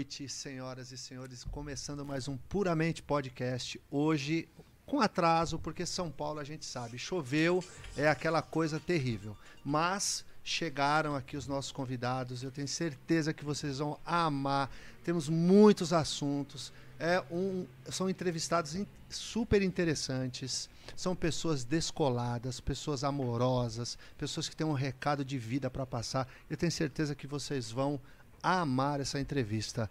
noite, 0.00 0.30
senhoras 0.30 0.92
e 0.92 0.96
senhores. 0.96 1.44
Começando 1.44 2.06
mais 2.06 2.26
um 2.26 2.34
Puramente 2.34 3.02
Podcast. 3.02 3.78
Hoje, 3.90 4.48
com 4.86 4.98
atraso, 4.98 5.58
porque 5.58 5.84
São 5.84 6.10
Paulo 6.10 6.40
a 6.40 6.44
gente 6.44 6.64
sabe, 6.64 6.98
choveu, 6.98 7.62
é 7.94 8.08
aquela 8.08 8.40
coisa 8.40 8.80
terrível. 8.80 9.36
Mas 9.62 10.24
chegaram 10.42 11.14
aqui 11.14 11.36
os 11.36 11.46
nossos 11.46 11.70
convidados. 11.70 12.42
Eu 12.42 12.50
tenho 12.50 12.66
certeza 12.66 13.34
que 13.34 13.44
vocês 13.44 13.76
vão 13.76 14.00
amar. 14.06 14.70
Temos 15.04 15.28
muitos 15.28 15.92
assuntos. 15.92 16.72
É 16.98 17.22
um, 17.30 17.66
são 17.90 18.08
entrevistados 18.08 18.74
in, 18.74 18.86
super 19.10 19.60
interessantes. 19.60 20.70
São 20.96 21.14
pessoas 21.14 21.62
descoladas, 21.62 22.58
pessoas 22.58 23.04
amorosas, 23.04 23.98
pessoas 24.16 24.48
que 24.48 24.56
têm 24.56 24.66
um 24.66 24.72
recado 24.72 25.22
de 25.22 25.36
vida 25.36 25.68
para 25.68 25.84
passar. 25.84 26.26
Eu 26.48 26.56
tenho 26.56 26.72
certeza 26.72 27.14
que 27.14 27.26
vocês 27.26 27.70
vão 27.70 28.00
amar 28.42 29.00
essa 29.00 29.20
entrevista. 29.20 29.90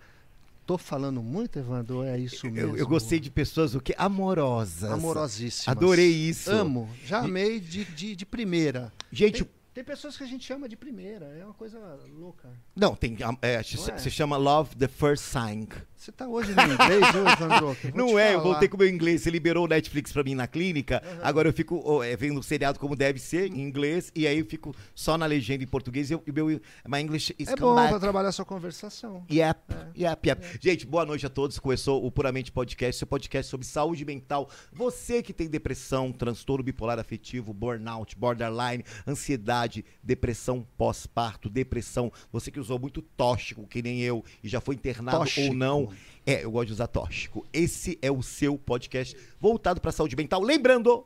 Tô 0.66 0.78
falando 0.78 1.22
muito, 1.24 1.58
Evandro? 1.58 2.04
É 2.04 2.18
isso 2.20 2.46
mesmo. 2.46 2.76
Eu, 2.76 2.78
eu 2.78 2.88
gostei 2.88 3.20
de 3.20 3.32
pessoas 3.32 3.74
o 3.74 3.82
quê? 3.82 3.96
Amorosas. 3.98 4.92
Amorosíssimas. 4.92 5.68
Adorei 5.68 6.12
isso. 6.12 6.52
Amo. 6.52 6.88
Já 7.04 7.20
amei 7.20 7.60
de, 7.60 7.84
de, 7.86 8.16
de 8.16 8.26
primeira. 8.26 8.94
Gente, 9.12 9.44
tem, 9.44 9.54
tem 9.74 9.84
pessoas 9.84 10.16
que 10.16 10.24
a 10.24 10.28
gente 10.28 10.46
chama 10.46 10.70
de 10.70 10.76
primeira. 10.76 11.26
É 11.26 11.44
uma 11.44 11.56
coisa 11.56 11.80
louca. 12.20 12.50
Não, 12.76 12.96
tem. 12.96 13.18
É, 13.42 13.64
se, 13.64 13.90
é? 13.90 13.98
se 13.98 14.12
chama 14.12 14.38
Love 14.38 14.76
the 14.76 14.88
First 14.88 15.24
Sign. 15.24 15.68
Você 16.00 16.14
tá 16.14 16.26
hoje 16.30 16.54
no 16.56 16.62
inglês? 16.64 17.14
Eu 17.14 17.60
vou 17.60 17.76
Não 17.94 18.18
é, 18.18 18.30
eu 18.30 18.38
falar. 18.40 18.44
voltei 18.52 18.70
com 18.70 18.78
o 18.78 18.80
meu 18.80 18.88
inglês. 18.88 19.22
Você 19.22 19.30
liberou 19.30 19.66
o 19.66 19.68
Netflix 19.68 20.14
pra 20.14 20.24
mim 20.24 20.34
na 20.34 20.48
clínica. 20.48 21.04
Agora 21.22 21.50
eu 21.50 21.54
fico 21.54 21.82
ó, 21.86 22.02
é, 22.02 22.16
vendo 22.16 22.40
o 22.40 22.44
seriado 22.44 22.80
como 22.80 22.96
deve 22.96 23.20
ser, 23.20 23.52
em 23.52 23.60
inglês, 23.60 24.10
e 24.16 24.26
aí 24.26 24.40
eu 24.40 24.46
fico 24.46 24.74
só 24.96 25.18
na 25.18 25.26
legenda 25.26 25.62
em 25.62 25.68
português 25.68 26.10
e 26.10 26.14
eu- 26.14 26.24
e 26.26 26.32
meu 26.32 26.48
my 26.88 27.02
English 27.02 27.36
is 27.38 27.50
É 27.50 27.56
bom 27.58 27.76
back. 27.76 27.90
pra 27.90 28.00
trabalhar 28.00 28.32
sua 28.32 28.46
conversação. 28.46 29.26
Yep, 29.30 29.60
É. 29.98 30.02
yep, 30.04 30.30
yep. 30.30 30.46
Gente, 30.62 30.86
boa 30.88 31.06
noite 31.06 31.26
a 31.26 31.30
todos. 31.30 31.60
Começou 31.60 32.06
o 32.06 32.10
Puramente 32.10 32.50
Podcast, 32.50 32.98
seu 33.00 33.06
podcast 33.08 33.52
sobre 33.52 33.68
saúde 33.68 34.06
mental. 34.06 34.50
Você 34.72 35.22
que 35.22 35.34
tem 35.34 35.50
depressão, 35.50 36.14
transtorno 36.14 36.64
bipolar 36.64 36.98
afetivo, 36.98 37.54
burnout, 37.54 38.16
borderline, 38.18 38.86
ansiedade, 39.06 39.84
depressão 40.02 40.66
pós-parto, 40.78 41.50
depressão. 41.50 42.10
Você 42.32 42.50
que 42.50 42.60
usou 42.60 42.80
muito 42.80 43.02
tóxico, 43.02 43.68
que 43.68 43.82
nem 43.82 44.00
eu, 44.00 44.24
e 44.42 44.48
já 44.48 44.62
foi 44.62 44.76
internado 44.76 45.18
Tóxico. 45.18 45.48
ou 45.50 45.54
não. 45.54 45.89
É, 46.26 46.44
eu 46.44 46.52
gosto 46.52 46.68
de 46.68 46.74
usar 46.74 46.88
tóxico. 46.88 47.46
Esse 47.52 47.98
é 48.02 48.12
o 48.12 48.22
seu 48.22 48.58
podcast 48.58 49.16
voltado 49.40 49.82
para 49.82 49.92
saúde 49.92 50.16
mental. 50.16 50.42
Lembrando 50.42 51.06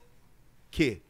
que 0.70 1.02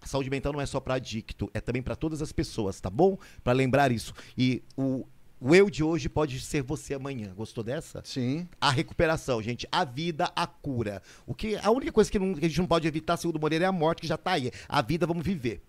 a 0.00 0.06
saúde 0.06 0.28
mental 0.28 0.52
não 0.52 0.60
é 0.60 0.66
só 0.66 0.80
para 0.80 0.94
adicto, 0.94 1.50
é 1.54 1.60
também 1.60 1.82
para 1.82 1.96
todas 1.96 2.20
as 2.20 2.30
pessoas, 2.32 2.80
tá 2.80 2.90
bom? 2.90 3.16
Para 3.42 3.52
lembrar 3.54 3.90
isso. 3.90 4.12
E 4.36 4.62
o, 4.76 5.06
o 5.40 5.54
eu 5.54 5.70
de 5.70 5.82
hoje 5.82 6.08
pode 6.08 6.38
ser 6.40 6.62
você 6.62 6.92
amanhã. 6.94 7.32
Gostou 7.34 7.64
dessa? 7.64 8.02
Sim. 8.04 8.46
A 8.60 8.70
recuperação, 8.70 9.40
gente. 9.40 9.66
A 9.72 9.84
vida, 9.84 10.30
a 10.36 10.46
cura. 10.46 11.00
O 11.26 11.34
que 11.34 11.56
a 11.56 11.70
única 11.70 11.90
coisa 11.92 12.10
que, 12.10 12.18
não- 12.18 12.34
que 12.34 12.44
a 12.44 12.48
gente 12.48 12.58
não 12.60 12.66
pode 12.66 12.86
evitar, 12.86 13.16
segundo 13.16 13.36
o 13.36 13.40
Moreira, 13.40 13.64
é 13.64 13.68
a 13.68 13.72
morte 13.72 14.02
que 14.02 14.06
já 14.06 14.18
tá 14.18 14.32
aí. 14.32 14.50
A 14.68 14.82
vida 14.82 15.06
vamos 15.06 15.24
viver. 15.24 15.62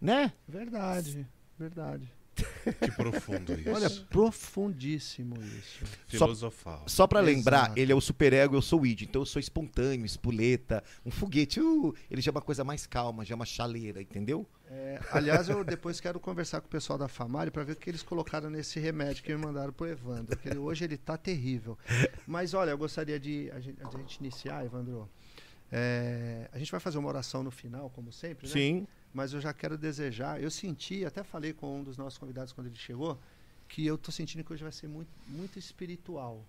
Né? 0.00 0.32
Verdade. 0.46 1.26
Verdade. 1.58 2.08
Que 2.34 2.90
profundo 2.92 3.52
isso. 3.52 3.70
Olha, 3.70 3.90
profundíssimo 4.08 5.34
isso. 5.42 5.84
Filosofal. 6.06 6.84
Só 6.86 7.06
pra 7.06 7.20
lembrar, 7.20 7.64
Exato. 7.66 7.78
ele 7.78 7.92
é 7.92 7.94
o 7.94 8.00
superego, 8.00 8.56
eu 8.56 8.62
sou 8.62 8.80
o 8.82 8.86
id. 8.86 9.02
Então 9.02 9.22
eu 9.22 9.26
sou 9.26 9.40
espontâneo, 9.40 10.06
espoleta, 10.06 10.82
um 11.04 11.10
foguete. 11.10 11.60
Uh, 11.60 11.94
ele 12.10 12.20
já 12.22 12.30
é 12.30 12.32
uma 12.32 12.40
coisa 12.40 12.64
mais 12.64 12.86
calma, 12.86 13.24
já 13.24 13.34
é 13.34 13.36
uma 13.36 13.44
chaleira, 13.44 14.00
entendeu? 14.00 14.46
É, 14.70 14.98
aliás, 15.10 15.48
eu 15.50 15.62
depois 15.62 16.00
quero 16.00 16.18
conversar 16.18 16.60
com 16.62 16.66
o 16.66 16.70
pessoal 16.70 16.98
da 16.98 17.06
Famari 17.06 17.50
para 17.50 17.62
ver 17.62 17.72
o 17.72 17.76
que 17.76 17.90
eles 17.90 18.02
colocaram 18.02 18.48
nesse 18.48 18.80
remédio 18.80 19.22
que 19.22 19.34
me 19.34 19.38
mandaram 19.44 19.72
pro 19.72 19.86
Evandro. 19.86 20.26
Porque 20.34 20.48
ele- 20.48 20.58
hoje 20.58 20.84
ele 20.84 20.96
tá 20.96 21.16
terrível. 21.18 21.76
Mas 22.26 22.54
olha, 22.54 22.70
eu 22.70 22.78
gostaria 22.78 23.20
de 23.20 23.50
a 23.52 23.60
gente, 23.60 23.76
a 23.82 23.90
gente 23.98 24.16
iniciar, 24.16 24.64
Evandro. 24.64 25.08
é, 25.70 26.48
a 26.52 26.58
gente 26.58 26.70
vai 26.70 26.80
fazer 26.80 26.98
uma 26.98 27.08
oração 27.08 27.42
no 27.42 27.50
final, 27.50 27.90
como 27.90 28.12
sempre, 28.12 28.46
né? 28.46 28.52
Sim. 28.52 28.86
Mas 29.12 29.32
eu 29.32 29.40
já 29.40 29.52
quero 29.52 29.76
desejar. 29.76 30.42
Eu 30.42 30.50
senti, 30.50 31.04
até 31.04 31.22
falei 31.22 31.52
com 31.52 31.80
um 31.80 31.84
dos 31.84 31.96
nossos 31.96 32.18
convidados 32.18 32.52
quando 32.52 32.68
ele 32.68 32.76
chegou, 32.76 33.18
que 33.68 33.84
eu 33.86 33.98
tô 33.98 34.10
sentindo 34.10 34.42
que 34.44 34.52
hoje 34.52 34.62
vai 34.62 34.72
ser 34.72 34.88
muito, 34.88 35.10
muito 35.28 35.58
espiritual. 35.58 36.44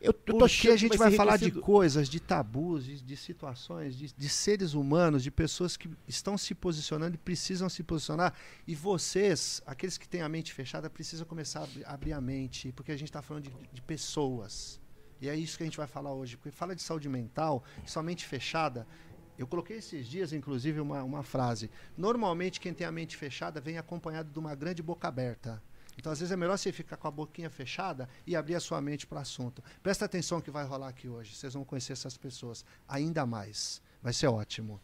Eu, 0.00 0.12
tô 0.12 0.36
Porque 0.36 0.68
a 0.68 0.76
gente 0.76 0.98
vai, 0.98 1.10
ser 1.10 1.16
falar 1.16 1.38
de 1.38 1.50
coisas, 1.50 2.10
de 2.10 2.20
tabus, 2.20 2.84
de, 2.84 3.00
de 3.00 3.16
situações, 3.16 3.96
de, 3.96 4.12
de 4.12 4.28
seres 4.28 4.74
humanos, 4.74 5.22
de 5.22 5.30
pessoas 5.30 5.78
que 5.78 5.88
estão 6.06 6.36
se 6.36 6.54
posicionando 6.54 7.14
e 7.14 7.18
precisam 7.18 7.70
se 7.70 7.82
posicionar. 7.82 8.34
E 8.66 8.74
vocês, 8.74 9.62
aqueles 9.64 9.96
que 9.96 10.06
têm 10.06 10.20
a 10.20 10.28
mente 10.28 10.52
fechada, 10.52 10.90
precisam 10.90 11.26
começar 11.26 11.60
a 11.60 11.64
abrir, 11.64 11.86
abrir 11.86 12.12
a 12.12 12.20
mente, 12.20 12.70
porque 12.72 12.92
a 12.92 12.96
gente 12.96 13.08
está 13.08 13.22
falando 13.22 13.44
de, 13.44 13.52
de 13.72 13.80
pessoas. 13.80 14.78
E 15.22 15.28
é 15.28 15.34
isso 15.34 15.56
que 15.56 15.62
a 15.62 15.66
gente 15.66 15.78
vai 15.78 15.86
falar 15.86 16.12
hoje. 16.12 16.36
Porque 16.36 16.50
fala 16.50 16.76
de 16.76 16.82
saúde 16.82 17.08
mental, 17.08 17.64
sua 17.86 18.02
mente 18.02 18.26
fechada. 18.26 18.86
Eu 19.38 19.46
coloquei 19.46 19.78
esses 19.78 20.06
dias, 20.06 20.32
inclusive, 20.32 20.80
uma, 20.80 21.02
uma 21.02 21.22
frase. 21.22 21.70
Normalmente, 21.96 22.60
quem 22.60 22.72
tem 22.72 22.86
a 22.86 22.92
mente 22.92 23.16
fechada 23.16 23.60
vem 23.60 23.78
acompanhado 23.78 24.30
de 24.30 24.38
uma 24.38 24.54
grande 24.54 24.82
boca 24.82 25.08
aberta. 25.08 25.62
Então, 25.98 26.10
às 26.12 26.18
vezes, 26.20 26.32
é 26.32 26.36
melhor 26.36 26.56
você 26.56 26.72
ficar 26.72 26.96
com 26.96 27.08
a 27.08 27.10
boquinha 27.10 27.50
fechada 27.50 28.08
e 28.26 28.34
abrir 28.34 28.54
a 28.54 28.60
sua 28.60 28.80
mente 28.80 29.06
para 29.06 29.18
o 29.18 29.20
assunto. 29.20 29.62
Presta 29.82 30.04
atenção 30.04 30.40
que 30.40 30.50
vai 30.50 30.64
rolar 30.64 30.88
aqui 30.88 31.08
hoje. 31.08 31.34
Vocês 31.34 31.54
vão 31.54 31.64
conhecer 31.64 31.92
essas 31.92 32.16
pessoas 32.16 32.64
ainda 32.88 33.24
mais. 33.26 33.80
Vai 34.02 34.12
ser 34.12 34.26
ótimo. 34.26 34.80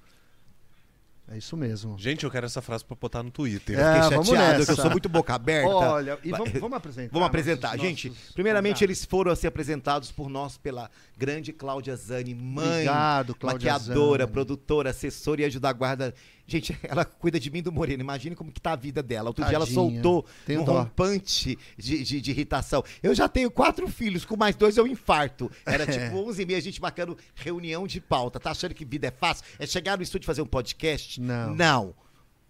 É 1.33 1.39
isso 1.39 1.57
mesmo. 1.57 1.97
Gente, 1.97 2.25
eu 2.25 2.31
quero 2.31 2.47
essa 2.47 2.61
frase 2.61 2.85
pra 2.85 2.97
botar 3.01 3.23
no 3.23 3.31
Twitter. 3.31 3.79
É, 3.79 4.03
Fiquei 4.03 4.11
vamos 4.11 4.27
chateado, 4.27 4.65
eu 4.69 4.77
sou 4.77 4.91
muito 4.91 5.09
boca 5.09 5.33
aberta. 5.33 5.71
Olha, 5.71 6.19
e 6.25 6.31
vamos, 6.33 6.51
vamos 6.55 6.77
apresentar. 6.77 7.13
Vamos 7.13 7.29
apresentar. 7.29 7.79
Gente, 7.79 8.13
primeiramente 8.35 8.79
convidados. 8.81 8.99
eles 8.99 9.05
foram 9.05 9.31
a 9.31 9.37
ser 9.37 9.47
apresentados 9.47 10.11
por 10.11 10.29
nós 10.29 10.59
pela 10.59 10.91
grande 11.17 11.53
Cláudia 11.53 11.95
Zani, 11.95 12.35
mãe, 12.35 12.67
Obrigado, 12.67 13.35
Cláudia 13.37 13.73
maquiadora, 13.75 14.25
Zani. 14.25 14.33
produtora, 14.33 14.91
assessora 14.91 15.43
e 15.43 15.45
anjo 15.45 15.61
da 15.61 15.73
guarda. 15.73 16.13
Gente, 16.51 16.77
ela 16.83 17.05
cuida 17.05 17.39
de 17.39 17.49
mim 17.51 17.63
do 17.63 17.71
Moreno. 17.71 18.03
Imagine 18.03 18.35
como 18.35 18.51
que 18.51 18.61
tá 18.61 18.73
a 18.73 18.77
vida 18.77 19.03
dela. 19.03 19.31
Outro 19.31 19.45
dia 19.45 19.55
ela 19.55 19.65
Tadinha. 19.65 19.75
soltou 20.03 20.27
Tenho 20.45 20.63
um 20.63 20.65
dó. 20.65 20.81
rompante 20.81 21.57
de, 21.79 22.03
de, 22.03 22.21
de 22.21 22.31
irritação. 22.33 22.83
Eu 23.01 23.15
já 23.15 23.29
tenho 23.29 23.51
quatro 23.51 23.87
filhos, 23.89 24.25
com 24.25 24.37
mais 24.37 24.57
dois 24.57 24.77
eu 24.77 24.87
infarto. 24.87 25.51
Era 25.65 25.87
tipo 25.91 26.17
11 26.17 26.43
e 26.43 26.47
meia, 26.47 26.59
a 26.59 26.63
gente 26.63 26.81
marcando 26.83 27.17
reunião 27.37 27.87
de 27.87 28.01
pauta. 28.01 28.41
Tá 28.41 28.51
achando 28.51 28.75
que 28.75 28.85
vida 28.85 29.07
é 29.07 29.11
fácil? 29.13 29.45
É 29.59 29.67
chegar 29.67 29.97
no 29.97 30.03
estúdio 30.03 30.25
e 30.25 30.27
fazer 30.27 30.43
um 30.43 30.47
podcast? 30.47 31.21
Não. 31.21 31.55
Não. 31.55 31.95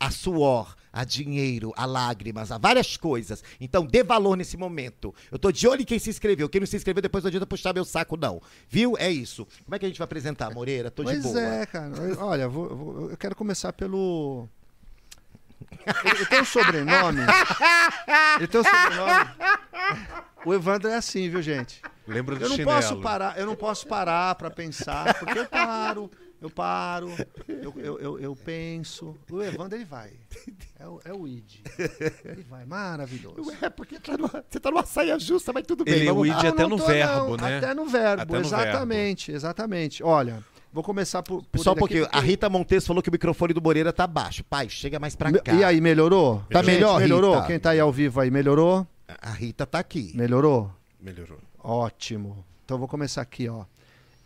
A 0.01 0.11
suor, 0.11 0.75
a 0.91 1.05
dinheiro, 1.05 1.73
a 1.77 1.85
lágrimas, 1.85 2.51
a 2.51 2.57
várias 2.57 2.97
coisas. 2.97 3.45
Então, 3.61 3.85
dê 3.85 4.03
valor 4.03 4.35
nesse 4.35 4.57
momento. 4.57 5.15
Eu 5.31 5.39
tô 5.39 5.53
de 5.53 5.69
olho 5.69 5.83
em 5.83 5.85
quem 5.85 5.99
se 5.99 6.09
inscreveu. 6.09 6.49
Quem 6.49 6.59
não 6.61 6.67
se 6.67 6.75
inscreveu, 6.77 7.03
depois 7.03 7.23
não 7.23 7.29
adianta 7.29 7.47
puxar 7.47 7.75
meu 7.75 7.85
saco, 7.85 8.17
não. 8.17 8.41
Viu? 8.67 8.97
É 8.99 9.11
isso. 9.11 9.47
Como 9.65 9.75
é 9.75 9.79
que 9.79 9.85
a 9.85 9.89
gente 9.89 9.99
vai 9.99 10.07
apresentar, 10.07 10.51
Moreira? 10.55 10.91
Tô 10.91 11.05
de 11.05 11.11
Pois 11.11 11.23
boa. 11.23 11.39
é, 11.41 11.67
cara. 11.67 11.93
Olha, 12.19 12.49
vou- 12.49 12.75
vou- 12.75 13.11
eu 13.11 13.17
quero 13.19 13.37
começar 13.37 13.73
pelo. 13.75 14.49
Ele 16.05 16.27
tem 16.27 16.41
um 16.41 16.45
sobrenome. 16.45 17.21
Ele 18.39 18.47
tem 18.49 18.61
um 18.61 18.65
sobrenome. 18.65 19.31
O 20.45 20.55
Evandro 20.55 20.89
é 20.89 20.97
assim, 20.97 21.29
viu, 21.29 21.43
gente? 21.43 21.83
Lembra 22.07 22.37
do 22.37 22.45
Eu 22.45 22.49
não 22.49 22.57
chinelo. 22.57 22.81
posso 22.81 22.97
parar, 23.01 23.39
eu 23.39 23.47
não 23.47 23.55
posso 23.55 23.87
parar 23.87 24.35
para 24.35 24.51
pensar, 24.51 25.15
porque 25.19 25.39
eu 25.39 25.47
paro, 25.47 26.11
eu 26.41 26.49
paro, 26.51 27.11
eu, 27.49 27.75
eu, 27.77 27.99
eu, 28.01 28.19
eu 28.21 28.37
penso. 28.37 29.15
O 29.31 29.43
Evandro 29.43 29.77
ele 29.77 29.85
vai. 29.85 30.11
É 30.79 30.87
o, 30.89 31.01
é 31.05 31.13
o 31.13 31.29
id. 31.29 31.57
Ele 32.25 32.43
vai, 32.49 32.65
maravilhoso. 32.65 33.37
É 33.61 33.69
porque 33.69 33.99
tá 34.01 34.17
numa- 34.17 34.45
você 34.49 34.59
tá 34.61 34.71
numa 34.71 34.85
saia 34.87 35.19
justa, 35.19 35.53
mas 35.53 35.65
tudo 35.67 35.85
bem. 35.85 35.95
Ele- 35.95 36.07
vamos 36.07 36.23
o 36.23 36.27
id- 36.27 36.43
Não, 36.43 36.49
até 36.51 36.67
no 36.67 36.77
tô, 36.79 36.87
verbo, 36.87 37.37
não. 37.37 37.49
né? 37.49 37.59
Até 37.59 37.75
no 37.75 37.87
verbo, 37.87 38.23
Até 38.23 38.33
no 38.35 38.41
exatamente, 38.41 39.33
exatamente. 39.33 40.03
Olha, 40.03 40.43
vou 40.73 40.83
começar 40.83 41.23
por, 41.23 41.43
por 41.45 41.59
Só 41.61 41.73
um 41.73 41.77
pouquinho. 41.77 42.05
porque- 42.05 42.17
A 42.17 42.21
Rita 42.21 42.49
Montes 42.49 42.87
falou 42.87 43.03
que 43.03 43.09
o 43.11 43.13
microfone 43.13 43.53
do 43.53 43.61
Moreira 43.61 43.93
tá 43.93 44.07
baixo. 44.07 44.43
Pai, 44.45 44.69
chega 44.69 44.99
mais 44.99 45.15
pra 45.15 45.31
cá. 45.33 45.53
E 45.53 45.63
aí, 45.63 45.81
melhorou? 45.81 46.43
Tá 46.51 46.63
Gente, 46.63 46.73
melhor, 46.75 46.99
Melhorou? 47.01 47.35
Rita? 47.35 47.47
Quem 47.47 47.59
tá 47.61 47.71
aí 47.71 47.81
ao 47.81 47.93
vivo 47.93 48.21
aí, 48.21 48.31
melhorou? 48.31 48.87
A 49.21 49.31
Rita 49.33 49.67
tá 49.67 49.79
aqui. 49.81 50.13
Melhorou? 50.15 50.71
Melhorou. 51.01 51.39
Ótimo. 51.59 52.45
Então 52.65 52.77
eu 52.77 52.79
vou 52.79 52.89
começar 52.89 53.21
aqui, 53.23 53.49
ó. 53.49 53.65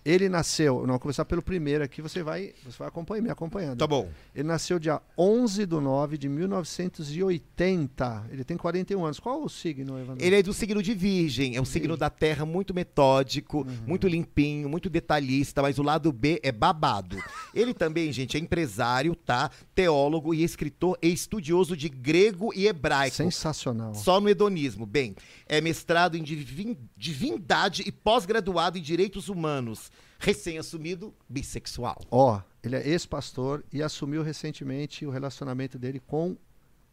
Ele 0.04 0.28
nasceu, 0.28 0.80
não, 0.82 0.88
vou 0.94 0.98
começar 1.00 1.24
pelo 1.24 1.40
primeiro 1.40 1.82
aqui, 1.82 2.02
você 2.02 2.22
vai, 2.22 2.52
você 2.62 2.76
vai 2.78 2.88
acompanhar, 2.88 3.22
me 3.22 3.30
acompanhando. 3.30 3.78
Tá 3.78 3.86
bom. 3.86 4.06
Ele 4.34 4.46
nasceu 4.46 4.78
dia 4.78 5.00
11 5.16 5.64
de 5.64 5.74
9 5.80 6.18
de 6.18 6.28
1980. 6.28 8.26
Ele 8.30 8.44
tem 8.44 8.56
41 8.56 9.04
anos. 9.04 9.18
Qual 9.18 9.42
o 9.42 9.48
signo, 9.48 9.98
Evandro? 9.98 10.24
Ele 10.24 10.36
é 10.36 10.42
do 10.42 10.52
signo 10.52 10.82
de 10.82 10.92
Virgem, 10.94 11.56
é 11.56 11.60
um 11.60 11.64
signo 11.64 11.96
da 11.96 12.10
Terra 12.10 12.44
muito 12.44 12.74
metódico, 12.74 13.58
Uhum. 13.66 13.76
muito 13.86 14.06
limpinho, 14.06 14.68
muito 14.68 14.90
detalhista, 14.90 15.62
mas 15.62 15.78
o 15.78 15.82
lado 15.82 16.12
B 16.12 16.38
é 16.42 16.52
babado. 16.52 17.16
Ele 17.54 17.72
também, 17.72 18.12
gente, 18.12 18.36
é 18.36 18.40
empresário, 18.40 19.14
tá? 19.14 19.50
Teólogo 19.74 20.34
e 20.34 20.42
escritor 20.42 20.98
e 21.00 21.08
estudioso 21.12 21.76
de 21.76 21.88
grego 21.88 22.52
e 22.54 22.66
hebraico. 22.66 23.16
Sensacional. 23.16 23.94
Só 23.94 24.20
no 24.20 24.28
hedonismo. 24.28 24.84
Bem, 24.84 25.14
é 25.46 25.60
mestrado 25.60 26.16
em 26.16 26.22
divin- 26.22 26.76
divindade 26.96 27.82
e 27.86 27.92
pós-graduado 27.92 28.76
em 28.78 28.82
direitos 28.82 29.28
humanos. 29.28 29.90
Recém-assumido, 30.18 31.14
bissexual. 31.28 32.00
Ó, 32.10 32.40
ele 32.62 32.76
é 32.76 32.88
ex-pastor 32.88 33.64
e 33.72 33.82
assumiu 33.82 34.22
recentemente 34.22 35.04
o 35.04 35.10
relacionamento 35.10 35.78
dele 35.78 36.00
com 36.00 36.36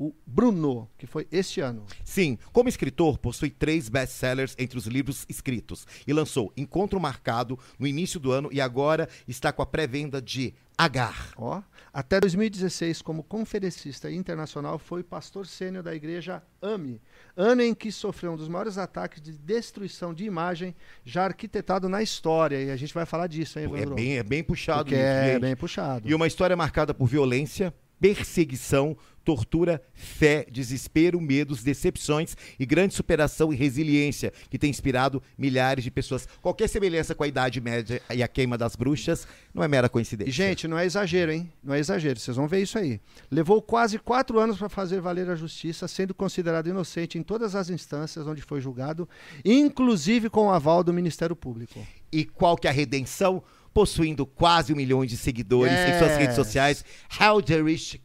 o 0.01 0.13
Bruno, 0.25 0.89
que 0.97 1.05
foi 1.05 1.27
este 1.31 1.61
ano. 1.61 1.85
Sim, 2.03 2.37
como 2.51 2.67
escritor, 2.67 3.19
possui 3.19 3.51
três 3.51 3.87
best-sellers 3.87 4.55
entre 4.57 4.75
os 4.75 4.87
livros 4.87 5.25
escritos 5.29 5.85
e 6.07 6.11
lançou 6.11 6.51
Encontro 6.57 6.99
Marcado 6.99 7.59
no 7.77 7.85
início 7.85 8.19
do 8.19 8.31
ano 8.31 8.49
e 8.51 8.59
agora 8.59 9.07
está 9.27 9.53
com 9.53 9.61
a 9.61 9.65
pré-venda 9.65 10.19
de 10.19 10.55
Agar. 10.83 11.29
Ó, 11.37 11.61
até 11.93 12.19
2016, 12.19 13.03
como 13.03 13.21
conferencista 13.21 14.09
internacional, 14.09 14.79
foi 14.79 15.03
pastor 15.03 15.45
sênior 15.45 15.83
da 15.83 15.93
igreja 15.93 16.41
AME, 16.59 16.99
ano 17.37 17.61
em 17.61 17.75
que 17.75 17.91
sofreu 17.91 18.31
um 18.31 18.35
dos 18.35 18.47
maiores 18.47 18.79
ataques 18.79 19.21
de 19.21 19.31
destruição 19.37 20.11
de 20.11 20.23
imagem 20.25 20.75
já 21.05 21.25
arquitetado 21.25 21.87
na 21.87 22.01
história. 22.01 22.59
E 22.63 22.71
a 22.71 22.75
gente 22.75 22.95
vai 22.95 23.05
falar 23.05 23.27
disso, 23.27 23.59
hein, 23.59 23.65
É 23.65 23.67
Evandro? 23.67 23.93
bem, 23.93 24.17
é 24.17 24.23
bem 24.23 24.43
puxado 24.43 24.89
isso, 24.89 24.97
é 24.97 25.37
bem 25.37 25.55
puxado. 25.55 26.09
E 26.09 26.15
uma 26.15 26.25
história 26.25 26.55
marcada 26.57 26.95
por 26.95 27.05
violência, 27.05 27.71
perseguição, 28.01 28.97
tortura, 29.23 29.79
fé, 29.93 30.47
desespero, 30.51 31.21
medos, 31.21 31.63
decepções 31.63 32.35
e 32.59 32.65
grande 32.65 32.95
superação 32.95 33.53
e 33.53 33.55
resiliência 33.55 34.33
que 34.49 34.57
tem 34.57 34.71
inspirado 34.71 35.21
milhares 35.37 35.83
de 35.83 35.91
pessoas. 35.91 36.27
Qualquer 36.41 36.67
semelhança 36.67 37.13
com 37.13 37.23
a 37.23 37.27
Idade 37.27 37.61
Média 37.61 38.01
e 38.13 38.23
a 38.23 38.27
queima 38.27 38.57
das 38.57 38.75
bruxas 38.75 39.27
não 39.53 39.63
é 39.63 39.67
mera 39.67 39.87
coincidência. 39.87 40.33
Gente, 40.33 40.67
não 40.67 40.79
é 40.79 40.85
exagero, 40.85 41.31
hein? 41.31 41.53
Não 41.63 41.75
é 41.75 41.79
exagero. 41.79 42.19
Vocês 42.19 42.35
vão 42.35 42.47
ver 42.47 42.63
isso 42.63 42.79
aí. 42.79 42.99
Levou 43.29 43.61
quase 43.61 43.99
quatro 43.99 44.39
anos 44.39 44.57
para 44.57 44.67
fazer 44.67 44.99
valer 44.99 45.29
a 45.29 45.35
justiça, 45.35 45.87
sendo 45.87 46.15
considerado 46.15 46.67
inocente 46.67 47.19
em 47.19 47.23
todas 47.23 47.53
as 47.55 47.69
instâncias 47.69 48.25
onde 48.25 48.41
foi 48.41 48.59
julgado, 48.59 49.07
inclusive 49.45 50.27
com 50.27 50.47
o 50.47 50.51
aval 50.51 50.83
do 50.83 50.91
Ministério 50.91 51.35
Público. 51.35 51.85
E 52.11 52.25
qual 52.25 52.57
que 52.57 52.67
é 52.67 52.71
a 52.71 52.73
redenção? 52.73 53.43
Possuindo 53.73 54.25
quase 54.25 54.73
um 54.73 54.75
milhão 54.75 55.05
de 55.05 55.15
seguidores 55.15 55.71
em 55.73 55.97
suas 55.97 56.11
Yes. 56.11 56.17
redes 56.19 56.35
sociais, 56.35 56.85
Halderish 57.19 58.01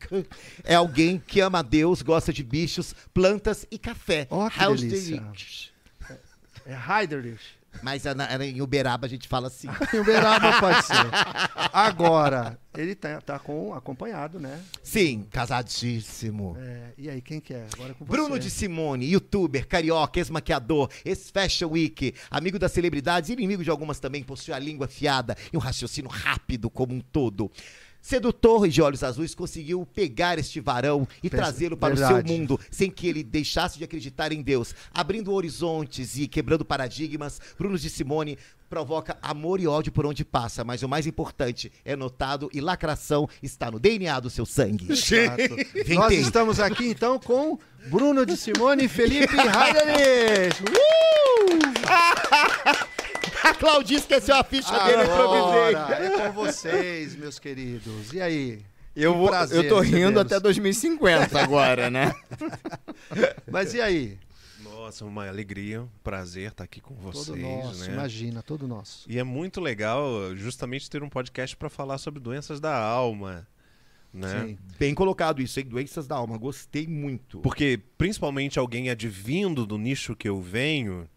é 0.64 0.74
alguém 0.76 1.20
que 1.26 1.40
ama 1.40 1.62
Deus, 1.62 2.02
gosta 2.02 2.32
de 2.32 2.44
bichos, 2.44 2.94
plantas 3.12 3.66
e 3.70 3.78
café. 3.78 4.28
Delícia. 4.30 5.16
Halderish. 5.20 5.72
É 6.66 6.74
Heiderich. 7.00 7.40
Mas 7.82 8.04
na- 8.04 8.44
em 8.44 8.60
Uberaba 8.60 9.06
a 9.06 9.08
gente 9.08 9.28
fala 9.28 9.48
assim. 9.48 9.68
Em 9.94 9.98
Uberaba 9.98 10.60
pode 10.60 10.84
ser. 10.86 10.94
Agora, 11.72 12.58
ele 12.76 12.94
tá, 12.94 13.20
tá 13.20 13.38
com, 13.38 13.74
acompanhado, 13.74 14.38
né? 14.40 14.60
Sim, 14.82 15.26
casadíssimo. 15.30 16.56
É, 16.58 16.92
e 16.96 17.10
aí, 17.10 17.20
quem 17.20 17.40
que 17.40 17.54
é? 17.54 17.66
Agora 17.74 17.90
é 17.90 17.94
com 17.94 18.04
Bruno 18.04 18.30
você. 18.30 18.40
de 18.40 18.50
Simone, 18.50 19.06
youtuber, 19.10 19.66
carioca, 19.66 20.18
ex-maquiador, 20.18 20.90
ex-fashion 21.04 21.68
week, 21.70 22.14
amigo 22.30 22.58
das 22.58 22.72
celebridades 22.72 23.30
e 23.30 23.32
inimigo 23.32 23.62
de 23.64 23.70
algumas 23.70 23.98
também, 24.00 24.22
possui 24.22 24.54
a 24.54 24.58
língua 24.58 24.86
afiada 24.86 25.36
e 25.52 25.56
um 25.56 25.60
raciocínio 25.60 26.10
rápido 26.10 26.68
como 26.70 26.94
um 26.94 27.00
todo. 27.00 27.50
Sedutor 28.06 28.68
e 28.68 28.70
de 28.70 28.80
olhos 28.80 29.02
azuis, 29.02 29.34
conseguiu 29.34 29.84
pegar 29.84 30.38
este 30.38 30.60
varão 30.60 31.08
e 31.20 31.28
trazê-lo 31.28 31.76
para 31.76 31.92
o 31.92 31.96
verdade. 31.96 32.28
seu 32.28 32.38
mundo, 32.38 32.60
sem 32.70 32.88
que 32.88 33.08
ele 33.08 33.24
deixasse 33.24 33.78
de 33.78 33.84
acreditar 33.84 34.30
em 34.30 34.42
Deus. 34.42 34.72
Abrindo 34.94 35.32
horizontes 35.32 36.16
e 36.16 36.28
quebrando 36.28 36.64
paradigmas, 36.64 37.40
Bruno 37.58 37.76
de 37.76 37.90
Simone 37.90 38.38
provoca 38.70 39.18
amor 39.20 39.58
e 39.58 39.66
ódio 39.66 39.90
por 39.90 40.06
onde 40.06 40.24
passa, 40.24 40.62
mas 40.62 40.84
o 40.84 40.88
mais 40.88 41.04
importante 41.04 41.72
é 41.84 41.96
notado 41.96 42.48
e 42.54 42.60
lacração 42.60 43.28
está 43.42 43.72
no 43.72 43.80
DNA 43.80 44.20
do 44.20 44.30
seu 44.30 44.46
sangue. 44.46 44.86
Nós 45.92 46.12
estamos 46.12 46.60
aqui 46.60 46.86
então 46.86 47.18
com 47.18 47.58
Bruno 47.88 48.24
de 48.24 48.36
Simone 48.36 48.84
e 48.84 48.88
Felipe 48.88 49.34
Heiderich. 49.42 50.62
Uh! 50.62 52.86
A 53.42 53.54
Claudinha 53.54 53.98
esqueceu 53.98 54.36
a 54.36 54.44
ficha 54.44 54.72
dele, 54.84 55.02
eu 55.02 55.04
improvisei. 55.04 55.74
Agora 55.74 56.04
é 56.04 56.26
com 56.26 56.32
vocês, 56.32 57.16
meus 57.16 57.38
queridos. 57.38 58.12
E 58.12 58.20
aí? 58.20 58.62
Eu, 58.94 59.14
vou, 59.14 59.28
prazer 59.28 59.64
eu 59.64 59.68
tô 59.68 59.80
rindo 59.80 60.18
até 60.18 60.40
2050 60.40 61.38
agora, 61.38 61.90
né? 61.90 62.14
Mas 63.50 63.74
e 63.74 63.80
aí? 63.80 64.18
Nossa, 64.60 65.04
uma 65.04 65.28
alegria, 65.28 65.82
um 65.82 65.88
prazer 66.02 66.50
estar 66.50 66.64
aqui 66.64 66.80
com 66.80 66.94
vocês, 66.94 67.26
Todo 67.26 67.38
nosso, 67.38 67.84
né? 67.84 67.92
imagina, 67.92 68.42
todo 68.42 68.68
nosso. 68.68 69.04
E 69.10 69.18
é 69.18 69.24
muito 69.24 69.60
legal 69.60 70.34
justamente 70.34 70.88
ter 70.88 71.02
um 71.02 71.08
podcast 71.08 71.56
para 71.56 71.68
falar 71.68 71.98
sobre 71.98 72.20
doenças 72.20 72.60
da 72.60 72.74
alma, 72.74 73.46
né? 74.14 74.46
Sim. 74.46 74.58
Bem 74.78 74.94
colocado 74.94 75.42
isso, 75.42 75.60
hein? 75.60 75.66
Doenças 75.66 76.06
da 76.06 76.16
alma. 76.16 76.38
Gostei 76.38 76.86
muito. 76.86 77.40
Porque 77.40 77.80
principalmente 77.98 78.58
alguém 78.58 78.88
advindo 78.88 79.66
do 79.66 79.76
nicho 79.76 80.16
que 80.16 80.28
eu 80.28 80.40
venho, 80.40 81.08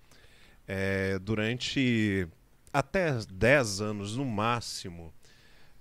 é, 0.71 1.17
durante 1.17 2.27
até 2.71 3.11
10 3.11 3.81
anos 3.81 4.15
no 4.15 4.23
máximo, 4.23 5.11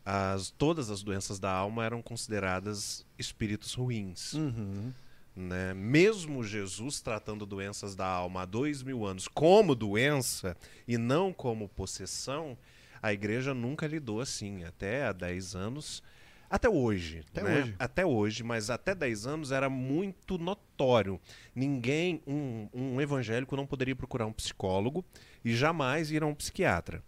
as, 0.02 0.48
todas 0.48 0.90
as 0.90 1.02
doenças 1.02 1.38
da 1.38 1.52
alma 1.52 1.84
eram 1.84 2.00
consideradas 2.00 3.04
espíritos 3.18 3.74
ruins. 3.74 4.32
Uhum. 4.32 4.90
né? 5.36 5.74
Mesmo 5.74 6.42
Jesus 6.42 7.02
tratando 7.02 7.44
doenças 7.44 7.94
da 7.94 8.06
alma 8.06 8.42
há 8.42 8.44
dois 8.46 8.82
mil 8.82 9.04
anos 9.04 9.28
como 9.28 9.74
doença 9.74 10.56
e 10.86 10.96
não 10.96 11.34
como 11.34 11.68
possessão, 11.68 12.56
a 13.02 13.12
igreja 13.12 13.52
nunca 13.52 13.86
lidou 13.86 14.22
assim. 14.22 14.64
Até 14.64 15.04
há 15.04 15.12
10 15.12 15.54
anos, 15.54 16.02
até 16.50 16.68
hoje. 16.68 17.24
Até 17.30 17.42
né? 17.42 17.60
hoje. 17.62 17.74
Até 17.78 18.06
hoje, 18.06 18.42
mas 18.42 18.70
até 18.70 18.94
10 18.94 19.26
anos 19.26 19.52
era 19.52 19.68
muito 19.68 20.38
notório. 20.38 21.20
Ninguém, 21.54 22.22
um, 22.26 22.68
um 22.72 23.00
evangélico 23.00 23.56
não 23.56 23.66
poderia 23.66 23.94
procurar 23.96 24.26
um 24.26 24.32
psicólogo 24.32 25.04
e 25.44 25.54
jamais 25.54 26.10
ir 26.10 26.22
a 26.22 26.26
um 26.26 26.34
psiquiatra. 26.34 27.02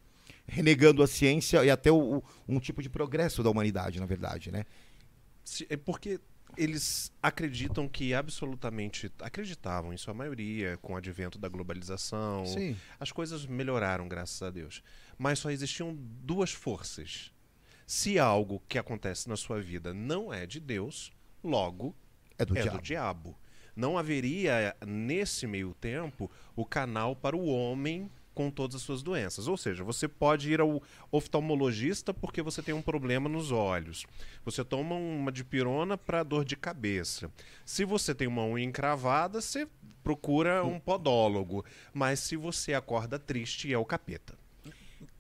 Renegando 0.47 1.03
a 1.03 1.07
ciência 1.07 1.65
e 1.65 1.71
até 1.71 1.91
o- 1.93 2.19
o- 2.19 2.25
um 2.49 2.59
tipo 2.59 2.83
de 2.83 2.89
progresso 2.91 3.43
da 3.43 3.51
humanidade, 3.51 4.01
na 4.01 4.07
verdade, 4.07 4.51
né? 4.51 4.65
Se- 5.45 5.67
É 5.71 5.77
porque 5.77 6.19
eles 6.57 7.13
acreditam 7.23 7.89
que 7.89 8.13
absolutamente 8.13 9.11
acreditavam 9.21 9.93
em 9.93 9.97
sua 9.97 10.13
maioria 10.13 10.77
com 10.83 10.95
o 10.95 10.97
advento 10.97 11.39
da 11.39 11.49
globalização. 11.49 12.45
Sim. 12.45 12.77
As 12.99 13.13
coisas 13.13 13.47
melhoraram, 13.47 14.09
graças 14.09 14.43
a 14.43 14.51
Deus. 14.51 14.83
Mas 15.17 15.39
só 15.39 15.51
existiam 15.51 15.95
duas 15.97 16.51
forças. 16.51 17.33
Se 17.91 18.21
algo 18.21 18.63
que 18.69 18.79
acontece 18.79 19.29
na 19.29 19.37
sua 19.37 19.61
vida 19.61 19.93
não 19.93 20.33
é 20.33 20.47
de 20.47 20.61
Deus, 20.61 21.11
logo 21.43 21.93
É 22.39 22.45
do 22.45 22.57
é 22.57 22.63
diabo. 22.63 22.79
do 22.79 22.83
diabo. 22.85 23.39
Não 23.75 23.99
haveria, 23.99 24.77
nesse 24.87 25.45
meio 25.45 25.75
tempo, 25.81 26.31
o 26.55 26.65
canal 26.65 27.17
para 27.17 27.37
o 27.37 27.47
homem 27.47 28.09
com 28.33 28.49
todas 28.49 28.77
as 28.77 28.83
suas 28.83 29.03
doenças. 29.03 29.49
Ou 29.49 29.57
seja, 29.57 29.83
você 29.83 30.07
pode 30.07 30.53
ir 30.53 30.61
ao 30.61 30.81
oftalmologista 31.11 32.15
porque 32.15 32.41
você 32.41 32.63
tem 32.63 32.73
um 32.73 32.81
problema 32.81 33.29
nos 33.29 33.51
olhos. 33.51 34.07
Você 34.45 34.63
toma 34.63 34.95
uma 34.95 35.33
dipirona 35.33 35.99
para 35.99 36.23
dor 36.23 36.45
de 36.45 36.55
cabeça. 36.55 37.29
Se 37.67 37.85
você 37.85 38.15
tem 38.15 38.29
uma 38.29 38.45
unha 38.45 38.65
encravada, 38.65 39.41
você 39.41 39.67
procura 40.05 40.65
um 40.65 40.79
podólogo. 40.79 41.65
Mas 41.93 42.21
se 42.21 42.37
você 42.37 42.73
acorda 42.73 43.19
triste, 43.19 43.75
é 43.75 43.77
o 43.77 43.85
capeta. 43.85 44.39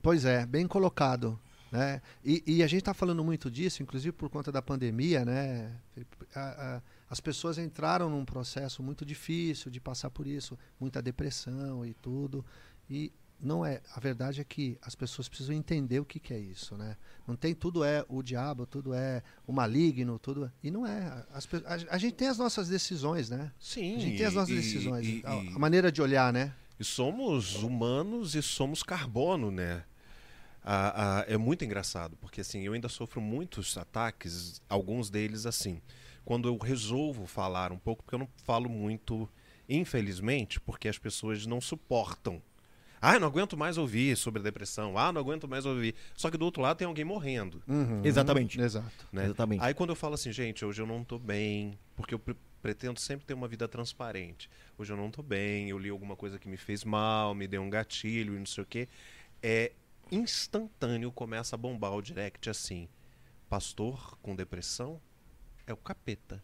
Pois 0.00 0.25
é, 0.25 0.47
bem 0.47 0.69
colocado. 0.69 1.37
Né? 1.71 2.03
E, 2.25 2.43
e 2.47 2.62
a 2.62 2.67
gente 2.67 2.81
está 2.81 2.93
falando 2.93 3.23
muito 3.23 3.49
disso, 3.50 3.83
inclusive 3.83 4.11
por 4.12 4.29
conta 4.29 4.50
da 4.50 4.61
pandemia, 4.61 5.25
né? 5.25 5.73
A- 6.35 6.41
a- 6.77 6.83
as 7.09 7.21
pessoas 7.21 7.59
entraram 7.59 8.11
num 8.11 8.25
processo 8.25 8.83
muito 8.83 9.05
difícil 9.05 9.71
de 9.71 9.81
passar 9.81 10.11
por 10.11 10.27
isso, 10.27 10.59
muita 10.81 11.00
depressão 11.00 11.87
e 11.87 11.95
tudo. 11.95 12.45
E 12.89 13.12
não 13.41 13.65
é. 13.65 13.81
A 13.95 14.00
verdade 14.00 14.41
é 14.41 14.45
que 14.45 14.77
as 14.83 14.95
pessoas 14.97 15.29
precisam 15.29 15.55
entender 15.55 16.00
o 16.00 16.05
que, 16.05 16.19
que 16.19 16.35
é 16.35 16.39
isso, 16.41 16.77
né? 16.77 16.97
Não 17.27 17.37
tem 17.37 17.55
tudo 17.55 17.85
é 17.85 18.05
o 18.09 18.21
diabo, 18.21 18.67
tudo 18.67 18.93
é 18.93 19.23
o 19.47 19.53
maligno, 19.53 20.19
tudo. 20.19 20.50
E 20.62 20.71
não 20.73 20.85
é. 20.85 21.25
As 21.33 21.49
a, 21.65 21.95
a 21.95 21.99
gente 21.99 22.15
tem 22.15 22.27
as 22.29 22.37
nossas 22.37 22.69
decisões, 22.69 23.31
né? 23.31 23.53
Sim. 23.61 23.97
A 23.97 24.00
gente 24.00 24.17
tem 24.19 24.27
as 24.27 24.35
nossas 24.35 24.50
e- 24.50 24.57
decisões. 24.57 25.07
e- 25.07 25.23
a, 25.25 25.33
a 25.55 25.59
maneira 25.59 25.91
de 25.93 26.03
olhar, 26.03 26.33
né? 26.33 26.53
E 26.81 26.85
somos 26.85 27.55
humanos 27.62 28.35
e 28.35 28.43
somos 28.43 28.83
carbono, 28.83 29.50
né? 29.53 29.85
Ah, 30.62 31.21
ah, 31.21 31.25
é 31.26 31.37
muito 31.37 31.64
engraçado, 31.64 32.17
porque 32.21 32.40
assim, 32.43 32.62
eu 32.62 32.73
ainda 32.75 32.88
sofro 32.88 33.21
muitos 33.21 33.76
ataques, 33.79 34.61
alguns 34.69 35.09
deles 35.11 35.47
assim. 35.47 35.81
Quando 36.25 36.49
eu 36.49 36.57
resolvo 36.59 37.26
falar 37.26 37.73
um 37.73 37.79
pouco, 37.79 38.02
porque 38.05 38.14
eu 38.14 38.19
não 38.19 38.29
falo 38.45 38.69
muito, 38.69 39.29
infelizmente, 39.69 40.61
porque 40.61 40.88
as 40.88 40.99
pessoas 40.99 41.47
não 41.47 41.61
suportam. 41.61 42.43
Ah, 43.02 43.14
eu 43.14 43.21
não 43.21 43.29
aguento 43.29 43.57
mais 43.57 43.79
ouvir 43.79 44.14
sobre 44.14 44.43
depressão. 44.43 44.99
Ah, 44.99 45.11
não 45.11 45.23
aguento 45.23 45.49
mais 45.49 45.64
ouvir. 45.64 45.95
Só 46.14 46.31
que 46.31 46.37
do 46.37 46.45
outro 46.45 46.61
lado 46.62 46.76
tem 46.76 46.87
alguém 46.87 47.05
morrendo. 47.05 47.62
Uhum. 47.67 48.02
Exatamente. 48.05 48.61
Exato. 48.61 49.09
Né? 49.11 49.25
Exatamente. 49.25 49.64
Aí 49.64 49.73
quando 49.73 49.88
eu 49.90 49.97
falo 49.97 50.12
assim, 50.14 50.31
gente, 50.31 50.62
hoje 50.67 50.83
eu 50.83 50.87
não 50.87 51.02
tô 51.02 51.19
bem, 51.19 51.79
porque 51.97 52.12
eu 52.12 52.19
pre- 52.19 52.37
pretendo 52.61 53.00
sempre 53.00 53.25
ter 53.25 53.33
uma 53.33 53.49
vida 53.49 53.67
transparente. 53.67 54.50
Hoje 54.76 54.93
eu 54.93 54.99
não 54.99 55.11
tô 55.11 55.23
bem, 55.23 55.71
eu 55.71 55.79
li 55.79 55.88
alguma 55.88 56.14
coisa 56.14 56.38
que 56.38 56.47
me 56.47 56.59
fez 56.59 56.85
mal, 56.85 57.35
me 57.35 57.49
deu 57.49 57.62
um 57.62 57.71
gatilho 57.71 58.37
e 58.37 58.38
não 58.38 58.45
sei 58.45 58.64
o 58.64 58.67
quê. 58.67 58.87
É 59.43 59.73
instantâneo, 60.11 61.12
começa 61.12 61.55
a 61.55 61.59
bombar 61.59 61.93
o 61.93 62.02
direct 62.02 62.50
assim. 62.50 62.88
Pastor 63.49 64.17
com 64.23 64.35
depressão 64.35 65.00
é 65.67 65.73
o 65.73 65.76
capeta. 65.76 66.43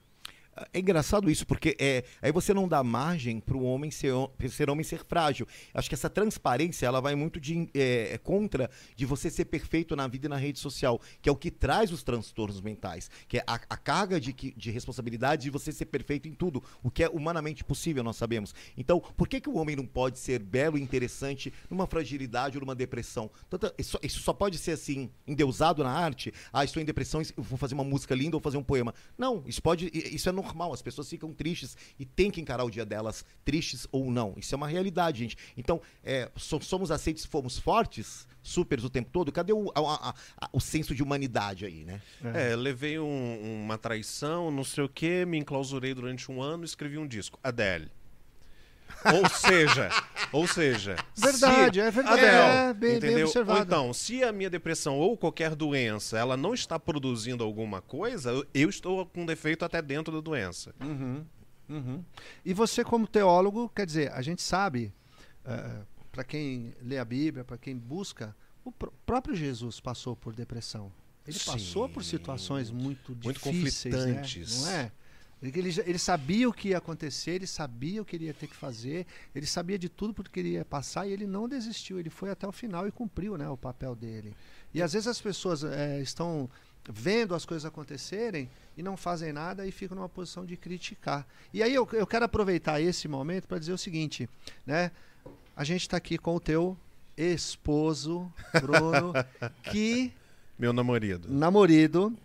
É 0.73 0.79
engraçado 0.79 1.31
isso, 1.31 1.47
porque 1.47 1.77
é, 1.79 2.05
aí 2.23 2.33
você 2.33 2.55
não 2.55 2.67
dá 2.67 2.83
margem 2.83 3.41
para 3.41 3.57
o 3.57 3.63
homem 3.63 3.91
ser, 3.91 4.13
ser 4.49 4.71
homem 4.71 4.83
ser 4.85 5.05
frágil. 5.05 5.47
Acho 5.75 5.89
que 5.89 5.95
essa 5.95 6.09
transparência 6.09 6.87
ela 6.87 7.01
vai 7.01 7.15
muito 7.15 7.39
de, 7.39 7.69
é, 7.75 8.15
é 8.15 8.19
contra 8.19 8.71
de 8.95 9.05
você 9.05 9.31
ser 9.31 9.47
perfeito 9.47 9.95
na 9.95 10.07
vida 10.07 10.27
e 10.27 10.29
na 10.31 10.37
rede 10.37 10.59
social, 10.59 11.01
que 11.21 11.29
é 11.29 11.33
o 11.33 11.37
que 11.37 11.51
traz 11.51 11.93
os 11.93 12.03
transtornos 12.03 12.61
mentais, 12.61 13.11
que 13.29 13.39
é 13.39 13.45
a, 13.47 13.55
a 13.55 13.77
carga 13.77 14.19
de, 14.19 14.33
de 14.33 14.71
responsabilidade 14.71 15.43
de 15.43 15.51
você 15.51 15.71
ser 15.73 15.87
perfeito 15.87 16.27
em 16.27 16.33
tudo, 16.33 16.63
o 16.83 16.91
que 16.91 17.03
é 17.03 17.09
humanamente 17.09 17.63
possível, 17.63 18.03
nós 18.03 18.17
sabemos. 18.17 18.55
Então, 18.77 18.99
por 19.01 19.29
que, 19.29 19.41
que 19.41 19.51
o 19.51 19.57
homem 19.57 19.77
não 19.77 19.87
pode 19.87 20.19
ser 20.19 20.39
belo 20.39 20.79
e 20.79 20.83
interessante 20.83 21.53
numa 21.69 21.87
fragilidade 21.87 22.57
ou 22.57 22.61
numa 22.63 22.75
depressão? 22.75 23.31
Tanto- 23.51 23.75
isso, 23.77 23.99
isso 24.03 24.21
só 24.21 24.33
pode 24.33 24.57
ser 24.57 24.73
assim, 24.73 25.11
endeusado 25.27 25.85
na 25.85 25.91
arte. 25.91 26.33
Ah, 26.53 26.65
estou 26.65 26.81
em 26.83 26.87
depressão, 26.87 27.21
vou 27.37 27.59
fazer 27.59 27.75
uma 27.75 27.85
música 27.85 28.15
linda 28.15 28.37
ou 28.37 28.41
fazer 28.41 28.57
um 28.57 28.63
poema. 28.63 28.95
Não, 29.19 29.43
isso 29.47 29.63
pode. 29.63 29.91
Isso 29.93 30.29
é 30.29 30.33
normal. 30.47 30.73
As 30.73 30.83
pessoas 30.83 31.09
ficam 31.09 31.33
tristes 31.33 31.77
e 31.99 32.05
tem 32.05 32.31
que 32.31 32.41
encarar 32.41 32.65
o 32.65 32.71
dia 32.71 32.85
delas, 32.85 33.25
tristes 33.45 33.87
ou 33.93 34.11
não. 34.11 34.35
Isso 34.37 34.55
é 34.55 34.57
uma 34.57 34.69
realidade, 34.69 35.19
gente. 35.19 35.37
Então, 35.57 35.81
é, 36.05 36.31
so- 36.37 36.61
somos 36.61 36.91
aceitos 36.91 37.23
se 37.23 37.29
formos 37.29 37.59
fortes, 37.59 38.27
supers 38.43 38.85
o 38.85 38.91
tempo 38.91 39.11
todo. 39.13 39.33
Cadê 39.33 39.53
o, 39.53 39.71
a- 39.75 39.81
a- 40.11 40.15
a- 40.41 40.51
o 40.53 40.61
senso 40.61 40.95
de 40.95 41.03
humanidade 41.03 41.65
aí, 41.67 41.85
né? 41.85 42.01
É, 42.35 42.55
levei 42.57 42.99
um- 42.99 43.63
uma 43.65 43.77
traição, 43.77 44.51
não 44.51 44.63
sei 44.65 44.85
o 44.85 44.89
quê, 44.89 45.25
me 45.27 45.37
enclausurei 45.39 45.93
durante 45.95 46.31
um 46.31 46.41
ano 46.41 46.65
escrevi 46.65 46.97
um 46.99 47.07
disco. 47.07 47.39
Adele. 47.43 47.91
Ou 49.15 49.29
seja, 49.29 49.89
ou 50.33 50.47
seja. 50.49 50.97
Verdade, 51.17 51.81
se- 51.81 51.87
é 51.87 51.91
verdade. 51.91 52.21
Adele, 52.25 52.37
É, 52.37 52.75
bem- 52.75 52.91
bem 52.91 52.97
entendeu? 52.99 53.27
observado. 53.27 53.59
Ou 53.59 53.65
então, 53.65 53.93
se 53.95 54.25
a 54.25 54.33
minha 54.33 54.51
depressão 54.51 54.99
ou 54.99 55.17
qualquer 55.17 55.55
doença, 55.55 56.19
ela 56.19 56.37
não 56.37 56.53
está 56.55 56.79
produzindo 56.79 57.45
alguma 57.45 57.81
coisa, 57.81 58.31
eu- 58.53 58.69
estou 58.71 59.07
com 59.07 59.25
defeito 59.25 59.65
até 59.65 59.81
dentro 59.81 60.13
da 60.15 60.21
doença. 60.21 60.75
Uhum, 60.81 61.25
uhum. 61.69 62.05
E 62.45 62.53
você, 62.53 62.83
como 62.83 63.07
teólogo, 63.07 63.69
quer 63.75 63.87
dizer, 63.87 64.11
a 64.13 64.23
gente 64.23 64.43
sabe, 64.43 64.93
para 66.11 66.25
quem 66.25 66.73
lê 66.83 66.99
a 66.99 67.05
Bíblia, 67.05 67.45
para 67.45 67.57
quem 67.59 67.77
busca, 67.77 68.35
o 68.65 68.73
pr- 68.73 68.89
próprio 69.05 69.35
Jesus 69.37 69.79
passou 69.81 70.17
por 70.17 70.33
depressão. 70.35 70.91
Ele 71.27 71.39
passou 71.41 71.89
por 71.89 72.03
Sim. 72.05 72.11
situações 72.11 72.71
muito 72.71 73.17
Muito 73.23 73.41
difíceis, 73.51 73.95
né? 73.95 74.01
conflitantes. 74.01 74.63
não 74.63 74.71
é? 74.71 74.93
Ele, 75.43 75.69
ele 75.85 75.99
sabia 75.99 76.49
o 76.49 76.53
que 76.53 76.69
ia 76.69 76.79
acontecer, 76.79 77.33
ele 77.33 77.47
sabia 77.47 78.01
o 78.01 78.05
que 78.05 78.17
ele 78.17 78.25
ia 78.25 78.35
ter 78.35 78.47
que 78.47 78.57
fazer, 78.57 79.07
ele 79.35 79.47
sabia 79.47 79.79
de 79.79 79.89
tudo 79.89 80.15
porque 80.15 80.41
ele 80.41 80.51
ia 80.51 80.65
passar 80.65 81.07
e 81.07 81.13
ele 81.13 81.27
não 81.27 81.47
desistiu, 81.47 82.01
ele 82.01 82.09
foi 82.09 82.31
até 82.31 82.49
o 82.49 82.53
final 82.53 82.89
e 82.89 82.91
cumpriu 82.91 83.37
né, 83.37 83.49
o 83.49 83.57
papel 83.57 83.95
dele. 83.95 84.35
E 84.73 84.83
às 84.83 84.95
vezes 84.95 85.07
as 85.07 85.21
pessoas 85.21 85.63
eh, 85.63 86.01
estão 86.01 86.49
vendo 86.89 87.35
as 87.35 87.45
coisas 87.45 87.65
acontecerem 87.65 88.49
e 88.77 88.83
não 88.83 88.97
fazem 88.97 89.33
nada 89.33 89.67
e 89.67 89.73
ficam 89.73 89.97
numa 89.97 90.09
posição 90.09 90.45
de 90.45 90.57
criticar. 90.57 91.27
E 91.53 91.63
aí 91.63 91.75
eu, 91.75 91.89
eu 91.93 92.07
quero 92.07 92.25
aproveitar 92.25 92.81
esse 92.81 93.09
momento 93.09 93.47
para 93.47 93.59
dizer 93.59 93.73
o 93.73 93.79
seguinte, 93.79 94.29
né? 94.65 94.91
A 95.55 95.65
gente 95.65 95.83
está 95.83 95.97
aqui 95.97 96.19
com 96.19 96.35
o 96.37 96.41
teu 96.41 96.77
esposo, 97.17 98.31
Bruno, 98.61 99.13
que 99.73 100.13
Meu 100.59 100.73
namorado. 100.73 101.29
namorado 101.29 102.17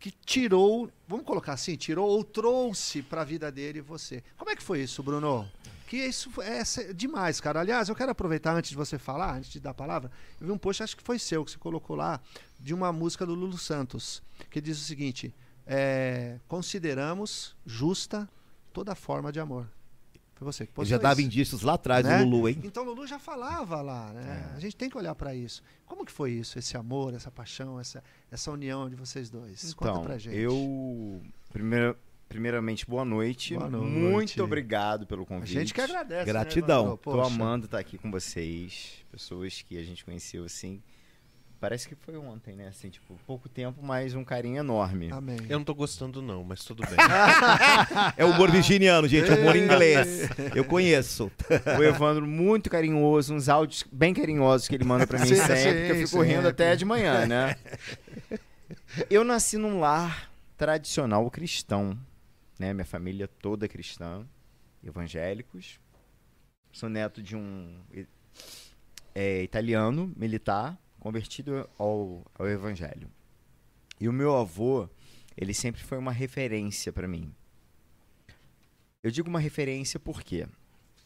que 0.00 0.10
tirou, 0.10 0.90
vamos 1.06 1.26
colocar 1.26 1.52
assim, 1.52 1.76
tirou 1.76 2.08
ou 2.08 2.24
trouxe 2.24 3.02
para 3.02 3.20
a 3.20 3.24
vida 3.24 3.52
dele 3.52 3.82
você. 3.82 4.24
Como 4.38 4.50
é 4.50 4.56
que 4.56 4.62
foi 4.62 4.80
isso, 4.80 5.02
Bruno? 5.02 5.46
Que 5.86 5.98
isso 5.98 6.30
é 6.40 6.62
demais, 6.94 7.38
cara. 7.38 7.60
Aliás, 7.60 7.90
eu 7.90 7.94
quero 7.94 8.10
aproveitar 8.10 8.54
antes 8.56 8.70
de 8.70 8.76
você 8.76 8.98
falar, 8.98 9.36
antes 9.36 9.50
de 9.50 9.60
dar 9.60 9.70
a 9.70 9.74
palavra, 9.74 10.10
eu 10.40 10.46
vi 10.46 10.52
um 10.52 10.56
post, 10.56 10.82
acho 10.82 10.96
que 10.96 11.02
foi 11.02 11.18
seu, 11.18 11.44
que 11.44 11.50
você 11.50 11.58
colocou 11.58 11.94
lá, 11.94 12.18
de 12.58 12.72
uma 12.72 12.90
música 12.90 13.26
do 13.26 13.34
Lulu 13.34 13.58
Santos, 13.58 14.22
que 14.50 14.58
diz 14.58 14.80
o 14.80 14.84
seguinte: 14.84 15.34
é, 15.66 16.38
consideramos 16.48 17.54
justa 17.66 18.26
toda 18.72 18.94
forma 18.94 19.30
de 19.30 19.38
amor. 19.38 19.68
Foi 20.40 20.46
você 20.52 20.64
que 20.64 20.70
Ele 20.70 20.74
postou 20.76 20.86
já 20.86 20.96
dava 20.96 21.20
isso. 21.20 21.26
indícios 21.26 21.60
lá 21.62 21.74
atrás 21.74 22.02
Né? 22.06 22.16
do 22.18 22.24
Lulu, 22.24 22.48
hein? 22.48 22.58
Então 22.64 22.82
Lulu 22.82 23.06
já 23.06 23.18
falava 23.18 23.82
lá, 23.82 24.10
né? 24.14 24.50
A 24.56 24.58
gente 24.58 24.74
tem 24.74 24.88
que 24.88 24.96
olhar 24.96 25.14
para 25.14 25.34
isso. 25.34 25.62
Como 25.84 26.02
que 26.02 26.10
foi 26.10 26.32
isso, 26.32 26.58
esse 26.58 26.78
amor, 26.78 27.12
essa 27.12 27.30
paixão, 27.30 27.78
essa, 27.78 28.02
essa 28.30 28.50
união 28.50 28.88
de 28.88 28.96
vocês 28.96 29.28
dois? 29.28 29.74
Conta 29.74 29.90
Então, 29.92 30.02
pra 30.04 30.16
gente. 30.16 30.34
eu. 30.38 31.20
Primeira, 31.52 31.94
primeiramente, 32.26 32.86
boa 32.88 33.04
noite. 33.04 33.54
Boa 33.54 33.68
noite. 33.68 33.90
Muito 33.92 34.42
obrigado 34.42 35.06
pelo 35.06 35.24
A 35.24 35.26
convite. 35.26 35.52
gente 35.52 35.74
que 35.74 35.80
agradece. 35.82 36.24
Gratidão. 36.24 36.92
Né? 36.92 36.98
Tô 37.02 37.20
amando 37.20 37.66
estar 37.66 37.78
aqui 37.78 37.98
com 37.98 38.10
vocês. 38.10 39.04
Pessoas 39.12 39.60
que 39.60 39.76
a 39.76 39.82
gente 39.82 40.04
conheceu 40.06 40.44
assim. 40.44 40.82
Parece 41.60 41.86
que 41.86 41.94
foi 41.94 42.16
ontem, 42.16 42.56
né? 42.56 42.68
Assim, 42.68 42.88
tipo, 42.88 43.20
pouco 43.26 43.46
tempo, 43.46 43.82
mas 43.82 44.14
um 44.14 44.24
carinho 44.24 44.60
enorme. 44.60 45.10
Amém. 45.12 45.36
Eu 45.46 45.58
não 45.58 45.64
tô 45.64 45.74
gostando, 45.74 46.22
não, 46.22 46.42
mas 46.42 46.64
tudo 46.64 46.82
bem. 46.86 46.96
É 48.16 48.24
humor 48.24 48.50
virginiano, 48.50 49.06
gente, 49.06 49.30
humor 49.30 49.54
inglês. 49.54 50.28
Eu 50.54 50.64
conheço. 50.64 51.30
O 51.78 51.82
Evandro, 51.82 52.26
muito 52.26 52.70
carinhoso, 52.70 53.34
uns 53.34 53.50
áudios 53.50 53.84
bem 53.92 54.14
carinhosos 54.14 54.68
que 54.68 54.74
ele 54.74 54.84
manda 54.84 55.06
pra 55.06 55.18
mim 55.18 55.26
Sim, 55.26 55.36
sempre, 55.36 55.56
sim, 55.56 55.86
que 55.86 55.92
eu 55.92 55.96
fico 55.96 56.08
sempre. 56.08 56.28
rindo 56.28 56.48
até 56.48 56.74
de 56.74 56.84
manhã, 56.86 57.26
né? 57.26 57.56
Eu 59.10 59.22
nasci 59.22 59.58
num 59.58 59.80
lar 59.80 60.30
tradicional 60.56 61.30
cristão, 61.30 61.98
né? 62.58 62.72
Minha 62.72 62.86
família 62.86 63.28
toda 63.28 63.68
cristã, 63.68 64.26
evangélicos. 64.82 65.78
Sou 66.72 66.88
neto 66.88 67.22
de 67.22 67.36
um 67.36 67.80
é, 69.14 69.42
italiano, 69.42 70.10
militar, 70.16 70.78
convertido 71.00 71.68
ao, 71.78 72.24
ao 72.34 72.48
evangelho. 72.48 73.10
E 73.98 74.08
o 74.08 74.12
meu 74.12 74.36
avô, 74.36 74.88
ele 75.36 75.52
sempre 75.52 75.82
foi 75.82 75.98
uma 75.98 76.12
referência 76.12 76.92
pra 76.92 77.08
mim. 77.08 77.34
Eu 79.02 79.10
digo 79.10 79.28
uma 79.28 79.40
referência 79.40 79.98
porque 79.98 80.46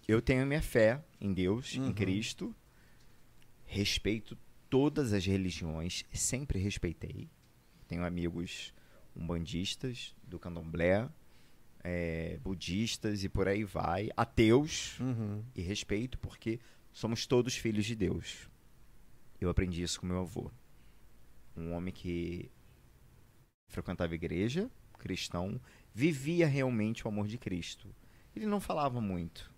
eu 0.07 0.21
tenho 0.21 0.43
a 0.43 0.47
minha 0.47 0.63
fé 0.63 1.03
em 1.21 1.33
Deus, 1.33 1.75
Uhum. 1.77 1.89
em 1.89 1.93
Cristo. 1.95 2.55
Respeito 3.67 4.37
todas 4.69 5.13
as 5.13 5.25
religiões, 5.25 6.05
sempre 6.13 6.59
respeitei. 6.59 7.29
Tenho 7.89 8.05
amigos 8.05 8.73
umbandistas, 9.17 10.15
do 10.25 10.39
candomblé, 10.39 11.09
eh, 11.85 12.39
budistas 12.43 13.23
e 13.23 13.29
por 13.29 13.47
aí 13.47 13.63
vai, 13.63 14.11
ateus, 14.17 14.99
Uhum. 14.99 15.45
e 15.55 15.63
respeito 15.63 16.19
porque 16.19 16.59
somos 16.93 17.27
todos 17.27 17.55
filhos 17.57 17.85
de 17.87 17.95
Deus. 17.95 18.49
Eu 19.41 19.49
aprendi 19.49 19.83
isso 19.83 20.01
com 20.01 20.07
meu 20.07 20.21
avô. 20.21 20.51
Um 21.57 21.73
homem 21.73 21.93
que 21.93 22.51
frequentava 23.69 24.15
igreja, 24.15 24.71
cristão, 24.99 25.61
vivia 25.93 26.47
realmente 26.47 27.05
o 27.05 27.09
amor 27.09 27.27
de 27.27 27.39
Cristo. 27.39 27.89
Ele 28.35 28.47
não 28.47 28.61
falava 28.61 29.01
muito, 29.01 29.53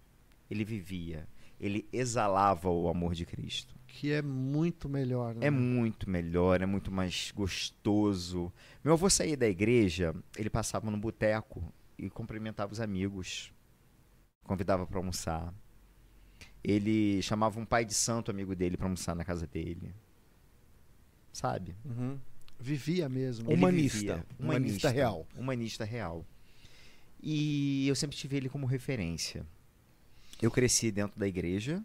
ele 0.51 0.65
vivia, 0.65 1.27
ele 1.59 1.89
exalava 1.93 2.69
o 2.69 2.89
amor 2.89 3.15
de 3.15 3.25
Cristo. 3.25 3.75
Que 3.87 4.13
é 4.13 4.21
muito 4.21 4.89
melhor. 4.89 5.35
Né? 5.35 5.47
É 5.47 5.51
muito 5.51 6.11
melhor, 6.11 6.61
é 6.61 6.67
muito 6.67 6.91
mais 6.91 7.33
gostoso. 7.35 8.53
Meu 8.85 8.93
avô 8.93 9.09
saía 9.09 9.37
da 9.37 9.49
igreja, 9.49 10.15
ele 10.37 10.51
passava 10.51 10.91
no 10.91 10.99
boteco 10.99 11.63
e 11.97 12.11
cumprimentava 12.11 12.73
os 12.73 12.81
amigos, 12.81 13.51
convidava 14.45 14.87
para 14.87 14.99
almoçar. 14.99 15.55
Ele 16.67 17.23
chamava 17.23 17.61
um 17.61 17.65
pai 17.65 17.85
de 17.85 17.95
santo 17.95 18.29
amigo 18.29 18.53
dele 18.53 18.77
para 18.77 18.87
almoçar 18.87 19.15
na 19.15 19.25
casa 19.25 19.47
dele. 19.47 19.95
Sabe? 21.33 21.77
Uhum. 21.85 22.19
Vivia 22.59 23.09
mesmo. 23.09 23.49
Ele 23.49 23.57
Humanista. 23.57 23.99
vivia. 23.99 24.27
Humanista 24.37 24.91
real. 24.91 25.27
Humanista 25.37 25.85
real. 25.85 26.27
E 27.23 27.87
eu 27.87 27.95
sempre 27.95 28.17
tive 28.17 28.37
ele 28.37 28.49
como 28.49 28.67
referência. 28.67 29.47
Eu 30.43 30.51
cresci 30.51 30.91
dentro 30.91 31.17
da 31.17 31.29
igreja, 31.29 31.85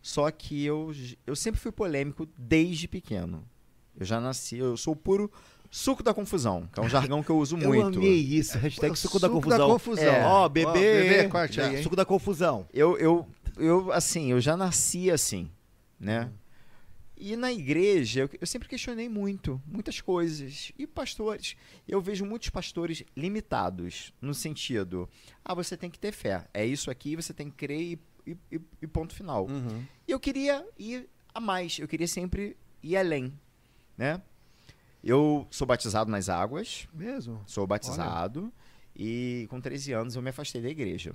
só 0.00 0.30
que 0.30 0.64
eu, 0.64 0.90
eu 1.26 1.36
sempre 1.36 1.60
fui 1.60 1.70
polêmico 1.70 2.26
desde 2.38 2.88
pequeno. 2.88 3.46
Eu 3.94 4.06
já 4.06 4.18
nasci, 4.20 4.56
eu 4.56 4.74
sou 4.74 4.94
o 4.94 4.96
puro 4.96 5.30
suco 5.76 6.02
da 6.04 6.14
confusão, 6.14 6.68
que 6.72 6.78
é 6.78 6.82
um 6.82 6.88
jargão 6.88 7.20
que 7.22 7.30
eu 7.30 7.36
uso 7.38 7.56
Eu 7.58 7.68
muito. 7.68 7.98
amei 7.98 8.14
isso. 8.14 8.56
Hashtag 8.58 8.96
suco, 8.96 9.18
da 9.18 9.26
Suco 9.28 9.40
confusão. 9.40 9.70
confusão. 9.70 10.04
É. 10.04 10.24
Ó, 10.24 10.48
bebê. 10.48 10.72
bebê, 10.72 11.28
corte 11.28 11.60
aí, 11.60 11.76
É? 11.76 11.82
Suco 11.82 11.96
da 11.96 12.04
confusão. 12.04 12.66
Eu, 12.72 12.96
eu, 12.98 13.26
eu, 13.56 13.90
assim, 13.92 14.30
eu 14.30 14.40
já 14.40 14.56
nasci 14.56 15.10
assim, 15.10 15.50
né? 15.98 16.30
E 17.16 17.36
na 17.36 17.52
igreja, 17.52 18.20
eu, 18.22 18.30
eu 18.40 18.46
sempre 18.46 18.68
questionei 18.68 19.08
muito, 19.08 19.60
muitas 19.66 20.00
coisas. 20.00 20.70
E 20.78 20.86
pastores, 20.86 21.56
eu 21.88 22.00
vejo 22.00 22.24
muitos 22.24 22.50
pastores 22.50 23.02
limitados, 23.16 24.12
no 24.20 24.34
sentido, 24.34 25.08
ah, 25.44 25.54
você 25.54 25.76
tem 25.76 25.90
que 25.90 25.98
ter 25.98 26.12
fé. 26.12 26.44
É 26.54 26.64
isso 26.66 26.90
aqui, 26.90 27.16
você 27.16 27.32
tem 27.32 27.48
que 27.50 27.56
crer 27.56 27.80
e, 27.80 27.98
e- 28.26 28.36
e- 28.56 28.60
e 28.82 28.86
ponto 28.86 29.14
final. 29.14 29.46
Uhum. 29.48 29.82
E 30.06 30.12
eu 30.12 30.20
queria 30.20 30.64
ir 30.78 31.08
a 31.32 31.40
mais, 31.40 31.78
eu 31.78 31.86
queria 31.88 32.06
sempre 32.08 32.56
ir 32.82 32.96
além, 32.96 33.32
né? 33.96 34.20
Eu 35.04 35.46
sou 35.50 35.66
batizado 35.66 36.10
nas 36.10 36.30
águas, 36.30 36.88
Mesmo? 36.94 37.42
Sou 37.46 37.66
batizado 37.66 38.50
e 38.96 39.46
com 39.50 39.60
13 39.60 39.92
anos 39.92 40.16
eu 40.16 40.22
me 40.22 40.30
afastei 40.30 40.62
da 40.62 40.68
igreja. 40.68 41.14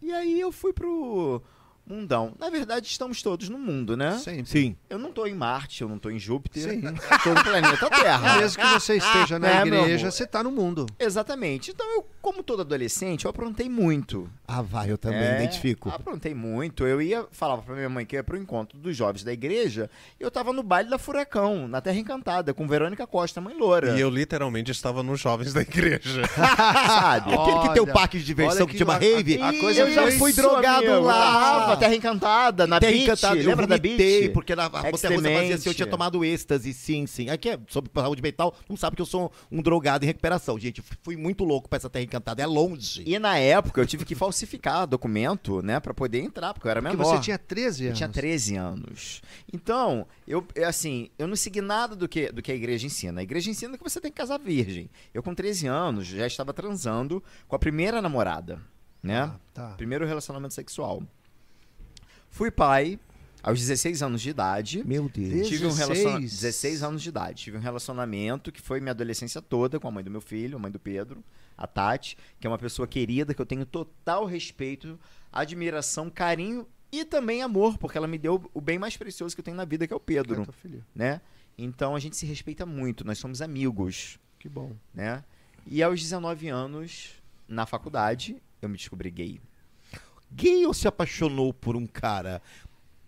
E 0.00 0.10
aí 0.10 0.40
eu 0.40 0.50
fui 0.50 0.72
pro 0.72 1.42
mundão. 1.86 2.32
Na 2.38 2.48
verdade, 2.48 2.86
estamos 2.86 3.22
todos 3.22 3.48
no 3.48 3.58
mundo, 3.58 3.96
né? 3.96 4.18
Sempre. 4.18 4.46
Sim. 4.46 4.76
Eu 4.88 4.98
não 4.98 5.12
tô 5.12 5.26
em 5.26 5.34
Marte, 5.34 5.82
eu 5.82 5.88
não 5.88 5.98
tô 5.98 6.10
em 6.10 6.18
Júpiter, 6.18 6.62
Sim. 6.62 6.80
tô 7.24 7.34
no 7.34 7.42
planeta 7.44 7.90
Terra. 7.90 8.36
Mesmo 8.38 8.62
que 8.62 8.68
você 8.68 8.96
esteja 8.96 9.38
na 9.38 9.48
É, 9.48 9.62
igreja, 9.66 10.10
você 10.10 10.26
tá 10.26 10.42
no 10.42 10.50
mundo. 10.50 10.86
Exatamente. 10.98 11.70
Então, 11.70 11.86
eu, 11.94 12.06
como 12.20 12.42
todo 12.42 12.62
adolescente, 12.62 13.24
eu 13.24 13.30
aprontei 13.30 13.68
muito. 13.68 14.28
Ah, 14.46 14.62
vai, 14.62 14.90
eu 14.90 14.96
também 14.98 15.18
É, 15.20 15.36
identifico. 15.36 15.88
Aprontei 15.90 16.34
muito. 16.34 16.86
Eu 16.86 17.02
ia, 17.02 17.26
falava 17.32 17.62
pra 17.62 17.74
minha 17.74 17.88
mãe 17.88 18.06
que 18.06 18.16
ia 18.16 18.22
pro 18.24 18.36
encontro 18.36 18.78
dos 18.78 18.96
jovens 18.96 19.24
da 19.24 19.32
igreja, 19.32 19.90
e 20.18 20.22
eu 20.22 20.30
tava 20.30 20.52
no 20.52 20.62
baile 20.62 20.88
da 20.88 20.98
Furacão, 20.98 21.66
na 21.68 21.80
Terra 21.80 21.98
Encantada, 21.98 22.54
com 22.54 22.66
Verônica 22.66 23.06
Costa, 23.06 23.40
mãe 23.40 23.54
loura. 23.56 23.96
E 23.96 24.00
eu 24.00 24.08
literalmente 24.10 24.70
estava 24.70 25.02
nos 25.02 25.20
jovens 25.20 25.52
da 25.52 25.62
igreja. 25.62 26.22
sabe? 26.36 27.34
Aquele 27.34 27.60
que 27.60 27.72
tem 27.74 27.82
o 27.82 27.86
parque 27.86 28.18
de 28.18 28.24
diversão 28.24 28.58
olha 28.62 28.66
que 28.66 28.72
que 28.72 28.78
chama 28.78 28.94
a- 28.94 28.98
rave. 28.98 29.40
a 29.42 29.52
coisa 29.60 29.80
eu 29.80 29.90
já 29.92 30.10
fui 30.12 30.32
drogado 30.32 30.86
amigo. 30.86 31.06
lá, 31.06 31.71
Ah. 31.72 31.76
Terra 31.76 31.94
Encantada, 31.94 32.66
na 32.66 32.78
Terra 32.80 32.92
Beach, 32.92 33.04
Encantada, 33.04 33.36
eu 33.40 33.46
lembra 33.46 33.66
da 33.66 33.76
vomitei, 33.76 34.20
Beach? 34.20 34.32
porque 34.34 34.54
na, 34.54 34.64
a 34.66 34.88
Ex-Demente. 34.88 35.22
fazia 35.34 35.54
assim, 35.56 35.68
eu 35.68 35.74
tinha 35.74 35.86
tomado 35.86 36.24
êxtase, 36.24 36.72
sim, 36.72 37.06
sim. 37.06 37.28
Aqui 37.30 37.50
é 37.50 37.58
sobre 37.68 37.90
saúde 37.94 38.22
mental, 38.22 38.54
não 38.68 38.76
sabe 38.76 38.96
que 38.96 39.02
eu 39.02 39.06
sou 39.06 39.32
um 39.50 39.60
drogado 39.62 40.04
em 40.04 40.06
recuperação, 40.06 40.58
gente. 40.58 40.78
Eu 40.78 40.84
fui 41.02 41.16
muito 41.16 41.44
louco 41.44 41.68
pra 41.68 41.76
essa 41.76 41.88
Terra 41.90 42.04
Encantada, 42.04 42.42
é 42.42 42.46
longe. 42.46 43.02
E 43.06 43.18
na 43.18 43.38
época 43.38 43.80
eu 43.80 43.86
tive 43.86 44.04
que 44.04 44.14
falsificar 44.14 44.86
documento, 44.86 45.62
né, 45.62 45.80
pra 45.80 45.92
poder 45.94 46.20
entrar, 46.20 46.52
porque 46.54 46.66
eu 46.66 46.70
era 46.70 46.82
Porque 46.82 46.96
menor. 46.96 47.16
você 47.16 47.22
tinha 47.22 47.38
13 47.38 47.82
Eu 47.84 47.86
anos. 47.88 47.98
tinha 47.98 48.08
13 48.08 48.56
anos. 48.56 49.22
Então, 49.52 50.06
eu, 50.26 50.46
eu, 50.54 50.68
assim, 50.68 51.08
eu 51.18 51.26
não 51.26 51.36
segui 51.36 51.60
nada 51.60 51.94
do 51.96 52.08
que, 52.08 52.30
do 52.32 52.40
que 52.42 52.50
a 52.52 52.54
igreja 52.54 52.86
ensina. 52.86 53.20
A 53.20 53.22
igreja 53.22 53.50
ensina 53.50 53.76
que 53.76 53.84
você 53.84 54.00
tem 54.00 54.10
que 54.10 54.16
casar 54.16 54.38
virgem. 54.38 54.88
Eu, 55.12 55.22
com 55.22 55.34
13 55.34 55.66
anos, 55.66 56.06
já 56.06 56.26
estava 56.26 56.52
transando 56.52 57.22
com 57.48 57.56
a 57.56 57.58
primeira 57.58 58.00
namorada, 58.02 58.60
né? 59.02 59.20
Ah, 59.22 59.34
tá. 59.52 59.68
Primeiro 59.76 60.06
relacionamento 60.06 60.54
sexual. 60.54 61.02
Fui 62.32 62.50
pai 62.50 62.98
aos 63.42 63.58
16 63.60 64.02
anos 64.02 64.22
de 64.22 64.30
idade. 64.30 64.82
Meu 64.86 65.06
Deus. 65.08 65.48
Tive 65.48 65.66
um 65.66 65.68
16? 65.68 65.78
relacionamento. 65.78 66.30
16 66.30 66.82
anos 66.82 67.02
de 67.02 67.08
idade. 67.10 67.42
Tive 67.44 67.56
um 67.58 67.60
relacionamento 67.60 68.50
que 68.50 68.60
foi 68.62 68.80
minha 68.80 68.92
adolescência 68.92 69.42
toda 69.42 69.78
com 69.78 69.86
a 69.86 69.90
mãe 69.90 70.02
do 70.02 70.10
meu 70.10 70.20
filho, 70.22 70.56
a 70.56 70.58
mãe 70.58 70.70
do 70.72 70.78
Pedro, 70.78 71.22
a 71.58 71.66
Tati, 71.66 72.16
que 72.40 72.46
é 72.46 72.50
uma 72.50 72.58
pessoa 72.58 72.88
querida, 72.88 73.34
que 73.34 73.42
eu 73.42 73.46
tenho 73.46 73.66
total 73.66 74.24
respeito, 74.24 74.98
admiração, 75.30 76.08
carinho 76.08 76.66
e 76.90 77.04
também 77.04 77.42
amor, 77.42 77.76
porque 77.76 77.98
ela 77.98 78.06
me 78.08 78.16
deu 78.18 78.50
o 78.54 78.60
bem 78.60 78.78
mais 78.78 78.96
precioso 78.96 79.34
que 79.36 79.40
eu 79.40 79.44
tenho 79.44 79.56
na 79.56 79.64
vida, 79.66 79.86
que 79.86 79.92
é 79.92 79.96
o 79.96 79.98
É 79.98 80.02
Pedro, 80.04 80.52
filho. 80.52 80.82
né? 80.94 81.20
Então 81.58 81.94
a 81.94 82.00
gente 82.00 82.16
se 82.16 82.24
respeita 82.24 82.64
muito, 82.64 83.04
nós 83.04 83.18
somos 83.18 83.42
amigos, 83.42 84.18
Que 84.38 84.48
bom. 84.48 84.72
né? 84.94 85.22
E 85.66 85.82
aos 85.82 86.00
19 86.00 86.48
anos, 86.48 87.10
na 87.46 87.66
faculdade, 87.66 88.42
eu 88.62 88.68
me 88.70 88.76
descobri 88.76 89.10
gay. 89.10 89.40
Gay 90.34 90.66
ou 90.66 90.74
se 90.74 90.88
apaixonou 90.88 91.52
por 91.52 91.76
um 91.76 91.86
cara? 91.86 92.42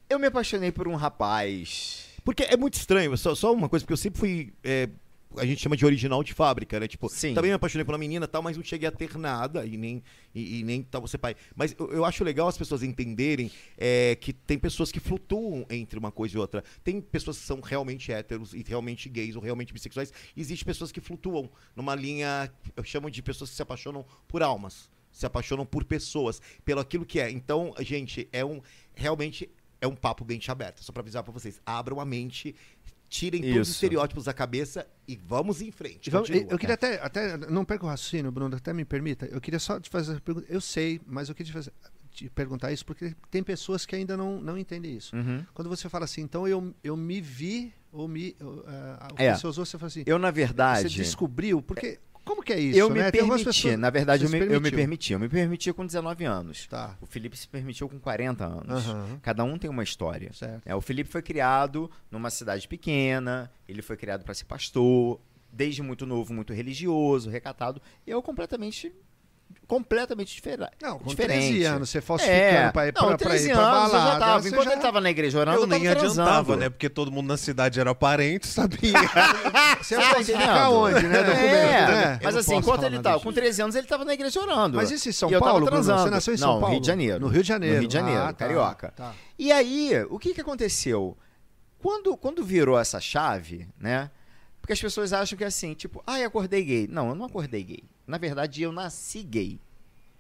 Eu 0.09 0.19
me 0.19 0.27
apaixonei 0.27 0.71
por 0.71 0.87
um 0.87 0.95
rapaz. 0.95 2.07
Porque 2.25 2.43
é 2.43 2.57
muito 2.57 2.75
estranho, 2.75 3.17
só, 3.17 3.35
só 3.35 3.53
uma 3.53 3.69
coisa, 3.69 3.85
porque 3.85 3.93
eu 3.93 3.99
sempre 3.99 4.19
fui. 4.19 4.53
é, 4.63 4.89
a 5.37 5.45
gente 5.45 5.61
chama 5.61 5.77
de 5.77 5.85
original 5.85 6.23
de 6.23 6.33
fábrica, 6.33 6.79
né? 6.79 6.87
Tipo, 6.87 7.09
Sim. 7.09 7.35
também 7.35 7.51
me 7.51 7.55
apaixonei 7.55 7.85
por 7.85 7.93
uma 7.93 7.99
menina 7.99 8.27
tal, 8.27 8.43
mas 8.43 8.57
não 8.57 8.65
cheguei 8.65 8.89
a 8.89 8.93
ter 8.93 9.17
nada 9.19 9.65
e 9.67 9.77
nem, 9.77 10.03
e, 10.35 10.61
e 10.61 10.63
nem 10.63 10.83
tal 10.83 11.01
você 11.01 11.19
pai. 11.19 11.35
Mas 11.55 11.75
eu, 11.79 11.91
eu 11.91 12.05
acho 12.05 12.23
legal 12.25 12.49
as 12.49 12.57
pessoas 12.57 12.83
entenderem 12.83 13.51
é, 13.77 14.17
que 14.17 14.33
tem 14.33 14.59
pessoas 14.59 14.93
que 14.93 15.01
flutuam 15.01 15.67
entre 15.71 15.99
uma 15.99 16.13
coisa 16.13 16.37
e 16.37 16.41
outra. 16.41 16.63
Tem 16.83 17.01
pessoas 17.01 17.39
que 17.39 17.45
são 17.45 17.61
realmente 17.61 18.13
héteros 18.13 18.55
e 18.55 18.65
realmente 18.67 19.09
gays 19.09 19.37
ou 19.37 19.43
realmente 19.43 19.73
bissexuais. 19.73 20.13
E 20.37 20.41
existe 20.41 20.65
pessoas 20.65 20.93
que 20.93 21.01
flutuam 21.01 21.51
numa 21.75 21.95
linha, 21.95 22.51
eu 22.77 22.85
chamo 22.85 23.11
de 23.11 23.23
pessoas 23.23 23.51
que 23.51 23.57
se 23.57 23.63
apaixonam 23.63 24.05
por 24.29 24.43
almas. 24.43 24.94
Se 25.15 25.25
apaixonam 25.25 25.65
por 25.65 25.85
pessoas, 25.85 26.43
pelo 26.65 26.81
aquilo 26.81 27.07
que 27.07 27.21
é. 27.21 27.31
Então, 27.31 27.73
gente, 27.81 28.29
é 28.33 28.45
um. 28.45 28.61
Realmente 28.95 29.49
é 29.81 29.87
um 29.87 29.95
papo 29.95 30.25
mente 30.25 30.51
aberta. 30.51 30.83
Só 30.83 30.93
pra 30.93 31.01
avisar 31.03 31.23
pra 31.23 31.33
vocês. 31.33 31.61
Abram 31.65 32.01
a 32.01 32.05
mente, 32.05 32.55
tirem 33.09 33.41
todos 33.41 33.57
os 33.57 33.69
Isso. 33.69 33.77
estereótipos 33.77 34.25
da 34.25 34.33
cabeça 34.35 34.87
e 35.07 35.15
vamos 35.17 35.63
em 35.63 35.71
frente. 35.71 36.11
Vamos- 36.11 36.29
Continua. 36.29 36.53
eu 36.53 36.59
queria 36.59 36.75
até, 36.75 37.01
até. 37.01 37.37
Não 37.37 37.65
perca 37.65 37.87
o 37.87 37.89
raciocínio, 37.89 38.33
Bruno, 38.33 38.57
até 38.57 38.73
me 38.73 38.85
permita. 38.85 39.27
Eu 39.27 39.41
queria 39.41 39.61
só 39.61 39.79
te 39.79 39.89
fazer 39.89 40.21
pergunta. 40.21 40.47
Eu 40.51 40.61
sei, 40.61 41.01
mas 41.07 41.29
eu 41.29 41.35
queria 41.35 41.53
te, 41.53 41.55
fazer- 41.55 41.73
te 42.11 42.29
perguntar 42.31 42.73
isso 42.73 42.85
porque 42.85 43.15
tem 43.31 43.43
pessoas 43.43 43.87
que 43.87 43.95
ainda 43.95 44.17
não, 44.17 44.41
não 44.41 44.59
entendem 44.59 44.97
isso. 44.97 45.15
Uhum. 45.15 45.47
Quando 45.55 45.69
você 45.69 45.89
fala 45.89 46.07
assim, 46.07 46.23
então 46.23 46.49
eu, 46.49 46.75
eu 46.83 46.97
me 46.97 47.21
vi, 47.21 47.73
ou 47.93 48.09
me. 48.09 48.35
eu, 48.41 48.65
ah, 48.67 49.09
o 49.13 49.15
que 49.15 49.23
É. 49.23 49.35
você 49.37 49.47
usou, 49.47 49.65
você 49.65 49.79
fala 49.79 49.87
assim. 49.87 50.03
Eu, 50.07 50.19
na 50.19 50.33
verdade. 50.33 50.89
Você 50.91 50.97
descobriu? 50.97 51.63
Porque. 51.63 52.01
Como 52.25 52.43
que 52.43 52.53
é 52.53 52.59
isso? 52.59 52.79
eu 52.79 52.89
me 52.89 52.99
né? 53.01 53.07
Algumas 53.07 53.43
permiti, 53.43 53.45
pessoas- 53.63 53.79
na 53.79 53.91
verdade, 53.91 54.25
eu 54.25 54.31
me, 54.31 54.39
eu 54.39 54.61
me 54.61 54.71
permiti. 54.71 55.13
Eu 55.13 55.19
me 55.19 55.29
permiti 55.29 55.73
com 55.73 55.85
19 55.85 56.25
anos. 56.25 56.67
Tá. 56.67 56.97
O 57.01 57.07
Felipe 57.07 57.37
se 57.37 57.47
permitiu 57.47 57.89
com 57.89 57.99
40 57.99 58.45
anos. 58.45 58.87
Aham. 58.87 59.19
Cada 59.23 59.45
um 59.45 59.59
tem 59.59 59.69
uma 59.71 59.83
história. 59.83 60.33
Certo. 60.33 60.63
É, 60.65 60.75
o 60.75 60.81
Felipe 60.81 61.11
foi 61.11 61.21
criado 61.23 61.91
numa 62.11 62.31
cidade 62.31 62.67
pequena, 62.67 63.51
ele 63.69 63.83
foi 63.83 63.97
criado 63.97 64.25
para 64.25 64.33
ser 64.33 64.45
pastor, 64.47 65.21
desde 65.53 65.83
muito 65.83 66.05
novo, 66.07 66.33
muito 66.33 66.53
religioso, 66.53 67.31
recatado. 67.31 67.81
Eu 68.07 68.23
completamente 68.23 68.93
completamente 69.67 70.35
difere 70.35 70.67
Não, 70.83 70.99
com 70.99 71.07
diferente. 71.09 71.49
13 71.49 71.65
anos, 71.65 71.91
você 71.91 72.01
falsificando 72.01 72.41
É, 72.43 72.71
pra 72.71 72.87
ir 72.89 72.95
não, 72.95 73.07
pra, 73.09 73.17
pra 73.19 73.29
13 73.29 73.49
ir 73.49 73.53
pra 73.53 73.63
anos 73.63 73.93
balada. 73.93 73.97
eu 74.09 74.13
já 74.13 74.19
tava. 74.19 74.49
Enquanto 74.49 74.65
já- 74.65 74.73
ele 74.73 74.81
tava 74.81 75.01
na 75.01 75.11
igreja 75.11 75.39
orando, 75.39 75.57
Eu 75.59 75.63
eu, 75.63 75.67
nem 75.67 75.83
tava 75.85 75.93
adiantava, 76.01 76.57
né? 76.57 76.69
Porque 76.71 76.89
todo 76.89 77.11
mundo 77.11 77.27
na 77.29 77.37
cidade 77.37 77.81
era 77.81 77.95
parente, 77.95 78.47
sabia? 78.47 78.93
Você 79.83 79.97
Tá 79.97 80.01
vai 80.03 80.11
falsificar 80.15 80.71
onde, 80.71 81.07
né? 81.07 81.23
Documento, 81.23 81.45
É, 81.45 81.87
né? 81.87 82.21
Mas 82.23 82.37
assim, 82.37 82.55
enquanto 82.57 82.83
ele 82.85 83.01
tava 83.01 83.17
disso. 83.17 83.27
com 83.27 83.33
13 83.33 83.63
anos, 83.63 83.75
ele 83.75 83.87
tava 83.87 84.05
na 84.05 84.15
igreja 84.15 84.41
orando. 84.41 84.77
Mas 84.77 84.91
isso 84.91 85.09
em 85.09 85.13
São 85.13 85.31
E 85.31 85.39
Paulo, 85.39 85.67
Bruno? 85.67 85.83
Você 85.83 86.11
nasceu 86.11 86.35
em 86.35 86.37
São 86.37 86.55
Não, 86.55 86.61
Paulo? 86.61 86.73
Rio 86.75 86.81
de 86.81 86.87
Janeiro. 86.87 87.21
No 87.21 87.29
Rio 87.29 87.43
de 87.43 87.49
Janeiro. 87.49 87.75
No 87.77 87.81
Rio 87.81 87.89
de 87.89 87.95
Janeiro, 87.95 88.21
Ah, 88.23 88.27
tá, 88.27 88.33
carioca. 88.35 88.93
tá. 88.97 89.13
E 89.39 89.51
aí, 89.53 89.93
o 90.11 90.19
que 90.19 90.33
que 90.35 90.41
aconteceu? 90.41 91.17
Quando, 91.79 92.17
quando 92.17 92.43
virou 92.45 92.79
essa 92.79 93.01
chave, 93.01 93.69
né? 93.79 94.11
Porque 94.61 94.73
as 94.73 94.81
pessoas 94.81 95.13
acham 95.13 95.37
que 95.37 95.45
é 95.45 95.47
assim, 95.47 95.75
tipo, 95.75 96.03
ai, 96.07 96.25
acordei 96.25 96.65
gay. 96.65 96.89
Não, 96.91 97.11
eu 97.11 97.15
não 97.15 97.27
acordei 97.27 97.63
gay. 97.63 97.85
Na 98.07 98.19
verdade, 98.19 98.63
eu 98.63 98.73
nasci 98.73 99.23
gay. 99.23 99.59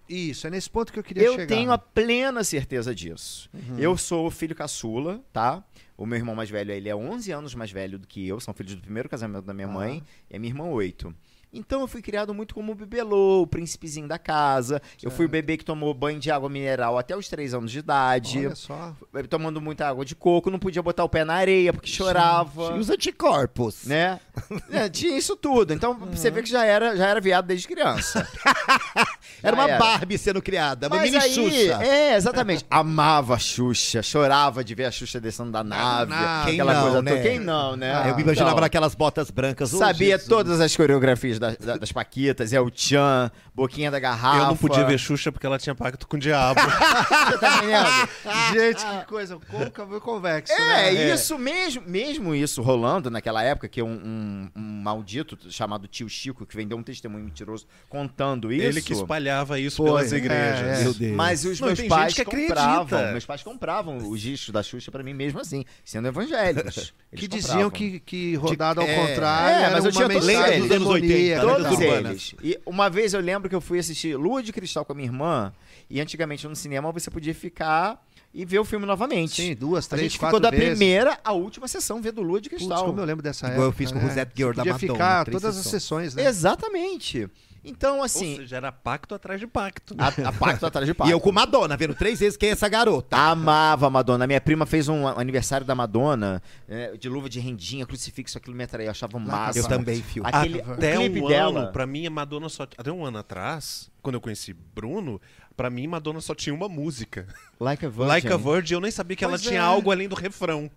Isso, 0.08 0.46
é 0.46 0.50
nesse 0.50 0.68
ponto 0.68 0.92
que 0.92 0.98
eu 0.98 1.02
queria 1.02 1.22
Eu 1.24 1.32
chegar. 1.34 1.46
tenho 1.46 1.72
a 1.72 1.78
plena 1.78 2.44
certeza 2.44 2.94
disso. 2.94 3.48
Uhum. 3.54 3.78
Eu 3.78 3.96
sou 3.96 4.26
o 4.26 4.30
filho 4.30 4.54
caçula, 4.54 5.22
tá? 5.32 5.64
O 5.96 6.04
meu 6.04 6.18
irmão 6.18 6.34
mais 6.34 6.50
velho, 6.50 6.72
ele 6.72 6.88
é 6.90 6.94
11 6.94 7.30
anos 7.32 7.54
mais 7.54 7.70
velho 7.70 7.98
do 7.98 8.06
que 8.06 8.26
eu. 8.28 8.38
São 8.38 8.52
filhos 8.52 8.74
do 8.74 8.82
primeiro 8.82 9.08
casamento 9.08 9.44
da 9.46 9.54
minha 9.54 9.66
Ah. 9.68 9.70
mãe. 9.70 10.02
E 10.30 10.36
a 10.36 10.38
minha 10.38 10.50
irmã, 10.50 10.64
8. 10.64 11.14
Então 11.54 11.80
eu 11.80 11.88
fui 11.88 12.02
criado 12.02 12.34
muito 12.34 12.54
como 12.54 12.72
o 12.72 12.74
bibelô, 12.74 13.42
o 13.42 13.46
príncipezinho 13.46 14.08
da 14.08 14.18
casa. 14.18 14.82
Eu 15.02 15.10
fui 15.10 15.26
o 15.26 15.28
bebê 15.28 15.56
que 15.56 15.64
tomou 15.64 15.94
banho 15.94 16.18
de 16.18 16.30
água 16.30 16.48
mineral 16.48 16.98
até 16.98 17.16
os 17.16 17.28
3 17.28 17.54
anos 17.54 17.70
de 17.70 17.78
idade. 17.78 18.46
Olha 18.46 18.54
só. 18.54 18.94
Tomando 19.30 19.60
muita 19.60 19.88
água 19.88 20.04
de 20.04 20.14
coco, 20.14 20.50
não 20.50 20.58
podia 20.58 20.82
botar 20.82 21.04
o 21.04 21.08
pé 21.08 21.24
na 21.24 21.34
areia 21.34 21.72
porque 21.72 21.88
chorava. 21.88 22.74
E 22.76 22.78
os 22.78 22.90
anticorpos. 22.90 23.84
Né? 23.86 24.20
É, 24.70 24.88
tinha 24.88 25.16
isso 25.16 25.36
tudo. 25.36 25.72
Então 25.72 25.94
você 26.12 26.30
vê 26.30 26.42
que 26.42 26.48
já 26.48 26.64
era, 26.64 26.96
já 26.96 27.06
era 27.06 27.20
viado 27.20 27.46
desde 27.46 27.68
criança. 27.68 28.26
Era 29.42 29.54
uma 29.54 29.68
era. 29.68 29.78
Barbie 29.78 30.16
sendo 30.16 30.40
criada, 30.40 30.86
uma 30.86 30.96
Mas 30.96 31.10
mini 31.10 31.22
aí, 31.22 31.34
Xuxa. 31.34 31.84
É, 31.84 32.16
exatamente. 32.16 32.64
Amava 32.70 33.34
a 33.34 33.38
Xuxa, 33.38 34.02
chorava 34.02 34.64
de 34.64 34.74
ver 34.74 34.86
a 34.86 34.90
Xuxa 34.90 35.20
descendo 35.20 35.50
da 35.50 35.62
nave. 35.62 36.12
Quem 36.44 36.54
aquela 36.54 36.74
não, 36.74 36.82
coisa 36.82 37.02
né? 37.02 37.10
toda. 37.10 37.22
Quem 37.22 37.38
não, 37.38 37.76
né? 37.76 37.94
Ah, 37.94 38.08
eu 38.08 38.16
me 38.16 38.22
imaginava 38.22 38.52
Então, 38.52 38.60
naquelas 38.62 38.94
botas 38.94 39.30
brancas. 39.30 39.70
Sabia 39.70 40.12
Jesus. 40.12 40.28
todas 40.28 40.60
as 40.60 40.74
coreografias 40.74 41.38
da- 41.52 41.56
da- 41.66 41.76
das 41.78 41.92
Paquitas, 41.92 42.52
é 42.52 42.60
o 42.60 42.70
Tchan, 42.70 43.30
Boquinha 43.54 43.90
da 43.90 43.98
Garrafa. 43.98 44.38
Eu 44.42 44.46
não 44.46 44.56
podia 44.56 44.84
ver 44.84 44.98
Xuxa 44.98 45.30
porque 45.32 45.46
ela 45.46 45.58
tinha 45.58 45.74
pacto 45.74 46.06
com 46.06 46.16
o 46.16 46.20
diabo. 46.20 46.60
Você 47.30 47.38
tá 47.38 47.56
entendendo? 47.58 48.08
Gente, 48.52 48.84
que 49.00 49.06
coisa. 49.06 49.38
Côncavo 49.50 49.96
e 49.96 50.00
convexo, 50.00 50.52
É, 50.52 50.92
né? 50.92 51.14
isso 51.14 51.38
mesmo, 51.38 51.82
mesmo 51.86 52.34
isso 52.34 52.62
rolando 52.62 53.10
naquela 53.10 53.42
época, 53.42 53.68
que 53.68 53.82
um, 53.82 53.88
um- 53.92 54.50
um 54.56 54.82
maldito 54.82 55.38
chamado 55.50 55.86
tio 55.88 56.08
Chico, 56.08 56.44
que 56.46 56.56
vendeu 56.56 56.76
um 56.76 56.82
testemunho 56.82 57.24
mentiroso 57.24 57.66
contando 57.88 58.52
isso. 58.52 58.66
Ele 58.66 58.82
que 58.82 58.92
espalhava 58.92 59.58
isso 59.58 59.76
Foi, 59.78 59.86
pelas 59.86 60.12
é, 60.12 60.16
igrejas. 60.16 60.80
é. 60.80 60.82
Meu 60.84 60.94
Deus. 60.94 61.16
Mas 61.16 61.44
os 61.44 61.60
Não, 61.60 61.66
meus 61.68 61.78
tem 61.78 61.88
pais 61.88 62.12
gente 62.12 62.14
que 62.16 62.22
acredita. 62.22 62.54
compravam. 62.54 63.12
Meus 63.12 63.26
pais 63.26 63.42
compravam 63.42 63.96
os 63.98 64.20
discos 64.20 64.52
da 64.52 64.62
Xuxa 64.62 64.90
pra 64.90 65.02
mim 65.02 65.14
mesmo 65.14 65.40
assim, 65.40 65.64
sendo 65.84 66.08
evangélicos. 66.08 66.92
Eles 67.12 67.20
Que 67.20 67.28
diziam 67.28 67.70
que, 67.70 68.00
que 68.00 68.34
rodado 68.36 68.80
ao 68.80 68.86
é, 68.86 68.94
contrário 68.94 69.66
é, 69.66 69.70
mas 69.70 69.84
eu 69.84 69.90
uma 69.90 69.92
tinha 69.92 70.08
mensagem 70.08 70.60
dos 70.62 70.70
anos 70.70 70.88
80, 70.88 71.33
Todos 71.40 71.80
eles. 71.80 72.34
E 72.42 72.58
uma 72.66 72.88
vez 72.90 73.14
eu 73.14 73.20
lembro 73.20 73.48
que 73.48 73.54
eu 73.54 73.60
fui 73.60 73.78
assistir 73.78 74.16
Lua 74.16 74.42
de 74.42 74.52
Cristal 74.52 74.84
com 74.84 74.92
a 74.92 74.94
minha 74.94 75.08
irmã, 75.08 75.52
e 75.88 76.00
antigamente 76.00 76.46
no 76.48 76.56
cinema 76.56 76.90
você 76.92 77.10
podia 77.10 77.34
ficar 77.34 78.02
e 78.32 78.44
ver 78.44 78.58
o 78.58 78.64
filme 78.64 78.84
novamente. 78.84 79.40
Sim, 79.42 79.54
duas, 79.54 79.86
a 79.86 79.90
três, 79.90 80.10
gente 80.12 80.18
quatro 80.18 80.36
ficou 80.38 80.40
da 80.40 80.50
vezes. 80.50 80.76
primeira 80.76 81.18
à 81.24 81.32
última 81.32 81.68
sessão 81.68 82.02
vendo 82.02 82.20
Lua 82.20 82.40
de 82.40 82.48
Putz, 82.50 82.64
Cristal. 82.64 82.84
como 82.86 83.00
eu 83.00 83.04
lembro 83.04 83.22
dessa 83.22 83.46
Igual 83.46 83.60
eu 83.62 83.68
época. 83.68 83.78
fiz 83.78 83.92
com 83.92 83.98
né? 83.98 84.04
Rosette 84.08 84.32
Girl 84.36 84.50
Você 84.50 84.56
da 84.56 84.62
podia 84.62 84.72
Madonna, 84.72 84.92
ficar 84.94 85.24
todas 85.26 85.44
as 85.56 85.64
sessões. 85.64 86.12
sessões, 86.12 86.14
né? 86.16 86.24
Exatamente. 86.28 87.28
Então, 87.64 87.98
Ou 87.98 88.04
assim, 88.04 88.36
seja, 88.36 88.56
era 88.56 88.70
pacto 88.70 89.14
atrás 89.14 89.40
de 89.40 89.46
pacto. 89.46 89.94
a, 89.98 90.08
a 90.28 90.32
pacto 90.32 90.66
atrás 90.66 90.86
de 90.86 90.92
pacto. 90.92 91.08
E 91.10 91.12
eu 91.12 91.18
com 91.20 91.32
Madonna, 91.32 91.76
vendo 91.76 91.94
três 91.94 92.20
vezes 92.20 92.36
quem 92.36 92.50
é 92.50 92.52
essa 92.52 92.68
garota. 92.68 93.16
Amava 93.16 93.86
a 93.86 93.90
Madonna. 93.90 94.26
Minha 94.26 94.40
prima 94.40 94.66
fez 94.66 94.88
um 94.88 95.06
aniversário 95.08 95.66
da 95.66 95.74
Madonna, 95.74 96.42
é, 96.68 96.96
de 96.96 97.08
luva 97.08 97.28
de 97.28 97.40
rendinha, 97.40 97.86
crucifixo, 97.86 98.36
aquilo 98.38 98.54
me 98.56 98.64
atraía, 98.64 98.86
eu 98.88 98.90
achava 98.90 99.18
massa. 99.18 99.58
Eu 99.58 99.66
também, 99.66 100.02
fio. 100.02 100.22
Aquele 100.26 100.60
Até 100.60 100.98
um 100.98 101.26
dela. 101.28 101.60
ano, 101.62 101.72
pra 101.72 101.86
mim, 101.86 102.06
a 102.06 102.10
Madonna 102.10 102.48
só. 102.48 102.64
Até 102.64 102.92
um 102.92 103.04
ano 103.04 103.18
atrás, 103.18 103.90
quando 104.02 104.14
eu 104.16 104.20
conheci 104.20 104.52
Bruno, 104.52 105.20
pra 105.56 105.70
mim, 105.70 105.86
Madonna 105.86 106.20
só 106.20 106.34
tinha 106.34 106.54
uma 106.54 106.68
música. 106.68 107.26
Like 107.58 107.86
a 107.86 107.88
Virgin. 107.88 108.08
Like 108.08 108.32
a 108.32 108.36
Virgin, 108.36 108.74
eu 108.74 108.80
nem 108.80 108.90
sabia 108.90 109.16
que 109.16 109.24
ela 109.24 109.32
Pois 109.32 109.42
tinha 109.42 109.60
é. 109.60 109.62
algo 109.62 109.90
além 109.90 110.08
do 110.08 110.14
refrão. 110.14 110.70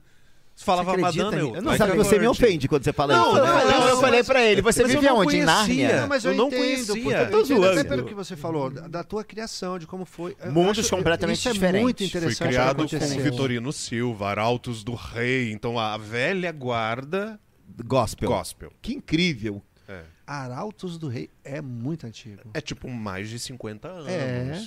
Você 0.57 0.65
falava 0.65 0.89
Você 0.91 0.99
acredita 0.99 1.23
Madonna, 1.25 1.37
eu. 1.39 1.55
Eu 1.55 1.61
não 1.61 1.67
Like 1.71 1.77
Sabe 1.77 1.95
você 1.97 2.17
me 2.17 2.27
ofende 2.27 2.67
quando 2.67 2.83
você 2.83 2.91
fala 2.91 3.13
Não, 3.15 3.27
isso, 3.29 3.37
Eu, 3.37 3.43
né? 3.45 3.51
não, 3.51 3.59
eu, 3.61 3.93
não, 3.93 4.01
falei 4.01 4.19
mas- 4.19 4.27
pra 4.27 4.43
ele, 4.43 4.61
você 4.63 4.81
mas 4.81 4.91
eu 4.91 4.99
vive 4.99 5.11
não 5.11 5.17
aonde? 5.21 5.37
Em. 5.37 5.43
Nárnia? 5.45 6.01
Não, 6.01 6.07
mas 6.07 6.25
Eu 6.25 6.31
eu, 6.31 6.37
não 6.37 6.47
entendo, 6.47 6.59
conhecia. 6.59 6.85
porque 6.95 6.97
Eu 6.97 7.29
tô 7.29 7.39
entendo 7.41 7.63
até 7.63 7.73
zoando. 7.75 7.89
pelo 7.89 8.05
que 8.05 8.13
você 8.15 8.35
falou, 8.35 8.69
da, 8.71 9.03
tua 9.03 9.23
criação, 9.23 9.77
de 9.77 9.85
como 9.85 10.03
foi. 10.03 10.35
Eu 10.43 10.51
Mundos 10.51 10.79
acho- 10.79 10.89
completamente 10.95 11.37
isso 11.37 11.49
é 11.49 11.53
diferentes. 11.53 11.81
muito 11.83 11.97
Fui 11.99 12.07
interessante 12.07 12.47
criado 12.49 12.87
que 12.87 12.97
com. 12.97 13.05
Vitorino 13.21 13.71
Silva, 13.71 14.29
Arautos 14.29 14.83
do 14.83 14.95
Rei, 14.95 15.51
então 15.51 15.77
a 15.77 15.95
velha 15.95 16.51
guarda 16.51 17.39
Gospel. 17.85 18.27
gospel. 18.27 18.71
Que 18.81 18.93
incrível. 18.95 19.61
É. 19.87 20.01
Arautos 20.25 20.97
do 20.97 21.07
Rei 21.07 21.29
é 21.43 21.61
muito 21.61 22.07
antigo. 22.07 22.49
É 22.55 22.59
tipo 22.61 22.89
mais 22.89 23.29
de 23.29 23.37
50 23.37 23.87
anos. 23.89 24.09
É. 24.09 24.59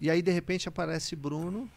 E 0.00 0.08
aí, 0.08 0.22
de 0.22 0.30
repente, 0.30 0.68
aparece 0.68 1.16
Bruno. 1.16 1.68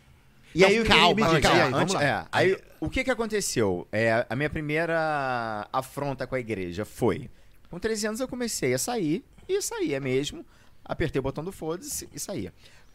E 0.54 0.66
aí, 0.66 0.80
o 0.80 0.84
que- 0.84 0.90
calma, 0.90 1.16
me 1.16 1.36
diga, 1.36 1.42
calma, 1.42 1.58
é, 1.64 1.70
vamos 1.70 1.96
antes- 1.96 2.06
é, 2.08 2.26
aí, 2.32 2.58
o 2.80 2.90
que 2.90 3.04
que 3.04 3.12
aconteceu? 3.12 3.88
É, 3.92 4.26
a 4.30 4.36
minha 4.36 4.50
primeira 4.50 5.68
afronta 5.72 6.28
com 6.28 6.36
a 6.36 6.40
igreja 6.40 6.84
foi, 6.86 7.30
com 7.70 7.80
13 7.80 8.08
anos 8.08 8.20
eu 8.20 8.28
comecei 8.28 8.74
a 8.74 8.78
sair, 8.78 9.24
e 9.48 9.62
saía 9.62 10.00
mesmo, 10.00 10.46
apertei 10.84 11.20
o 11.20 11.24
botão 11.24 11.44
do 11.44 11.52
foda-se 11.52 12.08
e 12.14 12.20
saía. 12.20 12.54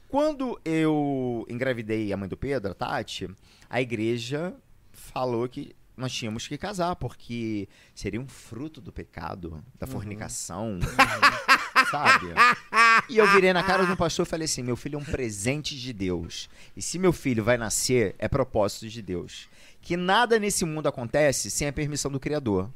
Quando 0.09 0.61
eu 0.65 1.45
engravidei 1.49 2.13
a 2.13 2.17
mãe 2.17 2.29
do 2.29 2.37
Pedro, 2.37 2.71
a 2.73 2.75
Tati, 2.75 3.29
a 3.69 3.81
igreja 3.81 4.55
falou 4.93 5.49
que 5.49 5.75
nós 5.97 6.13
tínhamos 6.13 6.47
que 6.47 6.57
casar, 6.59 6.95
porque 6.97 7.69
seria 7.95 8.21
um 8.21 8.29
fruto 8.29 8.81
do 8.83 8.93
pecado, 8.93 9.65
da 9.79 9.87
fornicação, 9.87 10.79
sabe? 11.91 12.27
E 13.09 13.19
eu 13.19 13.31
virei 13.31 13.53
na 13.53 13.63
cara 13.63 13.85
do 13.87 13.97
pastor 13.97 14.27
e 14.27 14.29
falei 14.29 14.47
assim: 14.47 14.63
meu 14.63 14.75
filho 14.75 14.97
é 14.97 14.99
um 14.99 15.05
presente 15.05 15.79
de 15.79 15.93
Deus. 15.93 16.49
E 16.77 16.83
se 16.83 16.99
meu 16.99 17.13
filho 17.13 17.45
vai 17.45 17.57
nascer, 17.57 18.15
é 18.19 18.27
propósito 18.27 18.89
de 18.89 19.01
Deus. 19.01 19.49
Que 19.81 19.97
nada 19.97 20.39
nesse 20.39 20.65
mundo 20.65 20.89
acontece 20.89 21.51
sem 21.51 21.69
a 21.69 21.73
permissão 21.73 22.11
do 22.11 22.19
Criador. 22.19 22.69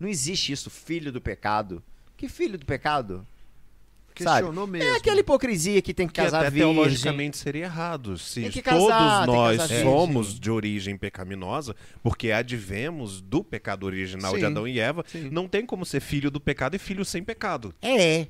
Não 0.00 0.08
existe 0.08 0.52
isso, 0.52 0.70
filho 0.70 1.12
do 1.12 1.20
pecado. 1.20 1.82
Que 2.16 2.28
filho 2.28 2.58
do 2.58 2.64
pecado? 2.64 3.26
Sabe? 4.18 4.36
Questionou 4.40 4.66
mesmo. 4.66 4.88
É 4.88 4.96
aquela 4.96 5.20
hipocrisia 5.20 5.80
que 5.82 5.94
tem 5.94 6.06
que 6.06 6.12
Que 6.14 6.22
casar 6.22 6.40
até 6.40 6.50
virgem. 6.50 6.72
teologicamente 6.74 7.36
seria 7.36 7.64
errado. 7.64 8.18
Se 8.18 8.42
todos 8.42 8.60
casar, 8.62 9.20
que 9.22 9.26
nós 9.32 9.56
casar 9.58 9.68
virgem. 9.68 9.84
somos 9.92 10.38
de 10.40 10.50
origem 10.50 10.96
pecaminosa, 10.96 11.74
porque 12.02 12.30
advemos 12.30 13.20
do 13.20 13.42
pecado 13.44 13.84
original 13.84 14.32
de 14.34 14.40
Sim, 14.40 14.46
Adão 14.46 14.66
e 14.68 14.78
Eva, 14.78 15.04
sim. 15.06 15.28
não 15.30 15.46
tem 15.48 15.64
como 15.64 15.84
ser 15.84 16.00
filho 16.00 16.30
do 16.30 16.40
pecado 16.40 16.74
e 16.74 16.78
filho 16.78 17.04
sem 17.04 17.22
pecado. 17.22 17.74
É. 17.82 18.26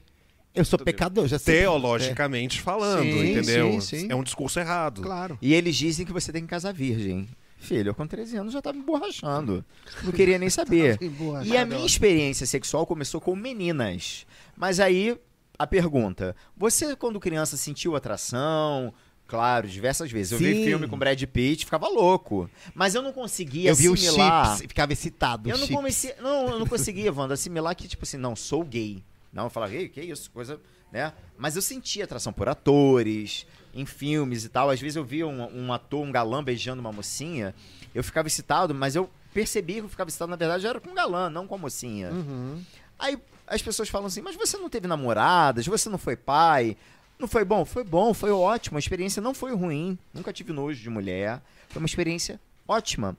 Eu 0.54 0.64
sou 0.66 0.78
pecador, 0.78 1.26
já 1.26 1.38
sei. 1.38 1.60
Teologicamente 1.60 2.60
falando, 2.60 3.02
Sim, 3.04 3.32
entendeu? 3.32 3.80
sim, 3.80 4.00
sim. 4.00 4.06
É 4.10 4.14
um 4.14 4.22
discurso 4.22 4.60
errado. 4.60 5.00
Claro. 5.00 5.38
E 5.40 5.54
eles 5.54 5.74
dizem 5.76 6.04
que 6.04 6.12
você 6.12 6.30
tem 6.30 6.42
que 6.42 6.48
casar 6.48 6.74
virgem. 6.74 7.26
Filho, 7.58 7.90
eu 7.90 7.94
com 7.94 8.06
13 8.06 8.36
anos 8.38 8.52
já 8.52 8.60
tava 8.60 8.76
me 8.76 8.84
borrachando. 8.84 9.64
Não 10.02 10.12
queria 10.12 10.36
nem 10.38 10.50
saber. 10.50 10.98
E 11.44 11.56
a 11.56 11.64
minha 11.64 11.86
experiência 11.86 12.44
sexual 12.44 12.84
começou 12.84 13.20
com 13.20 13.34
meninas. 13.36 14.26
Mas 14.56 14.78
aí, 14.80 15.16
a 15.58 15.66
pergunta: 15.66 16.34
você, 16.56 16.94
quando 16.96 17.20
criança, 17.20 17.56
sentiu 17.56 17.96
atração? 17.96 18.92
Claro, 19.26 19.66
diversas 19.66 20.10
vezes. 20.10 20.32
Eu 20.32 20.38
vi 20.38 20.52
Sim. 20.54 20.64
filme 20.64 20.86
com 20.86 20.98
Brad 20.98 21.22
Pitt, 21.24 21.64
ficava 21.64 21.88
louco. 21.88 22.50
Mas 22.74 22.94
eu 22.94 23.00
não 23.00 23.12
conseguia 23.12 23.70
Eu 23.70 23.74
vi 23.74 23.88
os 23.88 24.02
assimilar. 24.02 24.56
chips 24.56 24.68
ficava 24.68 24.92
excitado. 24.92 25.48
eu 25.48 25.56
não, 25.56 25.68
comecei, 25.68 26.14
não, 26.20 26.48
eu 26.50 26.58
não 26.58 26.66
conseguia, 26.66 27.10
Wanda, 27.10 27.32
assimilar 27.32 27.74
que, 27.74 27.88
tipo 27.88 28.04
assim, 28.04 28.18
não, 28.18 28.36
sou 28.36 28.62
gay. 28.62 29.02
Não, 29.32 29.44
eu 29.44 29.50
falava, 29.50 29.74
ei, 29.74 29.88
que 29.88 30.02
isso, 30.02 30.30
coisa, 30.30 30.60
né? 30.92 31.14
Mas 31.38 31.56
eu 31.56 31.62
sentia 31.62 32.04
atração 32.04 32.30
por 32.30 32.46
atores, 32.46 33.46
em 33.74 33.86
filmes 33.86 34.44
e 34.44 34.50
tal. 34.50 34.68
Às 34.68 34.80
vezes 34.80 34.96
eu 34.96 35.04
via 35.04 35.26
um, 35.26 35.64
um 35.66 35.72
ator, 35.72 36.04
um 36.04 36.12
galã 36.12 36.44
beijando 36.44 36.80
uma 36.80 36.92
mocinha, 36.92 37.54
eu 37.94 38.04
ficava 38.04 38.28
excitado, 38.28 38.74
mas 38.74 38.94
eu 38.94 39.08
percebi 39.32 39.74
que 39.74 39.80
eu 39.80 39.88
ficava 39.88 40.10
excitado, 40.10 40.30
na 40.30 40.36
verdade, 40.36 40.66
era 40.66 40.78
com 40.78 40.90
um 40.90 40.94
galã, 40.94 41.30
não 41.30 41.46
com 41.46 41.54
a 41.54 41.58
mocinha. 41.58 42.10
Uhum. 42.10 42.62
Aí 42.98 43.18
as 43.46 43.60
pessoas 43.62 43.88
falam 43.88 44.06
assim, 44.06 44.20
mas 44.22 44.36
você 44.36 44.56
não 44.56 44.68
teve 44.68 44.86
namoradas, 44.86 45.66
você 45.66 45.88
não 45.88 45.98
foi 45.98 46.16
pai. 46.16 46.76
Não 47.18 47.28
foi 47.28 47.44
bom? 47.44 47.64
Foi 47.64 47.84
bom, 47.84 48.12
foi 48.12 48.30
ótimo. 48.32 48.76
A 48.76 48.80
experiência 48.80 49.22
não 49.22 49.32
foi 49.34 49.54
ruim. 49.54 49.96
Nunca 50.12 50.32
tive 50.32 50.52
nojo 50.52 50.80
de 50.82 50.90
mulher. 50.90 51.40
Foi 51.68 51.80
uma 51.80 51.86
experiência 51.86 52.40
ótima. 52.66 53.16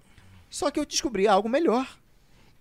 Só 0.50 0.70
que 0.70 0.80
eu 0.80 0.86
descobri 0.86 1.28
algo 1.28 1.48
melhor. 1.48 1.88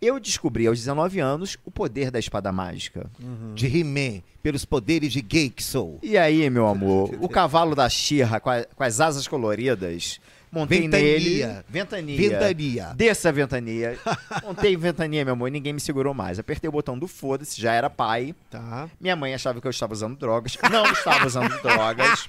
Eu 0.00 0.18
descobri 0.18 0.66
aos 0.66 0.78
19 0.78 1.20
anos 1.20 1.56
o 1.64 1.70
poder 1.70 2.10
da 2.10 2.18
espada 2.18 2.50
mágica. 2.52 3.08
De 3.54 3.66
He-Man, 3.66 4.20
pelos 4.42 4.64
poderes 4.64 5.12
de 5.12 5.20
gay 5.20 5.48
que 5.50 5.62
sou. 5.62 5.98
E 6.02 6.16
aí, 6.18 6.48
meu 6.50 6.66
amor, 6.66 7.10
o 7.20 7.28
cavalo 7.30 7.74
da 7.74 7.88
Xirra 7.88 8.40
com, 8.40 8.50
a- 8.50 8.64
com 8.64 8.82
as 8.82 9.00
asas 9.00 9.28
coloridas, 9.28 10.20
montei 10.52 10.82
Ventania. 10.82 11.46
nele. 11.48 11.56
Ventania. 11.68 12.16
Ventania. 12.30 12.92
Desça 12.94 13.30
a 13.30 13.32
ventania. 13.32 13.98
Montei 14.44 14.76
ventania, 14.76 15.24
meu 15.24 15.32
amor, 15.32 15.48
e 15.48 15.50
ninguém 15.50 15.72
me 15.72 15.80
segurou 15.80 16.12
mais. 16.14 16.38
Apertei 16.38 16.68
o 16.68 16.72
botão 16.72 16.98
do 16.98 17.08
foda-se, 17.08 17.60
já 17.60 17.72
era 17.72 17.88
pai. 17.88 18.34
Tá. 18.50 18.88
Minha 19.00 19.16
mãe 19.16 19.34
achava 19.34 19.60
que 19.60 19.66
eu 19.66 19.70
estava 19.70 19.92
usando 19.92 20.16
drogas. 20.16 20.56
Não 20.70 20.84
estava 20.92 21.26
usando 21.26 21.48
drogas. 21.62 22.28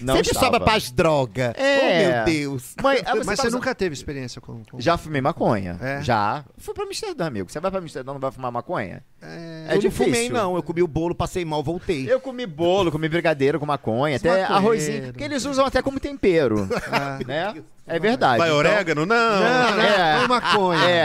Não 0.00 0.16
Sempre 0.16 0.30
estava. 0.32 0.46
sobra 0.46 0.60
pras 0.60 0.90
drogas. 0.90 1.52
É. 1.56 1.78
Oh, 1.78 2.24
meu 2.24 2.24
Deus. 2.24 2.74
Mãe, 2.82 2.98
ah, 3.06 3.14
Mas 3.14 3.26
você 3.26 3.46
usando- 3.46 3.52
nunca 3.52 3.74
teve 3.74 3.92
experiência 3.94 4.40
com. 4.40 4.62
com... 4.64 4.80
Já 4.80 4.96
fumei 4.96 5.20
maconha. 5.20 5.78
É? 5.80 6.02
Já. 6.02 6.44
Fui 6.58 6.74
pra 6.74 6.84
Amsterdã, 6.84 7.26
amigo. 7.26 7.50
Você 7.50 7.60
vai 7.60 7.70
pra 7.70 7.80
Amsterdã 7.80 8.12
não 8.12 8.20
vai 8.20 8.30
fumar 8.32 8.50
maconha? 8.50 9.02
É... 9.22 9.54
É 9.68 9.74
eu 9.76 9.78
difícil. 9.78 10.06
não 10.06 10.12
fumei, 10.14 10.28
não. 10.28 10.56
Eu 10.56 10.62
comi 10.62 10.82
o 10.82 10.86
bolo, 10.88 11.14
passei 11.14 11.44
mal, 11.44 11.62
voltei. 11.62 12.10
Eu 12.10 12.20
comi 12.20 12.44
bolo, 12.46 12.90
comi 12.92 13.08
brigadeiro 13.08 13.58
com 13.60 13.64
maconha, 13.66 14.16
até 14.16 14.28
Maconheiro. 14.28 14.54
arrozinho. 14.54 15.12
Que 15.14 15.24
eles 15.24 15.44
usam 15.44 15.64
até 15.64 15.80
como 15.80 15.98
tempero. 16.00 16.68
Ah. 16.92 17.18
né? 17.26 17.43
É 17.86 17.98
verdade. 17.98 18.38
Vai 18.38 18.48
Então- 18.48 18.58
orégano? 18.58 19.04
Não. 19.06 19.16
Não, 19.16 19.76
não, 19.76 19.82
É. 19.82 20.18
põe 20.18 20.28
maconha. 20.28 20.84
É. 20.84 21.00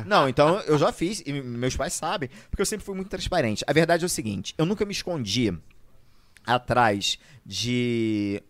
É. 0.00 0.04
Não, 0.06 0.28
então 0.28 0.60
eu 0.60 0.78
já 0.78 0.90
fiz, 0.92 1.22
e 1.26 1.32
meus 1.32 1.76
pais 1.76 1.92
sabem, 1.92 2.28
porque 2.50 2.62
eu 2.62 2.66
sempre 2.66 2.84
fui 2.86 2.94
muito 2.94 3.08
transparente. 3.08 3.64
A 3.66 3.72
verdade 3.72 4.04
é 4.04 4.06
o 4.06 4.08
seguinte: 4.08 4.54
eu 4.56 4.64
nunca 4.64 4.84
me 4.84 4.92
escondi 4.92 5.52
atrás 6.46 7.18
de, 7.44 8.42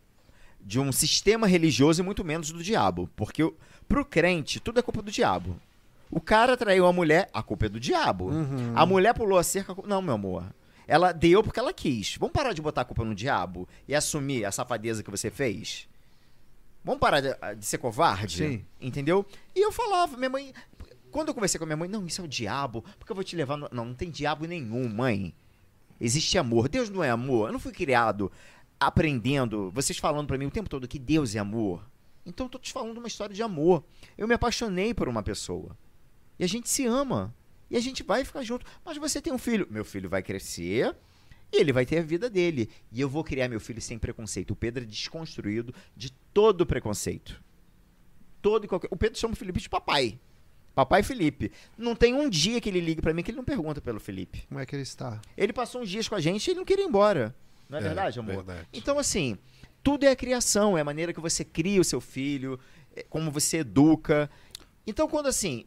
de 0.60 0.78
um 0.80 0.92
sistema 0.92 1.46
religioso 1.46 2.00
e 2.02 2.04
muito 2.04 2.24
menos 2.24 2.50
do 2.50 2.62
diabo. 2.62 3.08
Porque 3.16 3.42
eu- 3.42 3.56
pro 3.88 4.04
crente, 4.04 4.60
tudo 4.60 4.78
é 4.78 4.82
culpa 4.82 5.02
do 5.02 5.10
diabo. 5.10 5.56
O 6.10 6.20
cara 6.20 6.56
traiu 6.56 6.86
a 6.86 6.92
mulher, 6.92 7.28
a 7.32 7.42
culpa 7.42 7.66
é 7.66 7.68
do 7.68 7.80
diabo. 7.80 8.26
Uhum. 8.30 8.72
A 8.74 8.84
mulher 8.84 9.14
pulou 9.14 9.38
a 9.38 9.42
cerca. 9.42 9.74
Não, 9.86 10.02
meu 10.02 10.14
amor. 10.14 10.44
Ela 10.86 11.10
deu 11.12 11.42
porque 11.42 11.58
ela 11.58 11.72
quis. 11.72 12.16
Vamos 12.18 12.32
parar 12.34 12.52
de 12.52 12.60
botar 12.60 12.82
a 12.82 12.84
culpa 12.84 13.04
no 13.04 13.14
diabo 13.14 13.66
e 13.88 13.94
assumir 13.94 14.44
a 14.44 14.52
safadeza 14.52 15.02
que 15.02 15.10
você 15.10 15.30
fez? 15.30 15.88
Vamos 16.84 17.00
parar 17.00 17.20
de, 17.20 17.28
de 17.56 17.64
ser 17.64 17.78
covarde? 17.78 18.38
Sim. 18.38 18.66
Entendeu? 18.80 19.24
E 19.54 19.64
eu 19.64 19.72
falava, 19.72 20.16
minha 20.16 20.30
mãe. 20.30 20.52
Quando 21.10 21.28
eu 21.28 21.34
conversei 21.34 21.58
com 21.58 21.64
a 21.64 21.66
minha 21.66 21.76
mãe, 21.76 21.88
não, 21.88 22.06
isso 22.06 22.22
é 22.22 22.24
o 22.24 22.28
diabo, 22.28 22.82
porque 22.98 23.12
eu 23.12 23.14
vou 23.14 23.24
te 23.24 23.36
levar. 23.36 23.56
No... 23.56 23.68
Não, 23.70 23.84
não 23.86 23.94
tem 23.94 24.10
diabo 24.10 24.46
nenhum, 24.46 24.88
mãe. 24.88 25.34
Existe 26.00 26.36
amor. 26.38 26.68
Deus 26.68 26.90
não 26.90 27.04
é 27.04 27.10
amor. 27.10 27.48
Eu 27.48 27.52
não 27.52 27.60
fui 27.60 27.72
criado 27.72 28.32
aprendendo, 28.86 29.70
vocês 29.70 29.98
falando 29.98 30.26
pra 30.26 30.36
mim 30.36 30.46
o 30.46 30.50
tempo 30.50 30.68
todo 30.68 30.88
que 30.88 30.98
Deus 30.98 31.36
é 31.36 31.38
amor. 31.38 31.88
Então 32.26 32.46
eu 32.46 32.50
tô 32.50 32.58
te 32.58 32.72
falando 32.72 32.98
uma 32.98 33.06
história 33.06 33.34
de 33.34 33.42
amor. 33.42 33.84
Eu 34.18 34.26
me 34.26 34.34
apaixonei 34.34 34.92
por 34.92 35.08
uma 35.08 35.22
pessoa. 35.22 35.76
E 36.38 36.44
a 36.44 36.48
gente 36.48 36.68
se 36.68 36.84
ama. 36.86 37.34
E 37.70 37.76
a 37.76 37.80
gente 37.80 38.02
vai 38.02 38.24
ficar 38.24 38.42
junto. 38.42 38.66
Mas 38.84 38.96
você 38.96 39.20
tem 39.20 39.32
um 39.32 39.38
filho. 39.38 39.66
Meu 39.70 39.84
filho 39.84 40.08
vai 40.08 40.22
crescer. 40.22 40.96
E 41.52 41.60
ele 41.60 41.72
vai 41.72 41.84
ter 41.84 41.98
a 41.98 42.02
vida 42.02 42.30
dele. 42.30 42.70
E 42.90 43.00
eu 43.00 43.08
vou 43.08 43.22
criar 43.22 43.48
meu 43.48 43.60
filho 43.60 43.80
sem 43.80 43.98
preconceito. 43.98 44.52
O 44.52 44.56
Pedro 44.56 44.82
é 44.82 44.86
desconstruído 44.86 45.74
de 45.96 46.10
todo 46.32 46.64
preconceito. 46.64 47.42
Todo 48.40 48.64
e 48.64 48.68
qualquer. 48.68 48.88
O 48.90 48.96
Pedro 48.96 49.18
chama 49.18 49.34
o 49.34 49.36
Felipe 49.36 49.60
de 49.60 49.68
papai. 49.68 50.18
Papai 50.74 51.02
Felipe. 51.02 51.52
Não 51.76 51.94
tem 51.94 52.14
um 52.14 52.28
dia 52.28 52.60
que 52.60 52.68
ele 52.68 52.80
ligue 52.80 53.02
pra 53.02 53.12
mim 53.12 53.22
que 53.22 53.30
ele 53.30 53.36
não 53.36 53.44
pergunta 53.44 53.80
pelo 53.80 54.00
Felipe. 54.00 54.44
Como 54.48 54.58
é 54.58 54.64
que 54.64 54.74
ele 54.74 54.82
está? 54.82 55.20
Ele 55.36 55.52
passou 55.52 55.82
uns 55.82 55.90
dias 55.90 56.08
com 56.08 56.14
a 56.14 56.20
gente 56.20 56.46
e 56.46 56.50
ele 56.52 56.58
não 56.60 56.64
queria 56.64 56.84
ir 56.84 56.88
embora. 56.88 57.34
Não 57.68 57.78
é, 57.78 57.80
É, 57.80 57.84
verdade, 57.84 58.18
amor? 58.18 58.36
verdade. 58.36 58.66
Então, 58.72 58.98
assim, 58.98 59.36
tudo 59.82 60.04
é 60.04 60.08
a 60.10 60.16
criação, 60.16 60.76
é 60.78 60.80
a 60.80 60.84
maneira 60.84 61.12
que 61.12 61.20
você 61.20 61.44
cria 61.44 61.80
o 61.80 61.84
seu 61.84 62.00
filho, 62.00 62.58
é 62.96 63.02
como 63.02 63.30
você 63.30 63.58
educa. 63.58 64.30
Então, 64.86 65.06
quando 65.06 65.26
assim. 65.26 65.66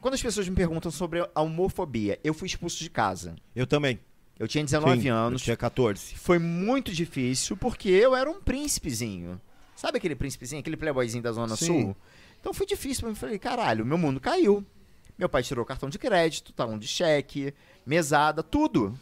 Quando 0.00 0.14
as 0.14 0.22
pessoas 0.22 0.48
me 0.48 0.56
perguntam 0.56 0.90
sobre 0.90 1.20
a 1.32 1.42
homofobia, 1.42 2.18
eu 2.24 2.34
fui 2.34 2.48
expulso 2.48 2.78
de 2.82 2.90
casa. 2.90 3.36
Eu 3.54 3.66
também. 3.66 4.00
Eu 4.38 4.48
tinha 4.48 4.64
19 4.64 5.00
Sim, 5.02 5.08
anos. 5.08 5.40
Eu 5.42 5.44
tinha 5.44 5.56
14. 5.56 6.14
Foi 6.16 6.38
muito 6.38 6.92
difícil 6.92 7.56
porque 7.56 7.88
eu 7.88 8.14
era 8.16 8.30
um 8.30 8.40
príncipezinho. 8.40 9.40
Sabe 9.76 9.98
aquele 9.98 10.14
príncipezinho, 10.14 10.60
aquele 10.60 10.76
playboyzinho 10.76 11.22
da 11.22 11.32
Zona 11.32 11.56
Sim. 11.56 11.66
Sul? 11.66 11.96
Então 12.40 12.52
foi 12.52 12.66
difícil 12.66 13.02
pra 13.02 13.10
mim. 13.10 13.14
Falei, 13.14 13.38
caralho, 13.38 13.84
meu 13.86 13.98
mundo 13.98 14.20
caiu. 14.20 14.64
Meu 15.18 15.28
pai 15.28 15.42
tirou 15.42 15.64
cartão 15.64 15.88
de 15.88 15.98
crédito, 15.98 16.52
talão 16.52 16.78
de 16.78 16.86
cheque, 16.88 17.54
mesada, 17.86 18.42
tudo. 18.42 18.98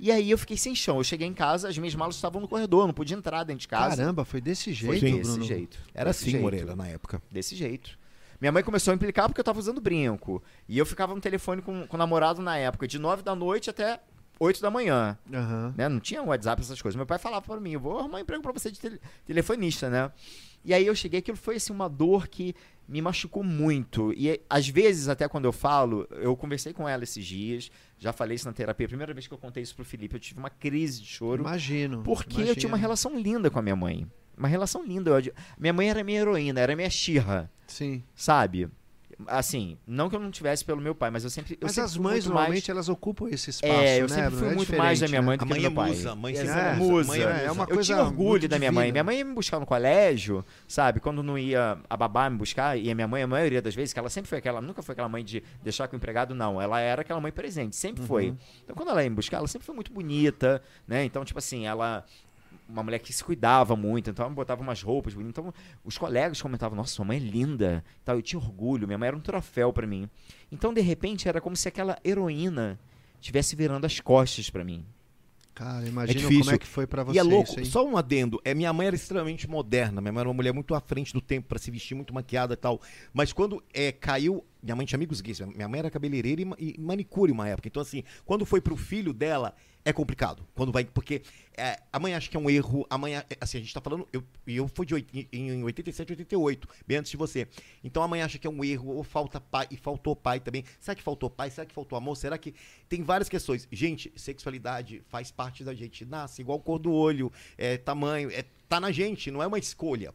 E 0.00 0.10
aí 0.10 0.30
eu 0.30 0.38
fiquei 0.38 0.56
sem 0.56 0.74
chão. 0.74 0.98
Eu 0.98 1.04
cheguei 1.04 1.26
em 1.26 1.34
casa, 1.34 1.68
as 1.68 1.76
minhas 1.76 1.94
malas 1.94 2.14
estavam 2.14 2.40
no 2.40 2.48
corredor, 2.48 2.86
não 2.86 2.94
podia 2.94 3.16
entrar 3.16 3.44
dentro 3.44 3.60
de 3.60 3.68
casa. 3.68 3.96
Caramba, 3.96 4.24
foi 4.24 4.40
desse 4.40 4.72
jeito, 4.72 5.00
Foi 5.00 5.00
desse 5.00 5.20
Bruno. 5.30 5.44
jeito. 5.44 5.78
Era 5.94 6.10
Desse 6.10 6.22
assim, 6.22 6.30
jeito. 6.32 6.42
Moreira, 6.42 6.74
na 6.76 6.86
época. 6.88 7.20
Desse 7.30 7.54
jeito. 7.54 7.98
Minha 8.40 8.52
mãe 8.52 8.62
começou 8.62 8.92
a 8.92 8.94
implicar 8.94 9.28
porque 9.28 9.40
eu 9.40 9.44
tava 9.44 9.58
usando 9.58 9.80
brinco. 9.80 10.42
E 10.68 10.78
eu 10.78 10.86
ficava 10.86 11.14
no 11.14 11.20
telefone 11.20 11.60
com, 11.60 11.86
com 11.86 11.96
o 11.96 11.98
namorado 11.98 12.40
na 12.40 12.56
época, 12.56 12.86
de 12.86 12.98
9 12.98 13.22
da 13.22 13.34
noite 13.34 13.68
até 13.68 14.00
8 14.38 14.60
da 14.60 14.70
manhã. 14.70 15.18
Aham. 15.32 15.74
Né? 15.76 15.88
Não 15.88 16.00
tinha 16.00 16.22
WhatsApp, 16.22 16.62
essas 16.62 16.80
coisas. 16.80 16.96
Meu 16.96 17.06
pai 17.06 17.18
falava 17.18 17.44
pra 17.44 17.60
mim, 17.60 17.72
eu 17.72 17.80
vou 17.80 17.98
arrumar 17.98 18.18
um 18.18 18.20
emprego 18.20 18.42
pra 18.42 18.52
você 18.52 18.70
de 18.70 18.78
tele- 18.78 19.00
telefonista, 19.26 19.88
né? 19.90 20.10
E 20.64 20.74
aí 20.74 20.86
eu 20.86 20.94
cheguei, 20.94 21.20
aquilo 21.20 21.36
foi 21.36 21.56
assim, 21.56 21.72
uma 21.72 21.88
dor 21.88 22.28
que 22.28 22.54
me 22.88 23.00
machucou 23.00 23.42
muito. 23.44 24.12
E 24.14 24.40
às 24.50 24.68
vezes, 24.68 25.08
até 25.08 25.28
quando 25.28 25.44
eu 25.44 25.52
falo, 25.52 26.06
eu 26.10 26.36
conversei 26.36 26.72
com 26.72 26.88
ela 26.88 27.04
esses 27.04 27.24
dias, 27.24 27.70
já 27.98 28.12
falei 28.12 28.34
isso 28.34 28.46
na 28.46 28.52
terapia. 28.52 28.86
A 28.86 28.88
primeira 28.88 29.14
vez 29.14 29.26
que 29.26 29.32
eu 29.34 29.38
contei 29.38 29.62
isso 29.62 29.74
pro 29.74 29.84
Felipe, 29.84 30.16
eu 30.16 30.20
tive 30.20 30.38
uma 30.40 30.50
crise 30.50 31.00
de 31.00 31.06
choro. 31.06 31.42
Imagino. 31.42 32.02
Porque 32.02 32.40
eu 32.40 32.54
tinha 32.56 32.68
uma 32.68 32.76
imagino. 32.76 32.76
relação 32.76 33.18
linda 33.18 33.50
com 33.50 33.58
a 33.58 33.62
minha 33.62 33.76
mãe. 33.76 34.06
Uma 34.36 34.48
relação 34.48 34.84
linda. 34.84 35.10
Eu 35.20 35.32
minha 35.58 35.72
mãe 35.72 35.90
era 35.90 36.02
minha 36.04 36.20
heroína, 36.20 36.60
era 36.60 36.74
minha 36.76 36.90
xirra, 36.90 37.50
Sim. 37.66 38.02
sabe? 38.14 38.68
Assim, 39.26 39.76
não 39.84 40.08
que 40.08 40.14
eu 40.14 40.20
não 40.20 40.30
tivesse 40.30 40.64
pelo 40.64 40.80
meu 40.80 40.94
pai, 40.94 41.10
mas 41.10 41.24
eu 41.24 41.30
sempre. 41.30 41.54
eu 41.54 41.58
Mas 41.62 41.72
sempre 41.72 41.86
as 41.86 41.96
mães, 41.96 42.24
normalmente, 42.26 42.52
mais... 42.52 42.68
elas 42.68 42.88
ocupam 42.88 43.28
esse 43.28 43.50
espaço, 43.50 43.72
É, 43.72 43.98
eu 43.98 44.02
né, 44.02 44.08
sempre 44.08 44.30
fui 44.38 44.48
É 44.48 44.54
muito 44.54 44.76
mais 44.76 45.00
da 45.00 45.08
minha 45.08 45.20
né? 45.20 45.26
mãe 45.26 45.34
A 45.34 45.36
do 45.38 45.44
que 45.44 45.50
mãe 45.50 45.60
do 45.60 45.66
é 45.66 45.68
meu 45.68 45.74
pai. 45.74 45.90
musa, 45.90 46.12
a 46.12 46.14
mãe 46.14 46.34
Exato. 46.34 46.58
é 46.60 46.74
musa. 46.76 47.08
mãe 47.08 47.20
é 47.20 47.24
É, 47.24 47.26
é 47.26 47.32
musa. 47.40 47.52
uma 47.52 47.64
Eu 47.64 47.68
coisa 47.74 47.82
tinha 47.82 47.98
orgulho 48.04 48.48
da 48.48 48.58
minha 48.60 48.70
mãe. 48.70 48.84
divina. 48.84 48.92
Minha 48.92 49.04
mãe 49.04 49.18
ia 49.18 49.24
me 49.24 49.34
buscar 49.34 49.58
no 49.58 49.66
colégio, 49.66 50.44
sabe? 50.68 51.00
Quando 51.00 51.20
não 51.22 51.36
ia 51.36 51.78
a 51.90 51.96
babá 51.96 52.30
me 52.30 52.36
buscar, 52.38 52.78
e 52.78 52.88
a 52.90 52.94
minha 52.94 53.08
mãe, 53.08 53.22
a 53.22 53.26
maioria 53.26 53.60
das 53.60 53.74
vezes, 53.74 53.92
que 53.92 53.98
ela 53.98 54.08
sempre 54.08 54.28
foi 54.28 54.38
aquela, 54.38 54.60
nunca 54.60 54.82
foi 54.82 54.92
aquela 54.92 55.08
mãe 55.08 55.24
de 55.24 55.42
deixar 55.64 55.88
com 55.88 55.94
o 55.94 55.96
empregado, 55.96 56.32
não. 56.32 56.62
Ela 56.62 56.78
era 56.80 57.02
aquela 57.02 57.20
mãe 57.20 57.32
presente, 57.32 57.74
sempre 57.74 58.04
foi. 58.04 58.34
Então, 58.62 58.76
quando 58.76 58.90
ela 58.90 59.02
ia 59.02 59.10
me 59.10 59.16
buscar, 59.16 59.38
ela 59.38 59.48
sempre 59.48 59.66
foi 59.66 59.74
muito 59.74 59.92
bonita, 59.92 60.62
né? 60.86 61.04
Então, 61.04 61.24
tipo 61.24 61.38
assim, 61.40 61.66
ela. 61.66 62.04
Uma 62.68 62.82
mulher 62.82 62.98
que 62.98 63.12
se 63.12 63.24
cuidava 63.24 63.74
muito, 63.74 64.10
então 64.10 64.26
ela 64.26 64.34
botava 64.34 64.60
umas 64.60 64.82
roupas 64.82 65.14
bonitas. 65.14 65.38
Então, 65.38 65.54
os 65.82 65.96
colegas 65.96 66.40
comentavam: 66.42 66.76
Nossa, 66.76 66.92
sua 66.92 67.04
mãe 67.04 67.16
é 67.16 67.20
linda. 67.20 67.82
Tal, 68.04 68.16
eu 68.16 68.22
tinha 68.22 68.38
orgulho, 68.38 68.86
minha 68.86 68.98
mãe 68.98 69.06
era 69.08 69.16
um 69.16 69.20
troféu 69.20 69.72
pra 69.72 69.86
mim. 69.86 70.08
Então, 70.52 70.74
de 70.74 70.82
repente, 70.82 71.28
era 71.28 71.40
como 71.40 71.56
se 71.56 71.66
aquela 71.66 71.98
heroína 72.04 72.78
estivesse 73.20 73.56
virando 73.56 73.86
as 73.86 74.00
costas 74.00 74.50
pra 74.50 74.64
mim. 74.64 74.84
Cara, 75.58 75.88
imagina 75.88 76.20
difícil. 76.20 76.44
como 76.44 76.54
é 76.54 76.58
que 76.58 76.66
foi 76.68 76.86
pra 76.86 77.02
você 77.02 77.16
E 77.16 77.18
é 77.18 77.22
louco, 77.24 77.64
só 77.64 77.84
um 77.84 77.96
adendo. 77.96 78.40
É, 78.44 78.54
minha 78.54 78.72
mãe 78.72 78.86
era 78.86 78.94
extremamente 78.94 79.50
moderna. 79.50 80.00
Minha 80.00 80.12
mãe 80.12 80.20
era 80.20 80.28
uma 80.28 80.34
mulher 80.34 80.54
muito 80.54 80.72
à 80.72 80.80
frente 80.80 81.12
do 81.12 81.20
tempo 81.20 81.48
pra 81.48 81.58
se 81.58 81.68
vestir, 81.68 81.96
muito 81.96 82.14
maquiada 82.14 82.54
e 82.54 82.56
tal. 82.56 82.80
Mas 83.12 83.32
quando 83.32 83.60
é, 83.74 83.90
caiu. 83.90 84.44
Minha 84.62 84.76
mãe 84.76 84.86
tinha 84.86 84.96
amigos 84.96 85.20
gays. 85.20 85.40
Minha 85.40 85.66
mãe 85.66 85.80
era 85.80 85.90
cabeleireira 85.90 86.42
e, 86.42 86.76
e 86.76 86.80
manicure 86.80 87.32
uma 87.32 87.48
época. 87.48 87.66
Então, 87.66 87.82
assim, 87.82 88.04
quando 88.24 88.46
foi 88.46 88.60
pro 88.60 88.76
filho 88.76 89.12
dela, 89.12 89.52
é 89.84 89.92
complicado. 89.92 90.46
Quando 90.54 90.70
vai. 90.72 90.84
Porque 90.84 91.22
é, 91.56 91.80
a 91.92 91.98
mãe 91.98 92.14
acha 92.14 92.28
que 92.28 92.36
é 92.36 92.40
um 92.40 92.48
erro. 92.50 92.86
A 92.90 92.98
mãe. 92.98 93.16
é- 93.16 93.24
Assim, 93.40 93.58
a 93.58 93.60
gente 93.60 93.72
tá 93.72 93.80
falando. 93.80 94.06
Eu, 94.12 94.22
eu 94.46 94.68
fui 94.68 94.84
de 94.84 94.94
oit- 94.94 95.28
em 95.32 95.62
87, 95.62 96.12
88, 96.12 96.68
bem 96.86 96.98
antes 96.98 97.10
de 97.10 97.16
você. 97.16 97.46
Então 97.82 98.02
a 98.02 98.08
mãe 98.08 98.20
acha 98.22 98.38
que 98.38 98.46
é 98.46 98.50
um 98.50 98.62
erro, 98.64 98.90
ou 98.94 99.02
falta 99.02 99.40
pai, 99.40 99.66
e 99.70 99.76
faltou 99.76 100.14
pai 100.14 100.40
também. 100.40 100.64
Será 100.80 100.94
que 100.94 101.02
faltou 101.02 101.30
pai? 101.30 101.50
Será 101.50 101.64
que 101.66 101.74
faltou 101.74 101.96
amor? 101.96 102.16
Será 102.16 102.36
que. 102.36 102.54
Tem 102.88 103.02
várias 103.02 103.28
questões. 103.28 103.66
Gente, 103.72 104.12
sexualidade 104.16 105.02
faz 105.08 105.30
parte 105.30 105.64
da 105.64 105.74
gente. 105.74 106.04
Nasce 106.04 106.42
igual 106.42 106.60
cor 106.60 106.78
do 106.78 106.92
olho, 106.92 107.32
é, 107.56 107.76
tamanho, 107.78 108.30
é, 108.30 108.44
tá 108.68 108.78
na 108.80 108.90
gente, 108.92 109.30
não 109.30 109.42
é 109.42 109.46
uma 109.46 109.58
escolha. 109.58 110.12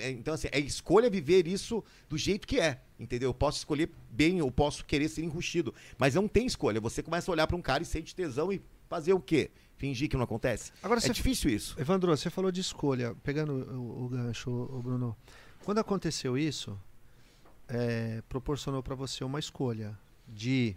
É, 0.00 0.10
Então, 0.10 0.32
assim, 0.32 0.48
é 0.50 0.58
escolha 0.58 1.10
viver 1.10 1.46
isso 1.46 1.84
do 2.08 2.16
jeito 2.16 2.46
que 2.46 2.58
é. 2.58 2.80
Entendeu? 2.98 3.28
Eu 3.28 3.34
posso 3.34 3.58
escolher 3.58 3.90
bem, 4.10 4.38
eu 4.38 4.50
posso 4.50 4.82
querer 4.86 5.06
ser 5.08 5.22
enrustido. 5.22 5.74
Mas 5.98 6.14
não 6.14 6.26
tem 6.26 6.46
escolha. 6.46 6.80
Você 6.80 7.02
começa 7.02 7.30
a 7.30 7.32
olhar 7.32 7.46
pra 7.46 7.54
um 7.56 7.60
cara 7.60 7.82
e 7.82 7.86
sente 7.86 8.14
tesão 8.14 8.50
e 8.50 8.62
fazer 8.88 9.12
o 9.12 9.20
quê? 9.20 9.50
Fingir 9.76 10.08
que 10.08 10.16
não 10.16 10.24
acontece? 10.24 10.72
Agora 10.82 11.00
é 11.04 11.08
difícil 11.10 11.50
isso. 11.50 11.76
Evandro, 11.78 12.16
você 12.16 12.30
falou 12.30 12.50
de 12.50 12.60
escolha. 12.60 13.14
Pegando 13.22 13.52
o, 13.52 14.04
o 14.04 14.08
gancho, 14.08 14.50
o 14.50 14.80
Bruno. 14.82 15.14
Quando 15.64 15.78
aconteceu 15.78 16.38
isso, 16.38 16.78
é, 17.68 18.22
proporcionou 18.28 18.82
para 18.82 18.94
você 18.94 19.22
uma 19.24 19.38
escolha 19.38 19.98
de 20.26 20.74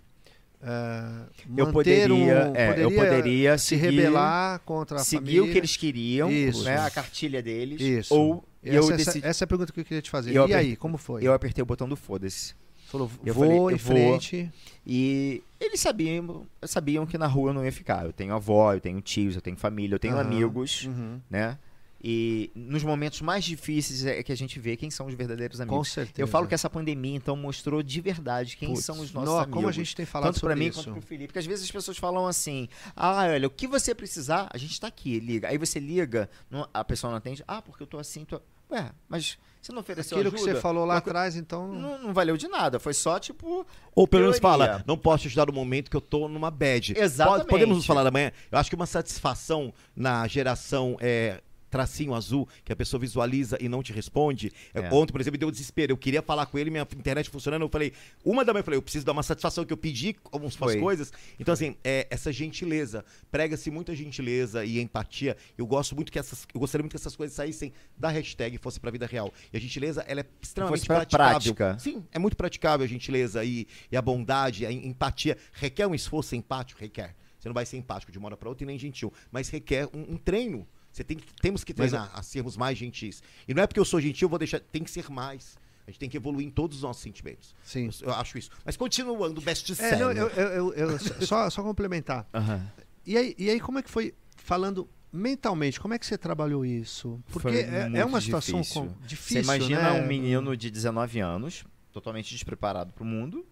é, 0.62 1.30
Eu 1.56 1.72
poderia, 1.72 2.50
um, 2.52 2.56
é, 2.56 2.84
eu 2.84 2.92
poderia 2.92 3.58
se 3.58 3.68
seguir- 3.80 3.82
rebelar 4.02 4.60
contra 4.66 4.98
a 4.98 5.04
seguir 5.04 5.20
família. 5.38 5.44
o 5.44 5.52
que 5.54 5.58
eles 5.58 5.78
queriam, 5.78 6.30
Isso. 6.30 6.66
né, 6.66 6.78
a 6.78 6.90
cartilha 6.90 7.42
deles, 7.42 7.80
Isso. 7.80 8.14
ou 8.14 8.44
E 8.62 8.68
eu 8.76 8.80
essa, 8.84 8.94
essa- 8.96 9.06
decidi, 9.06 9.26
essa 9.26 9.44
é 9.44 9.46
a 9.46 9.48
pergunta 9.48 9.72
que 9.72 9.80
eu 9.80 9.86
queria 9.86 10.02
te 10.02 10.10
fazer. 10.10 10.36
Eu 10.36 10.50
e 10.50 10.54
aí, 10.54 10.76
como 10.76 10.98
foi? 10.98 11.24
eu 11.26 11.32
apertei 11.34 11.62
o 11.62 11.66
botão 11.66 11.88
do 11.88 11.96
foda-se. 11.96 12.54
Falou, 12.90 13.10
eu 13.26 13.34
vou 13.34 13.44
falei, 13.44 13.58
em 13.58 13.62
eu 13.62 13.78
vou. 13.78 13.78
frente. 13.78 14.52
E 14.86 15.44
eles 15.60 15.80
sabiam, 15.80 16.46
sabiam 16.64 17.06
que 17.06 17.18
na 17.18 17.28
rua 17.28 17.52
eu 17.52 17.54
não 17.54 17.64
ia 17.64 17.72
ficar. 17.72 18.06
Eu 18.06 18.12
tenho 18.14 18.34
avó, 18.34 18.74
eu 18.74 18.82
tenho 18.82 19.00
tios, 19.02 19.36
eu 19.36 19.42
tenho 19.42 19.56
família, 19.58 19.96
eu 19.96 20.00
tenho 20.00 20.16
Aham. 20.16 20.22
amigos, 20.26 20.86
Uhum, 20.86 21.20
né? 21.30 21.58
E 22.02 22.50
nos 22.56 22.82
momentos 22.82 23.20
mais 23.22 23.44
difíceis 23.44 24.06
é 24.06 24.24
que 24.24 24.32
a 24.32 24.36
gente 24.38 24.58
vê 24.58 24.78
quem 24.78 24.90
são 24.90 25.06
os 25.08 25.14
verdadeiros 25.14 25.58
com 25.58 25.64
amigos. 25.64 25.90
certeza. 25.92 26.22
Eu 26.22 26.28
falo 26.28 26.48
que 26.48 26.54
essa 26.56 26.70
pandemia 26.70 27.14
então 27.18 27.36
mostrou 27.36 27.84
de 27.84 28.00
verdade 28.00 28.56
quem 28.56 28.70
Putz, 28.70 28.86
são 28.86 29.00
os 29.02 29.12
nossos 29.12 29.30
nó, 29.30 29.38
amigos. 29.40 29.54
Como 29.54 29.68
a 29.68 29.72
gente 29.74 29.96
tem 29.96 30.06
falado 30.06 30.32
tanto 30.34 30.46
pra 30.46 30.56
mim 30.56 30.68
isso. 30.68 30.80
quanto 30.80 30.92
pro 30.94 31.02
Felipe, 31.02 31.28
porque 31.28 31.40
às 31.40 31.46
vezes 31.46 31.66
as 31.66 31.72
pessoas 31.72 31.98
falam 31.98 32.26
assim: 32.26 32.70
"Ah, 32.96 33.26
olha, 33.26 33.48
o 33.48 33.52
que 33.52 33.68
você 33.68 33.94
precisar, 33.94 34.48
a 34.50 34.58
gente 34.58 34.80
tá 34.80 34.88
aqui, 34.88 35.20
liga". 35.20 35.50
Aí 35.50 35.58
você 35.58 35.78
liga, 35.78 36.30
não- 36.50 36.68
a 36.74 36.86
pessoa 36.86 37.12
não 37.12 37.18
atende: 37.18 37.44
"Ah, 37.46 37.62
porque 37.62 37.84
eu 37.84 37.88
tô 37.88 38.00
assim, 38.00 38.24
tô... 38.24 38.42
Ué, 38.72 38.92
mas 39.10 39.38
você 39.62 39.72
não 39.72 39.80
ofereceu 39.82 40.18
Aquilo 40.18 40.32
que 40.32 40.38
ajuda? 40.38 40.54
você 40.56 40.62
falou 40.62 40.86
lá 40.86 40.98
atrás, 40.98 41.36
então... 41.36 41.68
Não, 41.68 41.98
não 42.02 42.14
valeu 42.14 42.38
de 42.38 42.48
nada, 42.48 42.80
foi 42.80 42.94
só 42.94 43.20
tipo 43.20 43.66
Ou 43.94 44.08
pelo 44.08 44.24
menos 44.24 44.40
fala, 44.40 44.84
não 44.88 44.98
posso 44.98 45.24
te 45.24 45.28
ajudar 45.28 45.48
no 45.48 45.54
momento 45.54 45.90
que 45.92 45.98
eu 45.98 46.02
tô 46.02 46.28
numa 46.28 46.50
bad. 46.50 46.94
Exatamente. 46.98 47.40
Pode- 47.42 47.50
Podemos 47.50 47.78
nos 47.78 47.86
falar 47.86 48.06
amanhã? 48.08 48.32
Eu 48.52 48.58
acho 48.58 48.70
que 48.70 48.76
uma 48.76 48.86
satisfação 48.86 49.74
na 49.96 50.26
geração 50.28 50.96
é, 51.02 51.42
tracinho 51.70 52.14
azul, 52.14 52.48
que 52.64 52.72
a 52.74 52.76
pessoa 52.76 53.00
visualiza 53.00 53.58
e 53.62 53.70
não 53.70 53.84
te 53.84 53.94
responde. 53.94 54.52
É. 54.74 54.92
Ontem, 54.94 55.12
por 55.12 55.22
exemplo, 55.22 55.38
deu 55.38 55.52
desespero. 55.52 55.92
Eu 55.94 55.98
queria 55.98 56.22
falar 56.22 56.46
com 56.46 56.58
ele, 56.58 56.70
minha 56.70 56.88
internet 56.96 57.30
funcionando. 57.30 57.62
Eu 57.62 57.70
falei, 57.70 57.94
uma 58.24 58.44
da 58.44 58.54
manhã, 58.54 58.62
eu 58.62 58.66
falei, 58.66 58.78
eu 58.78 58.82
preciso 58.82 59.06
dar 59.06 59.12
uma 59.12 59.24
satisfação 59.24 59.64
que 59.66 59.72
eu 59.74 59.78
pedi 59.78 60.16
algumas 60.32 60.56
coisas. 60.82 61.14
Então, 61.40 61.54
assim, 61.54 61.76
é, 61.84 62.08
essa 62.10 62.32
gentileza. 62.32 63.06
Prega-se 63.32 63.70
muita 63.70 63.96
gentileza 63.96 64.66
e 64.66 64.80
empatia. 64.80 65.38
Eu 65.58 65.66
gosto 65.68 65.96
muito 65.96 66.12
que 66.12 66.20
essas. 66.20 66.46
Eu 66.54 66.60
gostaria 66.60 66.84
muito 66.84 66.92
que 66.92 66.98
essas 66.98 67.16
coisas 67.16 67.36
saíssem 67.36 67.72
da 67.98 68.10
hashtag 68.10 68.56
e 68.56 68.60
fossem 68.60 68.82
pra 68.82 68.90
vida 68.92 69.06
real. 69.06 69.32
E 69.54 69.58
a 69.58 69.60
gentileza, 69.60 70.02
ela 70.08 70.22
é 70.22 70.26
extremamente 70.42 70.86
praticável. 70.86 71.54
prática. 71.56 71.80
Sim, 71.80 72.04
é 72.12 72.20
muito 72.20 72.36
praticável 72.36 72.84
a 72.84 72.88
gentileza 72.88 73.44
e, 73.44 73.68
e 73.92 73.96
a 73.98 74.02
bondade, 74.02 74.66
a 74.66 74.72
em- 74.72 74.88
empatia. 74.88 75.38
Requer 75.54 75.88
um 75.88 75.94
esforço 75.96 76.36
empático? 76.36 76.80
Requer. 76.82 77.16
Você 77.40 77.48
não 77.48 77.54
vai 77.54 77.66
ser 77.66 77.78
empático 77.78 78.12
de 78.12 78.18
uma 78.18 78.28
hora 78.28 78.38
para 78.38 78.50
outra 78.50 78.64
e 78.66 78.68
nem 78.68 78.78
gentil. 78.78 79.14
Mas 79.32 79.48
requer 79.50 79.88
um, 79.94 80.14
um 80.14 80.18
treino. 80.18 80.68
Você 80.92 81.04
tem, 81.04 81.18
que- 81.18 81.28
temos 81.42 81.64
que 81.64 81.74
Mas 81.78 81.92
treinar 81.92 82.12
a 82.14 82.22
sermos 82.24 82.58
mais 82.58 82.78
gentis. 82.78 83.22
E 83.48 83.54
não 83.54 83.62
é 83.64 83.68
porque 83.68 83.80
eu 83.80 83.86
sou 83.86 84.00
gentil, 84.02 84.26
eu 84.26 84.30
vou 84.30 84.40
deixar. 84.40 84.60
Tem 84.60 84.84
que 84.84 84.90
ser 84.92 85.10
mais. 85.10 85.58
A 85.88 85.92
gente 85.92 86.00
tem 86.00 86.10
que 86.10 86.18
evoluir 86.18 86.46
em 86.46 86.52
todos 86.52 86.78
os 86.78 86.84
nossos 86.84 87.02
sentimentos. 87.02 87.56
Sim. 87.64 87.90
Eu, 88.02 88.10
eu 88.10 88.14
acho 88.16 88.38
isso. 88.38 88.50
Mas 88.64 88.78
continuando, 88.78 89.42
best 89.42 89.72
É, 89.72 89.76
seller. 89.76 90.00
não, 90.00 90.12
eu, 90.12 90.28
eu- 90.30 90.74
eu- 90.74 90.90
eu- 90.92 91.00
só, 91.26 91.50
só 91.50 91.64
complementar. 91.64 92.28
E 93.06 93.18
aí, 93.18 93.34
e 93.40 93.50
aí, 93.50 93.60
como 93.60 93.80
é 93.80 93.82
que 93.82 93.90
foi, 93.90 94.14
falando 94.36 94.88
mentalmente, 95.12 95.80
como 95.80 95.96
é 95.96 96.00
que 96.00 96.06
você 96.06 96.16
trabalhou 96.18 96.64
isso? 96.64 97.20
Porque 97.32 97.48
é, 97.48 97.90
é 97.96 98.06
uma 98.06 98.22
situação 98.22 98.62
difícil. 98.62 98.82
com- 98.84 98.88
Você 98.90 99.08
difícil, 99.08 99.42
imagina 99.42 99.94
né? 99.94 100.02
um 100.02 100.06
menino 100.06 100.56
de 100.56 100.70
19 100.70 101.20
anos, 101.20 101.64
totalmente 101.92 102.30
despreparado 102.32 102.94
pro 102.94 103.04
mundo. 103.04 103.44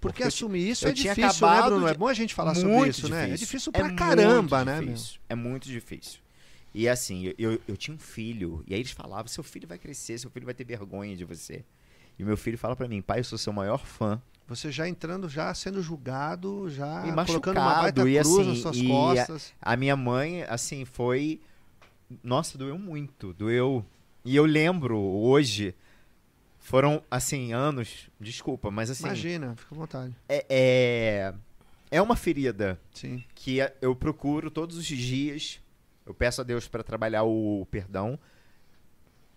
Porque 0.00 0.22
eu 0.22 0.28
assumir 0.28 0.68
isso 0.70 0.86
eu 0.86 0.90
é 0.90 0.94
tinha 0.94 1.12
difícil, 1.14 1.46
né, 1.48 1.62
Bruno? 1.62 1.88
É 1.88 1.92
de- 1.92 1.98
bom 1.98 2.06
a 2.08 2.14
gente 2.14 2.34
falar 2.34 2.54
sobre 2.54 2.88
isso, 2.88 3.08
né? 3.08 3.22
É 3.22 3.26
difícil. 3.26 3.46
difícil 3.46 3.70
É 3.74 3.78
pra 3.78 3.84
muito 3.88 3.98
caramba, 3.98 4.64
né, 4.64 4.80
meu? 4.80 4.92
difícil. 4.94 5.20
É 5.28 5.34
muito 5.34 5.68
difícil. 5.68 6.20
E 6.72 6.88
assim, 6.88 7.32
eu, 7.36 7.60
eu 7.66 7.76
tinha 7.76 7.94
um 7.94 7.98
filho, 7.98 8.62
e 8.66 8.74
aí 8.74 8.80
eles 8.80 8.92
falavam: 8.92 9.26
seu 9.26 9.42
filho 9.42 9.66
vai 9.66 9.78
crescer, 9.78 10.18
seu 10.18 10.30
filho 10.30 10.44
vai 10.44 10.54
ter 10.54 10.64
vergonha 10.64 11.16
de 11.16 11.24
você. 11.24 11.64
E 12.18 12.24
meu 12.24 12.36
filho 12.36 12.56
fala 12.58 12.76
pra 12.76 12.86
mim: 12.86 13.02
pai, 13.02 13.20
eu 13.20 13.24
sou 13.24 13.38
seu 13.38 13.52
maior 13.52 13.84
fã. 13.84 14.20
Você 14.46 14.72
já 14.72 14.88
entrando, 14.88 15.28
já 15.28 15.54
sendo 15.54 15.80
julgado, 15.80 16.68
já 16.68 17.06
E 17.06 17.26
colocando 17.26 17.58
uma 17.58 17.82
baita 17.82 18.08
e 18.08 18.18
cruz 18.18 18.38
assim, 18.38 18.48
nas 18.48 18.58
suas 18.58 18.82
costas. 18.82 19.54
A 19.62 19.76
minha 19.76 19.96
mãe, 19.96 20.42
assim, 20.42 20.84
foi. 20.84 21.40
Nossa, 22.22 22.58
doeu 22.58 22.76
muito, 22.76 23.32
doeu. 23.32 23.86
E 24.24 24.34
eu 24.34 24.44
lembro 24.44 24.98
hoje, 24.98 25.72
foram, 26.58 27.02
assim, 27.08 27.52
anos, 27.52 28.10
desculpa, 28.20 28.70
mas 28.70 28.90
assim, 28.90 29.04
Imagina, 29.04 29.54
fica 29.56 29.74
à 29.74 29.78
vontade. 29.78 30.16
é, 30.28 30.44
é, 30.50 31.34
é 31.90 32.02
uma 32.02 32.16
ferida 32.16 32.78
Sim. 32.92 33.22
que 33.34 33.58
eu 33.80 33.94
procuro 33.94 34.50
todos 34.50 34.76
os 34.76 34.84
dias. 34.84 35.60
Eu 36.06 36.14
peço 36.14 36.40
a 36.40 36.44
Deus 36.44 36.66
para 36.66 36.82
trabalhar 36.82 37.22
o 37.24 37.66
perdão, 37.70 38.18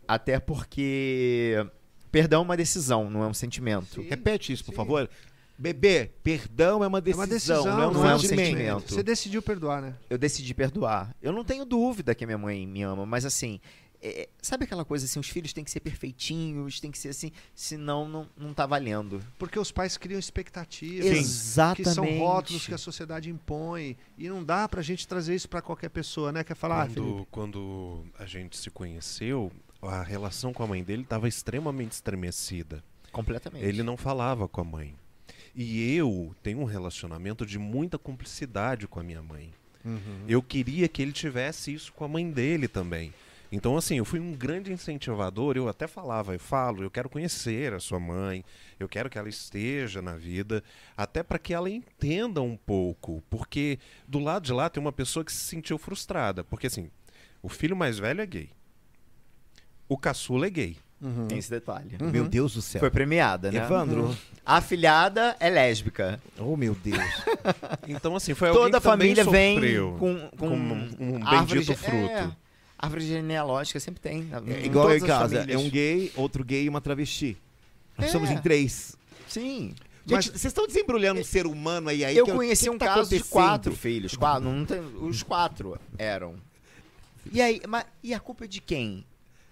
até 0.08 0.39
porque 0.39 1.65
perdão 2.12 2.41
é 2.41 2.43
uma 2.45 2.58
decisão, 2.58 3.10
não 3.10 3.23
é 3.23 3.28
um 3.28 3.34
sentimento. 3.34 3.95
Sim. 4.02 4.08
Repete 4.10 4.54
isso, 4.54 4.63
por 4.63 4.71
Sim. 4.71 4.78
favor. 4.78 5.10
Bebê, 5.58 6.10
perdão 6.23 6.84
é 6.84 6.88
uma 6.88 6.97
É 6.97 7.02
decisão, 7.02 7.21
uma 7.21 7.28
decisão, 7.28 7.65
não 7.65 7.82
é 7.84 7.88
um 7.88 7.91
não 7.93 8.10
é 8.10 8.15
um 8.15 8.19
sentimento. 8.19 8.45
sentimento. 8.47 8.93
Você 8.93 9.04
decidiu 9.04 9.41
perdoar, 9.41 9.82
né? 9.82 9.93
Eu 10.10 10.17
decidi 10.17 10.52
perdoar. 10.54 11.15
Eu 11.21 11.32
não 11.32 11.43
tenho 11.43 11.63
dúvida 11.63 12.15
que 12.15 12.23
a 12.23 12.28
minha 12.28 12.38
mãe 12.39 12.65
me 12.65 12.82
ama, 12.82 13.06
mas 13.06 13.23
assim, 13.23 13.60
é, 14.06 14.30
sabe 14.42 14.66
aquela 14.66 14.84
coisa 14.84 15.06
assim, 15.06 15.18
os 15.18 15.30
filhos 15.30 15.54
têm 15.54 15.63
que 15.63 15.72
ser 15.72 15.80
perfeitinhos, 15.80 16.82
tem 16.82 16.92
que 16.92 16.98
ser 16.98 17.10
assim, 17.10 17.32
senão 17.56 18.08
não, 18.08 18.30
não 18.36 18.54
tá 18.54 18.66
valendo. 18.66 19.24
Porque 19.39 19.58
os 19.58 19.72
pais 19.72 19.98
criam 19.98 20.20
expectativas. 20.20 21.06
Exatamente. 21.06 21.84
Que 21.88 21.96
são 21.96 22.20
rótulos 22.20 22.68
que 22.68 22.74
a 22.74 22.78
sociedade 22.78 23.30
impõe. 23.30 23.96
E 24.18 24.28
não 24.28 24.44
dá 24.44 24.68
pra 24.68 24.82
gente 24.82 25.08
trazer 25.08 25.34
isso 25.34 25.48
pra 25.48 25.62
qualquer 25.62 25.89
pessoa, 25.89 26.34
né? 26.34 26.44
Quer 26.44 26.56
falar, 26.56 26.84
ah? 26.84 26.88
Quando, 26.88 27.28
quando 27.32 28.06
a 28.20 28.26
gente 28.26 28.58
se 28.58 28.70
conheceu, 28.70 29.50
a 29.82 30.04
relação 30.04 30.52
com 30.52 30.63
a 30.63 30.68
mãe 30.68 30.84
dele 30.84 31.04
estava 31.04 31.30
extremamente 31.30 31.94
estremecida. 31.94 32.84
Completamente. 33.10 33.63
Ele 33.63 33.84
não 33.84 33.96
falava 33.96 34.50
com 34.50 34.60
a 34.60 34.66
mãe. 34.66 34.94
E 35.56 35.96
eu 35.96 36.36
tenho 36.44 36.60
um 36.60 36.66
relacionamento 36.66 37.46
de 37.46 37.58
muita 37.58 37.98
cumplicidade 37.98 38.86
com 38.86 39.00
a 39.00 39.04
minha 39.04 39.22
mãe. 39.22 39.54
Uhum. 39.86 40.26
Eu 40.28 40.42
queria 40.42 40.88
que 40.88 41.02
ele 41.02 41.12
tivesse 41.12 41.74
isso 41.74 41.94
com 41.94 42.04
a 42.04 42.08
mãe 42.08 42.30
dele 42.30 42.68
também. 42.68 43.13
Então, 43.56 43.78
assim, 43.78 43.98
eu 44.00 44.06
fui 44.06 44.20
um 44.20 44.32
grande 44.34 44.74
incentivador. 44.74 45.56
Eu 45.56 45.70
até 45.70 45.86
falava, 45.86 46.34
eu 46.34 46.39
falo, 46.39 46.82
eu 46.84 46.89
quero 46.89 47.08
conhecer 47.08 47.72
a 47.72 47.80
sua 47.80 48.00
mãe, 48.00 48.44
eu 48.80 48.89
quero 48.89 49.12
que 49.12 49.18
ela 49.18 49.30
esteja 49.30 50.02
na 50.02 50.16
vida, 50.16 50.63
até 50.98 51.22
para 51.22 51.38
que 51.38 51.54
ela 51.54 51.70
entenda 51.70 52.42
um 52.42 52.58
pouco. 52.58 53.24
Porque 53.30 53.78
do 54.08 54.18
lado 54.18 54.44
de 54.44 54.52
lá 54.54 54.70
tem 54.72 54.82
uma 54.82 54.92
pessoa 54.92 55.24
que 55.24 55.32
se 55.32 55.44
sentiu 55.46 55.78
frustrada. 55.78 56.44
Porque, 56.44 56.66
assim, 56.66 56.89
o 57.44 57.48
filho 57.48 57.76
mais 57.76 58.00
velho 58.00 58.22
é 58.22 58.26
gay, 58.26 58.50
o 59.88 59.98
caçula 59.98 60.48
é 60.48 60.50
gay. 60.50 60.78
Uhum. 61.00 61.28
Tem 61.28 61.38
esse 61.38 61.50
detalhe. 61.50 61.98
Uhum. 62.02 62.10
Meu 62.10 62.28
Deus 62.28 62.54
do 62.54 62.62
céu. 62.62 62.80
Foi 62.80 62.89
premiada, 62.89 63.52
né? 63.52 63.60
Evandro. 63.60 64.18
A 64.46 64.58
afilhada 64.58 65.36
é 65.39 65.50
lésbica. 65.50 66.20
Oh, 66.39 66.56
meu 66.58 66.74
Deus. 66.74 66.98
Então, 67.88 68.16
assim, 68.16 68.34
foi 68.34 68.48
alguém 68.48 68.63
Toda 68.63 68.78
a 68.78 68.82
família 68.82 69.24
vem 69.26 69.56
sofreu 69.56 69.96
com, 70.00 70.18
com, 70.30 70.38
com 70.38 70.48
um, 70.48 71.16
um 71.16 71.20
bendito 71.20 71.63
ge- 71.66 71.76
fruto. 71.76 72.10
É, 72.10 72.32
árvore 72.84 73.06
genealógica 73.08 73.80
sempre 73.80 74.02
tem. 74.02 74.30
É 74.48 74.65
igual 74.65 74.88
aí 74.89 74.98
em 75.00 75.06
casa. 75.06 75.36
É 75.36 75.39
famílias. 75.41 75.62
um 75.62 75.69
gay, 75.69 76.12
outro 76.15 76.43
gay 76.43 76.63
e 76.65 76.69
uma 76.69 76.82
travesti. 76.82 77.38
Nós 77.98 78.10
É. 78.10 78.12
somos 78.12 78.30
em 78.30 78.38
três. 78.38 78.96
Sim. 79.28 79.74
Gente, 80.06 80.26
vocês 80.32 80.46
estão 80.46 80.67
desembrulhando 80.67 81.22
um 81.22 81.24
ser 81.24 81.46
humano 81.48 81.88
aí. 81.89 82.04
aí 82.04 82.17
eu 82.17 82.26
que 82.26 82.32
conheci 82.34 82.65
que 82.65 82.69
um 82.69 82.74
que 82.74 82.80
tá 82.80 82.96
caso 82.96 83.10
de 83.10 83.24
quatro 83.24 83.74
filhos. 83.74 84.15
Quatro, 84.15 84.50
não 84.50 84.65
tem- 84.65 84.82
os 85.02 85.24
quatro 85.24 85.80
eram. 85.98 86.36
E 87.32 87.41
aí, 87.41 87.62
mas, 87.67 87.86
e 88.04 88.13
a 88.13 88.19
culpa 88.19 88.43
é 88.43 88.48
de 88.48 88.60
quem? 88.60 89.06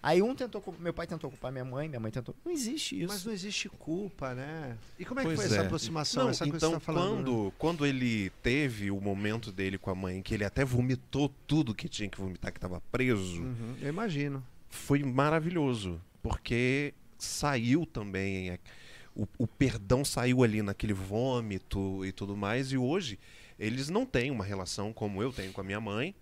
Aí 0.03 0.19
um 0.21 0.33
tentou, 0.33 0.59
culpar- 0.61 0.81
meu 0.81 0.93
pai 0.93 1.05
tentou 1.05 1.29
culpar 1.29 1.51
minha 1.51 1.63
mãe, 1.63 1.87
minha 1.87 1.99
mãe 1.99 2.11
tentou. 2.11 2.33
Não 2.43 2.51
existe 2.51 2.97
isso. 2.99 3.07
Mas 3.07 3.23
não 3.23 3.31
existe 3.31 3.69
culpa, 3.69 4.33
né? 4.33 4.75
E 4.97 5.05
como 5.05 5.19
é 5.19 5.23
que 5.23 5.27
Pois 5.29 5.37
foi 5.39 5.45
essa 5.45 5.61
é. 5.61 5.65
aproximação, 5.65 6.23
Não, 6.23 6.29
essa 6.31 6.43
coisa 6.45 6.57
então, 6.57 6.69
que 6.71 6.75
você 6.79 6.85
tá 6.85 6.93
falando? 6.93 7.17
né? 7.17 7.23
quando, 7.23 7.53
quando 7.59 7.85
ele 7.85 8.31
teve 8.41 8.89
o 8.89 8.99
momento 8.99 9.51
dele 9.51 9.77
com 9.77 9.91
a 9.91 9.95
mãe, 9.95 10.21
que 10.23 10.33
ele 10.33 10.43
até 10.43 10.65
vomitou 10.65 11.31
tudo 11.45 11.75
que 11.75 11.87
tinha 11.87 12.09
que 12.09 12.19
vomitar, 12.19 12.51
que 12.51 12.57
estava 12.57 12.81
preso, 12.91 13.41
Uhum, 13.43 13.75
eu 13.79 13.89
imagino. 13.89 14.43
foi 14.69 15.03
maravilhoso. 15.03 16.01
Porque 16.23 16.93
saiu 17.17 17.85
também. 17.85 18.49
é, 18.51 18.59
O, 19.15 19.27
o 19.37 19.45
perdão 19.45 20.03
saiu 20.03 20.43
ali 20.43 20.61
naquele 20.63 20.93
vômito 20.93 22.03
e 22.05 22.11
tudo 22.11 22.35
mais. 22.35 22.71
E 22.71 22.77
hoje, 22.77 23.19
eles 23.59 23.89
não 23.89 24.05
têm 24.05 24.31
uma 24.31 24.43
relação 24.43 24.91
como 24.93 25.21
eu 25.21 25.31
tenho 25.31 25.51
com 25.53 25.61
a 25.61 25.63
minha 25.63 25.79
mãe, 25.79 26.15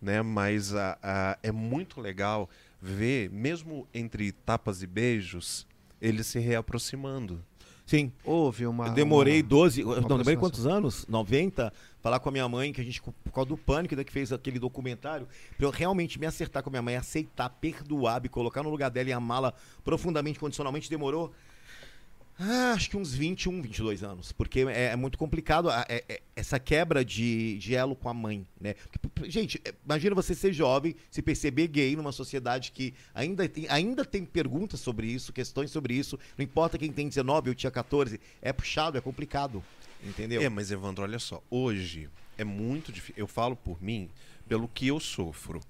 né? 0.00 0.22
Mas 0.22 0.74
a, 0.74 0.98
a- 1.02 1.38
é 1.42 1.52
muito 1.52 2.00
legal 2.00 2.48
ver, 2.80 3.30
mesmo 3.30 3.86
entre 3.92 4.32
tapas 4.32 4.82
e 4.82 4.86
beijos, 4.86 5.66
eles 6.00 6.26
se 6.26 6.38
reaproximando. 6.38 7.44
Sim. 7.84 8.12
Houve 8.22 8.66
uma. 8.66 8.88
Eu 8.88 8.92
demorei 8.92 9.40
uma- 9.40 9.48
12, 9.48 9.82
não, 9.82 10.02
demorei 10.02 10.36
quantos 10.36 10.66
anos? 10.66 11.06
90, 11.08 11.72
falar 12.02 12.20
com 12.20 12.28
a 12.28 12.32
minha 12.32 12.46
mãe, 12.46 12.70
que 12.70 12.82
a 12.82 12.84
gente, 12.84 13.00
por 13.00 13.32
causa 13.32 13.48
do 13.48 13.56
pânico, 13.56 13.96
né, 13.96 14.04
que 14.04 14.12
fez 14.12 14.30
aquele 14.30 14.58
documentário, 14.58 15.26
pra 15.56 15.66
eu 15.66 15.70
realmente 15.70 16.20
me 16.20 16.26
acertar 16.26 16.62
com 16.62 16.68
a 16.68 16.72
minha 16.72 16.82
mãe, 16.82 16.96
aceitar, 16.96 17.48
perdoar, 17.48 18.20
me 18.20 18.28
colocar 18.28 18.62
no 18.62 18.68
lugar 18.68 18.90
dela 18.90 19.08
e 19.08 19.12
amá-la 19.12 19.54
profundamente, 19.82 20.38
condicionalmente, 20.38 20.90
demorou. 20.90 21.32
Ah, 22.38 22.72
acho 22.72 22.88
que 22.90 22.96
uns 22.96 23.12
21, 23.12 23.60
22 23.60 24.02
anos. 24.04 24.30
Porque 24.32 24.60
é, 24.60 24.86
é 24.92 24.96
muito 24.96 25.18
complicado 25.18 25.68
a- 25.68 25.84
é- 25.88 26.04
é- 26.08 26.20
essa 26.36 26.58
quebra 26.60 27.04
de, 27.04 27.58
de 27.58 27.74
elo 27.74 27.96
com 27.96 28.08
a 28.08 28.14
mãe, 28.14 28.46
né? 28.60 28.74
Porque, 29.12 29.28
gente, 29.30 29.60
é, 29.64 29.74
imagina 29.84 30.14
você 30.14 30.34
ser 30.34 30.52
jovem, 30.52 30.94
se 31.10 31.20
perceber 31.20 31.66
gay 31.66 31.96
numa 31.96 32.12
sociedade 32.12 32.70
que 32.70 32.94
ainda 33.14 33.48
tem, 33.48 33.66
ainda 33.68 34.04
tem 34.04 34.24
perguntas 34.24 34.78
sobre 34.80 35.08
isso, 35.08 35.32
questões 35.32 35.70
sobre 35.70 35.94
isso. 35.94 36.18
Não 36.36 36.44
importa 36.44 36.78
quem 36.78 36.92
tem 36.92 37.08
19 37.08 37.48
ou 37.50 37.54
tinha 37.54 37.70
14. 37.72 38.20
É 38.40 38.52
puxado, 38.52 38.96
é 38.96 39.00
complicado. 39.00 39.62
Entendeu? 40.04 40.40
É, 40.40 40.48
mas 40.48 40.70
Evandro, 40.70 41.02
olha 41.02 41.18
só, 41.18 41.42
hoje 41.50 42.08
é 42.36 42.44
muito 42.44 42.92
difícil. 42.92 43.14
Eu 43.16 43.26
falo 43.26 43.56
por 43.56 43.82
mim, 43.82 44.08
pelo 44.48 44.68
que 44.68 44.86
eu 44.86 45.00
sofro. 45.00 45.60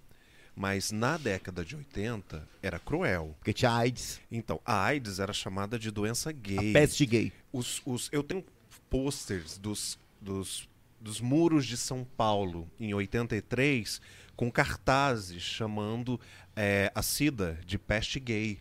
Mas 0.59 0.91
na 0.91 1.17
década 1.17 1.65
de 1.65 1.77
80 1.77 2.47
era 2.61 2.81
cruel. 2.81 3.37
Porque 3.39 3.53
tinha 3.53 3.71
AIDS, 3.71 4.21
Então, 4.29 4.61
a 4.65 4.85
AIDS 4.87 5.21
era 5.21 5.33
chamada 5.33 5.79
de 5.79 5.89
doença 5.93 6.33
gay. 6.33 6.71
a 6.71 6.73
peste 6.73 7.07
gay. 7.07 7.33
Os, 7.53 7.81
os, 7.87 8.09
eu 8.11 8.25
tenho 8.25 8.45
posters 8.91 9.57
dos, 9.57 9.97
dos, 10.21 10.69
dos 11.01 11.21
muros 11.21 11.65
de 11.65 11.77
São 11.77 12.05
Paulo 12.17 12.69
em 12.81 12.93
83 12.93 14.01
com 14.35 14.51
cartazes 14.51 15.41
chamando 15.43 16.21
é, 16.57 16.91
a 16.93 17.03
SIDA 17.03 17.61
de 17.65 17.79
peste 17.79 18.19
gay. 18.19 18.59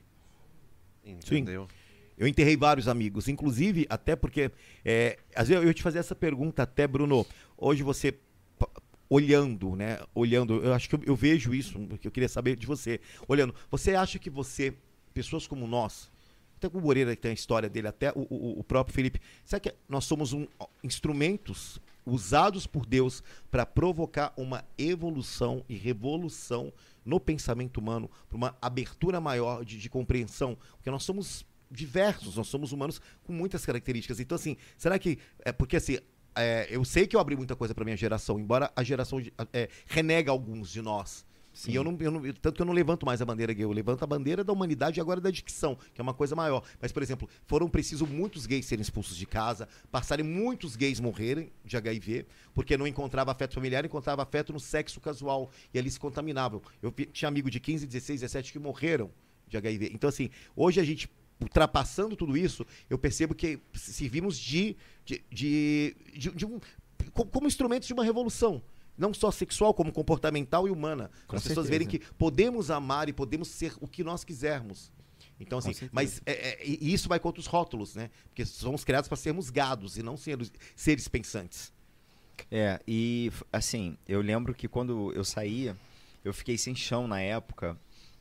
Entendeu? 1.04 1.68
Eu 2.16 2.28
enterrei 2.28 2.56
vários 2.56 2.88
amigos, 2.88 3.28
inclusive, 3.28 3.88
até 3.90 4.16
porque. 4.16 4.52
É, 4.86 5.18
às 5.36 5.48
vezes 5.48 5.64
eu 5.64 5.68
ia 5.68 5.74
te 5.74 5.84
fazer 5.84 6.00
essa 6.00 6.16
pergunta 6.16 6.64
até, 6.64 6.88
Bruno. 6.88 7.26
Hoje 7.58 7.82
você, 7.82 8.16
olhando, 9.10 9.76
né? 9.76 10.00
Olhando, 10.14 10.64
eu 10.64 10.74
acho 10.74 10.90
que 10.90 10.96
eu, 10.96 11.02
eu 11.06 11.16
vejo 11.16 11.54
isso, 11.54 11.80
que 12.00 12.08
eu 12.08 12.12
queria 12.12 12.30
saber 12.30 12.56
de 12.56 12.66
você. 12.68 13.00
Olhando, 13.28 13.54
você 13.70 13.96
acha 13.96 14.20
que 14.20 14.30
você, 14.30 14.74
pessoas 15.14 15.48
como 15.48 15.68
nós, 15.68 16.10
até 16.58 16.68
o 16.68 16.82
Moreira 16.82 17.16
que 17.16 17.22
tem 17.22 17.32
a 17.32 17.34
história 17.34 17.70
dele, 17.70 17.88
até 17.88 18.12
o, 18.12 18.22
o- 18.30 18.60
o 18.60 18.64
próprio 18.64 18.94
Felipe, 18.96 19.22
será 19.46 19.60
que 19.60 19.74
nós 19.88 20.06
somos 20.06 20.34
um, 20.34 20.48
instrumentos 20.84 21.80
usados 22.06 22.66
por 22.66 22.86
Deus 22.86 23.22
para 23.52 23.66
provocar 23.66 24.34
uma 24.38 24.64
evolução 24.78 25.64
e 25.70 25.76
revolução 25.76 26.72
no 27.06 27.20
pensamento 27.20 27.78
humano, 27.78 28.10
para 28.28 28.38
uma 28.38 28.58
abertura 28.62 29.22
maior 29.22 29.64
de, 29.64 29.78
de 29.78 29.90
compreensão? 29.90 30.58
Porque 30.72 30.90
nós 30.90 31.04
somos 31.04 31.46
diversos, 31.70 32.38
nós 32.38 32.48
somos 32.48 32.72
humanos 32.72 33.02
com 33.24 33.34
muitas 33.34 33.66
características. 33.66 34.20
Então, 34.20 34.36
assim, 34.36 34.56
será 34.78 34.98
que. 34.98 35.20
É 35.46 35.52
porque 35.52 35.76
assim. 35.76 35.98
É, 36.38 36.68
eu 36.70 36.84
sei 36.86 37.08
que 37.08 37.16
eu 37.16 37.20
abri 37.20 37.36
muita 37.36 37.56
coisa 37.56 37.74
para 37.74 37.84
minha 37.84 37.98
geração, 37.98 38.40
embora 38.40 38.72
a 38.76 38.84
geração 38.84 39.22
é, 39.54 39.70
renega 39.88 40.32
alguns 40.32 40.72
de 40.72 40.82
nós. 40.82 41.26
E 41.68 41.74
eu 41.74 41.84
não, 41.84 41.98
eu 42.00 42.12
não- 42.12 42.22
tanto 42.34 42.56
que 42.58 42.62
eu 42.62 42.66
não 42.68 42.74
levanto 42.74 43.04
mais 43.04 43.20
a 43.20 43.26
bandeira 43.26 43.52
gay, 43.52 43.66
eu 43.66 43.72
levanto 43.72 44.04
a 44.04 44.06
bandeira 44.06 44.44
da 44.44 44.54
humanidade 44.54 45.00
e 45.00 45.02
agora 45.02 45.20
da 45.20 45.32
dicção, 45.32 45.76
que 45.92 46.00
é 46.00 46.04
uma 46.04 46.14
coisa 46.14 46.36
maior. 46.36 46.64
Mas, 46.80 46.92
por 46.92 47.02
exemplo, 47.02 47.28
foram 47.48 47.68
preciso 47.68 48.06
muitos 48.06 48.46
gays 48.46 48.66
serem 48.68 48.82
expulsos 48.84 49.18
de 49.18 49.26
casa, 49.26 49.68
passarem 49.92 50.24
muitos 50.24 50.76
gays 50.76 51.00
morrerem 51.00 51.52
de 51.66 51.76
HIV, 51.76 52.28
porque 52.54 52.78
não 52.78 52.86
encontrava 52.86 53.32
afeto 53.32 53.56
familiar, 53.56 53.84
encontrava 53.84 54.22
afeto 54.22 54.54
no 54.54 54.60
sexo 54.60 55.02
casual, 55.02 55.50
e 55.74 55.80
ali 55.80 55.90
se 55.90 56.00
contaminavam. 56.00 56.62
Eu 56.80 56.92
tinha 56.92 57.28
amigo 57.28 57.50
de 57.50 57.60
15, 57.60 57.88
16, 57.88 58.22
17 58.22 58.52
que 58.52 58.60
morreram 58.60 59.10
de 59.48 59.58
HIV. 59.58 59.90
Então, 59.94 60.10
assim, 60.10 60.30
hoje 60.56 60.80
a 60.80 60.84
gente, 60.84 61.10
ultrapassando 61.42 62.16
tudo 62.16 62.36
isso, 62.38 62.66
eu 62.90 62.98
percebo 62.98 63.36
que 63.36 63.60
servimos 63.74 64.38
de, 64.38 64.76
de, 65.06 65.24
de, 65.32 65.96
de- 66.16 66.32
de 66.32 66.46
um, 66.46 66.60
co- 67.14 67.26
como 67.26 67.48
instrumentos 67.48 67.88
de 67.88 67.94
uma 67.94 68.04
revolução. 68.04 68.62
Não 68.98 69.14
só 69.14 69.30
sexual, 69.30 69.74
como 69.76 69.92
comportamental 69.92 70.68
e 70.68 70.72
humana. 70.72 71.12
Para 71.28 71.38
as 71.38 71.44
pessoas 71.50 71.68
verem 71.70 71.88
que 71.88 72.00
podemos 72.16 72.72
amar 72.72 73.08
e 73.08 73.14
podemos 73.14 73.48
ser 73.48 73.74
o 73.80 73.88
que 73.88 74.04
nós 74.04 74.24
quisermos. 74.24 74.92
Então, 75.40 75.60
assim, 75.60 75.70
mas 75.92 76.20
é- 76.26 76.32
é- 76.64 76.68
e 76.68 76.92
isso 76.92 77.08
vai 77.08 77.20
contra 77.20 77.40
os 77.40 77.46
rótulos, 77.46 77.94
né? 77.94 78.10
Porque 78.30 78.44
somos 78.44 78.84
criados 78.84 79.08
para 79.08 79.16
sermos 79.16 79.52
gados 79.52 79.96
e 79.98 80.02
não 80.02 80.18
seres, 80.18 80.52
seres 80.76 81.08
pensantes. 81.08 81.72
É, 82.50 82.80
e 82.88 83.32
assim, 83.54 83.96
eu 84.08 84.20
lembro 84.22 84.54
que 84.56 84.68
quando 84.68 85.12
eu 85.14 85.24
saía, 85.24 85.78
eu 86.24 86.34
fiquei 86.34 86.58
sem 86.58 86.76
chão 86.76 87.08
na 87.08 87.22
época. 87.22 87.78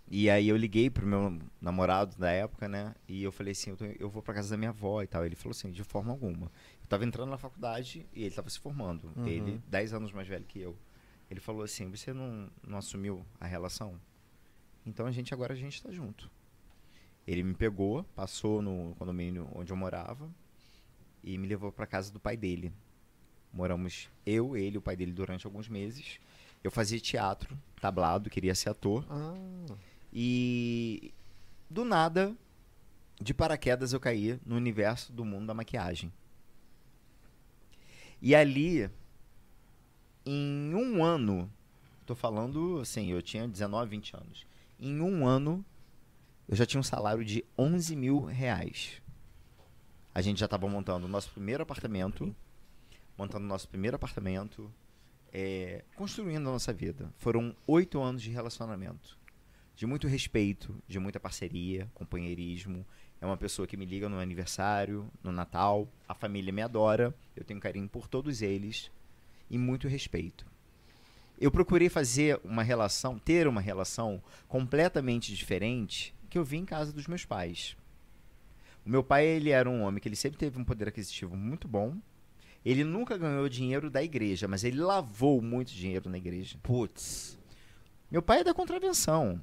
E 0.08 0.30
aí 0.30 0.48
eu 0.48 0.56
liguei 0.56 0.88
pro 0.88 1.04
meu 1.06 1.36
namorado 1.60 2.16
da 2.16 2.30
época, 2.30 2.68
né? 2.68 2.94
E 3.08 3.22
eu 3.24 3.32
falei 3.32 3.50
assim, 3.52 3.70
eu, 3.70 3.76
tô- 3.76 3.84
eu 3.84 4.08
vou 4.08 4.22
pra 4.22 4.34
casa 4.34 4.50
da 4.50 4.56
minha 4.56 4.70
avó 4.70 5.02
e 5.02 5.06
tal. 5.06 5.24
Ele 5.26 5.34
falou 5.34 5.50
assim, 5.50 5.70
de 5.70 5.82
forma 5.82 6.12
alguma. 6.12 6.46
Eu 6.80 6.86
tava 6.88 7.04
entrando 7.04 7.30
na 7.30 7.38
faculdade 7.38 8.06
e 8.14 8.22
ele 8.22 8.34
tava 8.34 8.48
se 8.48 8.58
formando. 8.60 9.10
Uhum. 9.16 9.26
Ele, 9.26 9.60
10 9.68 9.92
anos 9.92 10.12
mais 10.12 10.28
velho 10.28 10.44
que 10.44 10.60
eu. 10.60 10.76
Ele 11.28 11.40
falou 11.40 11.62
assim, 11.62 11.90
você 11.90 12.12
não, 12.12 12.48
não 12.64 12.78
assumiu 12.78 13.26
a 13.40 13.46
relação? 13.46 13.98
Então 14.86 15.06
a 15.06 15.10
gente 15.10 15.34
agora 15.34 15.54
a 15.54 15.56
gente 15.56 15.82
tá 15.82 15.90
junto. 15.90 16.30
Ele 17.26 17.42
me 17.42 17.54
pegou, 17.54 18.04
passou 18.14 18.62
no 18.62 18.94
condomínio 18.96 19.48
onde 19.52 19.72
eu 19.72 19.76
morava 19.76 20.30
e 21.24 21.36
me 21.36 21.48
levou 21.48 21.72
pra 21.72 21.84
casa 21.84 22.12
do 22.12 22.20
pai 22.20 22.36
dele. 22.36 22.72
Moramos 23.52 24.08
eu, 24.24 24.56
ele 24.56 24.76
e 24.76 24.78
o 24.78 24.82
pai 24.82 24.94
dele 24.94 25.10
durante 25.12 25.44
alguns 25.46 25.68
meses. 25.68 26.20
Eu 26.62 26.70
fazia 26.70 27.00
teatro, 27.00 27.58
tablado, 27.80 28.30
queria 28.30 28.54
ser 28.54 28.68
ator. 28.70 29.04
Ah, 29.10 29.34
E 30.12 31.12
do 31.68 31.84
nada, 31.84 32.34
de 33.20 33.34
paraquedas, 33.34 33.92
eu 33.92 34.00
caí 34.00 34.38
no 34.44 34.56
universo 34.56 35.12
do 35.12 35.24
mundo 35.24 35.46
da 35.46 35.54
maquiagem. 35.54 36.12
E 38.20 38.34
ali, 38.34 38.90
em 40.24 40.74
um 40.74 41.04
ano, 41.04 41.50
tô 42.04 42.14
falando 42.14 42.80
assim, 42.80 43.10
eu 43.10 43.20
tinha 43.20 43.46
19, 43.46 43.90
20 43.90 44.16
anos. 44.16 44.46
Em 44.78 45.00
um 45.00 45.26
ano, 45.26 45.64
eu 46.48 46.56
já 46.56 46.64
tinha 46.64 46.80
um 46.80 46.84
salário 46.84 47.24
de 47.24 47.44
11 47.58 47.96
mil 47.96 48.20
reais. 48.24 49.02
A 50.14 50.22
gente 50.22 50.38
já 50.38 50.46
estava 50.46 50.68
montando 50.68 51.06
o 51.06 51.08
nosso 51.08 51.30
primeiro 51.30 51.62
apartamento, 51.62 52.34
montando 53.18 53.44
o 53.44 53.48
nosso 53.48 53.68
primeiro 53.68 53.96
apartamento, 53.96 54.72
é, 55.32 55.84
construindo 55.94 56.48
a 56.48 56.52
nossa 56.52 56.72
vida. 56.72 57.12
Foram 57.18 57.54
oito 57.66 58.00
anos 58.00 58.22
de 58.22 58.30
relacionamento, 58.30 59.18
de 59.76 59.86
muito 59.86 60.08
respeito, 60.08 60.74
de 60.88 60.98
muita 60.98 61.20
parceria, 61.20 61.88
companheirismo. 61.92 62.84
É 63.20 63.26
uma 63.26 63.36
pessoa 63.36 63.68
que 63.68 63.76
me 63.76 63.84
liga 63.84 64.08
no 64.08 64.18
aniversário, 64.18 65.08
no 65.22 65.30
Natal, 65.30 65.86
a 66.08 66.14
família 66.14 66.52
me 66.52 66.62
adora, 66.62 67.14
eu 67.36 67.44
tenho 67.44 67.60
carinho 67.60 67.88
por 67.88 68.08
todos 68.08 68.40
eles 68.40 68.90
e 69.50 69.58
muito 69.58 69.86
respeito. 69.86 70.46
Eu 71.38 71.50
procurei 71.50 71.90
fazer 71.90 72.40
uma 72.42 72.62
relação, 72.62 73.18
ter 73.18 73.46
uma 73.46 73.60
relação 73.60 74.22
completamente 74.48 75.34
diferente 75.34 76.14
que 76.30 76.38
eu 76.38 76.44
vi 76.44 76.56
em 76.56 76.64
casa 76.64 76.92
dos 76.92 77.06
meus 77.06 77.26
pais. 77.26 77.76
O 78.84 78.88
meu 78.88 79.04
pai, 79.04 79.26
ele 79.26 79.50
era 79.50 79.68
um 79.68 79.82
homem 79.82 80.00
que 80.00 80.08
ele 80.08 80.16
sempre 80.16 80.38
teve 80.38 80.58
um 80.58 80.64
poder 80.64 80.88
aquisitivo 80.88 81.36
muito 81.36 81.68
bom. 81.68 81.96
Ele 82.64 82.82
nunca 82.82 83.18
ganhou 83.18 83.48
dinheiro 83.48 83.90
da 83.90 84.02
igreja, 84.02 84.48
mas 84.48 84.64
ele 84.64 84.80
lavou 84.80 85.42
muito 85.42 85.72
dinheiro 85.72 86.08
na 86.08 86.16
igreja. 86.16 86.56
Putz. 86.62 87.38
Meu 88.10 88.22
pai 88.22 88.40
é 88.40 88.44
da 88.44 88.54
contravenção. 88.54 89.42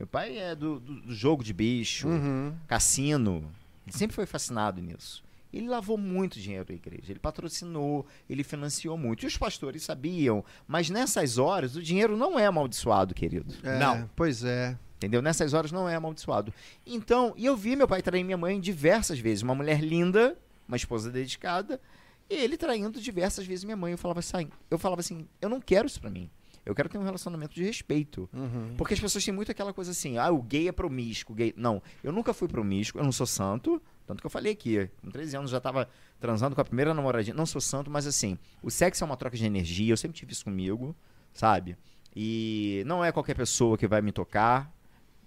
Meu 0.00 0.06
pai 0.06 0.38
é 0.38 0.54
do, 0.54 0.80
do, 0.80 1.00
do 1.02 1.14
jogo 1.14 1.44
de 1.44 1.52
bicho, 1.52 2.08
Uhum. 2.08 2.54
cassino. 2.66 3.44
Ele 3.86 3.94
sempre 3.96 4.16
foi 4.16 4.24
fascinado 4.24 4.80
nisso. 4.80 5.22
Ele 5.52 5.68
lavou 5.68 5.98
muito 5.98 6.40
dinheiro 6.40 6.64
da 6.64 6.72
igreja. 6.72 7.12
Ele 7.12 7.18
patrocinou, 7.18 8.06
ele 8.28 8.42
financiou 8.42 8.96
muito. 8.96 9.24
E 9.24 9.26
os 9.26 9.36
pastores 9.36 9.82
sabiam. 9.82 10.42
Mas 10.66 10.88
nessas 10.88 11.36
horas, 11.38 11.76
o 11.76 11.82
dinheiro 11.82 12.16
não 12.16 12.38
é 12.38 12.46
amaldiçoado, 12.46 13.14
querido. 13.14 13.54
É, 13.62 13.78
Não. 13.78 14.08
Pois 14.16 14.42
é. 14.42 14.78
Entendeu? 14.96 15.20
Nessas 15.20 15.52
horas 15.52 15.70
não 15.72 15.88
é 15.88 15.94
amaldiçoado. 15.94 16.52
Então, 16.86 17.34
e 17.36 17.44
eu 17.44 17.56
vi 17.56 17.74
meu 17.76 17.88
pai 17.88 18.00
trair 18.00 18.22
minha 18.24 18.36
mãe 18.38 18.58
diversas 18.60 19.18
vezes. 19.18 19.42
Uma 19.42 19.54
mulher 19.54 19.80
linda, 19.82 20.34
uma 20.68 20.76
esposa 20.78 21.10
dedicada, 21.10 21.80
e 22.28 22.34
ele 22.34 22.56
traindo 22.56 23.00
diversas 23.00 23.44
vezes 23.46 23.64
minha 23.64 23.76
mãe. 23.76 23.92
Eu 23.92 23.98
falava 23.98 24.20
assim, 24.20 24.48
eu 24.70 24.78
falava 24.78 25.00
assim, 25.00 25.26
eu 25.42 25.48
não 25.48 25.60
quero 25.60 25.86
isso 25.86 26.00
pra 26.00 26.08
mim. 26.10 26.30
Eu 26.64 26.74
quero 26.74 26.88
ter 26.88 26.98
um 26.98 27.02
relacionamento 27.02 27.54
de 27.54 27.64
respeito. 27.64 28.28
Uhum. 28.32 28.74
Porque 28.76 28.94
as 28.94 29.00
pessoas 29.00 29.24
têm 29.24 29.32
muito 29.32 29.50
aquela 29.50 29.72
coisa 29.72 29.90
assim, 29.90 30.18
ah, 30.18 30.30
o 30.30 30.42
gay 30.42 30.68
é 30.68 30.72
promíscuo, 30.72 31.34
gay. 31.34 31.54
Não, 31.56 31.82
eu 32.04 32.12
nunca 32.12 32.34
fui 32.34 32.48
promíscuo, 32.48 33.00
eu 33.00 33.04
não 33.04 33.12
sou 33.12 33.26
santo. 33.26 33.80
Tanto 34.06 34.20
que 34.20 34.26
eu 34.26 34.30
falei 34.30 34.52
aqui, 34.52 34.90
com 35.00 35.10
13 35.10 35.36
anos 35.36 35.50
já 35.50 35.60
tava 35.60 35.88
transando 36.18 36.54
com 36.54 36.60
a 36.60 36.64
primeira 36.64 36.92
namoradinha. 36.92 37.34
Não 37.34 37.46
sou 37.46 37.60
santo, 37.60 37.90
mas 37.90 38.06
assim, 38.06 38.36
o 38.62 38.70
sexo 38.70 39.04
é 39.04 39.06
uma 39.06 39.16
troca 39.16 39.36
de 39.36 39.44
energia, 39.44 39.92
eu 39.92 39.96
sempre 39.96 40.18
tive 40.18 40.32
isso 40.32 40.44
comigo, 40.44 40.94
sabe? 41.32 41.76
E 42.14 42.82
não 42.86 43.04
é 43.04 43.12
qualquer 43.12 43.36
pessoa 43.36 43.78
que 43.78 43.86
vai 43.86 44.02
me 44.02 44.10
tocar, 44.10 44.72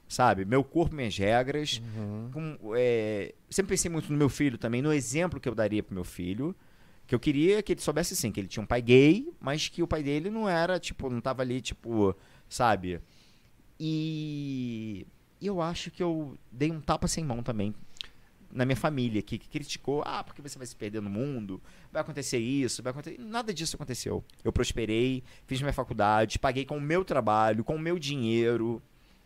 sabe? 0.07 0.45
Meu 0.45 0.63
corpo, 0.63 0.95
minhas 0.95 1.17
regras. 1.17 1.81
Uhum. 1.95 2.29
Com, 2.31 2.57
é, 2.75 3.33
sempre 3.49 3.69
pensei 3.71 3.89
muito 3.89 4.11
no 4.11 4.17
meu 4.17 4.29
filho 4.29 4.57
também, 4.57 4.81
no 4.81 4.93
exemplo 4.93 5.39
que 5.39 5.47
eu 5.47 5.55
daria 5.55 5.81
pro 5.81 5.95
meu 5.95 6.03
filho. 6.03 6.55
Que 7.05 7.13
eu 7.13 7.19
queria 7.19 7.61
que 7.61 7.73
ele 7.73 7.81
soubesse 7.81 8.13
assim, 8.13 8.31
que 8.31 8.39
ele 8.39 8.47
tinha 8.47 8.63
um 8.63 8.67
pai 8.67 8.81
gay, 8.81 9.31
mas 9.39 9.67
que 9.67 9.83
o 9.83 9.87
pai 9.87 10.01
dele 10.01 10.29
não 10.29 10.47
era, 10.47 10.79
tipo, 10.79 11.09
não 11.09 11.19
tava 11.19 11.41
ali, 11.41 11.61
tipo, 11.61 12.15
sabe? 12.47 13.01
E 13.79 15.05
eu 15.41 15.61
acho 15.61 15.91
que 15.91 16.01
eu 16.01 16.37
dei 16.51 16.71
um 16.71 16.79
tapa 16.79 17.07
sem 17.07 17.23
mão 17.23 17.43
também 17.43 17.73
na 18.53 18.65
minha 18.65 18.75
família, 18.75 19.21
que, 19.21 19.37
que 19.37 19.49
criticou, 19.49 20.03
ah, 20.05 20.23
porque 20.23 20.41
você 20.41 20.57
vai 20.57 20.67
se 20.67 20.75
perder 20.75 21.01
no 21.01 21.09
mundo, 21.09 21.61
vai 21.91 22.01
acontecer 22.01 22.37
isso, 22.37 22.83
vai 22.83 22.91
acontecer. 22.91 23.19
Nada 23.19 23.53
disso 23.53 23.75
aconteceu. 23.75 24.23
Eu 24.43 24.53
prosperei, 24.53 25.23
fiz 25.47 25.59
minha 25.59 25.73
faculdade, 25.73 26.37
paguei 26.37 26.63
com 26.65 26.77
o 26.77 26.81
meu 26.81 27.03
trabalho, 27.03 27.63
com 27.63 27.75
o 27.75 27.79
meu 27.79 27.97
dinheiro, 27.97 28.81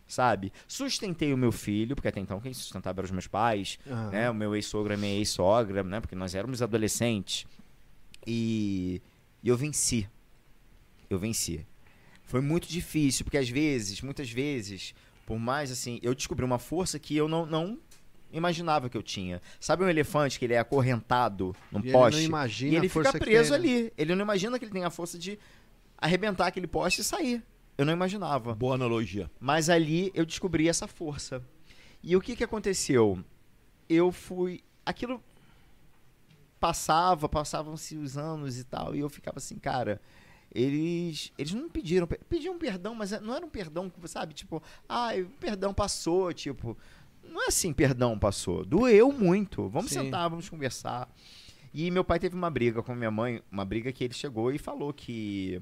sabe? 0.06 0.50
Sustentei 0.66 1.32
o 1.32 1.36
meu 1.36 1.52
filho, 1.52 1.94
porque 1.94 2.08
até 2.08 2.20
então 2.20 2.40
quem 2.40 2.54
sustentava 2.54 3.00
eram 3.00 3.04
os 3.04 3.10
meus 3.10 3.26
pais, 3.26 3.78
né? 4.10 4.30
O 4.30 4.34
meu 4.34 4.54
ex-sogro 4.56 4.92
e 4.92 4.94
a 4.94 4.96
minha 4.96 5.14
ex-sogra, 5.14 5.82
né? 5.82 6.00
Porque 6.00 6.16
nós 6.16 6.34
éramos 6.34 6.62
adolescentes. 6.62 7.46
E, 8.30 9.00
e 9.42 9.48
eu 9.48 9.56
venci. 9.56 10.06
Eu 11.08 11.18
venci. 11.18 11.66
Foi 12.24 12.42
muito 12.42 12.68
difícil, 12.68 13.24
porque 13.24 13.38
às 13.38 13.48
vezes, 13.48 14.02
muitas 14.02 14.30
vezes, 14.30 14.94
por 15.24 15.38
mais 15.38 15.72
assim, 15.72 15.98
eu 16.02 16.14
descobri 16.14 16.44
uma 16.44 16.58
força 16.58 16.98
que 16.98 17.16
eu 17.16 17.26
não, 17.26 17.46
não 17.46 17.78
imaginava 18.30 18.90
que 18.90 18.98
eu 18.98 19.02
tinha. 19.02 19.40
Sabe 19.58 19.82
um 19.82 19.88
elefante 19.88 20.38
que 20.38 20.44
ele 20.44 20.52
é 20.52 20.58
acorrentado 20.58 21.56
num 21.72 21.80
E 21.80 21.84
ele 21.84 21.92
poste? 21.92 22.16
não 22.18 22.22
imagina 22.22 22.72
e 22.74 22.76
ele 22.76 22.86
a 22.86 22.90
força 22.90 23.12
fica 23.12 23.24
preso 23.24 23.54
tem, 23.54 23.62
né? 23.62 23.68
ali. 23.78 23.92
Ele 23.96 24.14
não 24.14 24.22
imagina 24.22 24.58
que 24.58 24.64
ele 24.66 24.72
tem 24.72 24.84
a 24.84 24.90
força 24.90 25.18
de 25.18 25.38
arrebentar 25.96 26.48
aquele 26.48 26.66
poste 26.66 27.00
e 27.00 27.04
sair. 27.04 27.42
Eu 27.78 27.86
não 27.86 27.94
imaginava. 27.94 28.54
Boa 28.54 28.74
analogia. 28.74 29.30
Mas 29.40 29.70
ali 29.70 30.10
eu 30.14 30.26
descobri 30.26 30.68
essa 30.68 30.86
força. 30.86 31.42
E 32.02 32.14
o 32.14 32.20
que 32.20 32.36
que 32.36 32.44
aconteceu? 32.44 33.24
Eu 33.88 34.12
fui. 34.12 34.60
Aquilo 34.84 35.22
passava, 36.60 37.28
passavam-se 37.28 37.96
os 37.96 38.16
anos 38.16 38.58
e 38.58 38.64
tal, 38.64 38.94
e 38.94 39.00
eu 39.00 39.08
ficava 39.08 39.38
assim, 39.38 39.56
cara. 39.58 40.00
Eles, 40.54 41.30
eles 41.36 41.52
não 41.52 41.68
pediram, 41.68 42.06
pe- 42.06 42.20
pediam 42.26 42.58
perdão, 42.58 42.94
mas 42.94 43.10
não 43.20 43.34
era 43.34 43.44
um 43.44 43.50
perdão, 43.50 43.92
sabe? 44.06 44.32
Tipo, 44.32 44.62
ah, 44.88 45.10
perdão 45.38 45.74
passou, 45.74 46.32
tipo, 46.32 46.74
não 47.22 47.42
é 47.44 47.48
assim, 47.48 47.70
perdão 47.72 48.18
passou. 48.18 48.64
Doeu 48.64 49.12
muito. 49.12 49.68
Vamos 49.68 49.90
Sim. 49.90 50.04
sentar, 50.04 50.28
vamos 50.30 50.48
conversar. 50.48 51.06
E 51.72 51.90
meu 51.90 52.02
pai 52.02 52.18
teve 52.18 52.34
uma 52.34 52.50
briga 52.50 52.82
com 52.82 52.94
minha 52.94 53.10
mãe, 53.10 53.42
uma 53.52 53.64
briga 53.64 53.92
que 53.92 54.04
ele 54.04 54.14
chegou 54.14 54.50
e 54.50 54.58
falou 54.58 54.90
que 54.90 55.60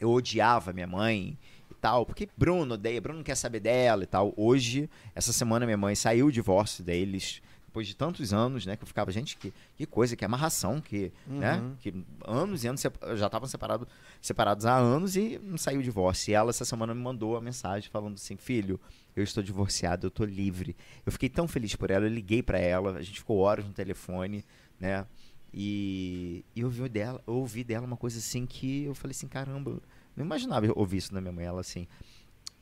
eu 0.00 0.10
odiava 0.10 0.72
minha 0.72 0.86
mãe 0.86 1.38
e 1.70 1.74
tal, 1.74 2.06
porque 2.06 2.26
Bruno 2.36 2.74
odeia, 2.74 3.00
Bruno 3.02 3.18
não 3.18 3.24
quer 3.24 3.34
saber 3.36 3.60
dela 3.60 4.04
e 4.04 4.06
tal. 4.06 4.32
Hoje, 4.34 4.88
essa 5.14 5.32
semana 5.32 5.66
minha 5.66 5.76
mãe 5.76 5.94
saiu 5.94 6.26
o 6.28 6.32
divórcio 6.32 6.82
deles, 6.82 7.42
depois 7.74 7.88
de 7.88 7.96
tantos 7.96 8.32
anos, 8.32 8.64
né, 8.64 8.76
que 8.76 8.84
eu 8.84 8.86
ficava, 8.86 9.10
gente, 9.10 9.36
que, 9.36 9.52
que 9.76 9.84
coisa, 9.84 10.14
que 10.14 10.24
amarração, 10.24 10.80
que, 10.80 11.10
né, 11.26 11.56
Uhum. 11.56 11.74
que 11.80 11.92
anos 12.24 12.62
e 12.62 12.68
anos, 12.68 12.80
já 13.16 13.26
estavam 13.26 13.48
separados, 13.48 13.88
separados 14.22 14.64
há 14.64 14.76
anos 14.76 15.16
e 15.16 15.40
não 15.42 15.58
saiu 15.58 15.80
o 15.80 15.82
divórcio. 15.82 16.30
E 16.30 16.34
ela 16.34 16.50
essa 16.50 16.64
semana 16.64 16.94
me 16.94 17.02
mandou 17.02 17.36
a 17.36 17.40
mensagem 17.40 17.90
falando 17.90 18.14
assim, 18.14 18.36
filho, 18.36 18.78
eu 19.16 19.24
estou 19.24 19.42
divorciado, 19.42 20.06
eu 20.06 20.08
estou 20.08 20.24
livre. 20.24 20.76
Eu 21.04 21.10
fiquei 21.10 21.28
tão 21.28 21.48
feliz 21.48 21.74
por 21.74 21.90
ela, 21.90 22.04
eu 22.06 22.10
liguei 22.10 22.44
para 22.44 22.58
ela, 22.60 22.96
a 22.96 23.02
gente 23.02 23.18
ficou 23.18 23.38
horas 23.38 23.64
no 23.66 23.72
telefone, 23.72 24.44
né, 24.78 25.04
e, 25.52 26.44
e 26.54 26.60
eu 26.60 26.66
ouvi 26.68 26.88
dela, 26.88 27.20
eu 27.26 27.34
ouvi 27.34 27.64
dela 27.64 27.84
uma 27.84 27.96
coisa 27.96 28.20
assim 28.20 28.46
que 28.46 28.84
eu 28.84 28.94
falei 28.94 29.16
assim, 29.16 29.26
caramba, 29.26 29.82
não 30.16 30.24
imaginava 30.24 30.68
ouvir 30.76 30.98
isso 30.98 31.12
da 31.12 31.20
minha 31.20 31.32
mãe. 31.32 31.44
Ela 31.44 31.60
assim, 31.60 31.88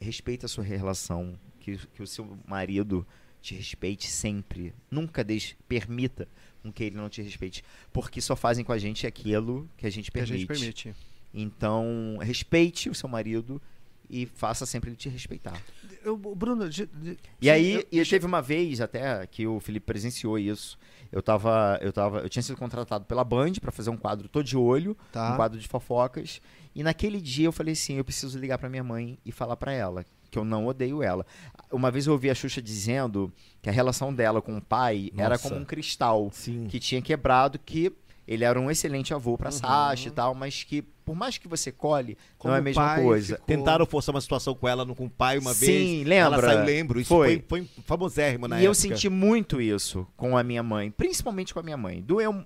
respeita 0.01 0.47
a 0.47 0.49
sua 0.49 0.65
relação, 0.65 1.39
que, 1.61 1.77
que 1.77 2.03
o 2.03 2.07
seu 2.07 2.39
marido 2.49 3.07
te 3.43 3.55
respeite 3.55 4.07
sempre. 4.07 4.73
Nunca 4.91 5.23
deixe, 5.25 5.57
permita 5.69 6.29
com 6.63 6.73
que 6.73 6.85
ele 6.85 6.97
não 6.97 7.09
te 7.09 7.21
respeite. 7.21 7.63
Porque 7.93 8.21
só 8.21 8.37
fazem 8.37 8.65
com 8.65 8.73
a 8.73 8.79
gente 8.79 9.07
aquilo 9.07 9.69
que 9.77 9.87
a 9.87 9.91
gente 9.91 10.11
Que 10.11 10.19
a 10.21 10.23
permite. 10.23 10.39
gente 10.55 10.85
permite. 10.85 10.95
Então, 11.35 12.19
respeite 12.21 12.89
o 12.89 12.95
seu 12.95 13.09
marido 13.09 13.61
e 14.09 14.27
faça 14.27 14.67
sempre 14.67 14.91
ele 14.91 14.97
te 14.97 15.09
respeitar. 15.09 15.61
Eu, 16.05 16.17
Bruno, 16.17 16.69
de- 16.69 16.87
de- 16.87 17.17
E 17.41 17.49
aí, 17.51 17.75
eu- 17.75 17.87
e 17.91 18.05
teve 18.05 18.27
uma 18.27 18.43
vez 18.43 18.81
até 18.81 19.27
que 19.27 19.47
o 19.47 19.59
Felipe 19.59 19.87
presenciou 19.87 20.39
isso. 20.39 20.79
Eu 21.11 21.23
tava, 21.23 21.79
eu 21.83 21.93
tava, 21.93 22.21
eu 22.21 22.29
tinha 22.29 22.43
sido 22.43 22.57
contratado 22.57 23.05
pela 23.07 23.25
Band 23.25 23.53
pra 23.61 23.71
fazer 23.73 23.91
um 23.91 23.97
quadro 23.97 24.29
Tô 24.29 24.43
de 24.43 24.57
Olho, 24.57 24.97
Tá. 25.11 25.33
um 25.33 25.37
quadro 25.37 25.59
de 25.59 25.67
fofocas. 25.67 26.41
E 26.75 26.83
naquele 26.83 27.21
dia 27.21 27.47
eu 27.47 27.53
falei 27.53 27.73
assim, 27.73 27.95
eu 27.95 28.05
preciso 28.05 28.39
ligar 28.39 28.59
pra 28.59 28.69
minha 28.69 28.85
mãe 28.85 29.19
e 29.25 29.33
falar 29.33 29.57
pra 29.57 29.73
ela 29.73 30.05
que 30.33 30.39
eu 30.39 30.45
não 30.45 30.67
odeio 30.67 31.03
ela. 31.03 31.27
Uma 31.71 31.91
vez 31.91 32.07
eu 32.07 32.15
ouvi 32.15 32.31
a 32.31 32.35
Xuxa 32.35 32.61
dizendo 32.63 33.31
que 33.61 33.69
a 33.69 33.73
relação 33.73 34.13
dela 34.13 34.41
com 34.41 34.57
o 34.57 34.63
pai 34.63 35.13
era 35.17 35.35
Nossa. 35.35 35.49
como 35.49 35.61
um 35.61 35.65
cristal 35.65 36.31
Sim. 36.33 36.67
que 36.69 36.81
tinha 36.81 37.03
quebrado, 37.03 37.59
que 37.59 37.93
ele 38.27 38.43
era 38.43 38.59
um 38.59 38.71
excelente 38.71 39.13
avô 39.13 39.37
pra 39.37 39.51
Uhum. 39.51 39.53
Sasha 39.59 40.09
e 40.09 40.11
tal, 40.11 40.35
mas 40.35 40.65
que 40.65 40.83
por 41.05 41.15
mais 41.15 41.37
que 41.37 41.47
você 41.49 41.71
colhe, 41.71 42.17
Como 42.39 42.51
não 42.51 42.57
é 42.57 42.61
a 42.61 42.63
mesma 42.63 42.95
coisa. 42.95 43.35
ficou- 43.35 43.47
Tentaram 43.47 43.85
forçar 43.85 44.15
uma 44.15 44.21
situação 44.21 44.55
com 44.55 44.67
ela, 44.69 44.87
com 44.87 45.05
o 45.05 45.11
pai 45.11 45.37
uma 45.39 45.53
Sim, 45.53 45.67
vez. 45.67 46.07
lembra? 46.07 46.17
Ela 46.39 46.41
saiu, 46.41 46.65
lembro. 46.65 47.01
Isso 47.01 47.09
Foi. 47.09 47.45
foi, 47.47 47.63
foi 47.65 47.83
famosérrimo 47.85 48.49
na 48.49 48.57
e 48.61 48.65
eu 48.65 48.71
época. 48.71 48.89
senti 48.89 49.09
muito 49.11 49.61
isso 49.61 50.07
com 50.17 50.37
a 50.39 50.43
minha 50.43 50.63
mãe, 50.63 50.91
principalmente 50.91 51.53
com 51.53 51.61
a 51.61 51.63
minha 51.63 51.77
mãe. 51.77 52.01
Doeu, 52.01 52.43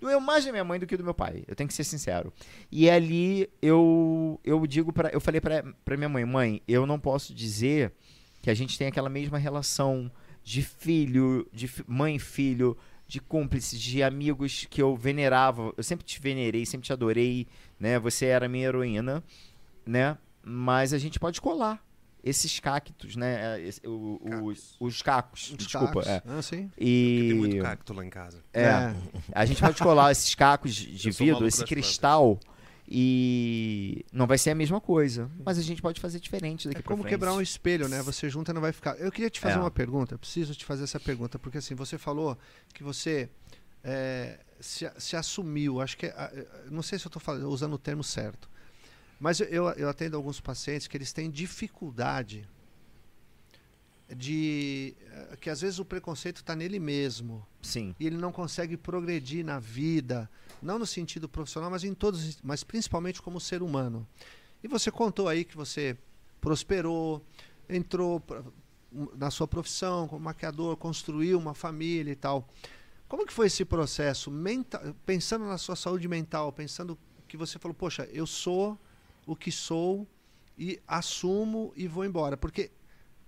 doeu 0.00 0.20
mais 0.20 0.44
da 0.44 0.52
minha 0.52 0.64
mãe 0.64 0.78
do 0.78 0.86
que 0.86 0.96
do 0.96 1.04
meu 1.04 1.14
pai, 1.14 1.44
eu 1.46 1.54
tenho 1.54 1.68
que 1.68 1.74
ser 1.74 1.84
sincero. 1.84 2.32
E 2.70 2.88
ali 2.88 3.48
eu 3.60 4.40
eu 4.44 4.66
digo 4.66 4.92
para 4.92 5.10
eu 5.10 5.20
falei 5.20 5.40
pra 5.40 5.96
minha 5.96 6.08
mãe, 6.08 6.24
mãe, 6.24 6.62
eu 6.66 6.86
não 6.86 6.98
posso 6.98 7.34
dizer 7.34 7.92
que 8.40 8.50
a 8.50 8.54
gente 8.54 8.78
tem 8.78 8.88
aquela 8.88 9.08
mesma 9.08 9.38
relação 9.38 10.10
de 10.42 10.62
filho, 10.62 11.46
de 11.52 11.70
mãe 11.86 12.18
filho, 12.18 12.76
de 13.06 13.20
cúmplices, 13.20 13.80
de 13.80 14.02
amigos 14.02 14.66
que 14.70 14.80
eu 14.80 14.94
venerava. 14.94 15.72
Eu 15.76 15.82
sempre 15.82 16.04
te 16.04 16.20
venerei, 16.20 16.64
sempre 16.64 16.86
te 16.86 16.92
adorei, 16.92 17.46
né? 17.78 17.98
Você 17.98 18.26
era 18.26 18.48
minha 18.48 18.66
heroína, 18.66 19.22
né? 19.84 20.16
Mas 20.42 20.92
a 20.92 20.98
gente 20.98 21.18
pode 21.18 21.40
colar 21.40 21.82
esses 22.28 22.60
cactos, 22.60 23.16
né? 23.16 23.60
Esse- 23.60 23.86
o- 23.86 24.20
o- 24.22 24.30
Cacos. 24.30 24.76
os 24.78 25.02
cacos, 25.02 25.50
Os 25.50 25.56
desculpa. 25.56 25.86
cacos. 26.02 26.06
é. 26.06 26.22
Ah, 26.26 26.42
sim. 26.42 26.68
Porque 26.68 26.84
tem 27.28 27.34
muito 27.34 27.56
E 27.56 27.60
cacto 27.62 27.92
lá 27.92 28.04
em 28.04 28.10
casa. 28.10 28.42
é, 28.52 28.94
a 29.32 29.44
gente 29.44 29.60
pode 29.60 29.78
colar 29.82 30.12
esses 30.12 30.34
cacos 30.34 30.74
de 30.74 31.10
vidro, 31.10 31.46
esse 31.46 31.64
cristal, 31.64 32.38
E 32.90 34.04
não 34.10 34.26
vai 34.26 34.38
ser 34.38 34.48
a 34.50 34.54
mesma 34.54 34.80
coisa, 34.80 35.30
mas 35.44 35.58
a 35.58 35.62
gente 35.62 35.82
pode 35.82 36.00
fazer 36.00 36.18
diferente 36.20 36.68
daqui 36.68 36.78
É 36.78 36.82
pra 36.82 36.88
como 36.88 37.02
frente. 37.02 37.12
quebrar 37.12 37.34
um 37.34 37.40
espelho, 37.42 37.86
né? 37.86 38.00
Você 38.02 38.30
junta 38.30 38.50
e 38.50 38.54
não 38.54 38.62
vai 38.62 38.72
ficar. 38.72 38.94
Eu 38.98 39.12
queria 39.12 39.28
te 39.28 39.38
fazer 39.40 39.56
É. 39.56 39.60
uma 39.60 39.70
pergunta, 39.70 40.16
preciso 40.16 40.54
te 40.54 40.64
fazer 40.64 40.84
essa 40.84 40.98
pergunta, 40.98 41.38
porque 41.38 41.58
assim, 41.58 41.74
você 41.74 41.98
falou 41.98 42.36
que 42.72 42.82
você 42.82 43.28
é, 43.84 44.38
se, 44.58 44.90
se 44.96 45.16
assumiu, 45.16 45.80
acho 45.82 45.98
que. 45.98 46.06
é, 46.06 46.10
eh, 46.16 46.46
Não 46.70 46.82
sei 46.82 46.98
se 46.98 47.06
eu 47.06 47.12
estou 47.14 47.34
usando 47.50 47.74
o 47.74 47.78
termo 47.78 48.02
certo, 48.02 48.48
mas 49.18 49.40
eu, 49.40 49.46
eu, 49.70 49.88
atendo 49.88 50.16
alguns 50.16 50.40
pacientes 50.40 50.86
que 50.86 50.96
eles 50.96 51.12
têm 51.12 51.30
dificuldade 51.30 52.48
de. 54.14 54.94
eh, 55.10 55.36
que 55.40 55.50
às 55.50 55.60
vezes 55.60 55.78
o 55.78 55.84
preconceito 55.84 56.36
está 56.36 56.56
nele 56.56 56.78
mesmo 56.78 57.46
Sim. 57.60 57.94
e 58.00 58.06
ele 58.06 58.16
não 58.16 58.32
consegue 58.32 58.76
progredir 58.76 59.44
na 59.44 59.58
vida, 59.58 60.30
não 60.62 60.78
no 60.78 60.86
sentido 60.86 61.28
profissional, 61.28 61.70
mas 61.70 61.84
em 61.84 61.92
todos, 61.94 62.38
mas 62.42 62.64
principalmente 62.64 63.20
como 63.20 63.40
ser 63.40 63.62
humano. 63.62 64.06
E 64.62 64.68
você 64.68 64.90
contou 64.90 65.28
aí 65.28 65.44
que 65.44 65.56
você 65.56 65.96
prosperou, 66.40 67.22
entrou 67.68 68.18
pra- 68.20 68.42
na 69.16 69.30
sua 69.30 69.46
profissão 69.46 70.08
como 70.08 70.24
maquiador, 70.24 70.76
construiu 70.76 71.38
uma 71.38 71.52
família 71.54 72.10
e 72.12 72.16
tal. 72.16 72.48
Como 73.06 73.26
que 73.26 73.32
foi 73.32 73.46
esse 73.46 73.64
processo, 73.64 74.30
menta- 74.30 74.94
pensando 75.04 75.44
na 75.44 75.58
sua 75.58 75.76
saúde 75.76 76.08
mental, 76.08 76.50
pensando 76.52 76.98
que 77.26 77.36
você 77.36 77.58
falou, 77.58 77.74
poxa, 77.74 78.08
eu 78.12 78.26
sou 78.26 78.78
o 79.28 79.36
que 79.36 79.52
sou 79.52 80.08
e 80.56 80.80
assumo 80.88 81.72
e 81.76 81.86
vou 81.86 82.04
embora, 82.04 82.36
porque 82.36 82.70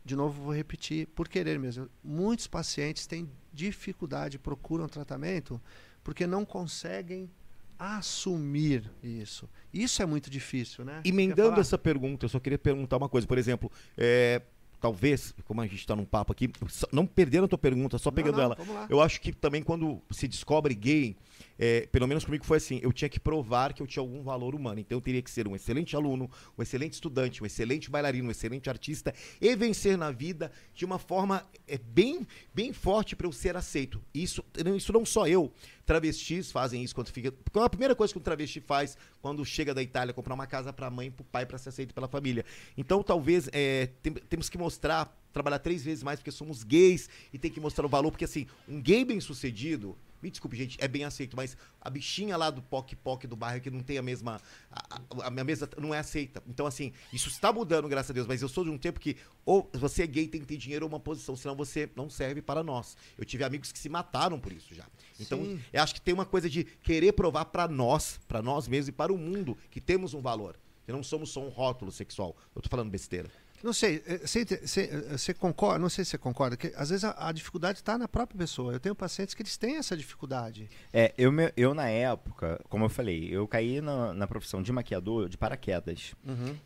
de 0.03 0.17
novo 0.17 0.43
vou 0.43 0.55
repetir, 0.55 1.07
por 1.09 1.29
querer 1.29 1.59
mesmo. 1.59 1.89
Muitos 2.03 2.47
pacientes 2.47 3.07
têm 3.07 3.31
dificuldade, 3.53 4.39
procuram 4.39 4.89
tratamento 4.89 5.61
porque 6.03 6.27
não 6.27 6.43
conseguem 6.45 7.31
assumir 7.79 8.91
isso. 9.03 9.49
Isso 9.73 10.03
é 10.03 10.07
muito 10.07 10.31
difícil, 10.31 10.85
né? 10.85 11.03
Emendando 11.05 11.61
essa 11.61 11.77
pergunta, 11.77 12.25
eu 12.25 12.31
só 12.31 12.41
queria 12.41 12.59
perguntar 12.59 12.97
uma 12.97 13.09
coisa. 13.09 13.27
Por 13.27 13.37
exemplo, 13.37 13.71
é, 13.97 14.41
talvez, 14.81 15.35
como 15.45 15.61
a 15.61 15.67
gente 15.67 15.81
está 15.81 15.95
num 15.95 16.05
papo 16.05 16.33
aqui, 16.33 16.51
não 16.91 17.07
perdendo 17.07 17.45
a 17.45 17.49
tua 17.49 17.59
pergunta, 17.59 17.99
só 17.99 18.11
Não, 18.11 18.15
pegando 18.15 18.39
não, 18.39 18.45
ela. 18.45 18.55
Vamos 18.55 18.75
lá. 18.75 18.87
Eu 18.89 19.01
acho 19.01 19.21
que 19.21 19.33
também 19.33 19.63
quando 19.63 20.01
se 20.11 20.27
descobre 20.27 20.75
gay, 20.75 21.17
é, 21.63 21.87
pelo 21.93 22.09
menos 22.09 22.25
comigo 22.25 22.43
foi 22.43 22.57
assim, 22.57 22.81
eu 22.83 22.91
tinha 22.91 23.09
que 23.11 23.21
provar 23.21 23.75
que 23.75 23.83
eu 23.83 23.87
tinha 23.87 24.01
algum 24.01 24.23
valor 24.23 24.55
humano. 24.55 24.81
Então 24.81 24.97
eu 24.97 25.03
teria 25.03 25.21
que 25.21 25.31
ser 25.31 25.47
um 25.47 25.55
excelente 25.55 25.95
aluno, 25.95 26.31
um 26.57 26.63
excelente 26.63 26.95
estudante, 26.95 27.43
um 27.43 27.47
excelente 27.47 27.91
bailarino, 27.91 28.29
um 28.29 28.31
excelente 28.31 28.71
artista 28.71 29.15
e 29.39 29.55
vencer 29.55 29.99
na 29.99 30.11
vida 30.11 30.51
de 30.75 30.87
uma 30.87 30.99
forma 30.99 31.47
é, 31.69 31.77
bem, 31.77 32.27
bem 32.55 32.73
forte 32.73 33.15
para 33.15 33.27
eu 33.27 33.33
ser 33.33 33.59
aceito. 33.59 34.03
Isso, 34.15 34.43
isso 34.75 34.91
não 34.91 35.05
só 35.05 35.29
eu. 35.29 35.53
Travestis 35.85 36.51
fazem 36.51 36.83
isso 36.83 36.95
quando 36.95 37.09
fica. 37.09 37.31
Porque 37.31 37.59
é 37.59 37.63
a 37.63 37.69
primeira 37.69 37.95
coisa 37.95 38.11
que 38.11 38.19
um 38.19 38.23
travesti 38.23 38.61
faz 38.61 38.97
quando 39.21 39.45
chega 39.45 39.75
da 39.75 39.83
Itália, 39.83 40.15
comprar 40.15 40.33
uma 40.33 40.47
casa 40.47 40.73
para 40.73 40.87
a 40.87 40.91
mãe 40.91 41.11
para 41.11 41.21
o 41.21 41.27
pai 41.27 41.45
para 41.45 41.59
ser 41.59 41.69
aceito 41.69 41.93
pela 41.93 42.09
família. 42.09 42.43
Então 42.75 43.03
talvez 43.03 43.51
é, 43.53 43.91
tem- 44.03 44.15
temos 44.15 44.49
que 44.49 44.57
mostrar, 44.57 45.15
trabalhar 45.31 45.59
três 45.59 45.85
vezes 45.85 46.03
mais 46.03 46.21
porque 46.21 46.31
somos 46.31 46.63
gays 46.65 47.11
e 47.35 47.39
tem 47.39 47.51
que 47.51 47.61
mostrar 47.61 47.85
o 47.85 47.89
valor, 47.89 48.11
porque 48.11 48.25
assim, 48.25 48.47
um 48.67 48.81
gay 48.81 49.05
bem 49.05 49.21
sucedido. 49.21 49.95
Me 50.23 50.31
desculpe, 50.31 50.57
gente, 50.57 50.77
é 50.81 50.87
bem 50.87 51.05
aceito, 51.05 51.37
mas 51.37 51.57
a 51.81 51.89
bichinha 51.89 52.37
lá 52.37 52.51
do 52.51 52.61
POC-POC 52.63 53.27
do 53.27 53.37
bairro 53.37 53.61
que 53.61 53.71
não 53.71 53.81
tem 53.81 53.97
a 53.99 54.03
mesma. 54.03 54.41
A, 54.71 54.97
a- 54.97 55.27
a 55.27 55.31
minha 55.31 55.45
mesa 55.45 55.69
não 55.79 55.95
é 55.95 55.99
aceita. 55.99 56.43
Então, 56.47 56.67
assim, 56.67 56.93
isso 57.13 57.29
está 57.29 57.53
mudando, 57.53 57.89
graças 57.89 58.11
a 58.11 58.15
Deus, 58.15 58.27
mas 58.27 58.43
eu 58.43 58.49
sou 58.49 58.65
de 58.65 58.71
um 58.71 58.77
tempo 58.79 59.01
que 59.01 59.17
ou 59.47 59.69
você 59.73 60.03
é 60.03 60.07
gay 60.07 60.29
tem 60.29 60.41
que 60.41 60.47
ter 60.47 60.57
dinheiro 60.57 60.85
ou 60.85 60.89
uma 60.91 61.01
posição, 61.01 61.35
senão 61.35 61.57
você 61.57 61.89
não 61.97 62.11
serve 62.11 62.43
para 62.43 62.63
nós. 62.63 62.97
Eu 63.17 63.25
tive 63.25 63.43
amigos 63.45 63.73
que 63.73 63.79
se 63.79 63.89
mataram 63.89 64.39
por 64.39 64.53
isso 64.53 64.75
já. 64.75 64.85
Então, 65.19 65.43
Sim. 65.43 65.61
eu 65.73 65.83
acho 65.83 65.95
que 65.95 66.01
tem 66.01 66.13
uma 66.15 66.27
coisa 66.27 66.49
de 66.51 66.65
querer 66.65 67.13
provar 67.13 67.47
para 67.47 67.67
nós, 67.67 68.21
para 68.29 68.43
nós 68.43 68.69
mesmos 68.69 68.89
e 68.89 68.93
para 68.93 69.13
o 69.13 69.17
mundo, 69.19 69.57
que 69.71 69.81
temos 69.81 70.13
um 70.15 70.21
valor. 70.21 70.57
Que 70.85 70.93
não 70.93 71.03
somos 71.03 71.31
só 71.31 71.41
um 71.41 71.49
rótulo 71.49 71.91
sexual. 71.93 72.37
Eu 72.55 72.61
tô 72.63 72.69
falando 72.69 72.91
besteira. 72.91 73.31
Não 73.63 73.73
sei, 73.73 74.03
eh, 74.07 74.19
você, 74.19 74.47
eh, 74.83 75.17
você 75.17 75.35
concorda? 75.35 75.79
Não 75.79 75.89
sei 75.89 76.05
se 76.05 76.13
você 76.13 76.19
concorda, 76.19 76.57
que 76.57 76.73
às 76.77 76.91
vezes 76.91 77.05
a, 77.05 77.29
a 77.29 77.33
dificuldade 77.33 77.79
está 77.79 77.99
na 77.99 78.09
própria 78.09 78.39
pessoa. 78.39 78.73
Eu 78.73 78.81
tenho 78.81 78.95
pacientes 78.95 79.35
que 79.35 79.43
eles 79.43 79.57
têm 79.57 79.77
essa 79.77 79.97
dificuldade. 79.97 80.69
É, 80.93 81.13
eu, 81.19 81.33
eu 81.57 81.75
na 81.75 81.89
época, 81.89 82.61
como 82.69 82.85
eu 82.85 82.89
falei, 82.89 83.29
eu 83.31 83.47
caí 83.47 83.81
na, 83.81 84.15
na 84.15 84.27
profissão 84.27 84.63
de 84.63 84.73
maquiador 84.73 85.29
de 85.29 85.37
paraquedas. 85.37 86.15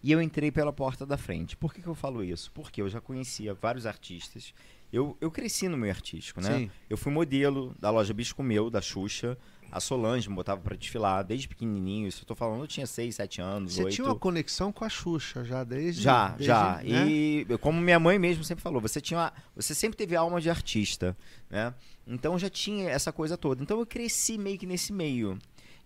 E 0.03 0.13
eu 0.13 0.23
entrei 0.23 0.51
pela 0.51 0.73
porta 0.73 1.05
da 1.05 1.17
frente. 1.17 1.57
Por 1.57 1.75
que, 1.75 1.83
que 1.83 1.89
eu 1.89 1.95
falo 1.95 2.23
isso? 2.23 2.51
Porque 2.53 2.81
eu 2.81 2.89
já 2.89 3.01
conhecia 3.01 3.55
vários 3.55 3.87
artistas. 3.87 4.55
Eu, 4.93 5.17
eu 5.21 5.29
cresci 5.29 5.69
no 5.69 5.77
meio 5.77 5.93
artístico, 5.93 6.41
né? 6.41 6.59
Sim. 6.59 6.71
Eu 6.89 6.97
fui 6.97 7.11
modelo 7.11 7.75
da 7.81 7.91
loja 7.91 8.15
Bisco 8.15 8.43
Meu, 8.45 8.71
da 8.71 8.81
Xuxa. 8.81 9.37
A 9.75 9.81
Solange 9.81 10.29
me 10.29 10.37
botava 10.37 10.61
pra 10.61 10.77
desfilar 10.77 11.25
desde 11.25 11.49
pequenininho. 11.49 12.07
Isso 12.07 12.23
eu 12.23 12.27
tô 12.27 12.35
falando, 12.37 12.61
eu 12.63 12.67
tinha 12.69 12.87
6, 12.87 13.17
7 13.17 13.41
anos, 13.41 13.75
Você 13.75 13.83
8. 13.85 13.95
tinha 13.95 14.07
uma 14.07 14.15
conexão 14.15 14.71
com 14.73 14.85
a 14.85 14.89
Xuxa 14.89 15.45
já 15.45 15.65
desde. 15.65 16.01
Já, 16.03 16.29
desde, 16.29 16.45
já. 16.47 16.77
né? 16.85 17.07
E 17.09 17.47
como 17.61 17.81
minha 17.81 17.99
mãe 17.99 18.19
mesmo 18.19 18.45
sempre 18.45 18.63
falou, 18.63 18.81
você 18.81 19.01
tinha, 19.01 19.19
uma- 19.19 19.33
você 19.57 19.75
sempre 19.75 19.97
teve 19.97 20.15
alma 20.15 20.41
de 20.41 20.49
artista, 20.49 21.17
né? 21.51 21.75
Então 22.07 22.39
já 22.39 22.49
tinha 22.49 22.89
essa 22.89 23.11
coisa 23.13 23.37
toda. 23.37 23.63
Então 23.63 23.81
eu 23.81 23.87
cresci 23.87 24.39
meio 24.39 24.59
que 24.59 24.67
nesse 24.67 24.93
meio. 24.93 25.39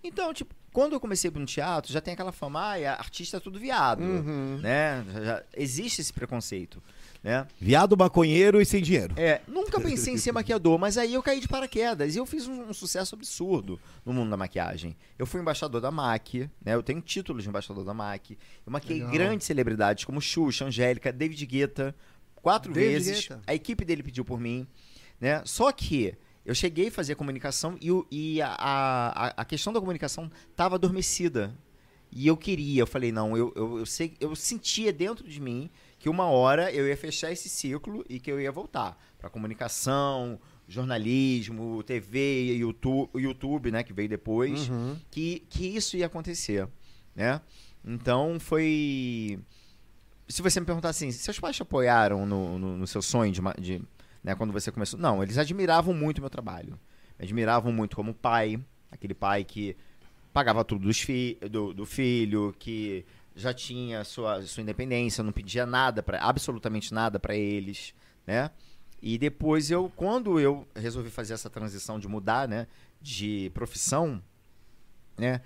Então, 0.05 0.33
tipo, 0.35 0.55
quando 0.73 0.93
eu 0.93 1.01
comecei 1.01 1.31
no 1.31 1.47
teatro, 1.47 1.93
já 1.93 2.01
tem 2.01 2.15
aquela 2.15 2.31
fama, 2.31 2.61
ah, 2.61 2.93
artista 2.93 3.39
é 3.39 3.41
tudo 3.41 3.59
viado, 3.59 4.01
Uhum. 4.03 4.59
né? 4.63 5.05
Já- 5.13 5.25
já 5.25 5.43
existe 5.57 6.01
esse 6.01 6.13
preconceito, 6.13 6.83
né? 7.29 7.47
Viado, 7.61 7.95
maconheiro 7.95 8.59
e 8.59 8.65
sem 8.65 8.83
dinheiro. 8.83 9.13
É, 9.19 9.43
nunca 9.47 9.79
pensei 9.79 10.15
em 10.15 10.17
ser 10.17 10.33
maquiador, 10.33 10.79
mas 10.79 10.97
aí 10.97 11.13
eu 11.13 11.23
caí 11.23 11.41
de 11.41 11.47
paraquedas 11.47 12.15
e 12.15 12.19
eu 12.19 12.25
fiz 12.25 12.49
um, 12.49 12.71
um 12.71 12.73
sucesso 12.73 13.15
absurdo 13.15 13.79
no 14.03 14.15
mundo 14.15 14.31
da 14.31 14.37
maquiagem. 14.37 14.97
Eu 15.19 15.27
fui 15.27 15.39
embaixador 15.39 15.79
da 15.79 15.91
MAC, 15.91 16.49
né? 16.65 16.75
Eu 16.75 16.83
tenho 16.83 17.03
título 17.03 17.43
de 17.43 17.47
embaixador 17.47 17.85
da 17.85 17.93
MAC. 17.93 18.39
Eu 18.65 18.73
maquiei 18.73 19.01
Legal. 19.01 19.13
grandes 19.13 19.47
celebridades 19.47 20.07
como 20.07 20.23
Xuxa, 20.23 20.65
Angélica, 20.65 21.13
David 21.13 21.45
Guetta, 21.45 21.95
quatro 22.35 22.73
David 22.73 22.93
vezes. 22.93 23.29
Guetta. 23.29 23.43
A 23.47 23.55
equipe 23.55 23.85
dele 23.85 24.03
pediu 24.03 24.25
por 24.25 24.41
mim, 24.41 24.67
né? 25.21 25.43
Só 25.45 25.71
que 25.71 26.15
eu 26.47 26.55
cheguei 26.55 26.89
a 26.89 26.91
fazer 26.91 27.15
comunicação 27.15 27.77
e, 27.79 27.91
e 28.11 28.41
a, 28.41 28.57
a, 28.59 29.27
a 29.37 29.45
questão 29.45 29.71
da 29.71 29.81
comunicação 29.81 30.33
estava 30.51 30.77
adormecida. 30.77 31.55
E 32.11 32.27
eu 32.27 32.39
queria, 32.39 32.81
eu 32.81 32.87
falei, 32.87 33.13
não, 33.13 33.37
eu, 33.37 33.53
eu, 33.55 33.81
eu, 33.81 33.85
sei, 33.85 34.17
eu 34.19 34.35
sentia 34.35 34.91
dentro 34.91 35.29
de 35.29 35.39
mim 35.39 35.69
que 35.99 36.09
uma 36.09 36.27
hora 36.27 36.73
eu 36.73 36.87
ia 36.87 36.97
fechar 36.97 37.33
esse 37.33 37.49
ciclo 37.49 38.05
e 38.09 38.21
que 38.21 38.31
eu 38.31 38.41
ia 38.41 38.53
voltar 38.53 38.97
para 39.19 39.29
comunicação, 39.29 40.39
jornalismo, 40.67 41.83
TV, 41.83 42.55
YouTube, 42.57 43.11
YouTube, 43.21 43.71
né, 43.71 43.83
que 43.83 43.93
veio 43.93 44.09
depois, 44.09 44.69
Uhum. 44.69 44.97
que, 45.11 45.41
que 45.51 45.67
isso 45.67 45.97
ia 45.97 46.07
acontecer, 46.07 46.69
né? 47.15 47.41
Então 47.85 48.39
foi... 48.41 49.39
Se 50.29 50.43
você 50.43 50.61
me 50.61 50.67
perguntar 50.67 50.91
assim, 50.91 51.11
seus 51.11 51.41
pais 51.41 51.57
te 51.57 51.63
apoiaram 51.63 52.27
no, 52.27 52.59
no, 52.59 52.77
no 52.77 52.87
seu 52.87 53.01
sonho 53.01 53.33
de, 53.33 53.41
de 53.59 53.83
né, 54.23 54.35
quando 54.35 54.53
você 54.53 54.71
começou? 54.71 55.01
Não, 55.01 55.23
eles 55.23 55.39
admiravam 55.39 55.95
muito 55.95 56.19
o 56.19 56.21
meu 56.21 56.29
trabalho. 56.31 56.79
Me 57.19 57.25
admiravam 57.25 57.73
muito 57.73 57.97
como 57.97 58.13
pai, 58.13 58.61
aquele 58.91 59.15
pai 59.15 59.43
que 59.43 59.75
pagava 60.35 60.63
tudo 60.65 60.83
dos 60.87 61.01
fi 61.01 61.39
do, 61.51 61.73
do 61.73 61.87
filho, 61.87 62.55
que 62.59 63.07
já 63.39 63.55
tinha 63.55 64.03
sua, 64.05 64.43
sua 64.43 64.63
independência, 64.63 65.23
não 65.23 65.33
pedia 65.33 65.65
nada 65.65 66.03
para 66.03 66.21
absolutamente 66.21 66.93
nada 66.93 67.21
para 67.21 67.37
eles, 67.37 67.95
né? 68.27 68.51
E 69.01 69.17
depois 69.17 69.71
eu, 69.71 69.91
quando 69.95 70.41
eu 70.41 70.67
resolvi 70.75 71.09
fazer 71.09 71.35
essa 71.35 71.49
transição 71.49 72.01
de 72.01 72.09
mudar, 72.09 72.49
né, 72.49 72.67
de 73.01 73.49
profissão, 73.55 74.21
né, 75.17 75.41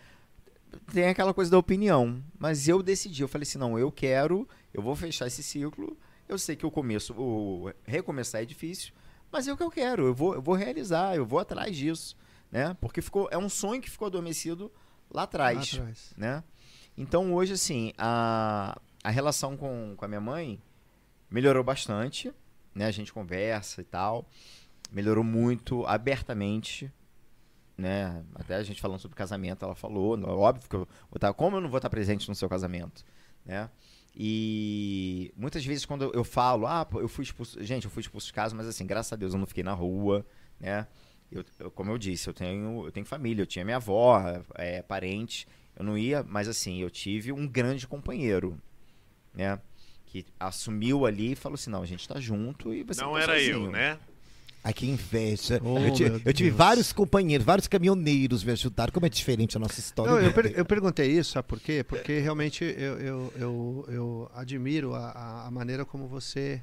tem 0.90 1.06
aquela 1.08 1.34
coisa 1.34 1.50
da 1.50 1.58
opinião, 1.58 2.24
mas 2.38 2.66
eu 2.66 2.82
decidi, 2.82 3.20
eu 3.20 3.28
falei 3.28 3.42
assim, 3.42 3.58
não, 3.58 3.78
eu 3.78 3.92
quero, 3.92 4.48
eu 4.72 4.80
vou 4.82 4.96
fechar 4.96 5.26
esse 5.26 5.42
ciclo. 5.42 5.94
Eu 6.26 6.38
sei 6.38 6.56
que 6.56 6.64
o 6.64 6.70
começo, 6.70 7.12
o 7.12 7.70
recomeçar 7.84 8.40
é 8.40 8.46
difícil, 8.46 8.94
mas 9.30 9.46
é 9.46 9.52
o 9.52 9.56
que 9.56 9.62
eu 9.62 9.70
quero, 9.70 10.06
eu 10.06 10.14
vou, 10.14 10.34
eu 10.34 10.40
vou 10.40 10.54
realizar, 10.54 11.14
eu 11.14 11.26
vou 11.26 11.38
atrás 11.38 11.76
disso, 11.76 12.16
né? 12.50 12.74
Porque 12.80 13.02
ficou, 13.02 13.28
é 13.30 13.36
um 13.36 13.50
sonho 13.50 13.82
que 13.82 13.90
ficou 13.90 14.06
adormecido 14.06 14.72
lá 15.10 15.24
atrás 15.24 15.74
Lá 15.74 15.80
atrás. 15.80 16.14
né? 16.16 16.42
Então 16.96 17.32
hoje, 17.34 17.54
assim, 17.54 17.92
a, 17.98 18.78
a 19.02 19.10
relação 19.10 19.56
com, 19.56 19.94
com 19.96 20.04
a 20.04 20.08
minha 20.08 20.20
mãe 20.20 20.60
melhorou 21.30 21.64
bastante, 21.64 22.32
né? 22.74 22.86
A 22.86 22.90
gente 22.90 23.12
conversa 23.12 23.80
e 23.80 23.84
tal. 23.84 24.26
Melhorou 24.92 25.24
muito, 25.24 25.86
abertamente, 25.86 26.92
né? 27.76 28.24
Até 28.34 28.56
a 28.56 28.62
gente 28.62 28.80
falando 28.80 29.00
sobre 29.00 29.16
casamento, 29.16 29.64
ela 29.64 29.74
falou, 29.74 30.18
óbvio 30.38 30.68
que 30.68 30.76
eu 30.76 30.80
vou 31.10 31.16
estar, 31.16 31.32
como 31.34 31.56
eu 31.56 31.60
não 31.60 31.70
vou 31.70 31.78
estar 31.78 31.90
presente 31.90 32.28
no 32.28 32.34
seu 32.34 32.48
casamento, 32.48 33.04
né? 33.44 33.70
E 34.14 35.32
muitas 35.36 35.64
vezes 35.64 35.86
quando 35.86 36.12
eu 36.14 36.24
falo, 36.24 36.66
ah, 36.66 36.86
eu 36.94 37.08
fui 37.08 37.24
expulso, 37.24 37.62
gente, 37.64 37.86
eu 37.86 37.90
fui 37.90 38.02
expulso 38.02 38.26
de 38.26 38.32
casa, 38.34 38.54
mas 38.54 38.66
assim, 38.68 38.86
graças 38.86 39.12
a 39.12 39.16
Deus 39.16 39.32
eu 39.32 39.38
não 39.40 39.46
fiquei 39.46 39.64
na 39.64 39.72
rua, 39.72 40.24
né? 40.60 40.86
Eu, 41.30 41.44
eu- 41.58 41.70
como 41.70 41.90
eu 41.90 41.98
disse, 41.98 42.28
eu 42.28 42.34
tenho, 42.34 42.86
eu 42.86 42.92
tenho 42.92 43.06
família, 43.06 43.42
eu 43.42 43.46
tinha 43.46 43.64
minha 43.64 43.78
avó, 43.78 44.20
é, 44.54 44.82
parente, 44.82 45.48
eu 45.76 45.84
não 45.84 45.96
ia, 45.96 46.22
mas 46.22 46.48
assim, 46.48 46.78
eu 46.80 46.90
tive 46.90 47.32
um 47.32 47.46
grande 47.46 47.86
companheiro, 47.86 48.58
né? 49.34 49.58
Que 50.06 50.26
assumiu 50.38 51.06
ali 51.06 51.32
e 51.32 51.36
falou 51.36 51.54
assim, 51.54 51.70
não, 51.70 51.82
a 51.82 51.86
gente 51.86 52.06
tá 52.06 52.20
junto 52.20 52.72
e 52.74 52.82
você 52.82 53.00
Não 53.00 53.12
tá 53.14 53.20
era 53.20 53.32
sozinho. 53.34 53.66
eu, 53.66 53.70
né? 53.70 53.98
Ai, 54.64 54.72
que 54.72 54.86
inveja. 54.86 55.60
Oh, 55.64 55.76
eu, 55.78 55.92
ti- 55.92 56.04
meu 56.04 56.20
eu 56.24 56.32
tive 56.32 56.50
vários 56.50 56.92
companheiros, 56.92 57.44
vários 57.44 57.66
caminhoneiros 57.66 58.44
me 58.44 58.52
ajudaram. 58.52 58.92
Como 58.92 59.04
é 59.04 59.08
diferente 59.08 59.56
a 59.56 59.60
nossa 59.60 59.80
história. 59.80 60.12
Não, 60.12 60.20
eu, 60.20 60.26
né? 60.28 60.32
per- 60.32 60.52
eu 60.56 60.64
perguntei 60.64 61.10
isso, 61.10 61.32
sabe 61.32 61.48
por 61.48 61.58
quê? 61.58 61.82
Porque 61.82 62.20
realmente 62.20 62.62
eu, 62.62 63.00
eu, 63.00 63.32
eu, 63.36 63.84
eu 63.88 64.30
admiro 64.34 64.94
a, 64.94 65.46
a- 65.46 65.50
maneira 65.50 65.84
como 65.84 66.06
você 66.06 66.62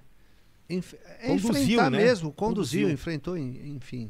enf- 0.69 0.93
é 1.19 1.27
Conduziu, 1.27 1.61
enfrentar 1.63 1.89
né? 1.89 1.97
mesmo, 1.97 2.31
conduziu, 2.31 2.81
Conduziu. 2.83 2.89
enfrentou, 2.89 3.37
en- 3.37 3.75
enfim. 3.75 4.09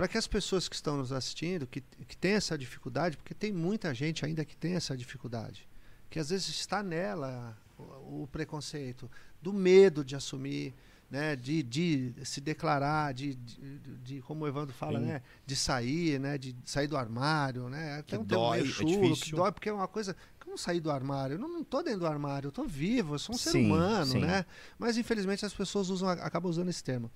Para 0.00 0.08
que 0.08 0.16
as 0.16 0.26
pessoas 0.26 0.66
que 0.66 0.74
estão 0.74 0.96
nos 0.96 1.12
assistindo, 1.12 1.66
que, 1.66 1.82
que 1.82 2.16
têm 2.16 2.32
essa 2.32 2.56
dificuldade, 2.56 3.18
porque 3.18 3.34
tem 3.34 3.52
muita 3.52 3.92
gente 3.92 4.24
ainda 4.24 4.46
que 4.46 4.56
tem 4.56 4.72
essa 4.72 4.96
dificuldade, 4.96 5.68
que 6.08 6.18
às 6.18 6.30
vezes 6.30 6.48
está 6.48 6.82
nela 6.82 7.54
o, 7.76 8.22
o 8.22 8.26
preconceito, 8.32 9.10
do 9.42 9.52
medo 9.52 10.02
de 10.02 10.16
assumir, 10.16 10.72
né, 11.10 11.36
de, 11.36 11.62
de 11.62 12.14
se 12.24 12.40
declarar, 12.40 13.12
de, 13.12 13.34
de, 13.34 13.78
de- 14.02 14.22
como 14.22 14.46
o 14.46 14.48
Evandro 14.48 14.72
fala, 14.74 14.98
Sim. 14.98 15.04
né, 15.04 15.22
de 15.44 15.54
sair, 15.54 16.18
né, 16.18 16.38
de 16.38 16.56
sair 16.64 16.86
do 16.86 16.96
armário, 16.96 17.68
né, 17.68 18.02
Que 18.04 18.12
tem 18.12 18.20
um 18.20 18.24
termo 18.24 18.44
dói, 18.44 18.60
meio 18.62 18.70
é 18.70 18.72
chulo, 18.72 19.16
que 19.18 19.32
dói, 19.32 19.52
porque 19.52 19.68
é 19.68 19.72
uma 19.74 19.86
coisa, 19.86 20.16
como 20.42 20.56
sair 20.56 20.80
do 20.80 20.90
armário? 20.90 21.34
Eu 21.34 21.38
não, 21.38 21.48
não 21.50 21.62
tô 21.62 21.82
dentro 21.82 22.00
do 22.00 22.06
armário, 22.06 22.46
eu 22.48 22.52
tô 22.52 22.64
vivo, 22.64 23.16
eu 23.16 23.18
sou 23.18 23.34
um 23.34 23.38
ser 23.38 23.50
Sim, 23.50 23.66
humano, 23.66 24.12
sim. 24.12 24.20
né, 24.20 24.46
mas 24.78 24.96
infelizmente 24.96 25.44
as 25.44 25.52
pessoas 25.52 25.90
usam, 25.90 26.08
acabam 26.08 26.48
usando 26.48 26.70
esse 26.70 26.82
termo. 26.82 27.10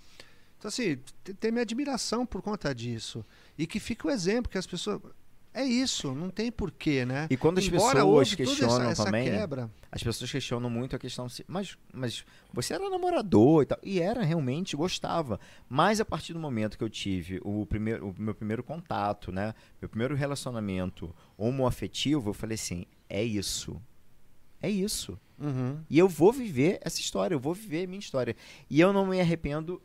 Então 0.65 0.71
assim, 0.71 0.97
te- 1.23 1.35
tem 1.35 1.53
minha 1.53 1.61
admiração 1.61 2.25
por 2.25 2.41
conta 2.41 2.75
disso, 2.75 3.23
e 3.59 3.67
que 3.67 3.79
fica 3.79 4.09
o 4.09 4.11
exemplo 4.11 4.51
que 4.51 4.57
as 4.57 4.67
pessoas... 4.67 4.99
É 5.53 5.63
isso, 5.63 6.15
não 6.15 6.31
tem 6.31 6.51
porquê, 6.51 7.05
né? 7.05 7.27
E 7.31 7.37
quando 7.37 7.59
as 7.59 7.67
Embora 7.67 7.97
pessoas 7.97 8.35
questionam 8.35 8.77
essa, 8.77 8.91
essa 8.91 9.05
também, 9.05 9.31
quebra, 9.31 9.71
as 9.93 10.03
pessoas 10.03 10.33
questionam 10.33 10.71
muito 10.71 10.97
a 10.97 10.99
questão 10.99 11.29
se, 11.29 11.45
mas, 11.47 11.77
mas 11.93 12.25
você 12.51 12.73
era 12.73 12.89
namorador 12.89 13.63
e 13.63 13.67
tal, 13.67 13.79
e 13.83 14.01
era 14.01 14.25
realmente 14.25 14.75
gostava. 14.75 15.39
Mas 15.69 16.01
a 16.01 16.05
partir 16.05 16.33
do 16.33 16.41
momento 16.41 16.79
que 16.79 16.83
eu 16.83 16.89
tive 16.89 17.41
o 17.45 17.67
primeiro, 17.67 18.09
o 18.09 18.15
meu 18.19 18.35
primeiro 18.35 18.65
contato, 18.65 19.31
né, 19.31 19.55
meu 19.83 19.89
primeiro 19.89 20.17
relacionamento 20.17 21.15
homoafetivo, 21.37 22.31
eu 22.31 22.35
falei 22.35 22.55
assim, 22.55 22.87
é 23.09 23.23
isso, 23.23 23.81
é 24.63 24.71
isso. 24.71 25.21
Uhum. 25.39 25.79
E 25.91 25.99
eu 25.99 26.09
vou 26.09 26.33
viver 26.33 26.81
essa 26.81 27.01
história, 27.01 27.35
eu 27.35 27.41
vou 27.41 27.53
viver 27.55 27.85
a 27.85 27.87
minha 27.87 28.01
história. 28.01 28.35
E 28.69 28.81
eu 28.81 28.93
não 28.95 29.07
me 29.07 29.21
arrependo 29.21 29.81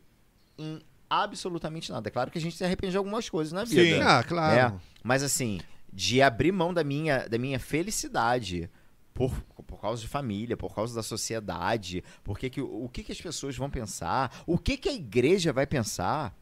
em 0.60 0.80
absolutamente 1.08 1.90
nada. 1.90 2.08
É 2.08 2.12
Claro 2.12 2.30
que 2.30 2.38
a 2.38 2.40
gente 2.40 2.56
se 2.56 2.64
arrepende 2.64 2.92
de 2.92 2.96
algumas 2.96 3.28
coisas 3.28 3.52
na 3.52 3.64
vida. 3.64 3.96
Sim. 3.96 4.02
Ah, 4.02 4.22
claro. 4.22 4.80
Mas 5.02 5.22
assim, 5.22 5.60
de 5.92 6.22
abrir 6.22 6.52
mão 6.52 6.72
da 6.72 6.84
minha, 6.84 7.26
da 7.28 7.36
minha 7.38 7.58
felicidade 7.58 8.70
por, 9.12 9.32
por 9.66 9.80
causa 9.80 10.00
de 10.02 10.08
família, 10.08 10.56
por 10.56 10.74
causa 10.74 10.94
da 10.94 11.02
sociedade, 11.02 12.04
porque 12.22 12.48
que, 12.48 12.60
o 12.60 12.88
que, 12.88 13.02
que 13.02 13.12
as 13.12 13.20
pessoas 13.20 13.56
vão 13.56 13.68
pensar, 13.68 14.42
o 14.46 14.56
que, 14.56 14.76
que 14.76 14.88
a 14.88 14.92
igreja 14.92 15.52
vai 15.52 15.66
pensar. 15.66 16.36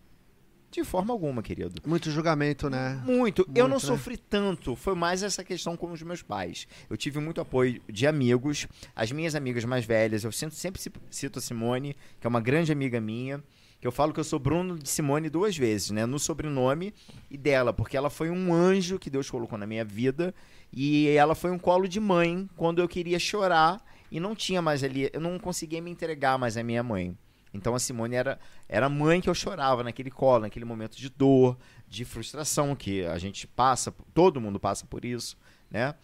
De 0.70 0.84
forma 0.84 1.14
alguma, 1.14 1.42
querido. 1.42 1.80
Muito 1.88 2.10
julgamento, 2.10 2.68
né? 2.68 3.00
Muito. 3.02 3.40
Eu 3.54 3.64
não 3.66 3.70
Muito, 3.78 3.86
né? 3.90 3.96
sofri 3.96 4.18
tanto. 4.18 4.76
Foi 4.76 4.94
mais 4.94 5.22
essa 5.22 5.42
questão 5.42 5.78
com 5.78 5.90
os 5.90 6.02
meus 6.02 6.20
pais. 6.20 6.68
Eu 6.90 6.96
tive 6.98 7.18
muito 7.20 7.40
apoio 7.40 7.80
de 7.90 8.06
amigos. 8.06 8.66
As 8.94 9.10
minhas 9.10 9.34
amigas 9.34 9.64
mais 9.64 9.86
velhas, 9.86 10.24
eu 10.24 10.30
sempre, 10.30 10.56
sempre 10.56 10.78
ci- 10.78 10.92
cito 11.10 11.38
a 11.38 11.42
Simone, 11.42 11.96
que 12.20 12.26
é 12.26 12.28
uma 12.28 12.38
grande 12.42 12.70
amiga 12.70 13.00
minha. 13.00 13.42
Que 13.80 13.86
eu 13.86 13.92
falo 13.92 14.12
que 14.12 14.18
eu 14.18 14.24
sou 14.24 14.38
Bruno 14.38 14.78
de 14.78 14.88
Simone 14.88 15.30
duas 15.30 15.56
vezes, 15.56 15.90
né? 15.90 16.04
No 16.04 16.18
sobrenome 16.18 16.92
e 17.30 17.38
dela, 17.38 17.72
porque 17.72 17.96
ela 17.96 18.10
foi 18.10 18.30
um 18.30 18.52
anjo 18.52 18.98
que 18.98 19.08
Deus 19.08 19.30
colocou 19.30 19.56
na 19.56 19.66
minha 19.66 19.84
vida. 19.84 20.34
E 20.72 21.08
ela 21.08 21.34
foi 21.34 21.50
um 21.50 21.58
colo 21.58 21.86
de 21.88 22.00
mãe 22.00 22.48
quando 22.56 22.80
eu 22.80 22.88
queria 22.88 23.18
chorar 23.18 23.82
e 24.10 24.18
não 24.18 24.34
tinha 24.34 24.60
mais 24.60 24.82
ali. 24.82 25.08
Eu 25.12 25.20
não 25.20 25.38
conseguia 25.38 25.80
me 25.80 25.90
entregar 25.90 26.38
mais 26.38 26.56
à 26.56 26.62
minha 26.62 26.82
mãe. 26.82 27.16
Então 27.52 27.74
a 27.74 27.78
Simone 27.78 28.14
era, 28.14 28.38
era 28.68 28.86
a 28.86 28.90
mãe 28.90 29.20
que 29.20 29.28
eu 29.28 29.34
chorava 29.34 29.82
naquele 29.82 30.10
colo, 30.10 30.42
naquele 30.42 30.64
momento 30.64 30.96
de 30.96 31.08
dor, 31.08 31.56
de 31.88 32.04
frustração 32.04 32.74
que 32.74 33.04
a 33.04 33.18
gente 33.18 33.46
passa, 33.46 33.94
todo 34.12 34.40
mundo 34.40 34.60
passa 34.60 34.86
por 34.86 35.04
isso, 35.04 35.36
né? 35.70 35.94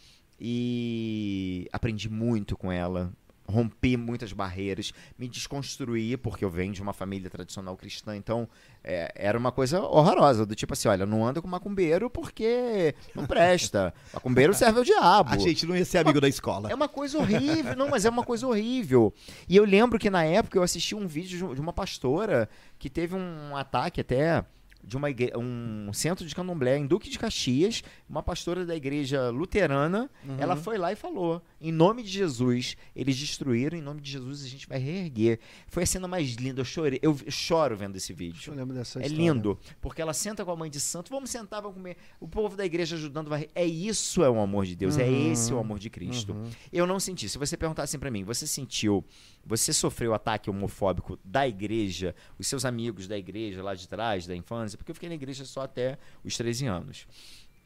E 0.41 1.69
aprendi 1.73 2.09
muito 2.09 2.57
com 2.57 2.73
ela, 2.73 3.13
rompi 3.47 3.97
muitas 3.97 4.33
barreiras, 4.33 4.93
me 5.19 5.29
desconstruí, 5.29 6.17
porque 6.17 6.45
eu 6.45 6.51
venho 6.51 6.73
de 6.73 6.81
uma 6.83 6.93
família 6.93 7.29
tradicional 7.29 7.77
cristã, 7.77 8.17
então 8.17 8.49
é, 8.83 9.13
era 9.15 9.39
uma 9.39 9.53
coisa 9.53 9.81
horrorosa, 9.83 10.47
do 10.47 10.55
tipo 10.55 10.73
assim, 10.73 10.89
olha, 10.89 11.05
não 11.07 11.27
anda 11.27 11.43
com 11.43 11.49
macumbeiro 11.49 12.09
porque 12.09 12.95
não 13.15 13.27
presta, 13.27 13.93
macumbeiro 14.13 14.53
serve 14.55 14.79
ao 14.79 14.85
diabo. 14.85 15.31
A 15.35 15.39
gente 15.39 15.67
não 15.67 15.77
ia 15.77 15.85
ser 15.85 15.99
amigo 15.99 16.21
da 16.21 16.29
escola. 16.29 16.71
É 16.71 16.75
uma 16.75 16.89
coisa 16.89 17.19
horrível, 17.19 17.77
não, 17.77 17.89
mas 17.91 18.05
é 18.05 18.11
uma 18.11 18.25
coisa 18.25 18.47
horrível. 18.47 19.13
E 19.49 19.57
eu 19.57 19.65
lembro 19.65 19.99
que 19.99 20.09
na 20.11 20.25
época 20.25 20.59
eu 20.59 20.63
assisti 20.63 20.95
um 20.95 21.07
vídeo 21.07 21.55
de- 21.55 21.61
uma 21.61 21.73
pastora 21.73 22.49
que 22.79 22.89
teve 22.89 23.15
um 23.15 23.57
ataque 23.57 24.01
até 24.01 24.45
de 24.87 24.99
uma 24.99 25.09
igre- 25.09 25.33
um 25.35 25.91
centro 25.95 26.27
de 26.27 26.35
candomblé 26.35 26.77
em 26.77 26.87
Duque 26.87 27.09
de 27.09 27.19
Caxias, 27.19 27.83
uma 28.07 28.23
pastora 28.23 28.67
da 28.67 28.77
igreja 28.77 29.31
luterana, 29.31 30.11
ela 30.39 30.57
foi 30.57 30.77
lá 30.77 30.93
e 30.93 30.97
falou: 30.97 31.41
em 31.69 31.73
nome 31.73 32.03
de 32.03 32.11
Jesus, 32.11 32.77
eles 32.95 33.17
destruíram, 33.19 33.77
em 33.79 33.81
nome 33.83 34.01
de 34.01 34.11
Jesus 34.11 34.45
a 34.45 34.49
gente 34.49 34.67
vai 34.69 34.79
reerguer. 34.79 35.39
Foi 35.69 35.83
a 35.83 35.87
cena 35.87 36.07
mais 36.07 36.35
linda, 36.35 36.61
eu 36.61 36.65
chorei, 36.65 36.99
eu 37.03 37.17
choro 37.29 37.77
vendo 37.77 37.97
esse 37.97 38.13
vídeo. 38.13 38.53
Eu 38.53 38.55
lembro 38.57 38.75
dessa 38.75 38.99
É 39.01 39.03
história. 39.07 39.17
lindo, 39.33 39.59
porque 39.81 40.01
ela 40.03 40.13
senta 40.13 40.45
com 40.45 40.51
a 40.51 40.57
mãe 40.57 40.71
de 40.71 40.79
santo, 40.81 41.11
vamos 41.11 41.31
sentar, 41.31 41.61
vamos 41.63 41.77
comer. 41.77 41.97
O 42.21 42.29
povo 42.29 42.57
da 42.57 42.65
igreja 42.65 42.97
ajudando, 42.97 43.29
vai. 43.29 43.49
É 43.55 43.65
isso 43.65 44.23
é 44.23 44.29
o 44.31 44.39
amor 44.41 44.67
de 44.67 44.77
Deus, 44.77 44.99
é 44.99 45.05
Uhum. 45.05 45.33
esse 45.33 45.53
o 45.53 45.59
amor 45.59 45.79
de 45.79 45.89
Cristo. 45.91 46.37
Eu 46.73 46.87
não 46.87 47.01
senti. 47.01 47.29
Se 47.29 47.39
você 47.39 47.57
perguntar 47.57 47.85
assim 47.85 47.99
pra 47.99 48.11
mim, 48.11 48.25
você 48.25 48.47
sentiu, 48.47 49.05
você 49.45 49.73
sofreu 49.73 50.15
ataque 50.15 50.51
homofóbico 50.51 51.19
da 51.25 51.47
igreja, 51.49 52.15
os 52.39 52.47
seus 52.47 52.65
amigos 52.65 53.09
da 53.09 53.17
igreja 53.19 53.63
lá 53.63 53.75
de 53.75 53.89
trás, 53.89 54.27
da 54.27 54.35
infância, 54.37 54.77
porque 54.77 54.91
eu 54.91 54.95
fiquei 54.95 55.09
na 55.09 55.15
igreja 55.15 55.45
só 55.45 55.63
até 55.63 55.99
os 56.25 56.37
13 56.37 56.67
anos. 56.67 57.07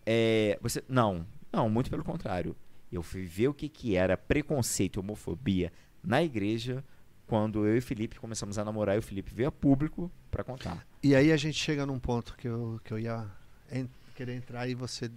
É, 0.06 0.58
você 0.62 0.82
não, 0.88 1.26
não, 1.52 1.68
muito 1.68 1.90
pelo 1.90 2.02
contrário. 2.04 2.56
Eu 2.90 3.02
fui 3.02 3.22
ver 3.24 3.48
o 3.48 3.54
que 3.54 3.68
que 3.68 3.96
era 3.96 4.16
preconceito 4.16 4.96
e 4.96 5.00
homofobia 5.00 5.72
na 6.02 6.22
igreja 6.22 6.82
quando 7.26 7.66
eu 7.66 7.76
e 7.76 7.80
Felipe 7.80 8.18
começamos 8.18 8.58
a 8.58 8.64
namorar 8.64 8.96
e 8.96 8.98
o 8.98 9.02
Felipe 9.02 9.32
veio 9.34 9.48
a 9.48 9.52
público 9.52 10.10
pra 10.30 10.42
contar. 10.42 10.86
E 11.02 11.14
aí 11.14 11.30
a 11.30 11.36
gente 11.36 11.58
chega 11.58 11.84
num 11.84 11.98
ponto 11.98 12.34
que 12.36 12.48
eu, 12.48 12.80
que 12.82 12.92
eu 12.92 12.98
ia 12.98 13.26
en- 13.70 13.88
querer 14.16 14.34
entrar 14.36 14.66
e 14.68 14.74
você 14.74 15.10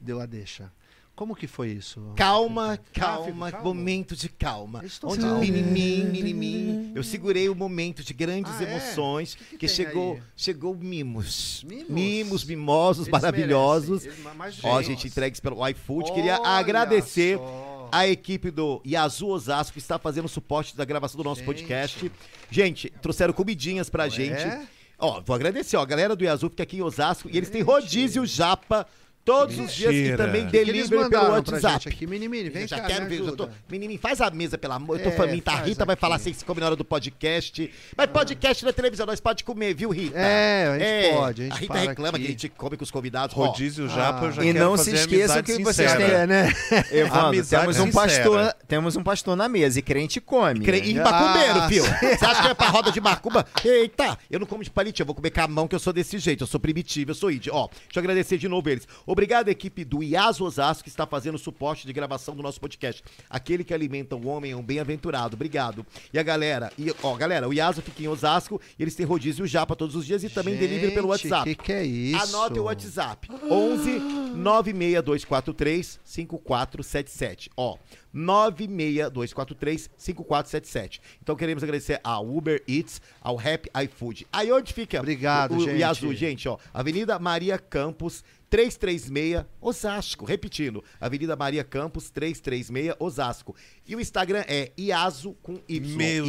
deu 0.00 0.18
a 0.20 0.26
deixa. 0.26 0.72
Como 1.14 1.36
que 1.36 1.46
foi 1.46 1.68
isso? 1.68 2.00
Calma, 2.16 2.78
calma, 2.92 3.50
momento 3.62 4.16
de 4.16 4.28
calma. 4.30 4.80
Eu 4.82 4.86
estou 4.86 5.10
Onde 5.12 5.24
mimimi, 5.26 6.04
mimimi. 6.04 6.92
Eu 6.94 7.04
segurei 7.04 7.48
o 7.50 7.54
momento 7.54 8.02
de 8.02 8.14
grandes 8.14 8.50
Ah, 8.58 8.64
é? 8.64 8.70
emoções, 8.70 9.34
O 9.34 9.36
que 9.36 9.44
que 9.44 9.58
que 9.58 9.68
chegou, 9.68 10.14
aí? 10.14 10.22
chegou 10.34 10.74
mimos. 10.74 11.64
Mimos? 11.68 11.88
Mimos, 11.90 12.44
mimosos, 12.44 13.06
Eles 13.06 13.12
maravilhosos. 13.12 14.06
eles- 14.06 14.18
Ó, 14.64 14.80
gente. 14.80 14.88
gente, 15.02 15.08
entregues 15.08 15.38
pelo 15.38 15.66
iFood. 15.68 16.12
Queria 16.12 16.40
Olha 16.40 16.48
agradecer 16.48 17.36
só. 17.36 17.88
a 17.92 18.08
equipe 18.08 18.50
do 18.50 18.80
Yazoo 18.86 19.28
Osasco 19.30 19.74
que 19.74 19.78
está 19.80 19.98
fazendo 19.98 20.26
suporte 20.28 20.74
da 20.74 20.84
gravação 20.84 21.18
do 21.18 21.24
nosso 21.24 21.40
Gente. 21.40 21.46
podcast. 21.46 22.10
Gente, 22.50 22.90
trouxeram 23.02 23.34
comidinhas 23.34 23.90
pra 23.90 24.08
gente. 24.08 24.40
É? 24.42 24.66
Ó, 24.98 25.20
vou 25.20 25.34
agradecer, 25.36 25.76
ó, 25.76 25.82
a 25.82 25.86
galera 25.86 26.16
do 26.16 26.24
Yazoo 26.24 26.48
fica 26.48 26.62
aqui 26.62 26.78
em 26.78 26.82
Osasco 26.82 27.28
e 27.30 27.36
eles 27.36 27.50
têm 27.50 27.60
rodízio 27.60 28.24
japa 28.24 28.86
todos 29.24 29.58
os 29.58 29.72
dias 29.72 29.92
e 29.92 29.96
Mentira. 29.96 30.16
também 30.16 30.46
delivery 30.46 31.08
pelo 31.10 31.30
WhatsApp. 31.30 31.88
aqui? 31.88 32.06
Mini, 32.06 32.28
mini, 32.28 32.50
vem 32.50 32.62
Eu 32.62 32.68
já 32.68 32.80
cá, 32.80 32.86
quero 32.88 33.08
ver, 33.08 33.20
eu 33.20 33.36
tô... 33.36 33.44
ajuda. 33.44 33.56
Menininho, 33.70 33.98
faz 34.00 34.20
a 34.20 34.30
mesa, 34.30 34.58
pelo 34.58 34.72
amor. 34.74 34.98
Eu 34.98 35.04
tô 35.04 35.08
É, 35.10 35.12
faminta. 35.12 35.52
A 35.52 35.56
Rita 35.62 35.84
vai 35.84 35.94
aqui. 35.94 36.00
falar 36.00 36.18
sem 36.18 36.32
se 36.32 36.44
comer 36.44 36.60
na 36.60 36.66
hora 36.66 36.76
do 36.76 36.84
podcast. 36.84 37.72
Mas 37.96 38.06
podcast 38.10 38.64
na 38.64 38.72
televisão, 38.72 39.06
nós 39.06 39.20
pode 39.20 39.44
comer, 39.44 39.74
viu, 39.74 39.90
Rita? 39.90 40.18
É, 40.18 40.66
a 40.66 40.78
gente 40.78 41.14
pode, 41.16 41.42
a 41.42 41.44
gente 41.46 41.54
Rita 41.60 41.72
para 41.72 41.80
reclama 41.82 42.16
aqui. 42.16 42.20
que 42.24 42.28
a 42.28 42.30
gente 42.32 42.48
come 42.50 42.76
com 42.76 42.84
os 42.84 42.90
convidados. 42.90 43.34
Rodízio 43.34 43.88
japa, 43.88 44.24
eu 44.26 44.32
já 44.32 44.42
E 44.42 44.52
quero 44.52 44.58
não 44.58 44.76
se 44.76 44.84
fazer 44.90 44.96
esqueçam 44.96 45.42
que 45.42 45.58
vocês 45.62 45.90
sincera. 45.90 46.12
É, 46.22 46.26
né? 46.26 46.52
Evandro, 46.90 47.26
Amizade 47.28 47.62
temos 47.66 47.78
um, 47.80 47.90
pastor, 47.92 48.54
temos 48.66 48.96
um 48.96 49.02
pastor 49.02 49.36
na 49.36 49.48
mesa 49.48 49.78
e 49.78 49.82
crente 49.82 50.20
come. 50.20 50.60
Cre... 50.64 50.78
E 50.82 50.98
Ah, 50.98 51.04
macumbeiro, 51.04 51.68
fio. 51.68 51.84
sim. 51.84 52.16
Você 52.18 52.24
acha 52.24 52.42
que 52.42 52.48
é 52.48 52.54
pra 52.54 52.68
roda 52.68 52.90
de 52.90 53.00
macumba? 53.00 53.46
Eita, 53.64 54.18
eu 54.30 54.40
não 54.40 54.46
como 54.46 54.62
de 54.64 54.70
palitinho, 54.70 55.02
eu 55.04 55.06
vou 55.06 55.14
comer 55.14 55.30
com 55.30 55.40
a 55.40 55.48
mão 55.48 55.68
que 55.68 55.74
eu 55.74 55.78
sou 55.78 55.92
desse 55.92 56.18
jeito. 56.18 56.42
Eu 56.42 56.46
sou 56.48 56.58
primitivo, 56.60 57.10
eu 57.10 57.14
sou 57.14 57.30
id. 57.30 57.48
Ó, 57.50 57.68
deixa 57.68 57.80
eu 57.96 58.00
agradecer 58.00 58.36
de 58.38 58.48
novo 58.48 58.68
eles. 58.68 58.86
Obrigado, 59.12 59.50
equipe 59.50 59.84
do 59.84 60.02
Iaso 60.02 60.42
Osasco, 60.42 60.84
que 60.84 60.88
está 60.88 61.06
fazendo 61.06 61.34
o 61.34 61.38
suporte 61.38 61.86
de 61.86 61.92
gravação 61.92 62.34
do 62.34 62.42
nosso 62.42 62.58
podcast. 62.58 63.04
Aquele 63.28 63.62
que 63.62 63.74
alimenta 63.74 64.16
o 64.16 64.26
homem 64.26 64.52
é 64.52 64.56
um 64.56 64.62
bem-aventurado. 64.62 65.34
Obrigado. 65.34 65.84
E 66.14 66.18
a 66.18 66.22
galera, 66.22 66.72
e, 66.78 66.90
ó, 67.02 67.14
galera, 67.14 67.46
o 67.46 67.52
Iaso 67.52 67.82
fica 67.82 68.02
em 68.02 68.08
Osasco 68.08 68.58
e 68.78 68.82
eles 68.82 68.94
têm 68.94 69.04
rodízio 69.04 69.46
japa 69.46 69.76
todos 69.76 69.94
os 69.94 70.06
dias 70.06 70.24
e 70.24 70.30
também 70.30 70.56
delivery 70.56 70.94
pelo 70.94 71.14
Gente, 71.14 71.30
WhatsApp. 71.30 71.54
que 71.54 71.62
que 71.62 71.72
é 71.74 71.84
isso? 71.84 72.22
Anote 72.22 72.58
o 72.58 72.62
WhatsApp. 72.62 73.28
11 73.50 74.00
96243 74.34 76.00
5477. 76.02 77.50
Ó, 77.54 77.76
96243 78.14 79.90
5477. 79.94 81.02
Então 81.22 81.36
queremos 81.36 81.62
agradecer 81.62 82.00
ao 82.02 82.26
Uber 82.26 82.62
Eats, 82.66 83.02
ao 83.20 83.36
Rap 83.36 83.68
iFood. 83.84 84.26
Aí 84.32 84.50
onde 84.50 84.72
fica? 84.72 84.98
Obrigado, 84.98 85.52
o, 85.52 85.56
o 85.56 85.60
gente. 85.60 85.80
Yazoo, 85.80 86.14
gente, 86.14 86.48
ó. 86.48 86.56
Avenida 86.72 87.18
Maria 87.18 87.58
Campos, 87.58 88.24
336, 88.52 89.46
Osasco. 89.62 90.26
Repetindo, 90.26 90.84
Avenida 91.00 91.34
Maria 91.34 91.64
Campos, 91.64 92.10
336, 92.10 92.94
Osasco. 92.98 93.56
E 93.86 93.96
o 93.96 94.00
Instagram 94.00 94.44
é 94.46 94.70
Iaso 94.76 95.32
com 95.42 95.58
Y. 95.66 95.96
Meu. 95.96 96.26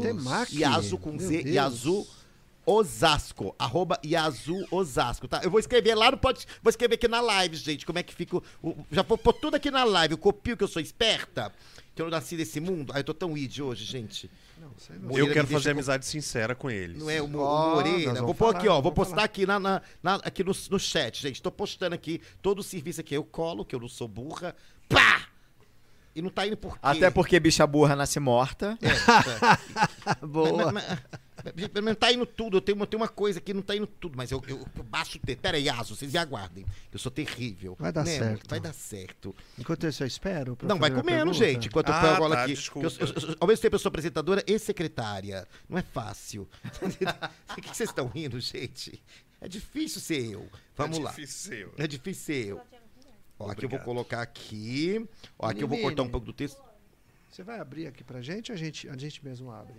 Temaki. 0.00 0.56
Iaso 0.56 0.96
com 0.96 1.10
Meu 1.10 1.20
Z, 1.20 1.42
Deus. 1.42 2.24
Osasco, 2.66 3.54
arroba 3.58 4.00
Yazu 4.02 4.66
Osasco, 4.70 5.28
tá? 5.28 5.42
Eu 5.44 5.50
vou 5.50 5.60
escrever 5.60 5.94
lá 5.94 6.10
no 6.10 6.16
pod, 6.16 6.46
vou 6.62 6.70
escrever 6.70 6.94
aqui 6.94 7.06
na 7.06 7.20
live, 7.20 7.56
gente, 7.56 7.84
como 7.84 7.98
é 7.98 8.02
que 8.02 8.14
fica 8.14 8.38
o, 8.38 8.42
já 8.90 9.02
vou 9.02 9.18
pôr 9.18 9.34
tudo 9.34 9.56
aqui 9.56 9.70
na 9.70 9.84
live, 9.84 10.12
eu 10.12 10.18
copio 10.18 10.56
que 10.56 10.64
eu 10.64 10.68
sou 10.68 10.80
esperta, 10.80 11.52
que 11.94 12.00
eu 12.00 12.06
não 12.06 12.10
nasci 12.10 12.36
nesse 12.36 12.60
mundo. 12.60 12.90
Ai, 12.94 13.00
eu 13.00 13.04
tô 13.04 13.12
tão 13.12 13.36
id 13.36 13.60
hoje, 13.60 13.84
gente. 13.84 14.30
Não, 14.58 15.16
Eu 15.18 15.32
quero 15.32 15.46
fazer 15.46 15.64
com- 15.70 15.70
amizade 15.78 16.06
sincera 16.06 16.54
com 16.54 16.70
eles. 16.70 16.98
Não 16.98 17.10
é 17.10 17.20
o, 17.20 17.28
Mo- 17.28 17.38
Ó, 17.40 17.72
o 17.72 17.74
Moreira. 17.76 18.22
Vou 18.22 18.34
pôr 18.34 18.54
aqui, 18.54 18.68
ó. 18.68 18.80
Vou 18.80 18.92
postar 18.92 19.14
falar. 19.16 19.24
aqui 19.24 19.46
na, 19.46 19.58
na- 19.60 19.82
na- 20.02 20.14
aqui 20.16 20.42
no, 20.44 20.52
no 20.70 20.78
chat, 20.78 21.20
gente. 21.20 21.42
Tô 21.42 21.50
postando 21.50 21.94
aqui 21.94 22.20
todo 22.40 22.58
o 22.60 22.62
serviço 22.62 23.00
aqui. 23.00 23.14
Eu 23.14 23.24
colo, 23.24 23.64
que 23.64 23.74
eu 23.74 23.80
não 23.80 23.88
sou 23.88 24.08
burra. 24.08 24.54
Pá! 24.88 25.26
E 26.14 26.22
não 26.22 26.30
tá 26.30 26.46
indo 26.46 26.56
por 26.56 26.74
quê? 26.74 26.78
Até 26.82 27.10
porque 27.10 27.40
bicha 27.40 27.66
burra 27.66 27.96
nasce 27.96 28.20
morta. 28.20 28.78
Boa. 30.22 30.72
Mas, 30.72 30.74
mas- 30.74 30.86
mas- 30.88 30.98
mas 31.10 31.20
não 31.82 31.94
tá 31.94 32.12
indo 32.12 32.24
tudo. 32.26 32.56
Eu 32.56 32.60
tenho, 32.60 32.78
eu 32.78 32.86
tenho 32.86 33.00
uma 33.02 33.08
coisa 33.08 33.40
que 33.40 33.52
não 33.52 33.62
tá 33.62 33.76
indo 33.76 33.86
tudo, 33.86 34.16
mas 34.16 34.30
eu, 34.30 34.42
eu, 34.48 34.66
eu 34.76 34.82
baixo 34.84 35.18
o 35.18 35.20
texto. 35.20 35.40
Pera 35.40 35.56
aí, 35.56 35.68
Aso, 35.68 35.94
vocês 35.96 36.12
me 36.12 36.18
aguardem. 36.18 36.64
Eu 36.92 36.98
sou 36.98 37.10
terrível. 37.10 37.76
Vai 37.78 37.92
dar 37.92 38.04
Né, 38.04 38.18
certo. 38.18 38.48
Vai 38.48 38.60
dar 38.60 38.72
certo. 38.72 39.34
Enquanto 39.58 39.86
isso, 39.86 40.02
eu 40.02 40.06
espero. 40.06 40.56
Não, 40.62 40.78
vai 40.78 40.90
comendo, 40.90 41.32
gente, 41.32 41.68
enquanto 41.68 41.88
eu 41.88 41.94
Ah, 41.94 42.00
pego 42.00 42.14
a 42.14 42.18
bola 42.18 42.36
tá, 42.36 42.42
aqui. 42.44 42.54
desculpa. 42.54 42.88
Eu- 42.88 43.06
eu- 43.06 43.28
eu- 43.30 43.36
ao 43.40 43.48
mesmo 43.48 43.62
tempo 43.62 43.74
eu 43.74 43.78
sou 43.78 43.88
apresentadora 43.88 44.42
e 44.46 44.58
secretária. 44.58 45.46
Não 45.68 45.78
é 45.78 45.82
fácil. 45.82 46.48
O 47.56 47.60
que 47.60 47.68
vocês 47.68 47.88
estão 47.90 48.06
rindo, 48.08 48.38
gente? 48.40 49.00
É 49.40 49.48
difícil 49.48 50.00
ser 50.00 50.32
eu. 50.32 50.48
Vamos 50.76 50.98
é 50.98 51.02
lá. 51.02 51.10
Difícil. 51.10 51.72
É 51.76 51.86
difícil 51.86 52.24
ser 52.24 52.46
eu. 52.48 52.60
Ó, 53.38 53.50
aqui 53.50 53.64
eu 53.64 53.68
vou 53.68 53.78
colocar 53.80 54.22
aqui. 54.22 55.06
Ó, 55.38 55.46
aqui 55.48 55.62
eu 55.62 55.68
vou 55.68 55.78
cortar 55.80 56.02
um 56.02 56.08
pouco 56.08 56.26
do 56.26 56.32
texto. 56.32 56.60
Você 57.30 57.42
vai 57.42 57.58
abrir 57.58 57.86
aqui 57.86 58.04
pra 58.04 58.22
gente 58.22 58.52
ou 58.52 58.54
a 58.54 58.58
gente, 58.58 58.88
a 58.88 58.96
gente 58.96 59.24
mesmo 59.24 59.50
abre? 59.50 59.74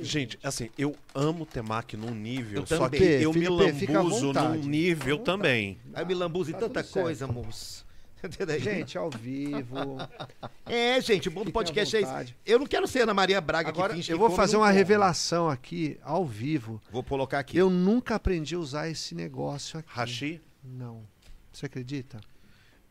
Gente, 0.00 0.38
assim, 0.42 0.70
eu 0.76 0.94
amo 1.14 1.46
Temaki 1.46 1.96
num 1.96 2.14
nível, 2.14 2.60
Eu 2.62 2.66
só 2.66 2.84
também. 2.88 3.00
que 3.00 3.06
eu 3.24 3.32
me 3.32 3.44
Felipe, 3.46 3.72
fica 3.78 3.98
à 3.98 4.02
lambuzo 4.02 4.26
vontade. 4.28 4.58
num 4.58 4.64
nível 4.64 5.18
Fica 5.18 5.32
à 5.32 5.34
também. 5.36 5.78
Aí 5.94 6.02
eu 6.02 6.06
me 6.06 6.14
lambuzo 6.14 6.50
em 6.50 6.52
Tá 6.52 6.60
tanta 6.60 6.82
tudo 6.82 6.92
certo. 6.92 7.04
coisa, 7.04 7.26
moço. 7.26 7.84
Entendeu? 8.24 8.58
Gente, 8.60 8.96
ao 8.96 9.10
vivo. 9.10 9.98
É, 10.66 10.98
gente, 11.00 11.28
o 11.28 11.30
bom 11.30 11.40
do 11.40 11.46
Fiquem 11.46 11.52
podcast 11.52 11.96
é 11.96 12.00
isso. 12.00 12.08
vontade. 12.10 12.36
Eu 12.46 12.58
não 12.58 12.66
quero 12.66 12.86
ser 12.86 13.00
Ana 13.02 13.12
Maria 13.14 13.40
Braga 13.40 13.68
Agora, 13.68 13.90
que 13.90 13.96
finge 13.96 14.12
eu 14.12 14.18
vou 14.18 14.28
come, 14.28 14.36
fazer 14.36 14.54
não 14.54 14.60
uma 14.60 14.66
come. 14.68 14.78
revelação 14.78 15.48
aqui, 15.50 15.98
ao 16.02 16.24
vivo. 16.24 16.80
Vou 16.90 17.02
colocar 17.02 17.38
aqui. 17.38 17.56
Eu 17.58 17.68
nunca 17.68 18.14
aprendi 18.14 18.54
a 18.54 18.58
usar 18.58 18.88
esse 18.88 19.14
negócio 19.14 19.78
aqui. 19.78 19.88
Hashi? 19.92 20.40
Não. 20.62 21.02
Você 21.52 21.66
acredita? 21.66 22.18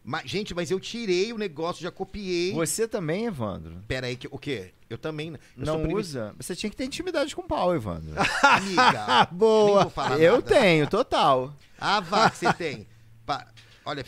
Mas, 0.04 0.30
gente, 0.30 0.54
mas 0.54 0.70
eu 0.70 0.80
tirei 0.80 1.32
o 1.32 1.38
negócio, 1.38 1.82
já 1.82 1.90
copiei. 1.92 2.52
Você 2.54 2.88
também, 2.88 3.26
Evandro? 3.26 3.82
Pera 3.88 4.08
aí, 4.08 4.16
que, 4.18 4.28
o 4.30 4.38
quê? 4.38 4.74
Eu 4.90 4.98
também. 4.98 5.30
Eu 5.30 5.38
não 5.66 5.80
primi- 5.82 5.96
usa? 5.96 6.36
Você 6.38 6.56
tinha 6.56 6.70
que 6.70 6.76
ter 6.76 6.84
intimidade 6.86 7.34
com 7.36 7.42
o 7.42 7.48
pau, 7.48 7.74
Evandro. 7.74 8.14
Amiga. 8.44 9.26
Boa. 9.32 9.66
nem 9.76 9.82
vou 9.84 9.90
falar 9.92 10.20
eu 10.20 10.34
nada. 10.36 10.46
tenho, 10.48 10.88
total. 10.90 11.54
Ah, 11.86 12.00
vá, 12.00 12.30
que 12.30 12.38
você 12.38 12.54
tem. 12.54 12.88
Pa- 13.26 13.46
Olha, 13.86 14.06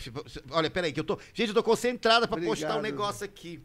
olha, 0.50 0.70
peraí, 0.70 0.92
que 0.92 1.00
eu 1.00 1.04
tô. 1.04 1.18
Gente, 1.34 1.48
eu 1.48 1.54
tô 1.54 1.62
concentrada 1.62 2.26
pra 2.26 2.40
postar 2.40 2.68
um 2.74 2.78
Obrigado. 2.78 2.82
negócio 2.82 3.24
aqui. 3.26 3.60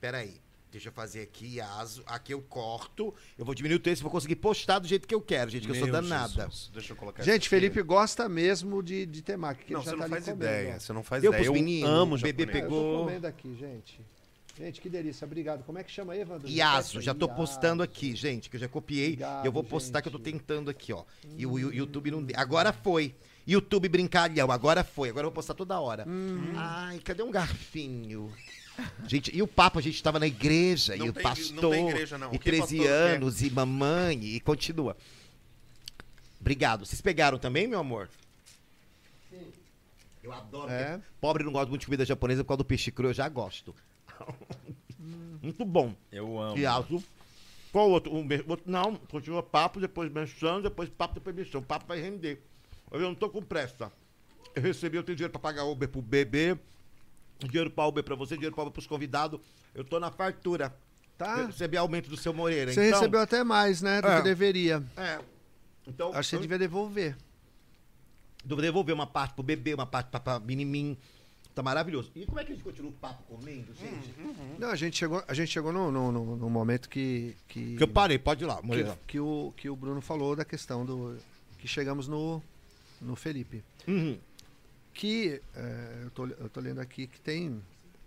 Peraí. 0.00 0.36
Deixa 0.70 0.88
eu 0.88 0.92
fazer 0.92 1.22
aqui, 1.22 1.60
aso. 1.60 2.02
Aqui 2.06 2.32
eu 2.32 2.40
corto. 2.42 3.12
Eu 3.36 3.44
vou 3.44 3.54
diminuir 3.54 3.76
o 3.76 3.80
texto 3.80 4.00
e 4.00 4.04
vou 4.04 4.10
conseguir 4.12 4.36
postar 4.36 4.78
do 4.78 4.86
jeito 4.86 5.06
que 5.08 5.14
eu 5.14 5.20
quero, 5.20 5.50
gente, 5.50 5.64
que 5.66 5.70
eu 5.72 5.74
sou 5.74 5.84
Meu 5.84 5.92
danada. 5.92 6.44
Jesus. 6.44 6.70
Deixa 6.72 6.92
eu 6.92 6.96
colocar 6.96 7.22
Gente. 7.22 7.48
Felipe 7.48 7.82
gosta 7.82 8.28
mesmo 8.28 8.82
de, 8.82 9.04
de 9.06 9.22
que 9.22 9.36
Não, 9.36 9.82
você 9.82 9.90
tá 9.90 9.96
não 9.96 10.04
ali 10.04 10.10
faz 10.12 10.28
ideia. 10.28 10.74
ó. 10.76 10.78
Você 10.78 10.92
não 10.92 11.02
faz 11.02 11.22
Deu 11.22 11.32
ideia. 11.32 11.46
Eu 11.46 11.52
meninos, 11.52 11.90
amo 11.90 12.14
o 12.14 12.18
bebê 12.18 12.44
japonês. 12.44 12.64
Eu 12.64 12.68
pegou. 12.70 12.98
tô 12.98 13.04
comendo 13.04 13.26
aqui, 13.26 13.56
gente. 13.58 14.00
Gente, 14.58 14.80
que 14.80 14.88
delícia. 14.88 15.24
Obrigado. 15.24 15.64
Como 15.64 15.78
é 15.78 15.82
que 15.82 15.90
chama 15.90 16.12
aí, 16.12 16.20
Evandro? 16.20 16.48
Iaso, 16.48 17.00
já 17.00 17.14
tô 17.14 17.26
Iaso. 17.26 17.36
postando 17.36 17.82
aqui, 17.82 18.14
gente, 18.14 18.50
que 18.50 18.56
eu 18.56 18.60
já 18.60 18.68
copiei. 18.68 19.12
Obrigado, 19.14 19.46
eu 19.46 19.52
vou 19.52 19.64
postar 19.64 20.02
que 20.02 20.08
eu 20.08 20.12
tô 20.12 20.18
gente. 20.18 20.32
tentando 20.32 20.70
aqui, 20.70 20.92
ó. 20.92 21.04
E 21.36 21.46
o, 21.46 21.52
o 21.52 21.72
YouTube 21.74 22.10
não. 22.10 22.26
Agora 22.36 22.72
foi. 22.72 23.14
YouTube 23.46 23.88
brincalhão, 23.88 24.50
agora 24.52 24.84
foi. 24.84 25.08
Agora 25.08 25.24
eu 25.24 25.30
vou 25.30 25.34
postar 25.34 25.54
toda 25.54 25.80
hora. 25.80 26.06
Uhum. 26.06 26.52
Ai, 26.54 26.98
cadê 26.98 27.22
um 27.22 27.30
garfinho? 27.30 28.30
Gente, 29.06 29.34
e 29.34 29.42
o 29.42 29.46
papo, 29.46 29.78
a 29.78 29.82
gente 29.82 30.02
tava 30.02 30.18
na 30.18 30.26
igreja, 30.26 30.96
Não 30.96 31.06
e 31.06 31.08
o 31.10 31.12
tem- 31.12 31.22
pastor, 31.22 31.54
não 31.62 31.70
tem 31.70 31.88
igreja, 31.88 32.18
não. 32.18 32.32
e 32.32 32.36
O 32.36 32.38
que 32.38 32.44
13 32.44 32.60
pastor 32.78 32.78
quer? 32.86 32.92
anos, 33.16 33.42
e 33.42 33.50
mamãe, 33.50 34.24
e 34.24 34.40
continua. 34.40 34.96
Obrigado. 36.40 36.86
Vocês 36.86 37.00
pegaram 37.00 37.38
também, 37.38 37.66
meu 37.66 37.78
amor? 37.80 38.08
Eu 40.22 40.32
adoro. 40.32 40.70
É. 40.70 41.00
Pobre 41.20 41.44
não 41.44 41.52
gosta 41.52 41.68
muito 41.68 41.80
de 41.80 41.86
comida 41.86 42.04
japonesa 42.04 42.44
por 42.44 42.48
causa 42.48 42.58
do 42.58 42.64
peixe 42.64 42.90
cru, 42.90 43.08
eu 43.08 43.14
já 43.14 43.28
gosto. 43.28 43.74
muito 45.42 45.64
bom. 45.64 45.94
Eu 46.12 46.38
amo. 46.40 46.58
E 46.58 46.66
alto. 46.66 47.02
Qual 47.72 47.88
outro? 47.90 48.12
Um 48.12 48.26
outro? 48.48 48.62
Não, 48.70 48.96
continua 48.96 49.42
papo, 49.42 49.80
depois 49.80 50.10
menção, 50.12 50.60
depois 50.60 50.88
papo, 50.90 51.14
depois 51.14 51.34
menção. 51.34 51.60
O 51.60 51.64
papo 51.64 51.86
vai 51.86 52.00
render. 52.00 52.42
Eu 52.90 53.00
não 53.00 53.14
tô 53.14 53.30
com 53.30 53.40
pressa. 53.42 53.90
Eu 54.54 54.62
recebi, 54.62 54.96
eu 54.96 55.02
tenho 55.04 55.16
dinheiro 55.16 55.32
pra 55.32 55.40
pagar 55.40 55.64
Uber 55.64 55.88
pro 55.88 56.02
bebê, 56.02 56.58
dinheiro 57.48 57.70
pra 57.70 57.86
Uber 57.86 58.02
pra 58.04 58.14
você, 58.14 58.34
dinheiro 58.34 58.54
pra 58.54 58.62
Uber 58.62 58.72
pros 58.72 58.86
convidados. 58.86 59.40
Eu 59.74 59.84
tô 59.84 59.98
na 60.00 60.10
fartura. 60.10 60.74
Tá? 61.18 61.38
Eu 61.40 61.46
recebi 61.48 61.76
aumento 61.76 62.08
do 62.08 62.16
seu 62.16 62.32
Moreira. 62.32 62.72
Você 62.72 62.86
então, 62.88 62.98
recebeu 63.00 63.20
até 63.20 63.44
mais, 63.44 63.82
né? 63.82 64.00
Do 64.00 64.08
É. 64.08 64.16
que 64.16 64.22
deveria. 64.22 64.82
É. 64.96 65.18
Então, 65.86 66.08
Acho 66.14 66.20
que 66.20 66.24
você 66.30 66.36
eu 66.36 66.40
devia 66.40 66.58
devolver. 66.58 67.16
devo 68.44 68.62
devolver 68.62 68.94
uma 68.94 69.06
parte 69.06 69.34
pro 69.34 69.42
bebê, 69.42 69.74
uma 69.74 69.86
parte 69.86 70.08
pra, 70.10 70.18
pra 70.20 70.40
menininho. 70.40 70.96
Tá 71.54 71.62
maravilhoso. 71.62 72.10
E 72.14 72.24
como 72.24 72.38
é 72.38 72.44
que 72.44 72.52
a 72.52 72.54
gente 72.54 72.64
continua 72.64 72.90
o 72.90 72.94
papo 72.94 73.22
comendo, 73.24 73.74
gente? 73.74 74.14
Não, 74.58 74.68
a 74.70 74.76
gente 74.76 74.96
chegou, 74.96 75.22
a 75.26 75.34
gente 75.34 75.50
chegou 75.50 75.72
num 75.72 75.90
no, 75.90 76.12
no, 76.12 76.36
no 76.36 76.48
momento 76.48 76.88
que. 76.88 77.36
Que, 77.48 77.76
Que 77.76 77.82
eu 77.82 77.88
parei, 77.88 78.18
pode 78.18 78.44
ir 78.44 78.46
lá, 78.46 78.56
que, 78.60 78.66
Moreira. 78.66 78.98
que 79.06 79.18
o, 79.20 79.52
que 79.56 79.68
o 79.68 79.74
Bruno 79.76 80.00
falou 80.00 80.36
da 80.36 80.44
questão 80.44 80.86
do. 80.86 81.18
Que 81.58 81.66
chegamos 81.68 82.06
no, 82.08 82.40
no 83.00 83.14
Felipe. 83.16 83.62
Uhum. 83.86 84.16
Que 85.00 85.40
é, 85.56 86.00
eu, 86.02 86.10
tô, 86.10 86.26
eu 86.26 86.50
tô 86.50 86.60
lendo 86.60 86.78
aqui 86.78 87.06
que 87.06 87.18
tem. 87.18 87.62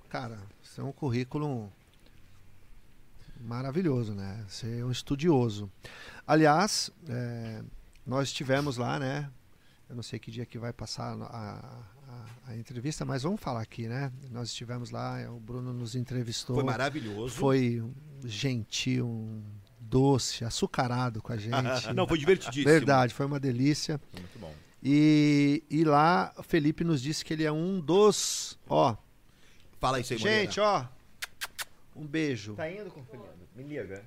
Cara, 0.10 0.38
isso 0.62 0.80
é 0.80 0.84
um 0.84 0.91
currículo 0.91 1.74
maravilhoso, 3.41 4.14
né? 4.14 4.46
Você 4.48 4.78
é 4.80 4.86
um 4.86 4.91
estudioso. 4.91 5.72
Aliás, 6.28 6.91
é, 7.10 7.64
nós 8.06 8.28
estivemos 8.28 8.78
lá, 8.78 9.00
né? 9.00 9.28
Eu 9.89 9.96
não 9.96 10.04
sei 10.04 10.20
que 10.20 10.30
dia 10.30 10.46
que 10.46 10.60
vai 10.60 10.72
passar 10.72 11.18
a, 11.20 11.84
a, 12.46 12.52
a 12.52 12.56
entrevista, 12.56 13.04
mas 13.04 13.24
vamos 13.24 13.41
falar 13.41 13.62
aqui, 13.62 13.88
né? 13.88 14.12
Nós 14.30 14.50
estivemos 14.50 14.91
lá, 14.91 15.18
o 15.32 15.39
Bruno 15.39 15.74
nos 15.74 15.96
entrevistou. 15.96 16.58
Foi 16.58 16.64
maravilhoso. 16.64 17.34
Foi 17.34 17.84
gentil, 18.24 19.08
um 19.08 19.41
doce, 19.80 20.46
açucarado 20.46 21.24
com 21.24 21.34
a 21.34 21.38
gente. 21.41 21.91
Não, 21.96 22.08
foi 22.08 22.20
divertidíssimo. 22.20 22.72
Verdade, 22.72 23.16
foi 23.16 23.26
uma 23.26 23.39
delícia. 23.39 24.00
Muito 24.14 24.38
bom. 24.38 24.54
E, 24.86 25.63
e 25.69 25.84
lá 25.86 26.34
o 26.38 26.43
Felipe 26.43 26.84
nos 26.84 27.01
disse 27.01 27.23
que 27.23 27.34
ele 27.34 27.43
é 27.45 27.51
um 27.51 27.79
dos. 27.79 28.59
Ó, 28.67 28.95
Fala 29.79 29.99
isso 29.99 30.13
aí, 30.13 30.19
Moreira. 30.19 30.41
gente, 30.41 30.59
ó. 30.59 30.86
Um 31.95 32.05
beijo. 32.05 32.53
Tá 32.55 32.69
indo, 32.69 32.89
conferindo. 32.89 33.27
Me 33.55 33.63
liga. 33.63 34.03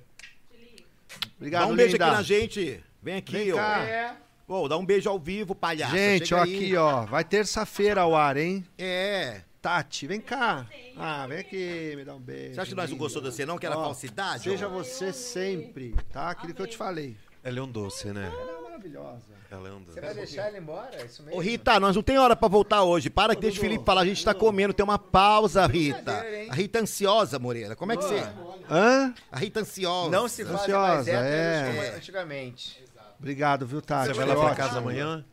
Obrigado, 1.37 1.67
dá 1.67 1.73
um 1.73 1.75
beijo 1.75 1.93
linda. 1.93 2.05
aqui 2.07 2.15
na 2.15 2.21
gente. 2.21 2.83
Vem 3.01 3.15
aqui, 3.15 3.31
Vem 3.31 3.53
ó. 3.53 3.55
cá. 3.55 3.79
É. 3.83 4.15
Ô, 4.47 4.67
dá 4.67 4.77
um 4.77 4.85
beijo 4.85 5.09
ao 5.09 5.19
vivo, 5.19 5.53
palhaço. 5.55 5.95
Gente, 5.95 6.27
Chega 6.27 6.41
ó, 6.41 6.43
aí. 6.43 6.55
aqui, 6.55 6.75
ó. 6.75 7.05
Vai 7.05 7.23
terça-feira 7.23 8.01
ao 8.01 8.15
ar, 8.15 8.37
hein? 8.37 8.65
É. 8.77 9.41
Tati, 9.61 10.07
vem 10.07 10.21
cá. 10.21 10.65
Ah, 10.95 11.25
vem 11.27 11.39
aqui, 11.39 11.93
me 11.95 12.05
dá 12.05 12.15
um 12.15 12.19
beijo. 12.19 12.53
Você 12.55 12.61
acha 12.61 12.69
que 12.69 12.75
nós 12.75 12.89
não 12.89 12.97
gostou 12.97 13.21
de 13.21 13.31
você, 13.31 13.45
não? 13.45 13.57
Que 13.57 13.65
era 13.65 13.77
Ó, 13.77 13.83
falsidade? 13.83 14.43
Seja 14.43 14.67
ó? 14.67 14.69
você 14.69 15.11
sempre, 15.11 15.95
tá? 16.11 16.29
Aquilo 16.29 16.53
que 16.53 16.61
eu 16.61 16.67
te 16.67 16.77
falei. 16.77 17.17
Ela 17.43 17.59
é 17.59 17.61
um 17.61 17.69
doce, 17.69 18.07
né? 18.13 18.31
Ela 18.31 18.51
é 18.51 18.61
maravilhosa. 18.63 19.36
Ela 19.49 19.69
é. 19.69 19.71
Você 19.85 20.01
vai 20.01 20.13
deixar 20.13 20.49
ele 20.49 20.57
embora? 20.57 20.89
É 20.95 21.05
isso 21.05 21.23
mesmo? 21.23 21.37
Ô, 21.37 21.41
Rita, 21.41 21.79
nós 21.79 21.95
não 21.95 22.03
tem 22.03 22.17
hora 22.17 22.35
pra 22.35 22.47
voltar 22.49 22.83
hoje. 22.83 23.09
Para 23.09 23.33
que 23.35 23.41
deixa 23.41 23.57
o. 23.57 23.61
Felipe 23.61 23.85
falar. 23.85 24.01
A 24.01 24.05
gente 24.05 24.23
tá 24.23 24.33
comendo, 24.33 24.73
tem 24.73 24.83
uma 24.83 24.99
pausa, 24.99 25.65
Rita. 25.65 26.25
A 26.49 26.53
Rita 26.53 26.79
ansiosa, 26.79 27.39
Moreira. 27.39 27.75
Como 27.75 27.91
é 27.93 27.97
que 27.97 28.03
você. 28.03 28.21
Hã? 28.69 29.13
A 29.31 29.37
Rita 29.39 29.61
ansiosa. 29.61 30.09
Não 30.11 30.27
se 30.27 30.43
faz 30.43 30.61
Ansiosa, 30.61 30.87
mais 30.95 31.07
héteros 31.07 31.25
é. 31.33 31.85
como 31.87 31.97
antigamente. 31.97 32.85
Obrigado, 33.17 33.65
viu, 33.65 33.81
Tati? 33.81 34.07
Você 34.07 34.13
vai 34.13 34.25
lá 34.25 34.33
pra 34.35 34.43
ótimo. 34.43 34.57
casa 34.57 34.77
amanhã? 34.79 35.25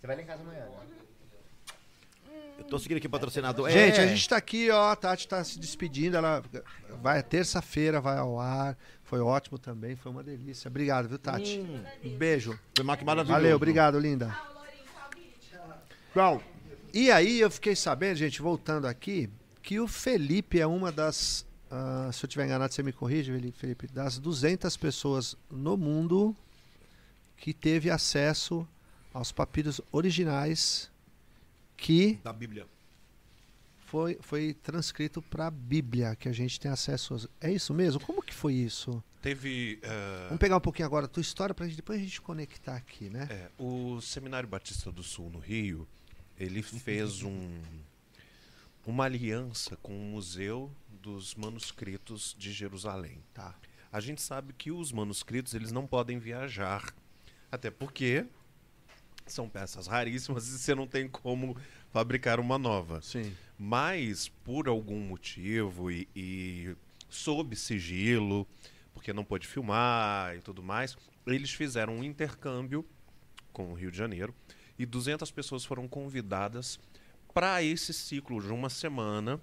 Você 0.00 0.06
vai 0.06 0.16
lá 0.16 0.22
em 0.22 0.26
casa 0.26 0.42
amanhã, 0.42 0.60
né? 0.64 0.70
Eu 2.58 2.64
tô 2.64 2.78
seguindo 2.78 2.98
aqui 2.98 3.06
o 3.06 3.10
patrocinador. 3.10 3.70
Gente, 3.70 3.98
É. 3.98 4.02
a 4.02 4.06
gente 4.06 4.28
tá 4.28 4.36
aqui, 4.36 4.70
ó. 4.70 4.90
A 4.90 4.96
Tati 4.96 5.26
tá 5.28 5.42
se 5.44 5.58
despedindo. 5.58 6.16
Ela 6.16 6.42
vai 7.02 7.22
terça-feira, 7.22 8.00
vai 8.00 8.18
ao 8.18 8.38
ar. 8.40 8.76
Foi 9.10 9.18
ótimo 9.18 9.58
também, 9.58 9.96
foi 9.96 10.12
uma 10.12 10.22
delícia. 10.22 10.68
Obrigado, 10.68 11.08
viu, 11.08 11.18
Tati? 11.18 11.58
Hum. 11.58 11.82
Um 12.04 12.16
beijo. 12.16 12.56
Foi 12.76 12.84
mais 12.84 12.96
que 12.96 13.04
maravilhoso. 13.04 13.42
Valeu, 13.42 13.56
obrigado, 13.56 13.98
linda. 13.98 14.38
Bom, 16.14 16.40
e 16.94 17.10
aí 17.10 17.40
eu 17.40 17.50
fiquei 17.50 17.74
sabendo, 17.74 18.14
gente, 18.14 18.40
voltando 18.40 18.86
aqui, 18.86 19.28
que 19.64 19.80
o 19.80 19.88
Felipe 19.88 20.60
é 20.60 20.66
uma 20.66 20.92
das, 20.92 21.44
ah, 21.68 22.08
se 22.12 22.24
eu 22.24 22.28
tiver 22.28 22.44
enganado, 22.44 22.72
você 22.72 22.84
me 22.84 22.92
corrige, 22.92 23.32
Felipe, 23.32 23.58
Felipe, 23.58 23.86
das 23.88 24.16
200 24.16 24.76
pessoas 24.76 25.36
no 25.50 25.76
mundo 25.76 26.34
que 27.36 27.52
teve 27.52 27.90
acesso 27.90 28.64
aos 29.12 29.32
papiros 29.32 29.80
originais 29.90 30.88
que 31.76 32.20
Da 32.22 32.32
Bíblia. 32.32 32.64
Foi, 33.90 34.18
foi 34.20 34.54
transcrito 34.54 35.20
para 35.20 35.48
a 35.48 35.50
Bíblia, 35.50 36.14
que 36.14 36.28
a 36.28 36.32
gente 36.32 36.60
tem 36.60 36.70
acesso. 36.70 37.12
aos- 37.14 37.28
É 37.40 37.50
isso 37.52 37.74
mesmo? 37.74 38.00
Como 38.00 38.22
que 38.22 38.32
foi 38.32 38.54
isso? 38.54 39.02
Teve. 39.20 39.78
eh, 39.82 40.24
Vamos 40.26 40.38
pegar 40.38 40.56
um 40.56 40.60
pouquinho 40.60 40.86
agora 40.86 41.06
a 41.06 41.08
tua 41.08 41.20
história 41.20 41.54
para 41.54 41.66
depois 41.66 41.98
a 42.00 42.02
gente 42.02 42.20
conectar 42.20 42.76
aqui, 42.76 43.10
né? 43.10 43.26
É, 43.30 43.50
o 43.58 44.00
Seminário 44.00 44.48
Batista 44.48 44.90
do 44.92 45.02
Sul, 45.02 45.28
no 45.28 45.38
Rio, 45.40 45.86
ele 46.38 46.62
fez 46.62 47.22
um, 47.22 47.60
uma 48.86 49.04
aliança 49.04 49.76
com 49.82 49.92
o 49.96 50.00
Museu 50.12 50.70
dos 51.02 51.34
Manuscritos 51.34 52.34
de 52.38 52.52
Jerusalém. 52.52 53.18
Tá. 53.34 53.54
A 53.92 54.00
gente 54.00 54.22
sabe 54.22 54.52
que 54.52 54.70
os 54.70 54.92
manuscritos 54.92 55.52
eles 55.54 55.72
não 55.72 55.86
podem 55.86 56.18
viajar, 56.18 56.94
até 57.50 57.70
porque 57.70 58.24
são 59.32 59.48
peças 59.48 59.86
raríssimas 59.86 60.46
e 60.48 60.58
você 60.58 60.74
não 60.74 60.86
tem 60.86 61.08
como 61.08 61.56
fabricar 61.90 62.40
uma 62.40 62.58
nova. 62.58 63.00
Sim. 63.02 63.34
Mas, 63.58 64.28
por 64.28 64.68
algum 64.68 64.98
motivo 65.00 65.90
e, 65.90 66.08
e 66.14 66.76
sob 67.08 67.54
sigilo, 67.56 68.46
porque 68.92 69.12
não 69.12 69.24
pôde 69.24 69.46
filmar 69.46 70.36
e 70.36 70.40
tudo 70.40 70.62
mais, 70.62 70.96
eles 71.26 71.50
fizeram 71.50 71.98
um 71.98 72.04
intercâmbio 72.04 72.84
com 73.52 73.72
o 73.72 73.74
Rio 73.74 73.90
de 73.90 73.98
Janeiro 73.98 74.34
e 74.78 74.86
200 74.86 75.30
pessoas 75.30 75.64
foram 75.64 75.86
convidadas 75.86 76.78
para 77.34 77.62
esse 77.62 77.92
ciclo 77.92 78.40
de 78.40 78.48
uma 78.48 78.70
semana 78.70 79.40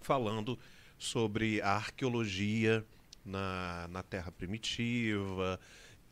falando 0.00 0.58
sobre 0.98 1.60
a 1.62 1.70
arqueologia 1.70 2.84
na, 3.24 3.88
na 3.90 4.02
Terra 4.02 4.30
Primitiva 4.30 5.58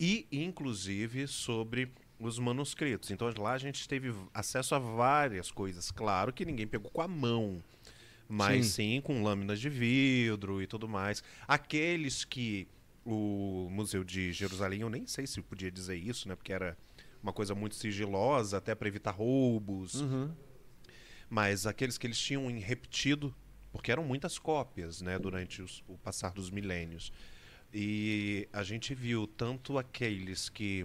e, 0.01 0.27
inclusive, 0.33 1.27
sobre 1.27 1.93
os 2.23 2.39
manuscritos. 2.39 3.11
Então 3.11 3.31
lá 3.39 3.53
a 3.53 3.59
gente 3.59 3.89
teve 3.89 4.15
acesso 4.33 4.75
a 4.75 4.79
várias 4.79 5.51
coisas. 5.51 5.91
Claro 5.91 6.33
que 6.33 6.45
ninguém 6.45 6.67
pegou 6.67 6.91
com 6.91 7.03
a 7.03 7.09
mão, 7.09 7.63
mas 8.29 8.67
sim, 8.67 9.01
com 9.03 9.23
lâminas 9.23 9.61
de 9.61 9.69
vidro 9.69 10.63
e 10.63 10.67
tudo 10.67 10.89
mais. 10.89 11.23
Aqueles 11.47 12.25
que 12.25 12.67
o 13.05 13.69
Museu 13.71 14.05
de 14.05 14.33
Jerusalém, 14.33 14.81
eu 14.83 14.89
nem 14.91 15.07
sei 15.07 15.27
se 15.27 15.43
podia 15.43 15.71
dizer 15.71 15.97
isso, 15.97 16.29
né? 16.29 16.37
Porque 16.37 16.53
era 16.53 16.77
uma 17.23 17.33
coisa 17.33 17.55
muito 17.55 17.75
sigilosa, 17.75 18.59
até 18.59 18.75
para 18.75 18.89
evitar 18.89 19.11
roubos. 19.11 19.95
Uhum. 20.01 20.31
Mas 21.29 21.67
aqueles 21.67 21.97
que 21.99 22.07
eles 22.07 22.19
tinham 22.19 22.51
em 22.51 22.59
repetido, 22.59 23.35
porque 23.73 23.91
eram 23.91 24.05
muitas 24.05 24.39
cópias, 24.39 25.01
né, 25.01 25.19
durante 25.19 25.63
os- 25.63 25.83
o 25.89 25.97
passar 25.97 26.33
dos 26.33 26.51
milênios. 26.51 27.13
E 27.73 28.47
a 28.53 28.63
gente 28.63 28.95
viu 28.95 29.27
tanto 29.27 29.79
aqueles 29.79 30.49
que 30.51 30.85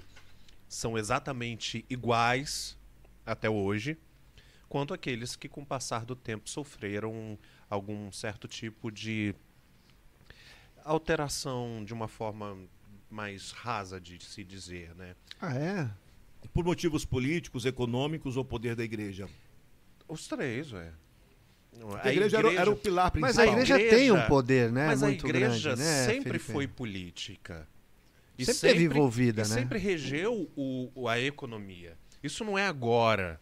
são 0.68 0.98
exatamente 0.98 1.86
iguais 1.90 2.78
até 3.26 3.50
hoje, 3.50 3.98
quanto 4.70 4.94
aqueles 4.94 5.36
que, 5.36 5.48
com 5.48 5.62
o 5.62 5.66
passar 5.66 6.06
do 6.06 6.16
tempo, 6.16 6.50
sofreram 6.50 7.38
algum 7.70 8.12
certo 8.12 8.48
tipo 8.48 8.92
de 8.92 9.34
alteração 10.84 11.84
de 11.86 11.94
uma 11.94 12.08
forma 12.08 12.58
mais 13.10 13.52
rasa 13.52 14.00
de 14.00 14.24
se 14.24 14.44
dizer, 14.44 14.94
né? 14.96 15.16
Ah, 15.40 15.54
é? 15.56 15.90
Por 16.54 16.64
motivos 16.64 17.06
políticos, 17.06 17.66
econômicos 17.66 18.38
ou 18.38 18.46
poder 18.46 18.76
da 18.76 18.84
igreja? 18.84 19.30
Os 20.08 20.28
três, 20.28 20.72
é. 20.74 20.92
A, 22.02 22.12
igreja, 22.12 22.38
Era, 22.38 22.54
era 22.54 22.72
o 22.72 22.76
pilar 22.76 23.12
principal. 23.12 23.36
Mas 23.36 23.38
a 23.38 23.46
igreja, 23.52 23.76
igreja- 23.76 23.96
tem 23.98 24.12
um 24.12 24.28
poder, 24.28 24.72
né? 24.72 24.88
Mas 24.88 25.04
a 25.04 25.08
muito 25.08 25.28
igreja 25.28 25.70
grande, 25.70 25.82
né, 25.82 26.06
sempre 26.06 26.40
Felipe? 26.40 26.52
foi 26.52 26.68
política. 26.68 27.68
E 28.38 28.46
Sempre 28.46 28.70
teve 28.74 28.84
envolvida, 28.86 29.42
e 29.42 29.48
né? 29.48 29.54
sempre 29.56 29.80
regeu 29.80 30.50
o, 30.56 30.92
o- 30.94 31.08
a 31.08 31.20
economia. 31.20 31.98
Isso 32.22 32.44
não 32.46 32.58
é 32.58 32.68
agora. 32.68 33.40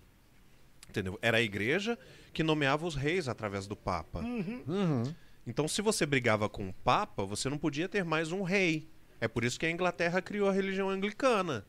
Entendeu? 0.89 1.20
Era 1.22 1.38
a 1.38 1.41
igreja 1.41 1.98
que 2.34 2.43
nomeava 2.43 2.86
os 2.86 2.96
reis 2.96 3.28
através 3.28 3.68
do 3.68 3.76
Papa. 3.76 4.20
Uhum. 4.20 5.04
Então, 5.46 5.68
se 5.68 5.82
você 5.82 6.06
brigava 6.06 6.48
com 6.50 6.70
o 6.70 6.74
Papa, 6.74 7.26
você 7.26 7.50
não 7.50 7.58
podia 7.58 7.88
ter 7.89 8.04
mais 8.06 8.32
um 8.32 8.41
rei. 8.43 8.88
É 9.20 9.28
por 9.28 9.43
isso 9.43 9.60
que 9.60 9.66
a 9.66 9.72
Inglaterra 9.72 10.22
criou 10.22 10.48
a 10.50 10.54
religião 10.54 10.89
anglicana. 10.89 11.66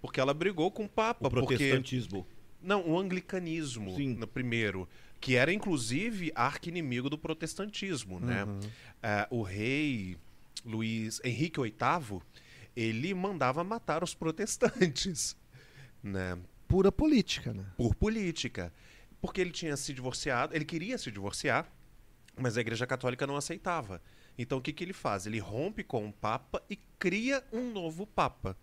Porque 0.00 0.20
ela 0.20 0.32
brigou 0.32 0.70
com 0.70 0.84
o 0.84 0.88
Papa. 0.88 1.26
O 1.26 1.30
porque 1.30 1.56
protestantismo. 1.56 2.26
não, 2.62 2.88
o 2.88 2.98
anglicanismo, 2.98 3.94
Sim. 3.96 4.14
no 4.14 4.26
primeiro, 4.26 4.88
que 5.20 5.34
era 5.34 5.52
inclusive 5.52 6.30
arqui-inimigo 6.34 7.10
do 7.10 7.18
protestantismo, 7.18 8.20
né? 8.20 8.46
Ah, 9.02 9.26
o 9.30 9.42
rei 9.42 10.16
Luís 10.64 11.20
Henrique 11.24 11.60
VIII, 11.60 12.20
ele 12.78 13.12
mandava 13.12 13.64
matar 13.64 14.04
os 14.04 14.14
protestantes, 14.14 15.36
né? 16.00 16.38
Pura 16.68 16.92
política, 16.92 17.52
né? 17.52 17.64
Por 17.76 17.94
política. 17.94 18.72
Porque 19.20 19.40
ele 19.40 19.50
tinha 19.50 19.76
se 19.76 19.92
divorciado, 19.92 20.54
ele 20.54 20.64
queria 20.64 20.96
se 20.96 21.10
divorciar, 21.10 21.68
mas 22.36 22.56
a 22.56 22.60
Igreja 22.60 22.86
Católica 22.86 23.26
não 23.26 23.36
aceitava. 23.36 24.00
Então 24.38 24.58
o 24.58 24.60
que, 24.60 24.72
que 24.72 24.84
ele 24.84 24.92
faz? 24.92 25.26
Ele 25.26 25.40
rompe 25.40 25.82
com 25.82 26.06
o 26.06 26.12
Papa 26.12 26.62
e 26.70 26.76
cria 27.00 27.42
um 27.52 27.72
novo 27.72 28.06
Papa. 28.06 28.56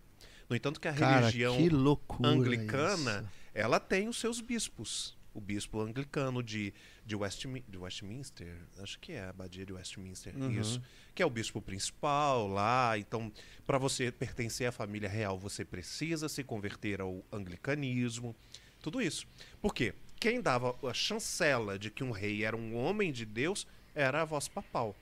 No 0.48 0.56
entanto, 0.56 0.80
que 0.80 0.88
a 0.88 0.94
Cara, 0.94 1.20
religião 1.26 1.56
que 1.56 2.26
anglicana, 2.26 3.20
isso. 3.20 3.50
ela 3.52 3.78
tem 3.78 4.08
os 4.08 4.18
seus 4.18 4.40
bispos. 4.40 5.14
O 5.34 5.40
bispo 5.40 5.80
anglicano 5.80 6.42
de, 6.42 6.72
de, 7.06 7.14
Westmi- 7.16 7.64
de 7.68 7.78
Westminster, 7.78 8.54
acho 8.78 8.98
que 8.98 9.12
é 9.12 9.20
a 9.20 9.30
abadia 9.30 9.64
de 9.64 9.72
Westminster, 9.72 10.36
Uhum. 10.36 10.50
isso. 10.60 10.82
Que 11.14 11.22
é 11.22 11.26
o 11.26 11.30
bispo 11.30 11.62
principal 11.62 12.48
lá. 12.48 12.98
Então, 12.98 13.32
para 13.66 13.78
você 13.78 14.10
pertencer 14.10 14.66
à 14.68 14.72
família 14.72 15.08
real, 15.08 15.38
você 15.38 15.64
precisa 15.64 16.28
se 16.28 16.42
converter 16.44 17.00
ao 17.00 17.24
anglicanismo. 17.32 18.34
Tudo 18.82 19.00
isso. 19.00 19.26
Por 19.62 19.72
quê? 19.72 19.94
Quem 20.18 20.40
dava 20.42 20.76
a 20.88 20.92
chancela 20.92 21.78
de 21.78 21.90
que 21.90 22.02
um 22.02 22.10
rei 22.10 22.44
era 22.44 22.56
um 22.56 22.74
homem 22.76 23.12
de 23.12 23.24
Deus 23.24 23.66
era 23.94 24.22
a 24.22 24.24
voz 24.24 24.48
papal. 24.48 24.94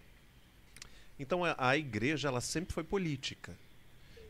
Então 1.19 1.45
a, 1.45 1.55
a 1.59 1.77
igreja 1.77 2.29
ela 2.29 2.41
sempre 2.41 2.75
foi 2.75 2.85
política. 2.85 3.57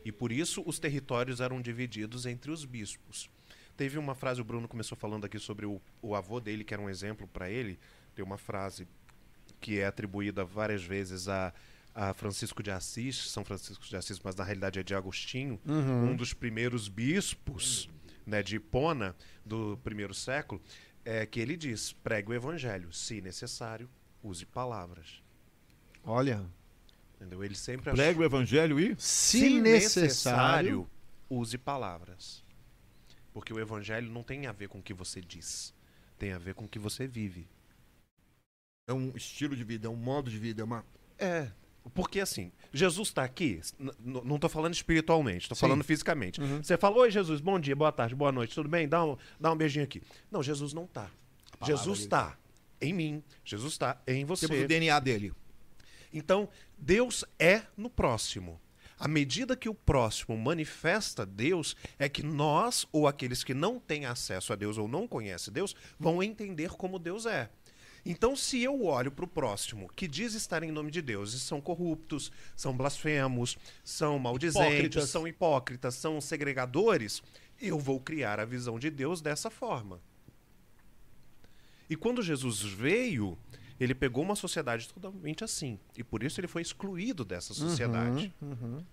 E 0.03 0.11
por 0.11 0.31
isso 0.31 0.63
os 0.65 0.77
territórios 0.79 1.41
eram 1.41 1.61
divididos 1.61 2.25
entre 2.25 2.51
os 2.51 2.63
bispos. 2.63 3.29
Teve 3.77 3.97
uma 3.97 4.15
frase, 4.15 4.39
o 4.41 4.43
Bruno 4.43 4.67
começou 4.67 4.97
falando 4.97 5.25
aqui 5.25 5.37
sobre 5.39 5.65
o, 5.65 5.81
o 6.01 6.15
avô 6.15 6.39
dele, 6.39 6.63
que 6.63 6.73
era 6.73 6.81
um 6.81 6.89
exemplo 6.89 7.27
para 7.27 7.49
ele. 7.49 7.77
Tem 8.15 8.23
uma 8.23 8.37
frase 8.37 8.87
que 9.59 9.79
é 9.79 9.85
atribuída 9.85 10.45
várias 10.45 10.83
vezes 10.83 11.27
a, 11.27 11.53
a 11.93 12.13
Francisco 12.13 12.63
de 12.63 12.71
Assis, 12.71 13.29
São 13.31 13.43
Francisco 13.43 13.83
de 13.85 13.95
Assis, 13.95 14.19
mas 14.23 14.35
na 14.35 14.43
realidade 14.43 14.79
é 14.79 14.83
de 14.83 14.95
Agostinho, 14.95 15.59
Uhum. 15.65 16.11
um 16.11 16.15
dos 16.15 16.33
primeiros 16.33 16.87
bispos 16.87 17.89
né, 18.25 18.41
de 18.41 18.55
Hipona 18.55 19.15
do 19.45 19.77
primeiro 19.83 20.13
século, 20.13 20.61
é 21.03 21.25
que 21.25 21.39
ele 21.39 21.57
diz: 21.57 21.91
pregue 21.91 22.29
o 22.29 22.33
evangelho, 22.33 22.91
se 22.93 23.21
necessário, 23.21 23.89
use 24.23 24.45
palavras. 24.45 25.21
Olha, 26.03 26.45
Entendeu? 27.15 27.43
Ele 27.43 27.55
sempre 27.55 27.91
Prega 27.93 28.19
o 28.19 28.23
evangelho 28.23 28.79
e... 28.79 28.93
se, 28.99 29.59
necessário, 29.61 30.87
use 31.29 31.57
palavras. 31.57 32.43
Porque 33.35 33.51
o 33.51 33.59
evangelho 33.59 34.09
não 34.09 34.23
tem 34.23 34.47
a 34.47 34.53
ver 34.53 34.69
com 34.69 34.79
o 34.79 34.81
que 34.81 34.93
você 34.93 35.19
diz, 35.19 35.73
tem 36.17 36.31
a 36.31 36.37
ver 36.37 36.53
com 36.53 36.63
o 36.63 36.69
que 36.69 36.79
você 36.79 37.05
vive. 37.05 37.49
É 38.87 38.93
um 38.93 39.11
estilo 39.13 39.57
de 39.57 39.63
vida, 39.65 39.87
é 39.87 39.89
um 39.89 39.95
modo 39.97 40.31
de 40.31 40.39
vida, 40.39 40.61
é 40.61 40.63
uma... 40.63 40.85
É. 41.19 41.51
Porque 41.93 42.21
assim, 42.21 42.49
Jesus 42.71 43.09
está 43.09 43.25
aqui, 43.25 43.59
não 43.99 44.35
estou 44.35 44.49
falando 44.49 44.73
espiritualmente, 44.73 45.41
estou 45.41 45.57
falando 45.57 45.83
fisicamente. 45.83 46.39
Uhum. 46.39 46.63
Você 46.63 46.77
falou, 46.77 46.99
oi 46.99 47.11
Jesus, 47.11 47.41
bom 47.41 47.59
dia, 47.59 47.75
boa 47.75 47.91
tarde, 47.91 48.15
boa 48.15 48.31
noite, 48.31 48.55
tudo 48.55 48.69
bem? 48.69 48.87
Dá 48.87 49.03
um, 49.03 49.17
dá 49.37 49.51
um 49.51 49.57
beijinho 49.57 49.83
aqui. 49.83 50.01
Não, 50.31 50.41
Jesus 50.41 50.71
não 50.71 50.85
está. 50.85 51.11
Jesus 51.61 51.99
está 51.99 52.37
em 52.79 52.93
mim, 52.93 53.21
Jesus 53.43 53.73
está 53.73 54.01
em 54.07 54.23
você. 54.23 54.47
Temos 54.47 54.63
o 54.63 54.67
DNA 54.69 54.97
dele. 55.01 55.33
Então, 56.13 56.47
Deus 56.77 57.25
é 57.37 57.63
no 57.75 57.89
próximo. 57.89 58.61
À 58.97 59.07
medida 59.07 59.55
que 59.55 59.67
o 59.67 59.73
próximo 59.73 60.37
manifesta 60.37 61.25
Deus, 61.25 61.75
é 61.99 62.07
que 62.07 62.23
nós, 62.23 62.87
ou 62.91 63.07
aqueles 63.07 63.43
que 63.43 63.53
não 63.53 63.79
têm 63.79 64.05
acesso 64.05 64.53
a 64.53 64.55
Deus 64.55 64.77
ou 64.77 64.87
não 64.87 65.07
conhecem 65.07 65.53
Deus, 65.53 65.75
vão 65.99 66.23
entender 66.23 66.69
como 66.69 66.97
Deus 66.97 67.25
é. 67.25 67.49
Então, 68.05 68.35
se 68.35 68.61
eu 68.61 68.85
olho 68.85 69.11
para 69.11 69.25
o 69.25 69.27
próximo 69.27 69.89
que 69.95 70.07
diz 70.07 70.35
estar 70.35 70.61
em 70.61 70.71
nome 70.71 70.91
de 70.91 71.01
Deus 71.01 71.33
e 71.33 71.39
são 71.39 71.59
corruptos, 71.59 72.31
são 72.55 72.75
blasfemos, 72.77 73.57
são 73.83 74.19
maldizentes, 74.19 74.73
Hipócritas. 74.73 75.09
são 75.09 75.27
hipócritas, 75.27 75.95
são 75.95 76.21
segregadores, 76.21 77.23
eu 77.59 77.79
vou 77.79 77.99
criar 77.99 78.39
a 78.39 78.45
visão 78.45 78.77
de 78.77 78.91
Deus 78.91 79.21
dessa 79.21 79.49
forma. 79.49 79.99
E 81.89 81.95
quando 81.95 82.21
Jesus 82.21 82.61
veio, 82.61 83.37
ele 83.79 83.93
pegou 83.93 84.23
uma 84.23 84.35
sociedade 84.35 84.87
totalmente 84.87 85.43
assim. 85.43 85.79
E 85.97 86.03
por 86.03 86.23
isso 86.23 86.39
ele 86.39 86.47
foi 86.47 86.61
excluído 86.61 87.25
dessa 87.25 87.53
sociedade. 87.53 88.33
Uhum. 88.41 88.83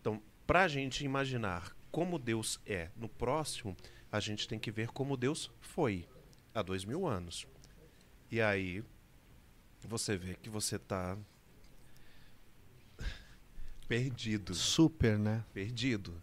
Então, 0.00 0.22
para 0.46 0.64
a 0.64 0.68
gente 0.68 1.04
imaginar 1.04 1.74
como 1.90 2.18
Deus 2.18 2.60
é 2.66 2.90
no 2.96 3.08
próximo, 3.08 3.76
a 4.10 4.18
gente 4.18 4.48
tem 4.48 4.58
que 4.58 4.70
ver 4.70 4.88
como 4.88 5.16
Deus 5.16 5.50
foi 5.60 6.06
há 6.54 6.62
dois 6.62 6.84
mil 6.84 7.06
anos. 7.06 7.46
E 8.30 8.40
aí, 8.40 8.82
você 9.84 10.16
vê 10.16 10.34
que 10.34 10.48
você 10.48 10.76
está 10.76 11.16
perdido. 13.88 14.54
super, 14.54 15.18
né? 15.18 15.44
Perdido. 15.52 16.20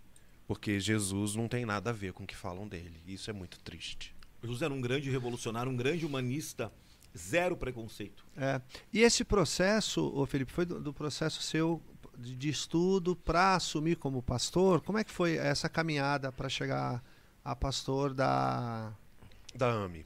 Porque 0.48 0.80
Jesus 0.80 1.36
não 1.36 1.48
tem 1.48 1.66
nada 1.66 1.90
a 1.90 1.94
ver 1.94 2.14
com 2.14 2.24
o 2.24 2.28
que 2.28 2.36
falam 2.36 2.68
dele. 2.68 3.02
Isso 3.06 3.30
é 3.30 3.34
muito 3.34 3.60
triste. 3.60 4.16
Jesus 4.42 4.62
era 4.62 4.74
um 4.74 4.80
grande 4.80 5.10
revolucionário, 5.10 5.72
um 5.72 5.76
grande 5.76 6.06
humanista, 6.06 6.72
zero 7.18 7.58
preconceito. 7.58 8.26
É. 8.36 8.62
E 8.94 9.02
esse 9.02 9.24
processo, 9.24 10.12
ô 10.16 10.26
Felipe, 10.26 10.52
foi 10.52 10.66
do, 10.66 10.80
do 10.80 10.94
processo 10.94 11.42
seu 11.42 11.82
de, 12.18 12.36
de 12.36 12.50
estudo 12.50 13.16
para 13.16 13.56
assumir 13.56 13.98
como 13.98 14.22
pastor? 14.22 14.82
Como 14.82 14.98
é 14.98 15.04
que 15.04 15.12
foi 15.12 15.38
essa 15.38 15.68
caminhada 15.70 16.32
para 16.32 16.50
chegar 16.50 17.04
a 17.44 17.56
pastor 17.56 18.14
da 18.14 18.94
Da 19.54 19.70
AME, 19.70 20.06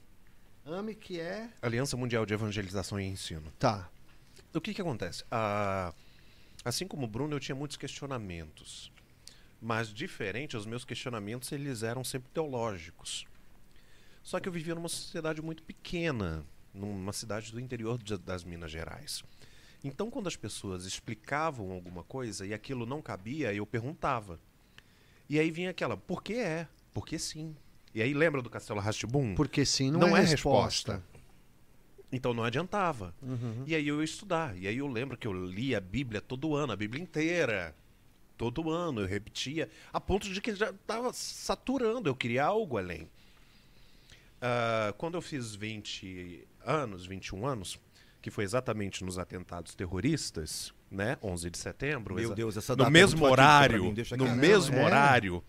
AME, 0.65 0.95
que 0.95 1.19
é. 1.19 1.49
Aliança 1.61 1.97
Mundial 1.97 2.25
de 2.25 2.33
Evangelização 2.33 2.99
e 2.99 3.05
Ensino. 3.05 3.51
Tá. 3.57 3.89
O 4.53 4.61
que 4.61 4.73
que 4.73 4.81
acontece? 4.81 5.23
Ah, 5.31 5.93
assim 6.63 6.87
como 6.87 7.05
o 7.05 7.07
Bruno, 7.07 7.35
eu 7.35 7.39
tinha 7.39 7.55
muitos 7.55 7.77
questionamentos. 7.77 8.91
Mas 9.61 9.93
diferente, 9.93 10.57
os 10.57 10.65
meus 10.65 10.83
questionamentos 10.83 11.51
eles 11.51 11.83
eram 11.83 12.03
sempre 12.03 12.29
teológicos. 12.31 13.25
Só 14.23 14.39
que 14.39 14.47
eu 14.47 14.53
vivia 14.53 14.75
numa 14.75 14.89
sociedade 14.89 15.41
muito 15.41 15.63
pequena, 15.63 16.45
numa 16.73 17.13
cidade 17.13 17.51
do 17.51 17.59
interior 17.59 17.97
de- 18.01 18.17
das 18.17 18.43
Minas 18.43 18.71
Gerais. 18.71 19.23
Então, 19.83 20.11
quando 20.11 20.27
as 20.27 20.35
pessoas 20.35 20.85
explicavam 20.85 21.71
alguma 21.71 22.03
coisa 22.03 22.45
e 22.45 22.53
aquilo 22.53 22.85
não 22.85 23.01
cabia, 23.01 23.53
eu 23.53 23.65
perguntava. 23.65 24.39
E 25.29 25.39
aí 25.39 25.49
vinha 25.49 25.71
aquela, 25.71 25.97
por 25.97 26.21
que 26.21 26.33
é? 26.35 26.67
Por 26.93 27.05
que 27.05 27.17
sim? 27.17 27.55
E 27.93 28.01
aí 28.01 28.13
lembra 28.13 28.41
do 28.41 28.49
Castelo 28.49 28.79
Rastibum? 28.79 29.33
Porque 29.35 29.65
sim, 29.65 29.89
não, 29.91 30.01
Não 30.01 30.15
é, 30.17 30.21
é 30.21 30.25
resposta. 30.25 30.93
resposta. 30.93 31.11
Então 32.11 32.33
não 32.33 32.43
adiantava. 32.43 33.13
Uhum. 33.21 33.63
E 33.65 33.73
aí 33.73 33.87
eu 33.87 33.99
ia 33.99 34.03
estudar. 34.05 34.55
E 34.57 34.67
aí 34.67 34.77
eu 34.77 34.87
lembro 34.87 35.17
que 35.17 35.25
eu 35.25 35.33
lia 35.33 35.77
a 35.77 35.81
Bíblia 35.81 36.19
todo 36.21 36.55
ano, 36.55 36.73
a 36.73 36.75
Bíblia 36.75 37.01
inteira. 37.01 37.73
Todo 38.37 38.69
ano 38.69 39.01
eu 39.01 39.07
repetia, 39.07 39.69
a 39.93 39.99
ponto 40.01 40.27
de 40.29 40.41
que 40.41 40.53
já 40.55 40.69
estava 40.71 41.11
saturando, 41.13 42.09
eu 42.09 42.15
queria 42.15 42.43
algo 42.45 42.77
além. 42.77 43.09
Ah, 44.41 44.93
quando 44.97 45.15
eu 45.15 45.21
fiz 45.21 45.55
20 45.55 46.47
anos, 46.65 47.05
21 47.05 47.45
anos, 47.45 47.79
que 48.21 48.29
foi 48.29 48.43
exatamente 48.43 49.03
nos 49.03 49.17
atentados 49.17 49.73
terroristas, 49.75 50.73
né? 50.89 51.17
11 51.23 51.49
de 51.49 51.57
setembro. 51.57 52.15
Meu 52.15 52.33
Deus, 52.35 52.57
essa 52.57 52.73
no 52.73 52.77
data 52.77 52.89
é 52.89 52.91
mesmo 52.91 53.25
horário, 53.25 53.83
mim, 53.85 53.93
deixa 53.93 54.15
no 54.17 54.25
quieto. 54.25 54.37
mesmo 54.37 54.77
É. 54.77 54.85
horário, 54.85 55.43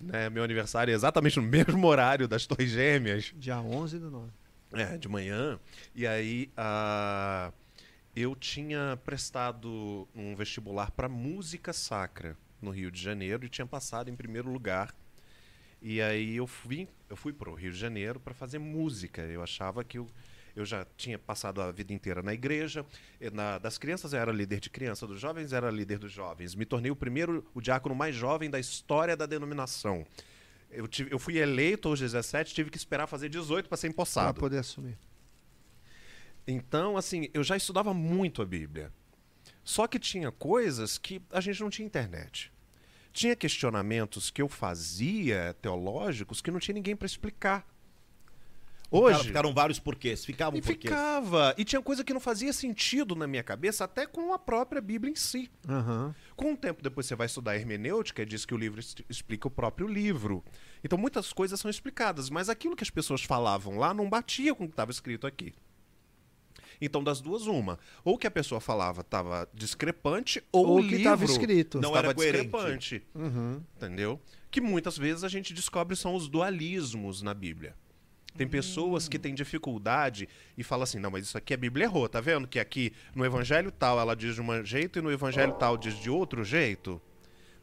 né? 0.00 0.30
Meu 0.30 0.42
aniversário 0.42 0.92
é 0.92 0.94
exatamente 0.94 1.38
no 1.38 1.46
mesmo 1.46 1.86
horário 1.86 2.26
das 2.26 2.46
Torres 2.46 2.70
Gêmeas. 2.70 3.32
Dia 3.36 3.60
11 3.60 3.98
do 3.98 4.10
9. 4.10 4.30
É, 4.72 4.96
de 4.96 5.08
manhã. 5.08 5.58
E 5.94 6.06
aí, 6.06 6.50
ah, 6.56 7.52
eu 8.16 8.34
tinha 8.34 8.98
prestado 9.04 10.08
um 10.14 10.34
vestibular 10.34 10.90
para 10.90 11.08
música 11.08 11.72
sacra 11.72 12.36
no 12.60 12.70
Rio 12.70 12.90
de 12.90 13.00
Janeiro 13.00 13.44
e 13.44 13.48
tinha 13.48 13.66
passado 13.66 14.08
em 14.10 14.16
primeiro 14.16 14.50
lugar. 14.50 14.94
E 15.82 16.00
aí 16.00 16.36
eu 16.36 16.46
fui, 16.46 16.88
eu 17.10 17.16
fui 17.16 17.32
para 17.32 17.50
o 17.50 17.54
Rio 17.54 17.70
de 17.70 17.78
Janeiro 17.78 18.18
para 18.18 18.32
fazer 18.32 18.58
música. 18.58 19.22
Eu 19.22 19.42
achava 19.42 19.84
que 19.84 19.98
eu, 19.98 20.06
eu 20.56 20.64
já 20.64 20.86
tinha 20.96 21.18
passado 21.18 21.60
a 21.60 21.70
vida 21.72 21.92
inteira 21.92 22.22
na 22.22 22.32
igreja. 22.32 22.84
E 23.20 23.30
Na, 23.30 23.58
das 23.58 23.76
crianças 23.78 24.12
eu 24.12 24.18
era 24.20 24.30
líder 24.32 24.60
de 24.60 24.70
criança, 24.70 25.06
dos 25.06 25.20
jovens 25.20 25.52
eu 25.52 25.56
era 25.58 25.70
líder 25.70 25.98
dos 25.98 26.12
jovens. 26.12 26.54
Me 26.54 26.64
tornei 26.64 26.90
o 26.90 26.96
primeiro, 26.96 27.44
o 27.54 27.60
diácono 27.60 27.94
mais 27.94 28.14
jovem 28.14 28.48
da 28.50 28.58
história 28.60 29.16
da 29.16 29.26
denominação. 29.26 30.06
Eu, 30.70 30.88
tive, 30.88 31.12
eu 31.12 31.18
fui 31.18 31.38
eleito 31.38 31.88
aos 31.88 32.00
17, 32.00 32.54
tive 32.54 32.70
que 32.70 32.76
esperar 32.76 33.06
fazer 33.06 33.28
18 33.28 33.68
para 33.68 33.76
ser 33.76 33.88
Para 33.88 33.92
empossado. 33.92 34.40
poder 34.40 34.58
assumir. 34.58 34.98
Então, 36.46 36.96
assim, 36.96 37.28
eu 37.32 37.42
já 37.42 37.56
estudava 37.56 37.94
muito 37.94 38.42
a 38.42 38.44
Bíblia. 38.44 38.92
Só 39.62 39.86
que 39.86 39.98
tinha 39.98 40.30
coisas 40.30 40.98
que 40.98 41.22
a 41.30 41.40
gente 41.40 41.60
não 41.60 41.70
tinha 41.70 41.86
internet. 41.86 42.52
Tinha 43.12 43.34
questionamentos 43.36 44.30
que 44.30 44.42
eu 44.42 44.48
fazia 44.48 45.56
teológicos 45.62 46.42
que 46.42 46.50
não 46.50 46.58
tinha 46.58 46.74
ninguém 46.74 46.94
para 46.96 47.06
explicar. 47.06 47.66
Hoje. 48.90 49.14
Ficaram, 49.14 49.24
ficaram 49.28 49.54
vários 49.54 49.78
porquês, 49.80 50.24
ficavam 50.24 50.58
e 50.58 50.62
porquês. 50.62 50.82
ficava. 50.94 51.54
E 51.58 51.64
tinha 51.64 51.82
coisa 51.82 52.04
que 52.04 52.12
não 52.12 52.20
fazia 52.20 52.52
sentido 52.52 53.16
na 53.16 53.26
minha 53.26 53.42
cabeça, 53.42 53.84
até 53.84 54.06
com 54.06 54.32
a 54.32 54.38
própria 54.38 54.80
Bíblia 54.80 55.10
em 55.12 55.16
si. 55.16 55.50
Aham. 55.68 56.14
Com 56.36 56.52
o 56.52 56.56
tempo 56.56 56.82
depois 56.82 57.06
você 57.06 57.14
vai 57.16 57.26
estudar 57.26 57.56
hermenêutica 57.56 58.22
e 58.22 58.26
diz 58.26 58.44
que 58.46 58.54
o 58.54 58.56
livro 58.56 58.80
explica 59.08 59.48
o 59.48 59.50
próprio 59.50 59.88
livro. 59.88 60.44
Então 60.84 60.96
muitas 60.98 61.32
coisas 61.32 61.58
são 61.58 61.70
explicadas, 61.70 62.30
mas 62.30 62.48
aquilo 62.48 62.76
que 62.76 62.84
as 62.84 62.90
pessoas 62.90 63.22
falavam 63.24 63.78
lá 63.78 63.92
não 63.92 64.08
batia 64.08 64.54
com 64.54 64.64
o 64.64 64.68
que 64.68 64.72
estava 64.74 64.90
escrito 64.90 65.26
aqui. 65.26 65.52
Então 66.80 67.02
das 67.02 67.20
duas 67.20 67.46
uma, 67.46 67.78
ou 68.04 68.18
que 68.18 68.26
a 68.26 68.30
pessoa 68.30 68.60
falava 68.60 69.00
estava 69.00 69.48
discrepante 69.54 70.42
ou, 70.52 70.66
Ou 70.66 70.80
o 70.80 70.88
que 70.88 70.96
estava 70.96 71.24
escrito. 71.24 71.80
Não 71.80 71.90
estava 71.90 72.08
era 72.08 72.14
discrepante, 72.14 73.02
Uhum. 73.14 73.62
entendeu? 73.76 74.20
Que 74.50 74.60
muitas 74.60 74.96
vezes 74.98 75.24
a 75.24 75.28
gente 75.28 75.52
descobre 75.54 75.96
são 75.96 76.14
os 76.14 76.28
dualismos 76.28 77.22
na 77.22 77.32
Bíblia. 77.32 77.74
Tem 78.36 78.48
pessoas 78.48 79.08
que 79.08 79.18
têm 79.18 79.34
dificuldade 79.34 80.28
e 80.58 80.64
falam 80.64 80.82
assim: 80.82 80.98
não, 80.98 81.10
mas 81.10 81.24
isso 81.24 81.38
aqui 81.38 81.54
a 81.54 81.56
Bíblia 81.56 81.84
errou, 81.84 82.08
tá 82.08 82.20
vendo? 82.20 82.48
Que 82.48 82.58
aqui 82.58 82.92
no 83.14 83.24
evangelho 83.24 83.70
tal 83.70 83.98
ela 84.00 84.16
diz 84.16 84.34
de 84.34 84.40
um 84.40 84.64
jeito 84.64 84.98
e 84.98 85.02
no 85.02 85.12
evangelho 85.12 85.52
tal 85.52 85.76
diz 85.76 85.94
de 85.94 86.10
outro 86.10 86.44
jeito. 86.44 87.00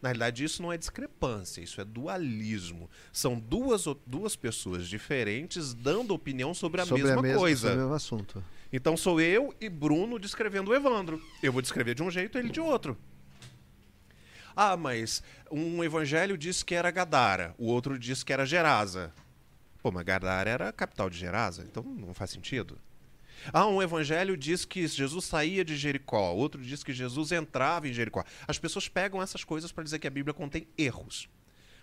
Na 0.02 0.10
realidade, 0.10 0.44
isso 0.44 0.64
não 0.64 0.74
é 0.74 0.78
discrepância, 0.78 1.62
isso 1.62 1.80
é 1.80 1.86
dualismo. 1.86 2.90
São 3.14 3.38
duas, 3.38 3.86
duas 4.06 4.36
pessoas 4.36 4.88
diferentes 4.88 5.76
dando 5.76 6.16
opinião 6.16 6.56
sobre 6.56 6.82
a 6.82 6.86
sobre 6.86 7.04
mesma 7.04 7.20
a 7.20 7.22
mesma, 7.22 7.38
coisa. 7.38 7.68
Sobre 7.68 7.78
o 7.78 7.82
mesmo 7.82 7.94
assunto. 7.94 8.44
Então 8.74 8.98
sou 8.98 9.22
eu 9.22 9.54
e 9.62 9.70
Bruno 9.70 10.18
descrevendo 10.18 10.72
o 10.72 10.76
Evandro. 10.76 11.22
Eu 11.44 11.54
vou 11.54 11.62
descrever 11.62 11.94
de 11.94 12.02
um 12.02 12.10
jeito, 12.10 12.38
ele 12.38 12.50
de 12.50 12.60
outro. 12.60 12.98
Ah, 14.56 14.76
mas 14.76 15.22
um 15.52 15.84
evangelho 15.84 16.38
diz 16.38 16.64
que 16.64 16.76
era 16.76 16.92
Gadara, 16.92 17.54
o 17.58 17.68
outro 17.68 17.98
diz 17.98 18.24
que 18.24 18.34
era 18.34 18.46
Gerasa. 18.46 19.14
Pô, 19.82 19.92
mas 19.92 20.04
Gadara 20.04 20.50
era 20.50 20.70
a 20.70 20.74
capital 20.74 21.10
de 21.10 21.18
Gerasa, 21.18 21.64
então 21.64 21.84
não 21.84 22.14
faz 22.14 22.30
sentido. 22.30 22.78
Ah, 23.52 23.66
um 23.66 23.82
evangelho 23.82 24.38
diz 24.38 24.66
que 24.66 24.86
Jesus 24.88 25.26
saía 25.26 25.66
de 25.66 25.76
Jericó, 25.76 26.32
outro 26.32 26.62
diz 26.62 26.84
que 26.84 26.94
Jesus 26.94 27.32
entrava 27.32 27.88
em 27.88 27.94
Jericó. 27.94 28.24
As 28.48 28.60
pessoas 28.60 28.88
pegam 28.88 29.22
essas 29.22 29.44
coisas 29.44 29.72
para 29.72 29.84
dizer 29.84 29.98
que 29.98 30.08
a 30.08 30.12
Bíblia 30.12 30.34
contém 30.34 30.68
erros. 30.78 31.28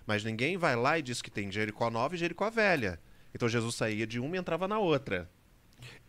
Mas 0.06 0.22
ninguém 0.22 0.56
vai 0.56 0.76
lá 0.76 0.98
e 0.98 1.02
diz 1.02 1.20
que 1.20 1.30
tem 1.30 1.50
Jericó 1.50 1.90
nova 1.90 2.14
e 2.14 2.18
Jericó 2.18 2.48
velha. 2.48 3.00
Então 3.34 3.48
Jesus 3.48 3.74
saía 3.74 4.06
de 4.06 4.20
uma 4.20 4.36
e 4.36 4.38
entrava 4.38 4.68
na 4.68 4.78
outra. 4.78 5.28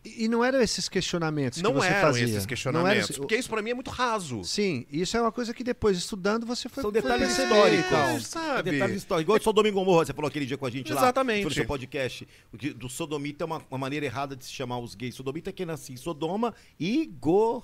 E, 0.02 0.28
não 0.28 0.42
eram 0.42 0.62
esses 0.62 0.88
questionamentos 0.88 1.60
Não 1.60 1.72
que 1.74 1.80
você 1.80 1.88
eram 1.88 2.00
fazia? 2.00 2.22
esses 2.24 2.32
Não 2.34 2.40
era 2.40 2.48
questionamentos, 2.48 3.10
esse- 3.10 3.18
porque 3.20 3.36
isso 3.36 3.50
pra 3.50 3.60
mim 3.60 3.70
é 3.70 3.74
muito 3.74 3.90
raso. 3.90 4.42
Sim, 4.44 4.86
isso 4.90 5.14
é 5.14 5.20
uma 5.20 5.30
coisa 5.30 5.52
que 5.52 5.62
depois, 5.62 5.98
estudando, 5.98 6.46
você 6.46 6.70
foi 6.70 6.82
São 6.82 6.90
detalhes 6.90 7.30
históricos. 7.38 7.92
É, 7.92 8.20
sabe? 8.20 8.70
Detalhes 8.70 8.96
históricos. 8.96 9.22
Igual 9.24 9.38
o 9.38 9.42
Sodoma 9.42 9.68
e 9.68 9.70
Gomorra, 9.70 10.06
você 10.06 10.14
falou 10.14 10.28
aquele 10.28 10.46
dia 10.46 10.56
com 10.56 10.64
a 10.64 10.70
gente 10.70 10.90
lá. 10.90 11.02
Exatamente. 11.02 11.42
Foi 11.42 11.50
no 11.50 11.54
seu 11.54 11.66
podcast. 11.66 12.26
O 12.50 12.56
que- 12.56 12.72
Do 12.72 12.88
sodomita 12.88 13.44
é 13.44 13.46
uma, 13.46 13.62
uma 13.70 13.78
maneira 13.78 14.06
errada 14.06 14.34
de 14.34 14.42
se 14.44 14.52
chamar 14.52 14.78
os 14.78 14.94
gays. 14.94 15.14
Sodomita 15.14 15.50
é 15.50 15.52
quem 15.52 15.66
nasce 15.66 15.92
em 15.92 15.96
Sodoma 15.98 16.54
e 16.78 17.04
Go... 17.20 17.62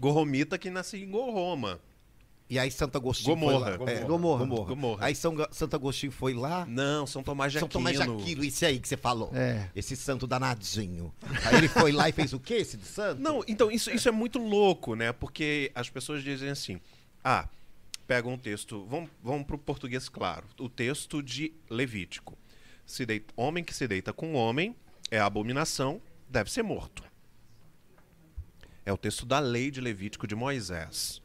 Gorromita 0.00 0.56
que 0.58 0.70
nasce 0.70 0.96
em 0.96 1.10
Gorroma. 1.10 1.80
E 2.50 2.58
aí 2.58 2.70
Santo 2.70 2.96
Agostinho 2.96 3.36
Gomorra. 3.36 3.76
foi 3.76 3.86
lá. 3.86 3.92
É, 3.92 4.04
Gomorra. 4.04 4.38
Gomorra. 4.46 4.68
Gomorra. 4.68 5.06
Aí 5.06 5.14
São, 5.14 5.34
Santo 5.50 5.76
Agostinho 5.76 6.10
foi 6.10 6.32
lá. 6.32 6.64
Não, 6.64 7.06
São 7.06 7.22
Tomás 7.22 7.52
de 7.52 7.58
São 7.58 7.66
Aquino. 7.66 7.84
Tomás 7.84 7.96
de 7.96 8.02
Aquino, 8.02 8.44
isso 8.44 8.64
aí 8.64 8.78
que 8.78 8.88
você 8.88 8.96
falou. 8.96 9.30
É. 9.34 9.68
Esse 9.76 9.94
santo 9.94 10.26
danadinho. 10.26 11.12
Aí 11.44 11.56
ele 11.56 11.68
foi 11.68 11.92
lá 11.92 12.08
e 12.08 12.12
fez 12.12 12.32
o 12.32 12.40
quê, 12.40 12.54
esse 12.54 12.78
de 12.78 12.86
santo? 12.86 13.20
Não, 13.20 13.44
então 13.46 13.70
isso, 13.70 13.90
isso 13.90 14.08
é 14.08 14.12
muito 14.12 14.38
louco, 14.38 14.94
né? 14.94 15.12
Porque 15.12 15.70
as 15.74 15.90
pessoas 15.90 16.22
dizem 16.22 16.48
assim: 16.48 16.80
ah, 17.22 17.46
pegam 18.06 18.32
um 18.32 18.38
texto, 18.38 18.86
vamos, 18.86 19.10
vamos 19.22 19.46
pro 19.46 19.58
português 19.58 20.08
claro, 20.08 20.46
o 20.58 20.70
texto 20.70 21.22
de 21.22 21.52
Levítico. 21.68 22.38
Se 22.86 23.04
deita, 23.04 23.34
homem 23.36 23.62
que 23.62 23.74
se 23.74 23.86
deita 23.86 24.14
com 24.14 24.32
homem 24.32 24.74
é 25.10 25.20
abominação, 25.20 26.00
deve 26.26 26.50
ser 26.50 26.62
morto. 26.62 27.04
É 28.86 28.92
o 28.92 28.96
texto 28.96 29.26
da 29.26 29.38
lei 29.38 29.70
de 29.70 29.82
Levítico 29.82 30.26
de 30.26 30.34
Moisés. 30.34 31.20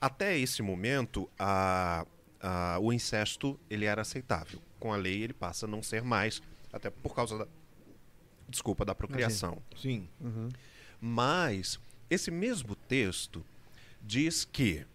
Até 0.00 0.38
esse 0.38 0.62
momento, 0.62 1.28
a- 1.38 2.06
a- 2.40 2.78
o 2.80 2.92
incesto 2.92 3.58
ele 3.68 3.84
era 3.84 4.02
aceitável. 4.02 4.60
Com 4.78 4.92
a 4.92 4.96
lei 4.96 5.22
ele 5.22 5.32
passa 5.32 5.66
a 5.66 5.68
não 5.68 5.82
ser 5.82 6.02
mais, 6.02 6.40
até 6.72 6.88
por 6.90 7.14
causa 7.14 7.38
da 7.38 7.48
desculpa 8.48 8.84
da 8.84 8.94
procriação. 8.94 9.60
Sim. 9.76 10.08
Mas 11.00 11.78
esse 12.08 12.30
mesmo 12.30 12.74
texto 12.74 13.44
diz 14.02 14.44
que 14.44 14.86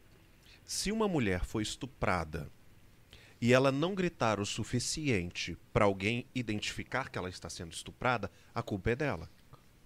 se 0.66 0.92
uma 0.92 1.08
mulher 1.08 1.44
foi 1.46 1.64
estuprada 1.64 2.50
e 3.42 3.52
ela 3.54 3.72
não 3.72 3.94
gritar 3.94 4.40
o 4.40 4.46
suficiente 4.46 5.58
para 5.74 5.86
alguém 5.86 6.26
identificar 6.34 7.10
que 7.10 7.18
ela 7.18 7.30
está 7.30 7.50
sendo 7.50 7.74
estuprada, 7.74 8.32
a 8.56 8.64
culpa 8.64 8.92
é 8.92 8.96
dela. 8.96 9.30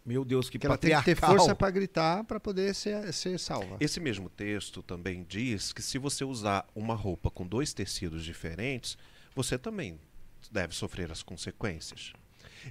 Meu 0.08 0.24
Deus, 0.24 0.50
que 0.50 0.58
Porque 0.58 0.68
ela 0.68 0.78
tem 0.78 0.98
que 0.98 1.04
ter 1.04 1.16
força 1.16 1.54
para 1.54 1.70
gritar 1.70 2.24
para 2.24 2.40
poder 2.40 2.74
ser, 2.74 3.12
ser 3.12 3.38
salva. 3.38 3.76
Esse 3.78 4.00
mesmo 4.00 4.30
texto 4.30 4.82
também 4.82 5.26
diz 5.28 5.74
que 5.74 5.82
se 5.82 5.98
você 5.98 6.24
usar 6.24 6.66
uma 6.74 6.96
roupa 6.96 7.30
com 7.30 7.46
dois 7.46 7.74
tecidos 7.74 8.24
diferentes, 8.24 8.98
você 9.36 9.58
também 9.58 10.00
deve 10.50 10.74
sofrer 10.74 11.12
as 11.12 11.22
consequências. 11.22 12.14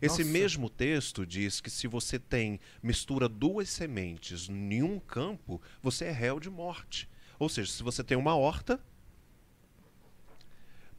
Esse 0.00 0.24
Nossa. 0.24 0.32
mesmo 0.32 0.70
texto 0.70 1.26
diz 1.26 1.60
que 1.60 1.68
se 1.68 1.86
você 1.86 2.18
tem 2.18 2.58
mistura 2.82 3.28
duas 3.28 3.68
sementes 3.68 4.48
em 4.48 4.82
um 4.82 4.98
campo, 4.98 5.60
você 5.82 6.06
é 6.06 6.12
réu 6.12 6.40
de 6.40 6.48
morte. 6.48 7.06
Ou 7.38 7.50
seja, 7.50 7.70
se 7.70 7.82
você 7.82 8.02
tem 8.02 8.16
uma 8.16 8.34
horta. 8.34 8.80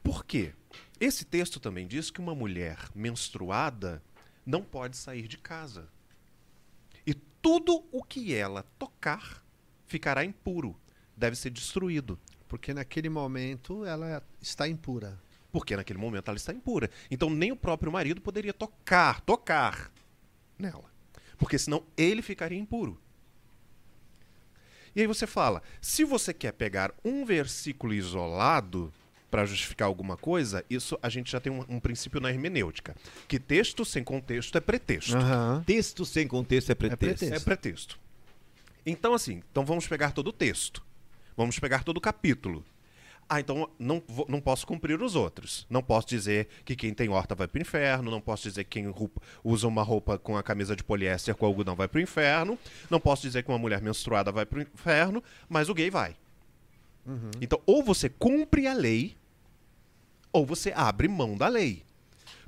Por 0.04 0.24
quê? 0.24 0.54
Esse 1.00 1.26
texto 1.26 1.60
também 1.60 1.88
diz 1.88 2.12
que 2.12 2.20
uma 2.20 2.36
mulher 2.36 2.78
menstruada 2.94 4.04
não 4.46 4.62
pode 4.62 4.96
sair 4.96 5.28
de 5.28 5.40
casa. 5.40 5.90
Tudo 7.48 7.82
o 7.94 8.04
que 8.04 8.34
ela 8.34 8.62
tocar 8.78 9.42
ficará 9.86 10.26
impuro, 10.26 10.76
deve 11.16 11.34
ser 11.38 11.50
destruído. 11.50 12.20
Porque 12.46 12.74
naquele 12.74 13.08
momento 13.08 13.86
ela 13.86 14.22
está 14.42 14.68
impura. 14.68 15.18
Porque 15.50 15.74
naquele 15.74 15.98
momento 15.98 16.28
ela 16.28 16.36
está 16.36 16.52
impura. 16.52 16.92
Então 17.10 17.30
nem 17.30 17.54
o 17.54 17.56
próprio 17.56 17.90
marido 17.90 18.20
poderia 18.20 18.52
tocar, 18.52 19.22
tocar 19.22 19.90
nela. 20.60 20.92
Porque 21.38 21.58
senão 21.58 21.86
ele 21.96 22.22
ficaria 22.22 22.60
impuro. 22.60 23.00
E 24.94 25.00
aí 25.00 25.08
você 25.08 25.26
fala, 25.26 25.64
se 25.80 26.04
você 26.04 26.34
quer 26.34 26.52
pegar 26.52 26.94
um 27.02 27.24
versículo 27.24 27.94
isolado 27.94 28.92
para 29.30 29.46
justificar 29.46 29.88
alguma 29.88 30.16
coisa, 30.16 30.64
isso 30.70 30.98
a 31.02 31.10
gente 31.10 31.32
já 31.32 31.40
tem 31.40 31.52
um, 31.52 31.64
um 31.68 31.80
princípio 31.80 32.20
na 32.22 32.30
hermenêutica, 32.30 32.96
que 33.28 33.38
texto 33.40 33.84
sem 33.84 34.04
contexto 34.04 34.58
é 34.58 34.62
pretexto. 34.62 35.18
Aham. 35.18 35.64
Texto 35.66 36.06
sem 36.06 36.28
contexto 36.28 36.72
é 36.72 36.76
pretexto. 36.76 37.20
pretexto. 37.20 37.36
É 37.36 37.40
pretexto. 37.44 38.00
Então, 38.86 39.14
assim, 39.14 39.42
então 39.52 39.66
vamos 39.66 39.86
pegar 39.88 40.12
todo 40.12 40.28
o 40.28 40.34
texto. 40.34 40.82
Vamos 41.36 41.60
pegar 41.60 41.84
todo 41.84 41.98
o 41.98 42.02
capítulo. 42.02 42.64
Ah, 43.30 43.42
então 43.42 43.70
não, 43.78 44.02
vou- 44.08 44.26
não 44.30 44.40
posso 44.40 44.66
cumprir 44.66 45.02
os 45.02 45.14
outros. 45.14 45.68
Não 45.70 45.84
posso 45.84 46.08
dizer 46.08 46.48
que 46.64 46.78
quem 46.78 46.94
tem 46.94 47.10
horta 47.10 47.36
vai 47.36 47.46
pro 47.46 47.62
inferno. 47.62 48.10
Não 48.10 48.22
posso 48.22 48.44
dizer 48.44 48.64
que 48.64 48.70
quem 48.80 48.88
roupa- 48.90 49.22
usa 49.44 49.68
uma 49.68 49.84
roupa 49.84 50.18
com 50.18 50.38
a 50.38 50.42
camisa 50.42 50.74
de 50.78 50.84
poliéster 50.86 51.36
com 51.36 51.46
algodão 51.46 51.76
vai 51.76 51.90
pro 51.90 52.00
inferno. 52.00 52.58
Não 52.90 53.02
posso 53.02 53.24
dizer 53.24 53.44
que 53.44 53.50
uma 53.50 53.58
mulher 53.58 53.82
menstruada 53.82 54.32
vai 54.32 54.46
pro 54.46 54.62
inferno, 54.62 55.22
mas 55.50 55.68
o 55.68 55.74
gay 55.74 55.90
vai. 55.90 56.16
Então, 57.42 57.62
ou 57.66 57.84
você 57.84 58.10
cumpre 58.10 58.68
a 58.68 58.74
lei, 58.74 59.16
ou 60.32 60.46
você 60.46 60.74
abre 60.76 61.08
mão 61.08 61.38
da 61.38 61.48
lei. 61.48 61.84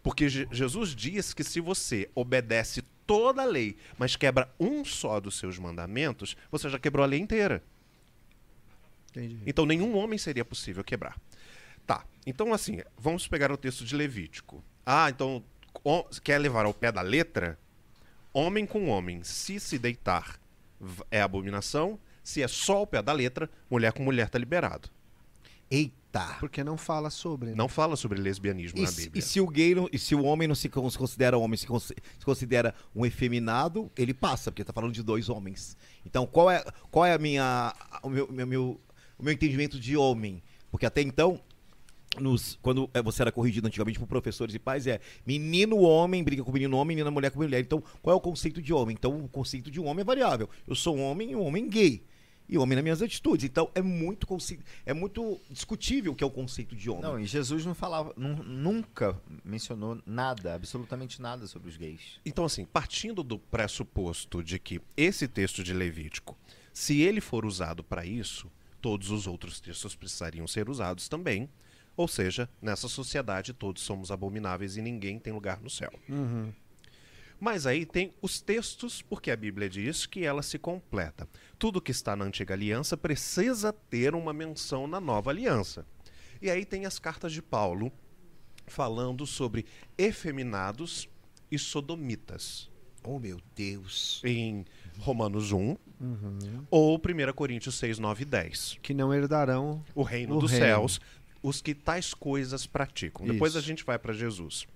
Porque 0.03 0.28
Je- 0.30 0.47
Jesus 0.51 0.95
diz 0.95 1.34
que 1.34 1.43
se 1.43 1.60
você 1.60 2.10
obedece 2.16 2.82
toda 3.07 3.41
a 3.41 3.45
lei, 3.45 3.76
mas 3.97 4.16
quebra 4.16 4.53
um 4.60 4.84
só 4.86 5.20
dos 5.20 5.38
seus 5.38 5.57
mandamentos, 5.57 6.36
você 6.51 6.70
já 6.70 6.78
quebrou 6.78 7.03
a 7.03 7.07
lei 7.07 7.20
inteira. 7.20 7.64
Entendi. 9.12 9.39
Então 9.45 9.66
nenhum 9.66 9.95
homem 9.97 10.18
seria 10.20 10.45
possível 10.45 10.84
quebrar. 10.84 11.20
Tá. 11.88 12.05
Então 12.26 12.53
assim, 12.53 12.82
vamos 12.97 13.28
pegar 13.28 13.51
o 13.51 13.57
texto 13.57 13.84
de 13.84 13.95
Levítico. 13.95 14.64
Ah, 14.86 15.10
então 15.10 15.43
quer 16.24 16.38
levar 16.38 16.66
ao 16.66 16.74
pé 16.74 16.91
da 16.91 17.01
letra? 17.01 17.57
Homem 18.32 18.66
com 18.66 18.88
homem, 18.89 19.24
se 19.24 19.60
se 19.60 19.80
deitar 19.80 20.39
é 21.10 21.22
abominação. 21.22 21.99
Se 22.30 22.43
é 22.43 22.47
só 22.47 22.77
ao 22.77 22.86
pé 22.86 23.01
da 23.01 23.11
letra, 23.11 23.49
mulher 23.71 23.91
com 23.91 24.03
mulher 24.03 24.30
tá 24.30 24.38
liberado. 24.38 24.88
Eita! 25.71 26.38
Porque 26.39 26.63
não 26.63 26.77
fala 26.77 27.09
sobre. 27.09 27.49
né? 27.49 27.55
Não 27.55 27.67
fala 27.67 27.95
sobre 27.95 28.19
lesbianismo 28.19 28.77
E, 28.77 28.82
na 28.84 28.88
se- 28.88 29.01
Bíblia. 29.05 29.19
e 29.19 29.21
se 29.23 29.41
o 29.41 29.47
gay 29.47 29.73
não- 29.73 29.89
e 29.91 29.97
se 29.97 30.13
o 30.13 30.23
homem 30.23 30.47
não 30.47 30.53
se 30.53 30.69
cons- 30.69 30.95
considera 30.95 31.38
homem, 31.39 31.57
se, 31.57 31.65
cons- 31.65 31.88
se 32.19 32.25
considera 32.25 32.75
um 32.95 33.03
efeminado, 33.03 33.91
ele 33.97 34.13
passa, 34.13 34.51
porque 34.51 34.63
tá 34.63 34.71
falando 34.71 34.93
de 34.93 35.01
dois 35.01 35.27
homens. 35.27 35.75
Então, 36.05 36.27
qual 36.27 36.51
é, 36.51 36.63
qual 36.91 37.03
é 37.03 37.13
a 37.13 37.17
minha, 37.17 37.73
o, 38.03 38.09
meu, 38.09 38.32
meu- 38.32 38.45
meu- 38.47 38.82
o 39.17 39.23
meu 39.23 39.34
entendimento 39.34 39.80
de 39.80 39.97
homem? 39.97 40.41
Porque 40.69 40.86
até 40.86 41.01
então, 41.01 41.41
nos, 42.19 42.57
quando 42.61 42.89
eh, 42.93 43.01
você 43.01 43.23
era 43.23 43.32
corrigido 43.32 43.65
antigamente 43.67 43.97
por 43.99 44.07
professores 44.07 44.53
e 44.53 44.59
pais, 44.59 44.86
é 44.88 44.99
menino 45.25 45.80
homem 45.80 46.23
briga 46.23 46.43
com 46.43 46.51
menino 46.51 46.77
homem, 46.77 46.95
menina 46.95 47.09
mulher 47.11 47.32
com 47.32 47.39
mulher. 47.39 47.59
Então, 47.59 47.84
qual 48.03 48.13
é 48.15 48.17
o 48.17 48.21
conceito 48.21 48.61
de 48.61 48.71
homem? 48.71 48.95
Então, 48.97 49.17
o 49.19 49.27
conceito 49.27 49.69
de 49.71 49.80
um 49.80 49.86
homem 49.88 50.01
é 50.01 50.05
variável. 50.05 50.47
Eu 50.67 50.75
sou 50.75 50.95
um 50.95 51.03
homem 51.03 51.32
e 51.32 51.36
um 51.36 51.43
homem 51.43 51.67
gay. 51.67 52.03
E 52.50 52.58
homem 52.58 52.76
nas 52.76 52.84
minhas 52.84 53.02
atitudes. 53.02 53.45
Então, 53.45 53.70
é 53.76 53.82
muito, 53.82 54.28
é 54.86 54.93
muito 54.93 55.39
discutível 55.52 56.12
o 56.14 56.16
que 56.16 56.24
é 56.24 56.28
o 56.28 56.32
conceito 56.32 56.76
de 56.76 56.89
homem. 56.89 57.04
Não, 57.04 57.20
e 57.20 57.26
Jesus 57.28 57.64
não 57.66 57.76
falava, 57.76 58.12
nu- 58.18 58.43
nunca 58.43 59.16
mencionou 59.45 60.02
nada, 60.06 60.56
absolutamente 60.56 61.22
nada 61.22 61.45
sobre 61.45 61.70
os 61.70 61.78
gays. 61.78 62.20
Então, 62.26 62.43
assim, 62.43 62.66
partindo 62.66 63.22
do 63.24 63.38
pressuposto 63.38 64.43
de 64.43 64.58
que 64.58 64.82
esse 64.97 65.28
texto 65.28 65.64
de 65.64 65.74
Levítico, 65.74 66.36
se 66.74 67.02
ele 67.02 67.22
for 67.22 67.45
usado 67.45 67.84
para 67.84 68.04
isso, 68.06 68.52
todos 68.82 69.12
os 69.12 69.28
outros 69.28 69.60
textos 69.60 69.95
precisariam 69.95 70.47
ser 70.47 70.70
usados 70.70 71.08
também. 71.08 71.47
Ou 71.95 72.08
seja, 72.08 72.50
nessa 72.62 72.88
sociedade 72.88 73.52
todos 73.54 73.84
somos 73.84 74.10
abomináveis 74.10 74.78
e 74.78 74.82
ninguém 74.82 75.20
tem 75.20 75.34
lugar 75.34 75.62
no 75.62 75.70
céu. 75.70 75.91
Mas 77.40 77.66
aí 77.66 77.86
tem 77.86 78.14
os 78.22 78.42
textos, 78.42 79.02
porque 79.02 79.32
a 79.32 79.36
Bíblia 79.36 79.70
diz 79.70 80.06
que 80.06 80.26
ela 80.26 80.42
se 80.42 80.60
completa. 80.60 81.28
Tudo 81.58 81.82
que 81.82 81.92
está 81.92 82.16
na 82.16 82.26
antiga 82.26 82.54
aliança 82.54 82.98
precisa 82.98 83.72
ter 83.72 84.14
uma 84.14 84.34
menção 84.34 84.88
na 84.88 85.00
nova 85.00 85.30
aliança. 85.32 85.86
E 86.42 86.50
aí 86.50 86.66
tem 86.66 86.86
as 86.86 87.00
cartas 87.00 87.32
de 87.32 87.42
Paulo 87.42 87.92
falando 88.68 89.26
sobre 89.26 89.66
efeminados 89.98 91.08
e 91.52 91.58
sodomitas 91.58 92.70
Oh, 93.04 93.18
meu 93.18 93.40
Deus. 93.56 94.22
em 94.26 94.66
Romanos 95.00 95.54
1 95.54 95.78
ou 96.70 96.98
1 96.98 97.34
Coríntios 97.34 97.76
6, 97.76 97.98
9 97.98 98.24
e 98.24 98.26
10. 98.26 98.78
Que 98.82 98.94
não 98.94 99.14
herdarão. 99.14 99.84
O 99.96 100.04
reino 100.04 100.36
O 100.38 100.40
dos 100.42 100.52
reino. 100.52 100.66
céus, 100.66 101.00
os 101.42 101.62
que 101.62 101.74
tais 101.74 102.14
coisas 102.14 102.68
praticam. 102.68 103.26
Depois 103.26 103.56
a 103.56 103.60
Isso. 103.60 103.68
gente 103.68 103.86
vai 103.86 103.98
para 103.98 104.12
Jesus. 104.14 104.68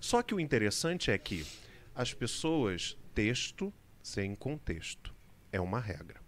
Só 0.00 0.20
que 0.22 0.34
o 0.34 0.40
interessante 0.40 1.10
é 1.12 1.16
que 1.16 1.46
as 1.94 2.14
pessoas, 2.14 2.96
texto 3.14 3.72
sem 4.02 4.34
contexto, 4.34 5.14
é 5.50 5.60
uma 5.60 5.78
regra. 5.78 6.20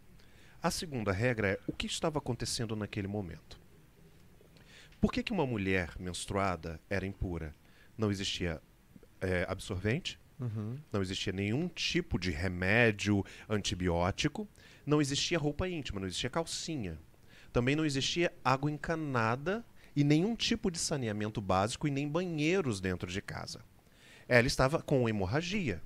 A 0.62 0.70
segunda 0.70 1.12
regra 1.12 1.52
é 1.52 1.60
o 1.66 1.72
que 1.72 1.86
estava 1.86 2.18
acontecendo 2.18 2.76
naquele 2.76 3.08
momento. 3.08 3.60
Por 5.00 5.12
que, 5.12 5.22
que 5.22 5.32
uma 5.32 5.46
mulher 5.46 5.92
menstruada 5.98 6.80
era 6.88 7.06
impura? 7.06 7.54
Não 7.96 8.10
existia 8.10 8.62
eh, 9.20 9.44
absorvente, 9.48 10.18
não 10.92 11.02
existia 11.02 11.32
nenhum 11.32 11.68
tipo 11.68 12.18
de 12.18 12.30
remédio 12.30 13.24
antibiótico, 13.48 14.48
não 14.84 15.00
existia 15.00 15.38
roupa 15.38 15.68
íntima, 15.68 16.00
não 16.00 16.06
existia 16.06 16.30
calcinha. 16.30 16.98
Também 17.52 17.76
não 17.76 17.84
existia 17.84 18.32
água 18.44 18.70
encanada 18.70 19.64
e 19.94 20.02
nenhum 20.02 20.34
tipo 20.34 20.70
de 20.70 20.78
saneamento 20.78 21.40
básico 21.40 21.86
e 21.86 21.90
nem 21.90 22.08
banheiros 22.08 22.80
dentro 22.80 23.10
de 23.10 23.22
casa. 23.22 23.64
Ela 24.28 24.46
estava 24.46 24.80
com 24.82 25.08
hemorragia, 25.08 25.82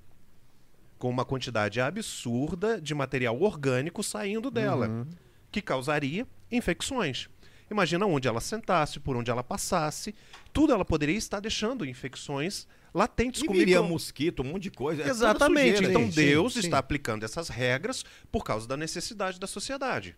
com 0.99 1.09
uma 1.11 1.25
quantidade 1.25 1.81
absurda 1.81 2.81
de 2.81 2.95
material 2.95 3.41
orgânico 3.41 4.03
saindo 4.03 4.51
dela, 4.51 5.07
que 5.51 5.61
causaria 5.63 6.27
infecções. 6.51 7.29
Imagina 7.71 8.07
onde 8.07 8.27
ela 8.27 8.41
sentasse, 8.41 8.99
por 8.99 9.15
onde 9.17 9.31
ela 9.31 9.45
passasse, 9.45 10.15
tudo 10.53 10.73
ela 10.73 10.85
poderia 10.85 11.17
estar 11.17 11.39
deixando 11.41 11.85
infecções 11.85 12.67
latentes 12.95 13.43
E 13.43 13.47
com 13.47 13.53
micro- 13.53 13.85
mosquito, 13.85 14.41
um 14.43 14.47
monte 14.53 14.63
de 14.65 14.71
coisa. 14.71 15.03
é 15.03 15.09
Exatamente. 15.09 15.77
sujeira. 15.77 15.91
Então 15.93 16.03
Sim, 16.07 16.13
sim, 16.13 16.21
Deus 16.29 16.53
sim. 16.55 16.61
está 16.61 16.79
aplicando 16.79 17.25
essas 17.25 17.49
regras 17.51 18.05
por 18.33 18.43
causa 18.43 18.67
da 18.67 18.77
necessidade 18.77 19.39
da 19.39 19.47
sociedade. 19.47 20.17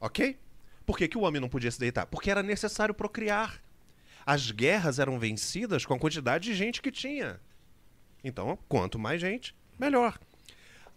Ok? 0.00 0.36
Por 0.84 0.98
que, 0.98 1.06
que 1.08 1.16
o 1.16 1.22
homem 1.22 1.40
não 1.40 1.48
podia 1.48 1.70
se 1.70 1.78
deitar? 1.78 2.06
Porque 2.06 2.30
era 2.30 2.42
necessário 2.42 2.94
procriar. 2.94 3.60
As 4.26 4.50
guerras 4.50 4.98
eram 4.98 5.20
vencidas 5.20 5.86
com 5.86 5.94
a 5.94 5.98
quantidade 5.98 6.50
de 6.50 6.54
gente 6.54 6.82
que 6.82 6.90
tinha. 6.90 7.40
Então, 8.24 8.58
quanto 8.68 8.98
mais 8.98 9.20
gente, 9.20 9.54
melhor. 9.78 10.18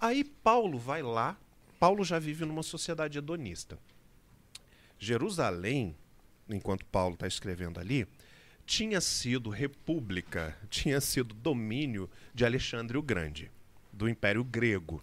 Aí 0.02 0.24
Paulo 0.24 0.80
vai 0.80 1.04
lá. 1.04 1.38
Paulo 1.80 2.04
já 2.04 2.18
vive 2.18 2.44
numa 2.44 2.64
sociedade 2.64 3.20
hedonista. 3.20 3.78
Jerusalém, 4.98 5.96
enquanto 6.50 6.84
Paulo 6.86 7.14
está 7.14 7.28
escrevendo 7.28 7.80
ali, 7.80 8.08
tinha 8.66 9.00
sido 9.00 9.52
república, 9.52 10.58
tinha 10.68 11.00
sido 11.00 11.36
domínio 11.36 12.10
de 12.34 12.44
Alexandre 12.46 12.98
o 12.98 13.02
Grande, 13.04 13.52
do 13.94 14.10
Império 14.10 14.44
Grego. 14.44 15.00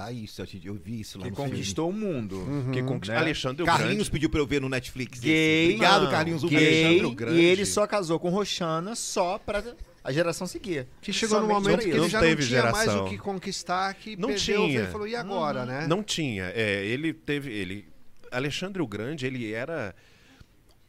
Tá 0.00 0.12
isso, 0.12 0.40
eu 0.64 0.74
vi 0.74 1.00
isso 1.00 1.18
lá 1.18 1.24
Que 1.24 1.30
no 1.30 1.36
filme. 1.36 1.50
conquistou 1.50 1.90
o 1.90 1.92
mundo. 1.92 2.42
que 2.72 2.82
conquistou 2.82 3.14
né? 3.14 3.20
Alexandre 3.20 3.62
o 3.62 3.66
Carlinhos 3.66 3.94
Grande. 3.94 4.10
pediu 4.10 4.30
pra 4.30 4.40
eu 4.40 4.46
ver 4.46 4.60
no 4.60 4.68
Netflix. 4.68 5.18
esse. 5.18 5.26
Gay. 5.26 5.64
Obrigado, 5.74 6.04
Não, 6.04 6.10
Carlinhos. 6.10 6.42
O 6.44 6.48
Gay, 6.48 6.84
Alexandre 6.84 7.06
o 7.06 7.14
Grande. 7.14 7.38
e 7.38 7.44
ele 7.44 7.66
só 7.66 7.86
casou 7.86 8.18
com 8.18 8.30
Roxana 8.30 8.94
só 8.94 9.38
pra 9.38 9.62
a 10.02 10.10
geração 10.12 10.46
seguir. 10.46 10.86
Que 11.02 11.12
chegou 11.12 11.38
no 11.40 11.46
Somente 11.48 11.62
momento 11.62 11.74
pra 11.76 11.84
que 11.84 11.90
ele 11.90 11.98
Não 11.98 12.08
já 12.08 12.20
teve 12.20 12.40
não 12.42 12.48
tinha 12.48 12.62
mais 12.62 12.76
geração. 12.84 13.04
o 13.04 13.08
que 13.10 13.18
conquistar, 13.18 13.92
que 13.94 14.16
Não 14.16 14.28
perdeu, 14.28 14.66
tinha. 14.66 14.80
ele 14.80 14.86
falou, 14.90 15.06
e 15.06 15.14
agora, 15.14 15.66
né? 15.66 15.86
Não 15.86 16.02
tinha. 16.02 16.44
É, 16.54 16.82
ele 16.86 17.12
teve. 17.12 17.52
Ele, 17.52 17.86
Alexandre 18.32 18.80
o 18.80 18.86
Grande, 18.86 19.26
ele 19.26 19.52
era 19.52 19.94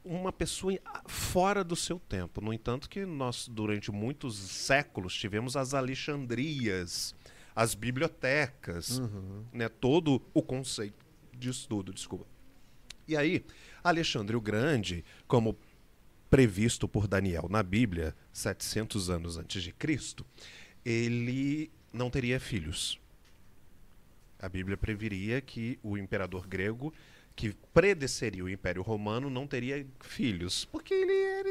uma 0.06 0.32
pessoa 0.32 0.74
fora 1.06 1.64
do 1.64 1.76
seu 1.76 2.00
tempo. 2.00 2.40
No 2.42 2.54
entanto, 2.54 2.90
que 2.90 3.06
nós, 3.06 3.48
durante 3.48 3.92
muitos 3.92 4.38
séculos, 4.38 5.14
tivemos 5.14 5.58
as 5.58 5.74
Alexandrias, 5.74 7.14
as 7.56 7.76
bibliotecas, 7.76 9.02
né, 9.52 9.68
todo 9.70 10.22
o 10.34 10.42
conceito 10.42 11.06
de 11.34 11.50
estudo, 11.50 11.94
desculpa. 11.94 12.26
E 13.08 13.18
aí, 13.18 13.44
Alexandre 13.84 14.36
o 14.36 14.42
Grande, 14.42 15.04
como 15.28 15.58
previsto 16.30 16.88
por 16.88 17.08
Daniel 17.08 17.48
na 17.50 17.62
Bíblia, 17.62 18.16
700 18.32 19.10
anos 19.10 19.38
antes 19.38 19.62
de 19.62 19.74
Cristo, 19.74 20.26
ele 20.86 21.70
não 21.92 22.10
teria 22.10 22.40
filhos. 22.40 23.00
A 24.40 24.48
Bíblia 24.48 24.78
previria 24.78 25.42
que 25.42 25.78
o 25.84 25.98
imperador 25.98 26.48
grego, 26.48 26.94
que 27.36 27.54
predeceria 27.74 28.44
o 28.44 28.50
Império 28.50 28.82
Romano, 28.82 29.30
não 29.30 29.46
teria 29.46 29.86
filhos, 30.00 30.66
porque 30.66 30.94
ele 30.94 31.14
era 31.14 31.50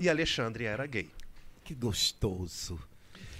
E 0.00 0.08
Alexandre 0.08 0.64
era 0.64 0.86
gay. 0.86 1.10
Que 1.62 1.74
gostoso. 1.74 2.78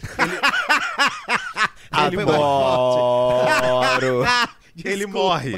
Ah, 1.96 2.08
Ele 2.08 2.20
Adoro. 2.22 4.24
Ele 4.84 4.96
Desculpa. 5.06 5.18
morre. 5.18 5.52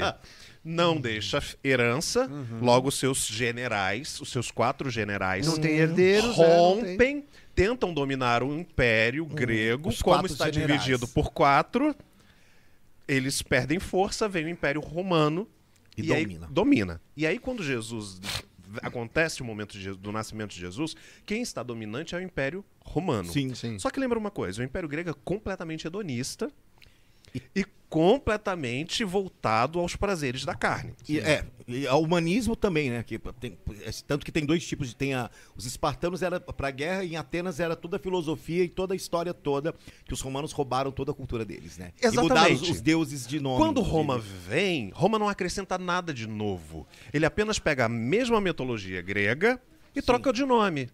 Não 0.62 1.00
deixa 1.00 1.42
herança, 1.64 2.28
logo 2.60 2.88
os 2.88 2.98
seus 2.98 3.24
generais, 3.24 4.20
os 4.20 4.28
seus 4.30 4.50
quatro 4.50 4.90
generais, 4.90 5.46
Não 5.46 5.56
tem 5.58 5.78
herdeiros, 5.78 6.36
né? 6.36 6.46
Não 6.48 6.80
tem. 6.80 6.90
rompem, 6.90 7.24
tentam 7.54 7.94
dominar 7.94 8.42
o 8.42 8.52
império 8.52 9.24
grego, 9.24 9.88
os 9.90 10.02
como 10.02 10.26
está 10.26 10.50
generais. 10.50 10.82
dividido 10.82 11.06
por 11.08 11.30
quatro, 11.32 11.94
eles 13.06 13.40
perdem 13.42 13.78
força, 13.78 14.28
vem 14.28 14.46
o 14.46 14.48
império 14.48 14.80
romano 14.80 15.48
E 15.96 16.12
aí 16.12 16.24
domina. 16.24 16.48
domina. 16.50 17.00
E 17.16 17.24
aí 17.26 17.38
quando 17.38 17.62
Jesus 17.62 18.20
acontece 18.82 19.42
o 19.42 19.44
momento 19.44 19.78
de 19.78 19.94
do 19.94 20.12
nascimento 20.12 20.52
de 20.52 20.60
Jesus, 20.60 20.94
quem 21.24 21.42
está 21.42 21.62
dominante 21.62 22.14
é 22.14 22.18
o 22.18 22.20
império 22.20 22.64
romano. 22.80 23.30
Sim. 23.32 23.54
Sim. 23.54 23.78
Só 23.78 23.90
que 23.90 24.00
lembra 24.00 24.18
uma 24.18 24.30
coisa, 24.30 24.60
o 24.60 24.64
Império 24.64 24.88
Grego 24.88 25.10
é 25.10 25.14
completamente 25.24 25.86
hedonista 25.86 26.50
e 27.54 27.64
completamente 27.88 29.04
voltado 29.04 29.78
aos 29.78 29.96
prazeres 29.96 30.44
da 30.44 30.54
carne. 30.54 30.92
E, 31.08 31.18
é, 31.18 31.44
e 31.66 31.86
ao 31.86 32.02
humanismo 32.02 32.54
também, 32.56 32.90
né? 32.90 33.02
Que 33.02 33.18
tem- 33.40 33.56
é, 33.82 33.90
tanto 34.06 34.24
que 34.24 34.32
tem 34.32 34.44
dois 34.44 34.66
tipos 34.66 34.88
de. 34.88 34.96
Tem 34.96 35.14
a, 35.14 35.30
os 35.56 35.66
espartanos 35.66 36.22
era 36.22 36.38
pra 36.40 36.70
guerra 36.70 37.04
e 37.04 37.12
em 37.12 37.16
Atenas 37.16 37.60
era 37.60 37.74
toda 37.76 37.96
a 37.96 38.00
filosofia 38.00 38.64
e 38.64 38.68
toda 38.68 38.94
a 38.94 38.96
história 38.96 39.32
toda 39.32 39.74
que 40.04 40.12
os 40.12 40.20
romanos 40.20 40.52
roubaram 40.52 40.90
toda 40.90 41.10
a 41.12 41.14
cultura 41.14 41.44
deles, 41.44 41.76
né? 41.78 41.92
E 42.02 42.06
mudaram 42.08 42.24
os, 42.24 42.30
Exatamente. 42.50 42.70
os 42.72 42.80
deuses 42.80 43.26
de 43.26 43.40
nome. 43.40 43.58
Quando. 43.58 43.80
Roma 43.80 44.18
vem, 44.18 44.90
Roma 44.94 45.18
não 45.18 45.28
acrescenta 45.28 45.78
nada 45.78 46.12
de 46.12 46.26
novo. 46.26 46.86
Ele 47.12 47.24
apenas 47.24 47.58
pega 47.58 47.84
a 47.84 47.88
mesma 47.88 48.40
mitologia 48.40 49.00
grega 49.00 49.60
e 49.94 50.02
troca 50.02 50.32
de 50.32 50.44
nome. 50.44 50.88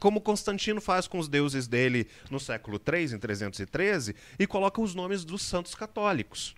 Como 0.00 0.20
Constantino 0.20 0.80
faz 0.80 1.06
com 1.06 1.18
os 1.18 1.28
deuses 1.28 1.68
dele 1.68 2.08
no 2.30 2.40
século 2.40 2.80
III, 2.80 3.14
em 3.14 3.18
313, 3.18 4.16
e 4.38 4.46
coloca 4.46 4.80
os 4.80 4.94
nomes 4.94 5.24
dos 5.24 5.42
santos 5.42 5.74
católicos. 5.74 6.56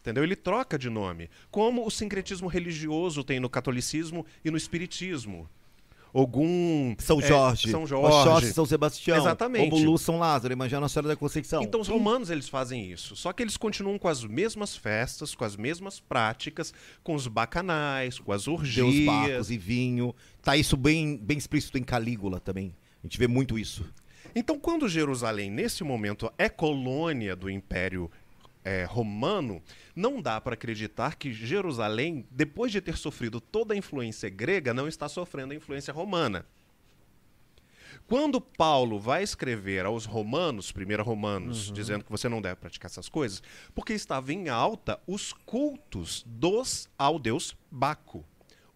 Entendeu? 0.00 0.22
Ele 0.22 0.36
troca 0.36 0.78
de 0.78 0.88
nome. 0.88 1.28
Como 1.50 1.84
o 1.84 1.90
sincretismo 1.90 2.46
religioso 2.46 3.24
tem 3.24 3.40
no 3.40 3.50
catolicismo 3.50 4.24
e 4.44 4.50
no 4.50 4.56
espiritismo. 4.56 5.50
Ogum. 6.12 6.94
São 6.98 7.20
é, 7.20 7.26
Jorge, 7.26 7.70
São 7.70 7.82
Oxóssi, 7.82 8.24
Jorge. 8.24 8.52
São 8.52 8.66
Sebastião, 8.66 9.18
Exatamente. 9.18 9.74
Obulu, 9.74 9.98
São 9.98 10.18
Lázaro, 10.18 10.52
Evangelho 10.52 10.80
Nossa 10.80 10.94
Senhora 10.94 11.08
da 11.08 11.16
Conceição. 11.16 11.62
Então 11.62 11.80
os 11.80 11.88
romanos 11.88 12.30
eles 12.30 12.48
fazem 12.48 12.90
isso, 12.90 13.14
só 13.16 13.32
que 13.32 13.42
eles 13.42 13.56
continuam 13.56 13.98
com 13.98 14.08
as 14.08 14.24
mesmas 14.24 14.76
festas, 14.76 15.34
com 15.34 15.44
as 15.44 15.56
mesmas 15.56 16.00
práticas, 16.00 16.72
com 17.02 17.14
os 17.14 17.26
bacanais, 17.26 18.18
com 18.18 18.32
as 18.32 18.44
Deus 18.44 18.60
orgias. 18.60 19.04
barcos 19.06 19.50
e 19.50 19.58
vinho. 19.58 20.14
Tá 20.42 20.56
isso 20.56 20.76
bem, 20.76 21.16
bem 21.16 21.38
explícito 21.38 21.78
em 21.78 21.82
Calígula 21.82 22.40
também. 22.40 22.74
A 23.02 23.06
gente 23.06 23.18
vê 23.18 23.28
muito 23.28 23.58
isso. 23.58 23.84
Então 24.34 24.58
quando 24.58 24.88
Jerusalém 24.88 25.50
nesse 25.50 25.82
momento 25.82 26.30
é 26.36 26.48
colônia 26.48 27.34
do 27.34 27.48
Império 27.50 28.10
é, 28.68 28.84
Romano, 28.84 29.62
não 29.96 30.20
dá 30.20 30.40
para 30.40 30.54
acreditar 30.54 31.16
que 31.16 31.32
Jerusalém, 31.32 32.26
depois 32.30 32.70
de 32.70 32.80
ter 32.80 32.96
sofrido 32.96 33.40
toda 33.40 33.72
a 33.72 33.76
influência 33.76 34.28
grega, 34.28 34.74
não 34.74 34.86
está 34.86 35.08
sofrendo 35.08 35.52
a 35.52 35.56
influência 35.56 35.92
romana. 35.92 36.44
Quando 38.06 38.40
Paulo 38.40 38.98
vai 38.98 39.22
escrever 39.22 39.84
aos 39.84 40.04
romanos, 40.06 40.72
1 40.72 41.02
Romanos, 41.02 41.70
dizendo 41.72 42.04
que 42.04 42.10
você 42.10 42.28
não 42.28 42.40
deve 42.40 42.56
praticar 42.56 42.90
essas 42.90 43.08
coisas, 43.08 43.42
porque 43.74 43.92
estava 43.92 44.32
em 44.32 44.48
alta 44.48 44.98
os 45.06 45.32
cultos 45.32 46.24
dos 46.26 46.88
ao 46.98 47.18
deus 47.18 47.56
Baco, 47.70 48.24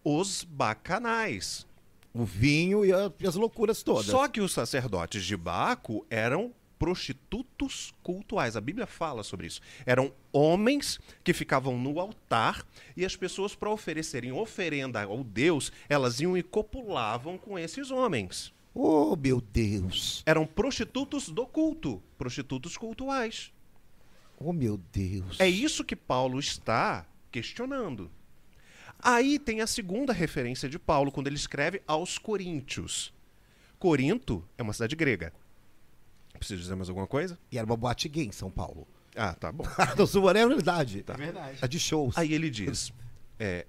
os 0.03 0.43
bacanais. 0.43 1.65
O 2.13 2.23
vinho 2.25 2.85
e, 2.85 2.93
a- 2.93 3.11
e 3.19 3.25
as 3.27 3.33
loucuras 3.33 3.81
todas. 3.81 4.05
Só 4.05 4.27
que 4.27 4.39
os 4.39 4.51
sacerdotes 4.53 5.25
de 5.25 5.35
Baco 5.35 6.05
eram 6.11 6.53
prostitutos 6.83 7.93
cultuais. 8.03 8.57
A 8.57 8.61
Bíblia 8.61 8.85
fala 8.85 9.23
sobre 9.23 9.47
isso. 9.47 9.61
Eram 9.85 10.11
homens 10.33 10.99
que 11.23 11.31
ficavam 11.31 11.79
no 11.79 11.97
altar 11.97 12.67
e 12.97 13.05
as 13.05 13.15
pessoas, 13.15 13.55
para 13.55 13.69
oferecerem 13.69 14.33
oferenda 14.33 15.01
ao 15.01 15.23
Deus, 15.23 15.71
elas 15.87 16.19
iam 16.19 16.37
e 16.37 16.43
copulavam 16.43 17.37
com 17.37 17.57
esses 17.57 17.89
homens. 17.89 18.53
Oh, 18.75 19.15
meu 19.15 19.39
Deus. 19.39 20.23
Eram 20.25 20.45
prostitutos 20.45 21.29
do 21.29 21.47
culto, 21.47 22.03
prostitutos 22.17 22.75
cultuais. 22.75 23.53
Oh, 24.37 24.51
meu 24.51 24.77
Deus. 24.91 25.39
É 25.39 25.47
isso 25.47 25.85
que 25.85 25.95
Paulo 25.95 26.37
está 26.37 27.07
questionando. 27.31 28.11
Aí 28.99 29.39
tem 29.39 29.61
a 29.61 29.67
segunda 29.67 30.11
referência 30.11 30.67
de 30.67 30.77
Paulo, 30.77 31.13
quando 31.13 31.27
ele 31.27 31.37
escreve 31.37 31.81
aos 31.87 32.17
Coríntios. 32.17 33.13
Corinto 33.79 34.43
é 34.57 34.63
uma 34.63 34.73
cidade 34.73 34.97
grega. 34.97 35.31
Preciso 36.43 36.61
dizer 36.61 36.75
mais 36.75 36.89
alguma 36.89 37.07
coisa? 37.07 37.39
E 37.49 37.57
era 37.57 37.65
uma 37.65 37.77
boate 37.77 38.09
gay 38.09 38.25
em 38.25 38.31
São 38.33 38.51
Paulo. 38.51 38.85
Ah, 39.15 39.33
tá 39.33 39.49
bom. 39.49 39.63
Não, 39.97 40.05
sua 40.05 40.31
é 40.31 40.45
verdade. 40.45 41.05
É 41.07 41.13
verdade. 41.13 41.57
A 41.61 41.67
de 41.67 41.79
shows. 41.79 42.17
Aí 42.17 42.33
ele 42.33 42.49
diz: 42.49 42.91
é, 43.39 43.65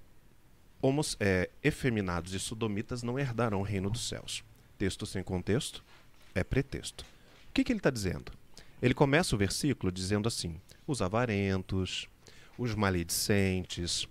homos, 0.81 1.15
é, 1.17 1.49
efeminados 1.63 2.33
e 2.33 2.39
sodomitas 2.39 3.01
não 3.01 3.17
herdarão 3.17 3.61
o 3.61 3.63
reino 3.63 3.89
dos 3.89 4.09
céus. 4.09 4.43
Texto 4.77 5.05
sem 5.05 5.23
contexto 5.23 5.85
é 6.33 6.43
pretexto. 6.43 7.05
O 7.49 7.53
que, 7.53 7.63
que 7.63 7.71
ele 7.71 7.79
está 7.79 7.89
dizendo? 7.89 8.33
Ele 8.81 8.93
começa 8.93 9.33
o 9.35 9.39
versículo 9.39 9.89
dizendo 9.89 10.27
assim: 10.27 10.59
os 10.85 11.01
avarentos, 11.01 12.09
os 12.57 12.75
maledicentes, 12.75 14.05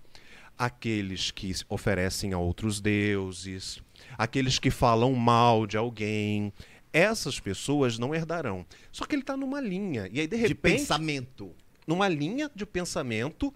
aqueles 0.57 1.31
que 1.31 1.53
oferecem 1.69 2.33
a 2.33 2.39
outros 2.39 2.81
deuses, 2.81 3.83
aqueles 4.17 4.59
que 4.59 4.71
falam 4.71 5.13
mal 5.13 5.67
de 5.67 5.77
alguém. 5.77 6.51
Essas 6.95 7.41
pessoas 7.41 7.99
não 7.99 8.15
herdarão. 8.15 8.65
Só 8.93 9.05
que 9.05 9.17
ele 9.17 9.23
está 9.23 9.37
numa 9.37 9.61
linha. 9.61 10.09
E 10.13 10.21
aí, 10.21 10.29
de 10.29 10.37
de 10.37 10.37
repente 10.37 10.79
pensamento. 10.79 11.53
numa 11.85 12.07
linha 12.07 12.49
de 12.55 12.65
pensamento. 12.65 13.53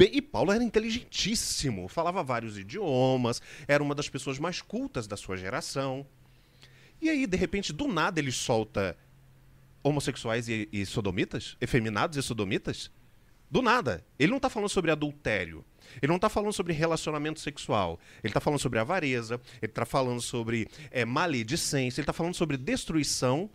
E 0.00 0.20
Paulo 0.20 0.50
era 0.50 0.64
inteligentíssimo, 0.64 1.86
falava 1.86 2.24
vários 2.24 2.58
idiomas, 2.58 3.40
era 3.68 3.82
uma 3.82 3.94
das 3.94 4.08
pessoas 4.08 4.38
mais 4.38 4.60
cultas 4.60 5.06
da 5.06 5.16
sua 5.16 5.36
geração. 5.36 6.04
E 7.00 7.08
aí, 7.08 7.24
de 7.24 7.36
repente, 7.36 7.72
do 7.72 7.86
nada, 7.86 8.18
ele 8.18 8.32
solta 8.32 8.96
homossexuais 9.82 10.48
e, 10.48 10.68
e 10.72 10.84
sodomitas? 10.84 11.56
Efeminados 11.60 12.18
e 12.18 12.22
sodomitas? 12.22 12.90
Do 13.48 13.62
nada. 13.62 14.04
Ele 14.18 14.30
não 14.30 14.38
está 14.38 14.50
falando 14.50 14.70
sobre 14.70 14.90
adultério. 14.90 15.64
Ele 16.00 16.08
não 16.08 16.16
está 16.16 16.28
falando 16.28 16.52
sobre 16.52 16.72
relacionamento 16.72 17.40
sexual. 17.40 17.98
Ele 18.22 18.30
está 18.30 18.40
falando 18.40 18.60
sobre 18.60 18.78
avareza. 18.78 19.40
Ele 19.60 19.70
está 19.70 19.84
falando 19.84 20.20
sobre 20.20 20.68
é, 20.90 21.04
maledicência. 21.04 22.00
Ele 22.00 22.04
está 22.04 22.12
falando 22.12 22.34
sobre 22.34 22.56
destruição 22.56 23.50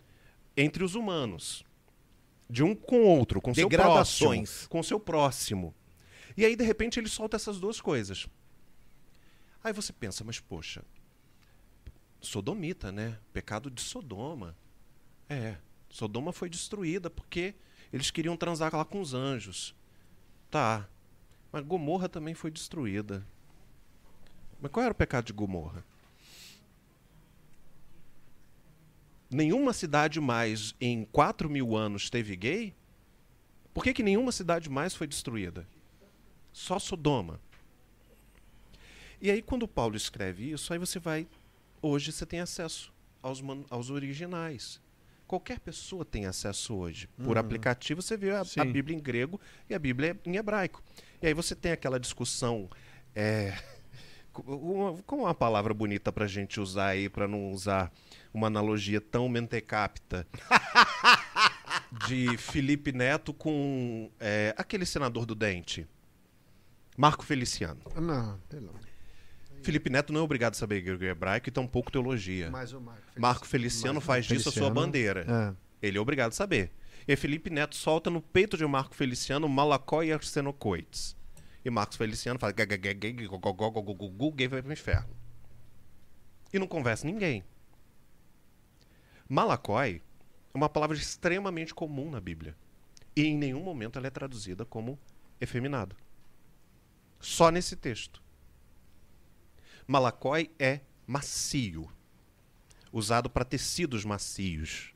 entre 0.56 0.84
os 0.84 0.94
humanos. 0.94 1.64
De 2.48 2.62
um 2.62 2.74
com 2.74 3.00
o 3.00 3.06
outro, 3.06 3.40
com 3.40 3.54
seu 3.54 3.68
próximo. 3.68 4.44
Com 4.68 4.82
seu 4.82 5.00
próximo. 5.00 5.74
E 6.36 6.44
aí, 6.44 6.56
de 6.56 6.64
repente, 6.64 6.98
ele 6.98 7.08
solta 7.08 7.36
essas 7.36 7.58
duas 7.60 7.80
coisas. 7.80 8.26
Aí 9.64 9.72
você 9.72 9.92
pensa, 9.92 10.24
mas 10.24 10.40
poxa, 10.40 10.82
sodomita, 12.20 12.90
né? 12.90 13.18
Pecado 13.32 13.70
de 13.70 13.80
Sodoma. 13.80 14.56
É, 15.28 15.56
Sodoma 15.88 16.32
foi 16.32 16.48
destruída 16.48 17.08
porque 17.08 17.54
eles 17.92 18.10
queriam 18.10 18.36
transar 18.36 18.74
lá 18.74 18.84
com 18.84 19.00
os 19.00 19.14
anjos. 19.14 19.74
Tá. 20.50 20.88
Mas 21.52 21.64
Gomorra 21.64 22.08
também 22.08 22.34
foi 22.34 22.50
destruída. 22.50 23.24
Mas 24.60 24.72
qual 24.72 24.84
era 24.84 24.92
o 24.92 24.96
pecado 24.96 25.26
de 25.26 25.32
Gomorra? 25.32 25.84
Nenhuma 29.30 29.72
cidade 29.72 30.20
mais 30.20 30.74
em 30.80 31.04
4 31.04 31.50
mil 31.50 31.76
anos 31.76 32.08
teve 32.08 32.34
gay? 32.36 32.74
Por 33.74 33.84
que, 33.84 33.92
que 33.92 34.02
nenhuma 34.02 34.32
cidade 34.32 34.70
mais 34.70 34.94
foi 34.94 35.06
destruída? 35.06 35.66
Só 36.52 36.78
Sodoma. 36.78 37.40
E 39.20 39.30
aí, 39.30 39.40
quando 39.40 39.68
Paulo 39.68 39.96
escreve 39.96 40.50
isso, 40.50 40.72
aí 40.72 40.78
você 40.78 40.98
vai. 40.98 41.26
Hoje 41.80 42.12
você 42.12 42.26
tem 42.26 42.40
acesso 42.40 42.92
aos, 43.22 43.42
aos 43.70 43.90
originais. 43.90 44.80
Qualquer 45.26 45.60
pessoa 45.60 46.04
tem 46.04 46.26
acesso 46.26 46.74
hoje. 46.74 47.08
Por 47.24 47.38
aplicativo, 47.38 48.02
você 48.02 48.16
vê 48.16 48.32
a, 48.32 48.42
a. 48.42 48.64
Bíblia 48.64 48.96
em 48.96 49.00
grego 49.00 49.40
e 49.70 49.74
a 49.74 49.78
Bíblia 49.78 50.18
em 50.26 50.36
hebraico. 50.36 50.82
E 51.22 51.28
aí 51.28 51.34
você 51.34 51.54
tem 51.54 51.72
aquela 51.72 52.00
discussão. 52.00 52.68
É, 53.14 53.56
uma, 54.44 55.00
qual 55.02 55.20
é 55.20 55.24
uma 55.24 55.34
palavra 55.34 55.72
bonita 55.72 56.12
pra 56.12 56.26
gente 56.26 56.60
usar 56.60 56.88
aí, 56.88 57.08
pra 57.08 57.28
não 57.28 57.52
usar 57.52 57.92
uma 58.34 58.48
analogia 58.48 59.00
tão 59.00 59.28
mentecapta? 59.28 60.26
de 62.06 62.36
Felipe 62.36 62.92
Neto 62.92 63.32
com 63.32 64.10
é, 64.18 64.54
aquele 64.56 64.84
senador 64.84 65.24
do 65.24 65.34
dente. 65.34 65.86
Marco 66.96 67.24
Feliciano. 67.24 67.80
Não, 67.96 68.38
pelo 68.48 68.70
amor. 68.70 68.80
Felipe 69.62 69.88
Neto 69.88 70.12
não 70.12 70.20
é 70.20 70.22
obrigado 70.24 70.54
a 70.54 70.56
saber 70.56 70.80
grego 70.80 71.04
e 71.04 71.08
hebraico 71.08 71.48
e 71.48 71.52
tampouco 71.52 71.90
teologia. 71.90 72.50
Mas 72.50 72.72
o 72.72 72.80
Marco 72.80 73.00
Feliciano. 73.00 73.22
Marco 73.22 73.46
Feliciano 73.46 74.00
faz 74.00 74.26
disso 74.26 74.48
a 74.48 74.52
sua 74.52 74.52
Feliciano, 74.52 74.74
bandeira. 74.74 75.26
É. 75.80 75.86
Ele 75.86 75.98
é 75.98 76.00
obrigado 76.00 76.30
a 76.30 76.34
saber. 76.34 76.72
E 77.06 77.16
Felipe 77.16 77.50
Neto 77.50 77.74
solta 77.74 78.10
no 78.10 78.22
peito 78.22 78.56
de 78.56 78.64
Marco 78.66 78.94
Feliciano 78.94 79.48
Malacó 79.48 80.02
e 80.02 80.12
Arsenocoites. 80.12 81.16
E 81.64 81.70
Marcos 81.70 81.96
Feliciano 81.96 82.38
fala 82.38 82.52
gay 82.52 84.48
vai 84.48 84.62
pro 84.62 84.72
inferno. 84.72 85.16
E 86.52 86.58
não 86.58 86.66
conversa 86.66 87.06
ninguém. 87.06 87.44
Malacói 89.28 90.02
é 90.52 90.56
uma 90.56 90.68
palavra 90.68 90.96
extremamente 90.96 91.74
comum 91.74 92.10
na 92.10 92.20
Bíblia. 92.20 92.54
E 93.16 93.24
em 93.24 93.36
nenhum 93.36 93.62
momento 93.62 93.98
ela 93.98 94.06
é 94.06 94.10
traduzida 94.10 94.64
como 94.64 94.98
efeminado. 95.40 95.96
Só 97.18 97.50
nesse 97.50 97.76
texto. 97.76 98.22
Malacói 99.86 100.50
é 100.58 100.80
macio, 101.06 101.90
usado 102.92 103.28
para 103.28 103.44
tecidos 103.44 104.04
macios. 104.04 104.94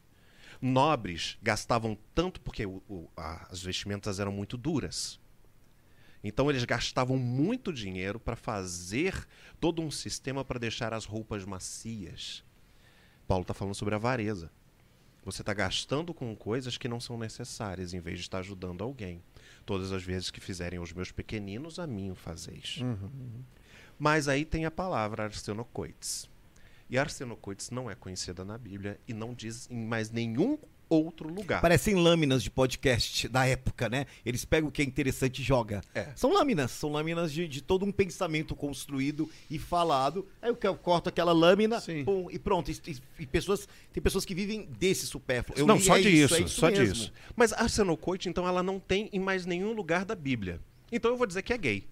Nobres 0.60 1.38
gastavam 1.42 1.96
tanto 2.14 2.40
porque 2.40 2.64
o- 2.66 2.82
o- 2.88 3.08
a- 3.16 3.46
as 3.50 3.62
vestimentas 3.62 4.18
eram 4.20 4.32
muito 4.32 4.56
duras. 4.56 5.20
Então 6.24 6.50
eles 6.50 6.64
gastavam 6.64 7.16
muito 7.16 7.72
dinheiro 7.72 8.18
para 8.18 8.34
fazer 8.36 9.26
todo 9.60 9.80
um 9.82 9.90
sistema 9.90 10.44
para 10.44 10.58
deixar 10.58 10.92
as 10.92 11.04
roupas 11.04 11.44
macias. 11.44 12.42
Paulo 13.28 13.42
está 13.42 13.54
falando 13.54 13.74
sobre 13.74 13.94
avareza. 13.94 14.50
Você 15.24 15.42
está 15.42 15.52
gastando 15.52 16.14
com 16.14 16.34
coisas 16.36 16.78
que 16.78 16.86
não 16.88 17.00
são 17.00 17.18
necessárias, 17.18 17.92
em 17.92 17.98
vez 18.00 18.18
de 18.18 18.22
estar 18.26 18.38
ajudando 18.38 18.82
alguém. 18.84 19.22
Todas 19.64 19.90
as 19.92 20.02
vezes 20.02 20.30
que 20.30 20.40
fizerem 20.40 20.78
os 20.78 20.92
meus 20.92 21.10
pequeninos, 21.10 21.78
a 21.80 21.86
mim 21.86 22.10
o 22.12 22.14
fazeis. 22.14 22.78
Mas 23.98 24.28
aí 24.28 24.44
tem 24.44 24.64
a 24.66 24.70
palavra 24.70 25.24
arsenocoites. 25.24 26.28
E 26.88 26.98
arsenocoites 26.98 27.70
não 27.70 27.90
é 27.90 27.94
conhecida 27.94 28.44
na 28.44 28.56
Bíblia 28.56 28.98
e 29.08 29.12
não 29.12 29.34
diz 29.34 29.68
em 29.70 29.84
mais 29.84 30.10
nenhum 30.10 30.58
outro 30.88 31.28
lugar. 31.28 31.60
Parecem 31.60 31.96
lâminas 31.96 32.42
de 32.42 32.50
podcast 32.50 33.28
da 33.28 33.44
época, 33.44 33.88
né? 33.88 34.06
Eles 34.24 34.44
pegam 34.44 34.68
o 34.68 34.72
que 34.72 34.82
é 34.82 34.84
interessante 34.84 35.40
e 35.40 35.44
joga. 35.44 35.82
É. 35.94 36.12
São 36.14 36.32
lâminas, 36.32 36.70
são 36.70 36.90
lâminas 36.90 37.32
de, 37.32 37.48
de 37.48 37.60
todo 37.60 37.84
um 37.84 37.90
pensamento 37.90 38.54
construído 38.54 39.28
e 39.50 39.58
falado. 39.58 40.26
Aí 40.40 40.48
eu, 40.48 40.58
eu 40.62 40.76
corto 40.76 41.08
aquela 41.08 41.32
lâmina 41.32 41.82
pum, 42.04 42.28
e 42.30 42.38
pronto. 42.38 42.70
E, 42.70 42.80
e- 43.18 43.26
pessoas, 43.26 43.68
tem 43.92 44.00
pessoas 44.02 44.24
que 44.24 44.34
vivem 44.34 44.66
desse 44.78 45.06
supérfluo. 45.06 45.58
Eu 45.58 45.66
não, 45.66 45.76
li, 45.76 45.82
só 45.82 45.96
é 45.96 46.02
disso, 46.02 46.34
é 46.36 46.40
isso 46.42 46.60
só 46.60 46.70
mesmo. 46.70 46.94
disso. 46.94 47.12
Mas 47.34 47.52
arsenocoite, 47.52 48.28
então, 48.28 48.46
ela 48.46 48.62
não 48.62 48.78
tem 48.78 49.08
em 49.12 49.18
mais 49.18 49.44
nenhum 49.44 49.72
lugar 49.72 50.04
da 50.04 50.14
Bíblia. 50.14 50.60
Então 50.92 51.10
eu 51.10 51.16
vou 51.16 51.26
dizer 51.26 51.42
que 51.42 51.52
é 51.52 51.58
gay. 51.58 51.84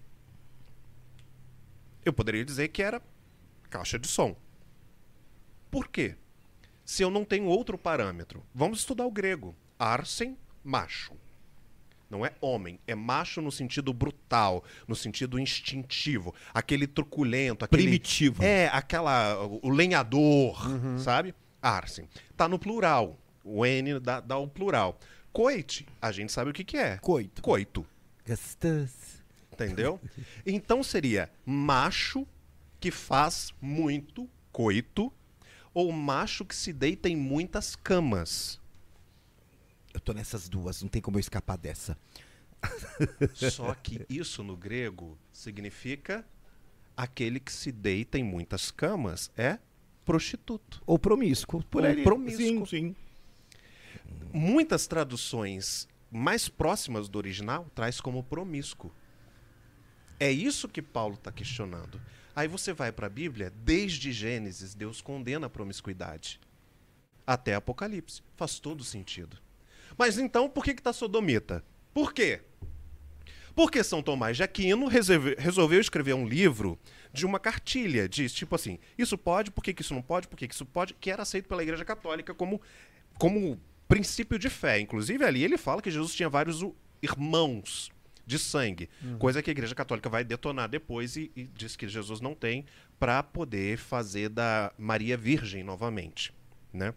Eu 2.05 2.13
poderia 2.13 2.45
dizer 2.45 2.69
que 2.69 2.81
era 2.81 3.01
caixa 3.69 3.99
de 3.99 4.07
som. 4.07 4.37
Por 5.75 5.89
quê? 5.89 6.15
Se 6.85 7.03
eu 7.03 7.09
não 7.09 7.25
tenho 7.25 7.47
outro 7.47 7.77
parâmetro. 7.77 8.41
Vamos 8.53 8.79
estudar 8.79 9.05
o 9.05 9.11
grego. 9.11 9.53
Arsen, 9.77 10.37
macho. 10.63 11.11
Não 12.09 12.25
é 12.25 12.31
homem, 12.39 12.79
é 12.87 12.95
macho 12.95 13.41
no 13.41 13.51
sentido 13.51 13.91
brutal, 13.91 14.63
no 14.87 14.95
sentido 14.95 15.37
instintivo, 15.37 16.33
aquele 16.53 16.87
truculento, 16.87 17.65
aquele 17.65 17.83
Primitivo. 17.83 18.41
É, 18.41 18.67
aquela 18.71 19.37
o 19.61 19.69
lenhador, 19.69 20.57
sabe? 20.97 21.35
Arsen. 21.61 22.07
Tá 22.37 22.47
no 22.47 22.57
plural. 22.57 23.19
O 23.43 23.65
N 23.65 23.99
dá, 23.99 24.21
dá 24.21 24.37
o 24.37 24.47
plural. 24.47 24.97
Coite, 25.33 25.85
a 26.01 26.09
gente 26.09 26.31
sabe 26.31 26.51
o 26.51 26.53
que 26.53 26.63
que 26.63 26.77
é. 26.77 26.99
Coito. 26.99 27.41
Coito, 27.41 27.85
Gostoso. 28.25 28.93
entendeu? 29.51 29.99
Então 30.45 30.81
seria 30.81 31.29
macho 31.45 32.25
que 32.79 32.91
faz 32.91 33.53
muito 33.59 34.29
coito 34.53 35.11
ou 35.75 35.91
macho 35.91 36.45
que 36.45 36.55
se 36.55 36.71
deita 36.71 37.09
em 37.09 37.17
muitas 37.17 37.75
camas. 37.75 38.59
Eu 39.93 39.99
tô 39.99 40.13
nessas 40.13 40.47
duas, 40.47 40.81
não 40.81 40.89
tem 40.89 41.01
como 41.01 41.17
eu 41.17 41.19
escapar 41.19 41.57
dessa. 41.57 41.97
Só 43.51 43.75
que 43.75 44.05
isso 44.09 44.41
no 44.41 44.55
grego 44.55 45.17
significa 45.33 46.25
aquele 46.95 47.41
que 47.41 47.51
se 47.51 47.73
deita 47.73 48.17
em 48.17 48.23
muitas 48.23 48.71
camas 48.71 49.29
é 49.37 49.59
prostituto. 50.05 50.81
Ou 50.85 50.97
promíscuo. 50.97 51.61
Por 51.65 51.83
Ou 51.83 51.89
aí. 51.89 52.03
promíscuo. 52.03 52.65
Sim, 52.65 52.65
sim. 52.65 52.95
Muitas 54.33 54.87
traduções 54.87 55.89
mais 56.09 56.47
próximas 56.47 57.09
do 57.09 57.17
original 57.17 57.69
traz 57.75 57.99
como 57.99 58.23
promíscuo. 58.23 58.93
É 60.17 60.31
isso 60.31 60.69
que 60.69 60.81
Paulo 60.81 61.15
está 61.15 61.33
questionando. 61.33 61.99
Aí 62.35 62.47
você 62.47 62.73
vai 62.73 62.91
para 62.91 63.07
a 63.07 63.09
Bíblia, 63.09 63.51
desde 63.63 64.11
Gênesis, 64.11 64.75
Deus 64.75 65.01
condena 65.01 65.47
a 65.47 65.49
promiscuidade. 65.49 66.39
Até 67.25 67.55
Apocalipse. 67.55 68.21
Faz 68.35 68.59
todo 68.59 68.83
sentido. 68.83 69.37
Mas 69.97 70.17
então, 70.17 70.49
por 70.49 70.63
que 70.63 70.71
está 70.71 70.91
sodomita? 70.91 71.63
Por 71.93 72.13
quê? 72.13 72.41
Porque 73.55 73.81
São 73.85 74.03
Tomás 74.03 74.35
de 74.35 74.43
Aquino 74.43 74.87
resolve- 74.87 75.35
resolveu 75.39 75.79
escrever 75.79 76.13
um 76.13 76.27
livro 76.27 76.77
de 77.13 77.25
uma 77.25 77.39
cartilha, 77.39 78.09
diz 78.09 78.33
tipo 78.33 78.53
assim, 78.53 78.77
isso 78.97 79.17
pode, 79.17 79.49
por 79.49 79.63
que, 79.63 79.73
que 79.73 79.81
isso 79.81 79.93
não 79.93 80.01
pode, 80.01 80.27
por 80.27 80.35
que, 80.35 80.45
que 80.45 80.53
isso 80.53 80.65
pode, 80.65 80.93
que 80.95 81.09
era 81.09 81.21
aceito 81.21 81.47
pela 81.47 81.63
Igreja 81.63 81.85
Católica 81.85 82.33
como, 82.33 82.61
como 83.17 83.57
princípio 83.87 84.37
de 84.37 84.49
fé. 84.49 84.81
Inclusive, 84.81 85.23
ali 85.23 85.41
ele 85.41 85.57
fala 85.57 85.81
que 85.81 85.89
Jesus 85.89 86.13
tinha 86.13 86.27
vários 86.27 86.61
irmãos 87.01 87.89
de 88.25 88.39
sangue, 88.39 88.89
coisa 89.19 89.41
que 89.41 89.49
a 89.49 89.53
Igreja 89.53 89.75
Católica 89.75 90.09
vai 90.09 90.23
detonar 90.23 90.67
depois 90.67 91.15
e, 91.15 91.31
e 91.35 91.43
diz 91.43 91.75
que 91.75 91.87
Jesus 91.87 92.19
não 92.21 92.33
tem 92.33 92.65
para 92.99 93.21
poder 93.21 93.77
fazer 93.77 94.29
da 94.29 94.71
Maria 94.77 95.15
Virgem 95.17 95.63
novamente, 95.63 96.33
né? 96.73 96.93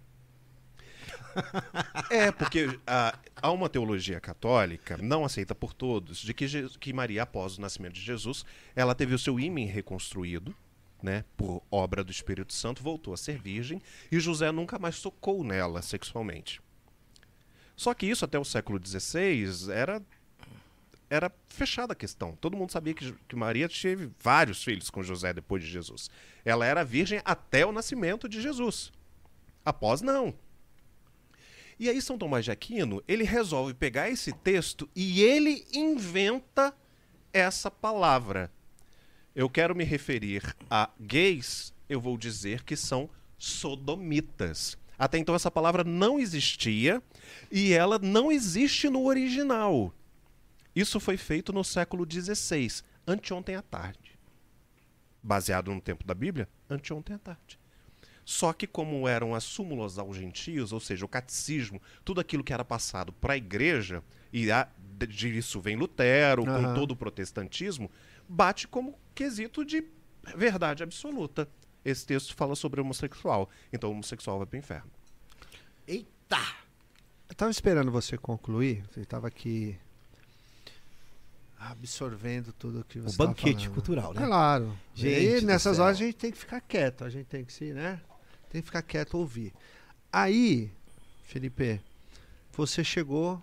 É, 2.11 2.33
porque 2.33 2.79
ah, 2.87 3.17
há 3.37 3.51
uma 3.53 3.69
teologia 3.69 4.21
católica, 4.21 4.97
não 4.97 5.25
aceita 5.25 5.55
por 5.55 5.73
todos, 5.73 6.19
de 6.19 6.33
que, 6.35 6.47
Je- 6.49 6.69
que 6.81 6.93
Maria, 6.93 7.23
após 7.23 7.59
o 7.59 7.61
nascimento 7.61 7.95
de 7.95 8.01
Jesus, 8.01 8.45
ela 8.75 8.95
teve 8.95 9.15
o 9.15 9.19
seu 9.19 9.39
ímã 9.39 9.65
reconstruído, 9.67 10.55
né, 11.03 11.25
por 11.37 11.63
obra 11.71 12.03
do 12.03 12.11
Espírito 12.11 12.53
Santo, 12.53 12.83
voltou 12.83 13.15
a 13.15 13.17
ser 13.17 13.39
virgem, 13.39 13.81
e 14.11 14.19
José 14.19 14.51
nunca 14.51 14.79
mais 14.79 15.01
tocou 15.01 15.45
nela 15.45 15.81
sexualmente. 15.81 16.61
Só 17.77 17.95
que 17.95 18.07
isso 18.07 18.25
até 18.25 18.37
o 18.39 18.45
século 18.45 18.81
XVI 18.85 19.71
era 19.73 20.03
era 21.11 21.33
fechada 21.49 21.93
a 21.93 21.97
questão. 21.97 22.37
Todo 22.37 22.57
mundo 22.57 22.73
sabia 22.73 22.95
que, 22.95 23.13
que 23.27 23.37
Maria 23.37 23.69
teve 23.69 24.11
vários 24.21 24.63
filhos 24.63 24.91
com 24.91 25.03
José 25.03 25.33
depois 25.33 25.63
de 25.63 25.71
Jesus. 25.71 26.11
Ela 26.45 26.67
era 26.67 26.85
virgem 26.85 27.21
até 27.25 27.65
o 27.65 27.73
nascimento 27.73 28.29
de 28.29 28.41
Jesus. 28.41 28.93
Após, 29.65 30.01
não. 30.01 30.35
E 31.79 31.89
aí 31.89 32.03
São 32.03 32.19
Tomás 32.19 32.45
de 32.45 32.51
Aquino, 32.51 33.03
ele 33.07 33.25
resolve 33.25 33.73
pegar 33.73 34.11
esse 34.11 34.33
texto 34.33 34.89
e 34.95 35.23
ele 35.23 35.65
inventa 35.73 36.75
essa 37.33 37.71
palavra. 37.71 38.53
Eu 39.35 39.49
quero 39.49 39.75
me 39.75 39.85
referir 39.85 40.43
a 40.69 40.91
gays, 40.99 41.73
eu 41.89 42.01
vou 42.01 42.19
dizer 42.19 42.65
que 42.65 42.75
são 42.75 43.09
sodomitas. 43.39 44.77
Até 44.99 45.19
então 45.19 45.35
essa 45.35 45.51
palavra 45.51 45.85
não 45.85 46.19
existia 46.19 47.01
e 47.53 47.73
ela 47.73 48.01
não 48.01 48.33
existe 48.33 48.89
no 48.89 49.05
original. 49.05 49.95
Isso 50.79 51.01
foi 51.01 51.17
feito 51.17 51.53
no 51.53 51.65
século 51.65 52.07
XVI, 52.09 52.83
anteontem 53.05 53.57
à 53.57 53.63
tarde. 53.63 54.17
Baseado 55.21 55.75
no 55.75 55.81
tempo 55.81 56.07
da 56.07 56.15
Bíblia, 56.15 56.49
anteontem 56.71 57.17
à 57.17 57.19
tarde. 57.19 57.59
Só 58.25 58.53
que 58.53 58.65
como 58.65 59.09
eram 59.09 59.35
as 59.35 59.43
súmulas 59.43 59.99
aos 59.99 60.17
gentios, 60.17 60.73
ou 60.73 60.79
seja, 60.79 61.05
o 61.05 61.09
catecismo, 61.09 61.83
tudo 62.05 62.21
aquilo 62.21 62.45
que 62.45 62.53
era 62.53 62.65
passado 62.65 63.13
para 63.13 63.33
a 63.33 63.37
igreja, 63.37 64.05
e 64.33 64.53
a, 64.53 64.69
de- 64.79 65.07
disso 65.09 65.61
vem 65.61 65.75
Lutero, 65.75 66.45
com 66.45 66.51
Aham. 66.51 66.75
todo 66.75 66.93
o 66.93 66.97
protestantismo, 66.97 67.91
bate 68.29 68.69
como 68.69 68.97
quesito 69.17 69.65
de 69.65 69.83
verdade 70.37 70.85
absoluta. 70.85 71.49
Esse 71.85 72.07
texto 72.07 72.37
fala 72.37 72.55
sobre 72.55 72.81
homossexual, 72.81 73.51
então 73.73 73.91
o 73.91 73.95
homossexual 73.95 74.39
vai 74.39 74.47
para 74.47 74.57
o 74.57 74.59
inferno. 74.61 74.91
Eita! 75.89 76.39
Eu 77.29 77.35
tava 77.35 77.51
esperando 77.51 77.91
você 77.91 78.17
concluir. 78.17 78.85
Você 78.93 79.01
estava 79.01 79.27
aqui 79.27 79.77
absorvendo 81.59 82.53
tudo 82.53 82.85
que 82.85 83.01
você 83.01 83.15
O 83.15 83.19
tava 83.19 83.29
banquete 83.31 83.63
falando. 83.65 83.75
cultural, 83.75 84.15
né? 84.15 84.27
Claro. 84.27 84.79
Gente 84.95 85.43
e 85.43 85.47
nessas 85.47 85.77
céu. 85.77 85.85
horas 85.85 85.97
a 85.97 86.05
gente 86.05 86.17
tem 86.17 86.31
que 86.31 86.39
ficar 86.39 86.61
quieto, 86.61 87.05
a 87.05 87.11
gente 87.11 87.27
tem 87.27 87.45
que 87.45 87.53
se, 87.53 87.73
né? 87.73 88.01
Tem 88.49 88.61
que 88.63 88.67
ficar 88.67 88.83
quieto 88.83 89.15
ouvir. 89.19 89.53
Aí, 90.13 90.71
Felipe, 91.25 91.81
você 92.53 92.83
chegou 92.85 93.43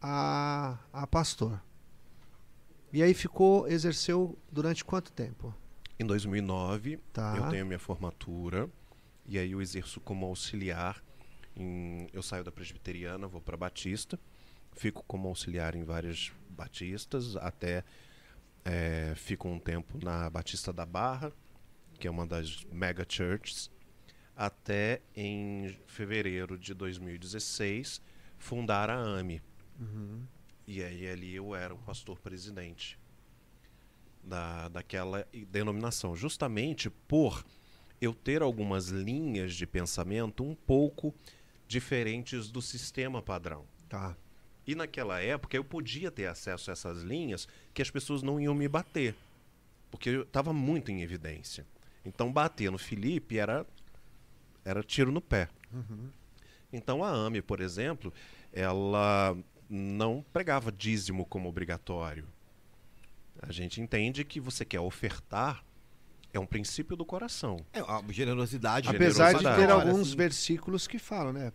a, 0.00 0.78
a 0.92 1.06
pastor. 1.06 1.60
E 2.92 3.02
aí 3.02 3.12
ficou, 3.14 3.66
exerceu 3.68 4.38
durante 4.50 4.84
quanto 4.84 5.12
tempo? 5.12 5.54
Em 5.98 6.04
2009, 6.06 6.98
Tá. 7.12 7.34
eu 7.36 7.48
tenho 7.50 7.66
minha 7.66 7.78
formatura 7.78 8.68
e 9.26 9.38
aí 9.38 9.52
eu 9.52 9.60
exerço 9.62 10.00
como 10.00 10.26
auxiliar. 10.26 11.02
Em, 11.56 12.08
eu 12.12 12.22
saio 12.22 12.42
da 12.44 12.50
presbiteriana, 12.50 13.26
vou 13.28 13.40
para 13.40 13.56
batista, 13.56 14.18
fico 14.74 15.02
como 15.06 15.28
auxiliar 15.28 15.74
em 15.74 15.84
várias 15.84 16.32
batistas, 16.50 17.36
até 17.36 17.84
eh, 18.64 19.12
fico 19.16 19.48
um 19.48 19.58
tempo 19.58 19.98
na 20.04 20.28
Batista 20.30 20.72
da 20.72 20.84
Barra, 20.86 21.32
que 21.98 22.06
é 22.06 22.10
uma 22.10 22.26
das 22.26 22.64
mega 22.72 23.04
churches, 23.08 23.70
até 24.36 25.00
em 25.14 25.76
fevereiro 25.86 26.58
de 26.58 26.74
2016 26.74 28.02
fundar 28.38 28.90
a 28.90 28.96
AME. 28.96 29.40
E 30.66 30.82
aí 30.82 31.08
ali 31.08 31.34
eu 31.34 31.54
era 31.54 31.74
o 31.74 31.78
pastor 31.78 32.18
presidente. 32.20 32.98
da, 34.22 34.68
daquela 34.68 35.28
denominação, 35.50 36.16
justamente 36.16 36.88
por 36.88 37.44
eu 38.00 38.14
ter 38.14 38.42
algumas 38.42 38.88
linhas 38.88 39.54
de 39.54 39.66
pensamento 39.66 40.42
um 40.42 40.54
pouco 40.54 41.14
diferentes 41.68 42.50
do 42.50 42.60
sistema 42.62 43.22
padrão. 43.22 43.66
Tá. 43.88 44.16
E 44.66 44.74
naquela 44.74 45.20
época 45.20 45.56
eu 45.56 45.64
podia 45.64 46.10
ter 46.10 46.26
acesso 46.26 46.70
a 46.70 46.72
essas 46.72 47.02
linhas 47.02 47.46
que 47.72 47.82
as 47.82 47.90
pessoas 47.90 48.22
não 48.22 48.40
iam 48.40 48.54
me 48.54 48.66
bater, 48.66 49.14
porque 49.90 50.08
eu 50.08 50.22
estava 50.22 50.52
muito 50.52 50.90
em 50.90 51.02
evidência. 51.02 51.66
Então 52.04 52.32
bater 52.32 52.70
no 52.70 52.78
Felipe 52.78 53.38
era 53.38 53.66
era 54.64 54.82
tiro 54.82 55.12
no 55.12 55.20
pé. 55.20 55.48
Então 56.72 57.04
a 57.04 57.10
AME, 57.10 57.42
por 57.42 57.60
exemplo, 57.60 58.12
ela 58.52 59.36
não 59.68 60.24
pregava 60.32 60.72
dízimo 60.72 61.26
como 61.26 61.48
obrigatório. 61.48 62.26
A 63.42 63.52
gente 63.52 63.80
entende 63.80 64.24
que 64.24 64.40
você 64.40 64.64
quer 64.64 64.80
ofertar 64.80 65.64
é 66.32 66.38
um 66.38 66.46
princípio 66.46 66.96
do 66.96 67.04
coração. 67.04 67.64
É, 67.72 67.80
a 67.80 68.02
generosidade. 68.10 68.88
Apesar 68.88 69.32
de 69.32 69.38
generosidade. 69.38 69.56
ter 69.56 69.70
Agora, 69.70 69.88
alguns 69.88 70.12
versículos 70.12 70.86
que 70.86 70.98
falam, 70.98 71.32
né? 71.32 71.52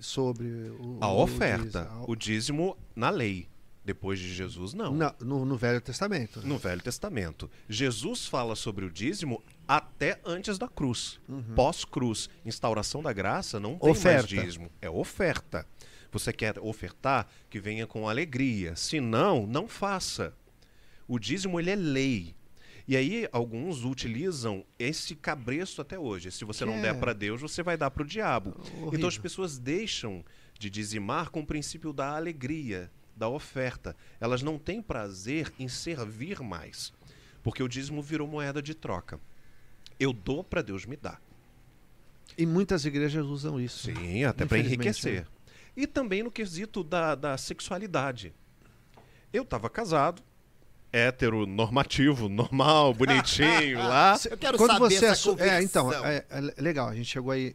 Sobre 0.00 0.46
o, 0.46 0.98
A 1.00 1.08
o 1.08 1.20
oferta, 1.22 1.84
dízimo. 1.84 2.04
o 2.08 2.16
dízimo 2.16 2.76
na 2.94 3.10
lei. 3.10 3.48
Depois 3.84 4.18
de 4.18 4.34
Jesus, 4.34 4.74
não. 4.74 4.92
Não, 4.94 5.14
no, 5.20 5.44
no 5.46 5.56
Velho 5.56 5.80
Testamento. 5.80 6.40
né? 6.40 6.46
No 6.46 6.58
Velho 6.58 6.82
Testamento. 6.82 7.50
Jesus 7.66 8.26
fala 8.26 8.54
sobre 8.54 8.84
o 8.84 8.90
dízimo 8.90 9.42
até 9.66 10.20
antes 10.26 10.58
da 10.58 10.68
cruz. 10.68 11.18
Uhum. 11.26 11.54
Pós-cruz. 11.54 12.28
Instauração 12.44 13.02
da 13.02 13.14
graça 13.14 13.58
não 13.58 13.78
tem 13.78 13.90
Oferta. 13.90 14.34
mais 14.34 14.44
dízimo. 14.44 14.70
É 14.82 14.90
oferta. 14.90 15.66
Você 16.12 16.34
quer 16.34 16.58
ofertar 16.58 17.26
que 17.48 17.58
venha 17.58 17.86
com 17.86 18.06
alegria. 18.06 18.76
Se 18.76 19.00
não, 19.00 19.46
não 19.46 19.66
faça. 19.66 20.34
O 21.06 21.18
dízimo 21.18 21.58
ele 21.58 21.70
é 21.70 21.76
lei. 21.76 22.34
E 22.88 22.96
aí 22.96 23.28
alguns 23.30 23.84
utilizam 23.84 24.64
esse 24.78 25.14
cabresto 25.14 25.82
até 25.82 25.98
hoje. 25.98 26.30
Se 26.32 26.42
você 26.44 26.64
Que 26.64 26.70
não 26.70 26.78
é- 26.78 26.82
der 26.82 26.98
para 26.98 27.12
Deus, 27.12 27.40
você 27.42 27.62
vai 27.62 27.76
dar 27.76 27.90
para 27.90 28.02
o 28.02 28.06
diabo. 28.06 28.54
Horrível. 28.58 28.94
Então 28.94 29.08
as 29.08 29.18
pessoas 29.18 29.58
deixam 29.58 30.24
de 30.58 30.70
dizimar 30.70 31.28
com 31.30 31.40
o 31.40 31.46
princípio 31.46 31.92
da 31.92 32.16
alegria, 32.16 32.90
da 33.14 33.28
oferta. 33.28 33.94
Elas 34.18 34.42
não 34.42 34.58
têm 34.58 34.80
prazer 34.80 35.52
em 35.58 35.68
servir 35.68 36.40
mais, 36.40 36.90
porque 37.42 37.62
o 37.62 37.68
dízimo 37.68 38.00
virou 38.00 38.26
moeda 38.26 38.62
de 38.62 38.74
troca. 38.74 39.20
Eu 40.00 40.12
dou 40.14 40.42
para 40.42 40.62
Deus 40.62 40.86
me 40.86 40.96
dar. 40.96 41.20
E 42.38 42.46
muitas 42.46 42.84
igrejas 42.86 43.26
usam 43.26 43.60
isso. 43.60 43.90
né? 43.92 44.00
Sim, 44.00 44.24
até 44.24 44.46
para 44.46 44.58
enriquecer. 44.58 45.22
né? 45.22 45.26
E 45.76 45.86
também 45.86 46.22
no 46.22 46.30
quesito 46.30 46.82
da, 46.82 47.14
da 47.14 47.36
sexualidade. 47.36 48.32
Eu 49.32 49.42
estava 49.42 49.68
casado, 49.68 50.22
hétero, 50.92 51.46
normativo, 51.46 52.28
normal, 52.28 52.94
bonitinho 52.94 53.78
lá. 53.88 54.18
Eu 54.30 54.38
quero 54.38 54.56
Quando 54.58 54.72
saber 54.72 54.84
você 54.98 55.04
essa 55.06 55.12
assu- 55.30 55.36
É, 55.40 55.62
então, 55.62 55.92
é, 56.04 56.24
é 56.28 56.40
legal, 56.62 56.88
a 56.88 56.94
gente 56.94 57.06
chegou 57.10 57.30
aí. 57.32 57.54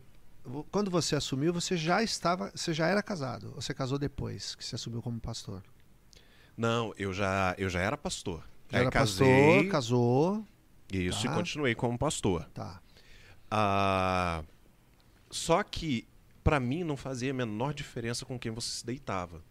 Quando 0.72 0.92
você 0.92 1.16
assumiu, 1.16 1.54
você 1.54 1.78
já 1.78 2.04
estava, 2.04 2.52
você 2.54 2.74
já 2.74 2.88
era 2.88 3.02
casado. 3.02 3.54
Ou 3.56 3.62
você 3.62 3.74
casou 3.74 3.98
depois 3.98 4.56
que 4.56 4.64
você 4.66 4.76
assumiu 4.76 5.02
como 5.02 5.20
pastor? 5.20 5.64
Não, 6.58 6.94
eu 6.98 7.14
já, 7.14 7.56
eu 7.58 7.70
já 7.70 7.80
era 7.80 7.96
pastor. 7.98 8.44
Já 8.70 8.78
Aí 8.80 8.82
era 8.84 8.92
casei, 8.92 9.28
pastor, 9.28 9.72
casou, 9.72 10.46
Isso, 10.92 11.24
tá. 11.26 11.32
e 11.32 11.36
continuei 11.36 11.76
como 11.76 11.98
pastor. 11.98 12.44
tá. 12.54 12.82
Ah, 13.50 14.44
só 15.30 15.62
que 15.64 16.08
pra 16.44 16.60
mim 16.60 16.84
não 16.84 16.98
fazia 16.98 17.32
a 17.32 17.34
menor 17.34 17.74
diferença 17.74 18.26
com 18.26 18.38
quem 18.38 18.52
você 18.52 18.68
se 18.80 18.86
deitava. 18.86 19.42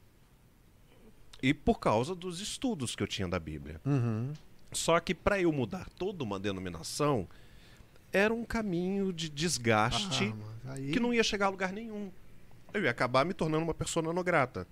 E 1.42 1.52
por 1.52 1.80
causa 1.80 2.14
dos 2.14 2.40
estudos 2.40 2.94
que 2.94 3.02
eu 3.02 3.06
tinha 3.06 3.26
da 3.26 3.38
Bíblia. 3.38 3.80
Uhum. 3.84 4.32
Só 4.70 4.98
que 5.00 5.14
pra 5.14 5.40
eu 5.40 5.52
mudar 5.52 5.88
toda 5.98 6.22
uma 6.22 6.38
denominação 6.38 7.28
era 8.12 8.32
um 8.32 8.44
caminho 8.44 9.12
de 9.12 9.28
desgaste 9.28 10.32
Ah, 10.66 10.72
aí- 10.74 10.92
que 10.92 11.00
não 11.00 11.12
ia 11.12 11.22
chegar 11.24 11.46
a 11.46 11.50
lugar 11.50 11.72
nenhum. 11.72 12.10
Eu 12.72 12.82
ia 12.84 12.90
acabar 12.90 13.24
me 13.24 13.34
tornando 13.34 13.64
uma 13.64 13.74
persona 13.74 14.12
não 14.12 14.22
grata. 14.22 14.66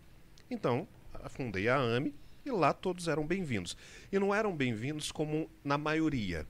Então, 0.50 0.86
fundei 1.30 1.68
a 1.68 1.76
AME 1.76 2.14
e 2.46 2.50
lá 2.50 2.72
todos 2.72 3.08
eram 3.08 3.26
bem-vindos. 3.26 3.76
E 4.12 4.18
não 4.18 4.34
eram 4.34 4.54
bem-vindos 4.56 5.10
como 5.12 5.50
na 5.64 5.76
maioria. 5.76 6.46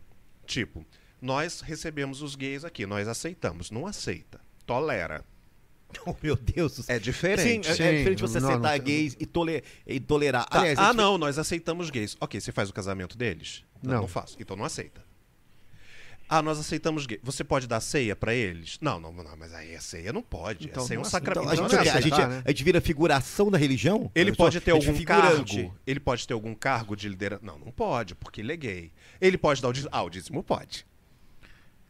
Tipo, 0.47 0.85
nós 1.21 1.61
recebemos 1.61 2.23
os 2.23 2.35
gays 2.37 2.65
aqui, 2.65 2.87
nós 2.87 3.09
aceitamos. 3.09 3.71
Não 3.71 3.87
aceita. 3.87 4.41
Tolera. 4.67 5.25
Oh, 6.07 6.15
meu 6.23 6.37
Deus 6.37 6.77
do 6.77 6.83
céu. 6.83 6.97
É 6.97 6.99
diferente. 6.99 7.43
Sim, 7.67 7.71
é, 7.71 7.75
Sim, 7.75 7.83
é 7.83 7.93
diferente 7.99 8.23
você 8.23 8.41
não, 8.41 8.49
aceitar 8.51 8.79
não- 8.79 8.85
gays 8.85 9.17
e, 9.19 9.27
tole- 9.27 9.63
e 9.87 10.01
tolerar. 10.01 10.47
Tá, 10.49 10.59
Aliás, 10.61 10.79
é 10.79 10.83
ah, 10.83 10.85
difer- 10.91 10.97
não, 11.05 11.19
nós 11.19 11.39
aceitamos 11.39 11.91
gays. 11.91 12.17
Ok, 12.21 12.41
você 12.41 12.53
faz 12.53 12.71
o 12.71 12.73
casamento 12.73 13.17
deles? 13.19 13.65
Não, 13.83 13.93
Não. 13.95 14.01
não 14.03 14.09
faço. 14.09 14.37
Então 14.41 14.57
não 14.57 14.65
aceita. 14.65 15.03
Ah, 16.33 16.41
nós 16.43 16.61
aceitamos 16.61 17.07
gays. 17.07 17.21
Você 17.25 17.43
pode 17.43 17.67
dar 17.67 17.81
ceia 17.81 18.15
pra 18.15 18.33
eles? 18.33 18.79
Não, 18.81 19.01
não, 19.01 19.13
não, 19.13 19.37
mas 19.37 19.53
aí 19.53 19.75
a 19.75 19.81
ceia 19.81 20.13
não 20.13 20.23
pode. 20.23 20.67
Então 20.67 20.85
a 20.85 20.87
ceia 20.87 20.97
é 20.97 21.01
um 21.01 21.05
sacramento. 21.05 21.53
Então, 21.53 21.65
a, 21.67 21.69
Não 21.69 21.77
gente, 21.77 21.89
é 21.89 21.91
a, 21.91 22.01
gente, 22.01 22.13
aceitar, 22.15 22.29
né? 22.29 22.43
a 22.45 22.51
gente 22.51 22.63
vira 22.63 22.81
figuração 22.81 23.51
da 23.51 23.59
religião? 23.59 24.09
Ele 24.15 24.33
pode 24.33 24.61
ter 24.61 24.71
algum 24.71 24.95
figurante. 24.95 25.57
cargo. 25.57 25.75
Ele 25.85 25.99
pode 25.99 26.29
ter 26.29 26.33
algum 26.35 26.55
cargo 26.55 26.95
de 26.95 27.09
liderança. 27.09 27.43
Não, 27.45 27.59
não 27.59 27.73
pode, 27.73 28.15
porque 28.15 28.41
ele 28.43 28.53
é 28.53 28.57
gay. 28.57 28.93
Ele 29.21 29.37
pode 29.37 29.61
dar 29.61 29.69
o 29.69 29.73
dízimo. 29.73 29.91
Ah, 29.93 30.03
o 30.05 30.09
dízimo 30.11 30.41
pode. 30.45 30.87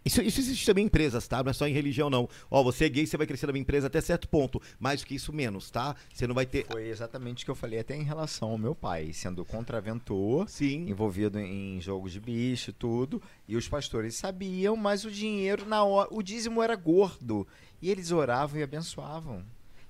Isso, 0.04 0.22
isso 0.22 0.40
existe 0.40 0.64
também 0.64 0.84
em 0.84 0.86
empresas, 0.86 1.28
tá? 1.28 1.42
Não 1.42 1.50
é 1.50 1.52
só 1.52 1.68
em 1.68 1.72
religião, 1.72 2.08
não. 2.08 2.28
Ó, 2.50 2.62
você 2.62 2.86
é 2.86 2.88
gay, 2.88 3.06
você 3.06 3.16
vai 3.16 3.26
crescer 3.26 3.46
na 3.46 3.52
minha 3.52 3.60
empresa 3.60 3.86
até 3.86 4.00
certo 4.00 4.28
ponto. 4.28 4.60
Mais 4.78 5.00
do 5.00 5.06
que 5.06 5.14
isso, 5.14 5.32
menos, 5.32 5.70
tá? 5.70 5.94
Você 6.12 6.26
não 6.26 6.34
vai 6.34 6.46
ter. 6.46 6.66
Foi 6.66 6.88
exatamente 6.88 7.42
o 7.42 7.44
que 7.44 7.50
eu 7.50 7.54
falei 7.54 7.78
até 7.78 7.94
em 7.94 8.02
relação 8.02 8.50
ao 8.50 8.58
meu 8.58 8.74
pai, 8.74 9.12
sendo 9.12 9.44
contraventor, 9.44 10.48
Sim. 10.48 10.88
envolvido 10.88 11.38
em 11.38 11.80
jogos 11.80 12.12
de 12.12 12.20
bicho, 12.20 12.72
tudo. 12.72 13.22
E 13.46 13.56
os 13.56 13.68
pastores 13.68 14.14
sabiam, 14.16 14.74
mas 14.74 15.04
o 15.04 15.10
dinheiro 15.10 15.66
na 15.66 15.84
hora, 15.84 16.08
o 16.10 16.22
dízimo 16.22 16.62
era 16.62 16.74
gordo. 16.76 17.46
E 17.82 17.90
eles 17.90 18.10
oravam 18.10 18.58
e 18.58 18.62
abençoavam. 18.62 19.44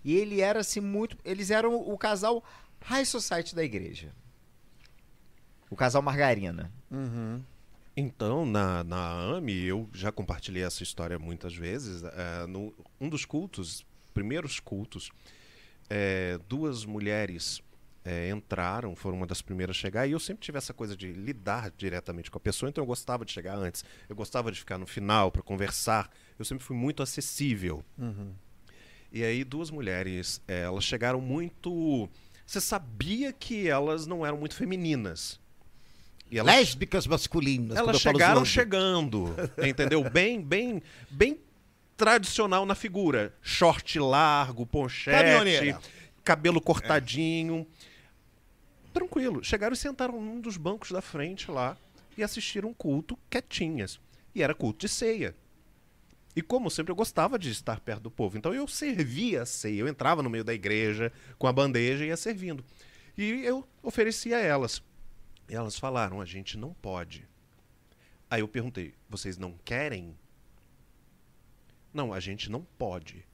E 0.04 0.16
ele 0.16 0.40
era 0.40 0.60
assim 0.60 0.80
muito, 0.80 1.16
eles 1.24 1.50
eram 1.50 1.74
o 1.76 1.96
casal 1.96 2.42
high 2.80 3.04
society 3.04 3.54
da 3.54 3.62
igreja. 3.62 4.12
O 5.70 5.76
casal 5.76 6.02
margarina. 6.02 6.72
Uhum. 6.90 7.42
Então, 8.00 8.46
na, 8.46 8.82
na 8.82 9.36
AME, 9.36 9.64
eu 9.64 9.88
já 9.92 10.10
compartilhei 10.10 10.62
essa 10.62 10.82
história 10.82 11.18
muitas 11.18 11.54
vezes. 11.54 12.02
eh, 12.02 12.46
no, 12.46 12.74
um 12.98 13.08
dos 13.08 13.26
cultos, 13.26 13.84
primeiros 14.14 14.58
cultos, 14.58 15.10
eh, 15.90 16.38
duas 16.48 16.86
mulheres 16.86 17.62
eh, 18.02 18.30
entraram, 18.30 18.96
foram 18.96 19.18
uma 19.18 19.26
das 19.26 19.42
primeiras 19.42 19.76
a 19.76 19.78
chegar, 19.78 20.06
e 20.06 20.12
eu 20.12 20.18
sempre 20.18 20.42
tive 20.42 20.56
essa 20.56 20.72
coisa 20.72 20.96
de 20.96 21.12
lidar 21.12 21.70
diretamente 21.76 22.30
com 22.30 22.38
a 22.38 22.40
pessoa, 22.40 22.70
então 22.70 22.82
eu 22.82 22.86
gostava 22.86 23.22
de 23.22 23.32
chegar 23.32 23.56
antes, 23.56 23.84
eu 24.08 24.16
gostava 24.16 24.50
de 24.50 24.58
ficar 24.58 24.78
no 24.78 24.86
final 24.86 25.30
para 25.30 25.42
conversar, 25.42 26.10
eu 26.38 26.44
sempre 26.44 26.64
fui 26.64 26.76
muito 26.76 27.02
acessível. 27.02 27.84
Uhum. 27.98 28.32
E 29.12 29.22
aí, 29.22 29.44
duas 29.44 29.70
mulheres, 29.70 30.40
eh, 30.48 30.62
elas 30.62 30.84
chegaram 30.84 31.20
muito. 31.20 32.08
Você 32.46 32.60
sabia 32.60 33.32
que 33.32 33.68
elas 33.68 34.06
não 34.06 34.24
eram 34.24 34.38
muito 34.38 34.54
femininas. 34.54 35.38
Elas 36.32 36.54
Lésbicas 36.54 37.06
masculinas. 37.06 37.76
elas 37.76 38.00
chegaram 38.00 38.44
chegando, 38.44 39.34
entendeu? 39.66 40.08
Bem, 40.08 40.40
bem, 40.40 40.82
bem 41.10 41.38
tradicional 41.96 42.64
na 42.64 42.74
figura. 42.74 43.34
Short 43.42 43.98
largo, 43.98 44.64
ponchete, 44.64 45.16
Caminhoneira. 45.18 45.80
cabelo 46.24 46.60
cortadinho. 46.60 47.66
Tranquilo. 48.92 49.42
Chegaram 49.44 49.74
e 49.74 49.76
sentaram 49.76 50.20
num 50.20 50.40
dos 50.40 50.56
bancos 50.56 50.90
da 50.90 51.00
frente 51.02 51.50
lá 51.50 51.76
e 52.16 52.22
assistiram 52.22 52.70
um 52.70 52.74
culto 52.74 53.18
quietinhas. 53.28 54.00
E 54.34 54.42
era 54.42 54.54
culto 54.54 54.86
de 54.86 54.88
ceia. 54.88 55.34
E 56.34 56.42
como 56.42 56.70
sempre, 56.70 56.92
eu 56.92 56.96
gostava 56.96 57.38
de 57.38 57.50
estar 57.50 57.80
perto 57.80 58.02
do 58.02 58.10
povo. 58.10 58.38
Então 58.38 58.54
eu 58.54 58.66
servia 58.68 59.42
a 59.42 59.46
ceia. 59.46 59.80
Eu 59.80 59.88
entrava 59.88 60.22
no 60.22 60.30
meio 60.30 60.44
da 60.44 60.54
igreja 60.54 61.12
com 61.38 61.46
a 61.46 61.52
bandeja 61.52 62.04
e 62.04 62.08
ia 62.08 62.16
servindo. 62.16 62.64
E 63.18 63.44
eu 63.44 63.66
oferecia 63.82 64.36
a 64.36 64.40
elas. 64.40 64.82
Elas 65.50 65.76
falaram: 65.76 66.20
a 66.20 66.24
gente 66.24 66.56
não 66.56 66.72
pode. 66.72 67.28
Aí 68.30 68.40
eu 68.40 68.48
perguntei: 68.48 68.94
vocês 69.08 69.36
não 69.36 69.58
querem? 69.64 70.16
Não, 71.92 72.12
a 72.12 72.20
gente 72.20 72.48
não 72.48 72.62
pode. 72.78 73.26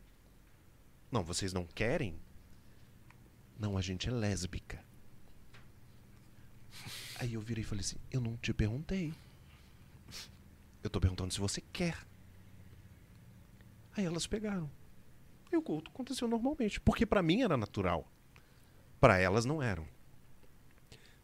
Não, 1.13 1.23
vocês 1.23 1.53
não 1.53 1.67
querem? 1.67 2.19
Não, 3.59 3.77
a 3.77 3.83
gente 3.83 4.09
é 4.09 4.11
lésbica. 4.11 4.83
Aí 7.19 7.35
eu 7.35 7.41
virei 7.41 7.63
e 7.63 7.67
falei 7.67 7.83
assim: 7.83 7.97
eu 8.11 8.21
não 8.21 8.37
te 8.39 8.55
perguntei. 8.55 9.13
Eu 10.83 10.89
tô 10.89 10.99
perguntando 10.99 11.35
se 11.35 11.41
você 11.41 11.61
quer. 11.61 11.99
Aí 13.95 14.05
elas 14.05 14.27
pegaram. 14.27 14.71
E 15.53 15.57
o 15.57 15.63
culto 15.63 15.91
aconteceu 15.91 16.27
normalmente, 16.27 16.81
porque 16.81 17.05
pra 17.05 17.23
mim 17.23 17.43
era 17.43 17.57
natural. 17.57 18.11
Pra 19.01 19.19
elas 19.19 19.45
não 19.45 19.63
eram. 19.63 19.87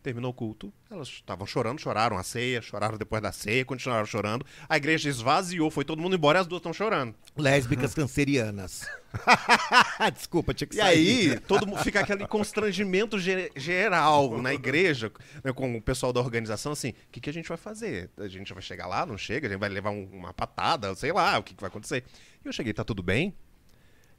Terminou 0.03 0.33
o 0.33 0.35
culto, 0.35 0.73
elas 0.91 1.07
estavam 1.07 1.47
chorando, 1.47 1.79
choraram 1.81 2.19
a 2.19 2.25
ceia, 2.25 2.61
choraram 2.61 2.99
depois 2.99 3.23
da 3.23 3.31
ceia, 3.31 3.65
continuaram 3.65 4.05
chorando. 4.05 4.45
A 4.69 4.77
igreja 4.77 5.09
esvaziou, 5.09 5.71
foi 5.71 5.85
todo 5.85 6.03
mundo 6.03 6.17
embora 6.17 6.39
e 6.39 6.41
as 6.41 6.47
duas 6.49 6.59
estão 6.59 6.73
chorando. 6.73 7.15
Lésbicas 7.37 7.95
cancerianas. 7.95 8.85
Desculpa, 10.13 10.53
tinha 10.55 10.67
que 10.67 10.75
E 10.75 10.79
sair. 10.79 11.31
aí, 11.33 11.41
todo 11.41 11.67
mundo 11.67 11.79
fica 11.85 12.01
aquele 12.01 12.27
constrangimento 12.27 13.19
ge- 13.19 13.53
geral 13.55 14.39
na 14.43 14.53
igreja, 14.53 15.13
né, 15.45 15.53
com 15.53 15.77
o 15.77 15.81
pessoal 15.81 16.13
da 16.13 16.21
organização, 16.21 16.73
assim, 16.73 16.91
o 16.91 16.95
que, 17.13 17.21
que 17.21 17.31
a 17.31 17.33
gente 17.33 17.49
vai 17.49 17.57
fazer? 17.59 18.11
A 18.19 18.27
gente 18.27 18.53
vai 18.53 18.63
chegar 18.63 18.87
lá, 18.89 19.07
não 19.07 19.17
chega? 19.17 19.47
A 19.47 19.51
gente 19.51 19.61
vai 19.61 19.69
levar 19.69 19.91
um- 19.91 20.09
uma 20.13 20.33
patada, 20.35 20.95
sei 20.97 21.13
lá, 21.13 21.39
o 21.39 21.43
que, 21.45 21.55
que 21.55 21.61
vai 21.61 21.69
acontecer? 21.69 22.05
E 22.45 22.49
eu 22.49 22.53
cheguei, 22.53 22.73
tá 22.73 22.83
tudo 22.85 23.03
bem? 23.05 23.35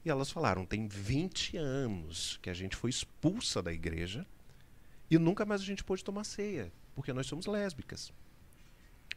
E 0.05 0.09
elas 0.09 0.31
falaram, 0.31 0.65
tem 0.65 0.87
20 0.87 1.57
anos 1.57 2.39
que 2.41 2.49
a 2.49 2.53
gente 2.53 2.75
foi 2.75 2.89
expulsa 2.89 3.61
da 3.61 3.71
igreja 3.73 4.25
e 5.15 5.17
nunca 5.17 5.45
mais 5.45 5.61
a 5.61 5.65
gente 5.65 5.83
pôde 5.83 6.03
tomar 6.03 6.23
ceia, 6.23 6.71
porque 6.95 7.13
nós 7.13 7.27
somos 7.27 7.45
lésbicas. 7.45 8.11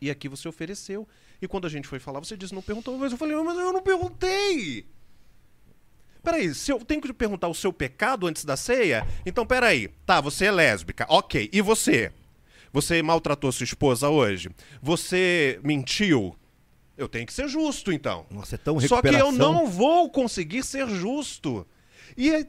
E 0.01 0.11
aqui 0.11 0.29
você 0.29 0.49
ofereceu. 0.49 1.09
E 1.41 1.49
quando 1.49 1.67
a 1.67 1.71
gente 1.71 1.89
foi 1.89 1.99
falar, 1.99 2.21
você 2.21 2.37
disse, 2.37 2.55
não 2.55 2.63
perguntou, 2.63 2.97
mas 2.99 3.13
eu 3.13 3.19
falei, 3.19 3.37
mas 3.37 3.59
eu 3.59 3.73
não 3.73 3.83
perguntei! 3.83 4.87
Peraí, 6.23 6.53
se 6.55 6.73
eu 6.73 6.79
tenho 6.85 7.01
que 7.01 7.13
perguntar 7.13 7.47
o 7.49 7.55
seu 7.55 7.73
pecado 7.73 8.27
antes 8.27 8.45
da 8.45 8.57
ceia? 8.57 9.07
Então, 9.25 9.47
peraí. 9.47 9.89
Tá, 10.05 10.21
você 10.21 10.47
é 10.47 10.51
lésbica. 10.51 11.07
Ok. 11.09 11.49
E 11.53 11.61
você? 11.63 12.13
Você 12.73 13.01
maltratou 13.01 13.53
sua 13.53 13.63
esposa 13.63 14.09
hoje? 14.11 14.51
Você 14.83 15.61
mentiu? 15.63 16.37
Eu 16.97 17.09
tenho 17.09 17.27
que 17.27 17.33
ser 17.33 17.49
justo, 17.49 17.93
então. 17.93 18.27
Nossa, 18.29 18.57
é 18.57 18.59
tão 18.59 18.81
Só 18.81 19.01
que 19.01 19.09
eu 19.09 19.13
recuperação. 19.13 19.33
não 19.33 19.67
vou 19.69 20.11
conseguir 20.11 20.65
ser 20.65 20.89
justo. 20.89 21.65
E 22.17 22.33
é- 22.35 22.47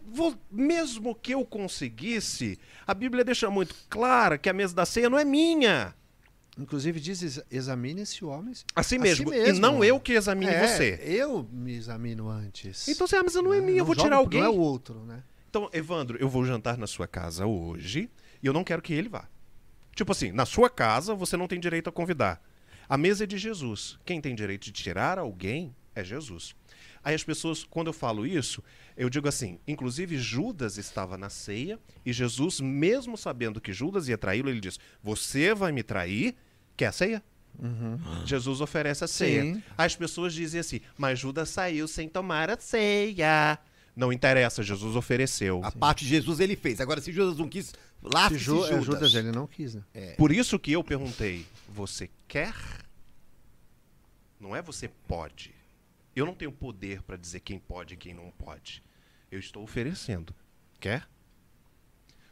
mesmo 0.52 1.14
que 1.16 1.34
eu 1.34 1.44
conseguisse, 1.46 2.58
a 2.86 2.94
Bíblia 2.94 3.24
deixa 3.24 3.50
muito 3.50 3.76
clara 3.90 4.38
que 4.38 4.50
a 4.50 4.54
mesa 4.54 4.74
da 4.74 4.86
ceia 4.86 5.10
não 5.10 5.18
é 5.20 5.26
minha. 5.26 5.94
Inclusive 6.58 7.00
diz, 7.00 7.22
ex- 7.22 7.44
examine-se 7.52 8.26
o 8.26 8.30
homem. 8.30 8.54
Assim 8.76 8.98
mesmo. 8.98 9.32
E 9.34 9.38
mesmo. 9.40 9.60
não 9.62 9.84
eu 9.84 10.00
que 10.00 10.14
examine 10.14 10.52
É, 10.52 10.66
você. 10.68 11.00
Eu 11.04 11.48
me 11.52 11.74
examino 11.76 12.30
antes. 12.30 12.88
Então, 12.88 13.06
você, 13.06 13.16
ah, 13.18 13.24
mas 13.24 13.36
não 13.36 13.54
é 13.54 13.62
minha, 13.62 13.78
eu 13.80 13.86
vou 13.86 13.94
jogo 13.94 14.08
tirar 14.08 14.18
alguém. 14.18 14.40
Não 14.42 14.48
é 14.48 14.50
o 14.50 14.58
outro, 14.58 15.06
né? 15.06 15.22
Então, 15.50 15.70
Evandro, 15.72 16.18
eu 16.20 16.28
vou 16.28 16.44
jantar 16.46 16.78
na 16.78 16.88
sua 16.88 17.08
casa 17.08 17.46
hoje 17.46 18.10
e 18.42 18.48
eu 18.48 18.54
não 18.54 18.64
quero 18.64 18.82
que 18.82 18.94
ele 18.94 19.08
vá. 19.10 19.28
Tipo 19.96 20.12
assim, 20.12 20.32
na 20.32 20.46
sua 20.46 20.70
casa 20.70 21.14
você 21.14 21.38
não 21.38 21.48
tem 21.48 21.60
direito 21.60 21.90
a 21.90 21.92
convidar. 21.92 22.42
A 22.90 22.98
mesa 22.98 23.24
é 23.26 23.28
de 23.28 23.38
Jesus. 23.38 24.00
Quem 24.06 24.20
tem 24.22 24.34
direito 24.34 24.64
de 24.66 24.72
tirar 24.72 25.20
alguém 25.20 25.76
é 25.94 26.04
Jesus. 26.04 26.56
Aí 27.08 27.16
as 27.16 27.24
pessoas, 27.24 27.64
quando 27.64 27.88
eu 27.88 27.94
falo 27.94 28.28
isso, 28.28 28.62
eu 28.98 29.10
digo 29.10 29.30
assim: 29.30 29.62
inclusive 29.66 30.18
Judas 30.18 30.78
estava 30.78 31.18
na 31.18 31.30
ceia 31.30 31.80
e 32.06 32.12
Jesus, 32.12 32.60
mesmo 32.60 33.18
sabendo 33.18 33.62
que 33.62 33.72
Judas 33.72 34.10
ia 34.10 34.18
traí-lo, 34.18 34.50
ele 34.50 34.60
diz: 34.60 34.78
Você 35.02 35.54
vai 35.56 35.72
me 35.72 35.84
trair? 35.84 36.36
Quer 36.76 36.88
a 36.88 36.92
ceia? 36.92 37.24
Jesus 38.26 38.60
oferece 38.60 39.06
a 39.06 39.08
ceia. 39.08 39.42
Sim. 39.42 39.64
As 39.78 39.96
pessoas 39.96 40.34
dizem 40.34 40.60
assim: 40.60 40.82
Mas 40.98 41.18
Judas 41.18 41.48
saiu 41.48 41.88
sem 41.88 42.10
tomar 42.10 42.50
a 42.50 42.60
ceia. 42.60 43.58
Não 43.96 44.12
interessa, 44.12 44.62
Jesus 44.62 44.94
ofereceu. 44.98 45.62
A 45.64 45.72
parte 45.72 46.04
de 46.04 46.10
Jesus 46.10 46.42
ele 46.42 46.58
fez. 46.58 46.82
Agora, 46.82 47.00
se 47.00 47.14
Judas 47.14 47.38
não 47.38 47.48
quis, 47.48 47.74
lá 48.04 48.28
Se 48.28 48.38
Ju, 48.38 48.56
Judas. 48.58 48.72
é, 48.72 48.82
Judas 48.82 49.16
ele 49.16 49.32
não 49.32 49.48
quis, 49.48 49.76
né? 49.76 49.84
Por 50.18 50.30
isso 50.34 50.60
que 50.60 50.74
eu 50.74 50.84
perguntei: 50.84 51.46
você 51.70 52.10
quer? 52.28 52.54
Não 54.42 54.54
é 54.54 54.62
você 54.62 54.90
pode. 55.08 55.57
Eu 56.18 56.26
não 56.26 56.34
tenho 56.34 56.52
poder 56.52 57.04
para 57.04 57.16
dizer 57.16 57.42
quem 57.42 57.60
pode 57.60 57.94
e 57.94 57.98
quem 57.98 58.12
não 58.12 58.32
pode. 58.32 58.84
Eu 59.32 59.38
estou 59.38 59.62
oferecendo. 59.62 60.34
Quer? 60.80 61.08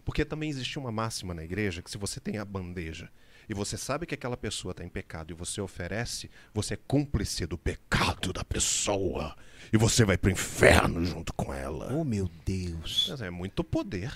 Porque 0.03 0.25
também 0.25 0.49
existe 0.49 0.79
uma 0.79 0.91
máxima 0.91 1.35
na 1.35 1.43
igreja 1.43 1.83
que 1.83 1.91
se 1.91 1.97
você 1.97 2.19
tem 2.19 2.39
a 2.39 2.45
bandeja 2.45 3.11
e 3.47 3.53
você 3.53 3.77
sabe 3.77 4.07
que 4.07 4.15
aquela 4.15 4.35
pessoa 4.35 4.71
está 4.71 4.83
em 4.83 4.89
pecado 4.89 5.31
e 5.31 5.35
você 5.35 5.61
oferece, 5.61 6.31
você 6.51 6.73
é 6.73 6.77
cúmplice 6.87 7.45
do 7.45 7.59
pecado 7.59 8.33
da 8.33 8.43
pessoa. 8.43 9.35
E 9.71 9.77
você 9.77 10.03
vai 10.03 10.17
pro 10.17 10.31
inferno 10.31 11.05
junto 11.05 11.31
com 11.31 11.53
ela. 11.53 11.93
Oh, 11.93 12.03
meu 12.03 12.27
Deus. 12.43 13.05
Mas 13.11 13.21
é 13.21 13.29
muito 13.29 13.63
poder. 13.63 14.11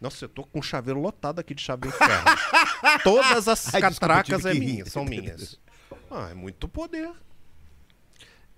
Nossa, 0.00 0.24
eu 0.24 0.28
tô 0.30 0.42
com 0.42 0.60
um 0.60 0.62
chaveiro 0.62 1.00
lotado 1.00 1.38
aqui 1.38 1.54
de 1.54 1.60
chave 1.60 1.82
do 1.82 1.88
inferno. 1.88 2.24
Todas 3.04 3.46
as 3.46 3.74
Ai, 3.74 3.82
desculpa, 3.82 3.90
catracas 3.90 4.42
tive 4.42 4.56
é 4.56 4.58
minha, 4.58 4.86
são 4.86 5.04
minhas. 5.04 5.60
Ah, 6.10 6.30
é 6.30 6.34
muito 6.34 6.66
poder. 6.66 7.12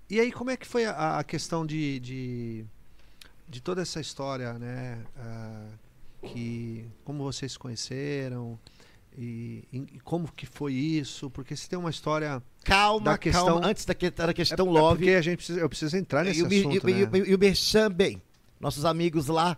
E 0.09 0.19
aí, 0.19 0.31
como 0.31 0.49
é 0.49 0.57
que 0.57 0.65
foi 0.65 0.85
a, 0.85 1.19
a 1.19 1.23
questão 1.23 1.65
de, 1.65 1.99
de, 1.99 2.65
de 3.47 3.61
toda 3.61 3.81
essa 3.81 3.99
história, 4.01 4.53
né? 4.53 4.99
ah, 5.17 5.67
que 6.23 6.85
como 7.05 7.23
vocês 7.23 7.51
se 7.53 7.59
conheceram 7.59 8.59
e, 9.17 9.63
e 9.71 9.99
como 10.03 10.31
que 10.31 10.45
foi 10.45 10.73
isso? 10.73 11.29
Porque 11.29 11.55
se 11.55 11.69
tem 11.69 11.77
uma 11.77 11.89
história 11.89 12.41
Calma, 12.63 13.11
Da 13.11 13.17
questão- 13.17 13.45
calma. 13.45 13.67
Antes 13.67 13.85
da, 13.85 13.93
que- 13.93 14.09
da 14.11 14.33
questão 14.33 14.65
é, 14.65 14.69
é 14.69 14.71
love. 14.73 14.97
porque 14.97 15.11
a 15.15 15.21
gente 15.21 15.37
precisa, 15.37 15.59
eu 15.59 15.69
preciso 15.69 15.95
entrar 15.95 16.23
nesse 16.25 16.41
e, 16.41 16.45
assunto, 16.45 16.89
e, 16.89 16.93
né? 16.93 17.09
e 17.25 17.29
e 17.31 17.35
o 17.35 17.39
Merchan, 17.39 17.89
bem. 17.91 18.21
Nossos 18.59 18.83
amigos 18.85 19.27
lá 19.27 19.57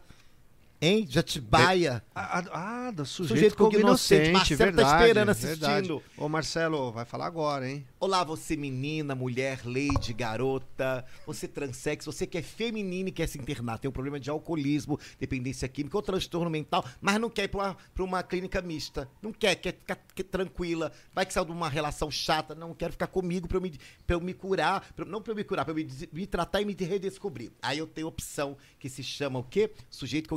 em 0.83 1.05
Jatibaia. 1.07 2.03
Ah, 2.15 2.43
ah, 2.51 2.91
do 2.91 3.05
sujeito, 3.05 3.35
Sujeito 3.35 3.55
cognoscente, 3.55 4.31
cognoscente. 4.31 4.31
Marcelo 4.31 4.57
tá 4.57 4.65
verdade, 4.65 5.01
esperando, 5.03 5.33
verdade. 5.35 5.73
assistindo. 5.73 6.03
Ô 6.17 6.27
Marcelo, 6.27 6.91
vai 6.91 7.05
falar 7.05 7.27
agora, 7.27 7.69
hein? 7.69 7.85
Olá, 7.99 8.23
você 8.23 8.57
menina, 8.57 9.13
mulher, 9.13 9.61
lady, 9.63 10.11
garota, 10.11 11.05
você 11.25 11.47
transex, 11.47 12.03
você 12.05 12.25
que 12.25 12.39
é 12.39 12.41
feminina 12.41 13.09
e 13.09 13.11
quer 13.11 13.27
se 13.27 13.37
internar, 13.37 13.77
tem 13.77 13.87
um 13.89 13.91
problema 13.91 14.19
de 14.19 14.29
alcoolismo, 14.31 14.99
dependência 15.19 15.67
química 15.67 15.95
ou 15.97 16.01
transtorno 16.01 16.49
mental, 16.49 16.83
mas 16.99 17.19
não 17.19 17.29
quer 17.29 17.43
ir 17.43 17.49
pra 17.49 17.59
uma, 17.61 17.77
pra 17.93 18.03
uma 18.03 18.23
clínica 18.23 18.59
mista, 18.59 19.07
não 19.21 19.31
quer, 19.31 19.53
quer 19.55 19.73
ficar 19.73 19.95
quer 20.15 20.23
tranquila, 20.23 20.91
vai 21.13 21.25
que 21.27 21.33
saiu 21.33 21.45
de 21.45 21.51
uma 21.51 21.69
relação 21.69 22.09
chata, 22.09 22.55
não 22.55 22.73
quero 22.73 22.93
ficar 22.93 23.07
comigo 23.07 23.47
pra 23.47 23.57
eu 23.57 23.61
me, 23.61 23.71
pra 24.07 24.15
eu 24.15 24.19
me 24.21 24.33
curar, 24.33 24.81
pra- 24.95 25.05
não 25.05 25.21
pra 25.21 25.31
eu 25.31 25.35
me 25.35 25.43
curar, 25.43 25.63
pra 25.63 25.71
eu 25.73 25.75
me, 25.75 25.87
me 26.11 26.25
tratar 26.25 26.59
e 26.61 26.65
me 26.65 26.73
redescobrir. 26.73 27.51
Aí 27.61 27.77
eu 27.77 27.85
tenho 27.85 28.07
opção 28.07 28.57
que 28.79 28.89
se 28.89 29.03
chama 29.03 29.37
o 29.37 29.43
quê? 29.43 29.71
Sujeito 29.91 30.27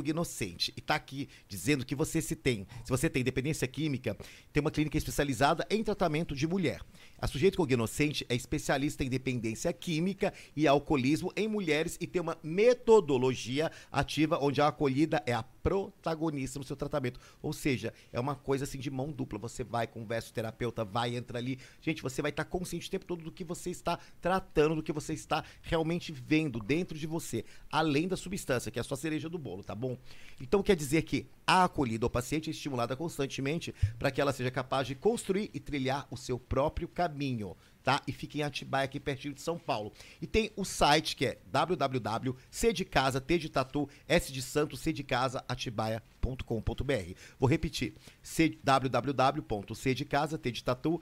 E 0.43 0.81
tá 0.81 0.95
aqui 0.95 1.29
dizendo 1.47 1.85
que 1.85 1.95
você 1.95 2.21
se 2.21 2.35
tem, 2.35 2.67
se 2.83 2.89
você 2.89 3.09
tem 3.09 3.23
dependência 3.23 3.67
química, 3.67 4.17
tem 4.51 4.61
uma 4.61 4.71
clínica 4.71 4.97
especializada 4.97 5.65
em 5.69 5.83
tratamento 5.83 6.35
de 6.35 6.47
mulher. 6.47 6.81
A 7.19 7.27
sujeito 7.27 7.57
cognoscente 7.57 8.25
é 8.29 8.35
especialista 8.35 9.03
em 9.03 9.09
dependência 9.09 9.71
química 9.71 10.33
e 10.55 10.67
alcoolismo 10.67 11.31
em 11.35 11.47
mulheres 11.47 11.97
e 11.99 12.07
tem 12.07 12.21
uma 12.21 12.37
metodologia 12.43 13.71
ativa 13.91 14.37
onde 14.41 14.61
a 14.61 14.67
acolhida 14.67 15.23
é 15.25 15.33
a 15.33 15.43
protagonista 15.43 16.59
no 16.59 16.65
seu 16.65 16.75
tratamento. 16.75 17.19
Ou 17.41 17.51
seja, 17.51 17.91
é 18.13 18.19
uma 18.19 18.35
coisa 18.35 18.65
assim 18.65 18.77
de 18.77 18.91
mão 18.91 19.11
dupla. 19.11 19.39
Você 19.39 19.63
vai, 19.63 19.87
conversa 19.87 20.29
o 20.29 20.33
terapeuta, 20.33 20.85
vai, 20.85 21.15
entra 21.15 21.39
ali. 21.39 21.57
Gente, 21.81 22.03
você 22.03 22.21
vai 22.21 22.29
estar 22.29 22.45
consciente 22.45 22.87
o 22.87 22.91
tempo 22.91 23.05
todo 23.05 23.23
do 23.23 23.31
que 23.31 23.43
você 23.43 23.71
está 23.71 23.97
tratando, 24.21 24.75
do 24.75 24.83
que 24.83 24.91
você 24.91 25.13
está 25.13 25.43
realmente 25.63 26.11
vendo 26.11 26.59
dentro 26.59 26.95
de 26.95 27.07
você, 27.07 27.43
além 27.71 28.07
da 28.07 28.15
substância, 28.15 28.69
que 28.69 28.77
é 28.77 28.81
a 28.81 28.83
sua 28.83 28.95
cereja 28.95 29.27
do 29.27 29.39
bolo, 29.39 29.63
tá 29.63 29.73
bom? 29.73 29.97
Então 30.39 30.61
quer 30.61 30.75
dizer 30.75 31.01
que 31.01 31.27
a 31.47 31.63
acolhida 31.63 32.05
ao 32.05 32.11
paciente 32.11 32.49
é 32.49 32.51
estimulada 32.51 32.95
constantemente 32.95 33.73
para 33.97 34.11
que 34.11 34.21
ela 34.21 34.33
seja 34.33 34.51
capaz 34.51 34.87
de 34.87 34.93
construir 34.93 35.49
e 35.51 35.59
trilhar 35.59 36.07
o 36.11 36.17
seu 36.17 36.37
próprio 36.37 36.87
caminho, 36.87 37.04
tá? 37.83 38.01
E 38.07 38.11
fica 38.11 38.39
em 38.39 38.41
Atibaia, 38.41 38.85
aqui 38.85 38.99
pertinho 38.99 39.33
de 39.33 39.41
São 39.41 39.59
Paulo. 39.59 39.93
E 40.21 40.25
tem 40.25 40.51
o 40.55 40.65
site 40.65 41.15
que 41.15 41.27
é 41.27 41.37
www.c 41.45 42.73
de 42.73 42.83
casa, 42.83 43.21
T 43.21 43.37
de 43.37 43.47
tatu, 43.47 43.87
S 44.07 44.33
de 44.33 44.41
santo, 44.41 44.75
C 44.75 44.91
de 44.91 45.03
casa, 45.03 45.45
atibaia.com.br. 45.47 47.13
Vou 47.39 47.47
repetir, 47.47 47.93
c, 48.23 48.57
www.c 48.63 49.93
de 49.93 50.03
casa, 50.03 50.37
T 50.37 50.51
de 50.51 50.63
tatu, 50.63 50.99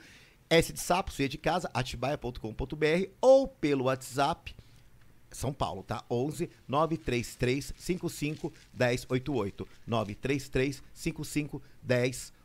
S 0.50 0.74
de 0.74 0.80
sapo, 0.80 1.12
C 1.12 1.28
de 1.28 1.38
casa, 1.38 1.72
atibaia.com.br 1.74 3.10
ou 3.22 3.48
pelo 3.48 3.86
WhatsApp 3.86 4.54
são 5.32 5.52
Paulo, 5.52 5.84
tá? 5.84 6.04
11 6.10 6.50
933 6.68 7.74
55 7.76 8.54
1088. 8.74 9.68
933 9.88 10.84
55 10.94 11.62
1088. 11.82 12.43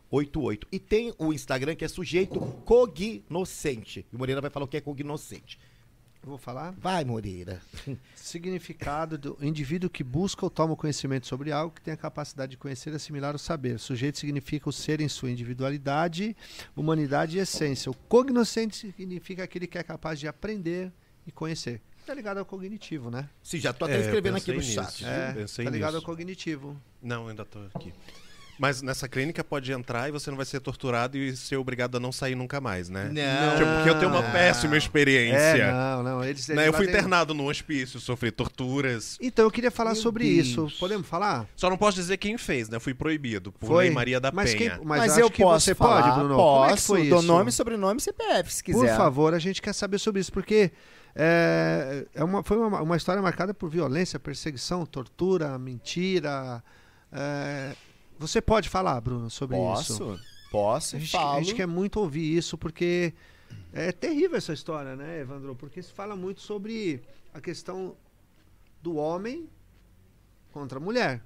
E 0.73 0.79
tem 0.79 1.15
o 1.19 1.33
Instagram 1.33 1.75
que 1.75 1.85
é 1.85 1.89
sujeito 1.89 2.39
cognoscente. 2.65 4.07
E 4.13 4.17
o 4.17 4.19
Moreira 4.19 4.41
vai 4.41 4.51
falar 4.51 4.65
o 4.65 4.69
que 4.69 4.77
é 4.77 4.81
cognoscente. 4.81 5.59
Eu 6.23 6.31
vou 6.31 6.39
falar? 6.39 6.73
Vai, 6.73 7.05
Moreira. 7.05 7.63
Significado 8.15 9.17
do 9.17 9.39
indivíduo 9.41 9.89
que 9.89 10.03
busca 10.03 10.45
ou 10.45 10.51
toma 10.51 10.75
conhecimento 10.75 11.27
sobre 11.27 11.53
algo 11.53 11.75
que 11.75 11.81
tem 11.81 11.95
a 11.95 11.97
capacidade 11.97 12.51
de 12.53 12.57
conhecer 12.57 12.93
e 12.93 12.97
assimilar 12.97 13.35
o 13.35 13.39
saber. 13.39 13.79
Sujeito 13.79 14.19
significa 14.19 14.69
o 14.69 14.73
ser 14.73 15.01
em 15.01 15.09
sua 15.09 15.31
individualidade, 15.31 16.37
humanidade 16.77 17.37
e 17.39 17.41
essência. 17.41 17.91
O 17.91 17.95
cognoscente 17.95 18.77
significa 18.77 19.45
aquele 19.45 19.67
que 19.67 19.79
é 19.79 19.83
capaz 19.83 20.19
de 20.19 20.27
aprender 20.27 20.91
e 21.27 21.31
conhecer. 21.33 21.81
Tá 22.05 22.15
ligado 22.15 22.39
ao 22.39 22.45
cognitivo, 22.45 23.11
né? 23.11 23.29
Sim, 23.43 23.59
já 23.59 23.73
tô 23.73 23.85
até 23.85 23.99
É, 23.99 24.01
escrevendo 24.01 24.37
aqui 24.39 24.51
no 24.51 24.59
nisso. 24.59 24.73
chat. 24.73 25.05
É. 25.05 25.33
tá 25.65 25.71
ligado 25.71 25.93
nisso. 25.93 25.97
ao 25.97 26.03
cognitivo. 26.03 26.77
Não, 27.03 27.29
ainda 27.29 27.45
tô 27.45 27.59
aqui. 27.75 27.93
Mas 28.59 28.83
nessa 28.83 29.09
clínica 29.09 29.45
pode 29.45 29.71
entrar 29.71 30.09
e 30.09 30.13
você 30.13 30.31
não 30.31 30.37
vai 30.37 30.45
ser 30.47 30.61
torturado 30.61 31.17
e 31.17 31.37
ser 31.37 31.57
obrigado 31.57 31.97
a 31.97 32.01
não 32.01 32.11
sair 32.11 32.35
nunca 32.35 32.61
mais, 32.61 32.89
né? 32.89 33.05
Não. 33.05 33.57
Tipo, 33.57 33.71
porque 33.77 33.91
eu 33.91 33.99
tenho 33.99 34.11
uma 34.11 34.23
péssima 34.33 34.77
experiência. 34.77 35.39
É, 35.39 35.73
não, 35.73 36.03
não. 36.03 36.25
Eles, 36.25 36.49
eles 36.49 36.61
Né, 36.61 36.69
Eu 36.69 36.73
fui 36.73 36.87
internado 36.87 37.33
num 37.33 37.47
hospício, 37.47 38.01
sofri 38.01 38.31
torturas. 38.31 39.17
Então, 39.21 39.45
eu 39.45 39.51
queria 39.51 39.71
falar 39.71 39.93
Meu 39.93 40.03
sobre 40.03 40.25
Deus. 40.25 40.49
isso. 40.49 40.69
Podemos 40.79 41.07
falar? 41.07 41.47
Só 41.55 41.71
não 41.71 41.77
posso 41.77 41.97
dizer 41.97 42.17
quem 42.17 42.37
fez, 42.37 42.69
né? 42.69 42.79
Fui 42.79 42.95
proibido 42.95 43.53
por 43.53 43.67
Foi? 43.67 43.85
Lei 43.85 43.95
Maria 43.95 44.19
da 44.21 44.33
mas 44.33 44.55
Penha. 44.55 44.77
Quem, 44.77 44.85
mas, 44.87 44.99
Mas, 45.01 45.19
eu, 45.19 45.31
posso 45.31 45.65
você 45.67 45.75
falar, 45.75 46.03
pode, 46.03 46.15
Bruno? 46.19 46.35
Posso, 46.37 46.59
Como 46.59 46.71
é 46.71 46.75
que 46.75 46.83
foi 46.83 47.09
dou 47.09 47.19
isso? 47.21 47.29
nome, 47.29 47.53
sobrenome 47.53 47.99
e 48.01 48.03
CPF, 48.03 48.53
se 48.53 48.65
quiser. 48.65 48.79
Por 48.79 48.97
favor, 48.97 49.35
a 49.35 49.39
gente 49.39 49.63
quer 49.63 49.73
saber 49.73 49.99
sobre 49.99 50.21
isso, 50.21 50.33
porque 50.33 50.73
é, 51.15 52.07
é 52.15 52.25
uma, 52.25 52.43
foi 52.43 52.57
uma, 52.57 52.81
uma 52.83 52.97
história 52.97 53.21
marcada 53.23 53.53
por 53.55 53.69
violência, 53.71 54.19
perseguição, 54.19 54.85
tortura, 54.87 55.59
mentira. 55.59 56.63
é, 57.13 57.73
você 58.19 58.41
pode 58.41 58.69
falar, 58.69 59.01
Bruno, 59.01 59.31
sobre 59.31 59.57
isso? 59.57 59.99
Posso? 59.99 60.21
Posso 60.51 60.97
A 60.97 60.99
e 60.99 61.03
gente, 61.03 61.13
falo. 61.13 61.37
a 61.39 61.43
gente 61.43 61.55
quer 61.55 61.67
muito 61.67 62.01
ouvir 62.01 62.37
isso, 62.37 62.57
porque 62.59 63.13
é 63.73 63.93
terrível 63.93 64.37
essa 64.39 64.53
história, 64.53 64.97
né, 64.97 65.21
Evandro? 65.21 65.55
Porque 65.55 65.83
se 65.83 65.93
fala 65.93 66.17
muito 66.17 66.41
sobre 66.41 67.03
a 67.35 67.41
questão 67.41 67.95
do 68.83 68.97
homem 68.97 69.49
contra 70.53 70.79
a 70.79 70.81
mulher. 70.81 71.23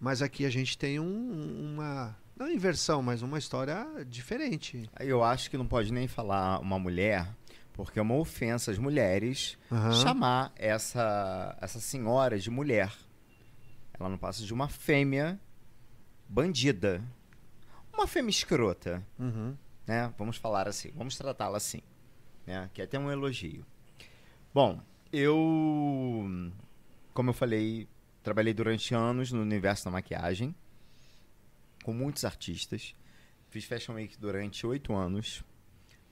Mas 0.00 0.22
aqui 0.22 0.44
a 0.44 0.50
gente 0.50 0.76
tem 0.78 1.00
um- 1.00 1.72
uma. 1.74 2.16
Não 2.36 2.48
inversão, 2.50 3.02
mas 3.02 3.20
uma 3.22 3.36
história 3.38 3.84
diferente. 4.06 4.88
Eu 5.00 5.24
acho 5.24 5.50
que 5.50 5.56
não 5.58 5.66
pode 5.66 5.92
nem 5.92 6.06
falar 6.06 6.60
uma 6.60 6.78
mulher, 6.78 7.28
porque 7.72 7.98
é 7.98 8.02
uma 8.02 8.14
ofensa 8.14 8.70
às 8.70 8.78
mulheres 8.78 9.58
Aham. 9.72 9.92
chamar 9.92 10.52
essa, 10.54 11.56
essa 11.60 11.80
senhora 11.80 12.38
de 12.38 12.48
mulher. 12.48 12.92
Ela 13.98 14.08
não 14.08 14.18
passa 14.18 14.44
de 14.44 14.54
uma 14.54 14.68
fêmea 14.68 15.40
bandida. 16.28 17.02
Uma 17.92 18.06
fêmea 18.06 18.30
escrota, 18.30 19.04
Uhum. 19.18 19.56
né? 19.86 20.12
Vamos 20.18 20.36
falar 20.36 20.68
assim, 20.68 20.90
vamos 20.94 21.16
tratá-la 21.16 21.56
assim, 21.56 21.82
né? 22.46 22.70
Que 22.72 22.80
é 22.82 22.84
até 22.84 22.98
um 22.98 23.10
elogio. 23.10 23.64
Bom, 24.54 24.80
eu, 25.12 25.36
como 27.14 27.30
eu 27.30 27.34
falei, 27.34 27.88
trabalhei 28.22 28.54
durante 28.54 28.94
anos 28.94 29.32
no 29.32 29.40
universo 29.42 29.84
da 29.84 29.90
maquiagem, 29.90 30.54
com 31.82 31.92
muitos 31.92 32.24
artistas. 32.24 32.94
Fiz 33.50 33.64
Fashion 33.64 33.94
Week 33.94 34.16
durante 34.18 34.66
oito 34.66 34.92
anos, 34.94 35.42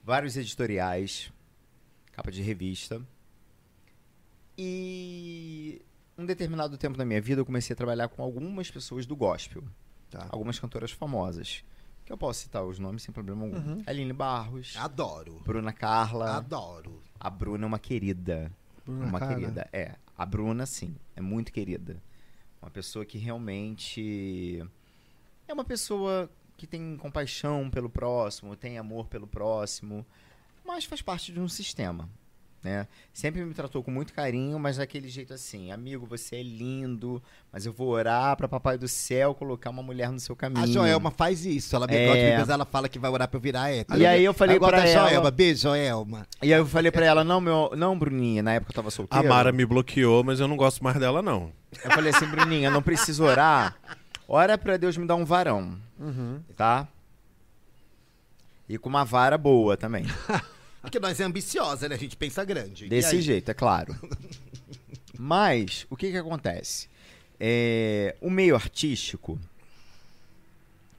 vários 0.03 0.35
editoriais, 0.35 1.31
capa 2.11 2.31
de 2.31 2.41
revista. 2.41 3.01
E 4.57 5.81
um 6.17 6.25
determinado 6.25 6.77
tempo 6.77 6.97
da 6.97 7.05
minha 7.05 7.21
vida 7.21 7.41
eu 7.41 7.45
comecei 7.45 7.73
a 7.73 7.77
trabalhar 7.77 8.07
com 8.09 8.23
algumas 8.23 8.71
pessoas 8.71 9.05
do 9.05 9.15
gospel, 9.15 9.63
Tá. 10.09 10.27
algumas 10.29 10.57
cantoras 10.57 10.91
famosas, 10.91 11.63
que 12.05 12.13
eu 12.13 12.17
posso 12.17 12.41
citar 12.41 12.63
os 12.63 12.79
nomes 12.79 13.03
sem 13.03 13.13
problema 13.13 13.43
algum. 13.43 13.57
Uhum. 13.57 13.83
Aline 13.85 14.13
Barros, 14.13 14.75
Adoro. 14.77 15.41
Bruna 15.45 15.73
Carla. 15.73 16.37
Adoro. 16.37 17.01
A 17.19 17.29
Bruna 17.29 17.65
é 17.65 17.67
uma 17.67 17.79
querida. 17.79 18.51
Bruna 18.85 19.05
uma 19.05 19.19
Carla. 19.19 19.35
querida. 19.35 19.69
É. 19.73 19.95
A 20.17 20.25
Bruna, 20.25 20.65
sim, 20.65 20.95
é 21.15 21.21
muito 21.21 21.51
querida. 21.51 22.01
Uma 22.61 22.71
pessoa 22.71 23.05
que 23.05 23.17
realmente 23.17 24.65
é 25.47 25.53
uma 25.53 25.63
pessoa 25.63 26.29
que 26.57 26.65
tem 26.65 26.97
compaixão 26.97 27.69
pelo 27.69 27.89
próximo, 27.89 28.55
tem 28.55 28.77
amor 28.77 29.07
pelo 29.07 29.27
próximo, 29.27 30.05
mas 30.65 30.85
faz 30.85 31.01
parte 31.01 31.31
de 31.31 31.39
um 31.39 31.47
sistema. 31.47 32.09
Né? 32.63 32.87
Sempre 33.13 33.45
me 33.45 33.53
tratou 33.53 33.81
com 33.83 33.91
muito 33.91 34.11
carinho, 34.13 34.57
mas 34.59 34.77
daquele 34.77 35.07
jeito 35.07 35.33
assim, 35.33 35.71
amigo, 35.71 36.05
você 36.05 36.37
é 36.37 36.43
lindo, 36.43 37.21
mas 37.53 37.65
eu 37.65 37.71
vou 37.71 37.89
orar 37.89 38.35
para 38.35 38.47
papai 38.47 38.77
do 38.77 38.87
céu 38.87 39.33
colocar 39.35 39.69
uma 39.69 39.81
mulher 39.83 40.11
no 40.11 40.19
seu 40.19 40.35
caminho. 40.35 40.63
A 40.63 40.67
Joelma 40.67 41.11
faz 41.11 41.45
isso. 41.45 41.75
Ela 41.75 41.87
me 41.87 41.95
É. 41.95 42.05
gosta 42.07 42.19
de 42.23 42.31
mim, 42.31 42.37
mas 42.39 42.49
ela 42.49 42.65
fala 42.65 42.89
que 42.89 42.99
vai 42.99 43.09
orar 43.11 43.27
pra 43.27 43.37
eu 43.37 43.41
virar 43.41 43.69
hétero. 43.71 43.99
E 43.99 44.05
aí 44.05 44.25
eu 44.25 44.33
falei 44.33 44.59
pra 44.59 44.71
da 44.79 44.85
ela- 44.87 45.07
Joelma. 45.09 45.31
Beijo, 45.31 45.61
Joelma. 45.61 46.27
E 46.41 46.53
aí 46.53 46.59
eu 46.59 46.65
falei 46.65 46.91
pra 46.91 47.05
ela, 47.05 47.23
não, 47.23 47.39
meu, 47.39 47.71
não, 47.77 47.97
Bruninha, 47.97 48.41
na 48.43 48.53
época 48.55 48.71
eu 48.71 48.75
tava 48.75 48.87
A 48.89 48.91
solteiro. 48.91 49.29
Mara 49.29 49.51
me 49.51 49.65
bloqueou, 49.65 50.23
mas 50.23 50.39
eu 50.39 50.47
não 50.47 50.57
gosto 50.57 50.83
mais 50.83 50.97
dela, 50.99 51.21
não. 51.21 51.51
Eu 51.85 51.91
falei 51.91 52.11
assim, 52.13 52.25
Bruninha, 52.25 52.69
não 52.71 52.81
preciso 52.81 53.23
orar. 53.23 53.75
Ora 54.27 54.57
pra 54.57 54.75
Deus 54.77 54.97
me 54.97 55.05
dar 55.07 55.15
um 55.15 55.23
varão, 55.23 55.77
Uhum. 55.99 56.41
tá? 56.55 56.85
E 58.67 58.77
com 58.77 58.89
uma 58.89 59.05
vara 59.05 59.37
boa 59.37 59.77
também. 59.77 60.05
Porque 60.87 60.99
nós 61.01 61.19
é 61.19 61.25
ambiciosa, 61.25 61.89
né? 61.89 61.95
A 61.95 61.97
gente 61.97 62.15
pensa 62.15 62.45
grande. 62.45 62.85
E 62.85 62.89
Desse 62.89 63.17
aí? 63.17 63.21
jeito, 63.21 63.51
é 63.51 63.53
claro. 63.53 63.93
Mas, 65.19 65.85
o 65.89 65.97
que 65.97 66.09
que 66.09 66.17
acontece? 66.17 66.87
É, 67.37 68.15
o 68.21 68.29
meio 68.29 68.55
artístico, 68.55 69.37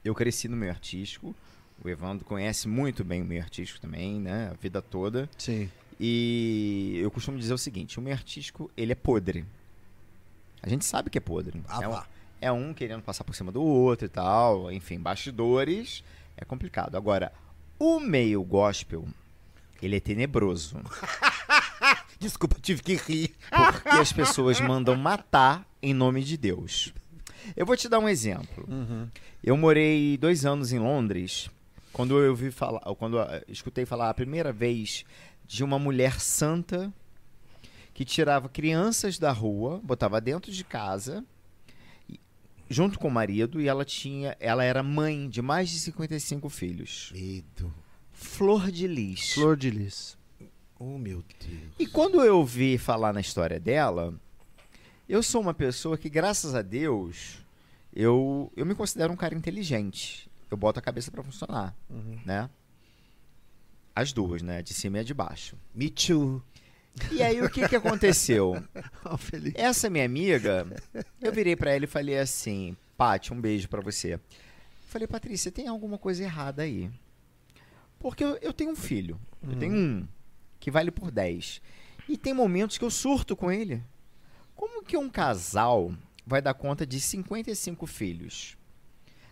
eu 0.04 0.14
cresci 0.14 0.46
no 0.46 0.58
meio 0.58 0.70
artístico, 0.72 1.34
o 1.82 1.88
Evandro 1.88 2.26
conhece 2.26 2.68
muito 2.68 3.02
bem 3.02 3.22
o 3.22 3.24
meio 3.24 3.40
artístico 3.40 3.80
também, 3.80 4.20
né? 4.20 4.50
A 4.52 4.54
vida 4.60 4.82
toda. 4.82 5.26
Sim. 5.38 5.70
E 5.98 6.98
eu 7.02 7.10
costumo 7.10 7.38
dizer 7.38 7.54
o 7.54 7.58
seguinte, 7.58 7.98
o 7.98 8.02
meio 8.02 8.14
artístico, 8.14 8.70
ele 8.76 8.92
é 8.92 8.94
podre. 8.94 9.46
A 10.62 10.68
gente 10.68 10.84
sabe 10.84 11.08
que 11.08 11.16
é 11.16 11.20
podre. 11.20 11.62
Ah, 11.66 11.82
é, 11.82 11.88
um, 11.88 12.02
é 12.42 12.52
um 12.52 12.74
querendo 12.74 13.02
passar 13.02 13.24
por 13.24 13.34
cima 13.34 13.50
do 13.50 13.62
outro 13.62 14.04
e 14.04 14.10
tal, 14.10 14.70
enfim, 14.70 15.00
bastidores, 15.00 16.04
é 16.36 16.44
complicado. 16.44 16.94
Agora, 16.94 17.32
o 17.78 17.98
meio 17.98 18.42
gospel, 18.42 19.06
ele 19.86 19.96
é 19.96 20.00
tenebroso. 20.00 20.80
Desculpa, 22.18 22.56
tive 22.60 22.82
que 22.82 22.94
rir. 22.96 23.34
Porque 23.50 23.88
as 23.88 24.12
pessoas 24.12 24.60
mandam 24.60 24.96
matar 24.96 25.66
em 25.80 25.94
nome 25.94 26.22
de 26.22 26.36
Deus. 26.36 26.92
Eu 27.56 27.64
vou 27.64 27.76
te 27.76 27.88
dar 27.88 27.98
um 27.98 28.08
exemplo. 28.08 28.66
Uhum. 28.68 29.08
Eu 29.42 29.56
morei 29.56 30.16
dois 30.18 30.44
anos 30.44 30.72
em 30.72 30.78
Londres, 30.78 31.48
quando 31.92 32.18
eu 32.18 32.34
vi 32.34 32.50
falar, 32.50 32.80
quando 32.96 33.18
eu 33.18 33.42
escutei 33.48 33.86
falar 33.86 34.10
a 34.10 34.14
primeira 34.14 34.52
vez 34.52 35.04
de 35.46 35.64
uma 35.64 35.78
mulher 35.78 36.20
santa 36.20 36.92
que 37.94 38.04
tirava 38.04 38.48
crianças 38.48 39.18
da 39.18 39.32
rua, 39.32 39.80
botava 39.82 40.20
dentro 40.20 40.52
de 40.52 40.62
casa, 40.62 41.24
junto 42.68 42.98
com 42.98 43.08
o 43.08 43.10
marido, 43.10 43.60
e 43.60 43.66
ela 43.66 43.84
tinha, 43.84 44.36
ela 44.38 44.62
era 44.62 44.82
mãe 44.82 45.28
de 45.28 45.40
mais 45.40 45.70
de 45.70 45.78
55 45.80 46.48
filhos. 46.48 47.10
Medo. 47.12 47.72
Flor 48.20 48.70
de 48.70 48.86
lis. 48.86 49.32
Flor 49.34 49.56
de 49.56 49.70
lis. 49.70 50.16
Oh, 50.78 50.98
meu 50.98 51.24
Deus. 51.40 51.72
E 51.78 51.86
quando 51.86 52.20
eu 52.22 52.38
ouvi 52.38 52.76
falar 52.78 53.12
na 53.12 53.20
história 53.20 53.58
dela, 53.60 54.14
eu 55.08 55.22
sou 55.22 55.40
uma 55.40 55.54
pessoa 55.54 55.96
que, 55.96 56.08
graças 56.08 56.54
a 56.54 56.62
Deus, 56.62 57.38
eu, 57.94 58.52
eu 58.56 58.66
me 58.66 58.74
considero 58.74 59.12
um 59.12 59.16
cara 59.16 59.34
inteligente. 59.34 60.28
Eu 60.50 60.56
boto 60.56 60.78
a 60.78 60.82
cabeça 60.82 61.10
pra 61.10 61.22
funcionar, 61.22 61.74
Uhum. 61.90 62.18
né? 62.24 62.48
As 63.94 64.12
duas, 64.12 64.42
né? 64.42 64.62
De 64.62 64.72
cima 64.74 64.98
e 64.98 65.00
a 65.00 65.04
de 65.04 65.14
baixo. 65.14 65.56
Me 65.74 65.90
too. 65.90 66.42
E 67.12 67.22
aí, 67.22 67.40
o 67.42 67.50
que 67.50 67.68
que 67.68 67.76
aconteceu? 67.76 68.62
Felipe. 69.18 69.60
Essa 69.60 69.88
minha 69.90 70.04
amiga, 70.04 70.66
eu 71.20 71.32
virei 71.32 71.54
pra 71.56 71.72
ela 71.72 71.84
e 71.84 71.88
falei 71.88 72.18
assim, 72.18 72.76
Paty, 72.96 73.32
um 73.32 73.40
beijo 73.40 73.68
pra 73.68 73.80
você. 73.80 74.18
Falei, 74.88 75.06
Patrícia, 75.06 75.50
tem 75.52 75.68
alguma 75.68 75.98
coisa 75.98 76.22
errada 76.24 76.62
aí. 76.62 76.90
Porque 77.98 78.22
eu, 78.24 78.36
eu 78.36 78.52
tenho 78.52 78.70
um 78.72 78.76
filho, 78.76 79.18
eu 79.42 79.56
tenho 79.58 79.74
um, 79.74 80.08
que 80.60 80.70
vale 80.70 80.90
por 80.90 81.10
10. 81.10 81.60
E 82.08 82.16
tem 82.16 82.32
momentos 82.32 82.78
que 82.78 82.84
eu 82.84 82.90
surto 82.90 83.36
com 83.36 83.50
ele. 83.50 83.82
Como 84.54 84.82
que 84.84 84.96
um 84.96 85.08
casal 85.10 85.92
vai 86.26 86.40
dar 86.40 86.54
conta 86.54 86.86
de 86.86 87.00
55 87.00 87.86
filhos? 87.86 88.56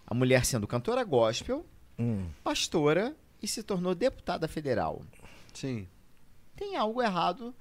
A 0.07 0.15
mulher 0.15 0.45
sendo 0.45 0.67
cantora 0.67 1.03
gospel, 1.05 1.65
Hum. 1.99 2.27
pastora 2.45 3.17
e 3.43 3.49
se 3.49 3.63
tornou 3.63 3.95
deputada 3.95 4.47
federal. 4.47 5.03
Sim. 5.55 5.89
Tem 6.55 6.77
algo 6.77 7.03
errado 7.03 7.55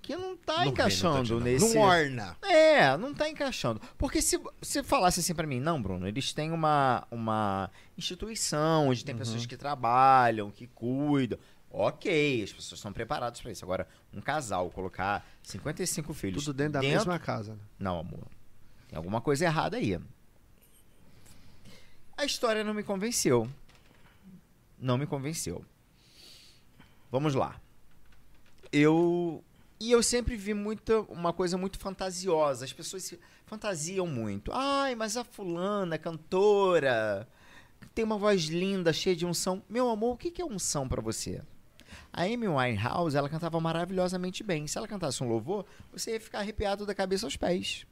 que 0.00 0.16
não 0.16 0.36
tá 0.36 0.52
No 0.52 0.58
reino 0.58 0.72
encaixando 0.72 1.38
da 1.38 1.44
nesse... 1.44 1.74
Não 1.74 1.82
orna. 1.82 2.36
É, 2.42 2.96
não 2.96 3.12
tá 3.14 3.28
encaixando. 3.28 3.80
Porque 3.96 4.22
se 4.22 4.40
você 4.60 4.82
falasse 4.82 5.20
assim 5.20 5.34
pra 5.34 5.46
mim, 5.46 5.60
não, 5.60 5.80
Bruno, 5.80 6.06
eles 6.08 6.32
têm 6.32 6.50
uma, 6.50 7.06
uma 7.10 7.70
instituição 7.96 8.88
onde 8.88 9.04
tem 9.04 9.16
pessoas 9.16 9.44
que 9.46 9.56
trabalham, 9.56 10.50
que 10.50 10.66
cuidam. 10.66 11.38
Ok, 11.70 12.42
as 12.42 12.52
pessoas 12.52 12.78
estão 12.78 12.92
preparadas 12.92 13.40
pra 13.40 13.52
isso. 13.52 13.64
Agora, 13.64 13.86
um 14.12 14.20
casal 14.20 14.70
colocar 14.70 15.26
55 15.42 16.14
filhos 16.14 16.44
Tudo 16.44 16.56
dentro 16.56 16.74
da 16.74 16.80
mesma 16.80 17.18
casa. 17.18 17.52
né? 17.52 17.58
Não, 17.78 17.98
amor. 17.98 18.26
Tem 18.88 18.96
alguma 18.96 19.20
coisa 19.20 19.44
errada 19.44 19.76
aí. 19.76 19.98
A 22.16 22.24
história 22.24 22.64
não 22.64 22.72
me 22.72 22.82
convenceu. 22.82 23.48
Não 24.78 24.96
me 24.96 25.06
convenceu. 25.06 25.64
Vamos 27.10 27.34
lá. 27.34 27.60
Eu 28.72 29.44
e 29.80 29.90
eu 29.90 30.02
sempre 30.02 30.36
vi 30.36 30.54
muita 30.54 31.00
uma 31.02 31.32
coisa 31.32 31.56
muito 31.56 31.78
fantasiosa. 31.78 32.64
As 32.64 32.72
pessoas 32.72 33.04
se 33.04 33.18
fantasiam 33.46 34.06
muito. 34.06 34.50
Ai, 34.52 34.94
mas 34.94 35.16
a 35.16 35.24
fulana, 35.24 35.96
cantora, 35.96 37.28
tem 37.94 38.04
uma 38.04 38.18
voz 38.18 38.44
linda, 38.44 38.92
cheia 38.92 39.14
de 39.14 39.24
unção. 39.24 39.62
Meu 39.68 39.88
amor, 39.88 40.14
o 40.14 40.16
que 40.16 40.30
que 40.30 40.42
é 40.42 40.44
unção 40.44 40.88
pra 40.88 41.00
você? 41.00 41.40
A 42.12 42.22
Amy 42.22 42.48
Winehouse, 42.48 43.16
ela 43.16 43.28
cantava 43.28 43.60
maravilhosamente 43.60 44.42
bem. 44.42 44.66
Se 44.66 44.78
ela 44.78 44.88
cantasse 44.88 45.22
um 45.22 45.28
louvor, 45.28 45.64
você 45.92 46.12
ia 46.12 46.20
ficar 46.20 46.40
arrepiado 46.40 46.84
da 46.84 46.94
cabeça 46.94 47.26
aos 47.26 47.36
pés. 47.36 47.86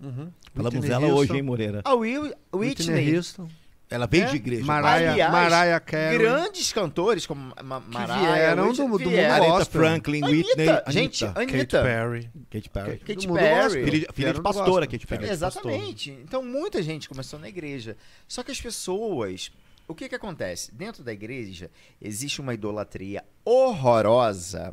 Uhum. 0.00 0.32
Falamos 0.54 0.80
dela 0.80 1.06
hoje, 1.08 1.34
hein, 1.34 1.42
Moreira? 1.42 1.82
A 1.84 1.94
Will, 1.94 2.32
Whitney, 2.54 2.94
Whitney, 2.96 3.16
Houston, 3.16 3.48
Ela 3.90 4.06
veio 4.06 4.24
É? 4.24 4.26
de 4.30 4.36
igreja. 4.36 4.64
Mariah, 4.64 5.10
Aliás, 5.12 5.32
Mariah 5.32 5.80
Carey. 5.80 6.18
grandes 6.18 6.72
cantores 6.72 7.26
como 7.26 7.52
Ma 7.62 7.80
que 7.80 7.88
Mariah, 7.92 8.32
vieram 8.34 8.68
Whitney, 8.68 8.76
do, 8.76 8.82
do 8.84 8.88
mundo 8.88 9.10
vieram. 9.10 9.34
Aretha 9.34 9.50
gospel. 9.50 9.80
Franklin, 9.82 10.22
Whitney, 10.24 10.68
Anitta, 10.68 10.84
gente, 10.92 11.24
Anitta, 11.24 11.40
Kate 11.40 11.54
Anitta. 11.56 11.82
Perry. 11.82 12.30
Katy 12.50 12.68
Perry. 12.70 12.98
Katy 12.98 13.26
mundo 13.28 13.38
Perry. 13.40 13.70
Filha, 13.72 13.90
filha 13.90 14.08
Vieram 14.14 14.32
de 14.34 14.42
pastora. 14.42 14.86
Katy 14.86 15.06
Perry. 15.06 15.28
Exatamente. 15.28 16.10
Então 16.22 16.42
muita 16.44 16.80
gente 16.82 17.08
começou 17.08 17.38
na 17.40 17.48
igreja. 17.48 17.96
Só 18.28 18.44
que 18.44 18.52
as 18.52 18.60
pessoas, 18.60 19.50
o 19.88 19.94
que 19.94 20.08
que 20.08 20.14
acontece? 20.14 20.72
Dentro 20.72 21.02
da 21.02 21.12
igreja 21.12 21.68
existe 22.00 22.40
uma 22.40 22.54
idolatria 22.54 23.24
horrorosa, 23.44 24.72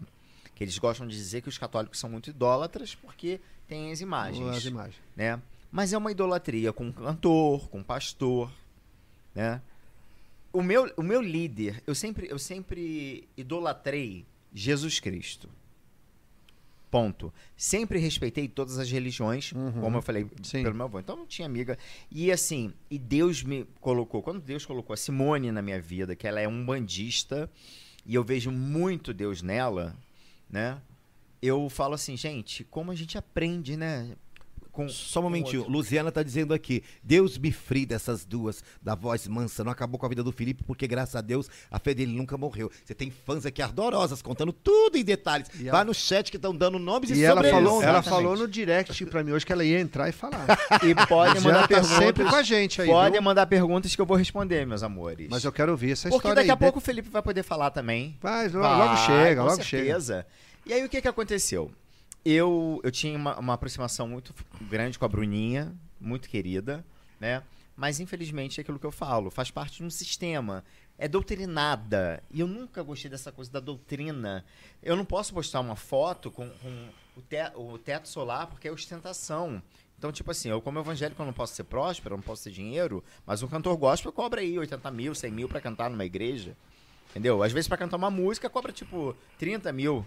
que 0.53 0.63
eles 0.63 0.77
gostam 0.77 1.07
de 1.07 1.15
dizer 1.15 1.41
que 1.41 1.49
os 1.49 1.57
católicos 1.57 1.99
são 1.99 2.09
muito 2.09 2.29
idólatras 2.29 2.93
porque 2.95 3.39
tem 3.67 3.91
as 3.91 3.99
imagens, 4.01 4.47
As 4.57 4.65
imagens. 4.65 4.95
né? 5.15 5.41
Mas 5.71 5.91
é 5.91 5.97
uma 5.97 6.11
idolatria 6.11 6.71
com 6.71 6.91
cantor, 6.91 7.67
com 7.69 7.83
pastor, 7.83 8.51
né? 9.37 9.61
O 10.51 10.63
meu, 10.63 10.91
o 10.97 11.03
meu 11.03 11.21
líder, 11.21 11.83
eu 11.85 11.93
sempre, 11.93 12.27
eu 12.29 12.39
sempre 12.39 13.27
idolatrei 13.37 14.25
Jesus 14.53 14.99
Cristo. 14.99 15.49
Ponto. 16.89 17.33
Sempre 17.55 17.99
respeitei 17.99 18.47
todas 18.47 18.79
as 18.79 18.89
religiões, 18.89 19.51
Uhum. 19.51 19.73
como 19.81 19.97
eu 19.97 20.01
falei 20.01 20.25
Sim. 20.41 20.63
pelo 20.63 20.73
meu 20.73 20.85
avô. 20.85 20.99
Então 20.99 21.17
não 21.17 21.27
tinha 21.27 21.45
amiga. 21.45 21.77
E 22.09 22.31
assim, 22.31 22.73
e 22.89 22.97
Deus 22.97 23.43
me 23.43 23.65
colocou, 23.81 24.23
quando 24.23 24.39
Deus 24.39 24.65
colocou 24.65 24.93
a 24.93 24.97
Simone 24.97 25.51
na 25.51 25.61
minha 25.61 25.79
vida, 25.81 26.15
que 26.15 26.25
ela 26.25 26.39
é 26.39 26.47
um 26.47 26.65
bandista, 26.65 27.51
e 28.05 28.15
eu 28.15 28.23
vejo 28.23 28.49
muito 28.51 29.13
Deus 29.13 29.41
nela, 29.41 29.95
né? 30.49 30.81
Eu 31.41 31.69
falo 31.69 31.93
assim, 31.93 32.15
gente, 32.17 32.63
como 32.63 32.89
a 32.89 32.95
gente 32.95 33.17
aprende, 33.17 33.75
né? 33.75 34.15
Com, 34.77 34.87
Só 34.89 35.21
um 35.21 35.23
momentinho. 35.23 35.67
Luciana 35.67 36.11
tá 36.11 36.21
dizendo 36.21 36.53
aqui: 36.53 36.83
Deus 37.01 37.35
me 37.37 37.51
frie 37.51 37.83
dessas 37.83 38.23
duas, 38.23 38.63
da 38.79 38.93
voz 38.93 39.27
mansa. 39.27 39.63
Não 39.63 39.71
acabou 39.71 39.99
com 39.99 40.05
a 40.05 40.09
vida 40.09 40.23
do 40.23 40.31
Felipe, 40.31 40.63
porque 40.63 40.85
graças 40.87 41.15
a 41.15 41.21
Deus 41.21 41.49
a 41.71 41.79
fé 41.79 41.95
dele 41.95 42.11
nunca 42.15 42.37
morreu. 42.37 42.69
Você 42.85 42.93
tem 42.93 43.09
fãs 43.09 43.43
aqui 43.43 43.59
ardorosas, 43.59 44.21
contando 44.21 44.53
tudo 44.53 44.95
em 44.95 45.03
detalhes. 45.03 45.47
E 45.55 45.63
Vai 45.63 45.67
ela- 45.81 45.85
no 45.85 45.95
chat 45.95 46.29
que 46.29 46.37
estão 46.37 46.55
dando 46.55 46.77
nomes 46.77 47.09
e, 47.09 47.15
E 47.15 47.23
ela 47.23 47.43
falou, 47.43 47.81
ela 47.81 48.03
falou 48.03 48.37
no 48.37 48.47
direct 48.47 49.03
pra 49.07 49.23
mim 49.23 49.31
hoje 49.31 49.45
que 49.45 49.51
ela 49.51 49.65
ia 49.65 49.79
entrar 49.79 50.07
e 50.09 50.11
falar. 50.11 50.45
E 50.85 50.93
pode 51.07 51.39
mandar 51.41 51.61
tá 51.61 51.67
perguntas. 51.69 51.97
sempre 51.97 52.23
com 52.23 52.35
a 52.35 52.43
gente 52.43 52.79
aí, 52.81 52.87
Podem 52.87 53.13
viu? 53.13 53.21
mandar 53.23 53.47
perguntas 53.47 53.95
que 53.95 54.01
eu 54.01 54.05
vou 54.05 54.15
responder, 54.15 54.63
meus 54.67 54.83
amores. 54.83 55.27
Mas 55.29 55.43
eu 55.43 55.51
quero 55.51 55.71
ouvir 55.71 55.93
essa 55.93 56.03
Porque 56.09 56.17
história 56.17 56.35
daqui 56.35 56.49
aí. 56.51 56.53
a 56.53 56.57
pouco 56.57 56.77
o 56.77 56.81
Felipe 56.81 57.09
vai 57.09 57.21
poder 57.23 57.41
falar 57.41 57.71
também. 57.71 58.15
Vai, 58.21 58.47
logo, 58.47 58.59
Vai, 58.59 58.77
logo 58.77 58.97
chega, 59.07 59.41
com 59.41 59.47
logo 59.49 59.63
chega. 59.63 59.85
certeza. 59.85 60.27
E 60.67 60.73
aí 60.73 60.85
o 60.85 60.89
que 60.89 61.01
que 61.01 61.07
aconteceu? 61.07 61.71
Eu, 62.29 62.81
eu 62.83 62.91
tinha 62.91 63.17
uma, 63.17 63.39
uma 63.39 63.53
aproximação 63.53 64.07
muito 64.07 64.33
grande 64.63 64.99
com 64.99 65.05
a 65.05 65.07
Bruninha, 65.07 65.73
muito 65.99 66.27
querida, 66.27 66.85
né? 67.21 67.41
Mas 67.75 67.99
infelizmente 67.99 68.59
é 68.59 68.61
aquilo 68.61 68.77
que 68.79 68.85
eu 68.85 68.91
falo, 68.91 69.29
faz 69.29 69.49
parte 69.49 69.77
de 69.77 69.83
um 69.85 69.89
sistema. 69.89 70.63
É 70.97 71.07
doutrinada. 71.07 72.21
E 72.31 72.39
eu 72.39 72.47
nunca 72.47 72.83
gostei 72.83 73.09
dessa 73.09 73.31
coisa 73.31 73.49
da 73.51 73.59
doutrina. 73.59 74.43
Eu 74.83 74.95
não 74.97 75.05
posso 75.05 75.33
postar 75.33 75.59
uma 75.61 75.75
foto 75.75 76.29
com, 76.31 76.49
com 76.49 76.89
o, 77.15 77.21
te- 77.21 77.51
o 77.55 77.77
teto 77.77 78.09
solar 78.09 78.47
porque 78.47 78.67
é 78.67 78.71
ostentação. 78.71 79.61
Então, 79.97 80.11
tipo 80.11 80.29
assim, 80.29 80.49
eu 80.49 80.61
como 80.61 80.79
evangélico 80.79 81.21
eu 81.21 81.25
não 81.25 81.33
posso 81.33 81.55
ser 81.55 81.63
próspero, 81.63 82.15
eu 82.15 82.17
não 82.17 82.23
posso 82.23 82.43
ter 82.43 82.51
dinheiro, 82.51 83.03
mas 83.25 83.41
um 83.41 83.47
cantor 83.47 83.77
gospel 83.77 84.11
cobra 84.11 84.41
aí 84.41 84.57
80 84.59 84.91
mil, 84.91 85.15
100 85.15 85.31
mil 85.31 85.47
pra 85.47 85.61
cantar 85.61 85.89
numa 85.89 86.03
igreja. 86.05 86.57
Entendeu? 87.11 87.41
Às 87.41 87.51
vezes 87.53 87.67
pra 87.67 87.77
cantar 87.77 87.95
uma 87.95 88.11
música 88.11 88.49
cobra 88.49 88.73
tipo 88.73 89.15
30 89.39 89.71
mil. 89.71 90.05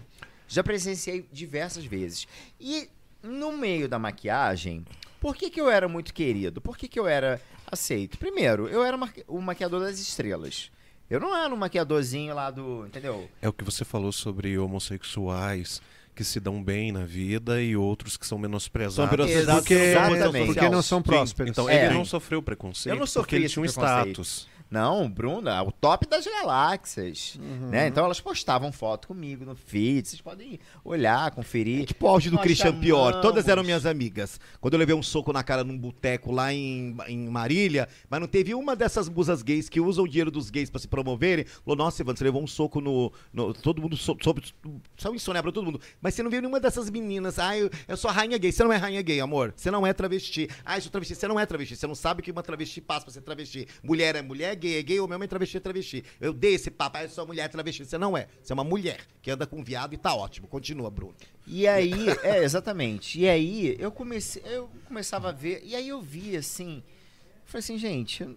Já 0.53 0.63
presenciei 0.63 1.25
diversas 1.31 1.85
vezes. 1.85 2.27
E 2.59 2.89
no 3.23 3.55
meio 3.55 3.87
da 3.87 3.97
maquiagem, 3.97 4.85
por 5.19 5.35
que, 5.35 5.49
que 5.49 5.61
eu 5.61 5.69
era 5.69 5.87
muito 5.87 6.13
querido? 6.13 6.59
Por 6.59 6.77
que, 6.77 6.87
que 6.87 6.99
eu 6.99 7.07
era 7.07 7.39
aceito? 7.71 8.17
Primeiro, 8.17 8.67
eu 8.67 8.83
era 8.83 8.97
o 9.27 9.41
maquiador 9.41 9.79
das 9.81 9.99
estrelas. 9.99 10.69
Eu 11.09 11.19
não 11.19 11.35
era 11.35 11.53
um 11.53 11.57
maquiadorzinho 11.57 12.33
lá 12.33 12.49
do. 12.49 12.85
Entendeu? 12.85 13.29
É 13.41 13.47
o 13.49 13.53
que 13.53 13.63
você 13.63 13.83
falou 13.85 14.11
sobre 14.11 14.57
homossexuais 14.57 15.81
que 16.13 16.23
se 16.23 16.39
dão 16.39 16.61
bem 16.61 16.91
na 16.91 17.05
vida 17.05 17.61
e 17.61 17.75
outros 17.75 18.17
que 18.17 18.27
são 18.27 18.37
menosprezados. 18.37 18.95
São 18.95 19.07
menosprezados 19.09 19.61
Porque, 19.61 19.73
Exatamente. 19.73 20.45
porque 20.53 20.69
não 20.69 20.81
são 20.81 20.99
Sim, 20.99 21.03
prósperos. 21.03 21.49
Então 21.51 21.69
É. 21.69 21.85
ele 21.85 21.93
não 21.93 22.03
sofreu 22.05 22.41
preconceito 22.41 22.93
Eu 22.93 22.99
não 22.99 23.05
porque 23.05 23.11
sofri 23.13 23.35
ele 23.37 23.45
esse 23.45 23.53
tinha 23.53 23.63
um 23.63 23.65
preconceito. 23.67 24.21
status. 24.23 24.47
Não, 24.71 25.09
Bruna, 25.11 25.57
é 25.57 25.61
o 25.61 25.69
top 25.69 26.07
das 26.07 26.25
galáxias. 26.25 27.35
Uhum. 27.37 27.67
Né? 27.71 27.87
Então 27.87 28.05
elas 28.05 28.21
postavam 28.21 28.71
foto 28.71 29.09
comigo 29.09 29.43
no 29.43 29.53
feed. 29.53 30.07
Vocês 30.07 30.21
podem 30.21 30.57
olhar, 30.81 31.29
conferir. 31.31 31.85
Tipo 31.85 32.05
o 32.05 32.09
auge 32.09 32.29
do 32.29 32.37
Nós 32.37 32.43
Christian 32.45 32.79
Pior. 32.79 33.19
Todas 33.21 33.49
eram 33.49 33.63
minhas 33.63 33.85
amigas. 33.85 34.39
Quando 34.61 34.75
eu 34.75 34.79
levei 34.79 34.95
um 34.95 35.03
soco 35.03 35.33
na 35.33 35.43
cara 35.43 35.65
num 35.65 35.77
boteco 35.77 36.31
lá 36.31 36.53
em, 36.53 36.95
em 37.07 37.27
Marília, 37.27 37.89
mas 38.09 38.21
não 38.21 38.27
teve 38.27 38.55
uma 38.55 38.73
dessas 38.73 39.09
musas 39.09 39.41
gays 39.41 39.67
que 39.67 39.81
usam 39.81 40.05
o 40.05 40.07
dinheiro 40.07 40.31
dos 40.31 40.49
gays 40.49 40.69
pra 40.69 40.79
se 40.79 40.87
promoverem. 40.87 41.43
Falou, 41.43 41.75
nossa, 41.75 42.01
Ivan, 42.01 42.15
você 42.15 42.23
levou 42.23 42.41
um 42.41 42.47
soco 42.47 42.79
no. 42.79 43.11
no- 43.33 43.53
todo 43.53 43.81
mundo 43.81 43.97
so, 43.97 44.15
sobre. 44.23 44.45
Saiu 44.95 45.15
insônia 45.15 45.43
pra 45.43 45.51
todo 45.51 45.65
mundo. 45.65 45.81
Mas 46.01 46.13
você 46.13 46.23
não 46.23 46.31
viu 46.31 46.39
nenhuma 46.39 46.61
dessas 46.61 46.89
meninas. 46.89 47.37
Ah, 47.39 47.57
eu, 47.57 47.69
eu 47.89 47.97
sou 47.97 48.09
rainha 48.09 48.37
gay. 48.37 48.53
Você 48.53 48.63
não 48.63 48.71
é 48.71 48.77
rainha 48.77 49.01
gay, 49.01 49.19
amor. 49.19 49.53
Você 49.53 49.69
não 49.69 49.85
é 49.85 49.91
travesti. 49.91 50.47
Ah, 50.63 50.77
eu 50.77 50.81
sou 50.81 50.89
travesti. 50.91 51.13
Você 51.15 51.27
não 51.27 51.37
é 51.37 51.45
travesti. 51.45 51.75
Você 51.75 51.87
não 51.87 51.95
sabe 51.95 52.21
que 52.21 52.31
uma 52.31 52.41
travesti 52.41 52.79
passa 52.79 53.03
pra 53.03 53.13
ser 53.13 53.21
travesti. 53.21 53.67
Mulher 53.83 54.15
é 54.15 54.21
mulher, 54.21 54.55
gay 54.61 54.77
é 54.79 54.81
gay, 54.83 54.99
homem 54.99 55.13
é 55.13 55.15
homem, 55.17 55.27
travesti 55.27 55.57
é 55.57 55.59
travesti. 55.59 56.03
Eu 56.19 56.31
dei 56.33 56.53
esse 56.53 56.69
papo, 56.71 56.97
ah, 56.97 57.03
eu 57.03 57.09
sou 57.09 57.25
mulher 57.27 57.49
travesti. 57.49 57.85
Você 57.85 57.97
não 57.97 58.15
é. 58.17 58.27
Você 58.41 58.51
é 58.51 58.55
uma 58.55 58.63
mulher 58.63 58.99
que 59.21 59.29
anda 59.31 59.45
com 59.47 59.63
viado 59.63 59.93
e 59.93 59.97
tá 59.97 60.13
ótimo. 60.15 60.47
Continua, 60.47 60.89
Bruno. 60.89 61.15
E 61.47 61.67
aí, 61.67 62.07
é, 62.23 62.43
exatamente. 62.43 63.19
E 63.19 63.27
aí 63.27 63.75
eu 63.79 63.91
comecei, 63.91 64.41
eu 64.45 64.69
começava 64.85 65.29
a 65.29 65.31
ver, 65.31 65.61
e 65.65 65.75
aí 65.75 65.87
eu 65.89 66.01
vi 66.01 66.35
assim, 66.37 66.83
falei 67.45 67.59
assim, 67.59 67.77
gente, 67.77 68.27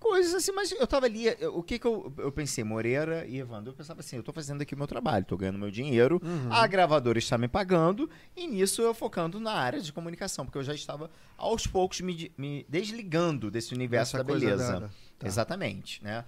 coisas 0.00 0.34
assim, 0.34 0.52
mas 0.52 0.70
eu 0.72 0.86
tava 0.86 1.06
ali, 1.06 1.26
eu- 1.40 1.56
o 1.56 1.62
que 1.62 1.78
que 1.78 1.86
eu, 1.86 2.12
eu 2.18 2.30
pensei, 2.30 2.62
Moreira 2.62 3.24
e 3.26 3.38
Evandro, 3.38 3.70
eu 3.72 3.74
pensava 3.74 4.00
assim, 4.00 4.16
eu 4.16 4.22
tô 4.22 4.32
fazendo 4.34 4.60
aqui 4.60 4.74
o 4.74 4.76
meu 4.78 4.86
trabalho, 4.86 5.24
tô 5.24 5.34
ganhando 5.36 5.58
meu 5.58 5.70
dinheiro, 5.70 6.20
a 6.50 6.66
gravadora 6.66 7.18
está 7.18 7.38
me 7.38 7.48
pagando, 7.48 8.08
e 8.36 8.46
nisso 8.46 8.82
eu 8.82 8.92
focando 8.92 9.40
na 9.40 9.52
área 9.52 9.80
de 9.80 9.92
comunicação, 9.92 10.44
porque 10.44 10.58
eu 10.58 10.62
já 10.62 10.74
estava 10.74 11.10
aos 11.38 11.66
poucos 11.66 12.00
me, 12.02 12.30
me 12.36 12.66
desligando 12.68 13.50
desse 13.50 13.72
universo 13.72 14.16
Essa 14.16 14.24
da 14.24 14.24
beleza. 14.24 14.80
da- 14.80 14.90
tá. 15.18 15.26
Exatamente, 15.26 16.02
né? 16.02 16.24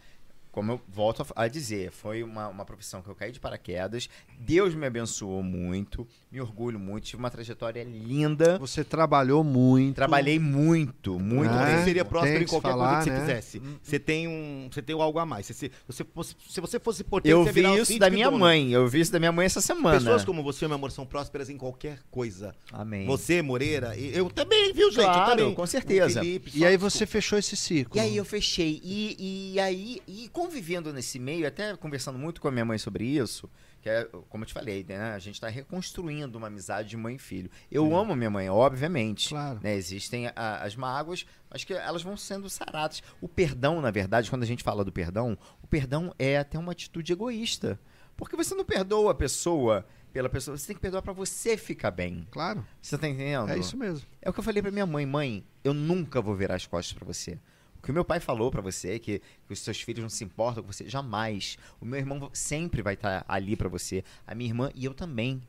Como 0.57 0.73
eu 0.73 0.81
volto 0.89 1.21
a, 1.37 1.43
a 1.43 1.49
dizer, 1.49 1.91
foi 1.91 2.23
uma, 2.23 2.49
uma 2.49 2.65
profissão 2.65 3.03
que 3.03 3.11
eu 3.11 3.15
caí 3.15 3.31
de 3.31 3.39
paraquedas. 3.39 4.09
Deus 4.39 4.75
me 4.75 4.87
abençoou 4.87 5.43
muito, 5.43 6.09
me 6.33 6.41
orgulho 6.41 6.79
muito, 6.79 7.05
tive 7.05 7.19
uma 7.19 7.29
trajetória 7.31 7.85
linda. 7.85 8.59
Você 8.59 8.83
trabalhou 8.83 9.45
muito. 9.45 9.97
Trabalhei 9.97 10.39
muito, 10.39 11.21
muito 11.21 11.53
Você 11.53 11.65
mesmo. 11.67 11.85
seria 11.85 12.05
próspero 12.07 12.43
em 12.43 12.47
qualquer 12.47 12.71
falar, 12.71 12.95
coisa 12.95 13.11
que 13.11 13.11
você 13.11 13.21
né? 13.21 13.27
fizesse. 13.27 13.63
Você 13.83 13.99
tem 13.99 14.27
um, 14.27 14.71
você 14.73 14.81
tem 14.81 14.99
algo 14.99 15.19
a 15.19 15.27
mais. 15.27 15.45
Se, 15.45 15.53
se, 15.53 15.71
você 15.87 16.03
fosse, 16.05 16.35
se 16.49 16.59
você 16.59 16.81
fosse 16.81 17.05
porteiro, 17.05 17.41
Eu 17.41 17.45
você 17.45 17.53
vi 17.53 17.79
isso 17.79 17.99
da 17.99 18.09
minha 18.09 18.31
dono. 18.31 18.39
mãe, 18.39 18.73
eu 18.73 18.89
vi 18.89 19.01
isso 19.01 19.13
da 19.13 19.19
minha 19.19 19.33
mãe 19.33 19.45
essa 19.45 19.61
semana. 19.61 19.99
Pessoas 19.99 20.25
como 20.25 20.43
você, 20.43 20.67
meu 20.67 20.77
amor, 20.77 20.91
são 20.91 21.05
prósperas 21.05 21.51
em 21.51 21.59
qualquer 21.59 21.99
coisa. 22.11 22.55
Amém. 22.73 23.05
Você, 23.07 23.43
Moreira, 23.43 23.95
eu 23.95 24.31
também, 24.31 24.73
viu, 24.73 24.91
gente? 24.91 25.05
Claro, 25.05 25.33
eu 25.33 25.37
também. 25.37 25.55
com 25.55 25.67
certeza. 25.67 26.21
Felipe, 26.21 26.51
E 26.55 26.65
aí 26.65 26.79
você 26.79 27.05
fechou 27.05 27.39
esse 27.39 27.55
ciclo. 27.59 27.95
E 27.99 28.01
aí 28.01 28.17
eu 28.17 28.25
fechei. 28.25 28.81
E, 28.83 29.53
e 29.55 29.61
aí, 29.61 30.01
e 30.09 30.29
convivendo 30.47 30.93
nesse 30.93 31.19
meio, 31.19 31.47
até 31.47 31.77
conversando 31.77 32.19
muito 32.19 32.41
com 32.41 32.49
a 32.49 32.51
minha 32.51 32.65
mãe 32.65 32.79
sobre 32.79 33.05
isso, 33.05 33.51
que 33.83 33.89
é, 33.91 34.05
como 34.29 34.45
eu 34.45 34.49
te 34.49 34.55
falei, 34.55 34.85
né? 34.89 35.13
A 35.13 35.19
gente 35.19 35.35
está 35.35 35.49
reconstruindo 35.49 36.39
uma 36.39 36.47
amizade 36.47 36.89
de 36.89 36.97
mãe 36.97 37.17
e 37.17 37.19
filho. 37.19 37.51
Eu 37.71 37.95
amo 37.97 38.15
minha 38.17 38.31
mãe, 38.31 38.49
obviamente. 38.49 39.29
Claro. 39.31 39.61
né? 39.63 39.75
Existem 39.75 40.29
a- 40.29 40.61
as 40.63 40.77
mágoas, 40.77 41.27
mas 41.51 41.65
que 41.65 41.73
elas 41.75 42.03
vão 42.03 42.17
sendo 42.17 42.49
saradas. 42.49 43.03
O 43.21 43.29
perdão, 43.29 43.81
na 43.81 43.91
verdade, 43.91 44.31
quando 44.31 44.43
a 44.45 44.47
gente 44.47 44.63
fala 44.63 44.85
do 44.85 44.93
perdão, 44.93 45.37
o 45.63 45.67
perdão 45.67 46.15
é 46.19 46.39
até 46.39 46.59
uma 46.59 46.73
atitude 46.73 47.13
egoísta. 47.13 47.79
Porque 48.17 48.37
você 48.37 48.55
não 48.55 48.65
perdoa 48.65 49.13
a 49.13 49.15
pessoa 49.15 49.85
pela 50.13 50.29
pessoa, 50.31 50.57
você 50.57 50.69
tem 50.69 50.77
que 50.77 50.81
perdoar 50.81 51.03
para 51.03 51.13
você 51.13 51.57
ficar 51.59 51.91
bem. 51.91 52.27
Claro. 52.31 52.65
Você 52.81 52.97
tá 52.97 53.07
entendendo? 53.07 53.51
É 53.51 53.59
isso 53.59 53.77
mesmo. 53.77 54.07
É 54.23 54.31
o 54.31 54.33
que 54.33 54.41
eu 54.41 54.45
falei 54.45 54.63
pra 54.63 54.71
minha 54.71 54.87
mãe, 54.87 55.05
mãe, 55.05 55.45
eu 55.63 55.75
nunca 55.75 56.23
vou 56.23 56.35
virar 56.35 56.55
as 56.55 56.67
costas 56.67 56.97
pra 56.97 57.05
você. 57.07 57.39
O 57.87 57.89
que 57.89 57.93
o 57.93 57.95
meu 57.95 58.05
pai 58.05 58.19
falou 58.19 58.51
pra 58.51 58.61
você, 58.61 58.99
que, 58.99 59.21
que 59.47 59.53
os 59.53 59.61
seus 59.61 59.81
filhos 59.81 60.03
não 60.03 60.09
se 60.09 60.25
importam 60.25 60.61
com 60.61 60.73
você, 60.73 60.89
jamais. 60.89 61.57
O 61.81 61.85
meu 61.85 62.01
irmão 62.01 62.29
sempre 62.33 62.83
vai 62.83 62.95
estar 62.95 63.25
ali 63.29 63.55
pra 63.55 63.69
você. 63.69 64.03
A 64.27 64.35
minha 64.35 64.51
irmã 64.51 64.73
e 64.75 64.85
eu 64.85 64.93
também. 64.93 65.41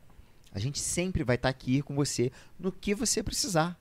A 0.52 0.60
gente 0.60 0.78
sempre 0.78 1.24
vai 1.24 1.34
estar 1.34 1.48
aqui 1.48 1.82
com 1.82 1.96
você 1.96 2.30
no 2.56 2.70
que 2.70 2.94
você 2.94 3.24
precisar. 3.24 3.76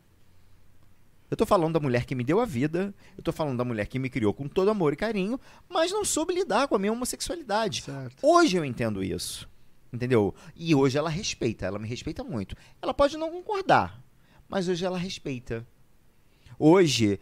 Eu 1.30 1.38
tô 1.38 1.46
falando 1.46 1.74
da 1.74 1.80
mulher 1.80 2.06
que 2.06 2.16
me 2.16 2.24
deu 2.24 2.40
a 2.40 2.46
vida, 2.46 2.92
eu 3.16 3.22
tô 3.22 3.32
falando 3.32 3.60
da 3.60 3.64
mulher 3.64 3.86
que 3.86 4.00
me 4.00 4.10
criou 4.10 4.34
com 4.34 4.48
todo 4.48 4.72
amor 4.72 4.92
e 4.92 4.96
carinho, 4.96 5.40
mas 5.70 5.92
não 5.92 6.04
soube 6.04 6.34
lidar 6.34 6.68
com 6.68 6.74
a 6.74 6.80
minha 6.80 6.92
homossexualidade. 6.92 7.84
Certo. 7.84 8.16
Hoje 8.24 8.58
eu 8.58 8.66
entendo 8.66 9.04
isso. 9.04 9.48
Entendeu? 9.94 10.34
E 10.56 10.74
hoje 10.74 10.98
ela 10.98 11.12
respeita, 11.12 11.68
ela 11.68 11.78
me 11.78 11.88
respeita 11.88 12.24
muito. 12.24 12.56
Ela 12.82 12.92
pode 12.92 13.18
não 13.18 13.30
concordar, 13.30 14.04
mas 14.50 14.68
hoje 14.68 14.84
ela 14.84 14.98
respeita. 14.98 15.64
Hoje, 16.60 17.20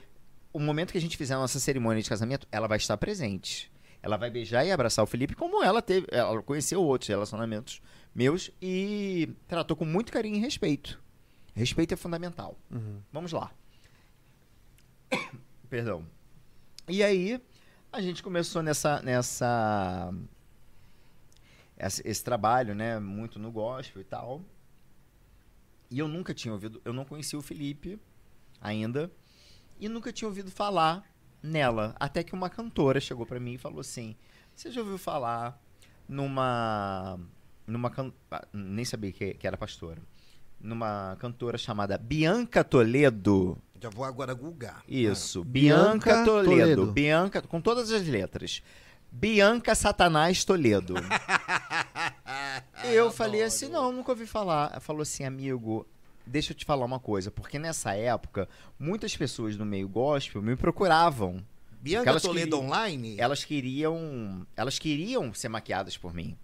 o 0.56 0.60
momento 0.60 0.94
que 0.94 0.98
a 0.98 1.02
gente 1.02 1.18
fizer 1.18 1.34
a 1.34 1.38
nossa 1.38 1.60
cerimônia 1.60 2.02
de 2.02 2.08
casamento, 2.08 2.48
ela 2.50 2.66
vai 2.66 2.78
estar 2.78 2.96
presente. 2.96 3.70
Ela 4.02 4.16
vai 4.16 4.30
beijar 4.30 4.66
e 4.66 4.72
abraçar 4.72 5.04
o 5.04 5.08
Felipe 5.08 5.36
como 5.36 5.62
ela 5.62 5.82
teve, 5.82 6.08
ela 6.10 6.42
conheceu 6.42 6.82
outros 6.82 7.10
relacionamentos 7.10 7.82
meus 8.14 8.50
e 8.62 9.36
tratou 9.50 9.76
com 9.76 9.84
muito 9.84 10.14
carinho 10.14 10.38
e 10.38 10.40
respeito. 10.40 11.04
Respeito 11.54 11.94
é 11.94 11.98
fundamental. 11.98 12.58
Uhum. 12.72 13.02
Vamos 13.12 13.34
lá. 13.34 13.52
Perdão. 15.70 16.06
E 16.88 17.04
aí, 17.04 17.42
a 17.92 18.02
gente 18.02 18.24
começou 18.24 18.64
nessa. 18.64 19.02
nessa 19.02 20.14
esse, 21.78 22.02
esse 22.08 22.24
trabalho, 22.24 22.74
né? 22.74 22.98
Muito 22.98 23.38
no 23.40 23.52
gospel 23.52 24.02
e 24.02 24.06
tal. 24.06 24.42
E 25.92 26.00
eu 26.00 26.08
nunca 26.08 26.34
tinha 26.34 26.54
ouvido. 26.54 26.82
Eu 26.86 26.94
não 26.94 27.04
conhecia 27.04 27.38
o 27.38 27.42
Felipe 27.42 28.00
ainda. 28.62 29.12
E 29.80 29.90
nunca 29.90 30.12
tinha 30.12 30.28
ouvido 30.28 30.50
falar 30.52 31.04
nela. 31.42 31.96
Até 32.00 32.24
que 32.24 32.34
uma 32.34 32.50
cantora 32.50 33.00
chegou 33.00 33.26
pra 33.26 33.40
mim 33.40 33.54
e 33.54 33.58
falou 33.58 33.80
assim: 33.80 34.16
Você 34.56 34.72
já 34.72 34.82
ouviu 34.82 34.98
falar 34.98 35.60
numa. 36.08 37.20
numa 37.68 37.90
can... 37.90 38.12
ah, 38.32 38.46
Nem 38.54 38.86
sabia 38.86 39.12
que, 39.12 39.34
que 39.34 39.48
era 39.48 39.58
pastora. 39.58 40.02
Numa 40.60 41.18
cantora 41.20 41.58
chamada 41.58 41.98
Bianca 41.98 42.64
Toledo. 42.64 43.58
Já 43.80 43.90
vou 43.90 44.06
agora 44.06 44.34
googar. 44.34 44.84
Isso, 44.88 45.44
Bianca 45.44 46.14
Bianca, 46.14 46.26
Toledo. 46.26 46.50
Toledo. 46.50 46.92
Bianca, 46.92 47.42
com 47.42 47.62
todas 47.62 47.92
as 47.92 48.08
letras. 48.08 48.64
Bianca 49.12 49.76
Satanás 49.76 50.44
Toledo. 50.44 50.96
eu 52.92 53.12
falei 53.12 53.44
assim, 53.44 53.70
não, 53.70 53.92
nunca 53.92 54.12
ouvi 54.12 54.26
falar. 54.26 54.72
Ela 54.72 54.80
falou 54.80 55.02
assim, 55.02 55.24
amigo, 55.24 55.86
deixa 56.26 56.52
eu 56.54 56.56
te 56.58 56.66
falar 56.66 56.86
uma 56.86 57.00
coisa, 57.00 57.30
porque 57.32 57.58
nessa 57.60 57.94
época, 57.94 58.48
muitas 58.80 59.16
pessoas 59.16 59.56
do 59.56 59.66
meio 59.66 59.88
gospel 59.88 60.42
me 60.42 60.56
procuravam. 60.56 61.44
Bianca 61.82 62.20
Toledo 62.20 62.58
que- 62.58 62.64
Online? 62.66 63.16
Elas 63.20 63.44
queriam, 63.46 64.46
elas 64.56 64.80
queriam 64.80 65.34
ser 65.34 65.50
maquiadas 65.50 65.98
por 65.98 66.14
mim, 66.14 66.36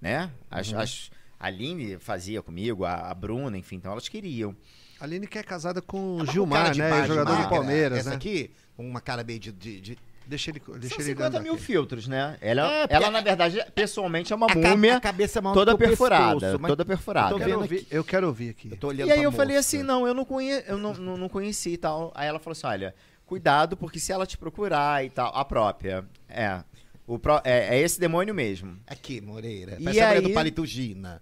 né? 0.00 0.30
As, 0.50 0.72
Uhum. 0.72 0.78
as- 0.80 1.10
a 1.38 1.46
Aline 1.46 1.96
fazia 1.98 2.42
comigo, 2.42 2.84
a, 2.84 2.94
a 3.10 3.14
Bruna, 3.14 3.56
enfim, 3.56 3.76
então 3.76 3.92
elas 3.92 4.08
queriam. 4.08 4.54
A 5.00 5.04
Aline 5.04 5.26
que 5.26 5.38
é 5.38 5.42
casada 5.42 5.80
com 5.80 6.16
o 6.16 6.26
Gilmar, 6.26 6.76
né? 6.76 7.06
Jogador 7.06 7.36
do. 7.42 7.48
Palmeiras, 7.48 7.98
Essa 8.00 8.10
né? 8.10 8.16
aqui, 8.16 8.50
com 8.76 8.86
uma 8.88 9.00
cara 9.00 9.22
meio 9.24 9.38
de... 9.38 9.52
de- 9.52 9.80
de- 9.80 9.98
Deixa 10.30 10.50
ele, 10.50 10.62
deixa 10.78 10.94
São 10.94 11.04
ele 11.04 11.10
50 11.10 11.26
andar 11.26 11.40
mil 11.40 11.54
aqui. 11.54 11.62
filtros, 11.62 12.06
né? 12.06 12.38
Ela, 12.40 12.72
É, 12.72 12.86
ela, 12.88 13.10
na 13.10 13.20
verdade, 13.20 13.62
pessoalmente 13.74 14.32
é 14.32 14.36
uma 14.36 14.46
a, 14.46 14.54
ca- 14.54 14.70
múmia 14.70 14.96
a 14.96 15.00
cabeça 15.00 15.40
é 15.40 15.42
maior 15.42 15.54
toda 15.54 15.76
perfurada, 15.76 16.34
pescoço, 16.52 16.66
toda 16.68 16.84
perfurada. 16.84 17.34
Eu 17.34 17.38
quero, 17.38 17.58
ouvir, 17.60 17.76
aqui. 17.78 17.86
eu 17.90 18.04
quero 18.04 18.26
ouvir 18.28 18.48
aqui. 18.50 18.70
Eu 18.70 18.76
tô 18.76 18.86
olhando 18.88 19.08
E 19.08 19.12
aí 19.12 19.22
eu 19.22 19.32
falei 19.32 19.56
moça. 19.56 19.68
assim, 19.68 19.82
não, 19.82 20.06
eu 20.06 20.14
não 20.14 20.24
conhe... 20.24 20.62
eu 20.68 20.78
não, 20.78 20.94
não, 20.94 21.16
não 21.16 21.28
conheci 21.28 21.70
e 21.70 21.76
tal. 21.76 22.12
Aí 22.14 22.28
ela 22.28 22.38
falou 22.38 22.52
assim, 22.52 22.66
olha, 22.68 22.94
cuidado, 23.26 23.76
porque 23.76 23.98
se 23.98 24.12
ela 24.12 24.24
te 24.24 24.38
procurar 24.38 25.04
e 25.04 25.10
tal, 25.10 25.34
a 25.36 25.44
própria, 25.44 26.04
é, 26.28 26.62
o 27.06 27.18
pró- 27.18 27.42
é, 27.44 27.76
é 27.76 27.80
esse 27.80 27.98
demônio 27.98 28.32
mesmo. 28.34 28.78
Aqui, 28.86 29.20
Moreira. 29.20 29.76
E 29.80 29.84
Parece 29.84 30.00
a 30.00 30.06
mulher 30.06 30.16
aí- 30.22 30.28
do 30.28 30.32
Palito 30.34 30.64
Gina. 30.64 31.20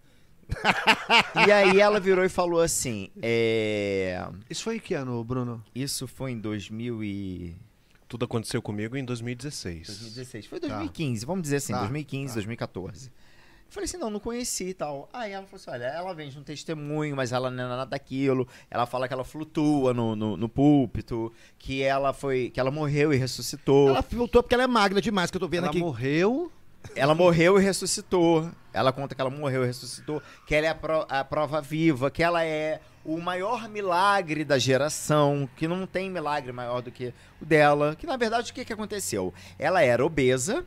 E 1.46 1.52
aí 1.52 1.80
ela 1.80 2.00
virou 2.00 2.24
e 2.24 2.28
falou 2.28 2.60
assim, 2.60 3.10
é... 3.22 4.26
Isso 4.48 4.64
foi 4.64 4.76
em 4.76 4.78
que 4.80 4.94
ano, 4.94 5.22
Bruno? 5.24 5.62
Isso 5.74 6.06
foi 6.06 6.32
em 6.32 6.38
2000 6.38 7.04
e... 7.04 7.56
Tudo 8.08 8.24
aconteceu 8.24 8.62
comigo 8.62 8.96
em 8.96 9.04
2016. 9.04 9.86
2016. 9.86 10.46
Foi 10.46 10.58
2015, 10.60 11.26
vamos 11.26 11.42
dizer 11.42 11.56
assim, 11.56 11.72
Tá, 11.72 11.80
2015, 11.80 12.34
2014. 12.34 13.06
Eu 13.08 13.72
falei 13.72 13.84
assim, 13.84 13.98
não, 13.98 14.08
não 14.08 14.18
conheci 14.18 14.68
e 14.68 14.74
tal. 14.74 15.10
Aí 15.12 15.32
ela 15.32 15.44
falou 15.44 15.56
assim, 15.60 15.70
olha, 15.70 15.84
ela 15.84 16.14
vem 16.14 16.30
de 16.30 16.38
um 16.38 16.42
testemunho, 16.42 17.14
mas 17.14 17.32
ela 17.32 17.50
não 17.50 17.64
é 17.64 17.68
nada 17.68 17.84
daquilo. 17.84 18.48
Ela 18.70 18.86
fala 18.86 19.06
que 19.06 19.12
ela 19.12 19.24
flutua 19.24 19.92
no, 19.92 20.16
no, 20.16 20.38
no 20.38 20.48
púlpito, 20.48 21.30
que 21.58 21.82
ela 21.82 22.14
foi, 22.14 22.48
que 22.48 22.58
ela 22.58 22.70
morreu 22.70 23.12
e 23.12 23.18
ressuscitou. 23.18 23.90
Ela 23.90 24.00
voltou 24.10 24.42
porque 24.42 24.54
ela 24.54 24.64
é 24.64 24.66
magra 24.66 25.02
demais, 25.02 25.30
que 25.30 25.36
eu 25.36 25.40
tô 25.40 25.48
vendo 25.48 25.64
Ela 25.64 25.70
aqui. 25.70 25.78
morreu. 25.80 26.50
Ela 26.96 27.14
morreu 27.14 27.60
e 27.60 27.62
ressuscitou. 27.62 28.50
Ela 28.72 28.90
conta 28.90 29.14
que 29.14 29.20
ela 29.20 29.28
morreu 29.28 29.64
e 29.64 29.66
ressuscitou, 29.66 30.22
que 30.46 30.54
ela 30.54 30.66
é 30.66 30.70
a, 30.70 30.74
pro- 30.74 31.06
a 31.06 31.22
prova 31.22 31.60
viva, 31.60 32.10
que 32.10 32.22
ela 32.22 32.42
é 32.42 32.80
o 33.08 33.18
maior 33.22 33.68
milagre 33.70 34.44
da 34.44 34.58
geração, 34.58 35.48
que 35.56 35.66
não 35.66 35.86
tem 35.86 36.10
milagre 36.10 36.52
maior 36.52 36.82
do 36.82 36.90
que 36.92 37.14
o 37.40 37.44
dela. 37.46 37.96
Que 37.96 38.06
na 38.06 38.18
verdade 38.18 38.50
o 38.50 38.54
que, 38.54 38.64
que 38.66 38.72
aconteceu? 38.72 39.32
Ela 39.58 39.82
era 39.82 40.04
obesa, 40.04 40.62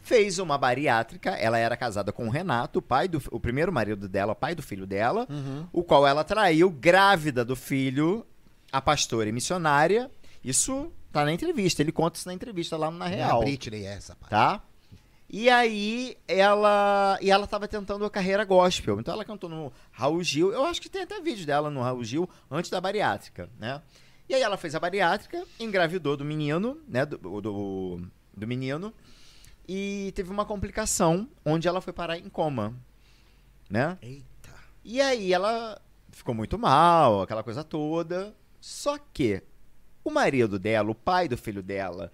fez 0.00 0.38
uma 0.38 0.56
bariátrica, 0.56 1.30
ela 1.30 1.58
era 1.58 1.76
casada 1.76 2.12
com 2.12 2.28
o 2.28 2.30
Renato, 2.30 2.78
o 2.78 2.82
pai 2.82 3.08
do 3.08 3.20
o 3.30 3.40
primeiro 3.40 3.72
marido 3.72 4.08
dela, 4.08 4.34
pai 4.36 4.54
do 4.54 4.62
filho 4.62 4.86
dela, 4.86 5.26
o 5.72 5.82
qual 5.82 6.06
ela 6.06 6.22
traiu, 6.22 6.70
grávida 6.70 7.44
do 7.44 7.56
filho, 7.56 8.24
a 8.70 8.80
pastora 8.80 9.28
e 9.28 9.32
missionária. 9.32 10.08
Isso 10.44 10.92
tá 11.10 11.24
na 11.24 11.32
entrevista, 11.32 11.82
ele 11.82 11.90
conta 11.90 12.18
isso 12.18 12.28
na 12.28 12.34
entrevista 12.34 12.76
lá 12.76 12.90
Na 12.90 13.08
É 13.10 13.22
a 13.22 13.26
Real 13.26 13.40
Britney 13.40 13.84
essa, 13.84 14.14
pai. 14.14 14.30
tá? 14.30 14.62
E 15.28 15.48
aí 15.48 16.16
ela 16.28 17.18
e 17.20 17.30
ela 17.30 17.46
tava 17.46 17.66
tentando 17.66 18.04
a 18.04 18.10
carreira 18.10 18.44
gospel. 18.44 19.00
Então 19.00 19.14
ela 19.14 19.24
cantou 19.24 19.48
no 19.48 19.72
Raul 19.90 20.22
Gil. 20.22 20.52
Eu 20.52 20.64
acho 20.64 20.80
que 20.80 20.88
tem 20.88 21.02
até 21.02 21.20
vídeo 21.20 21.46
dela 21.46 21.70
no 21.70 21.82
Raul 21.82 22.04
Gil 22.04 22.28
antes 22.50 22.70
da 22.70 22.80
bariátrica, 22.80 23.48
né? 23.58 23.82
E 24.28 24.34
aí 24.34 24.42
ela 24.42 24.56
fez 24.56 24.74
a 24.74 24.80
bariátrica, 24.80 25.44
engravidou 25.60 26.16
do 26.16 26.24
menino, 26.24 26.80
né, 26.88 27.04
do, 27.04 27.18
do, 27.42 28.00
do 28.34 28.46
menino, 28.46 28.92
e 29.68 30.12
teve 30.14 30.30
uma 30.30 30.46
complicação 30.46 31.28
onde 31.44 31.68
ela 31.68 31.80
foi 31.82 31.92
parar 31.92 32.16
em 32.16 32.30
coma, 32.30 32.74
né? 33.68 33.98
Eita. 34.00 34.50
E 34.82 34.98
aí 35.00 35.32
ela 35.32 35.78
ficou 36.10 36.34
muito 36.34 36.58
mal, 36.58 37.20
aquela 37.20 37.42
coisa 37.42 37.62
toda. 37.62 38.34
Só 38.60 38.96
que 39.12 39.42
o 40.02 40.10
marido 40.10 40.58
dela, 40.58 40.90
o 40.90 40.94
pai 40.94 41.28
do 41.28 41.36
filho 41.36 41.62
dela, 41.62 42.10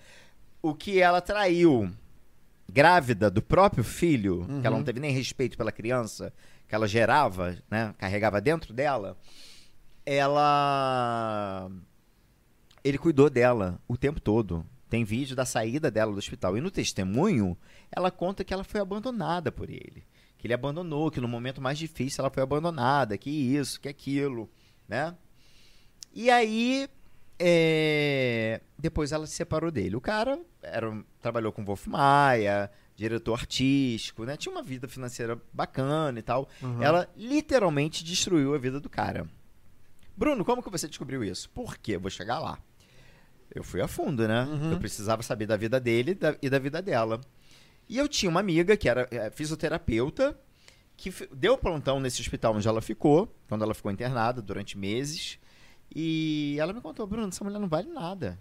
o 0.60 0.74
que 0.74 1.00
ela 1.00 1.20
traiu 1.20 1.92
grávida 2.70 3.30
do 3.30 3.42
próprio 3.42 3.84
filho, 3.84 4.46
que 4.60 4.66
ela 4.66 4.76
não 4.76 4.84
teve 4.84 5.00
nem 5.00 5.12
respeito 5.12 5.56
pela 5.56 5.72
criança, 5.72 6.32
que 6.68 6.74
ela 6.74 6.86
gerava, 6.86 7.56
né, 7.70 7.94
carregava 7.98 8.40
dentro 8.40 8.72
dela, 8.72 9.16
ela 10.06 11.70
ele 12.82 12.98
cuidou 12.98 13.28
dela 13.28 13.80
o 13.86 13.96
tempo 13.96 14.20
todo. 14.20 14.64
Tem 14.88 15.04
vídeo 15.04 15.36
da 15.36 15.44
saída 15.44 15.90
dela 15.90 16.12
do 16.12 16.18
hospital. 16.18 16.56
E 16.56 16.60
no 16.60 16.70
testemunho, 16.70 17.56
ela 17.92 18.10
conta 18.10 18.42
que 18.42 18.52
ela 18.52 18.64
foi 18.64 18.80
abandonada 18.80 19.52
por 19.52 19.70
ele. 19.70 20.04
Que 20.36 20.46
ele 20.46 20.54
abandonou, 20.54 21.10
que 21.10 21.20
no 21.20 21.28
momento 21.28 21.60
mais 21.60 21.78
difícil 21.78 22.22
ela 22.22 22.30
foi 22.30 22.42
abandonada, 22.42 23.16
que 23.16 23.30
isso, 23.30 23.80
que 23.80 23.88
aquilo, 23.88 24.50
né? 24.88 25.14
E 26.12 26.28
aí, 26.30 26.88
é, 27.42 28.60
depois 28.78 29.12
ela 29.12 29.26
se 29.26 29.34
separou 29.34 29.70
dele. 29.70 29.96
O 29.96 30.00
cara 30.00 30.38
era, 30.62 30.90
um- 30.90 31.02
trabalhou 31.20 31.50
com 31.52 31.64
Wolf 31.64 31.86
Maia, 31.86 32.70
diretor 32.94 33.34
artístico, 33.34 34.24
né? 34.24 34.36
Tinha 34.36 34.52
uma 34.52 34.62
vida 34.62 34.86
financeira 34.86 35.40
bacana 35.52 36.18
e 36.18 36.22
tal. 36.22 36.48
Uhum. 36.62 36.82
Ela 36.82 37.08
literalmente 37.16 38.04
destruiu 38.04 38.54
a 38.54 38.58
vida 38.58 38.78
do 38.78 38.88
cara. 38.90 39.26
Bruno, 40.16 40.44
como 40.44 40.62
que 40.62 40.70
você 40.70 40.86
descobriu 40.86 41.24
isso? 41.24 41.48
Por 41.50 41.78
quê? 41.78 41.96
Eu 41.96 42.00
vou 42.00 42.10
chegar 42.10 42.38
lá. 42.38 42.58
Eu 43.54 43.64
fui 43.64 43.80
a 43.80 43.88
fundo, 43.88 44.28
né? 44.28 44.44
Uhum. 44.44 44.72
Eu 44.72 44.78
precisava 44.78 45.22
saber 45.22 45.46
da 45.46 45.56
vida 45.56 45.80
dele 45.80 46.12
e 46.12 46.14
da- 46.14 46.36
e 46.42 46.50
da 46.50 46.58
vida 46.58 46.80
dela. 46.82 47.20
E 47.88 47.98
eu 47.98 48.06
tinha 48.06 48.30
uma 48.30 48.38
amiga 48.40 48.76
que 48.76 48.88
era 48.88 49.08
é, 49.10 49.30
fisioterapeuta, 49.30 50.38
que 50.96 51.10
deu 51.34 51.56
plantão 51.58 51.98
nesse 51.98 52.20
hospital 52.20 52.54
onde 52.54 52.68
ela 52.68 52.82
ficou, 52.82 53.34
quando 53.48 53.62
ela 53.64 53.74
ficou 53.74 53.90
internada 53.90 54.40
durante 54.42 54.76
meses. 54.78 55.38
E 55.94 56.56
ela 56.58 56.72
me 56.72 56.80
contou, 56.80 57.06
Bruno, 57.06 57.28
essa 57.28 57.42
mulher 57.44 57.58
não 57.58 57.68
vale 57.68 57.88
nada. 57.90 58.38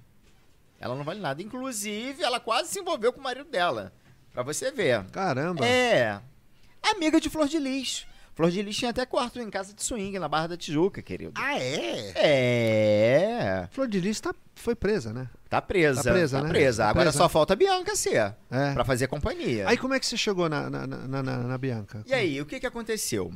Ela 0.80 0.96
não 0.96 1.04
vale 1.04 1.20
nada. 1.20 1.42
Inclusive, 1.42 2.24
ela 2.24 2.40
quase 2.40 2.70
se 2.70 2.80
envolveu 2.80 3.12
com 3.12 3.20
o 3.20 3.24
marido 3.24 3.50
dela. 3.50 3.92
Pra 4.32 4.44
você 4.44 4.72
ver. 4.72 5.04
Caramba. 5.08 5.66
É. 5.66 6.22
Amiga 6.82 7.20
de 7.20 7.30
Flor 7.30 7.48
de 7.48 7.58
Lis. 7.60 8.06
Flor 8.34 8.50
de 8.52 8.62
Lis 8.62 8.78
tinha 8.78 8.92
até 8.92 9.06
quarto 9.06 9.40
em 9.42 9.50
casa 9.50 9.74
de 9.74 9.84
swing, 9.84 10.18
na 10.18 10.30
Barra 10.30 10.48
da 10.48 10.58
Tijuca, 10.58 11.02
querido. 11.02 11.34
Ah, 11.36 11.60
é? 11.60 12.14
É. 12.16 13.68
Flor 13.72 13.88
de 13.88 14.00
Lis 14.00 14.22
tá, 14.22 14.34
foi 14.56 14.76
presa, 14.76 15.12
né? 15.12 15.28
Tá 15.50 15.62
presa. 15.62 16.02
Tá 16.04 16.12
presa, 16.12 16.38
tá 16.38 16.44
né? 16.44 16.50
presa. 16.50 16.84
Tá 16.84 16.90
Agora 16.90 17.06
presa. 17.08 17.18
só 17.18 17.28
falta 17.28 17.54
a 17.54 17.56
Bianca 17.58 17.96
ser. 17.98 18.34
É. 18.50 18.74
Pra 18.74 18.86
fazer 18.86 19.08
companhia. 19.08 19.68
Aí 19.68 19.78
como 19.78 19.94
é 19.94 20.00
que 20.00 20.06
você 20.06 20.16
chegou 20.16 20.48
na, 20.48 20.70
na, 20.70 20.88
na, 20.88 21.24
na- 21.24 21.38
na 21.44 21.58
Bianca? 21.58 22.02
E 22.06 22.14
aí, 22.14 22.40
o 22.40 22.46
que 22.46 22.60
que 22.62 22.68
aconteceu? 22.68 23.34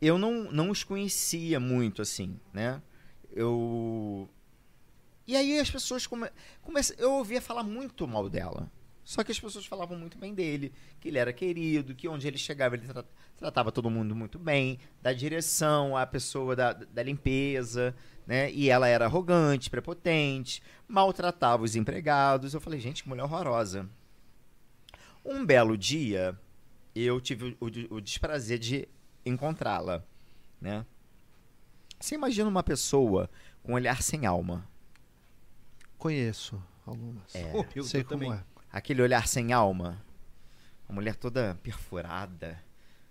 Eu 0.00 0.16
não, 0.16 0.44
não 0.50 0.70
os 0.70 0.82
conhecia 0.82 1.60
muito, 1.60 2.00
assim, 2.00 2.40
né? 2.54 2.80
Eu... 3.34 4.28
E 5.26 5.36
aí 5.36 5.58
as 5.58 5.70
pessoas 5.70 6.06
come... 6.06 6.28
Eu 6.98 7.12
ouvia 7.12 7.40
falar 7.40 7.62
muito 7.62 8.06
mal 8.06 8.28
dela. 8.28 8.70
Só 9.04 9.24
que 9.24 9.32
as 9.32 9.40
pessoas 9.40 9.66
falavam 9.66 9.98
muito 9.98 10.16
bem 10.16 10.32
dele, 10.32 10.72
que 11.00 11.08
ele 11.08 11.18
era 11.18 11.32
querido, 11.32 11.94
que 11.94 12.06
onde 12.06 12.28
ele 12.28 12.38
chegava 12.38 12.76
ele 12.76 12.86
tra- 12.86 13.04
tratava 13.36 13.72
todo 13.72 13.90
mundo 13.90 14.14
muito 14.14 14.38
bem, 14.38 14.78
da 15.00 15.12
direção, 15.12 15.96
a 15.96 16.06
pessoa 16.06 16.54
da, 16.54 16.72
da 16.72 17.02
limpeza, 17.02 17.96
né? 18.24 18.52
E 18.52 18.70
ela 18.70 18.86
era 18.86 19.06
arrogante, 19.06 19.68
prepotente, 19.68 20.62
maltratava 20.86 21.64
os 21.64 21.74
empregados. 21.74 22.54
Eu 22.54 22.60
falei, 22.60 22.78
gente, 22.78 23.02
que 23.02 23.08
mulher 23.08 23.24
horrorosa. 23.24 23.88
Um 25.24 25.44
belo 25.44 25.76
dia, 25.76 26.38
eu 26.94 27.20
tive 27.20 27.56
o, 27.60 27.66
o- 27.66 27.96
o 27.96 28.00
desprazer 28.00 28.58
de 28.60 28.88
encontrá-la, 29.26 30.04
né? 30.60 30.86
Você 32.02 32.16
imagina 32.16 32.48
uma 32.48 32.62
pessoa 32.62 33.30
com 33.62 33.72
um 33.72 33.74
olhar 33.76 34.02
sem 34.02 34.26
alma, 34.26 34.68
Conheço 35.98 36.60
algumas. 36.84 37.32
É. 37.34 37.44
Pô, 37.52 37.64
eu- 37.76 37.84
Sei 37.84 38.00
eu 38.00 38.04
como 38.04 38.24
também. 38.24 38.36
é. 38.38 38.42
aquele 38.72 39.02
olhar 39.02 39.28
sem 39.28 39.52
alma, 39.52 40.04
uma 40.88 40.96
mulher 40.96 41.14
toda 41.14 41.54
perfurada, 41.62 42.58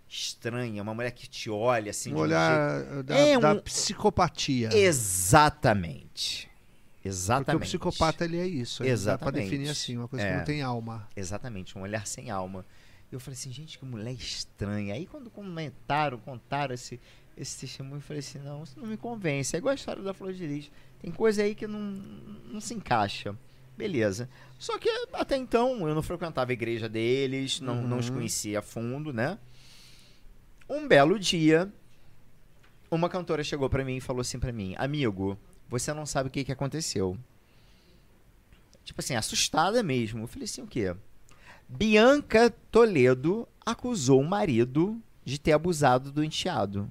estranha, 0.09 0.83
uma 0.83 0.93
mulher 0.93 1.11
que 1.11 1.25
te 1.27 1.49
olha 1.49 1.91
assim 1.91 2.09
Um 2.11 2.15
de 2.15 2.19
um 2.19 2.23
olhar 2.23 3.03
da, 3.03 3.15
É 3.17 3.39
da 3.39 3.53
um- 3.53 3.61
psicopatia. 3.61 4.69
jeito- 4.69 4.85
Exatamente. 4.85 6.49
Porque 6.95 7.07
Exatamente. 7.07 7.63
o 7.63 7.65
psicopata 7.65 8.25
ele 8.25 8.37
é 8.39 8.45
isso. 8.45 8.83
ele 8.83 8.89
Dá 8.89 8.95
pra 9.17 9.29
Exatamente. 9.29 9.49
definir 9.49 9.69
assim, 9.69 9.97
uma 9.97 10.07
coisa 10.09 10.25
É. 10.25 10.31
que 10.31 10.37
não 10.37 10.43
tem 10.45 10.61
alma. 10.61 11.07
Exatamente, 11.15 11.77
um 11.77 11.81
olhar 11.81 12.05
sem 12.05 12.29
alma. 12.29 12.65
Eu 13.11 13.19
falei 13.19 13.37
assim, 13.39 13.51
gente, 13.51 13.79
que 13.79 13.85
mulher 13.85 14.11
estranha. 14.13 14.93
Aí 14.93 15.05
quando 15.07 15.29
comentaram, 15.29 16.17
contaram 16.19 16.73
esse, 16.75 16.99
esse 17.37 17.59
testemunho, 17.61 17.97
eu 17.97 18.01
falei 18.01 18.19
assim, 18.19 18.39
não, 18.39 18.63
isso 18.63 18.79
não 18.79 18.87
me 18.87 18.97
convence. 18.97 19.55
É 19.55 19.59
igual 19.59 19.71
a 19.71 19.75
história 19.75 20.03
da 20.03 20.13
Flor 20.13 20.33
de 20.33 20.45
Lis. 20.45 20.71
Tem 21.01 21.11
coisa 21.11 21.43
aí 21.43 21.55
que 21.55 21.65
não, 21.67 21.79
não 21.79 22.61
se 22.61 22.73
encaixa. 22.73 23.35
Beleza. 23.77 24.29
Só 24.59 24.77
que 24.77 24.89
até 25.13 25.35
então 25.37 25.87
eu 25.87 25.95
não 25.95 26.03
frequentava 26.03 26.51
a 26.51 26.53
igreja 26.53 26.87
deles, 26.87 27.59
não, 27.59 27.81
não 27.81 27.97
os 27.97 28.09
Uhum. 28.09 28.15
conhecia 28.15 28.59
a 28.59 28.61
fundo, 28.61 29.11
né? 29.11 29.39
Um 30.69 30.87
belo 30.87 31.17
dia, 31.17 31.71
uma 32.91 33.09
cantora 33.09 33.43
chegou 33.43 33.69
pra 33.69 33.83
mim 33.83 33.97
e 33.97 34.01
falou 34.01 34.21
assim 34.21 34.37
pra 34.39 34.51
mim, 34.51 34.75
amigo, 34.77 35.37
você 35.67 35.93
não 35.93 36.05
sabe 36.05 36.27
o 36.29 36.31
que, 36.31 36.43
que 36.43 36.51
aconteceu. 36.51 37.17
Tipo 38.83 38.99
assim, 39.01 39.15
assustada 39.15 39.81
mesmo. 39.81 40.23
Eu 40.23 40.27
falei 40.27 40.45
assim, 40.45 40.61
o 40.61 40.67
quê? 40.67 40.95
Bianca 41.67 42.49
Toledo 42.71 43.47
acusou 43.65 44.19
o 44.21 44.27
marido 44.27 45.01
de 45.23 45.39
ter 45.39 45.53
abusado 45.53 46.11
do 46.11 46.23
enteado. 46.23 46.89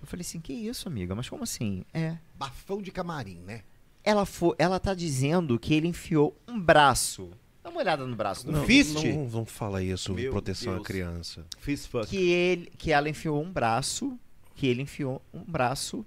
Eu 0.00 0.06
falei 0.06 0.22
assim, 0.22 0.40
que 0.40 0.52
isso, 0.52 0.88
amiga? 0.88 1.14
Mas 1.14 1.28
como 1.28 1.42
assim? 1.44 1.84
É. 1.92 2.16
Bafão 2.38 2.80
de 2.80 2.90
camarim, 2.90 3.40
né? 3.40 3.62
Ela, 4.02 4.24
fo 4.24 4.54
ela 4.58 4.80
tá 4.80 4.94
dizendo 4.94 5.58
que 5.58 5.74
ele 5.74 5.86
enfiou 5.88 6.34
um 6.48 6.58
braço. 6.58 7.30
Dá 7.62 7.68
uma 7.68 7.80
olhada 7.80 8.06
no 8.06 8.16
braço 8.16 8.44
do 8.46 8.50
Um 8.50 8.54
meu. 8.54 8.64
fist? 8.64 8.94
Não, 9.04 9.28
não 9.28 9.44
fala 9.46 9.82
isso, 9.82 10.14
Meu 10.14 10.32
proteção 10.32 10.72
à 10.72 10.76
Deus. 10.76 10.86
criança. 10.86 11.44
Fiz 11.58 11.86
fuck. 11.86 12.06
Que, 12.06 12.30
ele, 12.30 12.72
que 12.78 12.90
ela 12.92 13.08
enfiou 13.10 13.42
um 13.42 13.52
braço. 13.52 14.18
Que 14.54 14.66
ele 14.66 14.80
enfiou 14.82 15.20
um 15.34 15.44
braço 15.44 16.04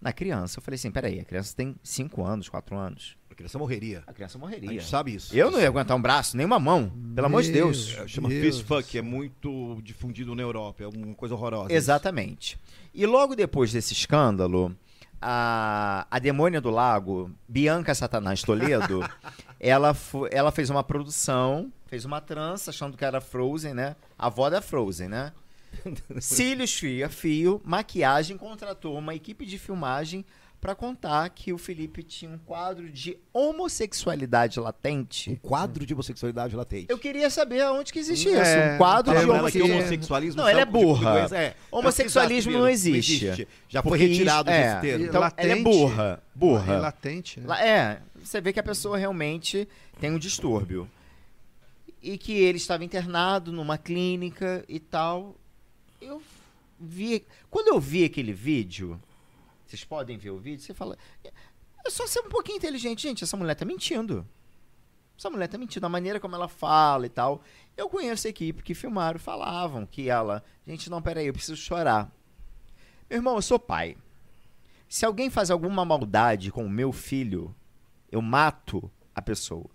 na 0.00 0.12
criança. 0.12 0.58
Eu 0.58 0.62
falei 0.62 0.76
assim, 0.76 0.90
peraí, 0.90 1.20
a 1.20 1.24
criança 1.24 1.54
tem 1.56 1.74
5 1.82 2.22
anos, 2.22 2.48
4 2.50 2.76
anos. 2.76 3.16
A 3.32 3.34
criança 3.34 3.58
morreria. 3.58 4.02
A 4.06 4.12
criança 4.12 4.36
A 4.36 4.40
morreria. 4.40 4.68
gente 4.70 4.84
sabe 4.84 5.14
isso. 5.14 5.34
Eu 5.34 5.50
não 5.50 5.58
ia 5.58 5.66
aguentar 5.66 5.96
um 5.96 6.02
braço, 6.02 6.36
nem 6.36 6.44
uma 6.44 6.58
mão. 6.58 6.92
Pelo 7.14 7.26
amor 7.26 7.42
de 7.42 7.50
Meu 7.50 7.64
Deus. 7.66 7.96
É, 7.96 8.06
Chama 8.06 8.28
Deus 8.28 8.56
fist 8.56 8.66
fuck, 8.66 8.98
é 8.98 9.02
muito 9.02 9.80
difundido 9.82 10.34
na 10.34 10.42
Europa, 10.42 10.84
é 10.84 10.86
uma 10.86 11.14
coisa 11.14 11.34
horrorosa. 11.34 11.72
Exatamente. 11.72 12.58
E 12.92 13.06
logo 13.06 13.34
depois 13.34 13.72
desse 13.72 13.94
escândalo, 13.94 14.76
a, 15.20 16.06
a 16.10 16.18
demônia 16.18 16.60
do 16.60 16.68
lago, 16.68 17.30
Bianca 17.48 17.94
Satanás 17.94 18.42
Toledo, 18.42 19.00
ela, 19.58 19.96
ela 20.30 20.52
fez 20.52 20.68
uma 20.68 20.84
produção, 20.84 21.72
fez 21.86 22.04
uma 22.04 22.20
trança, 22.20 22.70
achando 22.70 22.98
que 22.98 23.04
era 23.04 23.20
Frozen, 23.20 23.72
né? 23.72 23.96
A 24.18 24.26
avó 24.26 24.50
da 24.50 24.60
Frozen, 24.60 25.08
né? 25.08 25.32
Cílios 26.20 26.74
fio 26.74 27.06
a 27.06 27.08
fio, 27.08 27.62
maquiagem, 27.64 28.36
contratou 28.36 28.98
uma 28.98 29.14
equipe 29.14 29.46
de 29.46 29.58
filmagem 29.58 30.22
para 30.62 30.76
contar 30.76 31.28
que 31.30 31.52
o 31.52 31.58
Felipe 31.58 32.04
tinha 32.04 32.30
um 32.30 32.38
quadro 32.38 32.88
de 32.88 33.18
homossexualidade 33.32 34.60
Um 34.60 34.62
latente. 34.62 35.36
quadro 35.42 35.84
de 35.84 35.92
homossexualidade 35.92 36.54
latente. 36.54 36.86
Eu 36.88 36.98
queria 36.98 37.28
saber 37.30 37.62
aonde 37.62 37.92
que 37.92 37.98
existe 37.98 38.28
É, 38.28 38.40
isso. 38.40 38.74
Um 38.74 38.78
quadro 38.78 39.12
tá 39.12 39.18
de 39.18 39.24
ela 39.24 39.34
homossexualidade. 39.34 39.80
homossexualismo 39.80 40.40
Não, 40.40 40.48
ela 40.48 40.60
é 40.60 40.64
tipo 40.64 40.78
burra. 40.78 41.12
doença, 41.14 41.36
é. 41.36 41.56
Homossexualismo 41.68 42.52
Pesquisar 42.52 42.58
não 42.60 42.64
primeiro, 42.64 42.68
existe. 42.72 43.48
Já 43.68 43.82
foi 43.82 43.90
Porque 43.90 44.04
retirado 44.06 44.50
isso- 44.50 44.58
desse 44.60 44.76
é, 44.76 44.80
termo. 44.80 45.04
Então, 45.04 45.16
ela 45.16 45.32
é 45.36 45.42
Latente. 45.48 45.62
burra. 45.64 46.22
Burra. 46.32 46.72
É 46.74 46.78
latente, 46.78 47.40
né? 47.40 47.68
É, 47.68 47.98
você 48.22 48.40
vê 48.40 48.52
que 48.52 48.60
a 48.60 48.62
pessoa 48.62 48.96
realmente 48.96 49.68
tem 50.00 50.12
um 50.12 50.18
distúrbio. 50.18 50.88
E 52.00 52.16
que 52.16 52.32
ele 52.34 52.58
estava 52.58 52.84
internado 52.84 53.50
numa 53.52 53.76
clínica 53.78 54.64
e 54.68 54.78
tal. 54.78 55.34
Eu 56.00 56.22
vi. 56.80 57.24
Quando 57.50 57.66
eu 57.68 57.80
vi 57.80 58.04
aquele 58.04 58.32
vídeo, 58.32 59.00
vocês 59.72 59.84
podem 59.84 60.18
ver 60.18 60.30
o 60.30 60.38
vídeo, 60.38 60.62
você 60.62 60.74
fala. 60.74 60.98
É 61.24 61.90
só 61.90 62.06
ser 62.06 62.20
um 62.20 62.28
pouquinho 62.28 62.58
inteligente. 62.58 63.02
Gente, 63.02 63.24
essa 63.24 63.36
mulher 63.36 63.54
tá 63.54 63.64
mentindo. 63.64 64.26
Essa 65.18 65.30
mulher 65.30 65.48
tá 65.48 65.56
mentindo. 65.56 65.86
A 65.86 65.88
maneira 65.88 66.20
como 66.20 66.34
ela 66.34 66.48
fala 66.48 67.06
e 67.06 67.08
tal. 67.08 67.42
Eu 67.76 67.88
conheço 67.88 68.26
a 68.26 68.30
equipe 68.30 68.62
que 68.62 68.74
filmaram, 68.74 69.18
falavam 69.18 69.86
que 69.86 70.10
ela. 70.10 70.44
Gente, 70.66 70.90
não, 70.90 71.00
peraí, 71.00 71.26
eu 71.26 71.32
preciso 71.32 71.56
chorar. 71.56 72.12
Meu 73.08 73.18
irmão, 73.18 73.36
eu 73.36 73.42
sou 73.42 73.58
pai. 73.58 73.96
Se 74.88 75.06
alguém 75.06 75.30
faz 75.30 75.50
alguma 75.50 75.84
maldade 75.86 76.52
com 76.52 76.66
o 76.66 76.70
meu 76.70 76.92
filho, 76.92 77.54
eu 78.10 78.20
mato 78.20 78.90
a 79.14 79.22
pessoa. 79.22 79.70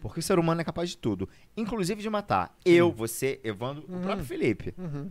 Porque 0.00 0.20
o 0.20 0.22
ser 0.22 0.38
humano 0.38 0.62
é 0.62 0.64
capaz 0.64 0.88
de 0.88 0.96
tudo. 0.96 1.28
Inclusive 1.54 2.00
de 2.00 2.08
matar. 2.08 2.56
Eu, 2.64 2.90
você, 2.90 3.38
Evandro, 3.44 3.84
o 3.86 4.00
próprio 4.00 4.24
Felipe. 4.24 4.74
Uhum. 4.78 5.10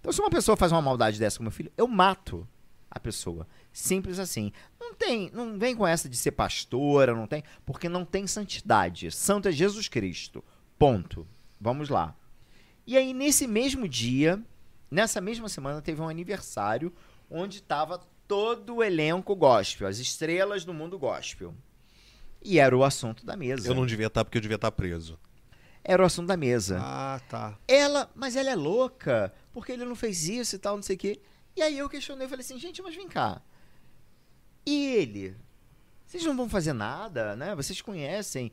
Então, 0.00 0.10
se 0.10 0.20
uma 0.20 0.30
pessoa 0.30 0.56
faz 0.56 0.72
uma 0.72 0.80
maldade 0.80 1.18
dessa 1.18 1.36
com 1.36 1.42
meu 1.42 1.52
filho, 1.52 1.70
eu 1.76 1.86
mato 1.86 2.48
a 2.94 3.00
pessoa. 3.00 3.46
Simples 3.72 4.18
assim. 4.18 4.52
Não 4.78 4.94
tem, 4.94 5.30
não 5.32 5.58
vem 5.58 5.74
com 5.74 5.86
essa 5.86 6.08
de 6.08 6.16
ser 6.16 6.32
pastora, 6.32 7.14
não 7.14 7.26
tem, 7.26 7.42
porque 7.66 7.88
não 7.88 8.04
tem 8.04 8.26
santidade. 8.26 9.10
Santo 9.10 9.48
é 9.48 9.52
Jesus 9.52 9.88
Cristo. 9.88 10.44
Ponto. 10.78 11.26
Vamos 11.60 11.88
lá. 11.88 12.16
E 12.86 12.96
aí, 12.96 13.12
nesse 13.12 13.46
mesmo 13.46 13.88
dia, 13.88 14.40
nessa 14.90 15.20
mesma 15.20 15.48
semana, 15.48 15.82
teve 15.82 16.00
um 16.00 16.08
aniversário 16.08 16.92
onde 17.30 17.58
estava 17.58 18.00
todo 18.28 18.76
o 18.76 18.82
elenco 18.82 19.34
gospel, 19.34 19.88
as 19.88 19.98
estrelas 19.98 20.64
do 20.64 20.72
mundo 20.72 20.98
gospel. 20.98 21.54
E 22.42 22.58
era 22.58 22.76
o 22.76 22.84
assunto 22.84 23.24
da 23.24 23.36
mesa. 23.36 23.66
Eu 23.66 23.74
não 23.74 23.86
devia 23.86 24.06
estar 24.06 24.24
porque 24.24 24.38
eu 24.38 24.42
devia 24.42 24.56
estar 24.56 24.70
preso. 24.70 25.18
Era 25.82 26.02
o 26.02 26.06
assunto 26.06 26.28
da 26.28 26.36
mesa. 26.36 26.78
Ah, 26.80 27.20
tá. 27.28 27.58
Ela, 27.66 28.10
mas 28.14 28.36
ela 28.36 28.50
é 28.50 28.54
louca, 28.54 29.32
porque 29.52 29.72
ele 29.72 29.84
não 29.84 29.94
fez 29.94 30.28
isso 30.28 30.56
e 30.56 30.58
tal, 30.58 30.76
não 30.76 30.82
sei 30.82 30.96
o 30.96 30.98
quê. 30.98 31.20
E 31.56 31.62
aí 31.62 31.78
eu 31.78 31.88
questionei, 31.88 32.24
eu 32.26 32.28
falei 32.28 32.44
assim, 32.44 32.58
gente, 32.58 32.82
mas 32.82 32.94
vem 32.94 33.08
cá. 33.08 33.40
E 34.66 34.86
ele? 34.96 35.36
Vocês 36.06 36.24
não 36.24 36.36
vão 36.36 36.48
fazer 36.48 36.72
nada, 36.72 37.34
né? 37.36 37.54
Vocês 37.54 37.80
conhecem. 37.80 38.50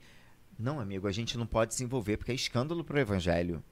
Não, 0.57 0.79
amigo, 0.79 1.07
a 1.07 1.11
gente 1.11 1.37
não 1.37 1.45
pode 1.45 1.73
se 1.73 1.83
envolver 1.83 2.17
porque 2.17 2.31
é 2.31 2.35
escândalo 2.35 2.83
pro 2.83 2.99
evangelho. 2.99 3.63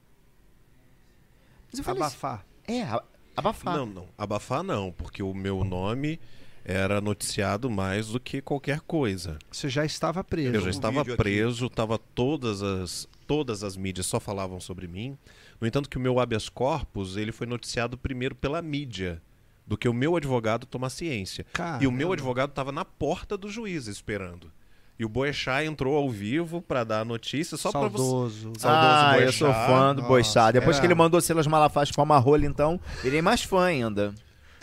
Mas 1.70 1.78
eu 1.78 1.84
falei 1.84 2.02
assim, 2.02 2.16
Abafar. 2.16 2.46
é, 2.66 2.82
a- 2.82 3.04
abafar. 3.36 3.76
Não, 3.76 3.86
não. 3.86 4.08
Abafar 4.18 4.62
não, 4.62 4.90
porque 4.92 5.22
o 5.22 5.32
meu 5.32 5.62
nome 5.64 6.18
era 6.64 7.00
noticiado 7.00 7.70
mais 7.70 8.08
do 8.08 8.20
que 8.20 8.40
qualquer 8.42 8.80
coisa. 8.80 9.38
Você 9.50 9.68
já 9.68 9.84
estava 9.84 10.22
preso. 10.24 10.54
Eu 10.54 10.60
já 10.60 10.70
estava 10.70 11.04
preso, 11.04 11.70
tava 11.70 11.98
todas 11.98 12.62
as 12.62 13.08
todas 13.26 13.62
as 13.62 13.76
mídias 13.76 14.06
só 14.06 14.18
falavam 14.18 14.58
sobre 14.60 14.88
mim. 14.88 15.16
No 15.60 15.66
entanto 15.66 15.88
que 15.88 15.98
o 15.98 16.00
meu 16.00 16.18
habeas 16.18 16.48
corpus, 16.48 17.16
ele 17.16 17.32
foi 17.32 17.46
noticiado 17.46 17.98
primeiro 17.98 18.34
pela 18.34 18.62
mídia 18.62 19.20
do 19.66 19.76
que 19.76 19.88
o 19.88 19.94
meu 19.94 20.16
advogado 20.16 20.66
tomar 20.66 20.90
ciência. 20.90 21.44
E 21.80 21.86
o 21.86 21.92
meu 21.92 22.08
Caramba. 22.08 22.14
advogado 22.14 22.50
estava 22.50 22.72
na 22.72 22.84
porta 22.84 23.36
do 23.36 23.48
juiz 23.48 23.86
esperando. 23.86 24.50
E 24.98 25.04
o 25.04 25.08
Boechat 25.08 25.64
entrou 25.66 25.96
ao 25.96 26.10
vivo 26.10 26.60
para 26.60 26.84
dar 26.84 27.00
a 27.00 27.04
notícia 27.04 27.56
só 27.56 27.70
para 27.70 27.88
você. 27.88 27.96
Saudoso. 27.98 28.52
Saudoso 28.58 28.66
ah, 28.66 29.12
eu 29.16 29.20
Boechat. 29.22 29.38
sou 29.38 29.52
fã 29.52 29.94
do 29.94 30.02
Nossa, 30.02 30.08
Boixá. 30.08 30.50
Depois 30.50 30.76
era- 30.76 30.80
que 30.80 30.86
ele 30.86 30.94
mandou 30.94 31.20
Silas 31.20 31.46
Malafaas 31.46 31.90
com 31.90 32.02
a 32.12 32.18
rola, 32.18 32.44
então, 32.44 32.78
virei 33.02 33.22
mais 33.22 33.42
fã 33.42 33.64
ainda. 33.64 34.14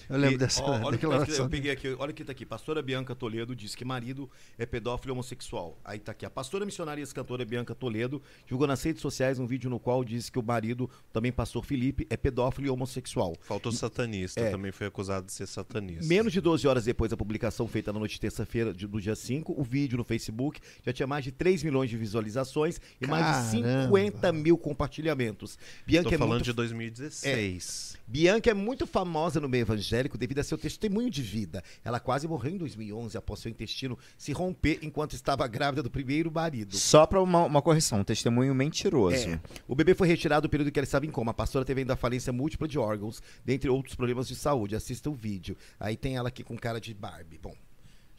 Eu 0.10 0.18
lembro 0.18 0.36
E, 0.36 0.38
dessa 0.38 0.64
ó, 0.64 0.70
olha 0.70 0.78
o 0.78 0.80
que 0.80 0.86
tá 0.90 0.92
declaração. 1.18 1.46
eu 1.46 1.50
peguei 1.50 1.72
aqui, 1.72 1.96
olha 2.00 2.12
o 2.12 2.14
que 2.14 2.24
tá 2.24 2.32
aqui. 2.32 2.46
Pastora 2.46 2.82
Bianca 2.82 3.14
Toledo 3.16 3.56
diz 3.56 3.76
que 3.76 3.84
marido 3.84 4.30
é 4.58 4.66
pedófilo 4.66 5.12
e 5.12 5.14
homossexual. 5.14 5.78
Aí 5.84 6.00
tá 6.00 6.12
aqui. 6.12 6.26
A 6.26 6.30
pastora 6.30 6.66
missionária 6.66 7.02
e 7.02 7.04
ex-cantora 7.04 7.44
Bianca 7.44 7.76
Toledo 7.76 8.22
divulgou 8.46 8.68
nas 8.68 8.82
redes 8.82 9.02
sociais 9.02 9.40
um 9.40 9.46
vídeo 9.46 9.70
no 9.70 9.80
qual 9.80 10.04
diz 10.04 10.30
que 10.30 10.40
o 10.40 10.44
marido, 10.44 10.90
também 11.12 11.32
pastor 11.32 11.66
Felipe, 11.66 12.08
é 12.10 12.16
pedófilo 12.16 12.68
e 12.68 12.70
homossexual. 12.70 13.36
Faltou 13.42 13.72
satanista, 13.72 14.40
É. 14.40 14.50
também 14.52 14.72
foi 14.72 14.88
acusado 14.88 15.26
de 15.26 15.34
ser 15.34 15.48
satanista. 15.48 16.06
Menos 16.06 16.32
de 16.32 16.40
12 16.40 16.68
horas 16.68 16.86
depois 16.86 17.12
da 17.12 17.18
publicação 17.18 17.68
feita 17.68 17.92
na 17.92 18.00
noite 18.00 18.14
de 18.14 18.22
terça-feira 18.22 18.74
do 18.74 19.02
dia 19.02 19.16
5, 19.16 19.54
o 19.60 19.64
vídeo 19.64 19.98
no 19.98 20.04
Facebook 20.04 20.60
já 20.86 20.94
tinha 20.94 21.08
mais 21.08 21.24
de 21.26 21.32
3 21.32 21.64
milhões 21.64 21.90
de 21.90 21.98
visualizações 21.98 22.80
e 23.02 23.08
mais 23.08 23.52
de 23.52 23.62
Caramba. 23.62 23.88
50 23.88 24.32
mil 24.32 24.58
compartilhamentos. 24.58 25.58
Bianca 25.86 26.10
Tô 26.10 26.16
é 26.16 26.18
falando 26.18 26.34
muito 26.36 26.46
de 26.46 26.54
2016. 26.54 27.98
Bianca 28.08 28.50
é 28.52 28.54
muito 28.54 28.88
famosa 28.88 29.40
no 29.40 29.50
meio 29.50 29.64
evangélico 29.64 29.97
devido 30.18 30.40
a 30.40 30.44
seu 30.44 30.58
testemunho 30.58 31.10
de 31.10 31.22
vida. 31.22 31.64
Ela 31.84 32.00
quase 32.00 32.28
morreu 32.28 32.54
em 32.54 32.58
2011 32.58 33.18
após 33.18 33.40
seu 33.40 33.50
intestino 33.50 33.98
se 34.18 34.32
romper 34.32 34.80
enquanto 34.82 35.14
estava 35.14 35.48
grávida 35.48 35.82
do 35.82 35.90
primeiro 35.90 36.32
marido. 36.32 36.76
Só 36.78 37.06
pra 37.06 37.22
uma, 37.22 37.46
uma 37.46 37.62
correção, 37.62 38.00
um 38.00 38.04
testemunho 38.04 38.54
mentiroso. 38.54 39.30
É. 39.30 39.40
O 39.68 39.76
bebê 39.76 39.96
foi 39.96 40.08
retirado 40.08 40.46
no 40.46 40.50
período 40.50 40.72
que 40.72 40.80
ela 40.80 40.84
estava 40.84 41.06
em 41.06 41.12
coma. 41.12 41.32
A 41.32 41.34
pastora 41.34 41.66
teve 41.66 41.82
ainda 41.82 41.96
falência 41.96 42.32
múltipla 42.32 42.68
de 42.68 42.78
órgãos, 42.78 43.22
dentre 43.44 43.70
outros 43.70 43.96
problemas 43.96 44.28
de 44.28 44.36
saúde. 44.36 44.76
Assista 44.76 45.10
o 45.10 45.14
vídeo. 45.14 45.58
Aí 45.80 45.98
tem 45.98 46.16
ela 46.16 46.30
aqui 46.30 46.44
com 46.44 46.58
cara 46.58 46.80
de 46.80 46.94
Barbie. 46.94 47.40
Bom, 47.42 47.56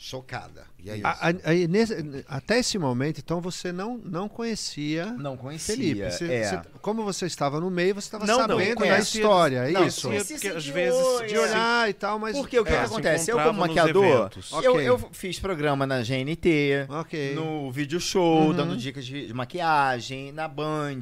chocada. 0.01 0.65
E 0.79 0.89
aí? 0.93 1.01
A- 1.03 1.11
a- 1.31 1.51
aí 1.51 1.67
nesse- 1.67 2.25
até 2.29 2.61
esse 2.61 2.79
momento, 2.79 3.19
então, 3.19 3.41
você 3.41 3.73
não, 3.73 3.99
não 3.99 4.29
conhecia 4.29 5.07
Não 5.07 5.37
conhecia. 5.37 5.75
Felipe. 5.75 6.09
Você- 6.09 6.33
é. 6.33 6.45
você- 6.45 6.61
como 6.81 7.03
você 7.03 7.27
estava 7.27 7.59
no 7.61 7.69
meio, 7.69 7.95
você 7.97 8.07
estava 8.07 8.25
Não, 8.25 8.35
não, 8.39 8.47
sabendo 8.47 8.69
da 8.69 8.75
conhece- 8.77 9.19
história, 9.19 9.57
é 9.69 9.73
não, 9.73 9.85
isso? 9.85 10.09
sim. 10.09 10.35
Porque 10.35 10.49
às 10.49 10.67
vezes 10.67 11.01
De 11.29 11.35
é. 11.35 11.41
olhar 11.41 11.91
e 11.91 11.93
tal, 11.95 12.17
mas... 12.21 12.37
Porque 12.39 12.61
o 12.61 12.65
que, 12.65 12.71
É, 12.73 12.79
que 12.79 12.85
acontece? 12.85 13.31
Eu, 13.33 13.39
como 13.41 13.59
maquiador, 13.59 14.05
eventos. 14.05 14.53
eu, 14.63 14.81
eu 14.81 14.99
fiz 15.11 15.41
programa 15.41 15.85
na 15.85 16.01
GNT, 16.03 16.87
Ok. 16.89 17.35
no 17.35 17.71
vídeo 17.73 17.99
show, 18.01 18.43
Uhum. 18.47 18.53
dando 18.55 18.77
dicas 18.77 19.05
de, 19.05 19.27
de 19.27 19.35
maquiagem, 19.35 20.31
na 20.31 20.47
Band. 20.47 21.01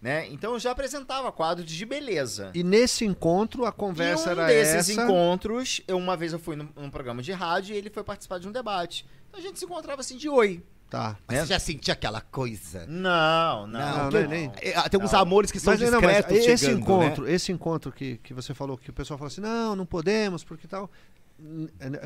Né? 0.00 0.26
Então 0.30 0.52
eu 0.54 0.58
já 0.58 0.70
apresentava 0.70 1.30
quadros 1.30 1.70
de 1.70 1.84
beleza. 1.84 2.50
E 2.54 2.62
nesse 2.62 3.04
encontro 3.04 3.64
a 3.66 3.72
conversa 3.72 4.24
e 4.24 4.28
um 4.28 4.32
era 4.32 4.46
desses 4.46 4.88
essa. 4.90 5.02
encontros, 5.02 5.80
eu, 5.86 5.98
uma 5.98 6.16
vez 6.16 6.32
eu 6.32 6.38
fui 6.38 6.56
num, 6.56 6.68
num 6.76 6.90
programa 6.90 7.22
de 7.22 7.32
rádio 7.32 7.74
e 7.74 7.78
ele 7.78 7.90
foi 7.90 8.02
participar 8.02 8.38
de 8.38 8.48
um 8.48 8.52
debate. 8.52 9.06
Então 9.28 9.38
a 9.40 9.42
gente 9.42 9.58
se 9.58 9.64
encontrava 9.64 10.00
assim 10.00 10.16
de 10.16 10.28
oi. 10.28 10.62
Tá. 10.88 11.16
Mas 11.28 11.38
você 11.42 11.46
já 11.46 11.58
sentia 11.60 11.94
aquela 11.94 12.20
coisa? 12.20 12.84
Não, 12.88 13.64
não. 13.64 13.78
Não, 13.78 14.10
não, 14.10 14.20
eu- 14.20 14.28
nem- 14.28 14.50
É, 14.60 14.72
Tem 14.88 15.00
uns 15.00 15.12
Não. 15.12 15.20
amores 15.20 15.52
que 15.52 15.60
são 15.60 15.72
Mas, 15.72 15.80
não, 15.88 16.00
mas 16.00 16.16
discretos 16.16 16.46
esse 16.48 16.64
chegando, 16.66 16.80
encontro, 16.80 17.24
né? 17.26 17.32
esse 17.32 17.52
encontro 17.52 17.92
que, 17.92 18.16
que 18.18 18.34
você 18.34 18.52
falou, 18.54 18.76
que 18.76 18.90
o 18.90 18.92
pessoal 18.92 19.16
falou 19.16 19.28
assim, 19.28 19.40
não, 19.40 19.76
não 19.76 19.86
podemos, 19.86 20.42
porque 20.42 20.66
tal. 20.66 20.90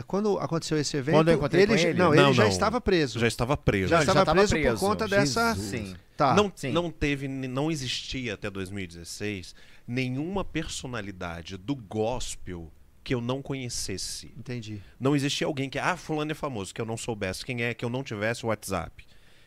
Quando 0.06 0.38
aconteceu 0.38 0.78
esse 0.78 0.96
evento, 0.96 1.14
Quando 1.16 1.28
eu 1.30 1.34
encontrei 1.36 1.66
com 1.66 1.76
já- 1.76 1.88
ele? 1.88 1.98
não, 1.98 2.14
Não, 2.14 2.26
ele 2.28 2.32
já 2.34 2.42
não. 2.44 2.50
estava 2.50 2.80
preso. 2.80 3.18
Já 3.18 3.26
estava 3.26 3.56
preso. 3.56 3.88
Já 3.88 3.96
Não, 3.96 4.02
estava 4.02 4.24
tava 4.24 4.38
preso, 4.38 4.52
preso. 4.54 4.80
por 4.80 4.88
conta 4.88 5.08
dessa. 5.08 5.54
Jesus. 5.54 5.70
Sim. 5.70 5.96
Tá. 6.16 6.34
não, 6.34 6.52
sim. 6.54 6.70
não 6.70 6.90
teve, 6.90 7.26
não 7.26 7.70
existia 7.70 8.34
até 8.34 8.48
2016 8.48 9.54
nenhuma 9.86 10.44
personalidade 10.44 11.56
do 11.56 11.74
gospel 11.74 12.70
que 13.02 13.14
eu 13.14 13.20
não 13.20 13.42
conhecesse. 13.42 14.32
Entendi. 14.38 14.80
Não 14.98 15.14
existia 15.14 15.46
alguém 15.46 15.68
que, 15.68 15.78
ah, 15.78 15.96
fulano 15.96 16.30
é 16.32 16.34
famoso, 16.34 16.72
que 16.72 16.80
eu 16.80 16.86
não 16.86 16.96
soubesse 16.96 17.44
quem 17.44 17.62
é, 17.62 17.74
que 17.74 17.84
eu 17.84 17.90
não 17.90 18.02
tivesse 18.02 18.44
o 18.44 18.48
WhatsApp. 18.48 19.04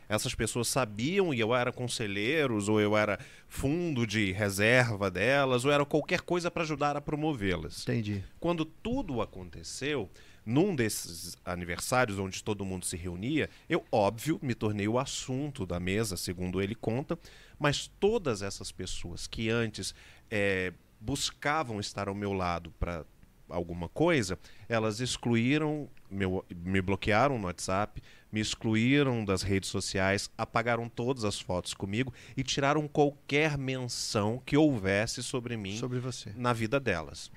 Essas 0.09 0.33
pessoas 0.33 0.67
sabiam 0.67 1.33
e 1.33 1.39
eu 1.39 1.53
era 1.53 1.71
conselheiros, 1.71 2.69
ou 2.69 2.79
eu 2.79 2.95
era 2.95 3.19
fundo 3.47 4.07
de 4.07 4.31
reserva 4.31 5.11
delas, 5.11 5.65
ou 5.65 5.71
era 5.71 5.85
qualquer 5.85 6.21
coisa 6.21 6.49
para 6.49 6.63
ajudar 6.63 6.95
a 6.95 7.01
promovê-las. 7.01 7.83
Entendi. 7.83 8.23
Quando 8.39 8.63
tudo 8.63 9.21
aconteceu, 9.21 10.09
num 10.45 10.73
desses 10.73 11.35
aniversários 11.43 12.17
onde 12.17 12.41
todo 12.41 12.63
mundo 12.63 12.85
se 12.85 12.95
reunia, 12.95 13.49
eu, 13.69 13.83
óbvio, 13.91 14.39
me 14.41 14.55
tornei 14.55 14.87
o 14.87 14.97
assunto 14.97 15.65
da 15.65 15.77
mesa, 15.77 16.15
segundo 16.15 16.61
ele 16.61 16.73
conta, 16.73 17.19
mas 17.59 17.91
todas 17.99 18.41
essas 18.41 18.71
pessoas 18.71 19.27
que 19.27 19.49
antes 19.49 19.93
eh, 20.31 20.71
buscavam 21.01 21.81
estar 21.81 22.07
ao 22.07 22.15
meu 22.15 22.31
lado 22.31 22.71
para 22.79 23.05
alguma 23.49 23.89
coisa, 23.89 24.37
elas 24.67 24.99
excluíram, 24.99 25.89
meu, 26.09 26.45
me 26.49 26.81
bloquearam 26.81 27.37
no 27.37 27.47
WhatsApp, 27.47 28.01
me 28.31 28.39
excluíram 28.39 29.23
das 29.23 29.41
redes 29.41 29.69
sociais, 29.69 30.29
apagaram 30.37 30.89
todas 30.89 31.23
as 31.23 31.39
fotos 31.39 31.73
comigo 31.73 32.13
e 32.35 32.43
tiraram 32.43 32.87
qualquer 32.87 33.57
menção 33.57 34.41
que 34.45 34.57
houvesse 34.57 35.23
sobre 35.23 35.55
mim 35.55 35.77
Sobre 35.77 35.99
você. 35.99 36.31
na 36.35 36.53
vida 36.53 36.79
delas. 36.79 37.31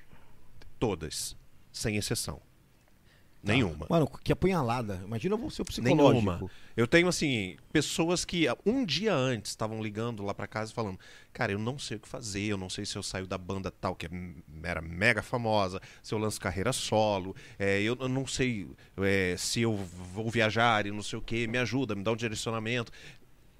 Todas, 0.79 1.35
sem 1.71 1.95
exceção. 1.95 2.41
Nenhuma. 3.43 3.87
Mano, 3.89 4.07
que 4.23 4.31
apunhalada. 4.31 5.01
Imagina 5.03 5.35
você 5.35 5.61
o 5.61 5.65
psicológico. 5.65 6.11
Nenhuma. 6.11 6.51
Eu 6.77 6.85
tenho, 6.87 7.07
assim, 7.07 7.57
pessoas 7.73 8.23
que 8.23 8.45
um 8.65 8.85
dia 8.85 9.13
antes 9.15 9.51
estavam 9.51 9.81
ligando 9.81 10.21
lá 10.23 10.33
pra 10.33 10.45
casa 10.47 10.71
e 10.71 10.75
falando: 10.75 10.99
Cara, 11.33 11.51
eu 11.51 11.57
não 11.59 11.79
sei 11.79 11.97
o 11.97 11.99
que 11.99 12.07
fazer, 12.07 12.43
eu 12.43 12.57
não 12.57 12.69
sei 12.69 12.85
se 12.85 12.95
eu 12.95 13.01
saio 13.03 13.25
da 13.25 13.37
banda 13.37 13.71
tal, 13.71 13.95
que 13.95 14.05
é 14.05 14.09
m- 14.09 14.43
era 14.61 14.79
mega 14.81 15.23
famosa, 15.23 15.81
se 16.03 16.13
eu 16.13 16.19
lanço 16.19 16.39
carreira 16.39 16.71
solo, 16.71 17.35
é, 17.57 17.81
eu, 17.81 17.97
eu 17.99 18.07
não 18.09 18.27
sei 18.27 18.67
é, 18.97 19.35
se 19.37 19.61
eu 19.61 19.75
vou 19.75 20.29
viajar 20.29 20.85
e 20.85 20.91
não 20.91 21.01
sei 21.01 21.17
o 21.17 21.21
que, 21.21 21.47
me 21.47 21.57
ajuda, 21.57 21.95
me 21.95 22.03
dá 22.03 22.11
um 22.11 22.15
direcionamento. 22.15 22.91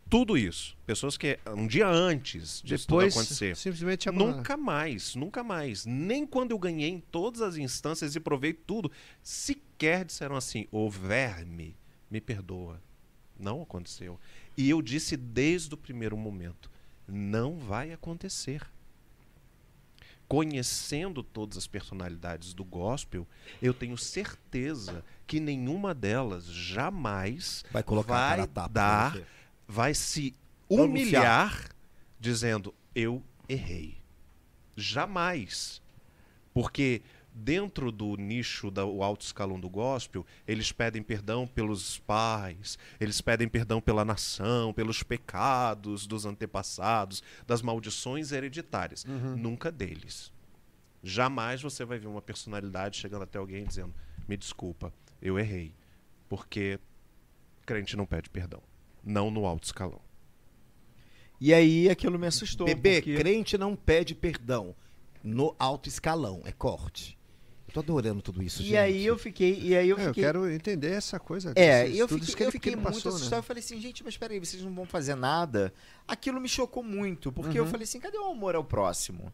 Tudo 0.10 0.38
isso. 0.38 0.76
Pessoas 0.86 1.16
que 1.16 1.40
um 1.56 1.66
dia 1.66 1.88
antes 1.88 2.60
tudo 2.60 2.78
Depois, 2.78 3.16
acontecer. 3.16 3.56
simplesmente 3.56 4.10
abandonar. 4.10 4.36
Nunca 4.36 4.58
mais, 4.58 5.16
nunca 5.16 5.42
mais. 5.42 5.86
Nem 5.86 6.28
quando 6.28 6.52
eu 6.52 6.60
ganhei 6.60 6.90
em 6.90 7.00
todas 7.00 7.42
as 7.42 7.56
instâncias 7.56 8.14
e 8.14 8.20
provei 8.20 8.52
tudo, 8.52 8.92
sequer 9.24 9.71
disseram 10.06 10.36
assim: 10.36 10.68
ô 10.72 10.90
verme, 10.90 11.76
me 12.10 12.22
perdoa. 12.22 12.82
Não 13.40 13.62
aconteceu. 13.64 14.20
E 14.56 14.70
eu 14.70 14.82
disse 14.82 15.18
desde 15.18 15.74
o 15.74 15.78
primeiro 15.78 16.16
momento: 16.16 16.70
não 17.08 17.58
vai 17.58 17.92
acontecer. 17.92 18.62
Conhecendo 20.28 21.22
todas 21.24 21.58
as 21.58 21.68
personalidades 21.68 22.54
do 22.54 22.64
gospel, 22.64 23.28
eu 23.62 23.74
tenho 23.74 23.98
certeza 23.98 25.04
que 25.28 25.40
nenhuma 25.42 25.94
delas 25.94 26.46
jamais 26.46 27.66
Vai 27.70 27.84
colocar 27.84 28.38
vai 28.38 28.48
tapa. 28.48 28.70
dar 28.70 29.12
você. 29.14 29.26
vai 29.68 29.94
se 29.94 30.36
humilhar 30.70 31.70
dizendo 32.18 32.74
eu 32.96 33.22
errei. 33.50 33.98
Jamais. 34.78 35.82
Porque 36.54 37.02
dentro 37.34 37.92
do 37.92 38.16
nicho 38.18 38.70
do 38.70 39.02
alto 39.02 39.22
escalão 39.26 39.60
do 39.60 39.70
gospel, 39.70 40.26
eles 40.48 40.72
pedem 40.72 41.02
perdão 41.02 41.48
pelos 41.48 41.98
pais, 42.00 42.78
eles 43.00 43.22
pedem 43.22 43.48
perdão 43.48 43.80
pela 43.82 44.04
nação, 44.04 44.74
pelos 44.74 45.02
pecados 45.04 46.06
dos 46.06 46.26
antepassados, 46.26 47.24
das 47.48 47.62
maldições 47.62 48.32
hereditárias. 48.32 49.06
Nunca 49.06 49.72
deles. 49.72 50.32
Jamais 51.04 51.62
você 51.62 51.84
vai 51.86 51.98
ver 51.98 52.08
uma 52.08 52.22
personalidade 52.22 52.98
chegando 52.98 53.24
até 53.24 53.38
alguém 53.40 53.66
dizendo: 53.66 53.94
"Me 54.28 54.38
desculpa, 54.38 54.94
eu 55.22 55.40
errei". 55.40 55.74
Porque 56.30 56.80
crente 57.66 57.96
não 57.98 58.06
pede 58.06 58.30
perdão, 58.30 58.62
não 59.04 59.32
no 59.32 59.46
alto 59.46 59.64
escalão. 59.66 60.02
E 61.40 61.54
aí 61.54 61.90
aquilo 61.90 62.20
me 62.20 62.28
assustou. 62.28 62.68
Bebê, 62.68 62.96
porque- 63.02 63.16
crente 63.16 63.58
não 63.58 63.76
pede 63.76 64.14
perdão. 64.14 64.76
No 65.24 65.56
alto 65.58 65.88
escalão, 65.90 66.42
é 66.46 66.52
corte. 66.52 67.18
Eu 67.72 67.74
tô 67.76 67.80
adorando 67.94 68.22
tudo 68.22 68.44
isso, 68.44 68.62
gente. 68.62 68.72
E 68.74 68.78
aí 68.78 69.06
eu 69.06 69.18
fiquei. 69.18 69.58
E 69.62 69.76
aí 69.76 69.88
eu 69.88 69.98
É, 69.98 70.08
eu 70.08 70.14
quero 70.14 70.50
entender 70.52 70.92
essa 70.92 71.18
coisa. 71.20 71.54
É, 71.56 71.88
e 71.88 71.98
eu 71.98 72.08
fiquei, 72.08 72.46
eu 72.48 72.52
fiquei 72.52 72.76
muito 72.76 72.86
passou, 72.88 73.12
né? 73.12 73.16
assustado. 73.18 73.40
Eu 73.40 73.44
falei 73.44 73.64
assim, 73.64 73.80
gente, 73.80 74.04
mas 74.04 74.18
peraí, 74.18 74.40
vocês 74.40 74.62
não 74.62 74.74
vão 74.76 74.86
fazer 74.86 75.16
nada? 75.16 75.74
Aquilo 76.08 76.42
me 76.42 76.50
chocou 76.50 76.84
muito, 76.84 77.32
porque 77.32 77.58
eu 77.58 77.64
Uhum. 77.64 77.70
falei 77.70 77.86
assim, 77.86 78.00
cadê 78.00 78.18
o 78.18 78.26
amor 78.26 78.56
ao 78.56 78.64
próximo? 78.64 79.32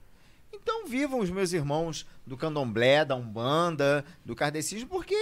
Então 0.54 0.86
vivam 0.88 1.20
os 1.20 1.30
meus 1.32 1.52
irmãos 1.52 2.06
do 2.26 2.38
candomblé, 2.38 3.04
da 3.04 3.16
umbanda, 3.16 4.06
do 4.24 4.36
kardecismo, 4.36 4.88
porque 4.88 5.16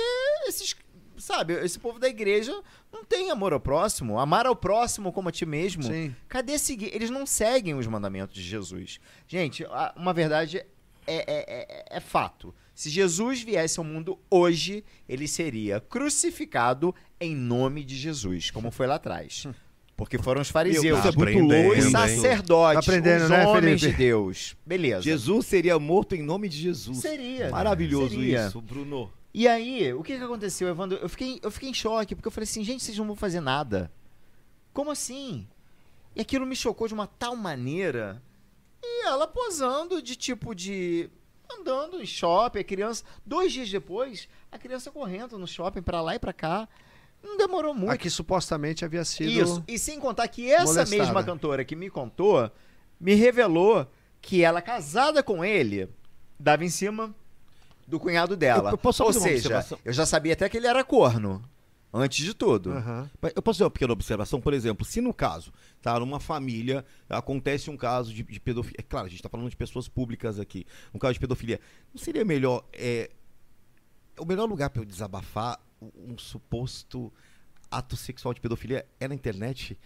esses, 0.45 0.75
sabe, 1.17 1.53
esse 1.63 1.79
povo 1.79 1.97
da 1.99 2.07
igreja 2.09 2.53
não 2.91 3.03
tem 3.05 3.31
amor 3.31 3.53
ao 3.53 3.59
próximo. 3.59 4.19
Amar 4.19 4.45
ao 4.45 4.55
próximo 4.55 5.11
como 5.13 5.29
a 5.29 5.31
ti 5.31 5.45
mesmo. 5.45 5.83
Sim. 5.83 6.13
Cadê 6.27 6.59
seguir? 6.59 6.93
Eles 6.93 7.09
não 7.09 7.25
seguem 7.25 7.73
os 7.75 7.87
mandamentos 7.87 8.35
de 8.35 8.43
Jesus. 8.43 8.99
Gente, 9.27 9.65
uma 9.95 10.13
verdade 10.13 10.57
é, 10.57 10.65
é- 11.07 11.85
é- 11.93 11.97
é 11.97 11.99
fato. 11.99 12.53
Se 12.75 12.89
Jesus 12.89 13.41
viesse 13.41 13.79
ao 13.79 13.85
mundo 13.85 14.19
hoje, 14.29 14.83
ele 15.07 15.27
seria 15.27 15.79
crucificado 15.79 16.93
em 17.19 17.33
nome 17.33 17.85
de 17.85 17.95
Jesus, 17.95 18.51
como 18.51 18.69
foi 18.69 18.85
lá 18.85 18.95
atrás. 18.95 19.47
Porque 19.95 20.17
foram 20.17 20.41
os 20.41 20.49
fariseus, 20.49 21.01
louco. 21.05 21.79
os 21.79 21.85
hein? 21.85 21.91
sacerdotes, 21.91 22.85
Tá 22.85 22.91
aprendendo, 22.91 23.23
os 23.23 23.29
né, 23.29 23.47
homens 23.47 23.79
Felipe? 23.79 23.97
de 23.97 24.03
Deus. 24.05 24.57
Beleza. 24.65 25.03
Jesus 25.03 25.45
seria 25.45 25.79
morto 25.79 26.15
em 26.15 26.21
nome 26.21 26.49
de 26.49 26.57
Jesus. 26.57 26.97
Seria. 26.97 27.49
Maravilhoso 27.49 28.09
Seria. 28.09 28.47
isso, 28.47 28.61
Bruno. 28.61 29.09
E 29.33 29.47
aí, 29.47 29.93
o 29.93 30.03
que, 30.03 30.17
que 30.17 30.23
aconteceu, 30.23 30.67
Evandro? 30.67 30.97
Eu 31.01 31.07
fiquei, 31.07 31.39
eu 31.41 31.49
fiquei 31.49 31.69
em 31.69 31.73
choque, 31.73 32.13
porque 32.13 32.27
eu 32.27 32.31
falei 32.31 32.43
assim, 32.43 32.63
gente, 32.63 32.83
vocês 32.83 32.97
não 32.97 33.05
vão 33.07 33.15
fazer 33.15 33.39
nada. 33.39 33.89
Como 34.73 34.91
assim? 34.91 35.47
E 36.13 36.19
aquilo 36.19 36.45
me 36.45 36.55
chocou 36.57 36.89
de 36.89 36.93
uma 36.93 37.07
tal 37.07 37.37
maneira. 37.37 38.21
E 38.83 39.05
ela 39.05 39.25
posando 39.27 40.01
de 40.01 40.17
tipo 40.17 40.53
de. 40.53 41.09
Andando 41.51 42.01
em 42.01 42.05
shopping, 42.05 42.59
a 42.59 42.63
criança. 42.63 43.03
Dois 43.25 43.51
dias 43.51 43.69
depois, 43.69 44.27
a 44.51 44.57
criança 44.57 44.91
correndo 44.91 45.37
no 45.37 45.47
shopping 45.47 45.81
pra 45.81 46.01
lá 46.01 46.15
e 46.15 46.19
pra 46.19 46.33
cá. 46.33 46.67
Não 47.23 47.37
demorou 47.37 47.73
muito. 47.73 47.91
Aqui 47.91 48.09
supostamente 48.09 48.85
havia 48.85 49.03
sido. 49.03 49.29
Isso. 49.31 49.63
E 49.67 49.79
sem 49.79 49.99
contar 49.99 50.27
que 50.27 50.51
essa 50.51 50.65
molestada. 50.65 51.03
mesma 51.03 51.23
cantora 51.23 51.65
que 51.65 51.75
me 51.75 51.89
contou 51.89 52.51
me 52.99 53.13
revelou 53.15 53.87
que 54.21 54.43
ela, 54.43 54.61
casada 54.61 55.21
com 55.23 55.43
ele, 55.43 55.89
dava 56.39 56.63
em 56.63 56.69
cima 56.69 57.13
do 57.87 57.99
cunhado 57.99 58.35
dela. 58.35 58.71
Eu- 58.71 58.79
eu 58.91 59.05
Ou 59.05 59.13
seja, 59.13 59.65
eu 59.83 59.93
já 59.93 60.05
sabia 60.05 60.33
até 60.33 60.47
que 60.49 60.57
ele 60.57 60.67
era 60.67 60.83
corno. 60.83 61.41
Antes 61.97 62.25
de 62.25 62.33
tudo. 62.33 62.71
Mas 63.21 63.31
Eu 63.35 63.41
posso 63.41 63.57
fazer 63.59 63.63
uma 63.63 63.71
pequena 63.71 63.93
observação? 63.93 64.41
Por 64.41 64.53
exemplo, 64.53 64.85
se 64.85 64.99
no 64.99 65.13
caso, 65.13 65.53
tá, 65.81 65.97
numa 65.97 66.19
família, 66.19 66.85
acontece 67.09 67.69
um 67.69 67.77
caso 67.77 68.13
de, 68.13 68.21
de 68.21 68.39
pedofilia. 68.39 68.77
É 68.79 68.83
claro, 68.83 69.05
a 69.05 69.09
gente 69.09 69.19
está 69.19 69.29
falando 69.29 69.49
de 69.49 69.55
pessoas 69.55 69.87
públicas 69.87 70.37
aqui. 70.37 70.65
Um 70.93 70.99
caso 70.99 71.13
de 71.13 71.19
pedofilia. 71.21 71.59
Não 71.93 72.01
seria 72.01 72.25
melhor. 72.25 72.65
É, 72.73 73.09
o 74.19 74.25
melhor 74.25 74.45
lugar 74.49 74.69
para 74.69 74.81
eu 74.81 74.85
desabafar 74.85 75.59
um 75.81 76.17
suposto 76.17 77.13
ato 77.71 77.95
sexual 77.95 78.33
de 78.33 78.41
pedofilia 78.41 78.85
é 78.99 79.07
na 79.07 79.15
internet? 79.15 79.77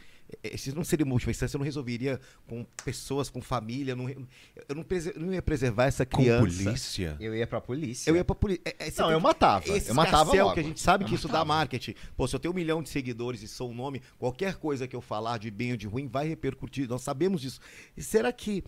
É, 0.44 0.56
Se 0.58 0.74
não 0.76 0.84
seria 0.84 1.06
uma 1.06 1.14
última 1.14 1.32
instância, 1.32 1.56
eu 1.56 1.60
não 1.60 1.66
resolveria 1.66 2.20
com 2.48 2.64
pessoas, 2.86 3.30
com 3.30 3.42
família. 3.42 3.96
Não, 3.96 4.08
eu 4.10 4.76
não, 4.76 4.84
prese- 4.84 5.12
eu 5.16 5.22
não 5.22 5.34
ia 5.34 5.42
preservar 5.42 5.86
essa 5.86 6.06
Com 6.06 6.18
criança. 6.18 6.40
polícia. 6.42 7.18
Eu 7.20 7.36
ia 7.36 7.48
pra 7.48 7.60
polícia. 7.60 8.10
Eu 8.10 8.16
ia 8.16 8.24
pra 8.24 8.36
polícia. 8.36 8.62
É, 8.66 8.88
é, 8.88 8.94
Não, 8.98 9.12
eu 9.12 9.20
matava. 9.20 9.68
esse 9.76 9.90
eu 9.90 9.96
matava 9.96 10.32
logo. 10.34 10.54
que 10.54 10.60
a 10.60 10.64
gente 10.64 10.80
sabe 10.80 11.06
que 11.06 11.12
Eu 11.12 11.16
isso 11.16 11.28
dá 11.28 11.34
matava. 11.40 11.46
marketing. 11.46 11.96
Pô, 12.16 12.28
se 12.28 12.36
eu 12.36 12.40
tenho 12.40 12.52
um 12.54 12.56
milhão 12.56 12.84
de 12.84 12.90
seguidores 12.90 13.42
e 13.42 13.48
sou 13.48 13.72
um 13.72 13.74
nome, 13.74 14.02
qualquer 14.20 14.56
coisa 14.58 14.88
que 14.88 14.96
eu 14.96 15.02
falar 15.02 15.40
de 15.40 15.50
bem 15.50 15.72
ou 15.72 15.78
de 15.78 15.88
ruim 15.88 16.08
vai 16.08 16.28
repercutir. 16.28 16.88
Nós 16.88 17.02
sabemos 17.02 17.42
disso. 17.42 17.60
E 17.98 18.04
será 18.04 18.32
que, 18.32 18.64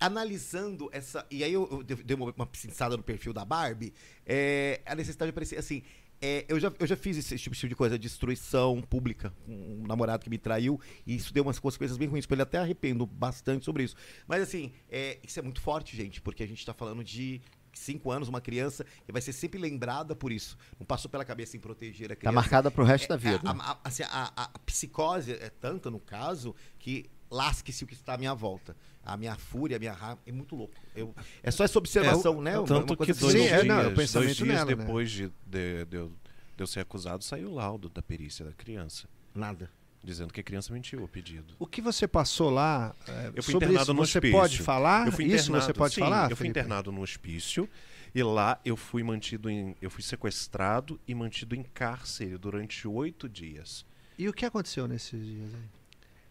analisando 0.00 0.88
essa. 0.92 1.26
E 1.30 1.42
aí 1.44 1.52
eu, 1.52 1.68
eu 1.70 1.82
dei 1.82 2.16
uma, 2.16 2.32
uma 2.36 2.46
pinçada 2.46 2.96
no 2.96 3.02
perfil 3.02 3.32
da 3.32 3.44
Barbie, 3.44 3.92
é, 4.24 4.80
a 4.86 4.94
necessidade 4.94 5.28
de 5.28 5.30
aparecer 5.30 5.58
assim. 5.58 5.82
É, 6.20 6.44
eu, 6.48 6.58
já, 6.58 6.72
eu 6.78 6.86
já 6.86 6.96
fiz 6.96 7.16
esse 7.18 7.36
tipo 7.38 7.54
de 7.68 7.74
coisa, 7.74 7.98
destruição 7.98 8.80
pública, 8.80 9.32
com 9.44 9.52
um 9.52 9.86
namorado 9.86 10.24
que 10.24 10.30
me 10.30 10.38
traiu, 10.38 10.80
e 11.06 11.14
isso 11.14 11.32
deu 11.32 11.42
umas 11.42 11.58
consequências 11.58 11.98
bem 11.98 12.08
ruins 12.08 12.26
ele, 12.34 12.42
até 12.42 12.58
arrependo 12.58 13.04
bastante 13.06 13.64
sobre 13.64 13.84
isso. 13.84 13.94
Mas 14.26 14.42
assim, 14.42 14.72
é, 14.88 15.18
isso 15.22 15.38
é 15.38 15.42
muito 15.42 15.60
forte, 15.60 15.96
gente, 15.96 16.20
porque 16.22 16.42
a 16.42 16.46
gente 16.48 16.64
tá 16.64 16.72
falando 16.72 17.04
de 17.04 17.40
cinco 17.72 18.10
anos, 18.10 18.28
uma 18.28 18.40
criança, 18.40 18.86
e 19.06 19.12
vai 19.12 19.20
ser 19.20 19.32
sempre 19.34 19.60
lembrada 19.60 20.16
por 20.16 20.32
isso. 20.32 20.56
Não 20.80 20.86
passou 20.86 21.10
pela 21.10 21.24
cabeça 21.24 21.56
em 21.56 21.60
proteger 21.60 22.10
a 22.10 22.16
criança. 22.16 22.32
Tá 22.34 22.40
marcada 22.40 22.70
pro 22.70 22.84
resto 22.84 23.06
da 23.08 23.16
É, 23.16 23.18
vida. 23.18 23.40
A, 23.50 23.72
a- 23.72 23.78
assim, 23.84 24.02
a- 24.04 24.32
a 24.54 24.58
psicose 24.60 25.32
é 25.32 25.50
tanta, 25.50 25.90
no 25.90 26.00
caso, 26.00 26.54
que 26.78 27.10
lasque-se 27.30 27.84
o 27.84 27.86
que 27.86 27.92
está 27.94 28.14
à 28.14 28.18
minha 28.18 28.32
volta. 28.34 28.74
A 29.06 29.16
minha 29.16 29.36
fúria, 29.36 29.76
a 29.76 29.80
minha 29.80 29.92
raiva, 29.92 30.18
é 30.26 30.32
muito 30.32 30.56
louco. 30.56 30.74
Eu, 30.94 31.14
é 31.42 31.50
só 31.52 31.62
essa 31.64 31.78
observação, 31.78 32.42
né? 32.42 32.58
Uma- 32.58 32.66
Tanto 32.66 32.96
que 32.96 33.12
assim. 33.12 33.20
dois 33.20 33.32
Sim, 33.34 33.40
dias, 33.42 33.52
é, 33.52 33.62
não, 33.64 33.80
é 33.80 33.90
dois 33.90 34.10
dias 34.10 34.40
nela, 34.40 34.64
né? 34.64 34.74
depois 34.74 35.10
de, 35.10 35.32
de, 35.46 35.84
de 35.84 35.96
eu, 35.96 36.08
de 36.56 36.62
eu 36.62 36.66
ser 36.66 36.80
acusado, 36.80 37.22
saiu 37.22 37.48
o 37.50 37.54
laudo 37.54 37.88
da 37.88 38.02
perícia 38.02 38.44
da 38.44 38.52
criança, 38.52 39.08
Nada. 39.32 39.70
dizendo 40.02 40.32
que 40.32 40.40
a 40.40 40.42
criança 40.42 40.72
mentiu 40.72 41.04
o 41.04 41.08
pedido. 41.08 41.54
O 41.58 41.66
que 41.68 41.80
você 41.80 42.08
passou 42.08 42.50
lá 42.50 42.94
é, 43.06 43.30
Eu 43.36 43.42
fui 43.44 43.52
sobre 43.52 43.66
internado 43.68 43.82
isso, 43.84 43.94
no 43.94 44.06
você 44.06 44.18
hospício. 44.18 44.36
pode 44.36 44.58
falar? 44.58 45.06
eu 45.06 45.12
fui 45.12 45.24
isso 45.26 45.52
você 45.52 45.72
pode 45.72 45.94
sim, 45.94 46.00
falar? 46.00 46.24
Eu 46.30 46.36
fui 46.36 46.44
Felipe? 46.44 46.58
internado 46.58 46.90
no 46.90 47.00
hospício 47.00 47.68
e 48.12 48.22
lá 48.24 48.58
eu 48.64 48.76
fui 48.76 49.04
mantido 49.04 49.48
em. 49.48 49.76
Eu 49.80 49.88
fui 49.90 50.02
sequestrado 50.02 50.98
e 51.06 51.14
mantido 51.14 51.54
em 51.54 51.62
cárcere 51.62 52.36
durante 52.38 52.88
oito 52.88 53.28
dias. 53.28 53.84
E 54.18 54.28
o 54.28 54.32
que 54.32 54.44
aconteceu 54.44 54.88
nesses 54.88 55.24
dias 55.24 55.54
aí? 55.54 55.60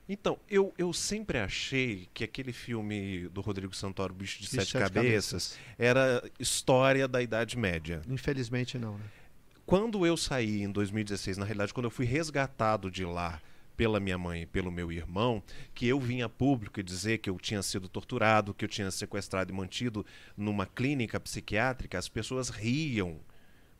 Então, 0.07 0.37
eu, 0.47 0.73
eu 0.77 0.93
sempre 0.93 1.39
achei 1.39 2.07
que 2.13 2.23
aquele 2.23 2.53
filme 2.53 3.27
do 3.29 3.41
Rodrigo 3.41 3.75
Santoro, 3.75 4.13
Bicho 4.13 4.35
de 4.35 4.43
Bicho 4.43 4.55
Sete, 4.55 4.71
Sete 4.71 4.93
Cabeças, 4.93 5.57
era 5.79 6.23
história 6.39 7.07
da 7.07 7.21
Idade 7.21 7.57
Média. 7.57 8.01
Infelizmente 8.07 8.77
não, 8.77 8.97
né? 8.97 9.05
Quando 9.65 10.05
eu 10.05 10.15
saí 10.15 10.61
em 10.61 10.71
2016, 10.71 11.37
na 11.37 11.45
realidade, 11.45 11.73
quando 11.73 11.85
eu 11.85 11.91
fui 11.91 12.05
resgatado 12.05 12.91
de 12.91 13.03
lá 13.03 13.41
pela 13.75 13.99
minha 13.99 14.17
mãe 14.17 14.43
e 14.43 14.45
pelo 14.45 14.71
meu 14.71 14.91
irmão, 14.91 15.41
que 15.73 15.87
eu 15.87 15.99
vim 15.99 16.21
a 16.21 16.29
público 16.29 16.79
e 16.79 16.83
dizer 16.83 17.17
que 17.17 17.29
eu 17.29 17.37
tinha 17.37 17.61
sido 17.63 17.89
torturado, 17.89 18.53
que 18.53 18.63
eu 18.63 18.69
tinha 18.69 18.89
sequestrado 18.91 19.51
e 19.51 19.55
mantido 19.55 20.05
numa 20.37 20.67
clínica 20.67 21.19
psiquiátrica, 21.19 21.97
as 21.97 22.07
pessoas 22.07 22.49
riam. 22.49 23.19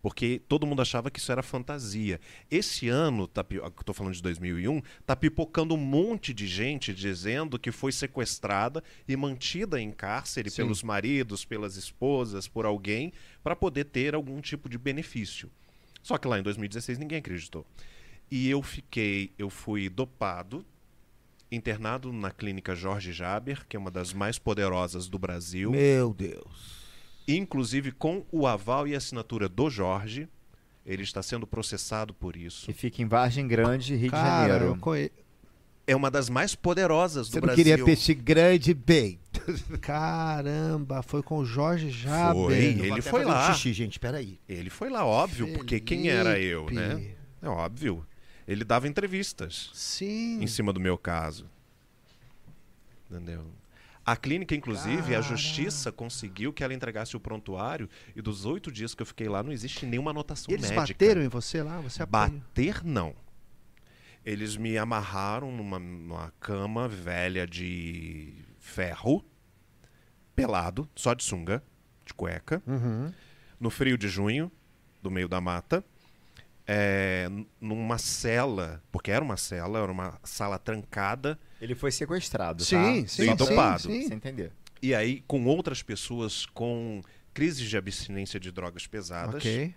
Porque 0.06 0.40
todo 0.48 0.68
mundo 0.68 0.84
achava 0.84 1.10
que 1.10 1.18
isso 1.18 1.32
era 1.32 1.42
fantasia. 1.42 2.22
Esse 2.52 2.88
ano, 2.88 3.28
tá, 3.28 3.44
estou 3.80 3.96
falando 3.96 4.14
de 4.14 4.22
2001, 4.22 4.80
tá 5.04 5.16
pipocando 5.16 5.74
um 5.74 5.80
monte 5.80 6.32
de 6.32 6.46
gente 6.46 6.94
dizendo 6.94 7.58
que 7.58 7.72
foi 7.72 7.92
sequestrada 7.92 8.84
e 9.08 9.18
mantida 9.18 9.82
em 9.82 9.92
cárcere 9.92 10.52
Sim. 10.52 10.58
pelos 10.58 10.84
maridos, 10.84 11.44
pelas 11.44 11.76
esposas, 11.76 12.48
por 12.48 12.68
alguém, 12.68 13.14
para 13.44 13.56
poder 13.56 13.86
ter 13.86 14.14
algum 14.14 14.40
tipo 14.42 14.70
de 14.70 14.78
benefício. 14.78 15.50
Só 16.04 16.20
que 16.20 16.28
lá 16.28 16.38
em 16.38 16.44
2016 16.44 17.00
ninguém 17.00 17.18
acreditou. 17.18 17.66
E 18.30 18.48
eu 18.48 18.62
fiquei, 18.62 19.34
eu 19.40 19.50
fui 19.50 19.90
dopado, 19.90 20.64
internado 21.52 22.14
na 22.14 22.30
clínica 22.30 22.76
Jorge 22.76 23.12
Jaber, 23.12 23.66
que 23.68 23.76
é 23.76 23.80
uma 23.80 23.90
das 23.90 24.14
mais 24.14 24.38
poderosas 24.38 25.08
do 25.08 25.18
Brasil, 25.18 25.72
Meu 25.72 26.14
Deus. 26.14 26.85
Inclusive 27.28 27.92
com 27.92 28.26
o 28.32 28.46
aval 28.48 28.88
e 28.88 28.96
assinatura 28.96 29.48
do 29.50 29.70
Jorge. 29.70 30.28
Ele 30.86 31.04
está 31.04 31.24
sendo 31.24 31.48
processado 31.48 32.14
por 32.14 32.36
isso. 32.36 32.68
Que 32.68 32.74
fica 32.74 33.02
em 33.02 33.08
Vargem 33.08 33.48
Grande, 33.48 33.96
Rio 33.96 34.12
Cara, 34.12 34.46
de 34.46 34.54
Janeiro. 34.54 34.80
conhe... 34.80 35.12
É 35.88 35.96
uma 35.96 36.10
das 36.10 36.30
mais 36.30 36.56
poderosas 36.56 37.28
do 37.28 37.34
Você 37.34 37.40
não 37.40 37.46
Brasil. 37.48 37.64
queria 37.64 37.86
peixe 37.86 38.14
grande 38.14 38.74
bem. 38.74 39.20
Caramba, 39.82 41.04
foi 41.04 41.22
com 41.22 41.38
o 41.38 41.46
Jorge 41.46 41.92
Jaber. 41.92 42.44
Foi, 42.44 42.56
ele 42.56 43.02
foi 43.02 43.24
um 43.24 43.28
lá. 43.30 43.54
xixi, 43.54 43.72
gente, 43.74 44.00
peraí. 44.00 44.40
Ele 44.50 44.70
foi 44.72 44.90
lá, 44.90 45.06
óbvio, 45.06 45.54
porque 45.54 45.80
quem 45.80 46.08
era 46.10 46.40
eu, 46.40 46.70
né? 46.72 46.90
Felipe. 46.96 47.16
É 47.42 47.48
óbvio. 47.50 48.06
Ele 48.48 48.64
dava 48.64 48.88
entrevistas. 48.88 49.70
Sim. 49.74 50.42
em 50.42 50.48
cima 50.48 50.74
do 50.74 50.80
meu 50.80 50.98
caso. 50.98 51.46
Entendeu? 53.10 53.46
A 54.06 54.16
clínica, 54.16 54.54
inclusive, 54.54 55.16
a 55.16 55.22
justiça 55.22 55.92
conseguiu 55.92 56.54
que 56.54 56.64
ela 56.64 56.74
entregasse 56.76 57.16
o 57.18 57.20
prontuário 57.20 57.90
e 58.16 58.22
dos 58.22 58.46
oito 58.46 58.72
dias 58.72 58.94
que 58.94 59.02
eu 59.02 59.06
fiquei 59.06 59.28
lá 59.28 59.42
não 59.42 59.52
existe 59.52 59.86
nenhuma 59.86 60.12
anotação 60.12 60.54
Eles 60.54 60.70
médica. 60.70 60.94
bateram 60.94 61.24
em 61.24 61.28
você 61.28 61.64
lá? 61.64 61.80
Você 61.82 62.04
apanhou? 62.04 62.30
Bater, 62.40 62.84
não. 62.84 63.16
Eles 64.24 64.58
me 64.58 64.78
amarraram 64.78 65.52
numa, 65.52 65.80
numa 65.80 66.32
cama 66.40 66.88
velha 66.88 67.48
de 67.48 68.34
ferro, 68.60 69.26
pelado, 70.36 70.88
só 70.96 71.14
de 71.14 71.24
sunga, 71.24 71.64
de 72.06 72.14
cueca, 72.14 72.62
Uhum. 72.68 73.12
no 73.60 73.70
frio 73.72 73.98
de 73.98 74.08
junho, 74.08 74.52
do 75.02 75.10
meio 75.10 75.28
da 75.28 75.40
mata, 75.42 75.84
é, 76.68 77.28
numa 77.62 77.98
cela, 78.00 78.84
porque 78.92 79.12
era 79.12 79.24
uma 79.24 79.38
cela, 79.38 79.80
era 79.80 79.92
uma 79.92 80.20
sala 80.24 80.58
trancada, 80.58 81.40
Ele 81.66 81.76
foi 81.76 81.92
sequestrado, 81.92 82.64
Sim, 82.64 82.76
tá? 82.76 83.08
sim, 83.08 83.26
sim, 83.26 83.36
dopado. 83.36 83.82
sim. 83.84 84.08
Você 84.08 84.14
entender. 84.14 84.52
E 84.82 84.94
aí, 84.94 85.24
com 85.28 85.46
outras 85.46 85.82
pessoas 85.82 86.46
com 86.46 87.02
crises 87.34 87.68
de 87.68 87.76
abstinência 87.76 88.40
de 88.40 88.52
drogas 88.52 88.86
pesadas. 88.88 89.36
Ok. 89.36 89.74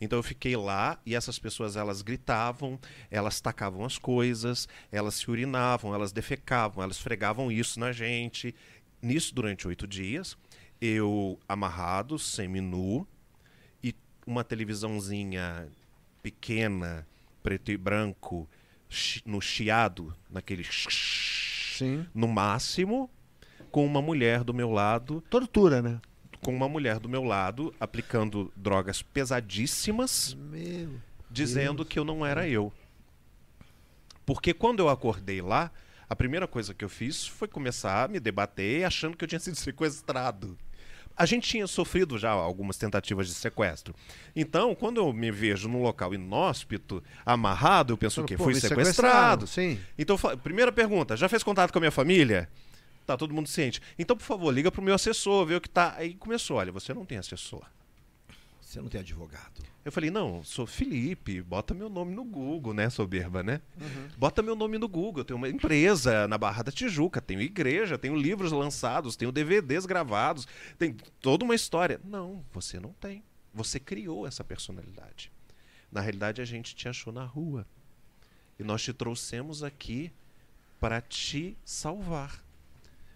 Então 0.00 0.18
eu 0.18 0.22
fiquei 0.22 0.56
lá 0.56 0.98
e 1.04 1.14
essas 1.14 1.38
pessoas 1.38 1.76
elas 1.76 2.00
gritavam, 2.00 2.78
elas 3.10 3.40
tacavam 3.40 3.84
as 3.84 3.98
coisas, 3.98 4.66
elas 4.90 5.14
se 5.16 5.30
urinavam, 5.30 5.94
elas 5.94 6.10
defecavam, 6.12 6.82
elas 6.82 6.98
fregavam 6.98 7.50
isso 7.52 7.78
na 7.80 7.92
gente. 7.92 8.54
Nisso 9.02 9.34
durante 9.34 9.66
oito 9.68 9.86
dias, 9.86 10.36
eu 10.80 11.38
amarrado, 11.48 12.18
semi-nu, 12.18 13.06
e 13.82 13.94
uma 14.26 14.42
televisãozinha 14.44 15.68
pequena, 16.22 17.06
preto 17.42 17.70
e 17.70 17.76
branco, 17.76 18.48
no 19.24 19.40
chiado, 19.40 20.14
naquele 20.28 20.64
Sim. 20.70 22.06
no 22.14 22.28
máximo, 22.28 23.10
com 23.70 23.84
uma 23.86 24.02
mulher 24.02 24.42
do 24.44 24.52
meu 24.52 24.70
lado, 24.70 25.22
Tortura, 25.30 25.80
né? 25.80 26.00
com 26.42 26.54
uma 26.54 26.68
mulher 26.68 26.98
do 26.98 27.08
meu 27.08 27.22
lado, 27.22 27.74
aplicando 27.78 28.52
drogas 28.56 29.02
pesadíssimas, 29.02 30.34
Meu. 30.34 30.90
dizendo 31.30 31.84
que 31.84 31.98
eu 31.98 32.04
não 32.04 32.24
era 32.24 32.48
eu. 32.48 32.72
Porque 34.24 34.54
quando 34.54 34.80
eu 34.80 34.88
acordei 34.88 35.42
lá, 35.42 35.70
a 36.08 36.16
primeira 36.16 36.46
coisa 36.48 36.72
que 36.72 36.84
eu 36.84 36.88
fiz 36.88 37.26
foi 37.26 37.46
começar 37.46 38.04
a 38.04 38.08
me 38.08 38.18
debater 38.18 38.84
achando 38.84 39.16
que 39.16 39.24
eu 39.24 39.28
tinha 39.28 39.40
sido 39.40 39.56
sequestrado. 39.56 40.56
A 41.16 41.26
gente 41.26 41.48
tinha 41.48 41.66
sofrido 41.66 42.18
já 42.18 42.30
algumas 42.30 42.76
tentativas 42.76 43.26
de 43.26 43.34
sequestro. 43.34 43.94
Então, 44.34 44.74
quando 44.74 44.98
eu 44.98 45.12
me 45.12 45.30
vejo 45.30 45.68
num 45.68 45.82
local 45.82 46.14
inóspito, 46.14 47.02
amarrado, 47.26 47.92
eu 47.92 47.98
penso 47.98 48.24
que 48.24 48.36
Pô, 48.36 48.44
fui 48.44 48.54
sequestrado. 48.54 49.46
Sim. 49.46 49.78
Então, 49.98 50.16
primeira 50.42 50.72
pergunta, 50.72 51.16
já 51.16 51.28
fez 51.28 51.42
contato 51.42 51.72
com 51.72 51.78
a 51.78 51.80
minha 51.80 51.90
família? 51.90 52.48
Tá 53.06 53.16
todo 53.16 53.34
mundo 53.34 53.48
ciente. 53.48 53.82
Então, 53.98 54.16
por 54.16 54.24
favor, 54.24 54.52
liga 54.52 54.70
pro 54.70 54.82
meu 54.82 54.94
assessor, 54.94 55.44
vê 55.44 55.56
o 55.56 55.60
que 55.60 55.68
tá. 55.68 55.94
Aí 55.98 56.14
começou, 56.14 56.56
olha, 56.58 56.72
você 56.72 56.94
não 56.94 57.04
tem 57.04 57.18
assessor. 57.18 57.62
Você 58.70 58.80
não 58.80 58.88
tem 58.88 59.00
advogado. 59.00 59.64
Eu 59.84 59.90
falei, 59.90 60.12
não, 60.12 60.44
sou 60.44 60.64
Felipe, 60.64 61.42
bota 61.42 61.74
meu 61.74 61.88
nome 61.88 62.14
no 62.14 62.22
Google, 62.22 62.72
né, 62.72 62.88
soberba, 62.88 63.42
né? 63.42 63.60
Bota 64.16 64.42
meu 64.42 64.54
nome 64.54 64.78
no 64.78 64.86
Google, 64.86 65.22
eu 65.22 65.24
tenho 65.24 65.36
uma 65.36 65.48
empresa 65.48 66.28
na 66.28 66.38
Barra 66.38 66.62
da 66.62 66.70
Tijuca, 66.70 67.20
tenho 67.20 67.40
igreja, 67.40 67.98
tenho 67.98 68.14
livros 68.14 68.52
lançados, 68.52 69.16
tenho 69.16 69.32
DVDs 69.32 69.86
gravados, 69.86 70.46
tem 70.78 70.96
toda 71.20 71.44
uma 71.44 71.56
história. 71.56 72.00
Não, 72.04 72.44
você 72.52 72.78
não 72.78 72.92
tem. 72.92 73.24
Você 73.52 73.80
criou 73.80 74.24
essa 74.24 74.44
personalidade. 74.44 75.32
Na 75.90 76.00
realidade, 76.00 76.40
a 76.40 76.44
gente 76.44 76.72
te 76.76 76.88
achou 76.88 77.12
na 77.12 77.24
rua. 77.24 77.66
E 78.56 78.62
nós 78.62 78.80
te 78.84 78.92
trouxemos 78.92 79.64
aqui 79.64 80.12
para 80.78 81.00
te 81.00 81.56
salvar. 81.64 82.40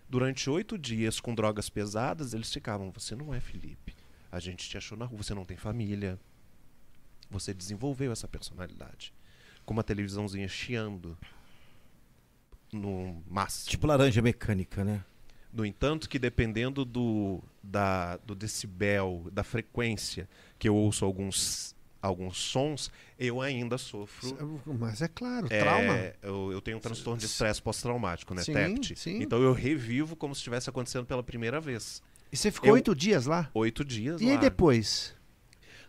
Durante 0.09 0.51
oito 0.51 0.77
dias 0.77 1.21
com 1.21 1.33
drogas 1.33 1.71
pesadas, 1.71 2.35
eles 2.35 2.53
ficavam, 2.53 2.91
você 2.91 3.15
não 3.15 3.33
é 3.33 3.39
Felipe. 3.39 3.95
A 4.35 4.41
gente 4.41 4.69
te 4.69 4.77
achou 4.77 4.99
na 4.99 5.05
rua, 5.05 5.23
você 5.23 5.33
não 5.33 5.45
tem 5.45 5.57
família. 5.57 6.19
Você 7.31 7.55
desenvolveu 7.55 8.11
essa 8.11 8.27
personalidade. 8.27 9.15
Com 9.65 9.73
uma 9.73 9.85
televisãozinha 9.85 10.49
chiando. 10.49 11.17
No 12.73 13.23
máximo. 13.29 13.71
Tipo 13.71 13.87
laranja 13.87 14.21
mecânica, 14.21 14.83
né? 14.83 15.05
No 15.53 15.65
entanto, 15.65 16.09
que 16.09 16.19
dependendo 16.19 16.85
do, 16.85 17.41
da, 17.63 18.17
do 18.17 18.35
decibel, 18.35 19.29
da 19.31 19.45
frequência 19.45 20.29
que 20.59 20.69
eu 20.69 20.75
ouço 20.75 21.05
alguns, 21.05 21.77
alguns 22.03 22.37
sons, 22.37 22.91
eu 23.17 23.41
ainda 23.41 23.79
sofro. 23.79 24.61
Mas 24.67 25.01
é 25.01 25.07
claro, 25.07 25.47
é, 25.49 25.61
trauma. 25.61 26.13
Eu, 26.21 26.51
eu 26.51 26.61
tenho 26.61 26.79
um 26.79 26.81
transtorno 26.81 27.21
de 27.21 27.27
estresse 27.27 27.63
pós-traumático, 27.63 28.35
né? 28.35 28.43
Sim, 28.43 28.53
TEPT. 28.53 28.97
sim. 28.99 29.23
Então 29.23 29.41
eu 29.41 29.53
revivo 29.53 30.17
como 30.17 30.35
se 30.35 30.41
estivesse 30.41 30.69
acontecendo 30.69 31.07
pela 31.07 31.23
primeira 31.23 31.61
vez. 31.61 32.03
E 32.33 32.37
você 32.37 32.51
ficou 32.51 32.69
eu- 32.71 32.75
oito 32.75 32.95
dias 32.95 33.27
lá? 33.27 33.49
Oito 33.55 33.85
dias 33.85 34.21
E 34.21 34.27
lá. 34.27 34.33
aí 34.33 34.39
depois? 34.39 35.15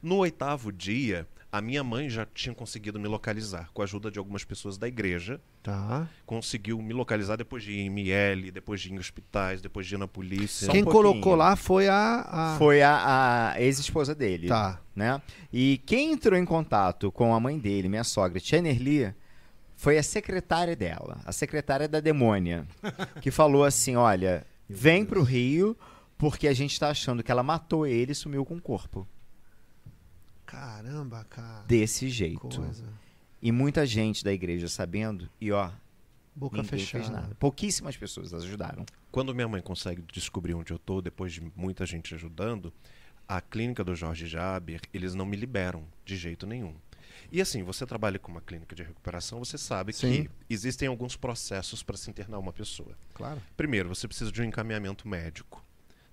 No 0.02 0.18
oitavo 0.18 0.72
dia, 0.72 1.28
A 1.52 1.62
minha 1.62 1.86
mãe 1.86 2.10
já 2.10 2.26
tinha 2.26 2.54
conseguido 2.54 3.00
me 3.00 3.08
localizar 3.08 3.70
com 3.74 3.82
a 3.82 3.86
ajuda 3.86 4.12
de 4.12 4.20
algumas 4.20 4.44
pessoas 4.44 4.78
da 4.78 4.90
igreja. 4.90 5.40
Tá. 5.64 6.06
Conseguiu 6.26 6.82
me 6.82 6.92
localizar 6.92 7.38
depois 7.38 7.64
de 7.64 7.72
ir 7.72 7.80
em 7.80 7.86
ML, 7.86 8.52
depois 8.52 8.82
de 8.82 8.90
ir 8.90 8.92
em 8.92 9.00
hospitais, 9.00 9.62
depois 9.62 9.88
de 9.88 9.96
ir 9.96 9.98
na 9.98 10.06
polícia. 10.06 10.66
Só 10.66 10.72
um 10.72 10.76
Quem 10.76 10.84
pouquinho. 10.84 11.04
colocou 11.14 11.34
lá 11.34 11.56
foi 11.56 11.88
a. 11.88 12.26
a- 12.28 12.56
Foi 12.58 12.82
a, 12.82 13.52
a 13.54 13.62
ex-esposa 13.62 14.14
dele. 14.14 14.50
Tá. 14.50 14.82
né? 14.94 15.22
E 15.54 15.82
quem 15.86 16.12
entrou 16.12 16.38
em 16.38 16.44
contato 16.44 17.10
com 17.10 17.34
a 17.34 17.40
mãe 17.40 17.58
dele, 17.58 17.88
minha 17.88 18.04
sogra, 18.04 18.38
Tia 18.38 18.62
Nerli, 18.62 19.14
foi 19.78 19.98
a 19.98 20.04
secretária 20.04 20.76
dela, 20.76 21.22
a 21.26 21.32
secretária 21.32 21.88
da 21.88 22.02
demônia, 22.02 22.68
que 23.22 23.32
falou 23.32 23.64
assim: 23.64 23.96
olha, 23.96 24.46
vem 24.68 25.06
pro 25.06 25.24
Rio 25.24 25.78
porque 26.18 26.48
a 26.48 26.54
gente 26.54 26.80
tá 26.80 26.90
achando 26.90 27.24
que 27.24 27.32
ela 27.32 27.44
matou 27.44 27.86
ele 27.86 28.12
e 28.12 28.16
sumiu 28.16 28.46
com 28.46 28.56
o 28.56 28.62
corpo. 28.62 29.08
Caramba, 30.46 31.24
cara. 31.26 31.64
Desse 31.66 32.10
jeito. 32.10 32.48
Coisa. 32.48 32.88
E 33.42 33.52
muita 33.52 33.86
gente 33.86 34.24
da 34.24 34.32
igreja 34.32 34.68
sabendo, 34.68 35.30
e 35.40 35.52
ó, 35.52 35.70
Boca 36.36 36.64
fechada. 36.64 37.04
fez 37.04 37.10
nada. 37.10 37.36
Pouquíssimas 37.36 37.96
pessoas 37.96 38.34
ajudaram. 38.34 38.86
Quando 39.12 39.34
minha 39.34 39.48
mãe 39.48 39.62
consegue 39.62 40.04
descobrir 40.12 40.54
onde 40.54 40.74
eu 40.74 40.80
tô, 40.80 41.02
depois 41.02 41.34
de 41.34 41.42
muita 41.56 41.86
gente 41.86 42.14
ajudando, 42.14 42.74
a 43.28 43.42
clínica 43.42 43.84
do 43.84 43.96
Jorge 43.96 44.28
Jaber, 44.28 44.82
eles 44.94 45.16
não 45.16 45.26
me 45.26 45.38
liberam 45.38 45.86
de 46.04 46.18
jeito 46.18 46.46
nenhum. 46.46 46.76
E 47.32 47.42
assim, 47.42 47.64
você 47.64 47.86
trabalha 47.86 48.20
com 48.20 48.32
uma 48.32 48.42
clínica 48.42 48.76
de 48.76 48.84
recuperação, 48.84 49.40
você 49.40 49.58
sabe 49.58 49.94
Sim. 49.94 50.24
que 50.24 50.30
existem 50.50 50.88
alguns 50.88 51.16
processos 51.16 51.82
para 51.82 51.98
se 51.98 52.10
internar 52.10 52.38
uma 52.38 52.54
pessoa. 52.54 52.96
Claro. 53.14 53.42
Primeiro, 53.58 53.90
você 53.90 54.08
precisa 54.08 54.32
de 54.32 54.42
um 54.42 54.46
encaminhamento 54.46 55.08
médico. 55.08 55.65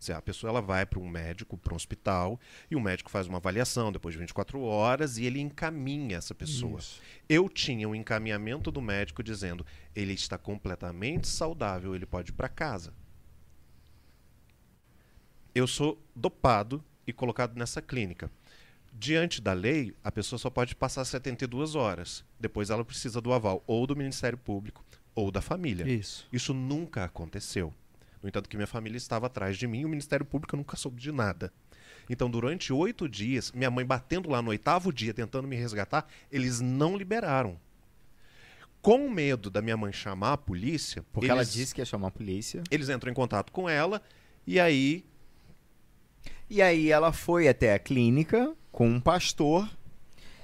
Se 0.02 0.12
a 0.12 0.20
pessoa 0.20 0.50
ela 0.50 0.60
vai 0.60 0.84
para 0.84 0.98
um 0.98 1.08
médico, 1.08 1.56
para 1.56 1.72
um 1.72 1.76
hospital, 1.76 2.40
e 2.68 2.74
o 2.74 2.80
médico 2.80 3.08
faz 3.08 3.28
uma 3.28 3.38
avaliação 3.38 3.92
depois 3.92 4.14
de 4.14 4.18
24 4.18 4.60
horas 4.60 5.16
e 5.16 5.24
ele 5.24 5.38
encaminha 5.38 6.16
essa 6.16 6.34
pessoa. 6.34 6.80
Isso. 6.80 7.00
Eu 7.28 7.48
tinha 7.48 7.88
um 7.88 7.94
encaminhamento 7.94 8.72
do 8.72 8.82
médico 8.82 9.22
dizendo: 9.22 9.64
ele 9.94 10.12
está 10.12 10.36
completamente 10.36 11.28
saudável, 11.28 11.94
ele 11.94 12.04
pode 12.04 12.30
ir 12.30 12.34
para 12.34 12.48
casa. 12.48 12.92
Eu 15.54 15.68
sou 15.68 15.96
dopado 16.16 16.82
e 17.06 17.12
colocado 17.12 17.56
nessa 17.56 17.80
clínica. 17.80 18.28
Diante 18.92 19.40
da 19.40 19.52
lei, 19.52 19.94
a 20.02 20.10
pessoa 20.10 20.36
só 20.36 20.50
pode 20.50 20.74
passar 20.74 21.04
72 21.04 21.76
horas. 21.76 22.24
Depois 22.40 22.70
ela 22.70 22.84
precisa 22.84 23.20
do 23.20 23.32
aval 23.32 23.62
ou 23.68 23.86
do 23.86 23.94
Ministério 23.94 24.36
Público 24.36 24.84
ou 25.14 25.30
da 25.30 25.40
família. 25.40 25.88
Isso. 25.88 26.26
Isso 26.32 26.52
nunca 26.52 27.04
aconteceu. 27.04 27.72
No 28.23 28.28
entanto, 28.28 28.49
que 28.49 28.57
minha 28.57 28.66
família 28.66 28.97
estava 28.97 29.27
atrás 29.27 29.57
de 29.57 29.66
mim 29.66 29.81
e 29.81 29.85
o 29.85 29.89
Ministério 29.89 30.24
Público 30.24 30.57
nunca 30.57 30.77
soube 30.77 31.01
de 31.01 31.11
nada. 31.11 31.53
Então, 32.09 32.31
durante 32.31 32.73
oito 32.73 33.09
dias, 33.09 33.51
minha 33.53 33.70
mãe 33.70 33.85
batendo 33.85 34.31
lá 34.31 34.40
no 34.40 34.51
oitavo 34.51 34.93
dia, 34.93 35.12
tentando 35.15 35.49
me 35.49 35.57
resgatar, 35.57 36.07
eles 36.31 36.61
não 36.61 36.97
liberaram. 36.97 37.59
Com 38.81 39.09
medo 39.09 39.49
da 39.49 39.62
minha 39.62 39.77
mãe 39.77 39.93
chamar 39.93 40.32
a 40.32 40.36
polícia, 40.36 41.05
Porque 41.12 41.27
eles, 41.27 41.31
ela 41.31 41.44
disse 41.44 41.74
que 41.74 41.81
ia 41.81 41.85
chamar 41.85 42.09
a 42.09 42.11
polícia. 42.11 42.62
eles 42.70 42.89
entram 42.89 43.11
em 43.11 43.15
contato 43.15 43.53
com 43.53 43.69
ela 43.69 44.03
e 44.44 44.59
aí 44.59 45.05
E 46.51 46.61
aí 46.61 46.90
ela 46.90 47.12
foi 47.12 47.47
até 47.49 47.74
a 47.74 47.78
clínica 47.78 48.53
com 48.73 48.89
um 48.89 49.01
pastor 49.01 49.70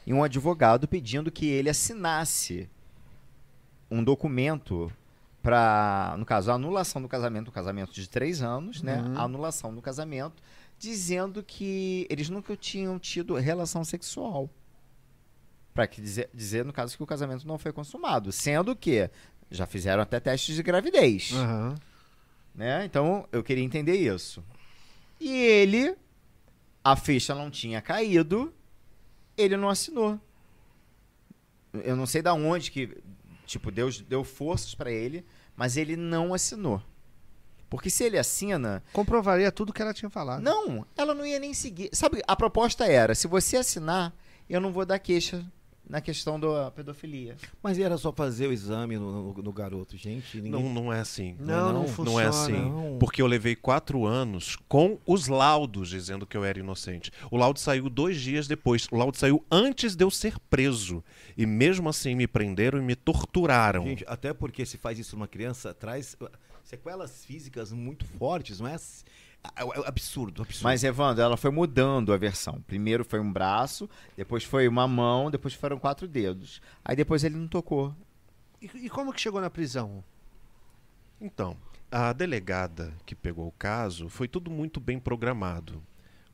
e 0.07 0.15
um 0.15 0.23
advogado 0.23 0.87
pedindo 0.87 1.31
que 1.33 1.47
ele 1.49 1.69
assinasse 1.69 2.71
um 3.91 4.05
documento 4.05 4.93
para, 5.43 6.15
no 6.19 6.25
caso, 6.25 6.51
a 6.51 6.55
anulação 6.55 7.01
do 7.01 7.09
casamento, 7.09 7.49
um 7.49 7.53
casamento 7.53 7.93
de 7.93 8.09
três 8.09 8.43
anos, 8.43 8.83
né? 8.83 9.01
Uhum. 9.01 9.19
A 9.19 9.23
anulação 9.23 9.75
do 9.75 9.81
casamento, 9.81 10.43
dizendo 10.79 11.43
que 11.43 12.07
eles 12.11 12.29
nunca 12.29 12.57
tinham 12.57 12.99
tido 12.99 13.35
relação 13.35 13.85
sexual. 13.85 14.51
Para 15.73 15.87
que 15.87 16.01
dizer, 16.01 16.29
dizer, 16.35 16.65
no 16.65 16.73
caso, 16.73 16.97
que 16.97 17.03
o 17.03 17.07
casamento 17.07 17.47
não 17.47 17.57
foi 17.57 17.73
consumado. 17.73 18.33
Sendo 18.33 18.75
que 18.75 19.09
já 19.51 19.67
fizeram 19.67 20.03
até 20.03 20.21
testes 20.21 20.55
de 20.57 20.63
gravidez 20.63 21.33
Aham. 21.33 21.75
né? 22.55 22.85
Então 22.85 23.27
eu 23.33 23.43
queria 23.43 23.65
entender 23.65 23.97
isso. 23.97 24.45
E 25.21 25.31
ele, 25.33 25.97
a 26.85 26.95
ficha 26.97 27.35
não 27.35 27.51
tinha 27.51 27.81
caído, 27.81 28.53
ele 29.37 29.57
não 29.57 29.69
assinou. 29.69 30.21
Eu 31.73 31.97
não 31.97 32.07
sei 32.07 32.23
da 32.23 32.35
onde 32.35 32.71
que, 32.71 32.97
tipo, 33.49 33.71
Deus 33.71 34.01
deu 34.01 34.23
forças 34.23 34.75
pra 34.75 34.91
ele, 34.93 35.25
mas 35.57 35.77
ele 35.77 35.97
não 35.97 36.33
assinou. 36.35 36.83
Porque 37.71 37.91
se 37.91 38.05
ele 38.05 38.19
assina, 38.19 38.83
Comprovaria 38.93 39.51
tudo 39.51 39.73
que 39.73 39.83
ela 39.83 39.93
tinha 39.93 40.09
falado. 40.11 40.43
não, 40.43 40.87
ela 40.97 41.15
não 41.15 41.27
ia 41.27 41.39
nem 41.39 41.53
seguir. 41.53 41.91
Sabe, 41.93 42.23
a 42.27 42.37
proposta 42.37 42.87
era, 42.87 43.15
se 43.15 43.27
você 43.27 43.57
assinar, 43.57 44.15
eu 44.49 44.61
não 44.61 44.73
vou 44.73 44.87
dar 44.87 44.99
queixa 44.99 45.45
na 45.89 46.01
questão 46.01 46.39
da 46.39 46.71
pedofilia. 46.71 47.37
Mas 47.63 47.79
era 47.79 47.97
só 47.97 48.13
fazer 48.13 48.47
o 48.47 48.53
exame 48.53 48.97
no, 48.99 49.33
no- 49.35 49.43
no 49.43 49.53
garoto, 49.53 49.97
gente. 49.97 50.37
Ninguém... 50.41 50.51
não, 50.51 50.69
não 50.73 50.93
é 50.93 51.01
assim. 51.01 51.35
Não, 51.41 51.73
não, 51.73 51.73
não, 51.83 51.89
funciona. 51.89 52.11
Não 52.11 52.21
é 52.21 52.27
assim. 52.27 52.53
Não. 52.53 52.99
Porque 52.99 53.23
eu 53.23 53.27
levei 53.27 53.57
quatro 53.57 54.05
anos 54.05 54.57
com 54.69 54.99
os 55.07 55.29
laudos 55.29 55.89
dizendo 55.89 56.27
que 56.27 56.37
eu 56.37 56.45
era 56.45 56.59
inocente. 56.59 57.11
O 57.31 57.37
laudo 57.37 57.59
saiu 57.59 57.89
dois 57.89 58.21
dias 58.21 58.47
depois. 58.47 58.87
O 58.93 58.97
laudo 58.97 59.17
saiu 59.17 59.45
antes 59.51 59.97
de 59.97 60.05
eu 60.05 60.11
ser 60.11 60.39
preso. 60.51 61.03
E 61.37 61.47
mesmo 61.47 61.89
assim 61.89 62.15
me 62.15 62.27
prenderam 62.27 62.79
e 62.79 62.83
me 62.83 62.95
torturaram. 62.95 63.85
Gente, 63.85 64.05
até 64.07 64.35
porque 64.35 64.67
se 64.67 64.77
faz 64.77 64.99
isso 64.99 65.17
numa 65.17 65.29
criança, 65.29 65.73
traz 65.73 66.17
sequelas 66.65 67.25
físicas 67.25 67.73
muito 67.73 68.05
fortes, 68.05 68.61
não 68.61 68.69
é? 68.69 68.77
É, 69.57 69.63
é 69.63 69.89
absurdo, 69.89 70.43
absurdo. 70.43 70.65
Mas, 70.65 70.85
Evandro, 70.85 71.23
ela 71.23 71.37
foi 71.37 71.51
mudando 71.51 72.13
a 72.13 72.17
versão. 72.17 72.61
Primeiro 72.67 73.05
foi 73.05 73.21
um 73.21 73.33
braço, 73.33 73.89
depois 74.17 74.45
foi 74.45 74.69
uma 74.69 74.87
mão, 74.87 75.31
depois 75.31 75.55
foram 75.55 75.79
quatro 75.79 76.07
dedos. 76.07 76.61
Aí 76.85 76.97
depois 76.97 77.25
ele 77.25 77.37
não 77.37 77.49
tocou. 77.49 77.95
E, 78.61 78.67
e 78.87 78.91
como 78.91 79.13
que 79.13 79.21
chegou 79.21 79.41
na 79.41 79.51
prisão? 79.51 80.03
Então, 81.21 81.57
a 81.91 82.13
delegada 82.13 82.93
que 83.07 83.15
pegou 83.15 83.49
o 83.49 83.53
caso 83.53 84.09
foi 84.09 84.29
tudo 84.29 84.51
muito 84.51 84.81
bem 84.81 84.99
programado. 84.99 85.83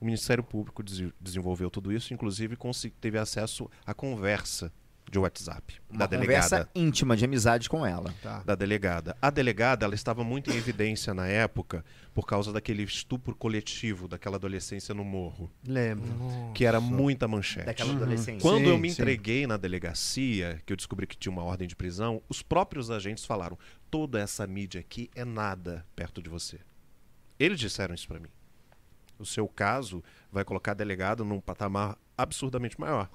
O 0.00 0.04
Ministério 0.04 0.42
Público 0.42 0.82
desenvolveu 1.20 1.70
tudo 1.70 1.92
isso, 1.92 2.12
inclusive 2.12 2.58
teve 3.00 3.18
acesso 3.18 3.70
à 3.86 3.94
conversa 3.94 4.70
de 5.10 5.18
WhatsApp 5.18 5.74
Uma 5.88 5.98
da 6.00 6.06
delegada. 6.06 6.42
conversa 6.48 6.68
íntima 6.74 7.16
de 7.16 7.24
amizade 7.24 7.68
com 7.68 7.84
ela. 7.86 8.12
Tá. 8.22 8.42
da 8.44 8.54
delegada. 8.54 9.16
A 9.22 9.30
delegada 9.30 9.84
ela 9.84 9.94
estava 9.94 10.24
muito 10.24 10.50
em 10.50 10.56
evidência 10.56 11.12
na 11.14 11.26
época 11.26 11.84
por 12.12 12.26
causa 12.26 12.52
daquele 12.52 12.82
estupro 12.82 13.34
coletivo 13.34 14.08
daquela 14.08 14.36
adolescência 14.36 14.94
no 14.94 15.04
morro, 15.04 15.50
Lembro. 15.66 16.52
que 16.54 16.64
era 16.64 16.80
muita 16.80 17.28
manchete. 17.28 17.66
Daquela 17.66 17.90
Uhum. 17.90 17.96
adolescente. 17.96 18.40
Quando 18.42 18.64
Sim, 18.64 18.70
eu 18.70 18.78
me 18.78 18.90
sim. 18.90 19.00
entreguei 19.02 19.46
na 19.46 19.56
delegacia, 19.56 20.60
que 20.66 20.72
eu 20.72 20.76
descobri 20.76 21.06
que 21.06 21.16
tinha 21.16 21.32
uma 21.32 21.42
ordem 21.44 21.68
de 21.68 21.76
prisão, 21.76 22.22
os 22.28 22.42
próprios 22.42 22.90
agentes 22.90 23.24
falaram: 23.24 23.58
toda 23.90 24.18
essa 24.20 24.46
mídia 24.46 24.80
aqui 24.80 25.10
é 25.14 25.24
nada 25.24 25.86
perto 25.94 26.20
de 26.22 26.28
você. 26.30 26.58
Eles 27.38 27.58
disseram 27.60 27.94
isso 27.94 28.08
pra 28.08 28.18
mim. 28.18 28.28
O 29.18 29.24
seu 29.26 29.46
caso 29.46 30.02
vai 30.32 30.44
colocar 30.44 30.72
a 30.72 30.74
delegada 30.74 31.22
num 31.22 31.40
patamar 31.40 31.96
absurdamente 32.16 32.78
maior. 32.80 33.08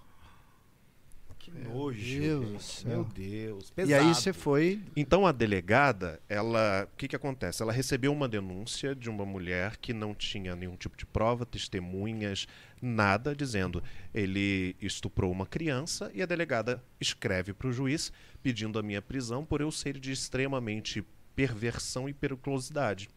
Que 1.50 1.68
nojo. 1.68 2.20
Deus 2.20 2.50
gente. 2.50 2.64
céu. 2.64 2.92
Meu 2.92 3.04
Deus. 3.04 3.74
E 3.78 3.94
aí 3.94 4.14
você 4.14 4.34
foi. 4.34 4.82
Então 4.96 5.26
a 5.26 5.32
delegada, 5.32 6.20
ela, 6.28 6.88
o 6.92 6.96
que 6.98 7.08
que 7.08 7.16
acontece? 7.16 7.62
Ela 7.62 7.72
recebeu 7.74 8.12
uma 8.12 8.28
denúncia 8.28 8.96
de 8.96 9.10
uma 9.10 9.26
mulher 9.26 9.78
que 9.78 9.94
não 9.94 10.14
tinha 10.14 10.56
nenhum 10.56 10.76
tipo 10.76 10.98
de 10.98 11.06
prova, 11.06 11.46
testemunhas, 11.46 12.48
nada, 12.82 13.36
dizendo 13.36 13.84
ele 14.14 14.76
estuprou 14.82 15.32
uma 15.32 15.46
criança 15.46 16.12
e 16.14 16.22
a 16.22 16.26
delegada 16.26 16.84
escreve 17.00 17.54
para 17.54 17.68
o 17.68 17.74
juiz 17.74 18.12
pedindo 18.42 18.80
a 18.80 18.84
minha 18.84 19.02
prisão 19.02 19.46
por 19.46 19.62
eu 19.62 19.72
ser 19.72 20.00
de 20.00 20.12
extremamente 20.12 21.04
perversão 21.36 22.08
e 22.10 22.14
periculosidade. 22.14 23.10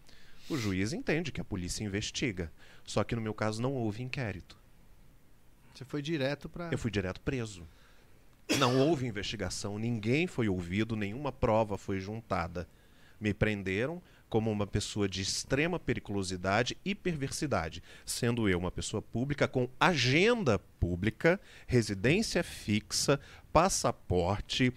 O 0.49 0.57
juiz 0.57 0.93
entende 0.93 1.33
que 1.33 1.41
a 1.41 1.45
polícia 1.45 1.85
investiga, 1.85 2.53
só 2.85 3.05
que 3.05 3.15
no 3.15 3.23
meu 3.23 3.33
caso 3.33 3.63
não 3.63 3.73
houve 3.73 4.03
inquérito. 4.03 4.57
Você 5.73 5.85
foi 5.85 6.03
direto 6.03 6.49
pra. 6.49 6.69
Eu 6.71 6.79
fui 6.79 6.91
direto 6.91 7.21
preso. 7.21 7.67
Não 8.59 8.79
houve 8.79 9.07
investigação, 9.07 9.79
ninguém 9.79 10.27
foi 10.27 10.49
ouvido, 10.49 10.97
nenhuma 10.97 11.33
prova 11.33 11.77
foi 11.77 11.99
juntada. 12.01 12.69
Me 13.21 13.33
prenderam 13.33 14.03
como 14.29 14.51
uma 14.51 14.67
pessoa 14.67 15.07
de 15.07 15.21
extrema 15.21 15.79
periculosidade 15.79 16.77
e 16.85 16.95
perversidade, 16.95 17.83
sendo 18.07 18.49
eu 18.49 18.59
uma 18.59 18.71
pessoa 18.71 19.03
pública 19.03 19.47
com 19.47 19.69
agenda 19.79 20.59
pública, 20.59 21.39
residência 21.67 22.43
fixa, 22.43 23.21
passaporte. 23.53 24.73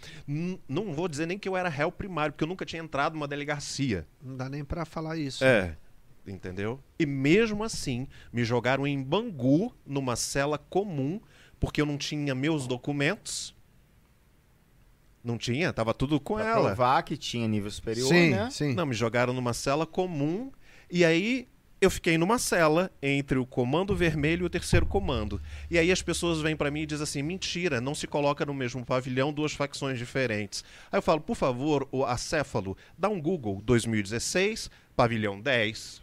Não 0.67 0.93
vou 0.93 1.07
dizer 1.07 1.25
nem 1.25 1.39
que 1.39 1.47
eu 1.47 1.55
era 1.55 1.69
réu 1.69 1.89
primário, 1.91 2.33
porque 2.33 2.43
eu 2.43 2.49
nunca 2.49 2.65
tinha 2.65 2.81
entrado 2.81 3.13
numa 3.13 3.27
delegacia. 3.27 4.05
Não 4.21 4.35
dá 4.35 4.49
nem 4.49 4.63
pra 4.63 4.83
falar 4.83 5.17
isso. 5.17 5.43
É. 5.43 5.77
Entendeu? 6.27 6.83
E 6.99 7.05
mesmo 7.05 7.63
assim, 7.63 8.07
me 8.33 8.43
jogaram 8.43 8.85
em 8.85 9.01
Bangu, 9.01 9.73
numa 9.85 10.17
cela 10.17 10.57
comum, 10.57 11.21
porque 11.59 11.79
eu 11.79 11.85
não 11.85 11.97
tinha 11.97 12.35
meus 12.35 12.67
documentos. 12.67 13.54
Não 15.25 15.39
tinha, 15.39 15.73
tava 15.73 15.91
tudo 15.91 16.19
com 16.19 16.35
Pra 16.35 16.45
ela. 16.47 16.63
provar 16.67 17.01
que 17.01 17.17
tinha 17.17 17.47
nível 17.47 17.71
superior, 17.71 18.07
sim, 18.07 18.29
né? 18.29 18.47
sim. 18.51 18.75
Não, 18.75 18.85
me 18.85 18.93
jogaram 18.93 19.33
numa 19.33 19.53
cela 19.53 19.83
comum. 19.85 20.51
E 20.89 21.03
aí, 21.03 21.47
eu 21.81 21.89
fiquei 21.89 22.15
numa 22.15 22.37
cela 22.37 22.91
entre 23.01 23.39
o 23.39 23.45
comando 23.45 23.95
vermelho 23.95 24.43
e 24.43 24.45
o 24.45 24.49
terceiro 24.49 24.85
comando. 24.85 25.41
E 25.69 25.79
aí 25.79 25.91
as 25.91 26.01
pessoas 26.01 26.41
vêm 26.41 26.55
pra 26.55 26.69
mim 26.69 26.81
e 26.81 26.85
dizem 26.85 27.03
assim: 27.03 27.21
mentira, 27.23 27.81
não 27.81 27.95
se 27.95 28.05
coloca 28.05 28.45
no 28.45 28.53
mesmo 28.53 28.85
pavilhão 28.85 29.33
duas 29.33 29.53
facções 29.53 29.97
diferentes. 29.97 30.63
Aí 30.91 30.97
eu 30.99 31.01
falo, 31.01 31.21
por 31.21 31.35
favor, 31.35 31.87
o 31.91 32.05
acéfalo, 32.05 32.77
dá 32.95 33.09
um 33.09 33.19
Google 33.19 33.61
2016, 33.65 34.69
pavilhão 34.95 35.41
10. 35.41 36.01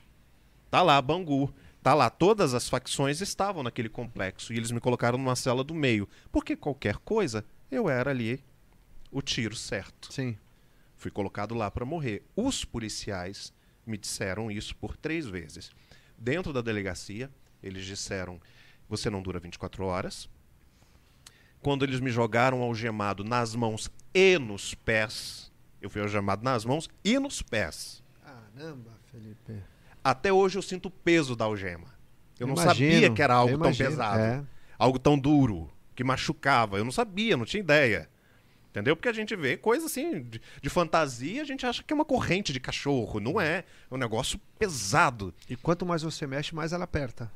Tá 0.68 0.82
lá, 0.82 1.00
Bangu. 1.00 1.52
Tá 1.82 1.94
lá, 1.94 2.08
todas 2.10 2.54
as 2.54 2.68
facções 2.68 3.20
estavam 3.20 3.62
naquele 3.62 3.88
complexo 3.88 4.52
e 4.52 4.56
eles 4.56 4.70
me 4.70 4.78
colocaram 4.80 5.18
numa 5.18 5.34
cela 5.34 5.64
do 5.64 5.74
meio. 5.74 6.08
Porque 6.30 6.54
qualquer 6.54 6.96
coisa, 6.98 7.44
eu 7.72 7.88
era 7.88 8.10
ali 8.10 8.40
o 9.12 9.20
tiro 9.22 9.54
certo. 9.54 10.12
Sim. 10.12 10.36
Fui 10.96 11.10
colocado 11.10 11.54
lá 11.54 11.70
para 11.70 11.84
morrer. 11.84 12.24
Os 12.34 12.64
policiais 12.64 13.52
me 13.86 13.98
disseram 13.98 14.50
isso 14.50 14.74
por 14.76 14.96
três 14.96 15.26
vezes. 15.26 15.70
Dentro 16.16 16.52
da 16.52 16.62
delegacia, 16.62 17.30
eles 17.62 17.84
disseram: 17.84 18.40
você 18.88 19.10
não 19.10 19.22
dura 19.22 19.38
24 19.38 19.84
horas. 19.84 20.28
Quando 21.60 21.84
eles 21.84 22.00
me 22.00 22.10
jogaram 22.10 22.62
algemado 22.62 23.22
nas 23.22 23.54
mãos 23.54 23.90
e 24.12 24.38
nos 24.38 24.74
pés, 24.74 25.52
eu 25.80 25.88
fui 25.88 26.00
algemado 26.00 26.42
nas 26.42 26.64
mãos 26.64 26.88
e 27.04 27.18
nos 27.18 27.40
pés. 27.42 28.02
Caramba, 28.22 28.98
Felipe. 29.10 29.62
Até 30.02 30.32
hoje 30.32 30.58
eu 30.58 30.62
sinto 30.62 30.86
o 30.86 30.90
peso 30.90 31.36
da 31.36 31.44
algema. 31.44 31.86
Eu 32.38 32.46
não 32.48 32.54
Imagino, 32.54 32.92
sabia 32.92 33.10
que 33.10 33.22
era 33.22 33.34
algo 33.34 33.52
tão 33.52 33.66
imagino, 33.66 33.90
pesado, 33.90 34.20
é. 34.20 34.44
algo 34.76 34.98
tão 34.98 35.16
duro, 35.16 35.70
que 35.94 36.02
machucava. 36.02 36.78
Eu 36.78 36.84
não 36.84 36.90
sabia, 36.90 37.36
não 37.36 37.44
tinha 37.44 37.60
ideia. 37.60 38.10
Entendeu? 38.72 38.96
Porque 38.96 39.08
a 39.10 39.12
gente 39.12 39.36
vê 39.36 39.54
coisa 39.54 39.84
assim 39.84 40.22
de, 40.22 40.40
de 40.62 40.70
fantasia, 40.70 41.42
a 41.42 41.44
gente 41.44 41.66
acha 41.66 41.82
que 41.82 41.92
é 41.92 41.94
uma 41.94 42.06
corrente 42.06 42.54
de 42.54 42.58
cachorro. 42.58 43.20
Não 43.20 43.38
é. 43.38 43.58
É 43.58 43.94
um 43.94 43.98
negócio 43.98 44.40
pesado. 44.58 45.34
E 45.46 45.54
quanto 45.54 45.84
mais 45.84 46.00
você 46.00 46.26
mexe, 46.26 46.54
mais 46.54 46.72
ela 46.72 46.84
aperta. 46.84 47.30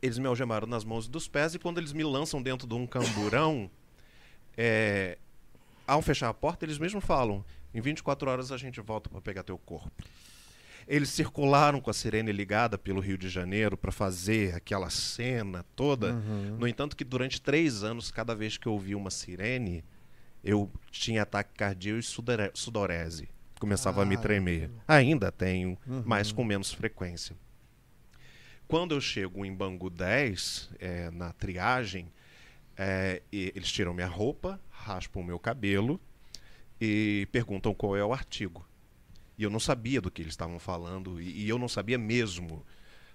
Eles 0.00 0.16
me 0.16 0.28
algemaram 0.28 0.68
nas 0.68 0.84
mãos 0.84 1.06
e 1.06 1.10
dos 1.10 1.26
pés 1.26 1.56
e 1.56 1.58
quando 1.58 1.78
eles 1.78 1.92
me 1.92 2.04
lançam 2.04 2.40
dentro 2.40 2.68
de 2.68 2.74
um 2.74 2.86
camburão, 2.86 3.68
é, 4.56 5.18
ao 5.88 6.00
fechar 6.00 6.28
a 6.28 6.34
porta, 6.34 6.64
eles 6.64 6.78
mesmos 6.78 7.04
falam: 7.04 7.44
em 7.74 7.80
24 7.80 8.30
horas 8.30 8.52
a 8.52 8.56
gente 8.56 8.80
volta 8.80 9.10
para 9.10 9.20
pegar 9.20 9.42
teu 9.42 9.58
corpo. 9.58 10.04
Eles 10.86 11.08
circularam 11.08 11.80
com 11.80 11.90
a 11.90 11.94
sirene 11.94 12.30
ligada 12.30 12.78
pelo 12.78 13.00
Rio 13.00 13.18
de 13.18 13.28
Janeiro 13.28 13.76
para 13.76 13.90
fazer 13.90 14.54
aquela 14.54 14.88
cena 14.88 15.64
toda. 15.74 16.12
No 16.58 16.68
entanto, 16.68 16.94
que 16.94 17.02
durante 17.02 17.40
três 17.40 17.82
anos, 17.82 18.10
cada 18.12 18.34
vez 18.36 18.56
que 18.56 18.68
eu 18.68 18.72
ouvia 18.72 18.96
uma 18.96 19.10
sirene, 19.10 19.82
eu 20.44 20.70
tinha 20.90 21.22
ataque 21.22 21.54
cardíaco 21.56 21.98
e 21.98 22.02
sudore- 22.02 22.50
sudorese. 22.54 23.28
Começava 23.58 24.02
a 24.02 24.04
me 24.04 24.16
Ah, 24.16 24.18
tremer. 24.20 24.70
Ainda 24.86 25.32
tenho, 25.32 25.78
mas 26.04 26.30
com 26.30 26.44
menos 26.44 26.72
frequência. 26.72 27.34
Quando 28.68 28.94
eu 28.94 29.00
chego 29.00 29.44
em 29.44 29.54
Bangu 29.54 29.90
10, 29.90 30.70
é, 30.78 31.10
na 31.10 31.32
triagem, 31.32 32.12
é, 32.76 33.22
e 33.32 33.52
eles 33.54 33.70
tiram 33.70 33.94
minha 33.94 34.06
roupa, 34.06 34.60
raspam 34.70 35.20
o 35.22 35.24
meu 35.24 35.38
cabelo 35.38 36.00
e 36.80 37.28
perguntam 37.30 37.74
qual 37.74 37.96
é 37.96 38.04
o 38.04 38.12
artigo. 38.12 38.66
E 39.38 39.42
eu 39.42 39.50
não 39.50 39.60
sabia 39.60 40.00
do 40.00 40.10
que 40.10 40.22
eles 40.22 40.32
estavam 40.32 40.58
falando, 40.58 41.20
e, 41.20 41.44
e 41.44 41.48
eu 41.48 41.58
não 41.58 41.68
sabia 41.68 41.98
mesmo. 41.98 42.64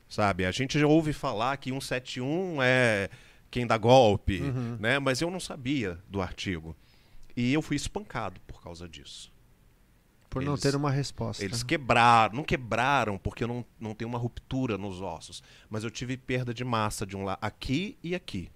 Sabe? 0.07 0.45
A 0.45 0.51
gente 0.51 0.79
já 0.79 0.87
ouve 0.87 1.13
falar 1.13 1.55
que 1.57 1.69
171 1.69 2.61
é 2.63 3.09
quem 3.51 3.65
dá 3.67 3.77
golpe, 3.77 4.39
né? 4.79 4.97
mas 4.99 5.21
eu 5.21 5.29
não 5.29 5.39
sabia 5.39 5.99
do 6.09 6.21
artigo. 6.21 6.75
E 7.39 7.53
eu 7.53 7.61
fui 7.61 7.77
espancado 7.77 8.41
por 8.41 8.61
causa 8.61 8.85
disso. 8.85 9.31
Por 10.29 10.43
não 10.43 10.51
Eles- 10.53 10.61
ter 10.61 10.75
uma 10.75 10.91
resposta. 10.91 11.41
Eles 11.41 11.63
quebraram, 11.63 12.35
não 12.35 12.43
quebraram 12.43 13.17
porque 13.17 13.45
eu 13.45 13.47
não, 13.47 13.65
não 13.79 13.95
tenho 13.95 14.09
uma 14.09 14.19
ruptura 14.19 14.77
nos 14.77 14.99
ossos, 14.99 15.41
mas 15.69 15.85
eu 15.85 15.89
tive 15.89 16.17
perda 16.17 16.53
de 16.53 16.65
massa 16.65 17.05
de 17.05 17.15
um 17.15 17.23
lado, 17.23 17.39
aqui 17.41 17.97
e 18.03 18.13
aqui. 18.13 18.51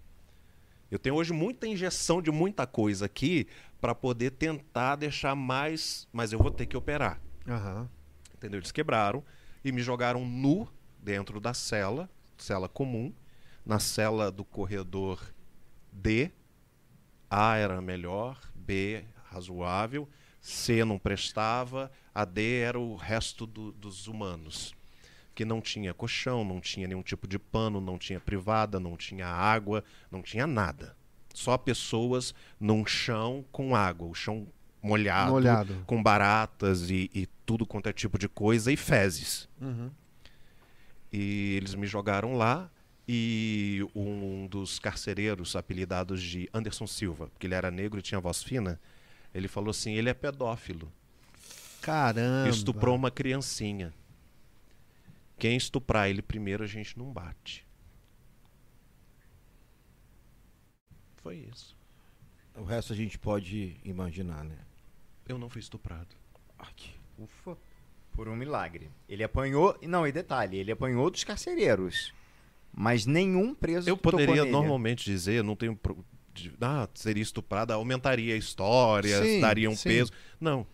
Eu 0.92 1.00
tenho 1.00 1.16
hoje 1.16 1.32
muita 1.32 1.66
injeção 1.66 2.22
de 2.22 2.30
muita 2.30 2.68
coisa 2.68 3.06
aqui 3.06 3.48
para 3.80 3.96
poder 3.96 4.32
tentar 4.32 4.98
deixar 4.98 5.34
mais, 5.34 6.06
mas 6.12 6.34
eu 6.34 6.40
vou 6.40 6.52
ter 6.52 6.66
que 6.66 6.76
operar. 6.76 7.22
Aham. 7.48 7.90
Entendeu? 8.36 8.60
Eles 8.60 8.74
quebraram 8.74 9.24
e 9.64 9.72
me 9.72 9.82
jogaram 9.82 10.26
nu 10.26 10.68
dentro 11.00 11.40
da 11.40 11.54
cela, 11.54 12.10
cela 12.38 12.68
comum, 12.68 13.14
na 13.66 13.80
cela 13.80 14.30
do 14.30 14.44
corredor 14.44 15.34
D. 15.90 16.32
A 17.30 17.56
era 17.56 17.82
melhor, 17.82 18.38
B 18.66 19.04
razoável, 19.26 20.08
C 20.40 20.84
não 20.86 20.98
prestava, 21.00 21.92
a 22.14 22.26
D 22.26 22.60
era 22.60 22.80
o 22.80 22.96
resto 22.96 23.46
do- 23.46 23.72
dos 23.72 24.08
humanos. 24.08 24.74
Que 25.36 25.44
não 25.46 25.60
tinha 25.62 25.94
colchão, 25.94 26.44
não 26.46 26.60
tinha 26.62 26.88
nenhum 26.88 27.02
tipo 27.02 27.28
de 27.28 27.40
pano, 27.40 27.82
não 27.82 27.98
tinha 27.98 28.20
privada, 28.20 28.80
não 28.80 28.96
tinha 28.96 29.26
água, 29.28 29.84
não 30.12 30.22
tinha 30.22 30.46
nada. 30.46 30.96
Só 31.34 31.58
pessoas 31.58 32.36
num 32.60 32.86
chão 32.86 33.44
com 33.52 33.76
água, 33.76 34.08
o 34.08 34.14
chão 34.14 34.48
molhado, 34.82 35.32
Molhado. 35.32 35.84
com 35.88 36.04
baratas 36.04 36.90
e, 36.92 37.10
e 37.16 37.26
tudo 37.46 37.66
quanto 37.66 37.88
é 37.90 37.94
tipo 37.94 38.20
de 38.20 38.28
coisa 38.30 38.72
e 38.72 38.78
fezes. 38.78 39.50
Uhum. 39.60 39.90
E 41.12 41.56
eles 41.58 41.74
me 41.76 41.88
jogaram 41.88 42.36
lá 42.36 42.70
e 43.08 43.86
um 43.94 44.48
dos 44.48 44.80
carcereiros, 44.80 45.56
apelidados 45.56 46.22
de 46.22 46.50
Anderson 46.54 46.88
Silva, 46.88 47.28
porque 47.28 47.48
ele 47.48 47.56
era 47.56 47.70
negro 47.70 48.00
e 48.00 48.02
tinha 48.02 48.20
voz 48.20 48.42
fina, 48.42 48.80
ele 49.34 49.48
falou 49.48 49.72
assim: 49.72 49.94
ele 49.94 50.10
é 50.10 50.14
pedófilo. 50.14 50.92
Caramba. 51.82 52.50
Estuprou 52.50 52.96
uma 52.96 53.12
criancinha. 53.12 53.94
Quem 55.38 55.58
estuprar 55.58 56.10
ele 56.10 56.22
primeiro 56.22 56.64
a 56.64 56.68
gente 56.68 56.98
não 56.98 57.12
bate. 57.12 57.66
Foi 61.18 61.36
isso. 61.52 61.76
O 62.56 62.64
resto 62.64 62.94
a 62.94 62.96
gente 62.96 63.18
pode 63.18 63.78
imaginar, 63.84 64.44
né? 64.44 64.58
Eu 65.28 65.38
não 65.38 65.50
fui 65.50 65.60
estuprado. 65.60 66.16
Aqui. 66.58 66.92
Ufa. 67.18 67.58
Por 68.14 68.30
um 68.30 68.36
milagre. 68.36 68.90
Ele 69.10 69.24
apanhou. 69.24 69.78
Não, 69.82 70.06
e 70.06 70.12
detalhe, 70.12 70.58
ele 70.58 70.72
apanhou 70.72 71.10
dos 71.10 71.24
carcereiros. 71.24 72.14
Mas 72.76 73.06
nenhum 73.06 73.54
preso 73.54 73.88
Eu 73.88 73.96
poderia 73.96 74.44
normalmente 74.44 75.06
dizer, 75.06 75.44
não 75.44 75.56
tenho. 75.56 75.80
ah, 76.60 76.90
seria 76.96 77.22
estuprada, 77.22 77.76
aumentaria 77.76 78.34
a 78.34 78.38
história, 78.38 79.22
Sim, 79.22 79.40
daria 79.40 79.70
um 79.70 79.76
sim. 79.76 79.90
peso. 79.90 80.12
Não. 80.40 80.66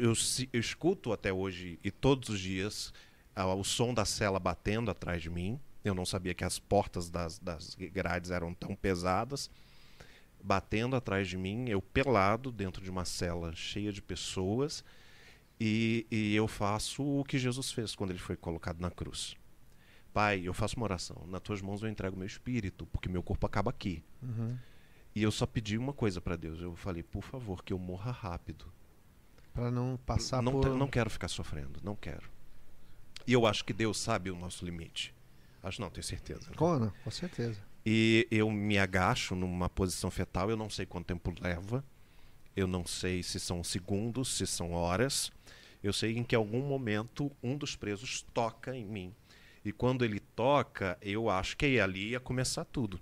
Eu, 0.00 0.14
eu 0.52 0.60
escuto 0.60 1.12
até 1.12 1.32
hoje 1.32 1.78
e 1.84 1.90
todos 1.90 2.28
os 2.30 2.40
dias 2.40 2.92
o 3.36 3.64
som 3.64 3.92
da 3.92 4.04
cela 4.04 4.38
batendo 4.38 4.90
atrás 4.90 5.20
de 5.20 5.28
mim. 5.28 5.60
Eu 5.84 5.94
não 5.94 6.06
sabia 6.06 6.32
que 6.32 6.44
as 6.44 6.58
portas 6.58 7.10
das, 7.10 7.38
das 7.38 7.74
grades 7.74 8.30
eram 8.30 8.54
tão 8.54 8.74
pesadas. 8.74 9.50
Batendo 10.42 10.96
atrás 10.96 11.28
de 11.28 11.36
mim, 11.36 11.68
eu 11.68 11.82
pelado 11.82 12.50
dentro 12.50 12.82
de 12.82 12.90
uma 12.90 13.04
cela 13.04 13.52
cheia 13.54 13.92
de 13.92 14.00
pessoas. 14.00 14.84
E, 15.60 16.06
e 16.10 16.34
eu 16.34 16.48
faço 16.48 17.02
o 17.04 17.24
que 17.24 17.38
Jesus 17.38 17.70
fez 17.70 17.94
quando 17.94 18.10
ele 18.10 18.18
foi 18.18 18.36
colocado 18.36 18.80
na 18.80 18.90
cruz. 18.90 19.36
Pai, 20.12 20.42
eu 20.44 20.52
faço 20.52 20.76
uma 20.76 20.84
oração. 20.84 21.24
Nas 21.26 21.40
tuas 21.40 21.62
mãos 21.62 21.82
eu 21.82 21.88
entrego 21.88 22.16
meu 22.16 22.26
espírito, 22.26 22.86
porque 22.86 23.08
meu 23.08 23.22
corpo 23.22 23.46
acaba 23.46 23.70
aqui. 23.70 24.04
Uhum. 24.22 24.56
E 25.14 25.22
eu 25.22 25.30
só 25.30 25.46
pedi 25.46 25.76
uma 25.78 25.92
coisa 25.92 26.20
para 26.20 26.36
Deus. 26.36 26.60
Eu 26.60 26.74
falei, 26.74 27.02
por 27.02 27.22
favor, 27.22 27.62
que 27.62 27.72
eu 27.72 27.78
morra 27.78 28.10
rápido. 28.10 28.72
Pra 29.52 29.70
não 29.70 29.98
passar 30.06 30.42
não, 30.42 30.52
por... 30.52 30.74
não 30.76 30.88
quero 30.88 31.10
ficar 31.10 31.28
sofrendo, 31.28 31.80
não 31.82 31.94
quero. 31.94 32.30
E 33.26 33.32
eu 33.32 33.46
acho 33.46 33.64
que 33.64 33.72
Deus 33.72 33.98
sabe 33.98 34.30
o 34.30 34.36
nosso 34.36 34.64
limite. 34.64 35.14
Acho 35.62 35.80
não, 35.80 35.90
tenho 35.90 36.04
certeza. 36.04 36.48
né? 36.50 36.56
Com, 36.56 36.90
com 37.04 37.10
certeza. 37.10 37.60
E 37.84 38.26
eu 38.30 38.50
me 38.50 38.78
agacho 38.78 39.34
numa 39.34 39.68
posição 39.68 40.10
fetal, 40.10 40.50
eu 40.50 40.56
não 40.56 40.70
sei 40.70 40.86
quanto 40.86 41.06
tempo 41.06 41.32
leva. 41.40 41.84
Eu 42.54 42.66
não 42.66 42.86
sei 42.86 43.22
se 43.22 43.40
são 43.40 43.64
segundos, 43.64 44.36
se 44.36 44.46
são 44.46 44.72
horas. 44.72 45.30
Eu 45.82 45.92
sei 45.92 46.16
em 46.16 46.22
que 46.22 46.34
algum 46.34 46.66
momento 46.66 47.30
um 47.42 47.56
dos 47.56 47.74
presos 47.76 48.22
toca 48.34 48.76
em 48.76 48.84
mim. 48.84 49.14
E 49.64 49.72
quando 49.72 50.04
ele 50.04 50.18
toca, 50.20 50.98
eu 51.00 51.30
acho 51.30 51.56
que 51.56 51.78
ali 51.78 52.10
ia 52.10 52.20
começar 52.20 52.64
tudo. 52.64 53.00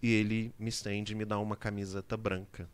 E 0.00 0.10
ele 0.10 0.52
me 0.58 0.68
estende 0.68 1.12
e 1.12 1.16
me 1.16 1.24
dá 1.24 1.38
uma 1.38 1.56
camiseta 1.56 2.16
branca. 2.16 2.68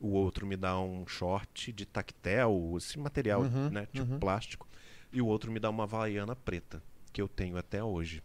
O 0.00 0.08
outro 0.08 0.46
me 0.46 0.56
dá 0.56 0.78
um 0.78 1.06
short 1.06 1.72
de 1.72 1.86
tactel, 1.86 2.74
esse 2.76 2.98
material, 2.98 3.42
Uhum, 3.42 3.70
né, 3.70 3.86
tipo 3.86 4.12
uhum. 4.12 4.18
plástico. 4.18 4.68
E 5.12 5.20
o 5.22 5.26
outro 5.26 5.50
me 5.50 5.60
dá 5.60 5.70
uma 5.70 5.84
havaiana 5.84 6.34
preta, 6.34 6.82
que 7.12 7.22
eu 7.22 7.28
tenho 7.28 7.56
até 7.56 7.82
hoje. 7.82 8.22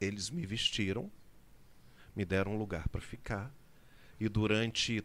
Eles 0.00 0.30
me 0.30 0.44
vestiram, 0.46 1.10
me 2.16 2.24
deram 2.24 2.54
um 2.54 2.58
lugar 2.58 2.88
para 2.88 3.00
ficar. 3.00 3.54
E 4.18 4.28
durante. 4.28 5.04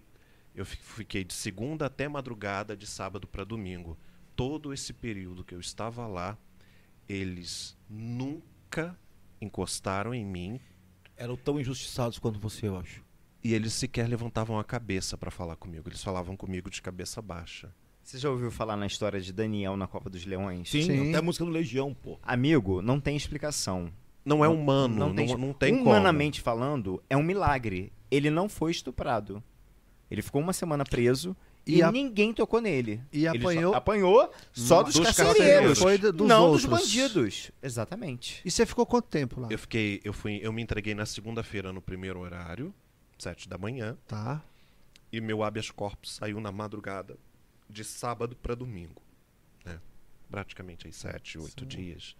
Eu 0.55 0.65
fi- 0.65 0.77
fiquei 0.77 1.23
de 1.25 1.33
segunda 1.33 1.85
até 1.85 2.07
madrugada, 2.07 2.77
de 2.77 2.87
sábado 2.87 3.27
para 3.27 3.43
domingo. 3.43 3.97
Todo 4.37 4.73
esse 4.73 4.93
período 4.93 5.43
que 5.43 5.53
eu 5.53 5.59
estava 5.59 6.07
lá, 6.07 6.37
eles 7.07 7.77
nunca 7.89 8.97
encostaram 9.41 10.13
em 10.13 10.25
mim 10.25 10.59
Eram 11.17 11.35
tão 11.37 11.59
injustiçados 11.59 12.19
quanto 12.19 12.39
você, 12.39 12.67
eu 12.67 12.77
acho. 12.77 13.03
e 13.43 13.53
eles 13.53 13.73
sequer 13.73 14.07
levantavam 14.07 14.57
a 14.59 14.63
cabeça 14.63 15.17
para 15.17 15.29
falar 15.31 15.55
comigo. 15.55 15.87
Eles 15.87 16.03
falavam 16.03 16.35
comigo 16.35 16.69
de 16.69 16.81
cabeça 16.81 17.21
baixa. 17.21 17.71
Você 18.03 18.17
já 18.19 18.29
ouviu 18.29 18.51
falar 18.51 18.75
na 18.75 18.85
história 18.85 19.19
de 19.19 19.31
Daniel 19.33 19.75
na 19.77 19.87
Copa 19.87 20.09
dos 20.09 20.25
Leões? 20.25 20.69
Sim, 20.69 20.83
Sim. 20.83 21.09
até 21.09 21.17
a 21.17 21.21
música 21.21 21.43
do 21.45 21.51
Legião, 21.51 21.93
pô. 21.93 22.19
Amigo, 22.21 22.81
não 22.81 22.99
tem 22.99 23.15
explicação. 23.15 23.91
Não 24.23 24.43
é 24.43 24.47
humano, 24.47 24.95
não, 24.95 25.07
não 25.09 25.15
tem- 25.15 25.37
não, 25.37 25.53
tem 25.53 25.75
como. 25.77 25.89
Humanamente 25.89 26.41
falando, 26.41 27.01
é 27.09 27.15
um 27.17 27.23
milagre. 27.23 27.91
Ele 28.11 28.29
não 28.29 28.47
foi 28.49 28.71
estuprado. 28.71 29.43
Ele 30.09 30.21
ficou 30.21 30.41
uma 30.41 30.53
semana 30.53 30.83
preso 30.83 31.35
e, 31.65 31.77
E 31.77 31.83
a- 31.83 31.91
ninguém 31.91 32.33
tocou 32.33 32.61
nele. 32.61 33.01
E 33.11 33.25
Ele 33.25 33.39
só- 33.39 33.47
apanhou- 33.49 33.73
apanhou 33.75 34.31
só 34.53 34.83
dos, 34.83 34.93
Dos 34.93 35.05
carcereiros. 35.05 35.37
carcereiros. 35.37 35.79
Foi 35.79 35.97
do- 35.97 36.13
dos 36.13 36.27
não 36.27 36.49
outros. 36.51 36.65
dos 36.65 36.79
bandidos. 36.79 37.51
Exatamente. 37.61 38.41
E 38.45 38.51
você 38.51 38.65
ficou 38.65 38.85
quanto 38.85 39.07
tempo 39.07 39.39
lá? 39.41 39.47
Eu 39.49 39.57
fiquei, 39.59 39.99
eu 40.03 40.13
fui, 40.13 40.39
eu 40.43 40.53
me 40.53 40.61
entreguei 40.61 40.93
na 40.93 41.05
segunda-feira 41.05 41.73
no 41.73 41.81
primeiro 41.81 42.19
horário, 42.19 42.73
sete 43.17 43.49
da 43.49 43.57
manhã, 43.57 43.97
Tá. 44.07 44.43
e 45.11 45.19
meu 45.19 45.41
habeas 45.43 45.71
corpus 45.71 46.15
saiu 46.15 46.39
na 46.39 46.51
madrugada 46.51 47.17
de 47.69 47.83
sábado 47.83 48.35
para 48.35 48.53
domingo, 48.53 49.01
né? 49.65 49.79
Praticamente 50.29 50.85
aí 50.85 50.93
sete, 50.93 51.37
oito 51.39 51.61
Sim. 51.63 51.67
dias. 51.67 52.15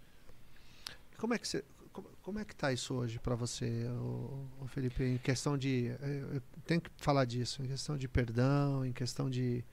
Como 1.18 1.32
é 1.34 1.38
que 1.38 1.46
você. 1.46 1.64
Como, 1.96 2.08
como 2.20 2.38
é 2.38 2.44
que 2.44 2.54
tá 2.54 2.70
isso 2.74 2.92
hoje 2.92 3.18
para 3.18 3.34
você, 3.34 3.88
ô, 3.88 4.44
ô 4.60 4.66
Felipe, 4.66 5.02
em 5.02 5.16
questão 5.16 5.56
de. 5.56 5.86
Eu, 6.02 6.34
eu 6.34 6.42
tenho 6.66 6.78
que 6.78 6.90
falar 6.98 7.24
disso, 7.24 7.62
em 7.62 7.68
questão 7.68 7.96
de 7.96 8.06
perdão, 8.06 8.84
em 8.84 8.92
questão 8.92 9.30
de. 9.30 9.64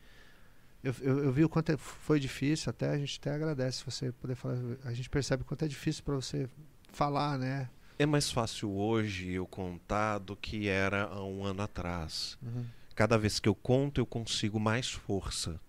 Eu, 0.82 0.95
eu, 1.02 1.24
eu 1.26 1.32
vi 1.34 1.44
o 1.44 1.50
quanto 1.50 1.74
é- 1.74 1.78
foi 1.78 2.22
difícil, 2.22 2.70
até 2.70 2.90
a 2.91 2.98
gente 2.98 3.20
até 3.20 3.32
agradece 3.32 3.84
você 3.84 4.14
poder 4.14 4.36
falar. 4.36 4.56
A 4.86 4.94
gente 4.94 5.10
percebe 5.10 5.44
o 5.44 5.45
quanto 5.45 5.66
é 5.66 5.68
difícil 5.68 6.02
para 6.02 6.16
você 6.16 6.50
falar, 6.94 7.38
né? 7.38 7.70
É 8.00 8.06
mais 8.06 8.32
fácil 8.32 8.72
hoje 8.72 9.32
eu 9.32 9.45
contar 9.45 10.18
do 10.20 10.36
que 10.38 10.70
era 10.70 11.04
há 11.04 11.24
um 11.26 11.44
ano 11.44 11.62
atrás. 11.62 12.38
Cada 12.95 13.18
vez 13.18 13.38
que 13.38 13.50
eu 13.50 13.56
conto, 13.56 14.00
eu 14.00 14.06
consigo 14.06 14.62
mais 14.62 14.90
força. 14.90 15.60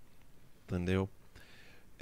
Entendeu? 0.68 1.09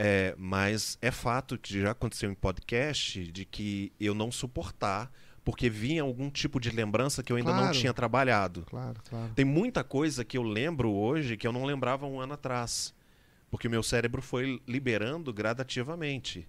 É, 0.04 0.34
mas 0.36 0.98
é 1.00 1.12
fato 1.12 1.56
que 1.56 1.80
já 1.80 1.92
aconteceu 1.92 2.28
em 2.28 2.34
podcast 2.34 3.24
de 3.30 3.44
que 3.44 3.92
eu 4.00 4.14
não 4.14 4.32
suportar, 4.32 5.12
porque 5.44 5.70
vinha 5.70 6.02
algum 6.02 6.28
tipo 6.28 6.58
de 6.58 6.70
lembrança 6.70 7.22
que 7.22 7.32
eu 7.32 7.36
ainda 7.36 7.52
não 7.52 7.60
Claro. 7.60 7.78
tinha 7.78 7.94
trabalhado. 7.94 8.62
Claro, 8.66 9.00
claro. 9.08 9.30
Tem 9.34 9.44
muita 9.44 9.84
coisa 9.84 10.24
que 10.24 10.36
eu 10.36 10.42
lembro 10.42 10.90
hoje 10.90 11.36
que 11.36 11.46
eu 11.46 11.52
não 11.52 11.64
lembrava 11.64 12.04
um 12.04 12.18
ano 12.20 12.32
atrás. 12.32 12.92
Porque 13.48 13.68
o 13.68 13.70
meu 13.70 13.82
cérebro 13.82 14.20
foi 14.20 14.60
liberando 14.66 15.32
gradativamente. 15.32 16.48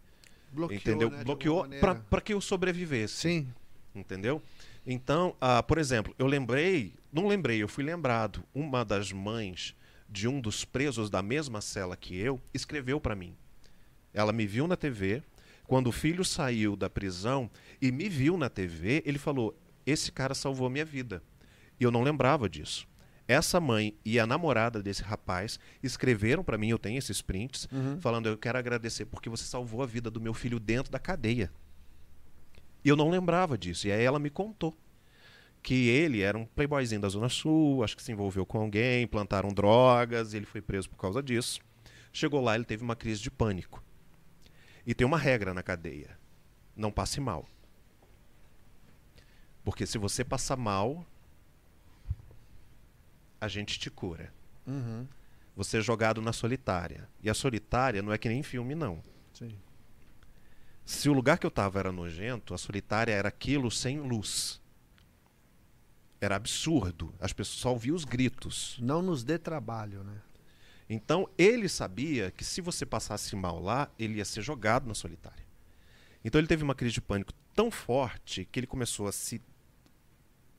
Bloqueou, 0.52 0.80
entendeu? 0.80 1.10
né, 1.12 1.24
Bloqueou 1.24 1.68
para 2.10 2.22
que 2.22 2.34
eu 2.34 2.42
sobrevivesse. 2.42 3.16
Sim. 3.16 3.48
Entendeu? 3.94 4.42
Então, 4.86 5.36
ah, 5.40 5.62
por 5.62 5.78
exemplo, 5.78 6.16
eu 6.18 6.26
lembrei, 6.26 6.96
não 7.12 7.28
lembrei, 7.28 7.62
eu 7.62 7.68
fui 7.68 7.84
lembrado. 7.84 8.44
Uma 8.54 8.84
das 8.84 9.12
mães 9.12 9.76
de 10.10 10.28
um 10.28 10.42
dos 10.42 10.66
presos 10.66 11.10
da 11.10 11.22
mesma 11.22 11.62
cela 11.62 11.96
que 11.96 12.18
eu 12.18 12.42
escreveu 12.54 13.00
para 13.00 13.16
mim. 13.16 13.36
Ela 14.14 14.31
me 14.31 14.45
viu 14.45 14.68
na 14.68 14.76
TV. 14.76 15.23
Quando 15.65 15.88
o 15.88 15.91
filho 15.91 16.23
saiu 16.23 16.76
da 16.76 16.90
prisão 16.90 17.49
e 17.81 17.91
me 17.91 18.10
viu 18.10 18.38
na 18.38 18.49
TV, 18.49 19.02
ele 19.06 19.18
falou: 19.18 19.57
Esse 19.85 20.11
cara 20.11 20.34
salvou 20.34 20.69
minha 20.69 20.85
vida. 20.85 21.23
E 21.80 21.84
eu 21.84 21.91
não 21.91 22.03
lembrava 22.03 22.49
disso. 22.49 22.88
Essa 23.27 23.60
mãe 23.60 23.98
e 24.03 24.19
a 24.19 24.27
namorada 24.27 24.84
desse 24.84 25.02
rapaz 25.02 25.57
escreveram 25.81 26.44
para 26.44 26.57
mim, 26.57 26.69
eu 26.69 26.77
tenho 26.77 26.98
esses 26.98 27.22
prints, 27.22 27.68
falando: 28.02 28.27
Eu 28.27 28.38
quero 28.38 28.57
agradecer 28.57 29.06
porque 29.06 29.30
você 29.30 29.45
salvou 29.45 29.81
a 29.81 29.85
vida 29.85 30.11
do 30.11 30.19
meu 30.19 30.34
filho 30.34 30.60
dentro 30.60 30.91
da 30.91 30.99
cadeia. 30.99 31.49
E 32.84 32.90
eu 32.90 32.98
não 32.98 33.10
lembrava 33.10 33.57
disso. 33.57 33.88
E 33.88 33.91
aí 33.91 34.03
ela 34.03 34.19
me 34.19 34.30
contou 34.30 34.77
que 35.61 35.88
ele 35.88 36.19
era 36.19 36.38
um 36.38 36.45
playboyzinho 36.45 36.99
da 36.99 37.07
Zona 37.07 37.30
Sul, 37.30 37.84
acho 37.84 37.95
que 37.95 38.03
se 38.03 38.11
envolveu 38.11 38.45
com 38.45 38.60
alguém, 38.60 39.07
plantaram 39.07 39.53
drogas, 39.53 40.34
e 40.34 40.38
ele 40.38 40.45
foi 40.45 40.61
preso 40.61 40.90
por 40.90 40.98
causa 40.98 41.23
disso. 41.23 41.61
Chegou 42.11 42.41
lá, 42.41 42.53
ele 42.56 42.65
teve 42.65 42.84
uma 42.84 42.98
crise 42.98 43.22
de 43.22 43.31
pânico. 43.31 43.81
E 44.86 44.94
tem 44.94 45.06
uma 45.06 45.18
regra 45.18 45.54
na 45.54 45.64
cadeia: 45.64 46.18
não 46.76 46.92
passe 46.92 47.20
mal. 47.20 47.48
Porque 49.64 49.86
se 49.86 49.98
você 49.98 50.24
passar 50.24 50.58
mal, 50.58 51.06
a 53.40 53.48
gente 53.48 53.80
te 53.80 53.90
cura. 53.90 54.34
Uhum. 54.68 55.08
Você 55.56 55.78
é 55.78 55.82
jogado 55.82 56.22
na 56.22 56.34
solitária. 56.34 57.08
E 57.22 57.30
a 57.30 57.34
solitária 57.34 58.02
não 58.02 58.12
é 58.12 58.18
que 58.18 58.28
nem 58.28 58.44
filme, 58.44 58.76
não. 58.76 59.04
Sim. 59.34 59.56
Se 60.86 61.08
o 61.08 61.14
lugar 61.14 61.38
que 61.38 61.46
eu 61.46 61.50
estava 61.50 61.80
era 61.80 61.92
nojento, 61.92 62.54
a 62.54 62.58
solitária 62.58 63.14
era 63.14 63.30
aquilo 63.30 63.72
sem 63.72 64.00
luz. 64.00 64.62
Era 66.20 66.36
absurdo. 66.36 67.14
As 67.20 67.32
pessoas 67.32 67.60
só 67.60 67.72
ouviam 67.72 67.96
os 67.96 68.04
gritos. 68.04 68.78
Não 68.82 69.02
nos 69.02 69.24
dê 69.24 69.38
trabalho, 69.38 70.04
né? 70.04 70.22
Então 70.90 71.30
ele 71.38 71.70
sabia 71.70 72.32
que 72.32 72.44
se 72.44 72.62
você 72.62 72.86
passasse 72.86 73.36
mal 73.36 73.62
lá, 73.62 73.90
ele 73.98 74.16
ia 74.16 74.26
ser 74.26 74.42
jogado 74.42 74.88
na 74.88 74.94
solitária. 74.94 75.44
Então 76.24 76.40
ele 76.40 76.48
teve 76.48 76.64
uma 76.64 76.76
crise 76.76 76.94
de 76.94 77.02
pânico 77.02 77.34
tão 77.54 77.70
forte 77.70 78.48
que 78.52 78.60
ele 78.60 78.68
começou 78.68 79.08
a 79.08 79.12
se 79.12 79.42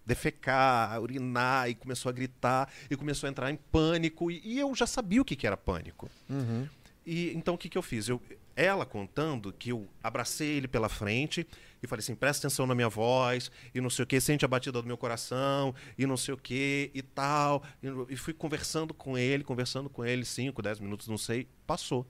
defecar, 0.07 0.93
a 0.93 1.01
urinar 1.01 1.69
e 1.71 1.75
começou 1.75 2.11
a 2.11 2.13
gritar 2.13 2.71
e 2.91 2.97
começou 2.97 3.27
a 3.27 3.31
entrar 3.31 3.51
em 3.51 3.57
pânico 3.57 4.31
e, 4.31 4.41
e 4.45 4.59
eu 4.59 4.75
já 4.75 4.87
sabia 4.87 5.23
o 5.23 5.25
que, 5.25 5.35
que 5.35 5.47
era 5.47 5.57
pânico. 5.57 6.11
Uhum. 6.29 6.69
E 7.07 7.33
então 7.35 7.55
o 7.55 7.59
que, 7.59 7.69
que 7.69 7.79
eu 7.79 7.83
fiz? 7.83 8.09
Eu, 8.09 8.21
ela 8.57 8.87
contando 8.87 9.53
que 9.53 9.71
eu 9.71 9.89
abracei 10.03 10.57
ele 10.57 10.69
pela 10.69 10.89
frente 10.89 11.47
e 11.83 11.87
falei 11.87 12.01
assim: 12.01 12.15
presta 12.15 12.47
atenção 12.47 12.67
na 12.67 12.75
minha 12.75 12.89
voz, 12.89 13.51
e 13.75 13.81
não 13.81 13.91
sei 13.91 14.05
o 14.05 14.07
que, 14.07 14.21
sente 14.21 14.45
a 14.45 14.49
batida 14.49 14.81
do 14.81 14.87
meu 14.87 14.97
coração, 14.97 15.75
e 15.99 16.07
não 16.07 16.17
sei 16.17 16.35
o 16.35 16.37
que, 16.37 16.91
e 16.95 17.03
tal. 17.03 17.63
E, 18.09 18.17
fui 18.17 18.33
conversando 18.33 18.95
com 18.95 19.17
ele, 19.17 19.45
conversando 19.45 19.89
com 19.89 20.05
ele, 20.05 20.25
5, 20.25 20.61
10 20.63 20.81
minutos, 20.81 21.09
não 21.09 21.19
sei, 21.19 21.47
passou. 21.67 22.07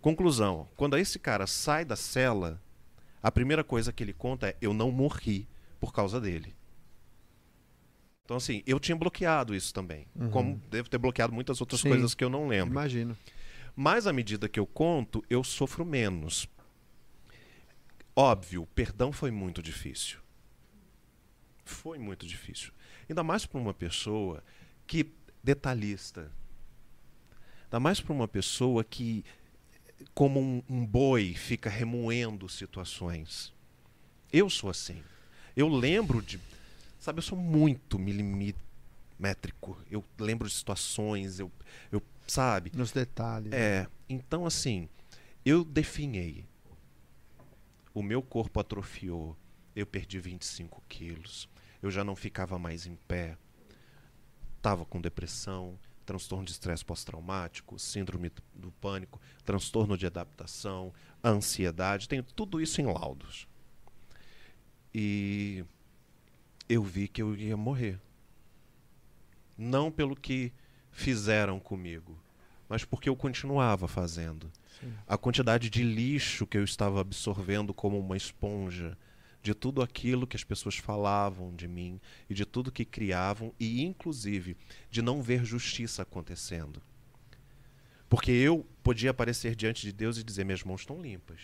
Conclusão: 0.00 0.68
quando 0.76 0.96
esse 0.96 1.18
cara 1.18 1.46
sai 1.46 1.84
da 1.84 1.96
cela, 1.96 2.60
a 3.22 3.30
primeira 3.30 3.64
coisa 3.64 3.92
que 3.92 4.02
ele 4.02 4.12
conta 4.12 4.48
é: 4.48 4.56
eu 4.60 4.74
não 4.74 4.90
morri 4.90 5.48
por 5.80 5.92
causa 5.92 6.20
dele. 6.20 6.54
Então, 8.24 8.38
assim, 8.38 8.62
eu 8.66 8.80
tinha 8.80 8.96
bloqueado 8.96 9.54
isso 9.54 9.72
também. 9.72 10.06
Uhum. 10.16 10.30
Como 10.30 10.62
devo 10.70 10.88
ter 10.88 10.96
bloqueado 10.96 11.32
muitas 11.32 11.60
outras 11.60 11.82
Sim. 11.82 11.90
coisas 11.90 12.14
que 12.14 12.24
eu 12.24 12.30
não 12.30 12.48
lembro. 12.48 12.72
Imagino. 12.72 13.16
Mas 13.76 14.06
à 14.06 14.12
medida 14.12 14.48
que 14.48 14.60
eu 14.60 14.66
conto, 14.66 15.24
eu 15.28 15.42
sofro 15.42 15.84
menos. 15.84 16.48
Óbvio, 18.14 18.66
perdão 18.74 19.10
foi 19.10 19.30
muito 19.30 19.60
difícil. 19.60 20.18
Foi 21.64 21.98
muito 21.98 22.26
difícil. 22.26 22.72
Ainda 23.08 23.22
mais 23.24 23.44
para 23.44 23.58
uma 23.58 23.74
pessoa 23.74 24.42
que 24.86 25.12
detalhista. 25.42 26.30
Ainda 27.64 27.80
mais 27.80 28.00
para 28.00 28.12
uma 28.12 28.28
pessoa 28.28 28.84
que, 28.84 29.24
como 30.14 30.40
um, 30.40 30.62
um 30.68 30.86
boi, 30.86 31.34
fica 31.34 31.68
remoendo 31.68 32.48
situações. 32.48 33.52
Eu 34.32 34.48
sou 34.48 34.70
assim. 34.70 35.02
Eu 35.56 35.68
lembro 35.68 36.22
de. 36.22 36.40
Sabe, 37.00 37.18
eu 37.18 37.22
sou 37.22 37.36
muito 37.36 37.98
milimétrico. 37.98 39.76
Eu 39.90 40.04
lembro 40.18 40.48
de 40.48 40.54
situações, 40.54 41.40
eu, 41.40 41.50
eu 41.90 42.00
sabe? 42.26 42.70
Nos 42.74 42.92
detalhes. 42.92 43.52
É, 43.52 43.86
então 44.08 44.46
assim, 44.46 44.88
eu 45.44 45.64
definhei. 45.64 46.46
O 47.92 48.02
meu 48.02 48.22
corpo 48.22 48.58
atrofiou. 48.60 49.36
Eu 49.74 49.86
perdi 49.86 50.18
25 50.18 50.82
quilos. 50.88 51.48
Eu 51.82 51.90
já 51.90 52.02
não 52.04 52.16
ficava 52.16 52.58
mais 52.58 52.86
em 52.86 52.96
pé. 53.08 53.36
Tava 54.62 54.84
com 54.84 55.00
depressão, 55.00 55.78
transtorno 56.04 56.44
de 56.44 56.52
estresse 56.52 56.84
pós-traumático, 56.84 57.78
síndrome 57.78 58.32
do 58.54 58.70
pânico, 58.72 59.20
transtorno 59.44 59.96
de 59.96 60.06
adaptação, 60.06 60.92
ansiedade. 61.22 62.08
Tenho 62.08 62.22
tudo 62.22 62.60
isso 62.60 62.80
em 62.80 62.86
laudos. 62.86 63.46
E 64.94 65.64
eu 66.68 66.82
vi 66.82 67.08
que 67.08 67.20
eu 67.20 67.34
ia 67.34 67.56
morrer. 67.56 68.00
Não 69.56 69.90
pelo 69.90 70.16
que 70.16 70.52
fizeram 70.94 71.60
comigo, 71.60 72.16
mas 72.68 72.84
porque 72.84 73.08
eu 73.08 73.16
continuava 73.16 73.86
fazendo. 73.86 74.50
Sim. 74.80 74.92
A 75.06 75.18
quantidade 75.18 75.68
de 75.68 75.82
lixo 75.82 76.46
que 76.46 76.56
eu 76.56 76.64
estava 76.64 77.00
absorvendo 77.00 77.74
como 77.74 77.98
uma 77.98 78.16
esponja, 78.16 78.96
de 79.42 79.52
tudo 79.52 79.82
aquilo 79.82 80.26
que 80.26 80.36
as 80.36 80.42
pessoas 80.42 80.76
falavam 80.76 81.54
de 81.54 81.68
mim 81.68 82.00
e 82.30 82.34
de 82.34 82.46
tudo 82.46 82.72
que 82.72 82.84
criavam, 82.84 83.52
e 83.60 83.82
inclusive 83.84 84.56
de 84.90 85.02
não 85.02 85.20
ver 85.20 85.44
justiça 85.44 86.00
acontecendo. 86.00 86.80
Porque 88.08 88.30
eu 88.30 88.66
podia 88.82 89.10
aparecer 89.10 89.54
diante 89.54 89.82
de 89.82 89.92
Deus 89.92 90.16
e 90.16 90.24
dizer: 90.24 90.44
minhas 90.44 90.62
mãos 90.62 90.80
estão 90.80 91.02
limpas. 91.02 91.40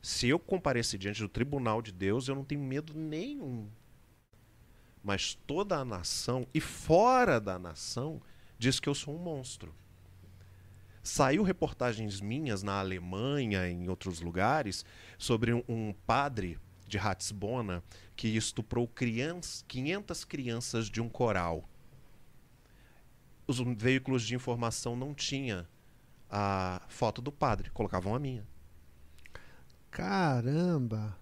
Se 0.00 0.28
eu 0.28 0.38
comparecer 0.38 1.00
diante 1.00 1.20
do 1.20 1.28
tribunal 1.28 1.82
de 1.82 1.90
Deus, 1.90 2.28
eu 2.28 2.36
não 2.36 2.44
tenho 2.44 2.60
medo 2.60 2.94
nenhum. 2.94 3.68
Mas 5.02 5.34
toda 5.46 5.76
a 5.76 5.84
nação 5.84 6.46
e 6.52 6.60
fora 6.60 7.40
da 7.40 7.58
nação 7.58 8.20
diz 8.58 8.80
que 8.80 8.88
eu 8.88 8.94
sou 8.94 9.14
um 9.14 9.18
monstro. 9.18 9.74
Saiu 11.02 11.42
reportagens 11.42 12.20
minhas 12.20 12.62
na 12.62 12.80
Alemanha, 12.80 13.68
em 13.68 13.88
outros 13.88 14.20
lugares, 14.20 14.84
sobre 15.16 15.52
um, 15.54 15.94
padre 16.06 16.58
de 16.86 16.98
Ratisbona 16.98 17.82
que 18.16 18.28
estuprou 18.28 18.86
crianças, 18.86 19.64
500 19.68 20.24
crianças 20.24 20.90
de 20.90 21.00
um 21.00 21.08
coral. 21.08 21.68
os 23.46 23.58
veículos 23.60 24.22
de 24.22 24.34
informação 24.34 24.94
não 24.96 25.14
tinha 25.14 25.68
a 26.30 26.82
foto 26.88 27.22
do 27.22 27.32
padre, 27.32 27.70
colocavam 27.70 28.14
a 28.14 28.18
minha. 28.18 28.46
Caramba! 29.90 31.17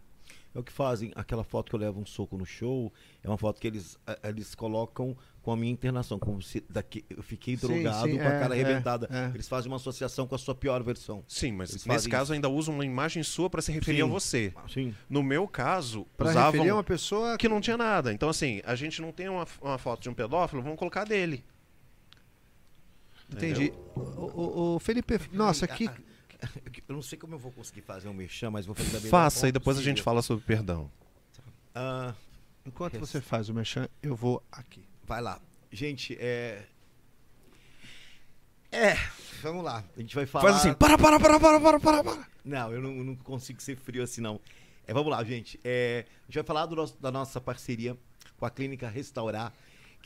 É 0.56 0.58
o 0.58 0.62
que 0.64 0.72
fazem. 0.72 1.12
Aquela 1.14 1.44
foto 1.44 1.68
que 1.68 1.74
eu 1.76 1.80
levo 1.80 2.00
um 2.00 2.06
soco 2.06 2.38
no 2.38 2.46
show 2.46 2.90
é 3.22 3.28
uma 3.28 3.36
foto 3.36 3.60
que 3.60 3.66
eles, 3.66 3.98
eh, 4.06 4.18
eles 4.24 4.54
colocam 4.54 5.14
com 5.42 5.52
a 5.52 5.56
minha 5.56 5.70
internação, 5.70 6.18
como 6.18 6.40
se 6.40 6.64
daqui, 6.68 7.04
eu 7.10 7.22
fiquei 7.22 7.56
Sim, 7.58 7.66
drogado 7.66 8.08
sim, 8.10 8.16
com 8.16 8.22
a 8.24 8.26
é, 8.32 8.40
cara 8.40 8.56
é, 8.56 8.62
arrebentada. 8.64 9.06
é. 9.12 9.30
Eles 9.34 9.46
fazem 9.46 9.70
uma 9.70 9.76
associação 9.76 10.26
com 10.26 10.34
a 10.34 10.38
sua 10.38 10.54
pior 10.54 10.82
versão. 10.82 11.22
Sim, 11.28 11.52
mas 11.52 11.70
Eles 11.70 11.84
nesse 11.86 12.08
caso 12.08 12.24
isso. 12.24 12.32
ainda 12.32 12.48
usam 12.48 12.74
uma 12.74 12.84
imagem 12.86 13.22
sua 13.22 13.50
para 13.50 13.60
se 13.60 13.70
referir 13.70 14.00
a 14.00 14.06
Sim. 14.06 14.10
você. 14.10 14.54
Sim. 14.72 14.94
No 15.10 15.22
meu 15.22 15.46
caso, 15.46 16.06
Pra 16.16 16.30
usavam 16.30 16.52
referir 16.52 16.70
a 16.70 16.74
uma 16.74 16.82
pessoa 16.84 17.36
que 17.36 17.48
não 17.50 17.60
tinha 17.60 17.76
nada. 17.76 18.12
Então, 18.14 18.28
assim, 18.30 18.62
a 18.64 18.74
gente 18.74 19.02
não 19.02 19.12
tem 19.12 19.28
uma, 19.28 19.46
uma 19.60 19.76
foto 19.78 20.00
de 20.02 20.08
um 20.08 20.14
pedófilo, 20.14 20.62
vamos 20.62 20.78
colocar 20.78 21.04
dele. 21.04 21.44
Entendi. 23.30 23.72
O, 23.94 24.00
o- 24.00 24.76
o 24.76 24.78
Felipe, 24.78 25.20
nossa, 25.32 25.66
que. 25.68 25.90
Eu 26.89 26.94
não 26.94 27.02
sei 27.02 27.18
como 27.18 27.35
eu 27.35 27.39
vou 27.39 27.52
conseguir 27.52 27.81
fazer 27.82 28.09
um 28.09 28.14
merchan, 28.14 28.51
mas 28.51 28.66
vou 28.66 28.74
fazer 28.74 28.90
da 28.90 28.98
melhor 28.98 29.10
Faça 29.10 29.48
e 29.48 29.52
depois 29.52 29.78
a 29.78 29.82
gente 29.82 30.02
fala 30.02 30.23
sobre 30.23 30.44
perdão. 30.44 30.90
Ah, 31.74 32.14
Enquanto 32.64 32.98
você 32.98 33.20
faz 33.20 33.48
o 33.48 33.55
merchan, 33.55 33.89
eu 34.02 34.14
vou 34.16 34.43
aqui. 34.51 34.85
vai 35.05 35.20
lá. 35.20 35.40
Gente, 35.70 36.16
é. 36.18 36.64
É, 38.73 38.94
vamos 39.43 39.64
lá. 39.64 39.85
A 39.97 40.01
gente 40.01 40.14
vai 40.14 40.27
falar. 40.27 40.44
Faz 40.51 40.56
assim, 40.56 40.74
para, 40.74 40.98
para, 40.98 41.18
para, 41.18 41.39
para, 41.40 41.60
para, 41.60 41.81
para, 41.81 42.05
para. 42.05 42.27
Não, 42.44 42.73
eu 42.73 42.82
não, 42.82 42.97
eu 42.97 43.05
não 43.05 43.16
consigo 43.16 43.60
ser 43.62 43.77
frio 43.77 44.02
assim, 44.02 44.20
não. 44.20 44.40
É, 44.86 44.93
vamos 44.93 45.10
lá, 45.10 45.23
gente. 45.24 45.59
É, 45.64 46.05
a 46.09 46.27
gente 46.27 46.35
vai 46.36 46.44
falar 46.44 46.66
do 46.66 46.77
nosso- 46.77 46.97
da 47.01 47.10
nossa 47.10 47.40
parceria 47.40 47.97
com 48.36 48.44
a 48.47 48.51
Clínica 48.51 48.89
Restaurar, 48.89 49.52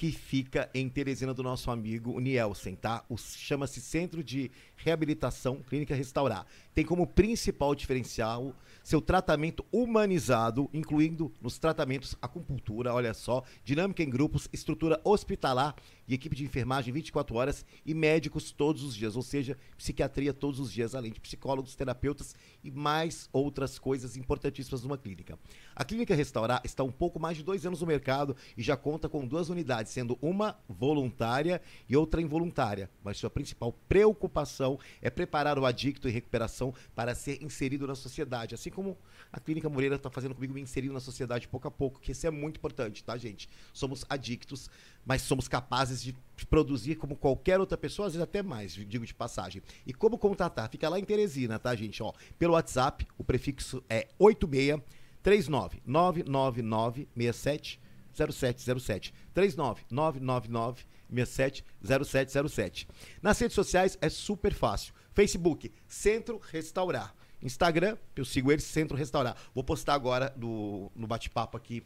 que 0.01 0.11
fica 0.11 0.71
em 0.73 0.89
Teresina 0.89 1.35
do 1.35 1.43
nosso 1.43 1.71
amigo 1.71 2.19
Nielsen, 2.19 2.75
tá? 2.75 3.05
Chama-se 3.19 3.83
Centro 3.83 4.25
de 4.25 4.51
Reabilitação 4.75 5.57
Clínica 5.57 5.95
Restaurar. 5.95 6.47
Tem 6.73 6.87
como 6.87 7.07
principal 7.07 7.75
diferencial 7.75 8.57
seu 8.83 9.03
tratamento 9.03 9.63
humanizado, 9.71 10.71
incluindo 10.73 11.31
nos 11.39 11.59
tratamentos 11.59 12.17
acupuntura, 12.23 12.95
olha 12.95 13.13
só, 13.13 13.43
dinâmica 13.63 14.03
em 14.03 14.09
grupos, 14.09 14.49
estrutura 14.55 14.99
hospitalar 15.05 15.77
e 16.11 16.15
equipe 16.15 16.35
de 16.35 16.45
enfermagem 16.45 16.93
24 16.93 17.37
horas 17.37 17.65
e 17.87 17.95
médicos 17.95 18.51
todos 18.51 18.83
os 18.83 18.97
dias, 18.97 19.15
ou 19.15 19.23
seja, 19.23 19.57
psiquiatria 19.79 20.35
todos 20.35 20.59
os 20.59 20.73
dias, 20.73 20.97
além 20.97 21.13
de 21.13 21.21
psicólogos, 21.21 21.77
terapeutas 21.77 22.35
e 22.65 22.71
mais 22.71 23.29
outras 23.33 23.79
coisas 23.79 24.17
importantíssimas 24.17 24.83
numa 24.83 24.99
clínica. 24.99 25.39
A 25.75 25.85
Clínica 25.85 26.13
Restaurar 26.13 26.61
está 26.65 26.83
um 26.83 26.91
pouco 26.91 27.21
mais 27.21 27.37
de 27.37 27.45
dois 27.45 27.65
anos 27.65 27.81
no 27.81 27.87
mercado 27.87 28.37
e 28.57 28.63
já 28.63 28.77
conta 28.77 29.09
com 29.09 29.25
duas 29.25 29.51
unidades, 29.51 29.93
sendo 29.93 30.19
uma 30.21 30.59
voluntária 30.69 31.63
e 31.89 31.97
outra 31.97 32.21
involuntária. 32.21 32.91
Mas 33.05 33.17
sua 33.17 33.31
principal 33.31 33.73
preocupação 33.89 34.81
é 35.01 35.11
preparar 35.11 35.61
o 35.61 35.65
adicto 35.65 36.09
em 36.09 36.13
recuperação 36.13 36.75
para 36.93 37.15
ser 37.15 37.41
inserido 37.41 37.87
na 37.87 37.95
sociedade. 37.95 38.53
Assim 38.53 38.71
como 38.71 38.99
a 39.33 39.39
Clínica 39.39 39.69
Moreira 39.69 39.95
está 39.95 40.11
fazendo 40.11 40.35
comigo, 40.35 40.53
me 40.55 40.61
inserindo 40.61 40.93
na 40.93 41.01
sociedade 41.01 41.47
pouco 41.47 41.69
a 41.69 41.71
pouco, 41.71 42.01
que 42.01 42.11
isso 42.11 42.27
é 42.27 42.31
muito 42.31 42.57
importante, 42.57 43.05
tá, 43.05 43.17
gente? 43.17 43.49
Somos 43.73 44.05
adictos, 44.09 44.69
mas 45.05 45.23
somos 45.23 45.49
capazes 45.49 46.03
de 46.03 46.15
produzir 46.49 46.97
como 46.97 47.17
qualquer 47.17 47.61
outra 47.61 47.77
pessoa, 47.77 48.07
às 48.07 48.15
vezes 48.15 48.23
até 48.23 48.43
mais, 48.43 48.73
digo 48.73 49.05
de 49.05 49.15
passagem. 49.15 49.63
E 49.87 49.93
como 49.93 50.19
contatar? 50.19 50.69
Fica 50.71 50.89
lá 50.89 50.99
em 50.99 51.05
Teresina, 51.05 51.59
tá, 51.59 51.75
gente? 51.75 52.03
Ó, 52.03 52.13
pelo 52.39 52.55
WhatsApp, 52.55 53.07
o 53.19 53.25
prefixo 53.25 53.83
é 53.89 54.09
86 54.19 54.81
39 55.23 55.83
999 55.85 57.09
67 57.15 57.81
0707 58.15 59.15
39 59.35 59.83
999 59.91 60.87
67 61.13 61.65
0707. 61.83 62.89
Nas 63.23 63.39
redes 63.39 63.55
sociais 63.55 63.99
é 64.01 64.09
super 64.09 64.55
fácil. 64.55 64.95
Facebook, 65.13 65.73
Centro 65.87 66.39
Restaurar. 66.39 67.15
Instagram, 67.43 67.97
eu 68.15 68.25
sigo 68.25 68.53
eles, 68.53 68.65
Centro 68.65 68.97
Restaurar. 68.97 69.37
Vou 69.55 69.65
postar 69.65 69.95
agora 69.95 70.33
do, 70.37 70.91
no 70.95 71.07
bate-papo 71.07 71.57
aqui 71.57 71.83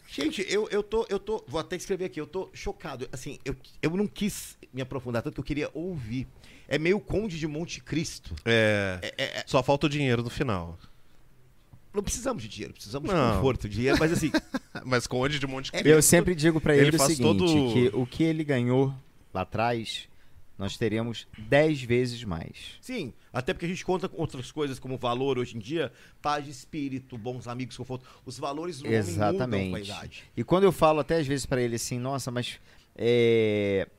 Gente, 0.09 0.45
eu, 0.49 0.67
eu 0.69 0.83
tô. 0.83 1.05
Eu 1.09 1.19
tô. 1.19 1.43
Vou 1.47 1.59
até 1.59 1.75
escrever 1.75 2.05
aqui, 2.05 2.19
eu 2.19 2.27
tô 2.27 2.49
chocado. 2.53 3.07
Assim, 3.11 3.39
eu, 3.45 3.55
eu 3.81 3.89
não 3.91 4.07
quis 4.07 4.57
me 4.73 4.81
aprofundar 4.81 5.21
tanto 5.21 5.35
que 5.35 5.39
eu 5.39 5.43
queria 5.45 5.69
ouvir. 5.73 6.27
É 6.67 6.77
meio 6.77 6.99
Conde 6.99 7.37
de 7.39 7.47
Monte 7.47 7.81
Cristo. 7.81 8.33
É, 8.45 9.43
Só 9.45 9.61
falta 9.63 9.87
o 9.87 9.89
dinheiro 9.89 10.21
no 10.23 10.29
final. 10.29 10.77
Não 11.93 12.01
precisamos 12.01 12.41
de 12.41 12.47
dinheiro, 12.47 12.73
precisamos 12.73 13.11
Não. 13.11 13.31
de 13.31 13.35
conforto. 13.35 13.67
Dinheiro, 13.67 13.97
mas 13.99 14.13
assim, 14.13 14.31
Mas 14.85 15.05
com 15.07 15.19
onde 15.19 15.37
de 15.39 15.45
Monte 15.47 15.71
Cristo. 15.71 15.87
Eu 15.87 16.01
sempre 16.01 16.33
digo 16.33 16.61
pra 16.61 16.75
Ele 16.75 16.87
ele, 16.87 16.95
o 16.95 16.99
seguinte, 16.99 17.21
todo- 17.21 17.45
que 17.73 17.91
o 17.93 18.05
que 18.05 18.23
ele 18.23 18.43
ganhou 18.45 18.93
lá 19.33 19.41
atrás, 19.41 20.07
nós 20.61 20.77
teríamos 20.77 21.27
10 21.39 21.81
vezes 21.81 22.23
mais. 22.23 22.77
Sim, 22.79 23.15
até 23.33 23.51
porque 23.51 23.65
a 23.65 23.67
gente 23.67 23.83
conta 23.83 24.07
com 24.07 24.21
outras 24.21 24.51
coisas 24.51 24.77
como 24.77 24.95
valor 24.95 25.39
hoje 25.39 25.57
em 25.57 25.59
dia, 25.59 25.91
paz 26.21 26.45
de 26.45 26.51
espírito, 26.51 27.17
bons 27.17 27.47
amigos, 27.47 27.75
conforto. 27.75 28.05
Os 28.23 28.37
valores 28.37 28.77
do 28.77 28.85
homem 28.85 28.99
mudam 28.99 29.13
Exatamente. 29.15 30.23
E 30.37 30.43
quando 30.43 30.65
eu 30.65 30.71
falo 30.71 30.99
até 30.99 31.17
às 31.17 31.25
vezes 31.25 31.47
pra 31.47 31.59
ele 31.59 31.77
assim, 31.77 31.97
nossa, 31.97 32.29
mas 32.29 32.59
é, 32.95 33.89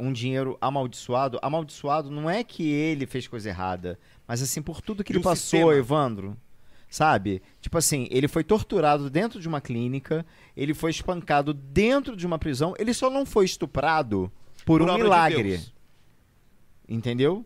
um 0.00 0.10
dinheiro 0.10 0.56
amaldiçoado, 0.58 1.38
amaldiçoado 1.42 2.10
não 2.10 2.30
é 2.30 2.42
que 2.42 2.66
ele 2.66 3.04
fez 3.04 3.28
coisa 3.28 3.50
errada, 3.50 3.98
mas 4.26 4.40
assim 4.40 4.62
por 4.62 4.80
tudo 4.80 5.04
que 5.04 5.12
E 5.12 5.16
ele 5.16 5.22
passou, 5.22 5.36
sistema? 5.36 5.74
Evandro. 5.74 6.34
Sabe? 6.88 7.42
Tipo 7.60 7.76
assim, 7.76 8.08
ele 8.10 8.26
foi 8.26 8.42
torturado 8.42 9.10
dentro 9.10 9.38
de 9.38 9.46
uma 9.46 9.60
clínica, 9.60 10.24
ele 10.56 10.72
foi 10.72 10.92
espancado 10.92 11.52
dentro 11.52 12.16
de 12.16 12.26
uma 12.26 12.38
prisão, 12.38 12.74
ele 12.78 12.94
só 12.94 13.10
não 13.10 13.26
foi 13.26 13.44
estuprado 13.44 14.32
por, 14.64 14.80
um 14.80 14.84
obra 14.84 14.96
de 14.96 15.02
milagre. 15.02 15.42
Deus. 15.42 15.75
Entendeu? 16.88 17.44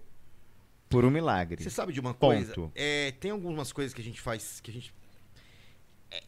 Por 0.88 1.04
um 1.04 1.10
milagre. 1.10 1.62
Você 1.62 1.70
sabe 1.70 1.92
de 1.92 2.00
uma 2.00 2.12
Ponto. 2.12 2.34
coisa? 2.54 2.72
É, 2.74 3.12
tem 3.12 3.30
algumas 3.30 3.72
coisas 3.72 3.94
que 3.94 4.00
a 4.00 4.04
gente 4.04 4.20
faz 4.20 4.60
que 4.60 4.70
a 4.70 4.74
gente. 4.74 4.92
é, 6.10 6.22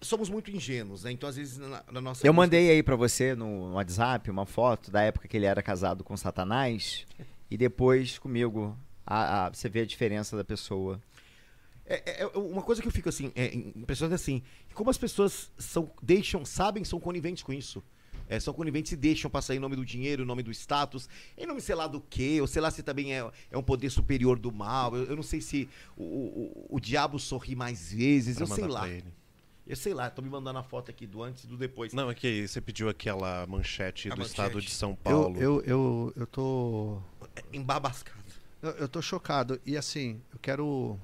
somos 0.00 0.28
muito 0.28 0.50
ingênuos, 0.50 1.04
né? 1.04 1.12
Então, 1.12 1.28
às 1.28 1.36
vezes, 1.36 1.56
na, 1.56 1.84
na 1.90 2.00
nossa. 2.00 2.26
Eu 2.26 2.32
mandei 2.32 2.70
aí 2.70 2.82
pra 2.82 2.96
você 2.96 3.34
no 3.34 3.74
WhatsApp 3.74 4.28
uma 4.30 4.44
foto 4.44 4.90
da 4.90 5.02
época 5.02 5.28
que 5.28 5.36
ele 5.36 5.46
era 5.46 5.62
casado 5.62 6.02
com 6.02 6.16
Satanás 6.16 7.06
e 7.50 7.56
depois 7.56 8.18
comigo. 8.18 8.76
A, 9.06 9.46
a- 9.46 9.50
você 9.50 9.68
vê 9.68 9.80
a 9.80 9.86
diferença 9.86 10.36
da 10.36 10.44
pessoa. 10.44 11.00
É, 11.86 12.02
é, 12.04 12.22
é 12.22 12.26
uma 12.36 12.60
coisa 12.60 12.82
que 12.82 12.88
eu 12.88 12.92
fico 12.92 13.08
assim, 13.08 13.32
é, 13.34 13.54
impressionante 13.54 14.16
assim, 14.20 14.42
como 14.74 14.90
as 14.90 14.98
pessoas 14.98 15.50
são, 15.56 15.90
deixam, 16.02 16.44
sabem, 16.44 16.84
são 16.84 17.00
coniventes 17.00 17.42
com 17.42 17.50
isso. 17.52 17.82
É, 18.28 18.38
são 18.38 18.52
coniventes 18.52 18.92
e 18.92 18.96
deixam 18.96 19.30
passar 19.30 19.54
em 19.54 19.58
nome 19.58 19.74
do 19.74 19.84
dinheiro, 19.84 20.22
em 20.22 20.26
nome 20.26 20.42
do 20.42 20.50
status, 20.50 21.08
em 21.36 21.46
nome 21.46 21.60
sei 21.60 21.74
lá 21.74 21.86
do 21.86 22.00
quê, 22.00 22.38
ou 22.40 22.46
sei 22.46 22.60
lá 22.60 22.70
se 22.70 22.82
também 22.82 23.14
é, 23.14 23.28
é 23.50 23.56
um 23.56 23.62
poder 23.62 23.90
superior 23.90 24.38
do 24.38 24.52
mal. 24.52 24.94
Eu, 24.94 25.04
eu 25.04 25.16
não 25.16 25.22
sei 25.22 25.40
se 25.40 25.68
o, 25.96 26.02
o, 26.04 26.66
o 26.76 26.80
diabo 26.80 27.18
sorri 27.18 27.56
mais 27.56 27.92
vezes, 27.92 28.36
pra 28.36 28.44
eu 28.44 28.54
sei 28.54 28.66
lá. 28.66 28.88
Eu 29.66 29.76
sei 29.76 29.92
lá, 29.92 30.08
tô 30.08 30.22
me 30.22 30.30
mandando 30.30 30.58
a 30.58 30.62
foto 30.62 30.90
aqui 30.90 31.06
do 31.06 31.22
antes 31.22 31.44
e 31.44 31.46
do 31.46 31.54
depois. 31.56 31.92
Não, 31.92 32.10
é 32.10 32.14
que 32.14 32.48
você 32.48 32.58
pediu 32.58 32.88
aquela 32.88 33.46
manchete 33.46 34.08
A 34.08 34.14
do 34.14 34.18
manchete. 34.18 34.30
estado 34.30 34.60
de 34.62 34.70
São 34.70 34.90
Eu, 34.90 34.96
Paulo. 34.96 35.38
eu, 35.38 35.60
eu, 35.62 36.12
eu 36.16 36.26
tô. 36.26 36.98
É 37.36 37.42
Embabascado. 37.52 38.18
Eu, 38.62 38.70
eu 38.70 38.88
tô 38.88 39.02
chocado. 39.02 39.60
E 39.66 39.76
assim, 39.76 40.22
eu 40.32 40.38
quero. 40.40 40.98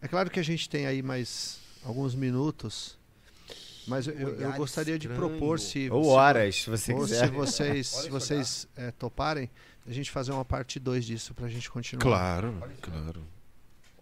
É 0.00 0.08
claro 0.08 0.30
que 0.30 0.40
a 0.40 0.42
gente 0.42 0.70
tem 0.70 0.86
aí 0.86 1.02
mais 1.02 1.60
alguns 1.84 2.14
minutos. 2.14 2.98
Mas 3.86 4.06
eu, 4.06 4.14
eu- 4.14 4.40
eu 4.40 4.52
gostaria 4.54 4.98
de 4.98 5.08
propor 5.08 5.60
se. 5.60 5.88
Ou 5.90 6.04
se- 6.04 6.10
horas, 6.10 6.56
se 6.62 6.70
você 6.70 6.94
quiser. 6.94 7.26
se 7.26 7.32
vocês, 7.32 7.86
se 7.86 8.08
vocês 8.10 8.68
eh, 8.76 8.90
toparem, 8.92 9.48
a 9.86 9.92
gente 9.92 10.10
fazer 10.10 10.32
uma 10.32 10.44
parte 10.44 10.80
2 10.80 11.04
disso 11.04 11.32
pra 11.34 11.48
gente 11.48 11.70
continuar. 11.70 12.02
Claro, 12.02 12.62
claro. 12.80 13.22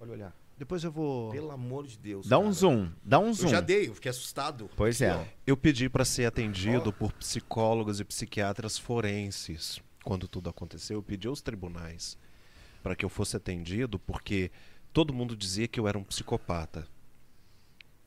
Olha 0.01 0.13
olhar. 0.13 0.37
Depois 0.57 0.85
eu 0.85 0.91
vou. 0.93 1.33
Pelo 1.33 1.51
amor 1.51 1.87
de 1.87 1.99
Deus. 1.99 2.27
Dá 2.29 2.39
um 2.39 2.43
cara. 2.45 2.53
zoom, 2.55 2.89
dá 3.05 3.19
um 3.19 3.27
Eu 3.29 3.35
zoom. 3.35 3.49
já 3.49 3.61
dei, 3.61 3.89
eu 3.89 3.95
fiquei 3.95 4.11
assustado. 4.11 4.71
Pois 4.77 5.01
é. 5.01 5.29
Eu 5.47 5.57
pedi 5.57 5.89
para 5.89 6.05
ser 6.05 6.27
atendido 6.27 6.93
por 6.93 7.13
psicólogos 7.13 7.99
e 8.01 8.05
psiquiatras 8.05 8.79
forenses. 8.79 9.81
Quando 10.05 10.29
tudo 10.29 10.49
aconteceu, 10.51 10.99
eu 10.99 11.03
pedi 11.03 11.27
aos 11.27 11.43
tribunais 11.43 12.17
para 12.83 12.95
que 12.95 13.05
eu 13.05 13.09
fosse 13.09 13.37
atendido, 13.37 13.99
porque 13.99 14.51
todo 14.93 15.13
mundo 15.13 15.37
dizia 15.37 15.67
que 15.67 15.81
eu 15.81 15.89
era 15.89 15.99
um 15.99 16.05
psicopata. 16.05 16.87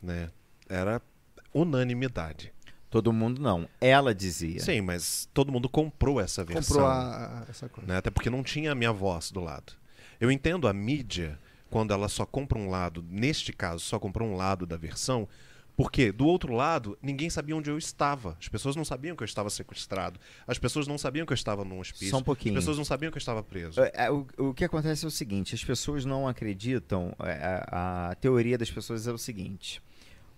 Né? 0.01 0.30
Era 0.69 1.01
unanimidade. 1.53 2.51
Todo 2.90 3.11
mundo 3.11 3.42
não. 3.42 3.67
Ela 3.82 4.16
dizia. 4.16 4.59
Sim, 4.61 4.82
mas 4.82 5.27
todo 5.34 5.51
mundo 5.51 5.67
comprou 5.67 6.22
essa 6.22 6.43
versão. 6.43 6.64
Comprou 6.76 6.85
a, 6.88 7.42
a- 7.42 7.45
essa 7.50 7.67
coisa. 7.67 7.92
né? 7.92 7.98
Até 7.98 8.09
porque 8.09 8.30
não 8.30 8.42
tinha 8.43 8.72
a 8.72 8.76
minha 8.76 8.93
voz 8.93 9.30
do 9.30 9.42
lado. 9.42 9.74
Eu 10.19 10.32
entendo 10.32 10.67
a 10.67 10.74
mídia 10.74 11.38
quando 11.69 11.93
ela 11.93 12.08
só 12.08 12.26
compra 12.26 12.58
um 12.58 12.69
lado, 12.69 13.03
neste 13.09 13.51
caso, 13.51 13.82
só 13.84 14.00
comprou 14.00 14.27
um 14.30 14.38
lado 14.38 14.66
da 14.66 14.77
versão, 14.77 15.27
porque 15.76 16.14
do 16.14 16.26
outro 16.26 16.53
lado, 16.53 16.98
ninguém 17.01 17.30
sabia 17.30 17.56
onde 17.58 17.69
eu 17.69 17.77
estava. 17.77 18.38
As 18.40 18.48
pessoas 18.48 18.74
não 18.76 18.85
sabiam 18.85 19.17
que 19.17 19.22
eu 19.22 19.26
estava 19.26 19.50
sequestrado. 19.50 20.17
As 20.48 20.58
pessoas 20.58 20.88
não 20.88 20.98
sabiam 20.98 21.26
que 21.26 21.34
eu 21.34 21.35
estava 21.35 21.66
num 21.66 21.80
hospício. 21.80 22.09
Só 22.09 22.17
um 22.19 22.24
pouquinho. 22.24 22.56
As 22.58 22.61
pessoas 22.64 22.77
não 22.77 22.85
sabiam 22.85 23.11
que 23.11 23.17
eu 23.17 23.19
estava 23.19 23.43
preso. 23.43 23.82
É, 23.82 23.92
é, 23.93 24.09
O, 24.09 24.26
o 24.38 24.53
que 24.53 24.64
acontece 24.64 25.03
é 25.03 25.08
o 25.08 25.11
seguinte: 25.11 25.53
as 25.53 25.64
pessoas 25.64 26.06
não 26.06 26.26
acreditam. 26.26 27.14
é, 27.19 27.64
A, 27.69 28.11
a 28.11 28.16
teoria 28.16 28.58
das 28.58 28.72
pessoas 28.72 29.06
é 29.08 29.11
o 29.11 29.17
seguinte: 29.19 29.82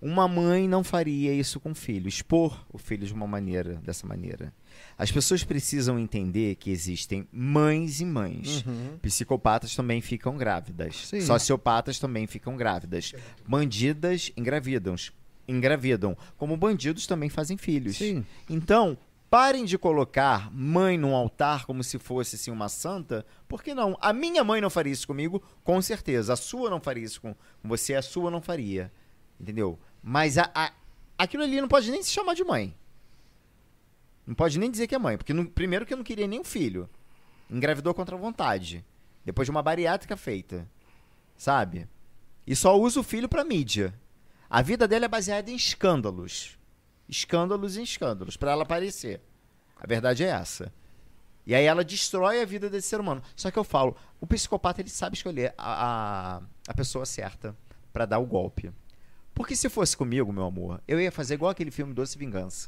uma 0.02 0.28
mãe 0.28 0.68
não 0.68 0.84
faria 0.84 1.34
isso 1.34 1.60
com 1.60 1.72
o 1.72 1.76
filho, 1.76 2.08
expor 2.08 2.66
o 2.72 2.78
filho 2.78 3.06
de 3.06 3.14
uma 3.14 3.28
maneira, 3.28 3.76
dessa 3.84 4.08
maneira. 4.08 4.53
As 4.98 5.11
pessoas 5.11 5.44
precisam 5.44 6.00
entender 6.00 6.56
que 6.56 6.69
existem 6.69 7.28
mães 7.32 8.00
e 8.00 8.06
mães. 8.06 8.64
Psicopatas 9.02 9.76
também 9.76 10.00
ficam 10.02 10.38
grávidas. 10.38 11.08
Sim. 11.08 11.22
Sociopatas 11.22 12.00
também 12.00 12.28
ficam 12.28 12.56
grávidas. 12.56 13.14
Bandidas 13.48 14.32
engravidam. 14.38 14.95
Engravidam. 15.48 16.18
Como 16.38 16.56
bandidos 16.56 17.06
também 17.08 17.30
fazem 17.30 17.58
filhos. 17.58 17.98
Sim. 17.98 18.26
Então, 18.50 18.98
parem 19.30 19.66
de 19.66 19.78
colocar 19.78 20.52
mãe 20.52 20.98
num 20.98 21.14
altar 21.14 21.66
como 21.66 21.84
se 21.84 22.00
fosse 22.00 22.36
assim, 22.36 22.52
uma 22.52 22.69
santa, 22.69 23.26
porque 23.48 23.74
não? 23.74 23.98
A 24.02 24.14
minha 24.14 24.44
mãe 24.44 24.61
não 24.61 24.69
faria 24.69 24.94
isso 24.94 25.08
comigo, 25.08 25.42
com 25.64 25.82
certeza. 25.82 26.34
A 26.34 26.38
sua 26.38 26.69
não 26.69 26.80
faria 26.80 27.03
isso 27.03 27.22
com 27.22 27.36
você, 27.64 27.95
a 27.95 28.02
sua 28.02 28.32
não 28.32 28.42
faria. 28.42 28.92
Entendeu? 29.40 29.80
Mas 30.02 30.38
a, 30.38 30.50
a- 30.53 30.72
aquilo 31.18 31.44
ali 31.44 31.60
não 31.61 31.68
pode 31.68 31.92
nem 31.92 32.02
se 32.03 32.11
chamar 32.11 32.34
de 32.34 32.44
mãe. 32.44 32.76
Não 34.26 34.36
pode 34.36 34.60
nem 34.60 34.69
dizer 34.69 34.88
que 34.88 34.95
é 34.95 35.00
mãe, 35.00 35.18
porque 35.18 35.34
não- 35.34 35.45
primeiro 35.45 35.86
que 35.86 35.94
eu 35.94 35.98
não 35.98 36.03
queria 36.03 36.28
nem 36.28 36.40
um 36.40 36.44
filho. 36.44 36.90
Engravidou 37.50 37.94
contra 37.94 38.16
a 38.16 38.19
vontade. 38.19 38.86
Depois 39.26 39.45
de 39.45 39.52
uma 39.52 39.61
bariátrica 39.64 40.16
feita. 40.16 40.68
Sabe? 41.36 41.88
E 42.45 42.56
só 42.56 42.78
usa 42.80 43.00
o 43.00 43.03
filho 43.03 43.28
pra 43.30 43.44
mídia. 43.44 43.94
A 44.50 44.61
vida 44.61 44.88
dela 44.88 45.06
é 45.06 45.08
baseada 45.08 45.50
em 45.52 45.56
escândalos. 45.56 46.58
Escândalos 47.08 47.76
em 47.78 47.84
escândalos, 47.84 48.38
pra 48.38 48.52
ela 48.52 48.64
aparecer. 48.64 49.22
A 49.80 49.88
verdade 49.88 50.24
é 50.24 50.28
essa. 50.28 50.72
E 51.45 51.56
aí 51.56 51.66
ela 51.66 51.84
destrói 51.84 52.42
a 52.42 52.45
vida 52.45 52.69
desse 52.69 52.88
ser 52.88 53.00
humano. 53.00 53.24
Só 53.36 53.50
que 53.50 53.58
eu 53.58 53.64
falo, 53.64 53.95
o 54.22 54.28
psicopata 54.28 54.82
ele 54.82 54.90
sabe 54.90 55.16
escolher 55.16 55.53
a, 55.58 56.38
a, 56.38 56.42
a 56.68 56.74
pessoa 56.76 57.06
certa 57.06 57.56
pra 57.92 58.06
dar 58.06 58.19
o 58.19 58.26
golpe. 58.26 58.72
Porque 59.40 59.56
se 59.56 59.69
fosse 59.69 59.95
comigo, 59.95 60.34
meu 60.34 60.43
amor, 60.43 60.82
eu 60.85 61.00
ia 61.00 61.09
fazer 61.14 61.35
igual 61.35 61.50
aquele 61.50 61.72
filme 61.72 61.93
Doce 61.93 62.18
Vingança. 62.18 62.68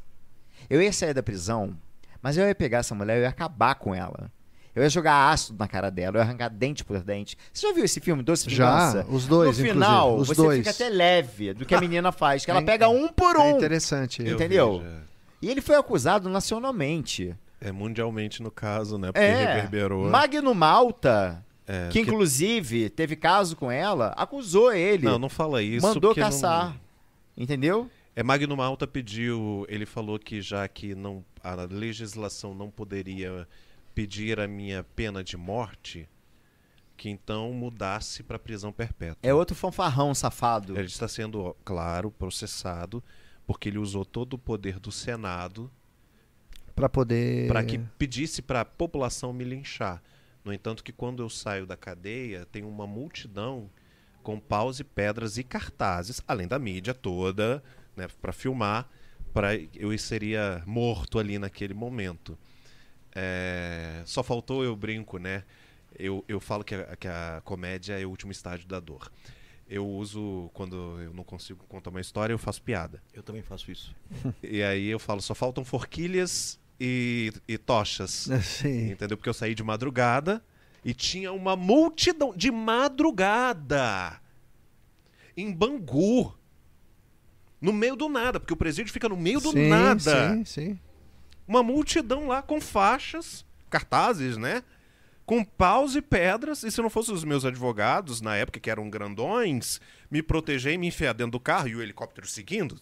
Eu 0.69 0.81
ia 0.81 0.93
sair 0.93 1.13
da 1.13 1.21
prisão, 1.21 1.75
mas 2.21 2.37
eu 2.37 2.47
ia 2.47 2.55
pegar 2.55 2.77
essa 2.77 2.95
mulher 2.95 3.15
e 3.15 3.17
eu 3.19 3.23
ia 3.23 3.29
acabar 3.29 3.75
com 3.75 3.93
ela. 3.93 4.31
Eu 4.73 4.81
ia 4.81 4.89
jogar 4.89 5.29
ácido 5.31 5.59
na 5.59 5.67
cara 5.67 5.89
dela, 5.91 6.15
eu 6.15 6.19
ia 6.21 6.23
arrancar 6.23 6.47
dente 6.47 6.85
por 6.85 6.97
dente. 7.03 7.37
Você 7.51 7.67
já 7.67 7.73
viu 7.73 7.83
esse 7.83 7.99
filme 7.99 8.23
Doce 8.23 8.49
Já, 8.49 8.69
Vingança? 8.93 9.05
os 9.11 9.27
dois, 9.27 9.57
No 9.59 9.65
final, 9.65 10.15
os 10.15 10.29
você 10.29 10.35
dois. 10.41 10.57
fica 10.59 10.69
até 10.69 10.87
leve 10.87 11.53
do 11.53 11.65
que 11.65 11.75
a 11.75 11.81
menina 11.81 12.09
faz, 12.13 12.45
que 12.45 12.51
ela 12.51 12.61
É- 12.61 12.63
pega 12.63 12.87
um 12.87 13.09
por 13.09 13.35
É 13.35 13.39
um. 13.39 13.57
interessante. 13.57 14.25
Eu 14.25 14.35
entendeu? 14.35 14.81
é. 14.85 15.01
e 15.41 15.49
ele 15.49 15.59
foi 15.59 15.75
acusado 15.75 16.29
nacionalmente. 16.29 17.35
É 17.59 17.69
mundialmente 17.71 18.41
no 18.41 18.49
caso, 18.49 18.97
né? 18.97 19.07
Porque 19.11 19.19
É. 19.25 19.55
reverberou. 19.55 20.09
Magno 20.09 20.55
Malta, 20.55 21.43
É, 21.73 21.87
que 21.89 21.99
inclusive 22.01 22.89
teve 22.89 23.15
caso 23.15 23.55
com 23.55 23.71
ela, 23.71 24.07
acusou 24.17 24.73
ele. 24.73 25.05
Não, 25.05 25.17
não 25.17 25.29
fala 25.29 25.61
isso. 25.63 25.85
mandou 25.85 26.09
porque 26.09 26.19
não- 26.19 26.27
caçar. 26.27 26.75
Entendeu? 27.37 27.89
É, 28.13 28.21
Magno 28.21 28.57
Malta 28.57 28.85
pediu, 28.85 29.65
ele 29.69 29.85
falou 29.85 30.19
que 30.19 30.41
já 30.41 30.67
que 30.67 30.93
não, 30.93 31.23
a 31.41 31.53
legislação 31.69 32.53
não 32.53 32.69
poderia 32.69 33.47
pedir 33.95 34.37
a 34.39 34.47
minha 34.49 34.83
pena 34.95 35.23
de 35.23 35.37
morte, 35.37 36.09
que 36.97 37.09
então 37.09 37.53
mudasse 37.53 38.21
para 38.21 38.37
prisão 38.37 38.73
perpétua. 38.73 39.17
É 39.23 39.33
outro 39.33 39.55
fanfarrão 39.55 40.13
safado. 40.13 40.77
Ele 40.77 40.87
está 40.87 41.07
sendo, 41.07 41.55
claro, 41.63 42.11
processado, 42.11 43.01
porque 43.47 43.69
ele 43.69 43.77
usou 43.79 44.03
todo 44.03 44.33
o 44.33 44.37
poder 44.37 44.77
do 44.77 44.91
Senado 44.91 45.71
Pra 46.75 46.89
poder. 46.89 47.47
para 47.47 47.63
que 47.63 47.77
pedisse 47.97 48.41
para 48.41 48.61
a 48.61 48.65
população 48.65 49.31
me 49.33 49.43
linchar. 49.45 50.01
No 50.43 50.53
entanto, 50.53 50.83
que 50.83 50.91
quando 50.91 51.21
eu 51.21 51.29
saio 51.29 51.65
da 51.65 51.77
cadeia, 51.77 52.45
tem 52.51 52.63
uma 52.63 52.87
multidão 52.87 53.69
com 54.23 54.39
paus 54.39 54.79
e 54.79 54.83
pedras 54.83 55.37
e 55.37 55.43
cartazes, 55.43 56.21
além 56.27 56.47
da 56.47 56.59
mídia 56.59 56.93
toda, 56.93 57.63
né, 57.95 58.07
para 58.21 58.31
filmar, 58.31 58.89
para 59.33 59.55
eu 59.55 59.97
seria 59.97 60.61
morto 60.65 61.19
ali 61.19 61.39
naquele 61.39 61.73
momento. 61.73 62.37
É, 63.13 64.01
só 64.05 64.23
faltou 64.23 64.63
eu 64.63 64.75
brinco, 64.75 65.17
né? 65.17 65.43
Eu, 65.97 66.23
eu 66.27 66.39
falo 66.39 66.63
que 66.63 66.75
a, 66.75 66.95
que 66.95 67.07
a 67.07 67.41
comédia 67.43 67.99
é 67.99 68.05
o 68.05 68.09
último 68.09 68.31
estágio 68.31 68.67
da 68.67 68.79
dor. 68.79 69.11
Eu 69.67 69.87
uso, 69.87 70.49
quando 70.53 70.99
eu 71.01 71.13
não 71.13 71.23
consigo 71.23 71.65
contar 71.67 71.89
uma 71.89 72.01
história, 72.01 72.33
eu 72.33 72.37
faço 72.37 72.61
piada. 72.61 73.01
Eu 73.13 73.23
também 73.23 73.41
faço 73.41 73.71
isso. 73.71 73.95
E 74.43 74.61
aí 74.61 74.87
eu 74.87 74.99
falo, 74.99 75.21
só 75.21 75.33
faltam 75.33 75.63
forquilhas 75.63 76.59
e, 76.83 77.31
e 77.47 77.59
tochas. 77.59 78.27
Sim. 78.41 78.93
Entendeu? 78.93 79.15
Porque 79.15 79.29
eu 79.29 79.35
saí 79.35 79.53
de 79.53 79.63
madrugada 79.63 80.43
e 80.83 80.95
tinha 80.95 81.31
uma 81.31 81.55
multidão 81.55 82.33
de 82.35 82.49
madrugada 82.49 84.19
em 85.37 85.53
Bangu. 85.53 86.35
No 87.61 87.71
meio 87.71 87.95
do 87.95 88.09
nada, 88.09 88.39
porque 88.39 88.53
o 88.53 88.57
presídio 88.57 88.91
fica 88.91 89.07
no 89.07 89.15
meio 89.15 89.39
do 89.39 89.51
sim, 89.51 89.69
nada. 89.69 90.33
Sim, 90.33 90.45
sim. 90.45 90.79
Uma 91.47 91.61
multidão 91.61 92.25
lá 92.25 92.41
com 92.41 92.59
faixas, 92.59 93.45
cartazes, 93.69 94.35
né? 94.35 94.63
Com 95.23 95.45
paus 95.45 95.95
e 95.95 96.01
pedras. 96.01 96.63
E 96.63 96.71
se 96.71 96.81
não 96.81 96.89
fossem 96.89 97.13
os 97.13 97.23
meus 97.23 97.45
advogados, 97.45 98.19
na 98.19 98.35
época 98.35 98.59
que 98.59 98.71
eram 98.71 98.89
grandões, 98.89 99.79
me 100.09 100.23
proteger 100.23 100.73
e 100.73 100.77
me 100.79 100.87
enfiar 100.87 101.13
dentro 101.13 101.33
do 101.33 101.39
carro 101.39 101.67
e 101.67 101.75
o 101.75 101.83
helicóptero 101.83 102.27
seguindo, 102.27 102.75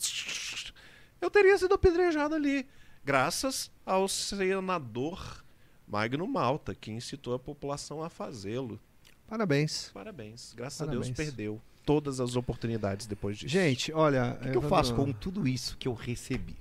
eu 1.19 1.29
teria 1.29 1.57
sido 1.57 1.73
apedrejado 1.73 2.33
ali. 2.33 2.65
Graças 3.13 3.71
ao 3.83 4.07
senador 4.07 5.43
Magno 5.87 6.27
Malta, 6.27 6.75
que 6.75 6.91
incitou 6.91 7.33
a 7.33 7.39
população 7.39 8.03
a 8.03 8.09
fazê-lo. 8.09 8.79
Parabéns. 9.27 9.89
Parabéns. 9.91 10.53
Graças 10.55 10.79
a 10.79 10.85
Parabéns. 10.85 11.07
Deus 11.07 11.17
perdeu 11.17 11.59
todas 11.83 12.19
as 12.19 12.35
oportunidades 12.35 13.07
depois 13.07 13.35
disso. 13.39 13.51
Gente, 13.51 13.91
olha. 13.91 14.37
O 14.39 14.43
que, 14.43 14.51
que 14.51 14.57
eu 14.57 14.61
faço 14.61 14.93
com 14.95 15.11
tudo 15.11 15.47
isso 15.47 15.75
que 15.77 15.87
eu 15.87 15.95
recebi? 15.95 16.55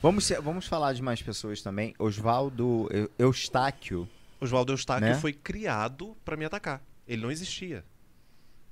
Vamos, 0.00 0.24
ser- 0.24 0.40
vamos 0.40 0.66
falar 0.66 0.94
de 0.94 1.02
mais 1.02 1.20
pessoas 1.20 1.60
também. 1.60 1.94
Oswaldo 1.98 2.88
Eu- 2.90 3.10
Eustáquio. 3.18 4.08
Oswaldo 4.40 4.72
Eustáquio 4.72 5.06
Né? 5.08 5.14
foi 5.16 5.34
criado 5.34 6.16
pra 6.24 6.34
me 6.34 6.46
atacar. 6.46 6.80
Ele 7.06 7.20
não 7.20 7.30
existia. 7.30 7.84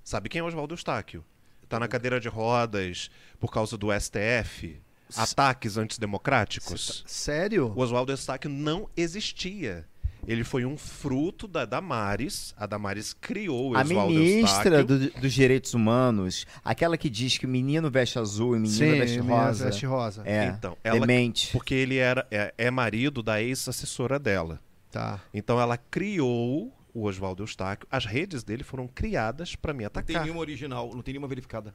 Sabe 0.02 0.30
quem 0.30 0.38
é 0.38 0.42
Oswaldo 0.42 0.72
Eustáquio? 0.72 1.22
Tá 1.68 1.78
na 1.80 1.88
cadeira 1.88 2.20
de 2.20 2.28
rodas 2.28 3.10
por 3.40 3.50
causa 3.52 3.76
do 3.76 3.88
STF, 3.92 4.80
ataques 5.16 5.76
antidemocráticos. 5.76 7.04
Sério? 7.06 7.72
O 7.76 7.80
Oswaldo 7.80 8.12
Eustáquio 8.12 8.48
não 8.50 8.88
existia. 8.96 9.84
Ele 10.26 10.42
foi 10.42 10.64
um 10.64 10.76
fruto 10.76 11.46
da 11.46 11.64
Damares. 11.64 12.52
A 12.56 12.66
Damares 12.66 13.12
criou 13.12 13.70
o 13.72 13.76
A 13.76 13.82
Oswaldo 13.82 14.12
ministra 14.14 14.78
Eustáquio. 14.78 14.84
do- 15.12 15.20
dos 15.20 15.32
direitos 15.32 15.72
humanos, 15.74 16.44
aquela 16.64 16.96
que 16.96 17.08
diz 17.08 17.38
que 17.38 17.46
menino 17.46 17.88
veste 17.90 18.18
azul 18.18 18.56
e 18.56 18.58
menina 18.58 18.76
Sim, 18.92 18.98
veste 18.98 19.18
menina 19.20 19.44
rosa. 19.46 19.64
veste 19.66 19.86
rosa. 19.86 20.22
É, 20.24 20.46
Então, 20.46 20.76
ela- 20.82 20.98
demente. 21.00 21.52
Porque 21.52 21.74
ele 21.74 21.96
era, 21.98 22.26
é, 22.30 22.52
é 22.58 22.70
marido 22.72 23.22
da 23.22 23.40
ex-assessora 23.40 24.18
dela. 24.18 24.60
Tá. 24.90 25.20
Então 25.32 25.60
ela 25.60 25.76
criou 25.76 26.72
o 26.98 27.04
Oswaldo 27.04 27.42
Eustáquio. 27.42 27.86
As 27.90 28.06
redes 28.06 28.42
dele 28.42 28.62
foram 28.64 28.88
criadas 28.88 29.54
para 29.54 29.74
me 29.74 29.84
Não 29.84 29.90
tem 29.90 30.02
atacar. 30.02 30.22
nenhuma 30.22 30.40
original, 30.40 30.90
não 30.94 31.02
tem 31.02 31.12
nenhuma 31.12 31.28
verificada. 31.28 31.74